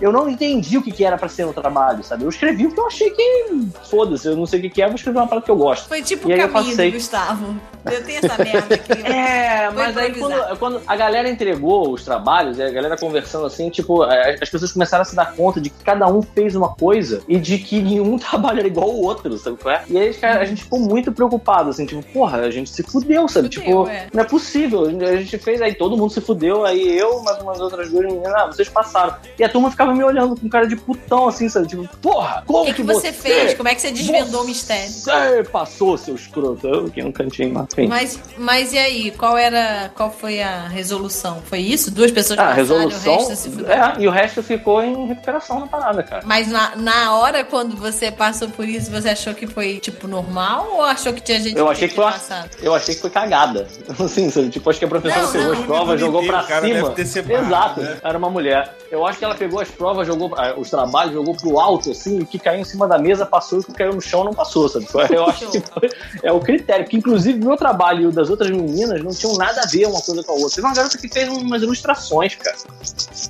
eu 0.00 0.12
não 0.12 0.28
entendi 0.28 0.78
o 0.78 0.82
que, 0.82 0.90
que 0.90 1.04
era 1.04 1.16
pra 1.16 1.28
ser 1.28 1.46
no 1.46 1.52
trabalho, 1.52 2.02
sabe? 2.02 2.24
Eu 2.24 2.28
escrevi 2.28 2.66
o 2.66 2.72
que 2.72 2.80
eu 2.80 2.86
achei 2.86 3.10
que. 3.10 3.68
Foda-se, 3.90 4.26
eu 4.26 4.36
não 4.36 4.46
sei 4.46 4.58
o 4.58 4.62
que, 4.62 4.70
que 4.70 4.82
é, 4.82 4.86
vou 4.86 4.96
escrever 4.96 5.18
uma 5.18 5.26
parada 5.26 5.44
que 5.44 5.50
eu 5.50 5.56
gosto. 5.56 5.88
Foi 5.88 6.02
tipo 6.02 6.26
o 6.26 6.30
caminho 6.30 6.52
passei. 6.52 6.90
do 6.90 6.94
Gustavo. 6.94 7.56
Eu 7.84 8.04
tenho 8.04 8.18
essa 8.18 8.36
merda 8.42 8.74
aqui. 8.74 8.92
É, 9.06 9.70
mas 9.70 9.96
aí 9.96 10.14
quando, 10.14 10.58
quando 10.58 10.82
a 10.86 10.96
galera 10.96 11.28
entregou 11.28 11.92
os 11.92 12.04
trabalhos, 12.04 12.58
a 12.60 12.70
galera 12.70 12.96
conversando 12.96 13.46
assim, 13.46 13.70
tipo, 13.70 14.04
é, 14.04 14.38
as 14.40 14.48
pessoas 14.48 14.72
começaram 14.72 15.02
a 15.02 15.04
se 15.04 15.14
dar 15.14 15.34
conta 15.34 15.60
de 15.60 15.70
que 15.70 15.84
cada 15.84 16.06
um 16.06 16.22
fez 16.22 16.54
uma 16.54 16.74
coisa 16.74 17.22
e 17.28 17.38
de 17.38 17.58
que 17.58 17.80
nenhum 17.80 18.18
trabalho 18.18 18.58
era 18.58 18.68
igual 18.68 18.90
ao 18.90 18.96
outro, 18.96 19.36
sabe 19.38 19.56
qual 19.56 19.74
é? 19.74 19.84
E 19.88 19.98
aí 19.98 20.16
a 20.22 20.44
gente 20.44 20.64
ficou 20.64 20.80
muito 20.80 21.12
preocupado, 21.12 21.70
assim, 21.70 21.86
tipo, 21.86 22.02
porra, 22.12 22.38
a 22.38 22.50
gente 22.50 22.70
se 22.70 22.82
fudeu, 22.82 23.28
sabe? 23.28 23.48
Fudeu, 23.48 23.62
tipo, 23.62 23.88
é. 23.88 24.06
não 24.12 24.22
é 24.22 24.24
possível. 24.24 24.86
A 24.86 25.16
gente 25.16 25.38
fez, 25.38 25.62
aí 25.62 25.74
todo 25.74 25.96
mundo 25.96 26.12
se 26.12 26.20
fudeu, 26.20 26.64
aí 26.64 26.96
eu, 26.96 27.22
mais 27.22 27.40
umas 27.40 27.60
outras 27.60 27.90
duas 27.90 28.04
meninas, 28.04 28.32
ah, 28.34 28.46
vocês 28.46 28.68
passaram. 28.68 28.95
E 29.38 29.44
a 29.44 29.48
turma 29.48 29.70
ficava 29.70 29.94
me 29.94 30.02
olhando 30.04 30.36
com 30.38 30.48
cara 30.48 30.66
de 30.66 30.76
putão, 30.76 31.28
assim, 31.28 31.48
sabe? 31.48 31.66
Tipo, 31.68 31.86
porra, 31.98 32.42
como 32.46 32.62
O 32.62 32.66
que, 32.66 32.74
que 32.74 32.82
você 32.82 33.12
fez? 33.12 33.54
Como 33.54 33.68
é 33.68 33.74
que 33.74 33.80
você 33.80 33.90
desvendou 33.90 34.42
o 34.42 34.46
mistério? 34.46 34.88
Você 34.90 35.44
passou, 35.50 35.96
seu 35.98 36.14
escroto. 36.14 36.66
Eu 36.66 36.86
fiquei 36.86 37.02
no 37.02 37.12
cantinho, 37.12 37.52
mas 37.54 37.66
enfim. 37.72 37.86
Mas, 37.86 38.18
mas 38.38 38.72
e 38.72 38.78
aí, 38.78 39.10
qual 39.12 39.36
era. 39.36 39.90
Qual 39.94 40.10
foi 40.10 40.42
a 40.42 40.68
resolução? 40.68 41.42
Foi 41.44 41.58
isso? 41.60 41.90
Duas 41.90 42.10
pessoas 42.10 42.38
Ah, 42.38 42.42
passaram, 42.44 42.56
resolução. 42.56 43.12
o 43.14 43.16
resto 43.18 43.36
se 43.36 43.50
fudeu? 43.50 43.70
É, 43.72 43.94
e 43.98 44.08
o 44.08 44.10
resto 44.10 44.42
ficou 44.42 44.82
em 44.82 45.06
recuperação 45.06 45.60
na 45.60 45.66
parada, 45.66 46.02
cara. 46.02 46.22
Mas 46.24 46.48
na, 46.48 46.76
na 46.76 47.14
hora, 47.16 47.44
quando 47.44 47.76
você 47.76 48.10
passou 48.10 48.48
por 48.48 48.68
isso, 48.68 48.90
você 48.90 49.10
achou 49.10 49.34
que 49.34 49.46
foi, 49.46 49.78
tipo, 49.78 50.06
normal? 50.08 50.68
Ou 50.72 50.82
achou 50.82 51.12
que 51.12 51.20
tinha 51.20 51.40
gente 51.40 51.56
Eu 51.56 51.68
achei 51.68 51.88
que 51.88 51.94
foi 51.94 52.04
passado? 52.04 52.50
eu 52.62 52.74
achei 52.74 52.94
que 52.94 53.00
foi 53.00 53.10
cagada. 53.10 53.66
Assim, 54.02 54.30
sabe? 54.30 54.48
Tipo, 54.50 54.70
acho 54.70 54.78
que 54.78 54.84
a 54.84 54.88
professora 54.88 55.22
Não, 55.22 55.32
pegou 55.32 55.46
não, 55.52 55.60
as 55.60 55.66
provas, 55.66 56.00
jogou 56.00 56.24
pra 56.26 56.42
cara 56.44 56.66
cima. 56.66 56.82
deve 56.82 56.94
ter 56.94 57.06
separado, 57.06 57.46
Exato, 57.46 57.80
né? 57.80 57.96
era 58.02 58.18
uma 58.18 58.30
mulher. 58.30 58.76
Eu 58.90 59.06
acho 59.06 59.18
que 59.18 59.24
ela 59.24 59.34
pegou 59.34 59.60
as 59.60 59.68
provas, 59.70 60.06
jogou 60.06 60.32
ah, 60.36 60.54
os 60.56 60.70
trabalhos, 60.70 61.12
jogou 61.14 61.34
pro 61.34 61.58
alto, 61.58 61.90
assim, 61.90 62.20
o 62.20 62.26
que 62.26 62.38
caiu 62.38 62.60
em 62.60 62.64
cima 62.64 62.86
da 62.86 62.98
mesa 62.98 63.26
passou, 63.26 63.58
e 63.58 63.60
o 63.62 63.64
que 63.64 63.72
caiu 63.72 63.92
no 63.94 64.00
chão 64.00 64.24
não 64.24 64.32
passou, 64.32 64.68
sabe? 64.68 64.86
Eu 65.10 65.26
acho 65.26 65.50
que 65.50 65.60
foi, 65.60 65.90
é 66.22 66.32
o 66.32 66.40
critério. 66.40 66.84
Porque, 66.84 66.96
inclusive, 66.96 67.38
meu 67.44 67.56
trabalho 67.56 68.02
e 68.02 68.06
o 68.06 68.12
das 68.12 68.30
outras 68.30 68.50
meninas 68.50 69.02
não 69.02 69.10
tinham 69.12 69.34
nada 69.36 69.60
a 69.62 69.66
ver 69.66 69.86
uma 69.86 70.00
coisa 70.00 70.22
com 70.22 70.32
a 70.32 70.34
outra. 70.36 70.50
Teve 70.56 70.66
uma 70.66 70.74
garota 70.74 70.98
que 70.98 71.08
fez 71.08 71.28
umas 71.28 71.62
ilustrações, 71.62 72.34
cara. 72.36 72.56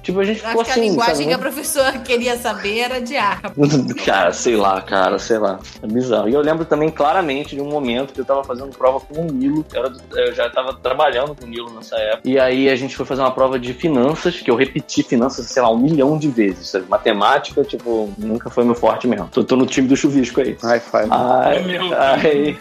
Tipo, 0.02 0.20
a 0.20 0.24
gente 0.24 0.40
Eu 0.42 0.46
ficou 0.48 0.60
acho 0.62 0.64
que 0.64 0.78
a 0.78 0.82
assim, 0.82 0.90
linguagem 0.90 1.14
sabe? 1.16 1.26
que 1.28 1.32
a 1.34 1.38
professora 1.38 1.98
queria 2.00 2.36
saber 2.38 2.78
era 2.80 3.00
de 3.00 3.16
arca. 3.16 3.52
Cara, 4.04 4.32
sei 4.32 4.56
lá, 4.56 4.80
cara, 4.82 5.18
sei 5.18 5.38
lá. 5.38 5.58
É 5.82 5.86
bizarro. 5.86 6.28
E 6.28 6.34
eu 6.34 6.40
lembro 6.40 6.64
também 6.64 6.90
claramente 6.90 7.54
de 7.56 7.60
um 7.60 7.68
momento 7.68 8.12
que 8.12 8.20
eu 8.20 8.24
tava 8.24 8.44
fazendo 8.44 8.68
prova 8.76 9.00
com 9.00 9.22
o 9.22 9.24
Nilo. 9.24 9.64
Do- 9.64 10.18
eu 10.18 10.34
já 10.34 10.48
tava 10.50 10.74
trabalhando 10.74 11.34
com 11.34 11.44
o 11.44 11.48
Nilo 11.48 11.70
nessa 11.74 11.96
época. 11.96 12.28
E 12.28 12.38
aí 12.38 12.68
a 12.68 12.76
gente 12.76 12.94
foi 12.96 13.04
fazer 13.06 13.22
uma 13.22 13.30
prova 13.30 13.58
de 13.58 13.72
finanças, 13.74 14.40
que 14.40 14.50
eu 14.50 14.54
repeti 14.56 15.02
finanças, 15.02 15.45
sei 15.46 15.62
lá, 15.62 15.70
um 15.70 15.78
milhão 15.78 16.18
de 16.18 16.28
vezes. 16.28 16.68
Sabe? 16.70 16.86
Matemática, 16.88 17.62
tipo, 17.64 18.10
nunca 18.18 18.50
foi 18.50 18.64
meu 18.64 18.74
forte 18.74 19.06
mesmo. 19.06 19.28
Tô, 19.28 19.42
tô 19.44 19.56
no 19.56 19.66
time 19.66 19.88
do 19.88 19.96
chuvisco 19.96 20.40
aí. 20.40 20.56
High 20.62 20.80
five. 20.80 21.08
Aí, 21.10 21.64
Meu 21.66 21.82
aí, 21.98 22.58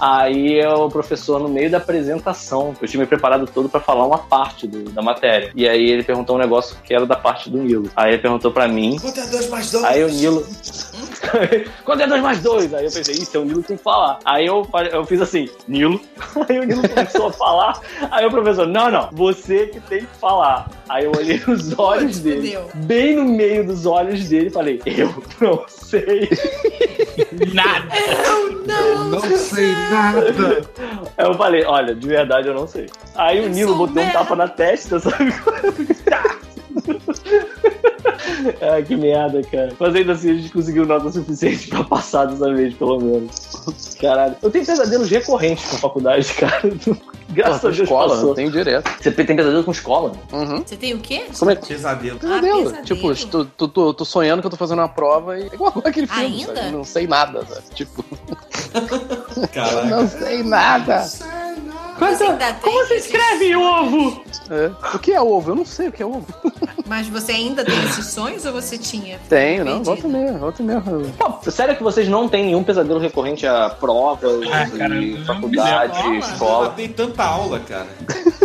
aí 0.00 0.58
é 0.58 0.68
o 0.72 0.88
professor, 0.88 1.38
no 1.40 1.48
meio 1.48 1.70
da 1.70 1.78
apresentação, 1.78 2.74
eu 2.80 2.88
tinha 2.88 3.00
me 3.00 3.06
preparado 3.06 3.46
todo 3.46 3.68
pra 3.68 3.80
falar 3.80 4.06
uma 4.06 4.18
parte 4.18 4.66
do- 4.66 4.90
da 4.90 5.02
matéria. 5.02 5.50
E 5.54 5.68
aí 5.68 5.90
ele 5.90 6.02
perguntou 6.02 6.36
um 6.36 6.38
negócio 6.38 6.76
que 6.84 6.94
era 6.94 7.06
da 7.06 7.16
parte 7.16 7.50
do 7.50 7.58
Nilo. 7.58 7.90
Aí 7.96 8.12
ele 8.12 8.18
perguntou 8.22 8.50
pra 8.50 8.66
mim, 8.68 8.96
Quanto 9.00 9.20
é 9.20 9.26
2 9.26 9.48
mais 9.48 9.70
2? 9.70 9.84
Aí 9.84 10.04
o 10.04 10.08
Nilo. 10.08 10.46
quando 11.84 12.00
é 12.02 12.06
2 12.06 12.22
mais 12.22 12.40
2? 12.42 12.74
Aí 12.74 12.84
eu 12.86 12.90
pensei, 12.90 13.14
isso 13.14 13.36
é 13.36 13.40
o 13.40 13.44
Nilo 13.44 13.62
que 13.62 13.68
tem 13.68 13.76
que 13.76 13.82
falar. 13.82 14.18
Aí 14.24 14.46
eu, 14.46 14.66
eu 14.92 15.04
fiz 15.04 15.20
assim, 15.20 15.48
Nilo. 15.66 16.00
Aí 16.48 16.58
o 16.58 16.64
Nilo 16.64 16.88
começou 16.88 17.28
a 17.28 17.32
falar. 17.32 17.80
Aí 18.10 18.26
o 18.26 18.30
professor, 18.30 18.66
não, 18.66 18.90
não, 18.90 19.08
você 19.12 19.66
que 19.66 19.80
tem 19.80 20.00
que 20.00 20.16
falar. 20.20 20.68
Aí 20.88 21.04
eu 21.04 21.12
olhei 21.16 21.40
nos 21.46 21.76
olhos 21.78 21.97
Putz, 22.06 22.18
dele, 22.20 22.52
fudeu. 22.52 22.70
bem 22.74 23.16
no 23.16 23.24
meio 23.24 23.66
dos 23.66 23.86
olhos 23.86 24.28
dele, 24.28 24.50
falei, 24.50 24.80
eu 24.86 25.12
não 25.40 25.64
sei. 25.68 26.28
Nada. 27.52 27.88
Não 29.10 29.20
sei 29.36 29.72
nada. 29.90 30.20
Aí 31.16 31.26
eu 31.26 31.34
falei, 31.34 31.64
olha, 31.64 31.94
de 31.94 32.06
verdade 32.06 32.48
eu 32.48 32.54
não 32.54 32.66
sei. 32.66 32.86
Aí 33.14 33.40
o 33.40 33.44
Eu 33.44 33.48
Nilo 33.48 33.76
sou 33.76 33.86
botou 33.86 34.02
um 34.02 34.10
tapa 34.10 34.36
na 34.36 34.48
testa, 34.48 35.00
sabe? 35.00 35.32
ah, 38.60 38.82
que 38.82 38.96
merda, 38.96 39.42
cara. 39.42 39.72
Mas 39.78 39.94
ainda 39.94 40.12
assim 40.12 40.30
a 40.30 40.34
gente 40.34 40.50
conseguiu 40.52 40.84
nota 40.86 41.10
suficiente 41.10 41.68
pra 41.68 41.84
passar 41.84 42.26
dessa 42.26 42.52
vez, 42.52 42.74
pelo 42.74 42.98
menos. 43.00 43.94
Caralho. 44.00 44.36
Eu 44.42 44.50
tenho 44.50 44.64
pesadelos 44.66 45.08
recorrentes 45.10 45.64
com 45.70 45.76
faculdade, 45.78 46.32
cara. 46.34 46.62
Graças 47.30 47.60
Pô, 47.60 47.66
a 47.66 47.70
Deus 47.70 47.82
escola, 47.82 48.08
passou. 48.14 48.28
eu 48.30 48.34
tenho 48.34 48.50
direto. 48.50 48.90
Você 49.02 49.10
tem 49.12 49.26
pesadelo 49.26 49.62
com 49.62 49.70
escola? 49.70 50.12
Uhum. 50.32 50.62
Você 50.64 50.76
tem 50.76 50.94
o 50.94 50.98
quê? 50.98 51.26
Como 51.38 51.50
é 51.50 51.56
que. 51.56 51.66
Pesadelo. 51.68 52.18
Pesadelo. 52.18 52.62
pesadelo. 52.70 52.84
Tipo, 52.84 53.14
tô, 53.26 53.44
tô, 53.44 53.68
tô, 53.68 53.94
tô 53.94 54.04
sonhando 54.04 54.40
que 54.40 54.46
eu 54.46 54.50
tô 54.50 54.56
fazendo 54.56 54.78
uma 54.78 54.88
prova 54.88 55.38
e. 55.38 55.42
É 55.42 55.46
igual 55.52 55.74
aquele 55.84 56.06
filme. 56.06 56.22
Ainda? 56.24 56.54
sabe? 56.56 56.70
Não 56.70 56.84
sei 56.84 57.06
nada, 57.06 57.44
sabe? 57.44 57.62
Tipo, 57.74 58.02
Caraca. 59.52 59.84
não 59.86 60.08
sei 60.08 60.42
nada. 60.42 61.04
Tem 61.98 62.62
Como 62.62 62.86
você 62.86 62.94
esses- 62.94 63.06
escreve 63.12 63.56
ovo? 63.56 64.22
É. 64.50 64.70
O 64.94 64.98
que 64.98 65.12
é 65.12 65.20
ovo? 65.20 65.50
Eu 65.50 65.54
não 65.54 65.64
sei 65.64 65.88
o 65.88 65.92
que 65.92 66.02
é 66.02 66.06
ovo. 66.06 66.26
Mas 66.86 67.06
você 67.06 67.32
ainda 67.32 67.62
tem 67.64 67.78
esses 67.84 68.06
sonhos 68.06 68.46
ou 68.46 68.52
você 68.52 68.78
tinha? 68.78 69.18
Tenho, 69.28 69.62
não. 69.64 69.82
Volta 69.84 70.08
mesmo, 70.08 70.38
volta 70.38 70.62
mesmo. 70.62 71.12
Pô, 71.18 71.50
sério 71.50 71.76
que 71.76 71.82
vocês 71.82 72.08
não 72.08 72.26
têm 72.28 72.46
nenhum 72.46 72.64
pesadelo 72.64 72.98
recorrente 72.98 73.46
a 73.46 73.68
provas 73.68 74.40
Ah, 74.50 74.66
cara, 74.78 74.94
e 74.96 75.22
faculdade, 75.26 75.98
lembro. 75.98 76.14
Eu 76.14 76.18
escola? 76.20 76.70
dei 76.74 76.88
tanta 76.88 77.22
aula, 77.24 77.60
cara. 77.60 77.86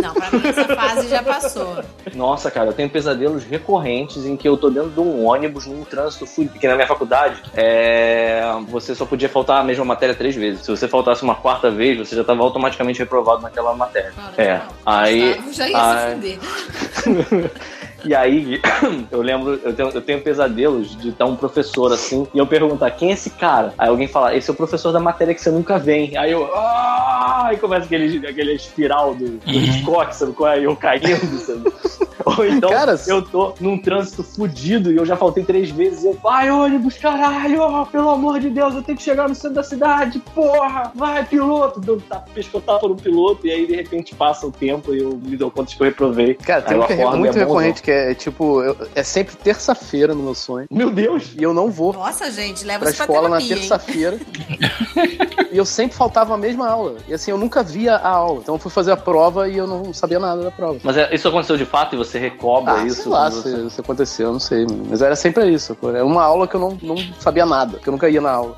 Não, 0.02 0.12
pra 0.12 0.30
mim 0.30 0.42
essa 0.46 0.64
fase 0.76 1.08
já 1.08 1.22
passou. 1.22 1.82
Nossa, 2.14 2.50
cara, 2.50 2.68
eu 2.68 2.72
tenho 2.74 2.90
pesadelos 2.90 3.44
recorrentes 3.44 4.26
em 4.26 4.36
que 4.36 4.46
eu 4.46 4.58
tô 4.58 4.68
dentro 4.68 4.90
de 4.90 5.00
um 5.00 5.24
ônibus 5.24 5.64
num 5.66 5.82
trânsito 5.84 6.26
fudido. 6.26 6.52
Porque 6.52 6.68
na 6.68 6.74
minha 6.74 6.86
faculdade, 6.86 7.40
é, 7.54 8.42
você 8.68 8.94
só 8.94 9.06
podia 9.06 9.28
faltar 9.30 9.58
a 9.60 9.64
mesma 9.64 9.86
matéria 9.86 10.14
três 10.14 10.34
vezes. 10.36 10.60
Se 10.66 10.70
você 10.70 10.86
faltasse 10.86 11.22
uma 11.22 11.34
quarta 11.34 11.70
vez, 11.70 11.96
você 11.96 12.14
já 12.14 12.20
estava 12.20 12.42
automaticamente 12.42 12.98
reprovado 12.98 13.40
naquela 13.40 13.74
matéria. 13.74 14.12
Claro, 14.14 14.34
É, 14.36 14.58
não. 14.58 14.64
aí- 14.84 15.34
Gustavo 15.34 15.52
já 15.54 15.68
ia 15.68 15.76
aí- 15.92 15.93
E 18.04 18.14
aí, 18.14 18.60
eu 19.10 19.22
lembro, 19.22 19.58
eu 19.64 19.72
tenho, 19.72 19.88
eu 19.88 20.00
tenho 20.02 20.20
pesadelos 20.20 20.94
de 20.96 21.08
estar 21.08 21.24
um 21.24 21.36
professor 21.36 21.90
assim, 21.92 22.26
e 22.34 22.38
eu 22.38 22.46
perguntar, 22.46 22.90
quem 22.90 23.10
é 23.10 23.12
esse 23.14 23.30
cara? 23.30 23.72
Aí 23.78 23.88
alguém 23.88 24.06
fala, 24.06 24.36
esse 24.36 24.50
é 24.50 24.52
o 24.52 24.56
professor 24.56 24.92
da 24.92 25.00
matéria 25.00 25.34
que 25.34 25.40
você 25.40 25.50
nunca 25.50 25.78
vem. 25.78 26.16
Aí 26.16 26.32
eu, 26.32 26.54
ah! 26.54 27.46
Aí 27.46 27.56
começa 27.56 27.86
aquele, 27.86 28.26
aquele 28.26 28.52
espiral 28.52 29.14
do, 29.14 29.38
do 29.38 29.50
Hitchcock, 29.50 30.14
sabe 30.14 30.32
qual 30.32 30.52
é? 30.52 30.60
E 30.60 30.64
eu 30.64 30.76
caindo, 30.76 31.38
sabe? 31.38 31.72
Ou 32.38 32.46
então, 32.46 32.70
Cara, 32.70 32.98
eu 33.06 33.22
tô 33.22 33.54
num 33.60 33.78
trânsito 33.78 34.22
fudido 34.22 34.90
e 34.92 34.96
eu 34.96 35.04
já 35.04 35.16
faltei 35.16 35.44
três 35.44 35.70
vezes. 35.70 36.04
E 36.04 36.06
eu, 36.08 36.14
vai, 36.22 36.50
ônibus, 36.50 36.96
caralho, 36.96 37.60
pelo 37.90 38.10
amor 38.10 38.40
de 38.40 38.50
Deus, 38.50 38.74
eu 38.74 38.82
tenho 38.82 38.96
que 38.98 39.04
chegar 39.04 39.28
no 39.28 39.34
centro 39.34 39.54
da 39.54 39.62
cidade, 39.62 40.18
porra, 40.34 40.92
vai, 40.94 41.24
piloto. 41.24 41.80
Dou 41.80 42.00
tá, 42.00 42.24
pescotar 42.34 42.80
no 42.82 42.96
piloto, 42.96 43.46
e 43.46 43.50
aí 43.50 43.66
de 43.66 43.74
repente 43.76 44.14
passa 44.14 44.46
o 44.46 44.50
tempo 44.52 44.94
e 44.94 44.98
eu 45.00 45.10
me 45.22 45.36
dou 45.36 45.50
conta 45.50 45.70
de 45.70 45.76
que 45.76 45.82
eu 45.82 45.86
reprovei. 45.86 46.34
Cara, 46.34 46.62
tem 46.62 46.76
um 46.76 46.82
é 46.82 46.92
acordo 46.92 47.16
e 47.16 47.18
muito 47.20 47.36
é 47.36 47.40
recorrente 47.40 47.82
que 47.82 47.90
é 47.90 48.14
tipo, 48.14 48.62
eu- 48.62 48.76
é 48.94 49.02
sempre 49.02 49.36
terça-feira 49.36 50.14
no 50.14 50.22
meu 50.22 50.34
sonho. 50.34 50.66
Meu 50.70 50.90
Deus! 50.90 51.32
E 51.38 51.42
eu 51.42 51.52
não 51.54 51.70
vou 51.70 51.92
Nossa, 51.92 52.30
gente, 52.30 52.64
leva 52.64 52.80
pra 52.80 52.90
isso 52.90 52.96
pra 53.04 53.06
escola 53.06 53.28
na 53.28 53.38
terapia, 53.38 53.54
hein? 53.56 53.68
terça-feira. 53.68 54.18
e 55.50 55.56
eu 55.58 55.64
sempre 55.64 55.96
faltava 55.96 56.34
a 56.34 56.36
mesma 56.36 56.68
aula. 56.68 56.96
E 57.08 57.14
assim, 57.14 57.30
eu 57.30 57.38
nunca 57.38 57.62
via 57.62 57.96
a 57.96 58.08
aula. 58.08 58.40
Então 58.42 58.54
eu 58.54 58.58
fui 58.58 58.70
fazer 58.70 58.92
a 58.92 58.96
prova 58.96 59.48
e 59.48 59.56
eu 59.56 59.66
não 59.66 59.92
sabia 59.92 60.18
nada 60.18 60.42
da 60.42 60.50
prova. 60.50 60.78
Mas 60.82 60.96
é- 60.96 61.14
isso 61.14 61.28
aconteceu 61.28 61.56
de 61.56 61.64
fato 61.64 61.94
e 61.94 61.98
você 61.98 62.18
recobra 62.24 62.74
Ah, 62.74 62.84
isso? 62.86 63.02
sei 63.02 63.12
lá 63.12 63.30
se, 63.30 63.42
você- 63.42 63.70
se 63.70 63.80
aconteceu, 63.80 64.26
eu 64.28 64.32
não 64.32 64.40
sei. 64.40 64.66
Mas 64.88 65.00
era 65.02 65.16
sempre 65.16 65.48
isso. 65.50 65.74
pô. 65.74 65.90
Era 65.90 66.04
uma 66.04 66.22
aula 66.24 66.46
que 66.48 66.54
eu 66.54 66.60
não, 66.60 66.78
não 66.82 66.96
sabia 67.18 67.46
nada, 67.46 67.78
que 67.78 67.88
eu 67.88 67.92
nunca 67.92 68.08
ia 68.08 68.20
na 68.20 68.30
aula. 68.32 68.56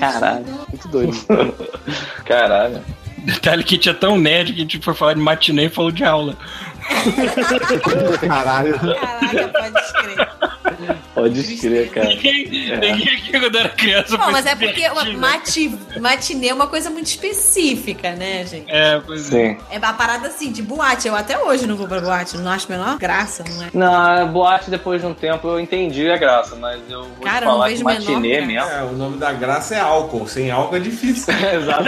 Caralho. 0.00 0.44
Muito 0.68 0.88
doido. 0.88 1.16
Caralho. 2.24 2.80
Detalhe 3.18 3.64
que 3.64 3.76
tinha 3.78 3.94
tão 3.94 4.16
nerd 4.18 4.52
que 4.52 4.58
a 4.58 4.62
gente 4.62 4.80
foi 4.80 4.94
falar 4.94 5.14
de 5.14 5.20
matinê 5.20 5.64
e 5.66 5.68
falou 5.68 5.90
de 5.90 6.04
aula. 6.04 6.36
Caralho. 8.26 8.78
Caraca, 8.78 9.48
pode 9.48 9.78
escrever. 9.80 10.28
Pode 11.14 11.56
crer, 11.56 11.90
cara. 11.90 12.08
Ninguém, 12.08 12.44
ninguém 12.48 13.14
aqui 13.14 13.30
quando 13.40 13.56
era 13.56 13.68
criança 13.70 14.18
Não, 14.18 14.30
mas 14.30 14.44
é 14.44 14.54
porque 14.54 14.86
mati, 15.16 15.78
matinê 15.98 16.48
é 16.48 16.54
uma 16.54 16.66
coisa 16.66 16.90
muito 16.90 17.06
específica, 17.06 18.10
né, 18.12 18.44
gente? 18.44 18.70
É, 18.70 19.00
pois 19.04 19.32
é. 19.32 19.56
É 19.70 19.78
uma 19.78 19.94
parada 19.94 20.28
assim, 20.28 20.52
de 20.52 20.62
boate. 20.62 21.08
Eu 21.08 21.16
até 21.16 21.38
hoje 21.38 21.66
não 21.66 21.76
vou 21.76 21.88
pra 21.88 22.00
boate, 22.00 22.36
não 22.36 22.50
acho 22.50 22.70
a 22.70 22.76
menor 22.76 22.98
graça, 22.98 23.42
não 23.48 23.62
é? 23.64 23.70
Na 23.72 24.26
boate, 24.26 24.68
depois 24.70 25.00
de 25.00 25.06
um 25.06 25.14
tempo, 25.14 25.48
eu 25.48 25.58
entendi 25.58 26.10
a 26.10 26.16
graça, 26.18 26.54
mas 26.56 26.80
eu 26.90 27.04
vou 27.04 27.20
Cara, 27.22 27.38
te 27.38 27.42
eu 27.42 27.46
não 27.46 27.52
falar 27.54 27.68
vejo 27.68 27.78
que 27.78 27.84
matinê 27.84 28.40
mesmo. 28.42 28.68
É, 28.68 28.82
o 28.82 28.92
nome 28.92 29.16
da 29.16 29.32
graça 29.32 29.74
é 29.74 29.80
álcool. 29.80 30.28
Sem 30.28 30.50
álcool 30.50 30.76
é 30.76 30.80
difícil. 30.80 31.32
Exato. 31.56 31.84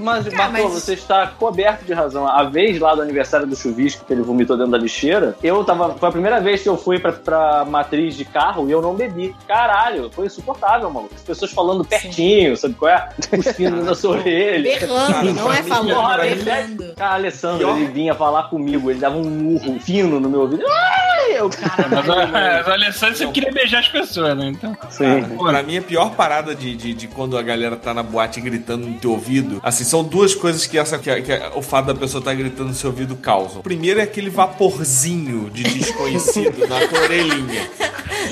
Mas, 0.00 0.24
Cara, 0.28 0.48
Bartô, 0.50 0.68
mas- 0.68 0.72
você 0.82 0.94
está 0.94 1.26
coberto 1.26 1.84
de 1.84 1.92
razão. 1.92 2.26
A 2.26 2.44
vez 2.44 2.78
lá 2.80 2.94
do 2.94 3.02
aniversário 3.02 3.46
do 3.46 3.54
chuvisco, 3.84 4.04
que 4.04 4.12
ele 4.12 4.22
vomitou 4.22 4.56
dentro 4.56 4.72
da 4.72 4.78
lixeira, 4.78 5.36
eu 5.42 5.62
tava. 5.64 5.94
Foi 5.94 6.08
a 6.08 6.12
primeira 6.12 6.40
vez 6.40 6.62
que 6.62 6.68
eu 6.68 6.76
fui 6.76 6.98
pra, 6.98 7.12
pra 7.12 7.64
matriz 7.64 8.16
de 8.16 8.24
carro 8.24 8.68
e 8.68 8.72
eu 8.72 8.80
não 8.80 8.94
bebi. 8.94 9.34
Caralho, 9.46 10.10
foi 10.10 10.26
insuportável, 10.26 10.90
mano. 10.90 11.08
As 11.14 11.22
pessoas 11.22 11.50
falando 11.52 11.84
pertinho, 11.84 12.56
sabe 12.56 12.74
qual 12.74 12.90
é? 12.90 13.08
Cuspindo 13.30 13.82
na 13.82 13.94
sua 13.94 14.16
orelha. 14.18 14.78
Berrando, 14.78 15.34
não 15.34 15.52
é 15.52 15.62
falando, 15.62 16.14
pra 16.14 16.26
é. 16.26 16.94
Cara, 16.96 17.14
Alessandro, 17.14 17.70
ele 17.76 17.86
vinha 17.86 18.14
falar 18.14 18.44
comigo, 18.44 18.90
ele 18.90 19.00
dava 19.00 19.16
um 19.16 19.24
murro 19.24 19.78
fino 19.80 20.18
no 20.18 20.28
meu 20.28 20.42
ouvido. 20.42 20.64
Ai, 20.66 21.38
eu, 21.38 21.48
Mas, 21.48 21.56
caralho. 21.56 22.32
mas 22.32 22.66
o 22.66 22.70
Alessandro 22.70 23.16
sempre 23.16 23.34
queria 23.34 23.52
beijar 23.52 23.80
as 23.80 23.88
pessoas, 23.88 24.36
né? 24.36 24.48
Então. 24.48 24.76
Sim. 24.90 25.36
Pra 25.36 25.62
mim, 25.62 25.78
a 25.78 25.82
pior 25.82 26.10
parada 26.14 26.54
de, 26.54 26.74
de, 26.74 26.94
de 26.94 27.08
quando 27.08 27.36
a 27.36 27.42
galera 27.42 27.76
tá 27.76 27.92
na 27.92 28.02
boate 28.02 28.40
gritando 28.40 28.86
no 28.86 28.98
teu 28.98 29.12
ouvido, 29.12 29.60
assim, 29.62 29.84
são 29.84 30.02
duas 30.02 30.34
coisas 30.34 30.66
que, 30.66 30.78
essa, 30.78 30.98
que, 30.98 31.22
que 31.22 31.32
o 31.54 31.62
fato 31.62 31.86
da 31.86 31.94
pessoa 31.94 32.22
tá 32.22 32.32
gritando 32.32 32.68
no 32.68 32.74
seu 32.74 32.90
ouvido 32.90 33.16
causam. 33.16 33.62
Primeiro 33.62 33.73
é 34.00 34.04
aquele 34.04 34.30
vaporzinho 34.30 35.50
de 35.50 35.62
desconhecido 35.64 36.66
na 36.66 36.86
tua 36.86 37.00
orelhinha. 37.04 37.68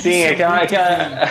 Sim, 0.01 0.25
aquela, 0.25 0.57
aquela- 0.61 1.29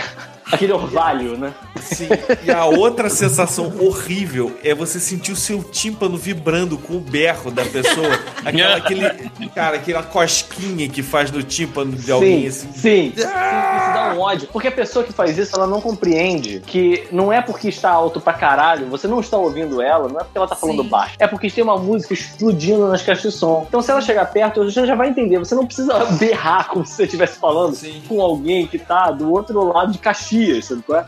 aquele 0.53 0.73
orvalho, 0.73 1.37
né? 1.37 1.53
Sim. 1.81 2.09
E 2.45 2.51
a 2.51 2.65
outra 2.67 3.09
sensação 3.09 3.73
horrível 3.81 4.53
é 4.63 4.75
você 4.75 5.01
sentir 5.01 5.33
o 5.33 5.37
seu 5.37 5.63
tímpano 5.63 6.17
vibrando 6.17 6.77
com 6.79 6.95
o 6.95 7.01
berro 7.01 7.51
da 7.51 7.65
pessoa. 7.65 8.19
Aquela, 8.45 8.77
aquele, 8.77 9.09
cara, 9.55 9.77
aquela 9.77 10.03
cosquinha 10.03 10.89
que 10.89 11.03
faz 11.03 11.31
no 11.31 11.43
tímpano 11.43 11.93
de 11.93 12.11
alguém, 12.11 12.43
sim, 12.43 12.69
assim. 12.69 12.73
sim. 12.75 13.13
Isso 13.17 13.27
dá 13.27 14.15
um 14.17 14.21
ódio. 14.21 14.49
Porque 14.53 14.69
a 14.69 14.73
pessoa 14.73 15.05
que 15.05 15.13
faz 15.13 15.37
isso, 15.39 15.57
ela 15.57 15.67
não 15.67 15.81
compreende 15.81 16.63
que 16.67 17.05
não 17.11 17.33
é 17.33 17.41
porque 17.41 17.69
está 17.69 17.91
alto 17.91 18.21
pra 18.21 18.33
caralho, 18.33 18.87
você 18.87 19.09
não 19.09 19.21
está 19.21 19.37
ouvindo 19.37 19.81
ela, 19.81 20.09
não 20.09 20.21
é 20.21 20.25
porque 20.25 20.39
ela 20.39 20.49
tá 20.49 20.57
falando 20.57 20.83
Sim. 20.83 20.89
baixo. 20.89 21.15
É 21.19 21.27
porque 21.27 21.51
tem 21.51 21.65
uma 21.65 21.79
música 21.79 22.13
explodindo 22.15 22.89
nas 22.89 23.03
caixas 23.03 23.33
de 23.33 23.39
som. 23.39 23.65
Então, 23.69 23.81
se 23.81 23.91
ela 23.91 24.01
chegar 24.01 24.27
perto, 24.27 24.65
você 24.65 24.87
já 24.87 24.95
vai 24.95 25.09
entender. 25.09 25.39
Você 25.39 25.55
não 25.55 25.67
precisa 25.67 26.05
berrar 26.19 26.69
como 26.69 26.85
se 26.87 26.95
você 26.95 27.05
estivesse 27.05 27.39
falando 27.39 27.75
Sim. 27.75 28.03
com 28.09 28.21
alguém 28.21 28.67
que 28.67 28.79
tá 28.79 29.11
do 29.11 29.31
outro 29.31 29.73
lado 29.73 29.93
de 29.93 29.99
Caxias, 29.99 30.42
sabe 30.63 30.83
qual 30.83 31.01
é? 31.01 31.07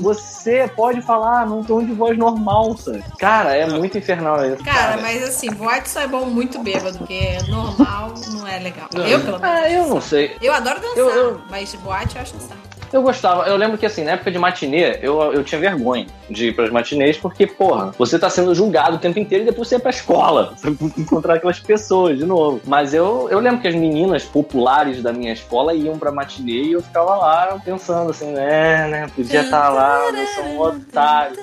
Você 0.00 0.68
pode 0.74 1.00
falar 1.02 1.46
num 1.46 1.62
tom 1.62 1.84
de 1.84 1.92
voz 1.92 2.16
normal, 2.18 2.76
sabe? 2.76 3.02
Cara, 3.18 3.54
é 3.56 3.66
muito 3.66 3.96
infernal 3.98 4.44
isso. 4.44 4.62
Cara, 4.64 4.96
mas 5.00 5.22
assim, 5.22 5.48
boate 5.50 5.88
só 5.88 6.00
é 6.00 6.06
bom 6.08 6.26
muito 6.26 6.58
bêbado, 6.60 6.98
porque 6.98 7.38
normal 7.48 8.14
não 8.32 8.46
é 8.46 8.58
legal. 8.58 8.88
Eu, 8.94 9.20
pelo 9.20 9.38
menos. 9.38 9.42
Ah, 9.42 9.70
eu 9.70 9.86
não 9.86 10.00
sei. 10.00 10.36
Eu 10.42 10.52
adoro 10.52 10.80
dançar, 10.80 10.96
Eu- 10.98 11.10
eu- 11.10 11.40
mas 11.50 11.74
boate 11.76 12.16
eu 12.16 12.22
acho 12.22 12.34
saco. 12.40 12.60
Eu 12.92 13.02
gostava, 13.02 13.42
eu 13.48 13.56
lembro 13.56 13.76
que 13.76 13.84
assim, 13.84 14.04
na 14.04 14.12
época 14.12 14.30
de 14.30 14.38
matinê, 14.38 14.98
eu, 15.02 15.20
eu 15.32 15.42
tinha 15.42 15.60
vergonha 15.60 16.06
de 16.28 16.48
ir 16.48 16.56
pras 16.56 16.70
matinês, 16.70 17.16
porque, 17.16 17.46
porra, 17.46 17.92
você 17.98 18.18
tá 18.18 18.28
sendo 18.28 18.54
julgado 18.54 18.96
o 18.96 18.98
tempo 18.98 19.18
inteiro 19.18 19.44
e 19.44 19.46
depois 19.46 19.68
você 19.68 19.76
ia 19.76 19.80
pra 19.80 19.90
escola, 19.90 20.54
você 20.56 20.70
vai 20.70 20.92
encontrar 20.98 21.34
aquelas 21.34 21.60
pessoas 21.60 22.18
de 22.18 22.24
novo. 22.24 22.60
Mas 22.64 22.94
eu, 22.94 23.28
eu 23.30 23.38
lembro 23.38 23.60
que 23.60 23.68
as 23.68 23.74
meninas 23.74 24.24
populares 24.24 25.02
da 25.02 25.12
minha 25.12 25.32
escola 25.32 25.74
iam 25.74 25.98
pra 25.98 26.10
matinê 26.10 26.62
e 26.62 26.72
eu 26.72 26.82
ficava 26.82 27.16
lá 27.16 27.60
pensando 27.64 28.10
assim, 28.10 28.32
é, 28.36 28.88
né, 28.88 29.10
podia 29.14 29.42
estar 29.42 29.68
lá, 29.68 29.98
eu 30.10 30.26
sou 30.26 30.44
um 30.44 30.60
otário. 30.60 31.36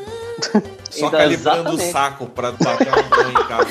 Só 0.93 1.07
Então, 1.07 1.19
calibrando 1.19 1.71
o 1.71 1.77
saco 1.79 2.27
pra 2.27 2.51
bater 2.51 2.87
uma 2.87 3.03
banha 3.03 3.31
em 3.31 3.47
casa. 3.47 3.69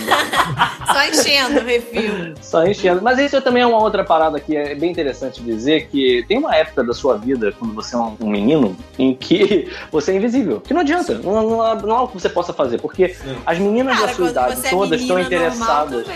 Só 0.92 1.04
enchendo 1.04 1.60
o 1.60 1.64
refil. 1.64 2.34
Só 2.42 2.66
enchendo. 2.66 3.00
Mas 3.00 3.18
isso 3.18 3.40
também 3.40 3.62
é 3.62 3.66
uma 3.66 3.78
outra 3.78 4.02
parada 4.02 4.40
que 4.40 4.56
é 4.56 4.74
bem 4.74 4.90
interessante 4.90 5.40
dizer, 5.40 5.86
que 5.88 6.24
tem 6.26 6.38
uma 6.38 6.54
época 6.56 6.82
da 6.82 6.92
sua 6.92 7.16
vida, 7.16 7.52
quando 7.52 7.74
você 7.74 7.94
é 7.94 7.98
um, 7.98 8.16
um 8.20 8.28
menino, 8.28 8.76
em 8.98 9.14
que 9.14 9.70
você 9.90 10.10
é 10.10 10.16
invisível. 10.16 10.60
Que 10.60 10.74
não 10.74 10.80
adianta, 10.80 11.01
não, 11.08 11.48
não, 11.48 11.62
há- 11.62 11.74
não 11.74 11.96
há 11.96 12.02
o 12.02 12.08
que 12.08 12.14
você 12.20 12.28
possa 12.28 12.52
fazer, 12.52 12.80
porque 12.80 13.14
as 13.46 13.58
meninas 13.58 13.96
Cara, 13.96 14.06
da 14.08 14.14
sua 14.14 14.30
idade 14.30 14.66
é 14.66 14.70
todas 14.70 15.00
estão 15.00 15.18
interessadas. 15.18 16.06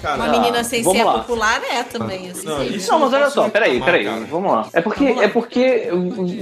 Cara, 0.00 0.14
Uma 0.14 0.28
menina 0.28 0.62
sem 0.62 0.80
vamos 0.80 0.96
ser 0.98 1.04
lá. 1.04 1.18
popular 1.18 1.60
é 1.72 1.82
também, 1.82 2.30
assim. 2.30 2.46
Não, 2.46 2.62
isso- 2.62 2.88
Não, 2.92 3.00
mas 3.00 3.12
olha 3.12 3.30
só, 3.30 3.48
peraí, 3.48 3.78
reclamar, 3.78 3.84
peraí, 4.00 4.04
cara. 4.04 4.26
vamos 4.30 4.52
lá. 4.52 4.68
É 4.72 4.80
porque, 4.80 5.12
lá. 5.12 5.24
é 5.24 5.28
porque, 5.28 5.88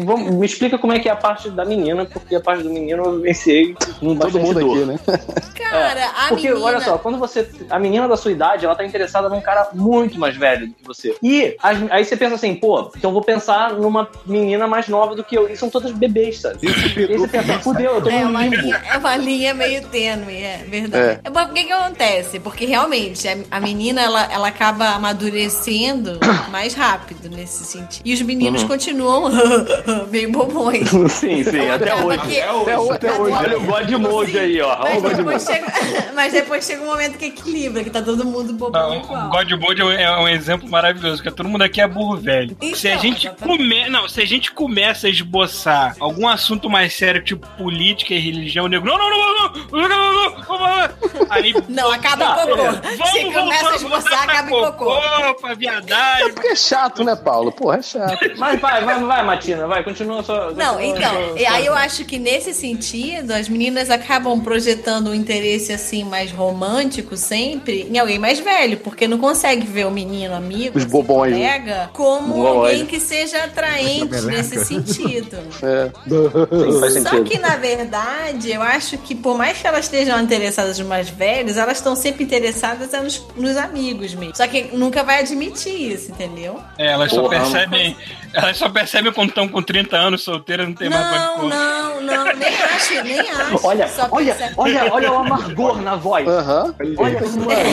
vamos, 0.04 0.30
me 0.32 0.44
explica 0.44 0.76
como 0.76 0.92
é 0.92 0.98
que 0.98 1.08
é 1.08 1.12
a 1.12 1.16
parte 1.16 1.48
da 1.48 1.64
menina, 1.64 2.04
porque 2.04 2.34
a 2.36 2.40
parte 2.40 2.62
do 2.62 2.68
menino 2.68 3.02
eu 3.04 3.16
vivenciei 3.16 3.74
com 3.98 4.14
Todo 4.14 4.38
mundo 4.38 4.60
dor. 4.60 4.76
aqui, 4.76 4.84
né? 4.84 5.00
Cara, 5.56 6.04
a 6.16 6.28
Porque, 6.28 6.48
menina... 6.50 6.66
olha 6.66 6.80
só, 6.80 6.98
quando 6.98 7.18
você. 7.18 7.48
A 7.70 7.78
menina 7.78 8.06
da 8.06 8.16
sua 8.16 8.30
idade, 8.30 8.64
ela 8.66 8.74
tá 8.74 8.84
interessada 8.84 9.28
num 9.28 9.40
cara 9.40 9.68
muito 9.72 10.18
mais 10.20 10.36
velho 10.36 10.68
do 10.68 10.74
que 10.74 10.84
você. 10.86 11.16
E 11.22 11.56
as- 11.62 11.78
aí 11.90 12.04
você 12.04 12.16
pensa 12.16 12.34
assim, 12.36 12.54
pô, 12.54 12.90
então 12.96 13.10
eu 13.10 13.12
vou 13.12 13.22
pensar 13.22 13.72
numa 13.72 14.06
menina 14.26 14.66
mais 14.66 14.86
nova 14.86 15.14
do 15.16 15.24
que 15.24 15.36
eu. 15.36 15.48
E 15.50 15.56
são 15.56 15.70
todas 15.70 15.90
bebês, 15.92 16.40
sabe? 16.42 16.58
E 16.62 16.68
aí 17.12 17.18
você 17.18 17.26
pensa, 17.28 17.58
fudeu, 17.60 17.85
eu 17.94 18.02
tô 18.02 18.10
É 18.10 18.22
no 18.24 18.30
uma, 18.30 18.46
linha, 18.46 18.82
é 18.92 18.96
uma 18.98 19.16
linha 19.16 19.54
meio 19.54 19.82
tênue, 19.88 20.34
é 20.36 20.64
verdade. 20.68 21.20
É. 21.24 21.30
Mas 21.32 21.46
por 21.46 21.54
que 21.54 21.64
que 21.64 21.72
acontece? 21.72 22.40
Porque 22.40 22.64
realmente 22.66 23.26
a, 23.50 23.60
menina 23.60 24.00
ela, 24.02 24.28
ela 24.32 24.48
acaba 24.48 24.90
amadurecendo 24.90 26.18
mais 26.50 26.74
rápido 26.74 27.28
nesse 27.28 27.64
sentido. 27.64 28.02
E 28.04 28.12
os 28.14 28.22
meninos 28.22 28.62
Uhum. 28.62 28.68
continuam 28.68 29.30
meio 30.10 30.30
bobões. 30.32 30.88
Sim, 31.10 31.42
sim, 31.44 31.68
até 31.68 31.90
Acaba 31.92 32.04
hoje. 32.06 32.18
que- 32.20 32.40
Até 32.40 32.78
hoje. 32.78 32.92
Até 32.92 33.12
hoje. 33.12 33.32
Olha 33.34 33.58
o 33.58 33.64
Godmode 33.64 34.38
aí, 34.38 34.60
ó. 34.60 34.78
Mas 34.82 34.98
o 34.98 35.00
Godmode. 35.02 35.16
depois, 35.16 35.44
chega, 35.44 35.66
mas 36.14 36.32
depois 36.32 36.64
chega 36.66 36.82
um 36.82 36.86
momento 36.86 37.18
que 37.18 37.26
equilibra, 37.26 37.84
que 37.84 37.90
tá 37.90 38.02
todo 38.02 38.24
mundo 38.24 38.52
bobão 38.52 38.90
O 38.90 38.94
igual. 39.04 39.28
God 39.30 39.50
Mode 39.52 39.80
é 39.80 39.84
um- 39.84 39.92
é 39.92 40.20
um 40.20 40.28
exemplo 40.28 40.68
maravilhoso, 40.68 41.16
porque 41.22 41.30
todo 41.36 41.48
mundo 41.48 41.62
aqui 41.62 41.80
é 41.80 41.86
burro 41.88 42.16
velho. 42.16 42.56
Então, 42.60 42.74
se 42.78 42.88
a 42.88 42.96
gente 42.96 43.26
exatamente. 43.26 43.58
come... 43.58 43.88
não, 43.88 44.08
se 44.08 44.20
a 44.20 44.24
gente 44.26 44.52
começa 44.52 45.06
a 45.06 45.10
esboçar 45.10 45.94
algum 46.00 46.26
assunto 46.28 46.68
mais 46.70 46.94
sério, 46.94 47.22
tipo 47.22 47.46
política 47.58 47.75
política 47.76 48.14
e 48.14 48.18
religião, 48.18 48.64
o 48.64 48.68
negro. 48.68 48.86
não, 48.86 48.96
não, 48.98 49.10
não, 49.10 49.18
não, 49.20 49.52
não, 49.70 49.88
não, 49.88 50.12
não, 50.14 51.26
Aí, 51.28 51.54
não, 51.68 51.90
acaba 51.92 52.34
tá, 52.34 52.44
em 52.44 52.48
cocô. 52.48 52.62
Vamos, 52.62 53.10
Se 53.10 53.24
começa 53.24 53.68
a 53.68 53.76
esboçar, 53.76 54.22
acaba 54.22 54.48
em 54.48 54.50
cocô. 54.50 54.96
Opa, 55.30 55.54
viadagem. 55.54 56.32
Porque 56.32 56.48
é 56.48 56.56
chato, 56.56 57.04
né, 57.04 57.14
Paulo? 57.16 57.52
Porra, 57.52 57.78
é 57.78 57.82
chato. 57.82 58.18
Mas 58.38 58.60
vai, 58.60 58.84
vai, 58.84 59.04
vai, 59.04 59.24
Matina, 59.24 59.66
vai, 59.66 59.82
continua 59.82 60.22
só. 60.22 60.52
Não, 60.52 60.80
então, 60.80 61.36
e 61.36 61.44
aí 61.44 61.66
eu 61.66 61.74
acho 61.74 62.04
que 62.04 62.18
nesse 62.18 62.54
sentido, 62.54 63.32
as 63.32 63.48
meninas 63.48 63.90
acabam 63.90 64.40
projetando 64.40 65.10
um 65.10 65.14
interesse 65.14 65.72
assim 65.72 66.04
mais 66.04 66.30
romântico 66.30 67.16
sempre 67.16 67.86
em 67.90 67.98
alguém 67.98 68.18
mais 68.18 68.38
velho, 68.38 68.78
porque 68.78 69.06
não 69.06 69.18
consegue 69.18 69.66
ver 69.66 69.86
o 69.86 69.90
menino 69.90 70.34
amigo, 70.34 70.78
os 70.78 70.84
assim, 70.84 70.92
bobões, 70.92 71.34
colega, 71.34 71.90
como 71.92 72.34
Bobóide. 72.34 72.48
alguém 72.48 72.86
que 72.86 73.00
seja 73.00 73.44
atraente 73.44 74.20
nesse 74.22 74.64
sentido. 74.64 75.36
É. 75.62 75.90
Sim, 76.06 76.80
faz 76.80 76.92
sentido. 76.92 77.16
Só 77.16 77.24
que 77.24 77.38
na 77.38 77.56
verdade, 77.74 78.52
eu 78.52 78.62
acho 78.62 78.96
que 78.98 79.14
por 79.14 79.36
mais 79.36 79.58
que 79.60 79.66
elas 79.66 79.86
estejam 79.86 80.20
interessadas 80.20 80.78
nos 80.78 80.86
mais 80.86 81.08
velhos, 81.08 81.56
elas 81.56 81.78
estão 81.78 81.96
sempre 81.96 82.24
interessadas 82.24 82.92
é 82.94 83.00
nos, 83.00 83.26
nos 83.36 83.56
amigos 83.56 84.14
mesmo. 84.14 84.36
Só 84.36 84.46
que 84.46 84.64
nunca 84.76 85.02
vai 85.02 85.20
admitir 85.20 85.92
isso, 85.92 86.10
entendeu? 86.12 86.60
É, 86.78 86.92
elas 86.92 87.10
só 87.10 87.22
Porra. 87.22 87.38
percebem. 87.40 87.96
Elas 88.32 88.56
só 88.58 88.68
percebem 88.68 89.12
quando 89.12 89.30
estão 89.30 89.48
com 89.48 89.62
30 89.62 89.96
anos 89.96 90.22
solteiras, 90.22 90.66
não 90.68 90.74
tem 90.74 90.90
mais 90.90 91.06
pra 91.08 91.18
Não, 91.18 91.48
não, 91.48 92.00
não, 92.02 92.24
nem 92.36 92.54
acho, 92.54 93.02
nem 93.02 93.20
acho. 93.30 93.66
Olha, 93.66 93.88
Só 93.88 94.08
olha, 94.10 94.34
percebe- 94.34 94.54
olha, 94.58 94.92
olha 94.92 95.12
o 95.12 95.16
amargor 95.18 95.80
na 95.80 95.96
voz. 95.96 96.26
Aham. 96.28 96.74
Olha 96.98 97.20
como 97.20 97.50
é. 97.50 97.64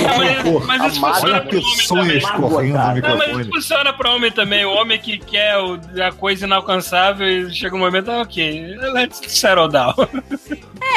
mas, 0.65 0.65
mas 0.65 0.93
isso 0.93 1.05
Amado, 1.05 1.51
funciona 1.51 2.31
pro 2.31 2.53
homem 2.55 2.71
também. 2.71 3.01
Não, 3.01 3.17
mas 3.17 3.37
isso 3.39 3.49
funciona 3.51 3.93
pra 3.93 4.11
homem 4.11 4.31
também. 4.31 4.65
O 4.65 4.71
homem 4.73 4.99
que 4.99 5.17
quer 5.17 5.55
a 6.01 6.11
coisa 6.13 6.45
inalcançável 6.45 7.27
e 7.27 7.53
chega 7.53 7.75
um 7.75 7.79
momento, 7.79 8.09
ah, 8.09 8.21
ok, 8.21 8.75
let's 8.93 9.21
settle 9.27 9.67
down. 9.67 9.82
now. 9.83 9.93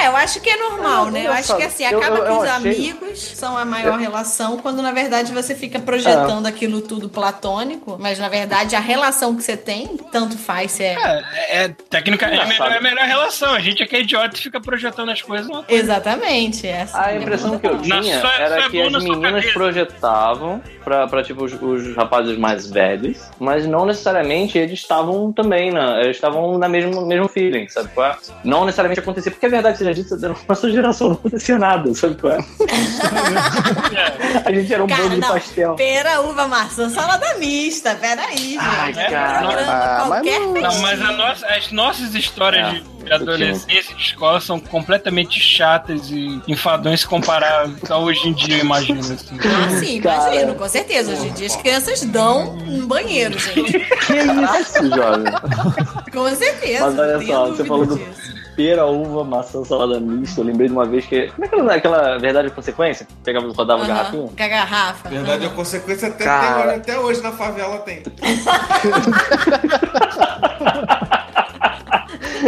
É, 0.00 0.08
eu 0.08 0.16
acho 0.16 0.40
que 0.40 0.50
é 0.50 0.56
normal, 0.56 1.08
É, 1.08 1.10
né? 1.10 1.26
Eu 1.26 1.32
acho 1.32 1.56
que 1.56 1.62
assim, 1.62 1.84
acaba 1.84 2.16
eu- 2.18 2.24
que 2.24 2.30
eu 2.30 2.38
os 2.38 2.44
achei- 2.48 2.70
amigos 2.72 3.18
são 3.34 3.56
a 3.56 3.64
maior 3.64 3.98
relação, 3.98 4.56
quando 4.58 4.82
na 4.82 4.92
verdade 4.92 5.32
você 5.32 5.54
fica 5.54 5.78
projetando 5.78 6.46
aquilo 6.46 6.80
tudo 6.82 7.08
platônico, 7.08 7.96
mas 7.98 8.18
na 8.18 8.28
verdade 8.28 8.74
a 8.76 8.80
relação 8.80 9.34
que 9.36 9.42
você 9.42 9.56
tem, 9.56 9.96
tanto 10.10 10.36
faz 10.36 10.72
se 10.72 10.82
é. 10.84 10.96
É, 11.48 11.64
é 11.64 11.68
técnica, 11.68 12.26
é 12.26 12.40
a 12.40 12.46
melhor, 12.46 12.72
é 12.72 12.76
a 12.78 12.80
melhor 12.80 13.04
relação. 13.06 13.52
A 13.54 13.60
gente 13.60 13.82
é 13.82 13.86
que 13.86 13.96
é 13.96 14.00
idiota 14.00 14.36
e 14.36 14.40
fica 14.40 14.60
projetando 14.60 15.10
as 15.10 15.22
coisas. 15.22 15.46
numa 15.48 15.62
coisa. 15.62 15.82
Exatamente, 15.82 16.66
é 16.66 16.82
assim. 16.82 16.96
A 16.98 17.14
impressão 17.16 17.58
que 17.58 17.66
eu 17.66 17.76
Na 17.76 18.00
tinha 18.00 18.20
sua- 18.20 18.34
era 18.34 18.60
sua 18.60 18.70
que 18.70 18.82
as 18.82 18.92
na 18.92 18.98
meninas 18.98 19.44
projetavam 19.52 20.62
pra, 20.84 21.06
pra 21.06 21.22
tipo, 21.22 21.44
os, 21.44 21.52
os 21.60 21.94
rapazes 21.96 22.36
mais 22.38 22.66
velhos, 22.68 23.18
mas 23.38 23.66
não 23.66 23.84
necessariamente 23.86 24.56
eles 24.58 24.78
estavam 24.78 25.32
também 25.32 25.70
na. 25.70 26.00
Eles 26.00 26.16
estavam 26.16 26.58
na 26.58 26.68
mesmo, 26.68 27.04
mesmo 27.06 27.28
feeling, 27.28 27.68
sabe 27.68 27.88
qual 27.94 28.06
é? 28.12 28.16
Não 28.44 28.64
necessariamente 28.64 29.00
acontecia, 29.00 29.30
porque 29.30 29.46
a 29.46 29.48
verdade 29.48 29.75
seja 29.76 29.94
dita, 29.94 30.16
na 30.16 30.34
nossa 30.48 30.70
geração 30.70 31.08
não 31.08 31.14
acontecia 31.16 31.58
nada, 31.58 31.94
sabe 31.94 32.14
qual 32.20 32.32
é? 32.34 32.38
a 34.44 34.52
gente 34.52 34.72
era 34.72 34.84
um 34.84 34.86
Cara, 34.86 35.02
bando 35.02 35.14
de 35.16 35.20
pastel. 35.20 35.74
Pera, 35.74 36.20
uva, 36.22 36.46
maçã, 36.48 36.88
salada 36.90 37.34
mista. 37.38 37.94
Peraí, 37.94 38.56
Ai, 38.58 38.92
cara. 38.92 39.38
Ah, 39.40 39.98
mas 39.98 40.06
qualquer 40.08 40.40
não- 40.40 40.52
Não, 40.54 40.78
mas 40.80 41.00
a 41.02 41.12
nossa- 41.12 41.46
as 41.46 41.72
nossas 41.72 42.14
histórias 42.14 42.68
É, 42.68 42.72
de, 42.72 42.82
de 43.04 43.12
adolescência 43.12 43.92
e 43.92 43.96
de 43.96 44.02
escola 44.02 44.40
são 44.40 44.58
completamente 44.58 45.38
chatas 45.40 46.10
e 46.10 46.40
enfadões 46.48 47.00
se 47.00 47.06
comparar 47.06 47.68
a 47.88 47.98
hoje 47.98 48.28
em 48.28 48.32
dia, 48.32 48.58
imagino. 48.58 49.00
Assim. 49.00 49.38
Ah, 49.40 49.70
sim, 49.78 50.00
Cara. 50.00 50.28
imagino, 50.30 50.54
com 50.54 50.68
certeza. 50.68 51.12
Hoje 51.12 51.28
em 51.28 51.32
dia 51.32 51.46
as 51.46 51.56
crianças 51.56 52.00
dão 52.02 52.56
no 52.56 52.86
banheiro, 52.86 53.38
gente. 53.38 53.72
Que 53.72 54.14
isso, 54.60 54.88
jovem? 54.94 55.32
Com 56.12 56.34
certeza. 56.34 56.86
Mas 56.86 56.98
olha 56.98 57.26
só, 57.26 57.46
você 57.48 57.64
falou 57.64 57.86
do 57.86 57.96
disso. 57.96 58.45
Pera, 58.56 58.86
uva, 58.86 59.22
maçã, 59.22 59.62
salada 59.64 60.00
mista. 60.00 60.40
Eu 60.40 60.44
lembrei 60.46 60.66
de 60.68 60.72
uma 60.74 60.84
vez 60.86 61.04
que. 61.06 61.28
Como 61.28 61.44
é 61.44 61.48
que 61.48 61.54
era 61.54 61.74
aquela 61.74 62.18
verdade 62.18 62.48
e 62.48 62.50
consequência? 62.50 63.06
Pegava, 63.22 63.46
rodava 63.52 63.82
Aham, 63.82 63.88
garrafinha? 63.88 64.28
Com 64.36 64.42
a 64.42 64.48
garrafa. 64.48 65.08
Verdade 65.10 65.44
é 65.44 65.46
Aham. 65.46 65.54
consequência 65.54 66.08
até, 66.08 66.24
Cara. 66.24 66.72
tem, 66.72 66.80
até 66.80 66.98
hoje 66.98 67.22
na 67.22 67.30
favela 67.32 67.78
tem. 67.80 68.02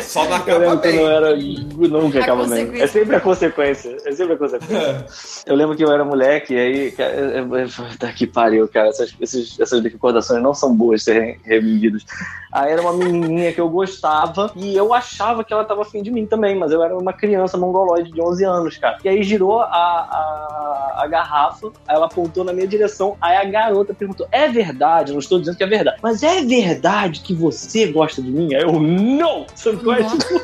Só 0.02 0.24
não 0.24 0.30
Eu 0.30 0.36
acaba 0.36 0.58
lembro 0.58 0.78
que 0.80 0.88
eu 0.88 0.92
bem. 0.92 1.00
não 1.00 1.10
era. 1.10 1.36
Nunca 1.36 2.18
A 2.18 2.22
acaba 2.22 2.42
bem. 2.46 2.50
consequência. 2.66 2.84
É 2.84 2.86
sempre 2.86 3.16
a 3.16 3.20
consequência. 3.20 3.96
É 4.04 4.12
sempre 4.12 4.32
a 4.34 4.36
consequência. 4.36 5.06
Eu 5.46 5.54
lembro 5.56 5.76
que 5.76 5.84
eu 5.84 5.92
era 5.92 6.04
moleque, 6.04 6.54
e 6.54 6.58
aí. 6.58 6.90
Cara, 6.92 7.10
eu- 7.14 7.56
eu- 7.56 7.68
tá 7.98 8.12
que 8.12 8.26
pariu, 8.26 8.68
cara. 8.68 8.88
Essas, 8.88 9.14
esses- 9.20 9.58
essas 9.60 9.82
recordações 9.82 10.42
não 10.42 10.54
são 10.54 10.74
boas 10.74 11.00
de 11.00 11.04
serem 11.04 11.38
revividas. 11.44 12.04
Aí 12.52 12.72
era 12.72 12.80
uma 12.80 12.92
menininha 12.94 13.52
que 13.52 13.60
eu 13.60 13.68
gostava 13.68 14.50
e 14.56 14.74
eu 14.74 14.94
achava 14.94 15.44
que 15.44 15.52
ela 15.52 15.64
tava 15.64 15.82
afim 15.82 16.02
de 16.02 16.10
mim 16.10 16.24
também, 16.26 16.56
mas 16.56 16.72
eu 16.72 16.82
era 16.82 16.96
uma 16.96 17.12
criança 17.12 17.58
mongoloide 17.58 18.10
de 18.10 18.20
11 18.22 18.42
anos, 18.44 18.78
cara. 18.78 18.96
E 19.04 19.08
aí 19.08 19.22
girou 19.22 19.60
a, 19.60 19.66
a, 19.66 21.02
a 21.02 21.06
garrafa, 21.06 21.68
aí 21.86 21.94
ela 21.94 22.06
apontou 22.06 22.44
na 22.44 22.52
minha 22.52 22.66
direção, 22.66 23.16
aí 23.20 23.36
a 23.36 23.44
garota 23.44 23.92
perguntou: 23.92 24.26
É 24.32 24.48
verdade? 24.48 25.10
Eu 25.10 25.14
não 25.14 25.20
estou 25.20 25.38
dizendo 25.38 25.56
que 25.56 25.64
é 25.64 25.66
verdade, 25.66 25.98
mas 26.02 26.22
é 26.22 26.42
verdade 26.42 27.20
que 27.20 27.34
você 27.34 27.86
gosta 27.92 28.22
de 28.22 28.30
mim? 28.30 28.54
Aí 28.54 28.62
eu, 28.62 28.72
não! 28.80 29.46
Você 29.54 29.72
não 29.72 29.78
gosta? 29.97 30.40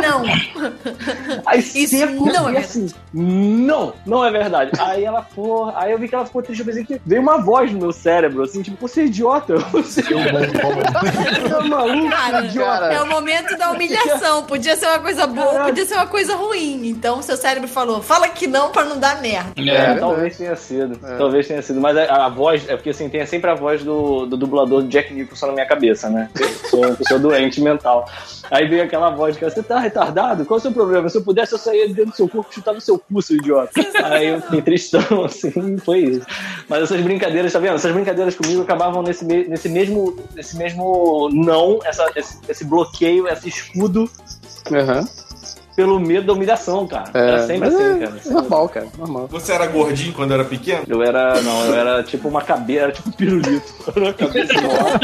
Não. 0.00 0.22
Aí 1.46 1.58
Isso 1.60 1.88
seco, 1.96 2.26
não 2.26 2.48
é 2.48 2.58
assim, 2.58 2.86
não, 3.12 3.92
não 4.06 4.24
é 4.24 4.30
verdade. 4.30 4.70
Aí 4.78 5.04
ela, 5.04 5.22
porra, 5.22 5.72
aí 5.76 5.92
eu 5.92 5.98
vi 5.98 6.08
que 6.08 6.14
ela 6.14 6.24
ficou 6.26 6.42
triste, 6.42 6.60
eu 6.60 6.66
pensei 6.66 6.84
que 6.84 7.00
veio 7.04 7.22
uma 7.22 7.38
voz 7.38 7.72
no 7.72 7.78
meu 7.78 7.92
cérebro, 7.92 8.42
assim, 8.42 8.62
tipo, 8.62 8.76
você 8.80 9.02
é 9.02 9.04
idiota, 9.06 9.56
você 9.72 10.02
é 10.12 11.68
maluco, 11.68 12.10
Cara, 12.10 12.44
idiota. 12.44 12.84
é 12.86 13.02
o 13.02 13.06
momento 13.08 13.56
da 13.56 13.70
humilhação. 13.72 14.44
Podia 14.44 14.76
ser 14.76 14.86
uma 14.86 14.98
coisa 14.98 15.26
boa, 15.26 15.46
Caralho. 15.46 15.64
podia 15.66 15.86
ser 15.86 15.94
uma 15.94 16.06
coisa 16.06 16.34
ruim. 16.36 16.88
Então 16.88 17.20
seu 17.22 17.36
cérebro 17.36 17.68
falou: 17.68 18.02
fala 18.02 18.28
que 18.28 18.46
não 18.46 18.70
pra 18.70 18.84
não 18.84 18.98
dar 18.98 19.20
merda. 19.20 19.50
É, 19.56 19.70
É. 19.92 19.94
talvez 19.94 20.36
tenha 20.36 20.56
sido, 20.56 20.96
talvez 21.18 21.46
tenha 21.46 21.62
sido, 21.62 21.80
mas 21.80 21.96
a, 21.96 22.26
a 22.26 22.28
voz, 22.28 22.68
é 22.68 22.76
porque 22.76 22.90
assim, 22.90 23.08
tem 23.08 23.24
sempre 23.26 23.50
a 23.50 23.54
voz 23.54 23.82
do, 23.82 24.26
do 24.26 24.36
dublador 24.36 24.82
Jack 24.84 25.12
Nicholson 25.12 25.46
na 25.48 25.52
minha 25.52 25.66
cabeça, 25.66 26.08
né? 26.08 26.28
Eu 26.38 26.48
sou 26.68 26.80
uma 26.86 26.94
pessoa 26.94 27.18
doente 27.20 27.60
mental. 27.60 28.08
Aí 28.50 28.66
veio 28.66 28.82
aquela 28.82 29.10
voz 29.10 29.36
que 29.36 29.44
você 29.44 29.62
tá 29.62 29.78
retardado? 29.78 30.44
Qual 30.44 30.58
é 30.58 30.60
o 30.60 30.62
seu 30.62 30.72
problema? 30.72 31.08
Se 31.08 31.18
eu 31.18 31.22
pudesse, 31.22 31.52
eu 31.52 31.58
saía 31.58 31.86
de 31.86 31.94
dentro 31.94 32.10
do 32.10 32.16
seu 32.16 32.28
corpo 32.28 32.50
e 32.50 32.54
chutava 32.54 32.80
seu 32.80 32.98
cu, 32.98 33.22
seu 33.22 33.36
idiota. 33.36 33.72
Aí 34.04 34.28
eu 34.28 34.40
fiquei 34.42 34.62
tristão, 34.62 35.02
assim, 35.24 35.78
foi 35.78 36.00
isso. 36.00 36.26
Mas 36.68 36.82
essas 36.82 37.00
brincadeiras, 37.00 37.52
tá 37.52 37.58
vendo? 37.58 37.74
Essas 37.74 37.92
brincadeiras 37.92 38.34
comigo 38.34 38.62
acabavam 38.62 39.02
nesse, 39.02 39.24
nesse, 39.24 39.68
mesmo, 39.68 40.16
nesse 40.34 40.56
mesmo 40.56 41.28
não, 41.32 41.78
essa, 41.84 42.10
esse, 42.16 42.38
esse 42.48 42.64
bloqueio, 42.64 43.28
esse 43.28 43.48
escudo 43.48 44.10
Aham. 44.72 45.08
Pelo 45.80 45.98
medo 45.98 46.26
da 46.26 46.32
humilhação, 46.34 46.86
cara. 46.86 47.10
Era 47.14 47.46
sempre 47.46 47.68
assim, 47.68 48.02
é, 48.02 48.06
cara. 48.06 48.20
é 48.26 48.30
normal, 48.30 48.68
cara. 48.68 48.86
Normal. 48.98 49.28
Você 49.30 49.50
era 49.52 49.66
gordinho 49.66 50.12
quando 50.12 50.34
era 50.34 50.44
pequeno? 50.44 50.82
Eu 50.86 51.02
era, 51.02 51.40
não, 51.40 51.64
eu 51.64 51.74
era 51.74 52.02
tipo 52.02 52.28
uma 52.28 52.42
cabeça, 52.42 52.80
era 52.82 52.92
tipo 52.92 53.08
um 53.08 53.12
pirulito. 53.12 53.72
Era 53.90 54.00
uma 54.00 54.12
cabeça 54.12 54.52
enorme. 54.52 55.00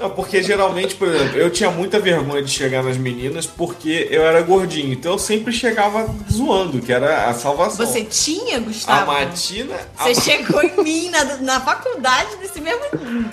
Não, 0.00 0.10
porque 0.10 0.42
geralmente, 0.42 0.94
por 0.96 1.08
exemplo, 1.08 1.38
eu 1.38 1.50
tinha 1.50 1.70
muita 1.70 1.98
vergonha 2.00 2.42
de 2.42 2.50
chegar 2.50 2.82
nas 2.82 2.96
meninas 2.96 3.46
porque 3.46 4.08
eu 4.10 4.22
era 4.22 4.40
gordinho. 4.42 4.92
Então 4.92 5.12
eu 5.12 5.18
sempre 5.18 5.52
chegava 5.52 6.06
zoando, 6.30 6.80
que 6.80 6.92
era 6.92 7.28
a 7.28 7.34
salvação. 7.34 7.86
Você 7.86 8.02
tinha, 8.04 8.56
A 8.56 8.60
Gustavo? 8.60 9.12
Matina. 9.12 9.74
a- 9.98 10.04
Você 10.04 10.14
chegou 10.20 10.62
em 10.62 10.82
mim 10.82 11.10
na, 11.10 11.24
na 11.36 11.60
faculdade 11.60 12.36
desse 12.40 12.60
mesmo 12.60 12.82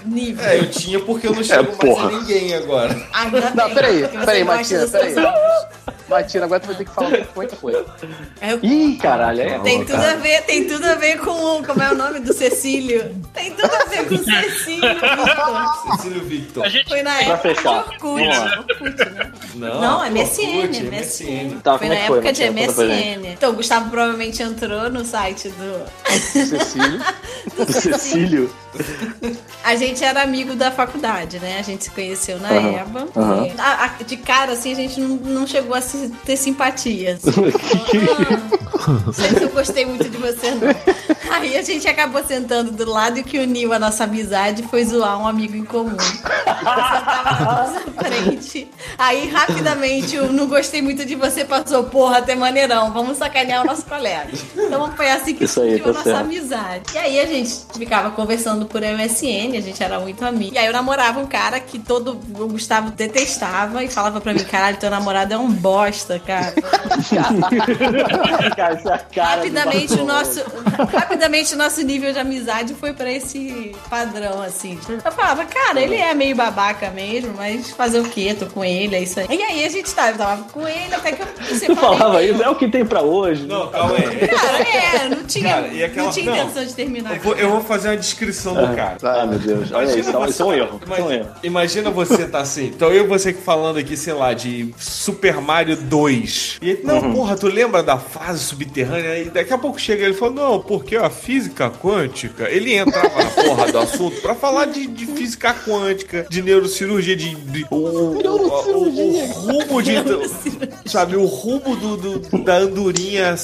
nível. 0.05 0.43
É, 0.45 0.59
eu 0.59 0.69
tinha 0.69 0.99
porque 0.99 1.27
eu 1.27 1.33
não 1.33 1.43
chego 1.43 1.63
mais 1.63 1.77
porra. 1.77 2.07
a 2.07 2.11
ninguém 2.11 2.53
agora. 2.53 2.95
Ainda 3.13 3.49
Não, 3.51 3.65
bem, 3.65 3.73
peraí, 3.73 4.07
peraí, 4.07 4.43
Matina, 4.43 4.87
peraí. 4.87 5.15
Matina, 6.09 6.45
agora 6.45 6.59
tu 6.59 6.67
vai 6.67 6.75
ter 6.75 6.85
que 6.85 6.91
falar 6.91 7.25
como 7.27 7.43
é 7.43 7.47
que 7.47 7.55
foi. 7.55 7.73
É, 8.41 8.57
Ih, 8.61 8.97
caralho, 8.97 9.41
é. 9.41 9.59
Tem 9.59 9.85
tudo 9.85 10.01
a 10.03 10.13
ver, 10.15 10.41
tem 10.43 10.67
tudo 10.67 10.85
a 10.85 10.95
ver 10.95 11.17
com 11.19 11.31
o- 11.31 11.63
como 11.65 11.81
é 11.81 11.91
o 11.91 11.95
nome 11.95 12.19
do 12.19 12.33
Cecílio? 12.33 13.15
Tem 13.33 13.51
tudo 13.53 13.73
a 13.73 13.85
ver 13.85 14.07
com 14.07 14.15
o 14.15 14.23
Cecílio. 14.23 14.89
Victor. 14.93 15.95
Cecílio 15.97 16.23
Victor. 16.25 16.65
A 16.65 16.69
gente 16.69 16.89
Foi 16.89 17.01
na 17.03 17.21
época 17.21 17.37
fechar. 17.37 17.83
de 17.83 17.89
Orkut. 17.89 18.27
Lá. 18.27 18.59
Orkut, 18.59 19.09
né? 19.11 19.31
Não, 19.55 19.81
Não, 19.81 20.03
é 20.03 20.09
MSN, 20.09 20.57
Orkut, 20.59 20.83
MSN. 20.83 21.59
Tá, 21.63 21.77
Foi 21.77 21.87
como 21.87 21.89
na 21.89 21.95
é 21.95 22.01
que 22.01 22.07
foi? 22.07 22.17
época 22.17 22.33
de. 22.33 22.49
MSN. 22.49 23.27
Então, 23.33 23.51
o 23.51 23.55
Gustavo 23.55 23.89
provavelmente 23.89 24.43
entrou 24.43 24.89
no 24.89 25.05
site 25.05 25.49
do. 25.57 25.85
Cecílio. 26.19 26.99
Cecílio. 27.71 28.53
A 29.63 29.75
gente 29.75 30.03
era 30.03 30.21
amigo 30.23 30.55
da 30.55 30.71
faculdade, 30.71 31.39
né? 31.39 31.57
A 31.59 31.61
gente 31.61 31.85
se 31.85 31.91
conheceu 31.91 32.39
na 32.39 32.49
Aham, 32.49 32.79
EBA. 32.81 33.07
E 33.47 33.59
a- 33.59 33.85
a- 33.85 34.03
de 34.03 34.17
cara, 34.17 34.53
assim, 34.53 34.71
a 34.71 34.75
gente 34.75 34.99
não, 34.99 35.09
não 35.15 35.42
chegou 35.47 35.75
a 35.75 35.81
se- 35.81 36.09
ter 36.25 36.37
simpatia. 36.37 37.19
Não 39.05 39.13
sei 39.13 39.29
se 39.29 39.43
eu 39.43 39.49
gostei 39.49 39.85
muito 39.85 40.09
de 40.09 40.17
você, 40.17 40.51
não. 40.51 40.67
Aí 41.31 41.57
a 41.57 41.61
gente 41.61 41.87
acabou 41.87 42.23
sentando 42.23 42.71
do 42.71 42.89
lado 42.89 43.17
e 43.17 43.21
o 43.21 43.23
que 43.23 43.39
uniu 43.39 43.71
a 43.71 43.79
nossa 43.79 44.03
amizade 44.03 44.63
foi 44.63 44.83
zoar 44.83 45.19
um 45.21 45.27
amigo 45.27 45.55
em 45.55 45.63
comum. 45.63 45.95
Eu 45.95 46.25
sentava 46.25 47.45
na 47.45 47.45
nossa 47.63 47.79
frente. 48.03 48.67
Aí, 48.97 49.29
rapidamente, 49.29 50.15
eu 50.15 50.31
não 50.33 50.47
gostei 50.47 50.81
muito 50.81 51.05
de 51.05 51.15
você, 51.15 51.45
passou, 51.45 51.85
porra, 51.85 52.17
até 52.17 52.35
maneirão, 52.35 52.91
vamos 52.91 53.17
sacanear 53.17 53.61
o 53.63 53.65
nosso 53.65 53.85
colega. 53.85 54.29
Então 54.55 54.91
foi 54.95 55.09
assim 55.11 55.33
que 55.33 55.47
surgiu 55.47 55.77
a 55.77 55.87
tá 55.87 55.93
nossa 55.93 56.03
certo. 56.03 56.19
amizade. 56.19 56.83
E 56.93 56.97
aí 56.97 57.19
a 57.19 57.25
gente 57.25 57.53
ficava 57.77 58.11
conversando 58.11 58.65
por 58.65 58.81
MSN, 58.81 59.57
a 59.57 59.61
gente 59.61 59.81
era 59.81 59.99
muito 59.99 60.23
amigo. 60.25 60.53
E 60.53 60.57
aí 60.57 60.65
eu 60.67 60.73
namorava 60.73 61.19
um 61.19 61.25
cara 61.27 61.59
que 61.59 61.79
todo 61.79 62.19
o 62.37 62.47
Gustavo 62.49 62.91
detestava 62.91 63.83
e 63.83 63.87
falava 63.87 64.19
pra 64.19 64.33
mim, 64.33 64.43
caralho, 64.43 64.77
teu 64.77 64.89
namorado 64.89 65.32
é 65.33 65.37
um 65.37 65.51
bosta, 65.51 66.19
cara. 66.19 66.53
Cara, 68.53 68.75
é 69.15 69.21
rapidamente 69.35 69.93
o 69.93 70.05
nosso 70.05 70.43
rapidamente 70.91 71.53
o 71.53 71.57
nosso 71.57 71.81
nível 71.81 72.11
de 72.13 72.19
amizade 72.19 72.73
foi 72.75 72.93
pra 72.93 73.11
esse 73.11 73.75
padrão 73.89 74.41
assim 74.41 74.77
eu 74.87 75.11
falava 75.11 75.45
cara 75.45 75.81
ele 75.81 75.95
é 75.95 76.13
meio 76.13 76.35
babaca 76.35 76.89
mesmo 76.91 77.33
mas 77.35 77.71
fazer 77.71 77.99
o 77.99 78.03
quê 78.05 78.35
tô 78.37 78.45
com 78.47 78.63
ele 78.63 78.95
é 78.95 79.01
isso 79.01 79.19
aí 79.19 79.27
e 79.29 79.41
aí 79.41 79.65
a 79.65 79.69
gente 79.69 79.93
tava 79.93 80.11
eu 80.11 80.17
tava 80.17 80.43
com 80.51 80.67
ele 80.67 80.93
até 80.93 81.11
que 81.13 81.21
eu 81.21 81.27
Tu 81.65 81.75
falava 81.75 82.21
isso, 82.23 82.41
é 82.41 82.49
o 82.49 82.55
que 82.55 82.67
tem 82.67 82.85
pra 82.85 83.01
hoje. 83.01 83.45
Não, 83.47 83.67
calma 83.67 83.95
aí. 83.95 84.27
cara 84.27 84.57
é 84.59 85.09
não 85.09 85.23
tinha 85.23 85.49
Cara, 85.53 85.67
e 85.67 85.83
aquela- 85.83 86.05
não 86.07 86.13
tinha 86.13 86.25
não. 86.25 86.35
intenção 86.37 86.65
de 86.65 86.73
terminar 86.73 87.15
Eu 87.15 87.21
vou, 87.21 87.35
eu 87.35 87.49
vou 87.51 87.61
fazer 87.61 87.89
uma 87.89 87.97
descrição 87.97 88.53
do 88.53 88.75
cara. 88.75 88.97
Ah, 89.03 89.25
meu 89.25 89.39
Deus. 89.39 89.71
Olha 89.71 89.85
isso, 89.85 90.09
Imagina 90.09 90.27
isso 90.29 90.41
é 90.41 90.45
um 90.45 90.53
erro. 90.53 90.81
Isso 90.83 90.93
é 90.93 90.95
um 90.95 90.97
Imagina, 90.97 91.13
erro. 91.15 91.29
imagina 91.43 91.89
você 91.91 92.27
tá 92.27 92.39
assim. 92.39 92.65
Então 92.65 92.89
eu 92.91 93.05
e 93.05 93.07
você 93.07 93.31
que 93.33 93.41
falando 93.41 93.77
aqui, 93.77 93.95
sei 93.95 94.13
lá, 94.13 94.33
de 94.33 94.73
Super 94.77 95.22
Mario 95.31 95.75
2. 95.77 96.57
E 96.61 96.69
ele, 96.71 96.81
não, 96.83 96.99
Uhum. 96.99 97.13
porra, 97.13 97.35
tu 97.37 97.47
lembra 97.47 97.81
da 97.83 97.97
fase 97.97 98.39
subterrânea? 98.43 99.19
E 99.19 99.29
daqui 99.29 99.53
a 99.53 99.57
pouco 99.57 99.79
chega 99.79 100.03
ele 100.03 100.13
e 100.13 100.17
fala, 100.17 100.31
não, 100.33 100.59
porque 100.59 100.95
a 100.95 101.09
física 101.09 101.69
quântica. 101.69 102.49
Ele 102.49 102.73
entrava 102.75 103.23
na 103.23 103.29
porra 103.29 103.71
do 103.71 103.79
assunto 103.79 104.21
pra 104.21 104.35
falar 104.35 104.65
de, 104.65 104.87
de 104.87 105.05
física 105.05 105.53
quântica, 105.53 106.25
de 106.29 106.41
neurocirurgia, 106.41 107.15
de. 107.15 107.35
de 107.35 107.65
o, 107.69 107.75
o, 107.75 108.17
o, 108.19 109.23
o 109.23 109.29
rumo 109.29 109.81
de. 109.81 109.93
sabe, 110.85 111.15
o 111.15 111.25
rumo 111.25 111.75
do, 111.75 111.97
do- 111.97 112.43
da 112.43 112.57
andorinha 112.57 113.35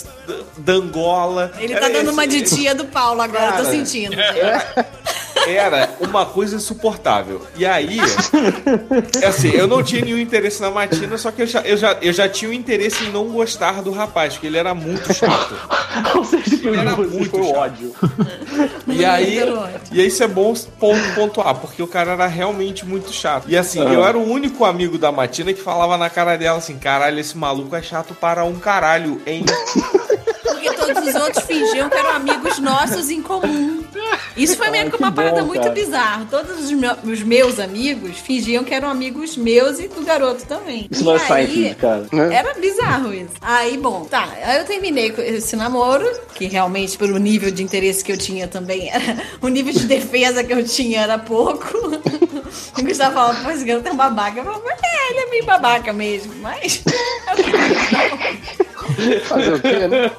da 0.57 0.73
Angola. 0.73 1.51
ele 1.59 1.73
Era 1.73 1.81
tá 1.81 1.87
dando 1.89 2.03
esse- 2.05 2.13
uma 2.13 2.27
de 2.27 2.41
tia 2.43 2.75
do 2.75 2.85
Paulo 2.85 3.21
agora 3.21 3.45
eu 3.45 3.51
tô 3.51 3.63
Cara, 3.63 3.71
sentindo 3.71 4.15
era 5.47 5.89
uma 5.99 6.25
coisa 6.25 6.55
insuportável. 6.55 7.41
E 7.55 7.65
aí, 7.65 7.99
é 9.21 9.27
assim, 9.27 9.49
eu 9.49 9.67
não 9.67 9.81
tinha 9.83 10.03
nenhum 10.03 10.17
interesse 10.19 10.61
na 10.61 10.69
Matina, 10.69 11.17
só 11.17 11.31
que 11.31 11.41
eu 11.41 11.47
já, 11.47 11.61
eu 11.61 11.77
já, 11.77 11.97
eu 12.01 12.13
já 12.13 12.27
tinha 12.29 12.49
um 12.51 12.53
interesse 12.53 13.03
em 13.05 13.11
não 13.11 13.27
gostar 13.29 13.81
do 13.81 13.91
rapaz, 13.91 14.33
porque 14.33 14.47
ele 14.47 14.57
era 14.57 14.73
muito 14.73 15.13
chato. 15.13 15.55
Ou 16.15 16.23
seja, 16.23 16.57
que 16.57 16.67
Era 16.67 16.93
o 16.95 17.09
muito 17.09 17.29
foi 17.31 17.41
o 17.41 17.45
chato. 17.45 17.57
ódio. 17.57 17.95
E 18.87 19.05
aí, 19.05 19.39
e 19.91 20.01
aí 20.01 20.07
isso 20.07 20.21
é 20.23 20.27
bom 20.27 20.53
ponto, 20.79 20.99
pontuar, 21.15 21.55
porque 21.55 21.81
o 21.81 21.87
cara 21.87 22.11
era 22.13 22.25
realmente 22.27 22.85
muito 22.85 23.13
chato. 23.13 23.45
E 23.47 23.55
assim, 23.55 23.79
eu 23.79 24.03
era 24.03 24.17
o 24.17 24.29
único 24.29 24.65
amigo 24.65 24.97
da 24.97 25.11
Matina 25.11 25.53
que 25.53 25.61
falava 25.61 25.95
na 25.97 26.09
cara 26.09 26.35
dela 26.37 26.57
assim, 26.57 26.77
caralho, 26.77 27.17
esse 27.19 27.37
maluco 27.37 27.75
é 27.75 27.81
chato 27.81 28.13
para 28.13 28.43
um 28.43 28.55
caralho, 28.55 29.21
hein? 29.25 29.45
Porque 30.49 30.71
todos 30.73 31.07
os 31.07 31.15
outros 31.15 31.43
fingiam 31.45 31.89
que 31.89 31.97
eram 31.97 32.11
amigos 32.11 32.59
nossos 32.59 33.09
em 33.09 33.21
comum. 33.21 33.83
Isso 34.37 34.55
foi 34.57 34.69
meio 34.69 34.89
que 34.89 34.97
uma 34.97 35.09
que 35.09 35.15
parada 35.15 35.41
bom, 35.41 35.47
muito 35.47 35.69
bizarra. 35.71 36.25
Todos 36.29 36.59
os, 36.63 36.71
meu- 36.71 36.95
os 37.03 37.21
meus 37.23 37.59
amigos 37.59 38.17
fingiam 38.19 38.63
que 38.63 38.73
eram 38.73 38.89
amigos 38.89 39.35
meus 39.35 39.79
e 39.79 39.87
do 39.87 40.01
garoto 40.03 40.45
também. 40.45 40.87
Isso 40.89 41.01
e 41.01 41.05
não 41.05 41.15
é 41.15 41.19
aí, 41.31 41.47
Seinfeld, 41.47 42.09
cara. 42.09 42.33
Era 42.33 42.53
bizarro 42.53 43.13
isso. 43.13 43.31
Aí, 43.41 43.77
bom, 43.77 44.05
tá. 44.05 44.29
Aí 44.43 44.59
eu 44.59 44.65
terminei 44.65 45.11
com 45.11 45.21
esse 45.21 45.55
namoro, 45.55 46.05
que 46.35 46.45
realmente, 46.45 46.97
pelo 46.97 47.17
nível 47.17 47.51
de 47.51 47.61
interesse 47.63 48.03
que 48.03 48.11
eu 48.11 48.17
tinha 48.17 48.47
também, 48.47 48.89
era, 48.93 49.17
o 49.41 49.47
nível 49.47 49.73
de 49.73 49.85
defesa 49.85 50.43
que 50.43 50.53
eu 50.53 50.63
tinha 50.63 51.01
era 51.01 51.17
pouco. 51.17 51.67
O 52.77 52.81
Gustavo 52.81 53.13
falava, 53.13 53.43
pô, 53.43 53.51
esse 53.51 53.63
garoto 53.63 53.87
é 53.89 53.91
um 53.91 53.95
babaca. 53.95 54.39
Eu 54.39 54.43
falava, 54.43 54.63
é, 54.83 55.09
ele 55.11 55.19
é 55.19 55.29
meio 55.29 55.45
babaca 55.45 55.93
mesmo, 55.93 56.33
mas. 56.41 56.81
Fazer 59.25 59.53
o 59.53 59.61
quê, 59.61 59.87
né? 59.87 60.11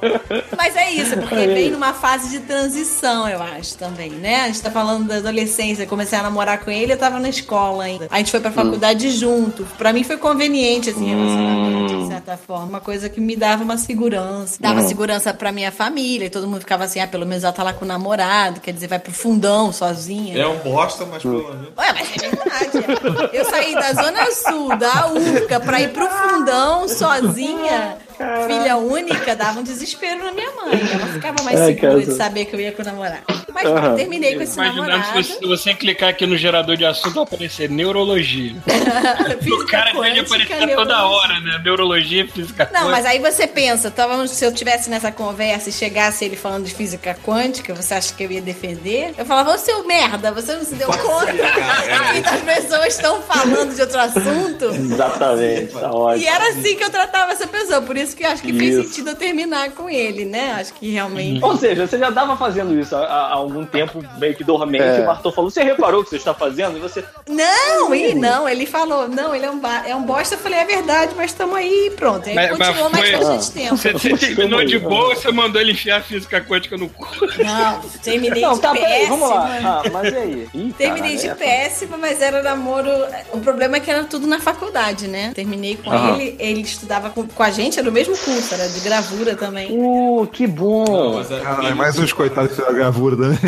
Mas 0.57 0.77
é 0.77 0.90
isso, 0.93 1.16
porque 1.16 1.47
vem 1.47 1.70
numa 1.70 1.93
fase 1.93 2.31
de 2.31 2.40
transição, 2.40 3.28
eu 3.28 3.43
acho, 3.43 3.77
também, 3.77 4.11
né? 4.11 4.43
A 4.43 4.47
gente 4.47 4.62
tá 4.62 4.70
falando 4.70 5.07
da 5.07 5.16
adolescência, 5.16 5.82
eu 5.82 5.86
comecei 5.86 6.19
a 6.19 6.23
namorar 6.23 6.59
com 6.65 6.70
ele, 6.70 6.93
eu 6.93 6.98
tava 6.98 7.19
na 7.19 7.28
escola 7.28 7.85
ainda. 7.85 8.09
A 8.11 8.19
gente 8.19 8.31
foi 8.31 8.40
pra 8.40 8.51
faculdade 8.51 9.11
junto. 9.11 9.65
Pra 9.78 9.93
mim 9.93 10.05
foi 10.05 10.16
conveniente, 10.16 10.90
assim, 10.90 11.07
relacionamento, 11.07 12.02
de 12.02 12.07
certa 12.09 12.36
forma. 12.36 12.66
Uma 12.66 12.81
coisa 12.81 13.09
que 13.09 13.20
me 13.20 13.36
dava 13.36 13.65
uma 13.65 13.77
segurança. 13.78 14.57
Dava 14.61 14.82
segurança 14.82 15.32
pra 15.32 15.52
minha 15.52 15.73
família, 15.73 16.27
e 16.27 16.31
todo 16.31 16.47
mundo 16.47 16.61
ficava 16.61 16.85
assim, 16.85 17.01
ah, 17.01 17.07
pelo 17.07 17.27
menos 17.27 17.44
ela 17.44 17.52
tá 17.52 17.62
lá 17.62 17.73
com 17.73 17.85
o 17.85 17.89
namorado, 17.89 18.61
quer 18.61 18.73
dizer, 18.73 18.86
vai 18.86 18.98
pro 18.98 19.12
fundão 19.12 19.73
sozinha. 19.73 20.40
É 20.40 20.47
um 20.47 20.59
bosta, 20.59 21.07
mas 21.07 21.23
pelo 21.23 21.48
menos. 21.48 21.69
Ué, 21.78 21.93
mas 21.93 22.23
é 22.23 22.28
verdade. 22.28 23.31
Eu 23.32 23.44
saí 23.44 23.74
da 23.74 23.93
Zona 23.93 24.31
Sul, 24.31 24.77
da 24.77 25.09
URCA, 25.12 25.61
pra 25.61 25.81
ir 25.81 25.89
pro 25.90 26.09
fundão 26.09 26.89
sozinha. 26.89 27.98
Filha 28.47 28.76
única, 28.76 29.34
dava 29.34 29.60
um 29.60 29.62
desespero 29.62 30.24
na 30.24 30.32
minha 30.32 30.51
mãe. 30.52 30.80
Ela 30.92 31.06
ficava 31.06 31.42
mais 31.42 31.60
Ai, 31.60 31.74
segura 31.74 31.92
cara. 31.92 32.05
de 32.05 32.12
saber 32.12 32.44
que 32.44 32.55
eu 32.55 32.60
ia 32.60 32.72
com 32.72 32.82
o 32.82 32.84
namorado. 32.84 33.22
Mas 33.52 33.66
Aham. 33.66 33.97
terminei 33.97 34.36
com 34.36 34.42
esse 34.42 34.55
Imaginando 34.55 34.88
namorado. 34.88 35.24
se 35.24 35.32
você, 35.34 35.47
você 35.47 35.74
clicar 35.74 36.10
aqui 36.10 36.26
no 36.26 36.36
gerador 36.36 36.76
de 36.76 36.84
assunto 36.84 37.14
vai 37.14 37.24
aparecer 37.24 37.68
neurologia. 37.68 38.55
o 39.52 39.66
cara 39.66 39.92
quântica, 39.92 40.22
aparecer 40.22 40.74
toda 40.74 41.06
hora, 41.06 41.40
né? 41.40 41.60
Neurologia, 41.64 42.26
física 42.28 42.70
Não, 42.72 42.90
mas 42.90 43.05
aí 43.05 43.18
você 43.18 43.47
pensa, 43.47 43.90
tava, 43.90 44.26
se 44.28 44.44
eu 44.44 44.52
tivesse 44.52 44.88
nessa 44.88 45.10
conversa 45.10 45.68
e 45.68 45.72
chegasse 45.72 46.24
ele 46.24 46.36
falando 46.36 46.64
de 46.64 46.74
física 46.74 47.16
quântica, 47.24 47.74
você 47.74 47.94
acha 47.94 48.14
que 48.14 48.22
eu 48.22 48.30
ia 48.30 48.40
defender? 48.40 49.14
Eu 49.18 49.24
falava, 49.24 49.55
ô 49.55 49.59
seu 49.59 49.86
merda, 49.86 50.30
você 50.32 50.55
não 50.55 50.64
se 50.64 50.74
deu 50.74 50.88
conta 50.88 51.32
que 51.32 52.28
as 52.28 52.40
pessoas 52.42 52.94
estão 52.94 53.20
falando 53.22 53.74
de 53.74 53.80
outro 53.80 53.98
assunto? 53.98 54.64
Exatamente, 54.66 55.72
tá 55.72 55.90
ótimo. 55.92 56.24
E 56.24 56.26
era 56.26 56.51
assim 56.51 56.76
que 56.76 56.84
eu 56.84 56.90
tratava 56.90 57.32
essa 57.32 57.47
pessoa, 57.47 57.82
por 57.82 57.97
isso 57.97 58.09
que 58.16 58.24
eu 58.24 58.30
acho 58.30 58.42
que 58.42 58.52
fez 58.52 58.74
Isso. 58.74 58.88
sentido 58.88 59.10
eu 59.10 59.16
terminar 59.16 59.70
com 59.70 59.88
ele, 59.88 60.24
né? 60.24 60.52
Acho 60.58 60.72
que 60.74 60.90
realmente. 60.90 61.42
Ou 61.44 61.56
seja, 61.56 61.86
você 61.86 61.98
já 61.98 62.10
tava 62.12 62.36
fazendo 62.36 62.78
isso 62.78 62.94
há, 62.96 63.04
há 63.06 63.32
algum 63.34 63.64
tempo, 63.64 64.02
meio 64.18 64.34
que 64.34 64.44
dormente. 64.44 64.84
É. 64.84 65.00
O 65.00 65.06
Bartô 65.06 65.30
falou: 65.32 65.50
Você 65.50 65.62
reparou 65.62 66.00
o 66.00 66.04
que 66.04 66.10
você 66.10 66.16
está 66.16 66.34
fazendo? 66.34 66.76
E 66.76 66.80
você. 66.80 67.04
Não, 67.28 67.94
e 67.94 68.14
não, 68.14 68.48
ele 68.48 68.66
falou, 68.66 69.08
não, 69.08 69.34
ele 69.34 69.46
é 69.46 69.50
um, 69.50 69.58
ba- 69.58 69.84
é 69.86 69.94
um 69.94 70.02
bosta. 70.02 70.34
Eu 70.34 70.38
falei, 70.38 70.58
é 70.58 70.64
verdade, 70.64 71.12
mas 71.16 71.30
estamos 71.30 71.54
aí 71.56 71.86
e 71.86 71.90
pronto. 71.92 72.28
Aí 72.28 72.34
Mas- 72.34 72.50
continuou 72.50 72.90
mas 72.90 73.00
mais 73.00 73.10
foi- 73.10 73.18
bastante 73.18 73.50
tempo. 73.52 73.76
Você, 73.76 73.92
você 73.92 74.16
terminou 74.34 74.64
de 74.64 74.78
boa, 74.78 75.14
você 75.14 75.30
mandou 75.32 75.60
ele 75.60 75.72
enfiar 75.72 75.98
a 75.98 76.02
física 76.02 76.40
quântica 76.40 76.76
no 76.76 76.88
cu. 76.88 77.06
Não, 77.38 77.80
terminei 78.02 78.42
Não, 78.42 78.54
de 78.54 78.60
tá, 78.60 78.72
peraí, 78.72 78.90
péssima. 79.06 79.16
vamos 79.16 79.28
lá. 79.34 79.82
Ah, 79.84 79.90
mas 79.90 80.12
e 80.12 80.16
aí? 80.16 80.48
Ih, 80.54 80.74
Terminei 80.76 81.16
caralho, 81.16 81.18
de 81.20 81.28
é- 81.28 81.34
péssima, 81.34 81.96
mas 81.96 82.20
era 82.20 82.42
namoro. 82.42 82.90
O 83.32 83.40
problema 83.40 83.76
é 83.76 83.80
que 83.80 83.90
era 83.90 84.04
tudo 84.04 84.26
na 84.26 84.40
faculdade, 84.40 85.06
né? 85.08 85.32
Terminei 85.34 85.76
com 85.76 85.90
Aham. 85.90 86.16
ele, 86.16 86.36
ele 86.38 86.60
estudava 86.62 87.10
com, 87.10 87.26
com 87.26 87.42
a 87.42 87.50
gente, 87.50 87.78
era 87.78 87.88
o 87.88 87.92
mesmo 87.92 87.99
curso, 88.09 88.55
era 88.55 88.68
de 88.68 88.81
gravura 88.81 89.35
também. 89.36 89.68
Uh, 89.70 90.27
que 90.27 90.47
bom. 90.47 91.14
Mas, 91.16 91.31
é- 91.31 91.40
Caralho, 91.40 91.77
mais 91.77 91.98
uns 91.98 92.12
coitados 92.12 92.51
que 92.51 92.56
fizeram 92.56 92.74
a 92.74 92.78
gravura 92.78 93.16
também. 93.16 93.39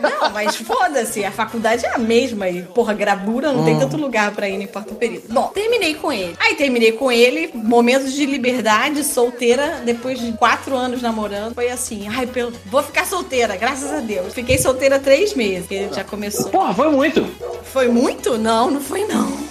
Não, 0.00 0.30
mas 0.30 0.56
foda-se, 0.56 1.24
a 1.24 1.30
faculdade 1.30 1.84
é 1.86 1.94
a 1.94 1.98
mesma. 1.98 2.48
E, 2.48 2.62
porra, 2.62 2.94
gravura 2.94 3.52
não 3.52 3.62
Hum. 3.62 3.64
tem 3.64 3.78
tanto 3.78 3.96
lugar 3.96 4.30
pra 4.32 4.48
ir, 4.48 4.56
não 4.56 4.64
importa 4.64 4.92
o 4.92 4.96
período. 4.96 5.24
Bom, 5.30 5.48
terminei 5.54 5.94
com 5.94 6.12
ele. 6.12 6.34
Aí 6.38 6.54
terminei 6.54 6.92
com 6.92 7.10
ele, 7.10 7.50
momentos 7.54 8.12
de 8.12 8.24
liberdade, 8.26 9.02
solteira, 9.04 9.80
depois 9.84 10.18
de 10.18 10.32
quatro 10.32 10.76
anos 10.76 11.02
namorando. 11.02 11.54
Foi 11.54 11.68
assim, 11.70 12.06
ai, 12.08 12.26
pelo... 12.26 12.52
vou 12.66 12.82
ficar 12.82 13.06
solteira, 13.06 13.56
graças 13.56 13.92
a 13.92 14.00
Deus. 14.00 14.32
Fiquei 14.34 14.58
solteira 14.58 14.98
três 14.98 15.34
meses, 15.34 15.62
porque 15.66 15.88
já 15.92 16.04
começou. 16.04 16.50
Porra, 16.50 16.74
foi 16.74 16.90
muito. 16.90 17.26
Foi 17.72 17.88
muito? 17.88 18.36
Não, 18.38 18.70
não 18.70 18.80
foi 18.80 19.04
não. 19.04 19.45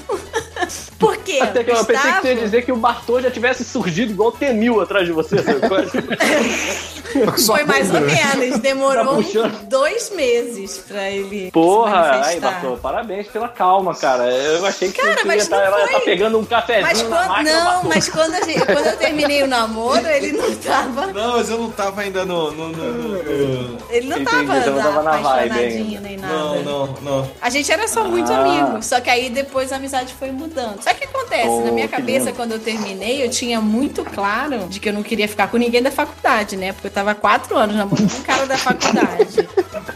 Quê? 1.25 1.39
Até 1.41 1.63
que 1.63 1.71
eu 1.71 1.83
pensei 1.83 2.11
que 2.11 2.21
você 2.21 2.27
ia 2.27 2.35
dizer 2.35 2.61
que 2.63 2.71
o 2.71 2.77
Bartô 2.77 3.19
já 3.19 3.31
tivesse 3.31 3.65
surgido 3.65 4.11
igual 4.11 4.29
o 4.29 4.31
T-1000 4.31 4.83
atrás 4.83 5.05
de 5.05 5.11
você. 5.11 5.37
sabe? 5.41 5.59
Foi 7.45 7.63
mais 7.63 7.93
ou 7.93 8.01
menos. 8.01 8.59
Demorou 8.59 9.23
Tá 9.23 9.47
dois 9.67 10.09
meses 10.11 10.77
pra 10.87 11.09
ele 11.09 11.51
Porra, 11.51 12.21
aí. 12.25 12.39
Bartô, 12.39 12.77
parabéns 12.77 13.27
pela 13.27 13.47
calma, 13.47 13.93
cara. 13.95 14.25
Eu 14.31 14.65
achei 14.65 14.91
que 14.91 15.01
Cara, 15.01 15.17
você 15.21 15.25
mas 15.25 15.43
ia 15.43 15.49
tá, 15.49 15.57
não 15.57 15.63
ela 15.65 15.87
tá 15.87 15.99
pegando 16.01 16.39
um 16.39 16.45
cafezinho 16.45 16.85
Mas 16.87 17.01
quando, 17.01 17.27
máquina. 17.29 17.63
não, 17.63 17.83
mas 17.83 18.09
quando, 18.09 18.33
a 18.35 18.41
gente- 18.41 18.65
quando 18.65 18.85
eu 18.87 18.97
terminei 18.97 19.43
o 19.43 19.47
namoro, 19.47 20.07
ele 20.07 20.31
não 20.33 20.55
tava. 20.55 21.07
Não, 21.07 21.33
mas 21.37 21.49
eu 21.49 21.57
não 21.57 21.71
tava 21.71 22.01
ainda 22.01 22.25
no. 22.25 22.51
no, 22.51 22.69
no- 22.69 22.93
no- 22.93 23.77
Ele 23.89 24.07
não 24.07 24.17
Entendi, 24.19 24.45
tava, 24.47 24.59
não 24.71 24.77
tava 24.81 25.03
na 25.03 25.11
vibe 25.11 25.25
apaixonadinho 25.51 26.01
nem 26.01 26.17
nada. 26.17 26.33
Não, 26.33 26.63
não, 26.63 26.87
não. 27.01 27.31
A 27.41 27.49
gente 27.49 27.71
era 27.71 27.87
só 27.87 28.03
muito 28.03 28.31
Ah. 28.31 28.39
amigo. 28.39 28.83
Só 28.83 28.99
que 28.99 29.09
aí 29.09 29.29
depois 29.29 29.71
a 29.71 29.75
amizade 29.77 30.13
foi 30.17 30.31
mudando. 30.31 30.81
Só 30.83 30.93
que 30.93 31.03
acontece, 31.05 31.47
Oh, 31.47 31.65
na 31.65 31.71
minha 31.71 31.87
cabeça, 31.87 32.25
lindo. 32.27 32.33
quando 32.37 32.51
eu 32.53 32.59
terminei, 32.59 33.23
eu 33.23 33.29
tinha 33.29 33.61
muito 33.61 34.03
claro 34.03 34.67
de 34.67 34.79
que 34.79 34.89
eu 34.89 34.93
não 34.93 35.03
queria 35.03 35.27
ficar 35.27 35.47
com 35.47 35.57
ninguém 35.57 35.81
da 35.81 35.91
faculdade, 35.91 36.57
né? 36.57 36.71
Porque 36.73 36.87
eu 36.87 36.91
tava 36.91 37.04
há 37.11 37.15
quatro 37.15 37.57
anos 37.57 37.75
namorando 37.75 38.11
um 38.13 38.21
cara 38.23 38.45
da 38.45 38.57
faculdade. 38.57 39.47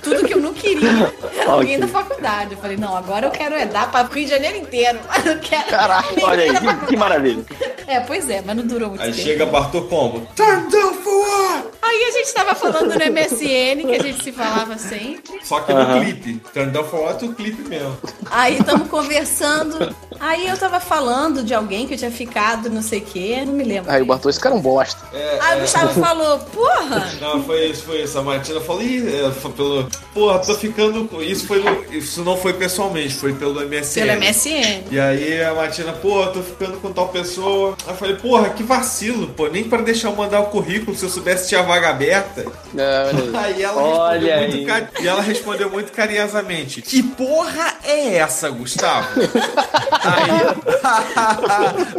Tudo 0.03 0.27
não 0.49 0.53
queria 0.53 0.89
alguém 1.47 1.75
Ok. 1.75 1.77
da 1.79 1.87
faculdade. 1.87 2.51
Eu 2.53 2.57
falei, 2.57 2.77
não, 2.77 2.95
agora 2.95 3.27
eu 3.27 3.31
quero 3.31 3.55
é 3.55 3.65
dar 3.65 3.89
pra 3.91 4.03
Rio 4.03 4.25
de 4.25 4.31
Janeiro 4.31 4.57
inteiro. 4.57 4.99
Mas 5.07 5.25
não 5.25 5.37
quero. 5.39 5.69
Caraca, 5.69 6.09
Olha 6.23 6.43
aí, 6.43 6.49
que, 6.79 6.85
que 6.87 6.97
maravilha. 6.97 7.43
É, 7.87 7.99
pois 8.01 8.29
é, 8.29 8.43
mas 8.45 8.55
não 8.55 8.67
durou 8.67 8.89
muito 8.89 9.01
Aí 9.01 9.11
tempo. 9.11 9.23
chega 9.23 9.45
Bartô 9.47 9.81
Combo. 9.81 10.21
Turn 10.35 10.69
down 10.69 10.93
for 10.93 11.11
what? 11.27 11.67
Aí 11.81 12.03
a 12.03 12.11
gente 12.11 12.31
tava 12.35 12.53
falando 12.53 12.89
no 12.93 12.93
MSN, 13.11 13.87
que 13.87 13.95
a 13.95 14.03
gente 14.03 14.23
se 14.23 14.31
falava 14.31 14.77
sempre. 14.77 15.39
Só 15.43 15.59
que 15.61 15.73
no 15.73 15.79
Aham. 15.81 15.99
clipe. 16.01 16.39
Turn 16.53 16.69
down 16.71 16.83
for 16.83 16.99
what, 17.01 17.25
o 17.25 17.33
clipe 17.33 17.63
mesmo. 17.67 17.97
Aí 18.29 18.59
estamos 18.59 18.87
conversando. 18.89 19.95
Aí 20.19 20.47
eu 20.47 20.55
tava 20.55 20.79
falando 20.79 21.41
de 21.43 21.51
alguém 21.53 21.87
que 21.87 21.95
eu 21.95 21.97
tinha 21.97 22.11
ficado, 22.11 22.69
não 22.69 22.83
sei 22.83 22.99
o 22.99 23.05
quê, 23.05 23.41
não 23.43 23.53
me 23.53 23.63
lembro. 23.63 23.89
Aí 23.91 24.01
o 24.03 24.05
Bartô, 24.05 24.29
esse 24.29 24.39
cara 24.39 24.53
é 24.53 24.57
um 24.59 24.61
bosta. 24.61 25.01
Aí 25.41 25.57
o 25.57 25.61
Gustavo 25.61 25.99
falou, 25.99 26.37
porra! 26.39 27.09
Não, 27.19 27.43
foi 27.43 27.67
isso, 27.67 27.83
foi 27.85 28.03
isso. 28.03 28.19
A 28.19 28.21
Martina 28.21 28.61
falou, 28.61 28.83
ih, 28.83 29.25
é, 29.25 29.31
foi 29.31 29.51
pelo. 29.51 29.89
Porra, 30.13 30.38
tô 30.39 30.55
ficando. 30.55 31.05
com- 31.07 31.21
Isso 31.21 31.45
foi 31.47 31.59
no- 31.63 31.79
Isso 31.93 32.23
não 32.23 32.37
foi 32.37 32.53
pessoalmente, 32.53 33.13
foi 33.15 33.33
pelo 33.33 33.61
MSN. 33.61 34.01
Pelo 34.05 34.11
MSN. 34.19 34.83
E 34.91 34.99
aí 34.99 35.41
a 35.43 35.53
Martina, 35.53 35.91
pô, 35.93 36.25
tô 36.27 36.41
ficando 36.41 36.77
com 36.77 36.91
tal 36.91 37.09
pessoa. 37.09 37.75
Aí 37.85 37.93
eu 37.93 37.97
falei, 37.97 38.15
porra, 38.15 38.49
que 38.49 38.63
vacilo, 38.63 39.27
pô. 39.29 39.47
Nem 39.47 39.63
pra 39.63 39.81
deixar 39.81 40.09
eu 40.09 40.15
mandar 40.15 40.39
o 40.41 40.45
currículo 40.47 40.95
se 40.95 41.03
eu 41.03 41.09
soubesse 41.09 41.43
que 41.43 41.49
tinha 41.49 41.63
vaga 41.63 41.89
aberta. 41.89 42.45
Olha 42.73 43.39
aí. 43.39 43.55
Aí 43.55 43.63
ela 43.63 43.81
Olha 43.83 44.19
respondeu 44.19 44.39
muito 44.49 44.55
aí. 44.55 44.65
cari- 44.65 44.87
E 45.03 45.07
ela 45.07 45.21
respondeu 45.21 45.69
muito 45.69 45.91
carinhosamente. 45.91 46.81
Que 46.81 47.01
porra 47.03 47.73
é 47.83 48.15
essa, 48.17 48.49
Gustavo? 48.49 49.07
Aí. 50.01 50.29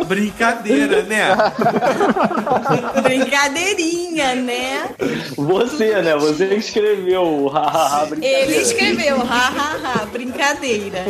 Brincadeira, 0.06 1.02
né? 1.02 1.28
Brincadeirinha, 3.02 4.34
né? 4.34 4.88
Você, 5.36 6.00
né? 6.02 6.16
Você 6.16 6.46
que 6.48 6.54
escreveu 6.56 7.22
o 7.22 7.48
Ele 8.30 8.56
escreveu, 8.56 9.18
hahaha, 9.18 10.06
brincadeira. 10.06 11.04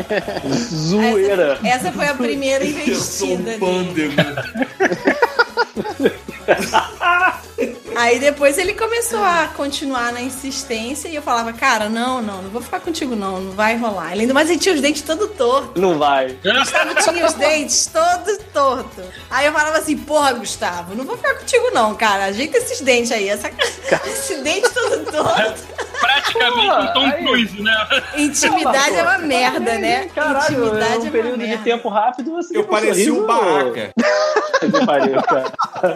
Zoeira. 0.53 1.59
Essa, 1.63 1.89
essa 1.89 1.93
foi 1.93 2.07
a 2.07 2.15
primeira 2.15 2.65
Eu 2.65 2.97
sou 2.97 3.29
um 3.29 3.33
investida 3.33 3.59
pândego. 3.59 4.15
Aí 8.01 8.19
depois 8.19 8.57
ele 8.57 8.73
começou 8.73 9.23
a 9.23 9.49
continuar 9.55 10.11
na 10.11 10.23
insistência 10.23 11.07
e 11.09 11.15
eu 11.15 11.21
falava, 11.21 11.53
cara, 11.53 11.91
não, 11.91 12.23
não, 12.23 12.41
não 12.41 12.49
vou 12.51 12.63
ficar 12.63 12.81
contigo 12.81 13.15
não, 13.15 13.39
não 13.41 13.53
vai 13.53 13.77
rolar. 13.77 14.13
Ele 14.13 14.23
ainda 14.23 14.33
mais 14.33 14.49
ele 14.49 14.59
tinha 14.59 14.75
os 14.75 14.81
dentes 14.81 15.03
todo 15.03 15.29
torto. 15.29 15.79
Não 15.79 15.99
vai. 15.99 16.35
Gustavo 16.43 16.95
tinha 16.95 17.27
os 17.27 17.35
dentes 17.35 17.87
todo 17.93 18.39
torto. 18.55 19.03
Aí 19.31 19.45
eu 19.45 19.53
falava 19.53 19.77
assim, 19.77 19.99
porra, 19.99 20.33
Gustavo, 20.33 20.95
não 20.95 21.05
vou 21.05 21.19
ficar 21.19 21.35
contigo 21.35 21.71
não, 21.75 21.95
cara. 21.95 22.25
Ajeita 22.25 22.57
esses 22.57 22.81
dentes 22.81 23.13
aí. 23.13 23.29
Essa... 23.29 23.51
Esse 24.07 24.37
dente 24.43 24.71
todo 24.71 25.05
torto. 25.13 25.61
Praticamente 26.01 26.71
um 26.71 26.93
Tom. 26.95 27.13
Cruise, 27.27 27.63
né? 27.63 27.77
Intimidade 28.17 28.97
é 28.97 29.03
uma 29.03 29.19
merda, 29.19 29.75
né? 29.79 30.09
Caralho, 30.15 30.65
Intimidade 30.65 30.93
é 30.93 30.95
é 30.95 30.99
um 30.99 31.03
uma 31.03 31.11
período 31.11 31.39
de 31.39 31.47
merda. 31.47 31.65
tempo 31.65 31.89
rápido. 31.91 32.33
Você 32.33 32.57
Eu 32.57 32.63
um 32.63 32.65
parecia 32.65 33.13
um 33.13 33.27
barraca. 33.27 33.91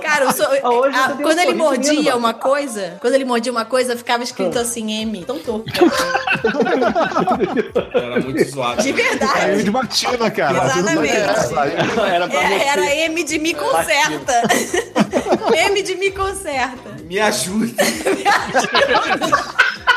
Cara. 0.03 0.25
Eu 0.25 0.33
sou- 0.33 0.47
Ah, 0.47 1.15
um 1.19 1.23
quando 1.23 1.39
ele 1.39 1.57
sorriso 1.59 1.91
mordia 1.95 2.16
uma 2.16 2.35
coisa, 2.35 2.97
quando 3.01 3.15
ele 3.15 3.25
mordia 3.25 3.53
uma 3.53 3.65
coisa, 3.65 3.97
ficava 3.97 4.23
escrito 4.23 4.59
assim, 4.59 4.93
M. 5.03 5.25
Tão 5.25 5.39
torto. 5.39 5.65
Era 7.93 8.21
muito 8.21 8.51
zoado. 8.51 8.83
De 8.83 8.93
verdade. 8.93 9.62
de 9.62 9.71
batina, 9.71 10.31
cara. 10.31 10.65
Exatamente. 10.65 11.15
Era 11.15 12.29
pra 12.29 12.43
É, 12.43 12.66
era 12.69 12.95
M 13.07 13.25
de 13.25 13.39
me 13.39 13.55
conserta. 13.55 14.43
M 15.55 15.83
de 15.83 15.95
me 15.97 16.11
conserta. 16.11 16.91
Me 17.05 17.19
ajuda. 17.19 17.75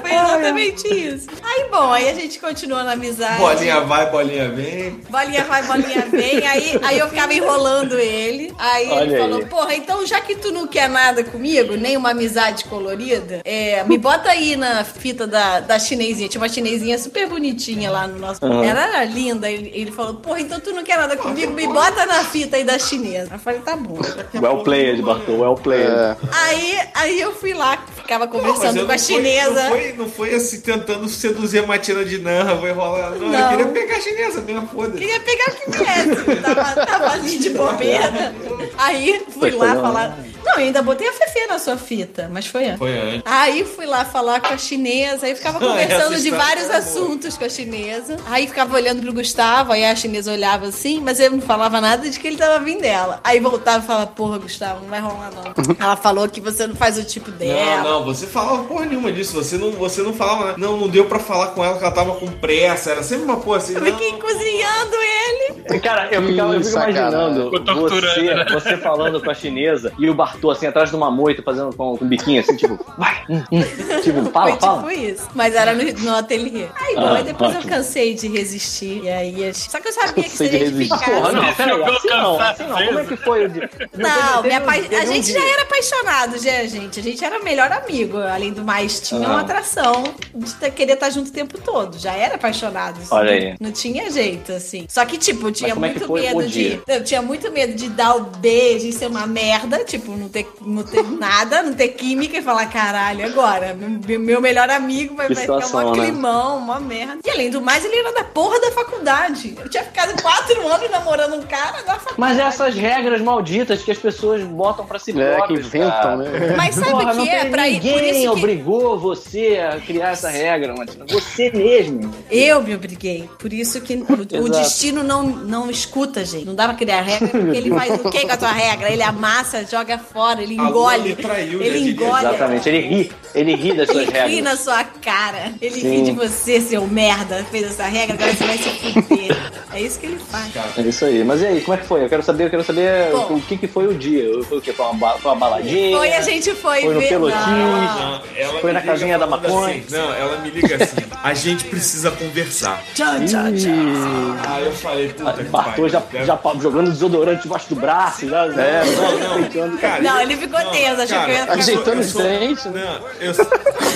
Foi 0.00 0.10
exatamente 0.12 0.86
isso. 0.88 1.28
Aí, 1.42 1.68
bom, 1.70 1.92
aí 1.92 2.08
a 2.08 2.14
gente 2.14 2.38
continuou 2.38 2.82
na 2.84 2.92
amizade. 2.92 3.38
Bolinha 3.38 3.80
vai, 3.80 4.10
bolinha 4.10 4.48
vem. 4.50 5.00
Bolinha 5.08 5.44
vai, 5.44 5.62
bolinha 5.64 6.06
vem. 6.10 6.46
Aí, 6.46 6.78
aí 6.82 6.98
eu 6.98 7.08
ficava 7.08 7.32
enrolando 7.34 7.98
ele. 7.98 8.54
Aí 8.58 8.84
ele 8.84 8.92
Olha 8.92 9.18
falou: 9.18 9.38
aí. 9.38 9.46
Porra, 9.46 9.74
então 9.74 10.06
já 10.06 10.20
que 10.20 10.36
tu 10.36 10.52
não 10.52 10.66
quer 10.66 10.88
nada 10.88 11.24
comigo, 11.24 11.76
nem 11.76 11.96
uma 11.96 12.10
amizade 12.10 12.64
colorida, 12.64 13.40
é, 13.44 13.82
me 13.84 13.98
bota 13.98 14.30
aí 14.30 14.56
na 14.56 14.84
fita 14.84 15.26
da, 15.26 15.60
da 15.60 15.78
chinesinha. 15.78 16.28
Tinha 16.28 16.40
uma 16.40 16.48
chinesinha 16.48 16.98
super 16.98 17.28
bonitinha 17.28 17.90
lá 17.90 18.06
no 18.06 18.18
nosso. 18.18 18.40
Era 18.44 19.04
linda. 19.04 19.50
Ele, 19.50 19.70
ele 19.74 19.90
falou: 19.90 20.14
Porra, 20.14 20.40
então 20.40 20.60
tu 20.60 20.72
não 20.72 20.84
quer 20.84 20.98
nada 20.98 21.16
comigo, 21.16 21.52
me 21.52 21.66
bota 21.66 22.06
na 22.06 22.24
fita 22.24 22.56
aí 22.56 22.64
da 22.64 22.78
chinesa. 22.78 23.34
Eu 23.34 23.38
falei: 23.38 23.60
Tá 23.60 23.76
bom. 23.76 23.98
Well 24.34 24.62
played, 24.62 25.02
Bartô, 25.02 25.32
well 25.40 25.54
played. 25.54 25.90
É, 25.90 26.16
Aí, 26.32 26.78
aí 26.94 27.23
eu 27.24 27.34
fui 27.34 27.52
lá, 27.54 27.78
ficava 27.96 28.26
Não, 28.26 28.32
conversando 28.32 28.78
eu 28.78 28.86
com 28.86 28.92
a 28.92 28.94
não 28.96 29.02
fui- 29.02 29.14
chinesa. 29.16 29.62
não, 29.62 29.70
foi, 29.70 29.92
não 29.92 30.10
foi 30.10 30.34
assim 30.34 30.60
tentando 30.60 31.08
seduzir 31.08 31.58
a 31.60 31.66
Matina 31.66 32.04
de 32.04 32.18
Nanra, 32.18 32.54
vou 32.54 32.68
enrolar. 32.68 33.10
Não, 33.12 33.28
Não. 33.28 33.40
eu 33.52 33.56
queria 33.56 33.66
pegar 33.72 33.96
a 33.96 34.00
chinesa 34.00 34.40
mesmo, 34.40 34.68
foda-se. 34.68 34.98
Queria 34.98 35.20
pegar 35.20 35.44
o 35.50 35.54
que 35.54 35.78
viesse. 35.78 36.42
Tava, 36.42 36.86
tava 36.86 37.10
ali 37.12 37.38
de 37.38 37.50
bobeira. 37.50 38.34
Aí 38.78 39.24
fui 39.30 39.50
lá 39.50 39.74
falar. 39.74 40.18
Não, 40.44 40.54
eu 40.54 40.58
ainda 40.58 40.82
botei 40.82 41.08
a 41.08 41.12
Fefe 41.12 41.46
na 41.46 41.58
sua 41.58 41.76
fita, 41.76 42.28
mas 42.32 42.46
foi 42.46 42.66
antes. 42.66 42.78
Foi 42.78 42.98
antes. 42.98 43.22
Aí 43.24 43.64
fui 43.64 43.86
lá 43.86 44.04
falar 44.04 44.40
com 44.40 44.52
a 44.52 44.58
chinesa, 44.58 45.26
aí 45.26 45.34
ficava 45.34 45.58
conversando 45.64 46.20
de 46.20 46.30
vários 46.30 46.66
boa. 46.66 46.78
assuntos 46.78 47.36
com 47.36 47.44
a 47.44 47.48
chinesa. 47.48 48.16
Aí 48.26 48.46
ficava 48.46 48.74
olhando 48.74 49.02
pro 49.02 49.12
Gustavo, 49.12 49.72
aí 49.72 49.84
a 49.84 49.94
chinesa 49.94 50.32
olhava 50.32 50.66
assim, 50.66 51.00
mas 51.00 51.18
eu 51.20 51.30
não 51.30 51.40
falava 51.40 51.80
nada 51.80 52.08
de 52.08 52.18
que 52.18 52.26
ele 52.26 52.36
tava 52.36 52.62
vindo 52.62 52.82
dela. 52.82 53.20
Aí 53.24 53.40
voltava 53.40 53.82
e 53.82 53.86
falava, 53.86 54.06
porra, 54.08 54.38
Gustavo, 54.38 54.80
não 54.82 54.88
vai 54.88 55.00
rolar 55.00 55.30
não. 55.32 55.54
Ela 55.80 55.96
falou 55.96 56.28
que 56.28 56.40
você 56.40 56.66
não 56.66 56.74
faz 56.74 56.98
o 56.98 57.04
tipo 57.04 57.30
dela. 57.30 57.82
Não, 57.82 57.90
não, 58.00 58.04
você 58.04 58.26
falava 58.26 58.64
porra 58.64 58.84
nenhuma 58.86 59.12
disso. 59.12 59.34
Você 59.34 59.56
não, 59.56 59.70
você 59.72 60.02
não 60.02 60.12
falava 60.12 60.46
nada. 60.46 60.58
Não, 60.58 60.76
não 60.76 60.88
deu 60.88 61.06
pra 61.06 61.18
falar 61.18 61.48
com 61.48 61.64
ela 61.64 61.78
que 61.78 61.84
ela 61.84 61.92
tava 61.94 62.14
com 62.16 62.26
pressa. 62.26 62.90
Era 62.90 63.02
sempre 63.02 63.24
uma 63.24 63.38
porra 63.38 63.58
assim. 63.58 63.74
Eu 63.74 63.80
Não, 63.80 63.86
fiquei 63.92 64.12
cozinhando 64.18 64.94
ele. 64.94 65.80
Cara, 65.80 66.08
eu, 66.12 66.22
ficava, 66.22 66.54
eu 66.54 66.62
fico 66.62 66.76
imaginando 66.76 67.50
você, 67.50 68.34
né? 68.34 68.46
você 68.50 68.76
falando 68.76 69.20
com 69.22 69.30
a 69.30 69.34
chinesa 69.34 69.92
e 69.98 70.08
o 70.10 70.14
Bartô 70.34 70.50
assim 70.50 70.66
atrás 70.66 70.90
de 70.90 70.96
uma 70.96 71.10
moita 71.10 71.42
fazendo 71.42 71.74
com, 71.74 71.96
com 71.96 72.04
um 72.04 72.08
biquinho 72.08 72.40
assim, 72.40 72.56
tipo, 72.56 72.78
vai, 72.98 73.24
hum, 73.28 73.42
hum. 73.52 73.60
tipo, 74.02 74.24
fala, 74.30 74.50
Foi 74.50 74.60
fala. 74.60 74.78
tipo 74.78 74.90
isso. 74.90 75.28
Mas 75.34 75.54
era 75.54 75.72
no, 75.74 75.82
no 75.84 76.14
ateliê. 76.16 76.66
Aí, 76.74 76.94
bom, 76.96 77.00
Ah, 77.06 77.16
aí 77.18 77.24
depois 77.24 77.52
eu 77.52 77.58
ótimo. 77.58 77.72
cansei 77.72 78.14
de 78.14 78.28
resistir. 78.28 79.02
E 79.04 79.08
aí, 79.10 79.54
só 79.54 79.80
que 79.80 79.88
eu 79.88 79.92
sabia 79.92 80.24
que 80.24 80.30
seria 80.30 80.58
de 80.58 80.64
resistir. 80.66 80.94
eficaz. 80.94 81.18
Porra, 81.18 81.32
não, 81.32 81.54
peraí, 81.54 81.82
assim 81.84 82.08
não, 82.08 82.40
assim 82.40 82.62
não. 82.66 82.86
Como 82.86 82.98
é 82.98 83.04
que 83.04 83.16
foi 83.16 83.44
o 83.46 83.48
dia? 83.48 83.70
Não, 83.94 84.42
teve 84.42 84.48
me 84.48 84.60
um- 84.60 84.68
apa- 84.68 84.72
teve 84.74 84.96
a 84.96 85.02
um 85.02 85.06
gente 85.06 85.24
dia. 85.26 85.34
já 85.40 85.44
era 85.52 85.62
apaixonado, 85.62 86.38
já, 86.38 86.64
gente. 86.66 87.00
A 87.00 87.02
gente 87.02 87.24
era 87.24 87.38
melhor 87.40 87.70
amigo. 87.72 88.18
Além 88.18 88.52
do 88.52 88.64
mais, 88.64 89.00
tinha 89.00 89.20
uma 89.20 89.38
Ah. 89.38 89.40
atração 89.40 90.04
de 90.34 90.70
querer 90.72 90.94
estar 90.94 91.10
junto 91.10 91.28
o 91.28 91.32
tempo 91.32 91.58
todo. 91.58 91.98
Já 91.98 92.12
era 92.12 92.34
apaixonado. 92.34 92.98
assim, 93.00 93.14
Olha 93.14 93.30
não- 93.30 93.38
aí. 93.50 93.56
Não 93.60 93.72
tinha 93.72 94.10
jeito, 94.10 94.52
assim. 94.52 94.86
Só 94.88 95.04
que, 95.04 95.16
tipo, 95.18 95.48
eu 95.48 95.52
tinha 95.52 95.70
é 95.70 95.74
muito 95.74 96.04
o 96.10 96.14
medo 96.14 96.46
de. 96.48 96.80
Eu 96.86 97.04
tinha 97.04 97.22
muito 97.22 97.50
medo 97.52 97.74
de 97.74 97.88
dar 97.88 98.16
o 98.16 98.24
beijo 98.24 98.86
e 98.86 98.92
ser 98.92 99.06
uma 99.06 99.26
merda. 99.26 99.84
Tipo, 99.84 100.12
não 100.24 100.28
ter, 100.28 100.46
não 100.60 100.82
ter 100.82 101.02
nada, 101.04 101.62
não 101.62 101.74
ter 101.74 101.88
química 101.88 102.38
e 102.38 102.42
falar, 102.42 102.66
caralho, 102.66 103.24
agora, 103.26 103.74
meu, 103.74 104.18
meu 104.18 104.40
melhor 104.40 104.70
amigo 104.70 105.14
vai, 105.14 105.28
Que 105.28 105.34
vai 105.34 105.42
ficar 105.42 105.84
um 105.84 105.92
né? 105.92 106.00
climão, 106.00 106.58
uma 106.58 106.80
merda. 106.80 107.18
E 107.24 107.30
além 107.30 107.50
do 107.50 107.60
mais, 107.60 107.84
ele 107.84 107.96
era 107.96 108.12
da 108.12 108.24
porra 108.24 108.60
da 108.60 108.70
faculdade. 108.70 109.54
Eu 109.58 109.68
tinha 109.68 109.84
ficado 109.84 110.20
quatro 110.22 110.66
anos 110.66 110.90
namorando 110.90 111.34
um 111.34 111.42
cara 111.42 111.82
da 111.82 111.94
faculdade. 111.94 112.14
Mas 112.16 112.38
essas 112.38 112.74
regras 112.74 113.20
malditas 113.20 113.82
que 113.82 113.90
as 113.90 113.98
pessoas 113.98 114.42
botam 114.42 114.86
pra 114.86 114.98
si 114.98 115.10
é, 115.10 115.14
que 115.14 115.36
próprias, 115.36 115.66
inventam, 115.66 115.90
cara. 115.90 116.16
né? 116.16 116.54
Mas 116.56 116.74
sabe 116.74 116.90
Porra, 116.90 117.12
o 117.12 117.16
não 117.16 117.24
que 117.24 117.30
é? 117.30 117.40
tem 117.40 117.50
Pra 117.50 117.62
ninguém 117.64 118.12
que 118.22 118.28
obrigou 118.28 118.98
você 118.98 119.58
a 119.58 119.78
criar 119.80 120.10
essa 120.10 120.28
regra, 120.28 120.74
Matina. 120.74 121.04
Você 121.08 121.50
mesmo. 121.50 122.14
eu 122.30 122.62
me 122.62 122.74
obriguei. 122.74 123.28
Por 123.38 123.52
isso 123.52 123.80
que 123.80 123.94
o, 123.94 124.42
o 124.42 124.48
destino 124.48 125.02
não, 125.02 125.22
não 125.22 125.70
escuta, 125.70 126.24
gente. 126.24 126.46
Não 126.46 126.54
dá 126.54 126.64
pra 126.66 126.74
criar 126.74 127.02
regra, 127.02 127.28
porque 127.28 127.56
ele 127.56 127.70
faz 127.70 127.94
o 128.04 128.10
que 128.10 128.20
com 128.26 128.32
a 128.32 128.36
tua 128.36 128.52
regra? 128.52 128.90
Ele 128.90 129.02
amassa, 129.02 129.64
joga 129.66 129.98
fora 130.14 130.42
ele 130.42 130.54
engole. 130.54 131.02
me 131.10 131.16
traiu, 131.16 131.60
ele 131.60 131.80
né, 131.80 131.90
engole. 131.90 132.24
Exatamente, 132.26 132.68
ele 132.68 132.78
ri. 132.80 133.12
Ele 133.34 133.54
ri 133.56 133.74
das 133.74 133.88
suas 133.88 134.02
Ele 134.02 134.12
ri 134.12 134.18
regras. 134.18 134.44
na 134.44 134.56
sua 134.56 134.84
cara. 134.84 135.52
Ele 135.60 135.80
Sim. 135.80 135.90
ri 135.96 136.02
de 136.04 136.12
você, 136.12 136.60
seu 136.60 136.86
merda. 136.86 137.44
Fez 137.50 137.66
essa 137.66 137.82
regra, 137.84 138.14
agora 138.14 138.32
você 138.32 138.44
vai 138.44 138.56
se 138.58 138.70
fuder. 138.70 139.36
É 139.72 139.80
isso 139.80 139.98
que 139.98 140.06
ele 140.06 140.18
faz. 140.30 140.52
É 140.78 140.82
isso 140.82 141.04
aí. 141.04 141.24
Mas 141.24 141.42
e 141.42 141.46
aí, 141.46 141.60
como 141.60 141.76
é 141.76 141.80
que 141.80 141.86
foi? 141.86 142.04
Eu 142.04 142.08
quero 142.08 142.22
saber, 142.22 142.44
eu 142.44 142.50
quero 142.50 142.62
saber 142.62 143.10
Bom. 143.10 143.34
o 143.34 143.40
que, 143.40 143.56
que 143.56 143.66
foi 143.66 143.88
o 143.88 143.94
dia. 143.94 144.24
Foi 144.44 144.58
o 144.58 144.60
quê? 144.60 144.72
Foi 144.72 144.86
uma, 144.86 145.10
foi 145.18 145.32
uma 145.32 145.36
baladinha? 145.36 145.96
Foi, 145.96 146.12
a 146.12 146.20
gente 146.20 146.54
foi, 146.54 146.82
Foi 146.82 146.94
no 146.94 147.00
ver. 147.00 147.08
Pelotinho. 147.08 147.40
Não. 147.56 147.74
Não, 147.74 148.22
ela 148.36 148.60
Foi 148.60 148.72
na 148.72 148.80
casinha 148.82 149.18
da 149.18 149.26
falando 149.26 149.42
maconha? 149.42 149.78
assim, 149.78 149.96
não, 149.96 150.14
ela 150.14 150.38
me 150.38 150.50
liga 150.50 150.76
assim. 150.76 150.96
A 151.24 151.34
gente 151.34 151.64
precisa 151.64 152.12
conversar. 152.12 152.80
Tchau, 152.94 153.14
tchau, 153.26 153.52
tchau. 153.52 154.48
Aí 154.48 154.64
eu 154.64 154.72
falei, 154.72 155.08
puta 155.08 155.32
que 155.32 155.88
já, 155.88 156.00
pariu. 156.00 156.24
já 156.26 156.36
pa- 156.36 156.54
jogando 156.60 156.90
desodorante 156.92 157.42
debaixo 157.42 157.68
do 157.70 157.74
braço. 157.76 158.28
Já, 158.28 158.44
é, 158.46 158.82
Não, 158.84 159.68
não, 159.68 159.76
cara, 159.78 160.03
Não, 160.04 160.20
ele 160.20 160.36
ficou 160.36 160.60
tenso, 160.70 161.00
achou 161.02 161.16
cara, 161.16 161.24
que 161.24 161.30
eu 161.30 161.34
ia 161.36 161.52
Ajeitando 161.52 162.00
os 162.00 162.12
dentes, 162.12 162.64
né? 162.66 162.84
Não, 162.84 163.08
eu 163.20 163.34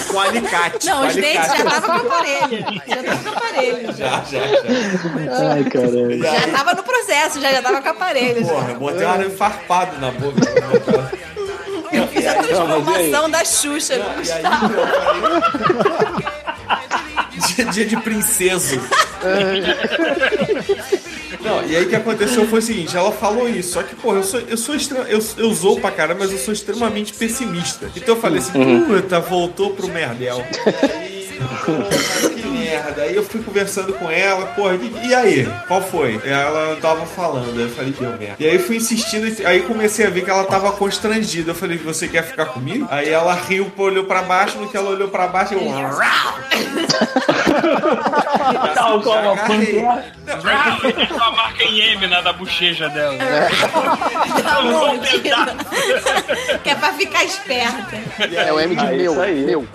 com 0.09 0.20
alicate. 0.20 0.86
Não, 0.86 1.01
com 1.02 1.06
os 1.06 1.14
dentes 1.14 1.47
já 1.47 1.64
tava 1.64 1.80
com 1.82 1.93
aparelho. 1.93 2.64
Já 2.89 3.02
tava 3.02 3.22
com 3.22 3.28
aparelho. 3.28 3.93
Já, 3.97 4.09
Já, 4.09 4.22
já, 4.22 4.47
já. 4.48 5.52
Ai, 5.52 5.64
caramba. 5.64 6.16
já 6.16 6.48
tava 6.56 6.74
no 6.74 6.82
processo, 6.82 7.40
já, 7.40 7.52
já 7.52 7.62
tava 7.62 7.82
com 7.82 7.89
aparelho. 7.89 8.44
já. 8.44 8.52
Porra, 8.52 8.70
eu 8.70 8.76
botei 8.78 9.06
um 9.06 9.10
arame 9.10 9.36
farpado 9.36 10.01
na 10.01 10.10
boca. 10.10 10.39
Eu 11.90 12.06
fiz 12.09 12.26
a 12.26 12.35
transformação 12.35 13.30
da 13.30 13.44
Xuxa 13.44 13.97
no 13.97 14.05
aí, 14.10 14.16
Gustavo. 14.16 14.74
dia, 17.47 17.64
dia 17.66 17.86
de 17.86 17.97
princeso. 17.97 18.80
Não, 21.40 21.65
e 21.65 21.77
aí 21.77 21.85
o 21.85 21.89
que 21.89 21.97
aconteceu 21.97 22.47
foi 22.47 22.59
o 22.59 22.62
seguinte, 22.62 22.97
ela 22.97 23.12
falou 23.12 23.48
isso, 23.48 23.74
só 23.74 23.82
que, 23.82 23.94
porra, 23.94 24.19
eu 24.19 24.24
sou, 24.24 24.40
eu 24.40 24.56
sou 24.56 24.74
extra, 24.74 24.98
eu, 25.09 25.23
eu 25.36 25.55
zoo 25.55 25.81
pra 25.81 25.90
caramba, 25.90 26.20
mas 26.20 26.32
eu 26.32 26.39
sou 26.39 26.52
extremamente 26.52 27.12
pessimista. 27.12 27.90
Então 27.94 28.15
eu 28.15 28.20
falei 28.20 28.39
assim, 28.39 28.52
puta, 28.86 29.20
voltou 29.20 29.70
pro 29.70 29.89
merdel. 29.89 30.44
Porra, 30.65 31.09
que 32.35 32.47
merda. 32.48 33.02
Aí 33.02 33.15
eu 33.16 33.23
fui 33.23 33.43
conversando 33.43 33.93
com 33.94 34.10
ela, 34.10 34.47
porra, 34.48 34.74
e, 34.74 35.09
e 35.09 35.15
aí? 35.15 35.48
Qual 35.66 35.81
foi? 35.82 36.20
Ela 36.24 36.77
tava 36.81 37.05
falando, 37.06 37.59
eu 37.60 37.69
falei, 37.70 37.93
deu 37.93 38.10
merda. 38.19 38.36
E 38.39 38.47
aí 38.48 38.59
fui 38.59 38.77
insistindo, 38.77 39.27
aí 39.47 39.62
comecei 39.62 40.06
a 40.06 40.10
ver 40.10 40.24
que 40.24 40.31
ela 40.31 40.44
tava 40.44 40.73
constrangida. 40.73 41.51
Eu 41.51 41.55
falei, 41.55 41.78
você 41.78 42.09
quer 42.09 42.23
ficar 42.24 42.47
comigo? 42.47 42.86
Aí 42.90 43.09
ela 43.09 43.35
riu, 43.35 43.70
olhou 43.77 44.05
pra 44.05 44.23
baixo, 44.23 44.59
no 44.59 44.69
que 44.69 44.77
ela 44.77 44.90
olhou 44.90 45.09
pra 45.09 45.27
baixo, 45.28 45.55
eu. 45.55 45.60
Tal 48.74 48.98
uma 49.01 49.32
agarrei. 49.32 49.82
pantera. 49.82 51.09
Com 51.09 51.23
a 51.23 51.31
marca 51.32 51.65
em 51.65 51.81
M 51.81 52.06
na 52.06 52.20
da 52.20 52.32
bochecha 52.32 52.89
dela. 52.89 53.16
Tá 54.43 54.62
mordida. 54.62 55.56
Que 56.63 56.71
é 56.71 56.74
pra 56.74 56.93
ficar 56.93 57.24
esperta. 57.24 57.96
É 58.35 58.53
o 58.53 58.61
M 58.61 58.74
de 58.74 58.80
Ah, 58.80 58.90
meu, 58.90 59.13
isso 59.13 59.21
aí. 59.21 59.45
meu. 59.45 59.66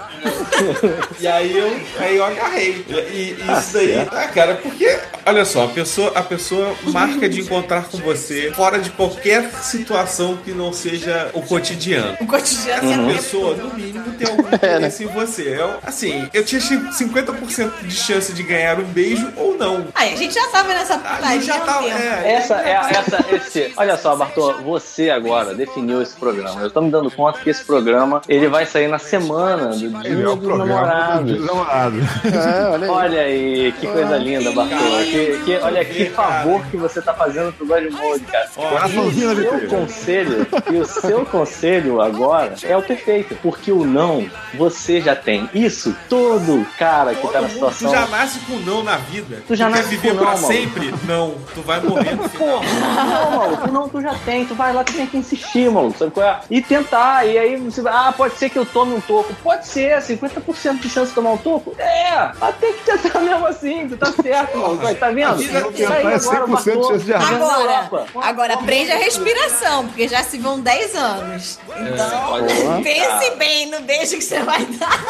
E 1.19 1.27
aí 1.27 1.52
eu, 1.57 1.79
aí 1.99 2.15
eu 2.17 2.25
agarrei. 2.25 2.85
E, 2.89 3.35
e 3.39 3.59
isso 3.59 3.73
daí, 3.73 3.95
ah, 3.99 4.27
cara, 4.27 4.55
porque, 4.55 4.97
olha 5.25 5.45
só, 5.45 5.65
a 5.65 5.67
pessoa, 5.69 6.11
a 6.15 6.21
pessoa 6.21 6.73
marca 6.85 7.27
de 7.29 7.41
encontrar 7.41 7.85
com 7.85 7.97
você 7.99 8.51
fora 8.55 8.79
de 8.79 8.89
qualquer 8.91 9.49
situação 9.61 10.37
que 10.37 10.51
não 10.51 10.71
seja 10.73 11.29
o 11.33 11.41
cotidiano. 11.41 12.17
O 12.19 12.27
cotidiano 12.27 12.91
Essa 12.91 13.01
é 13.01 13.13
pessoa, 13.15 13.55
no 13.55 13.73
mínimo, 13.73 14.11
tem 14.13 14.27
algum 14.29 14.47
interesse 14.53 15.03
em 15.03 15.07
você. 15.07 15.55
Eu, 15.59 15.75
assim, 15.85 16.27
eu 16.33 16.43
tinha 16.43 16.61
50% 16.61 17.71
de 17.83 17.95
chance 17.95 18.33
de 18.33 18.43
ganhar 18.43 18.79
um 18.79 18.83
beijo 18.85 19.27
ou 19.37 19.57
não. 19.57 19.87
Aí, 19.95 20.13
a 20.13 20.15
gente 20.15 20.33
já 20.33 20.47
tava 20.47 20.69
nessa 20.69 20.97
putaria 20.97 21.41
já 21.41 21.59
tá. 21.59 21.77
tempo. 21.79 21.97
É, 21.97 22.33
Essa 22.33 22.55
é 22.55 22.75
a- 22.75 22.89
essa, 22.91 23.25
esse. 23.35 23.73
Olha 23.77 23.97
só, 23.97 24.15
Bartô, 24.15 24.53
você 24.61 25.09
agora 25.09 25.53
definiu 25.53 26.01
esse 26.01 26.15
programa. 26.15 26.61
Eu 26.61 26.69
tô 26.71 26.81
me 26.81 26.89
dando 26.91 27.09
conta 27.11 27.39
que 27.39 27.49
esse 27.49 27.63
programa 27.63 28.21
ele 28.27 28.47
vai 28.47 28.65
sair 28.65 28.87
na 28.87 28.99
semana 28.99 29.67
do 29.67 29.77
dia 29.77 29.87
é 29.87 30.15
do 30.15 30.23
Dia 30.23 30.35
dos 30.35 30.57
namorados. 30.57 31.42
Namorados. 31.43 32.01
É, 32.25 32.67
olha 32.69 32.85
aí. 32.85 32.89
Olha 32.89 33.21
aí, 33.21 33.71
que 33.79 33.87
coisa 33.87 34.17
linda, 34.17 34.51
Bartô. 34.51 34.75
Que, 35.05 35.41
que- 35.45 35.57
olha 35.61 35.85
que 35.85 36.05
favor 36.09 36.63
que 36.71 36.77
você 36.77 37.01
tá 37.01 37.13
fazendo 37.13 37.51
pro 37.53 37.65
Godmode, 37.67 38.21
cara. 38.25 38.49
Na 38.57 38.87
E 38.87 38.97
o 38.97 39.11
seu 39.13 39.67
conselho, 39.69 40.47
e 40.71 40.77
o 40.77 40.85
seu 40.85 41.25
conselho 41.25 42.01
agora 42.01 42.55
é 42.63 42.75
o 42.77 42.81
perfeito. 42.81 43.35
Porque 43.41 43.71
o 43.71 43.85
não, 43.85 44.25
você 44.55 45.01
já 45.01 45.15
tem. 45.15 45.49
Isso, 45.53 45.95
todo 46.09 46.65
cara 46.77 47.13
que 47.15 47.21
tá 47.27 47.33
Todo 47.33 47.41
na 47.43 47.49
situação. 47.49 47.89
tu 47.89 47.95
já 47.95 48.07
nasce 48.07 48.39
com 48.39 48.55
não 48.59 48.83
na 48.83 48.97
vida. 48.97 49.43
Tu 49.47 49.55
já 49.55 49.65
quer 49.69 49.77
nasce 49.77 49.89
viver 49.89 50.09
com 50.09 50.15
não, 50.15 50.23
pra 50.23 50.33
maluco. 50.33 50.53
sempre? 50.53 50.93
Não. 51.07 51.35
Tu 51.53 51.61
vai 51.61 51.79
morrer 51.81 52.17
final. 52.29 52.61
Não, 52.63 53.31
maluco, 53.37 53.71
não, 53.71 53.89
tu 53.89 54.01
já 54.01 54.13
tem, 54.25 54.45
tu 54.45 54.55
vai 54.55 54.73
lá, 54.73 54.83
tu 54.83 54.93
tem 54.93 55.05
que 55.05 55.17
insistir, 55.17 55.69
maluco, 55.69 55.97
sabe 55.97 56.11
qual 56.11 56.25
é? 56.25 56.39
E 56.49 56.61
tentar, 56.61 57.25
e 57.27 57.37
aí 57.37 57.55
você 57.57 57.81
vai, 57.81 57.93
ah, 57.93 58.13
pode 58.15 58.35
ser 58.35 58.49
que 58.49 58.57
eu 58.57 58.65
tome 58.65 58.93
um 58.93 59.01
toco, 59.01 59.33
pode 59.43 59.67
ser, 59.67 59.97
50% 60.01 60.79
de 60.79 60.89
chance 60.89 61.09
de 61.09 61.15
tomar 61.15 61.31
um 61.33 61.37
toco? 61.37 61.75
É, 61.79 62.31
mas 62.39 62.55
tem 62.57 62.73
que 62.73 62.83
tentar 62.83 63.19
mesmo 63.19 63.45
assim, 63.47 63.87
tu 63.89 63.97
tá 63.97 64.11
certo, 64.11 64.79
Aí, 64.85 64.95
tá 64.95 65.09
vendo? 65.11 65.41
Isso 65.41 65.55
aí 65.57 65.83
é 65.83 65.85
agora, 65.87 66.19
100% 66.19 66.81
de 66.81 66.87
chance 66.87 67.05
de 67.05 67.13
arrancar. 67.13 67.39
tá 67.39 67.63
na 67.63 67.77
Agora, 67.83 68.05
agora 68.21 68.57
prende 68.57 68.91
a 68.91 68.97
respiração, 68.97 69.87
porque 69.87 70.07
já 70.07 70.23
se 70.23 70.37
vão 70.37 70.59
10 70.59 70.95
anos. 70.95 71.59
Então, 71.77 72.35
aí, 72.35 72.83
pense 72.83 73.31
bem 73.35 73.67
no 73.71 73.81
beijo 73.81 74.15
que 74.17 74.23
você 74.23 74.39
vai 74.41 74.65
dar. 74.65 75.03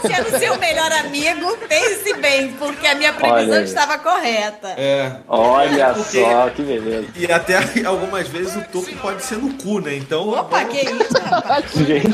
Se 0.00 0.12
é 0.12 0.20
no 0.20 0.38
seu 0.38 0.58
melhor 0.58 0.90
amigo, 0.92 1.56
pense 1.68 2.14
bem, 2.14 2.52
porque 2.52 2.86
a 2.86 2.94
minha 2.94 3.12
previsão 3.12 3.62
estava 3.62 3.98
correta. 3.98 4.68
É. 4.76 5.12
Olha 5.28 5.94
Porque- 5.94 6.20
só, 6.22 6.50
que 6.50 6.62
beleza. 6.62 7.06
E 7.16 7.30
até 7.30 7.58
algumas 7.86 8.28
vezes 8.28 8.54
o 8.56 8.60
toco 8.70 8.94
pode 8.96 9.22
ser 9.22 9.38
no 9.38 9.52
cu, 9.54 9.80
né? 9.80 9.94
Então. 9.96 10.28
Opa, 10.28 10.64
que 10.64 10.80
isso, 10.80 11.18
rapaz. 11.30 11.64
Gente, 11.74 12.08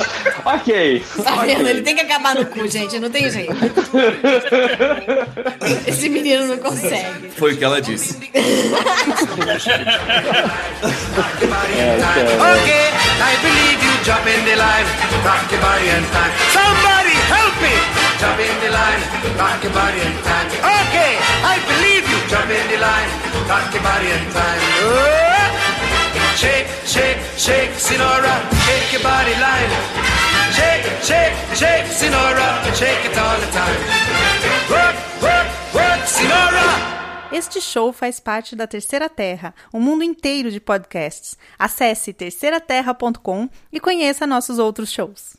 ok. 0.44 1.04
Tá 1.22 1.36
vendo? 1.42 1.68
Ele 1.68 1.82
tem 1.82 1.94
que 1.94 2.00
acabar 2.02 2.34
no 2.34 2.46
cu, 2.46 2.66
gente, 2.68 2.98
não 2.98 3.10
tem 3.10 3.29
jeito. 3.30 3.54
Esse 5.86 6.08
menino 6.08 6.46
não 6.46 6.58
consegue. 6.58 7.30
Foi 7.36 7.54
o 7.54 7.56
que 7.56 7.64
ela 7.64 7.80
disse. 7.80 8.18
É. 8.34 8.40
Okay, 11.60 12.88
I 13.20 13.36
believe 13.42 13.82
you 13.84 13.92
jump 14.04 14.24
in 14.26 14.44
the 14.44 14.56
line, 14.56 14.86
rock 15.24 15.50
your 15.50 15.60
body 15.60 15.88
and 15.90 16.06
time. 16.12 16.32
Somebody 16.52 17.14
help 17.28 17.54
me! 17.60 17.74
Jump 18.20 18.38
in 18.40 18.54
the 18.60 18.70
line, 18.70 19.00
rock 19.38 19.62
your 19.62 19.72
body 19.72 20.00
and 20.00 20.18
time. 20.24 20.46
Okay, 20.60 21.18
I 21.44 21.58
believe 21.68 22.08
you 22.08 22.18
jump 22.28 22.50
in 22.50 22.66
the 22.68 22.78
line, 22.80 23.08
rock 23.48 23.72
your 23.72 23.82
body 23.82 24.10
and 24.12 24.32
time. 24.32 24.60
Oh! 24.84 24.96
Shake, 26.36 26.66
shake, 26.86 27.18
shake, 27.36 27.70
Sinora, 27.76 28.40
shake 28.64 28.92
your 28.92 29.02
body 29.02 29.34
line. 29.40 29.70
Shake, 30.52 30.84
shake, 31.02 31.36
shake, 31.54 31.86
Sinora, 31.94 32.48
shake 32.74 33.06
it 33.06 33.16
all 33.16 33.38
the 33.38 33.46
time. 33.52 33.80
Work, 34.68 34.96
work, 35.22 35.48
work, 35.74 36.06
Sinora. 36.06 37.00
Este 37.32 37.60
show 37.60 37.92
faz 37.92 38.18
parte 38.18 38.56
da 38.56 38.66
Terceira 38.66 39.08
Terra, 39.08 39.54
um 39.72 39.78
mundo 39.78 40.02
inteiro 40.02 40.50
de 40.50 40.58
podcasts. 40.58 41.38
Acesse 41.56 42.12
terceiraterra.com 42.12 43.48
e 43.72 43.78
conheça 43.78 44.26
nossos 44.26 44.58
outros 44.58 44.90
shows. 44.90 45.28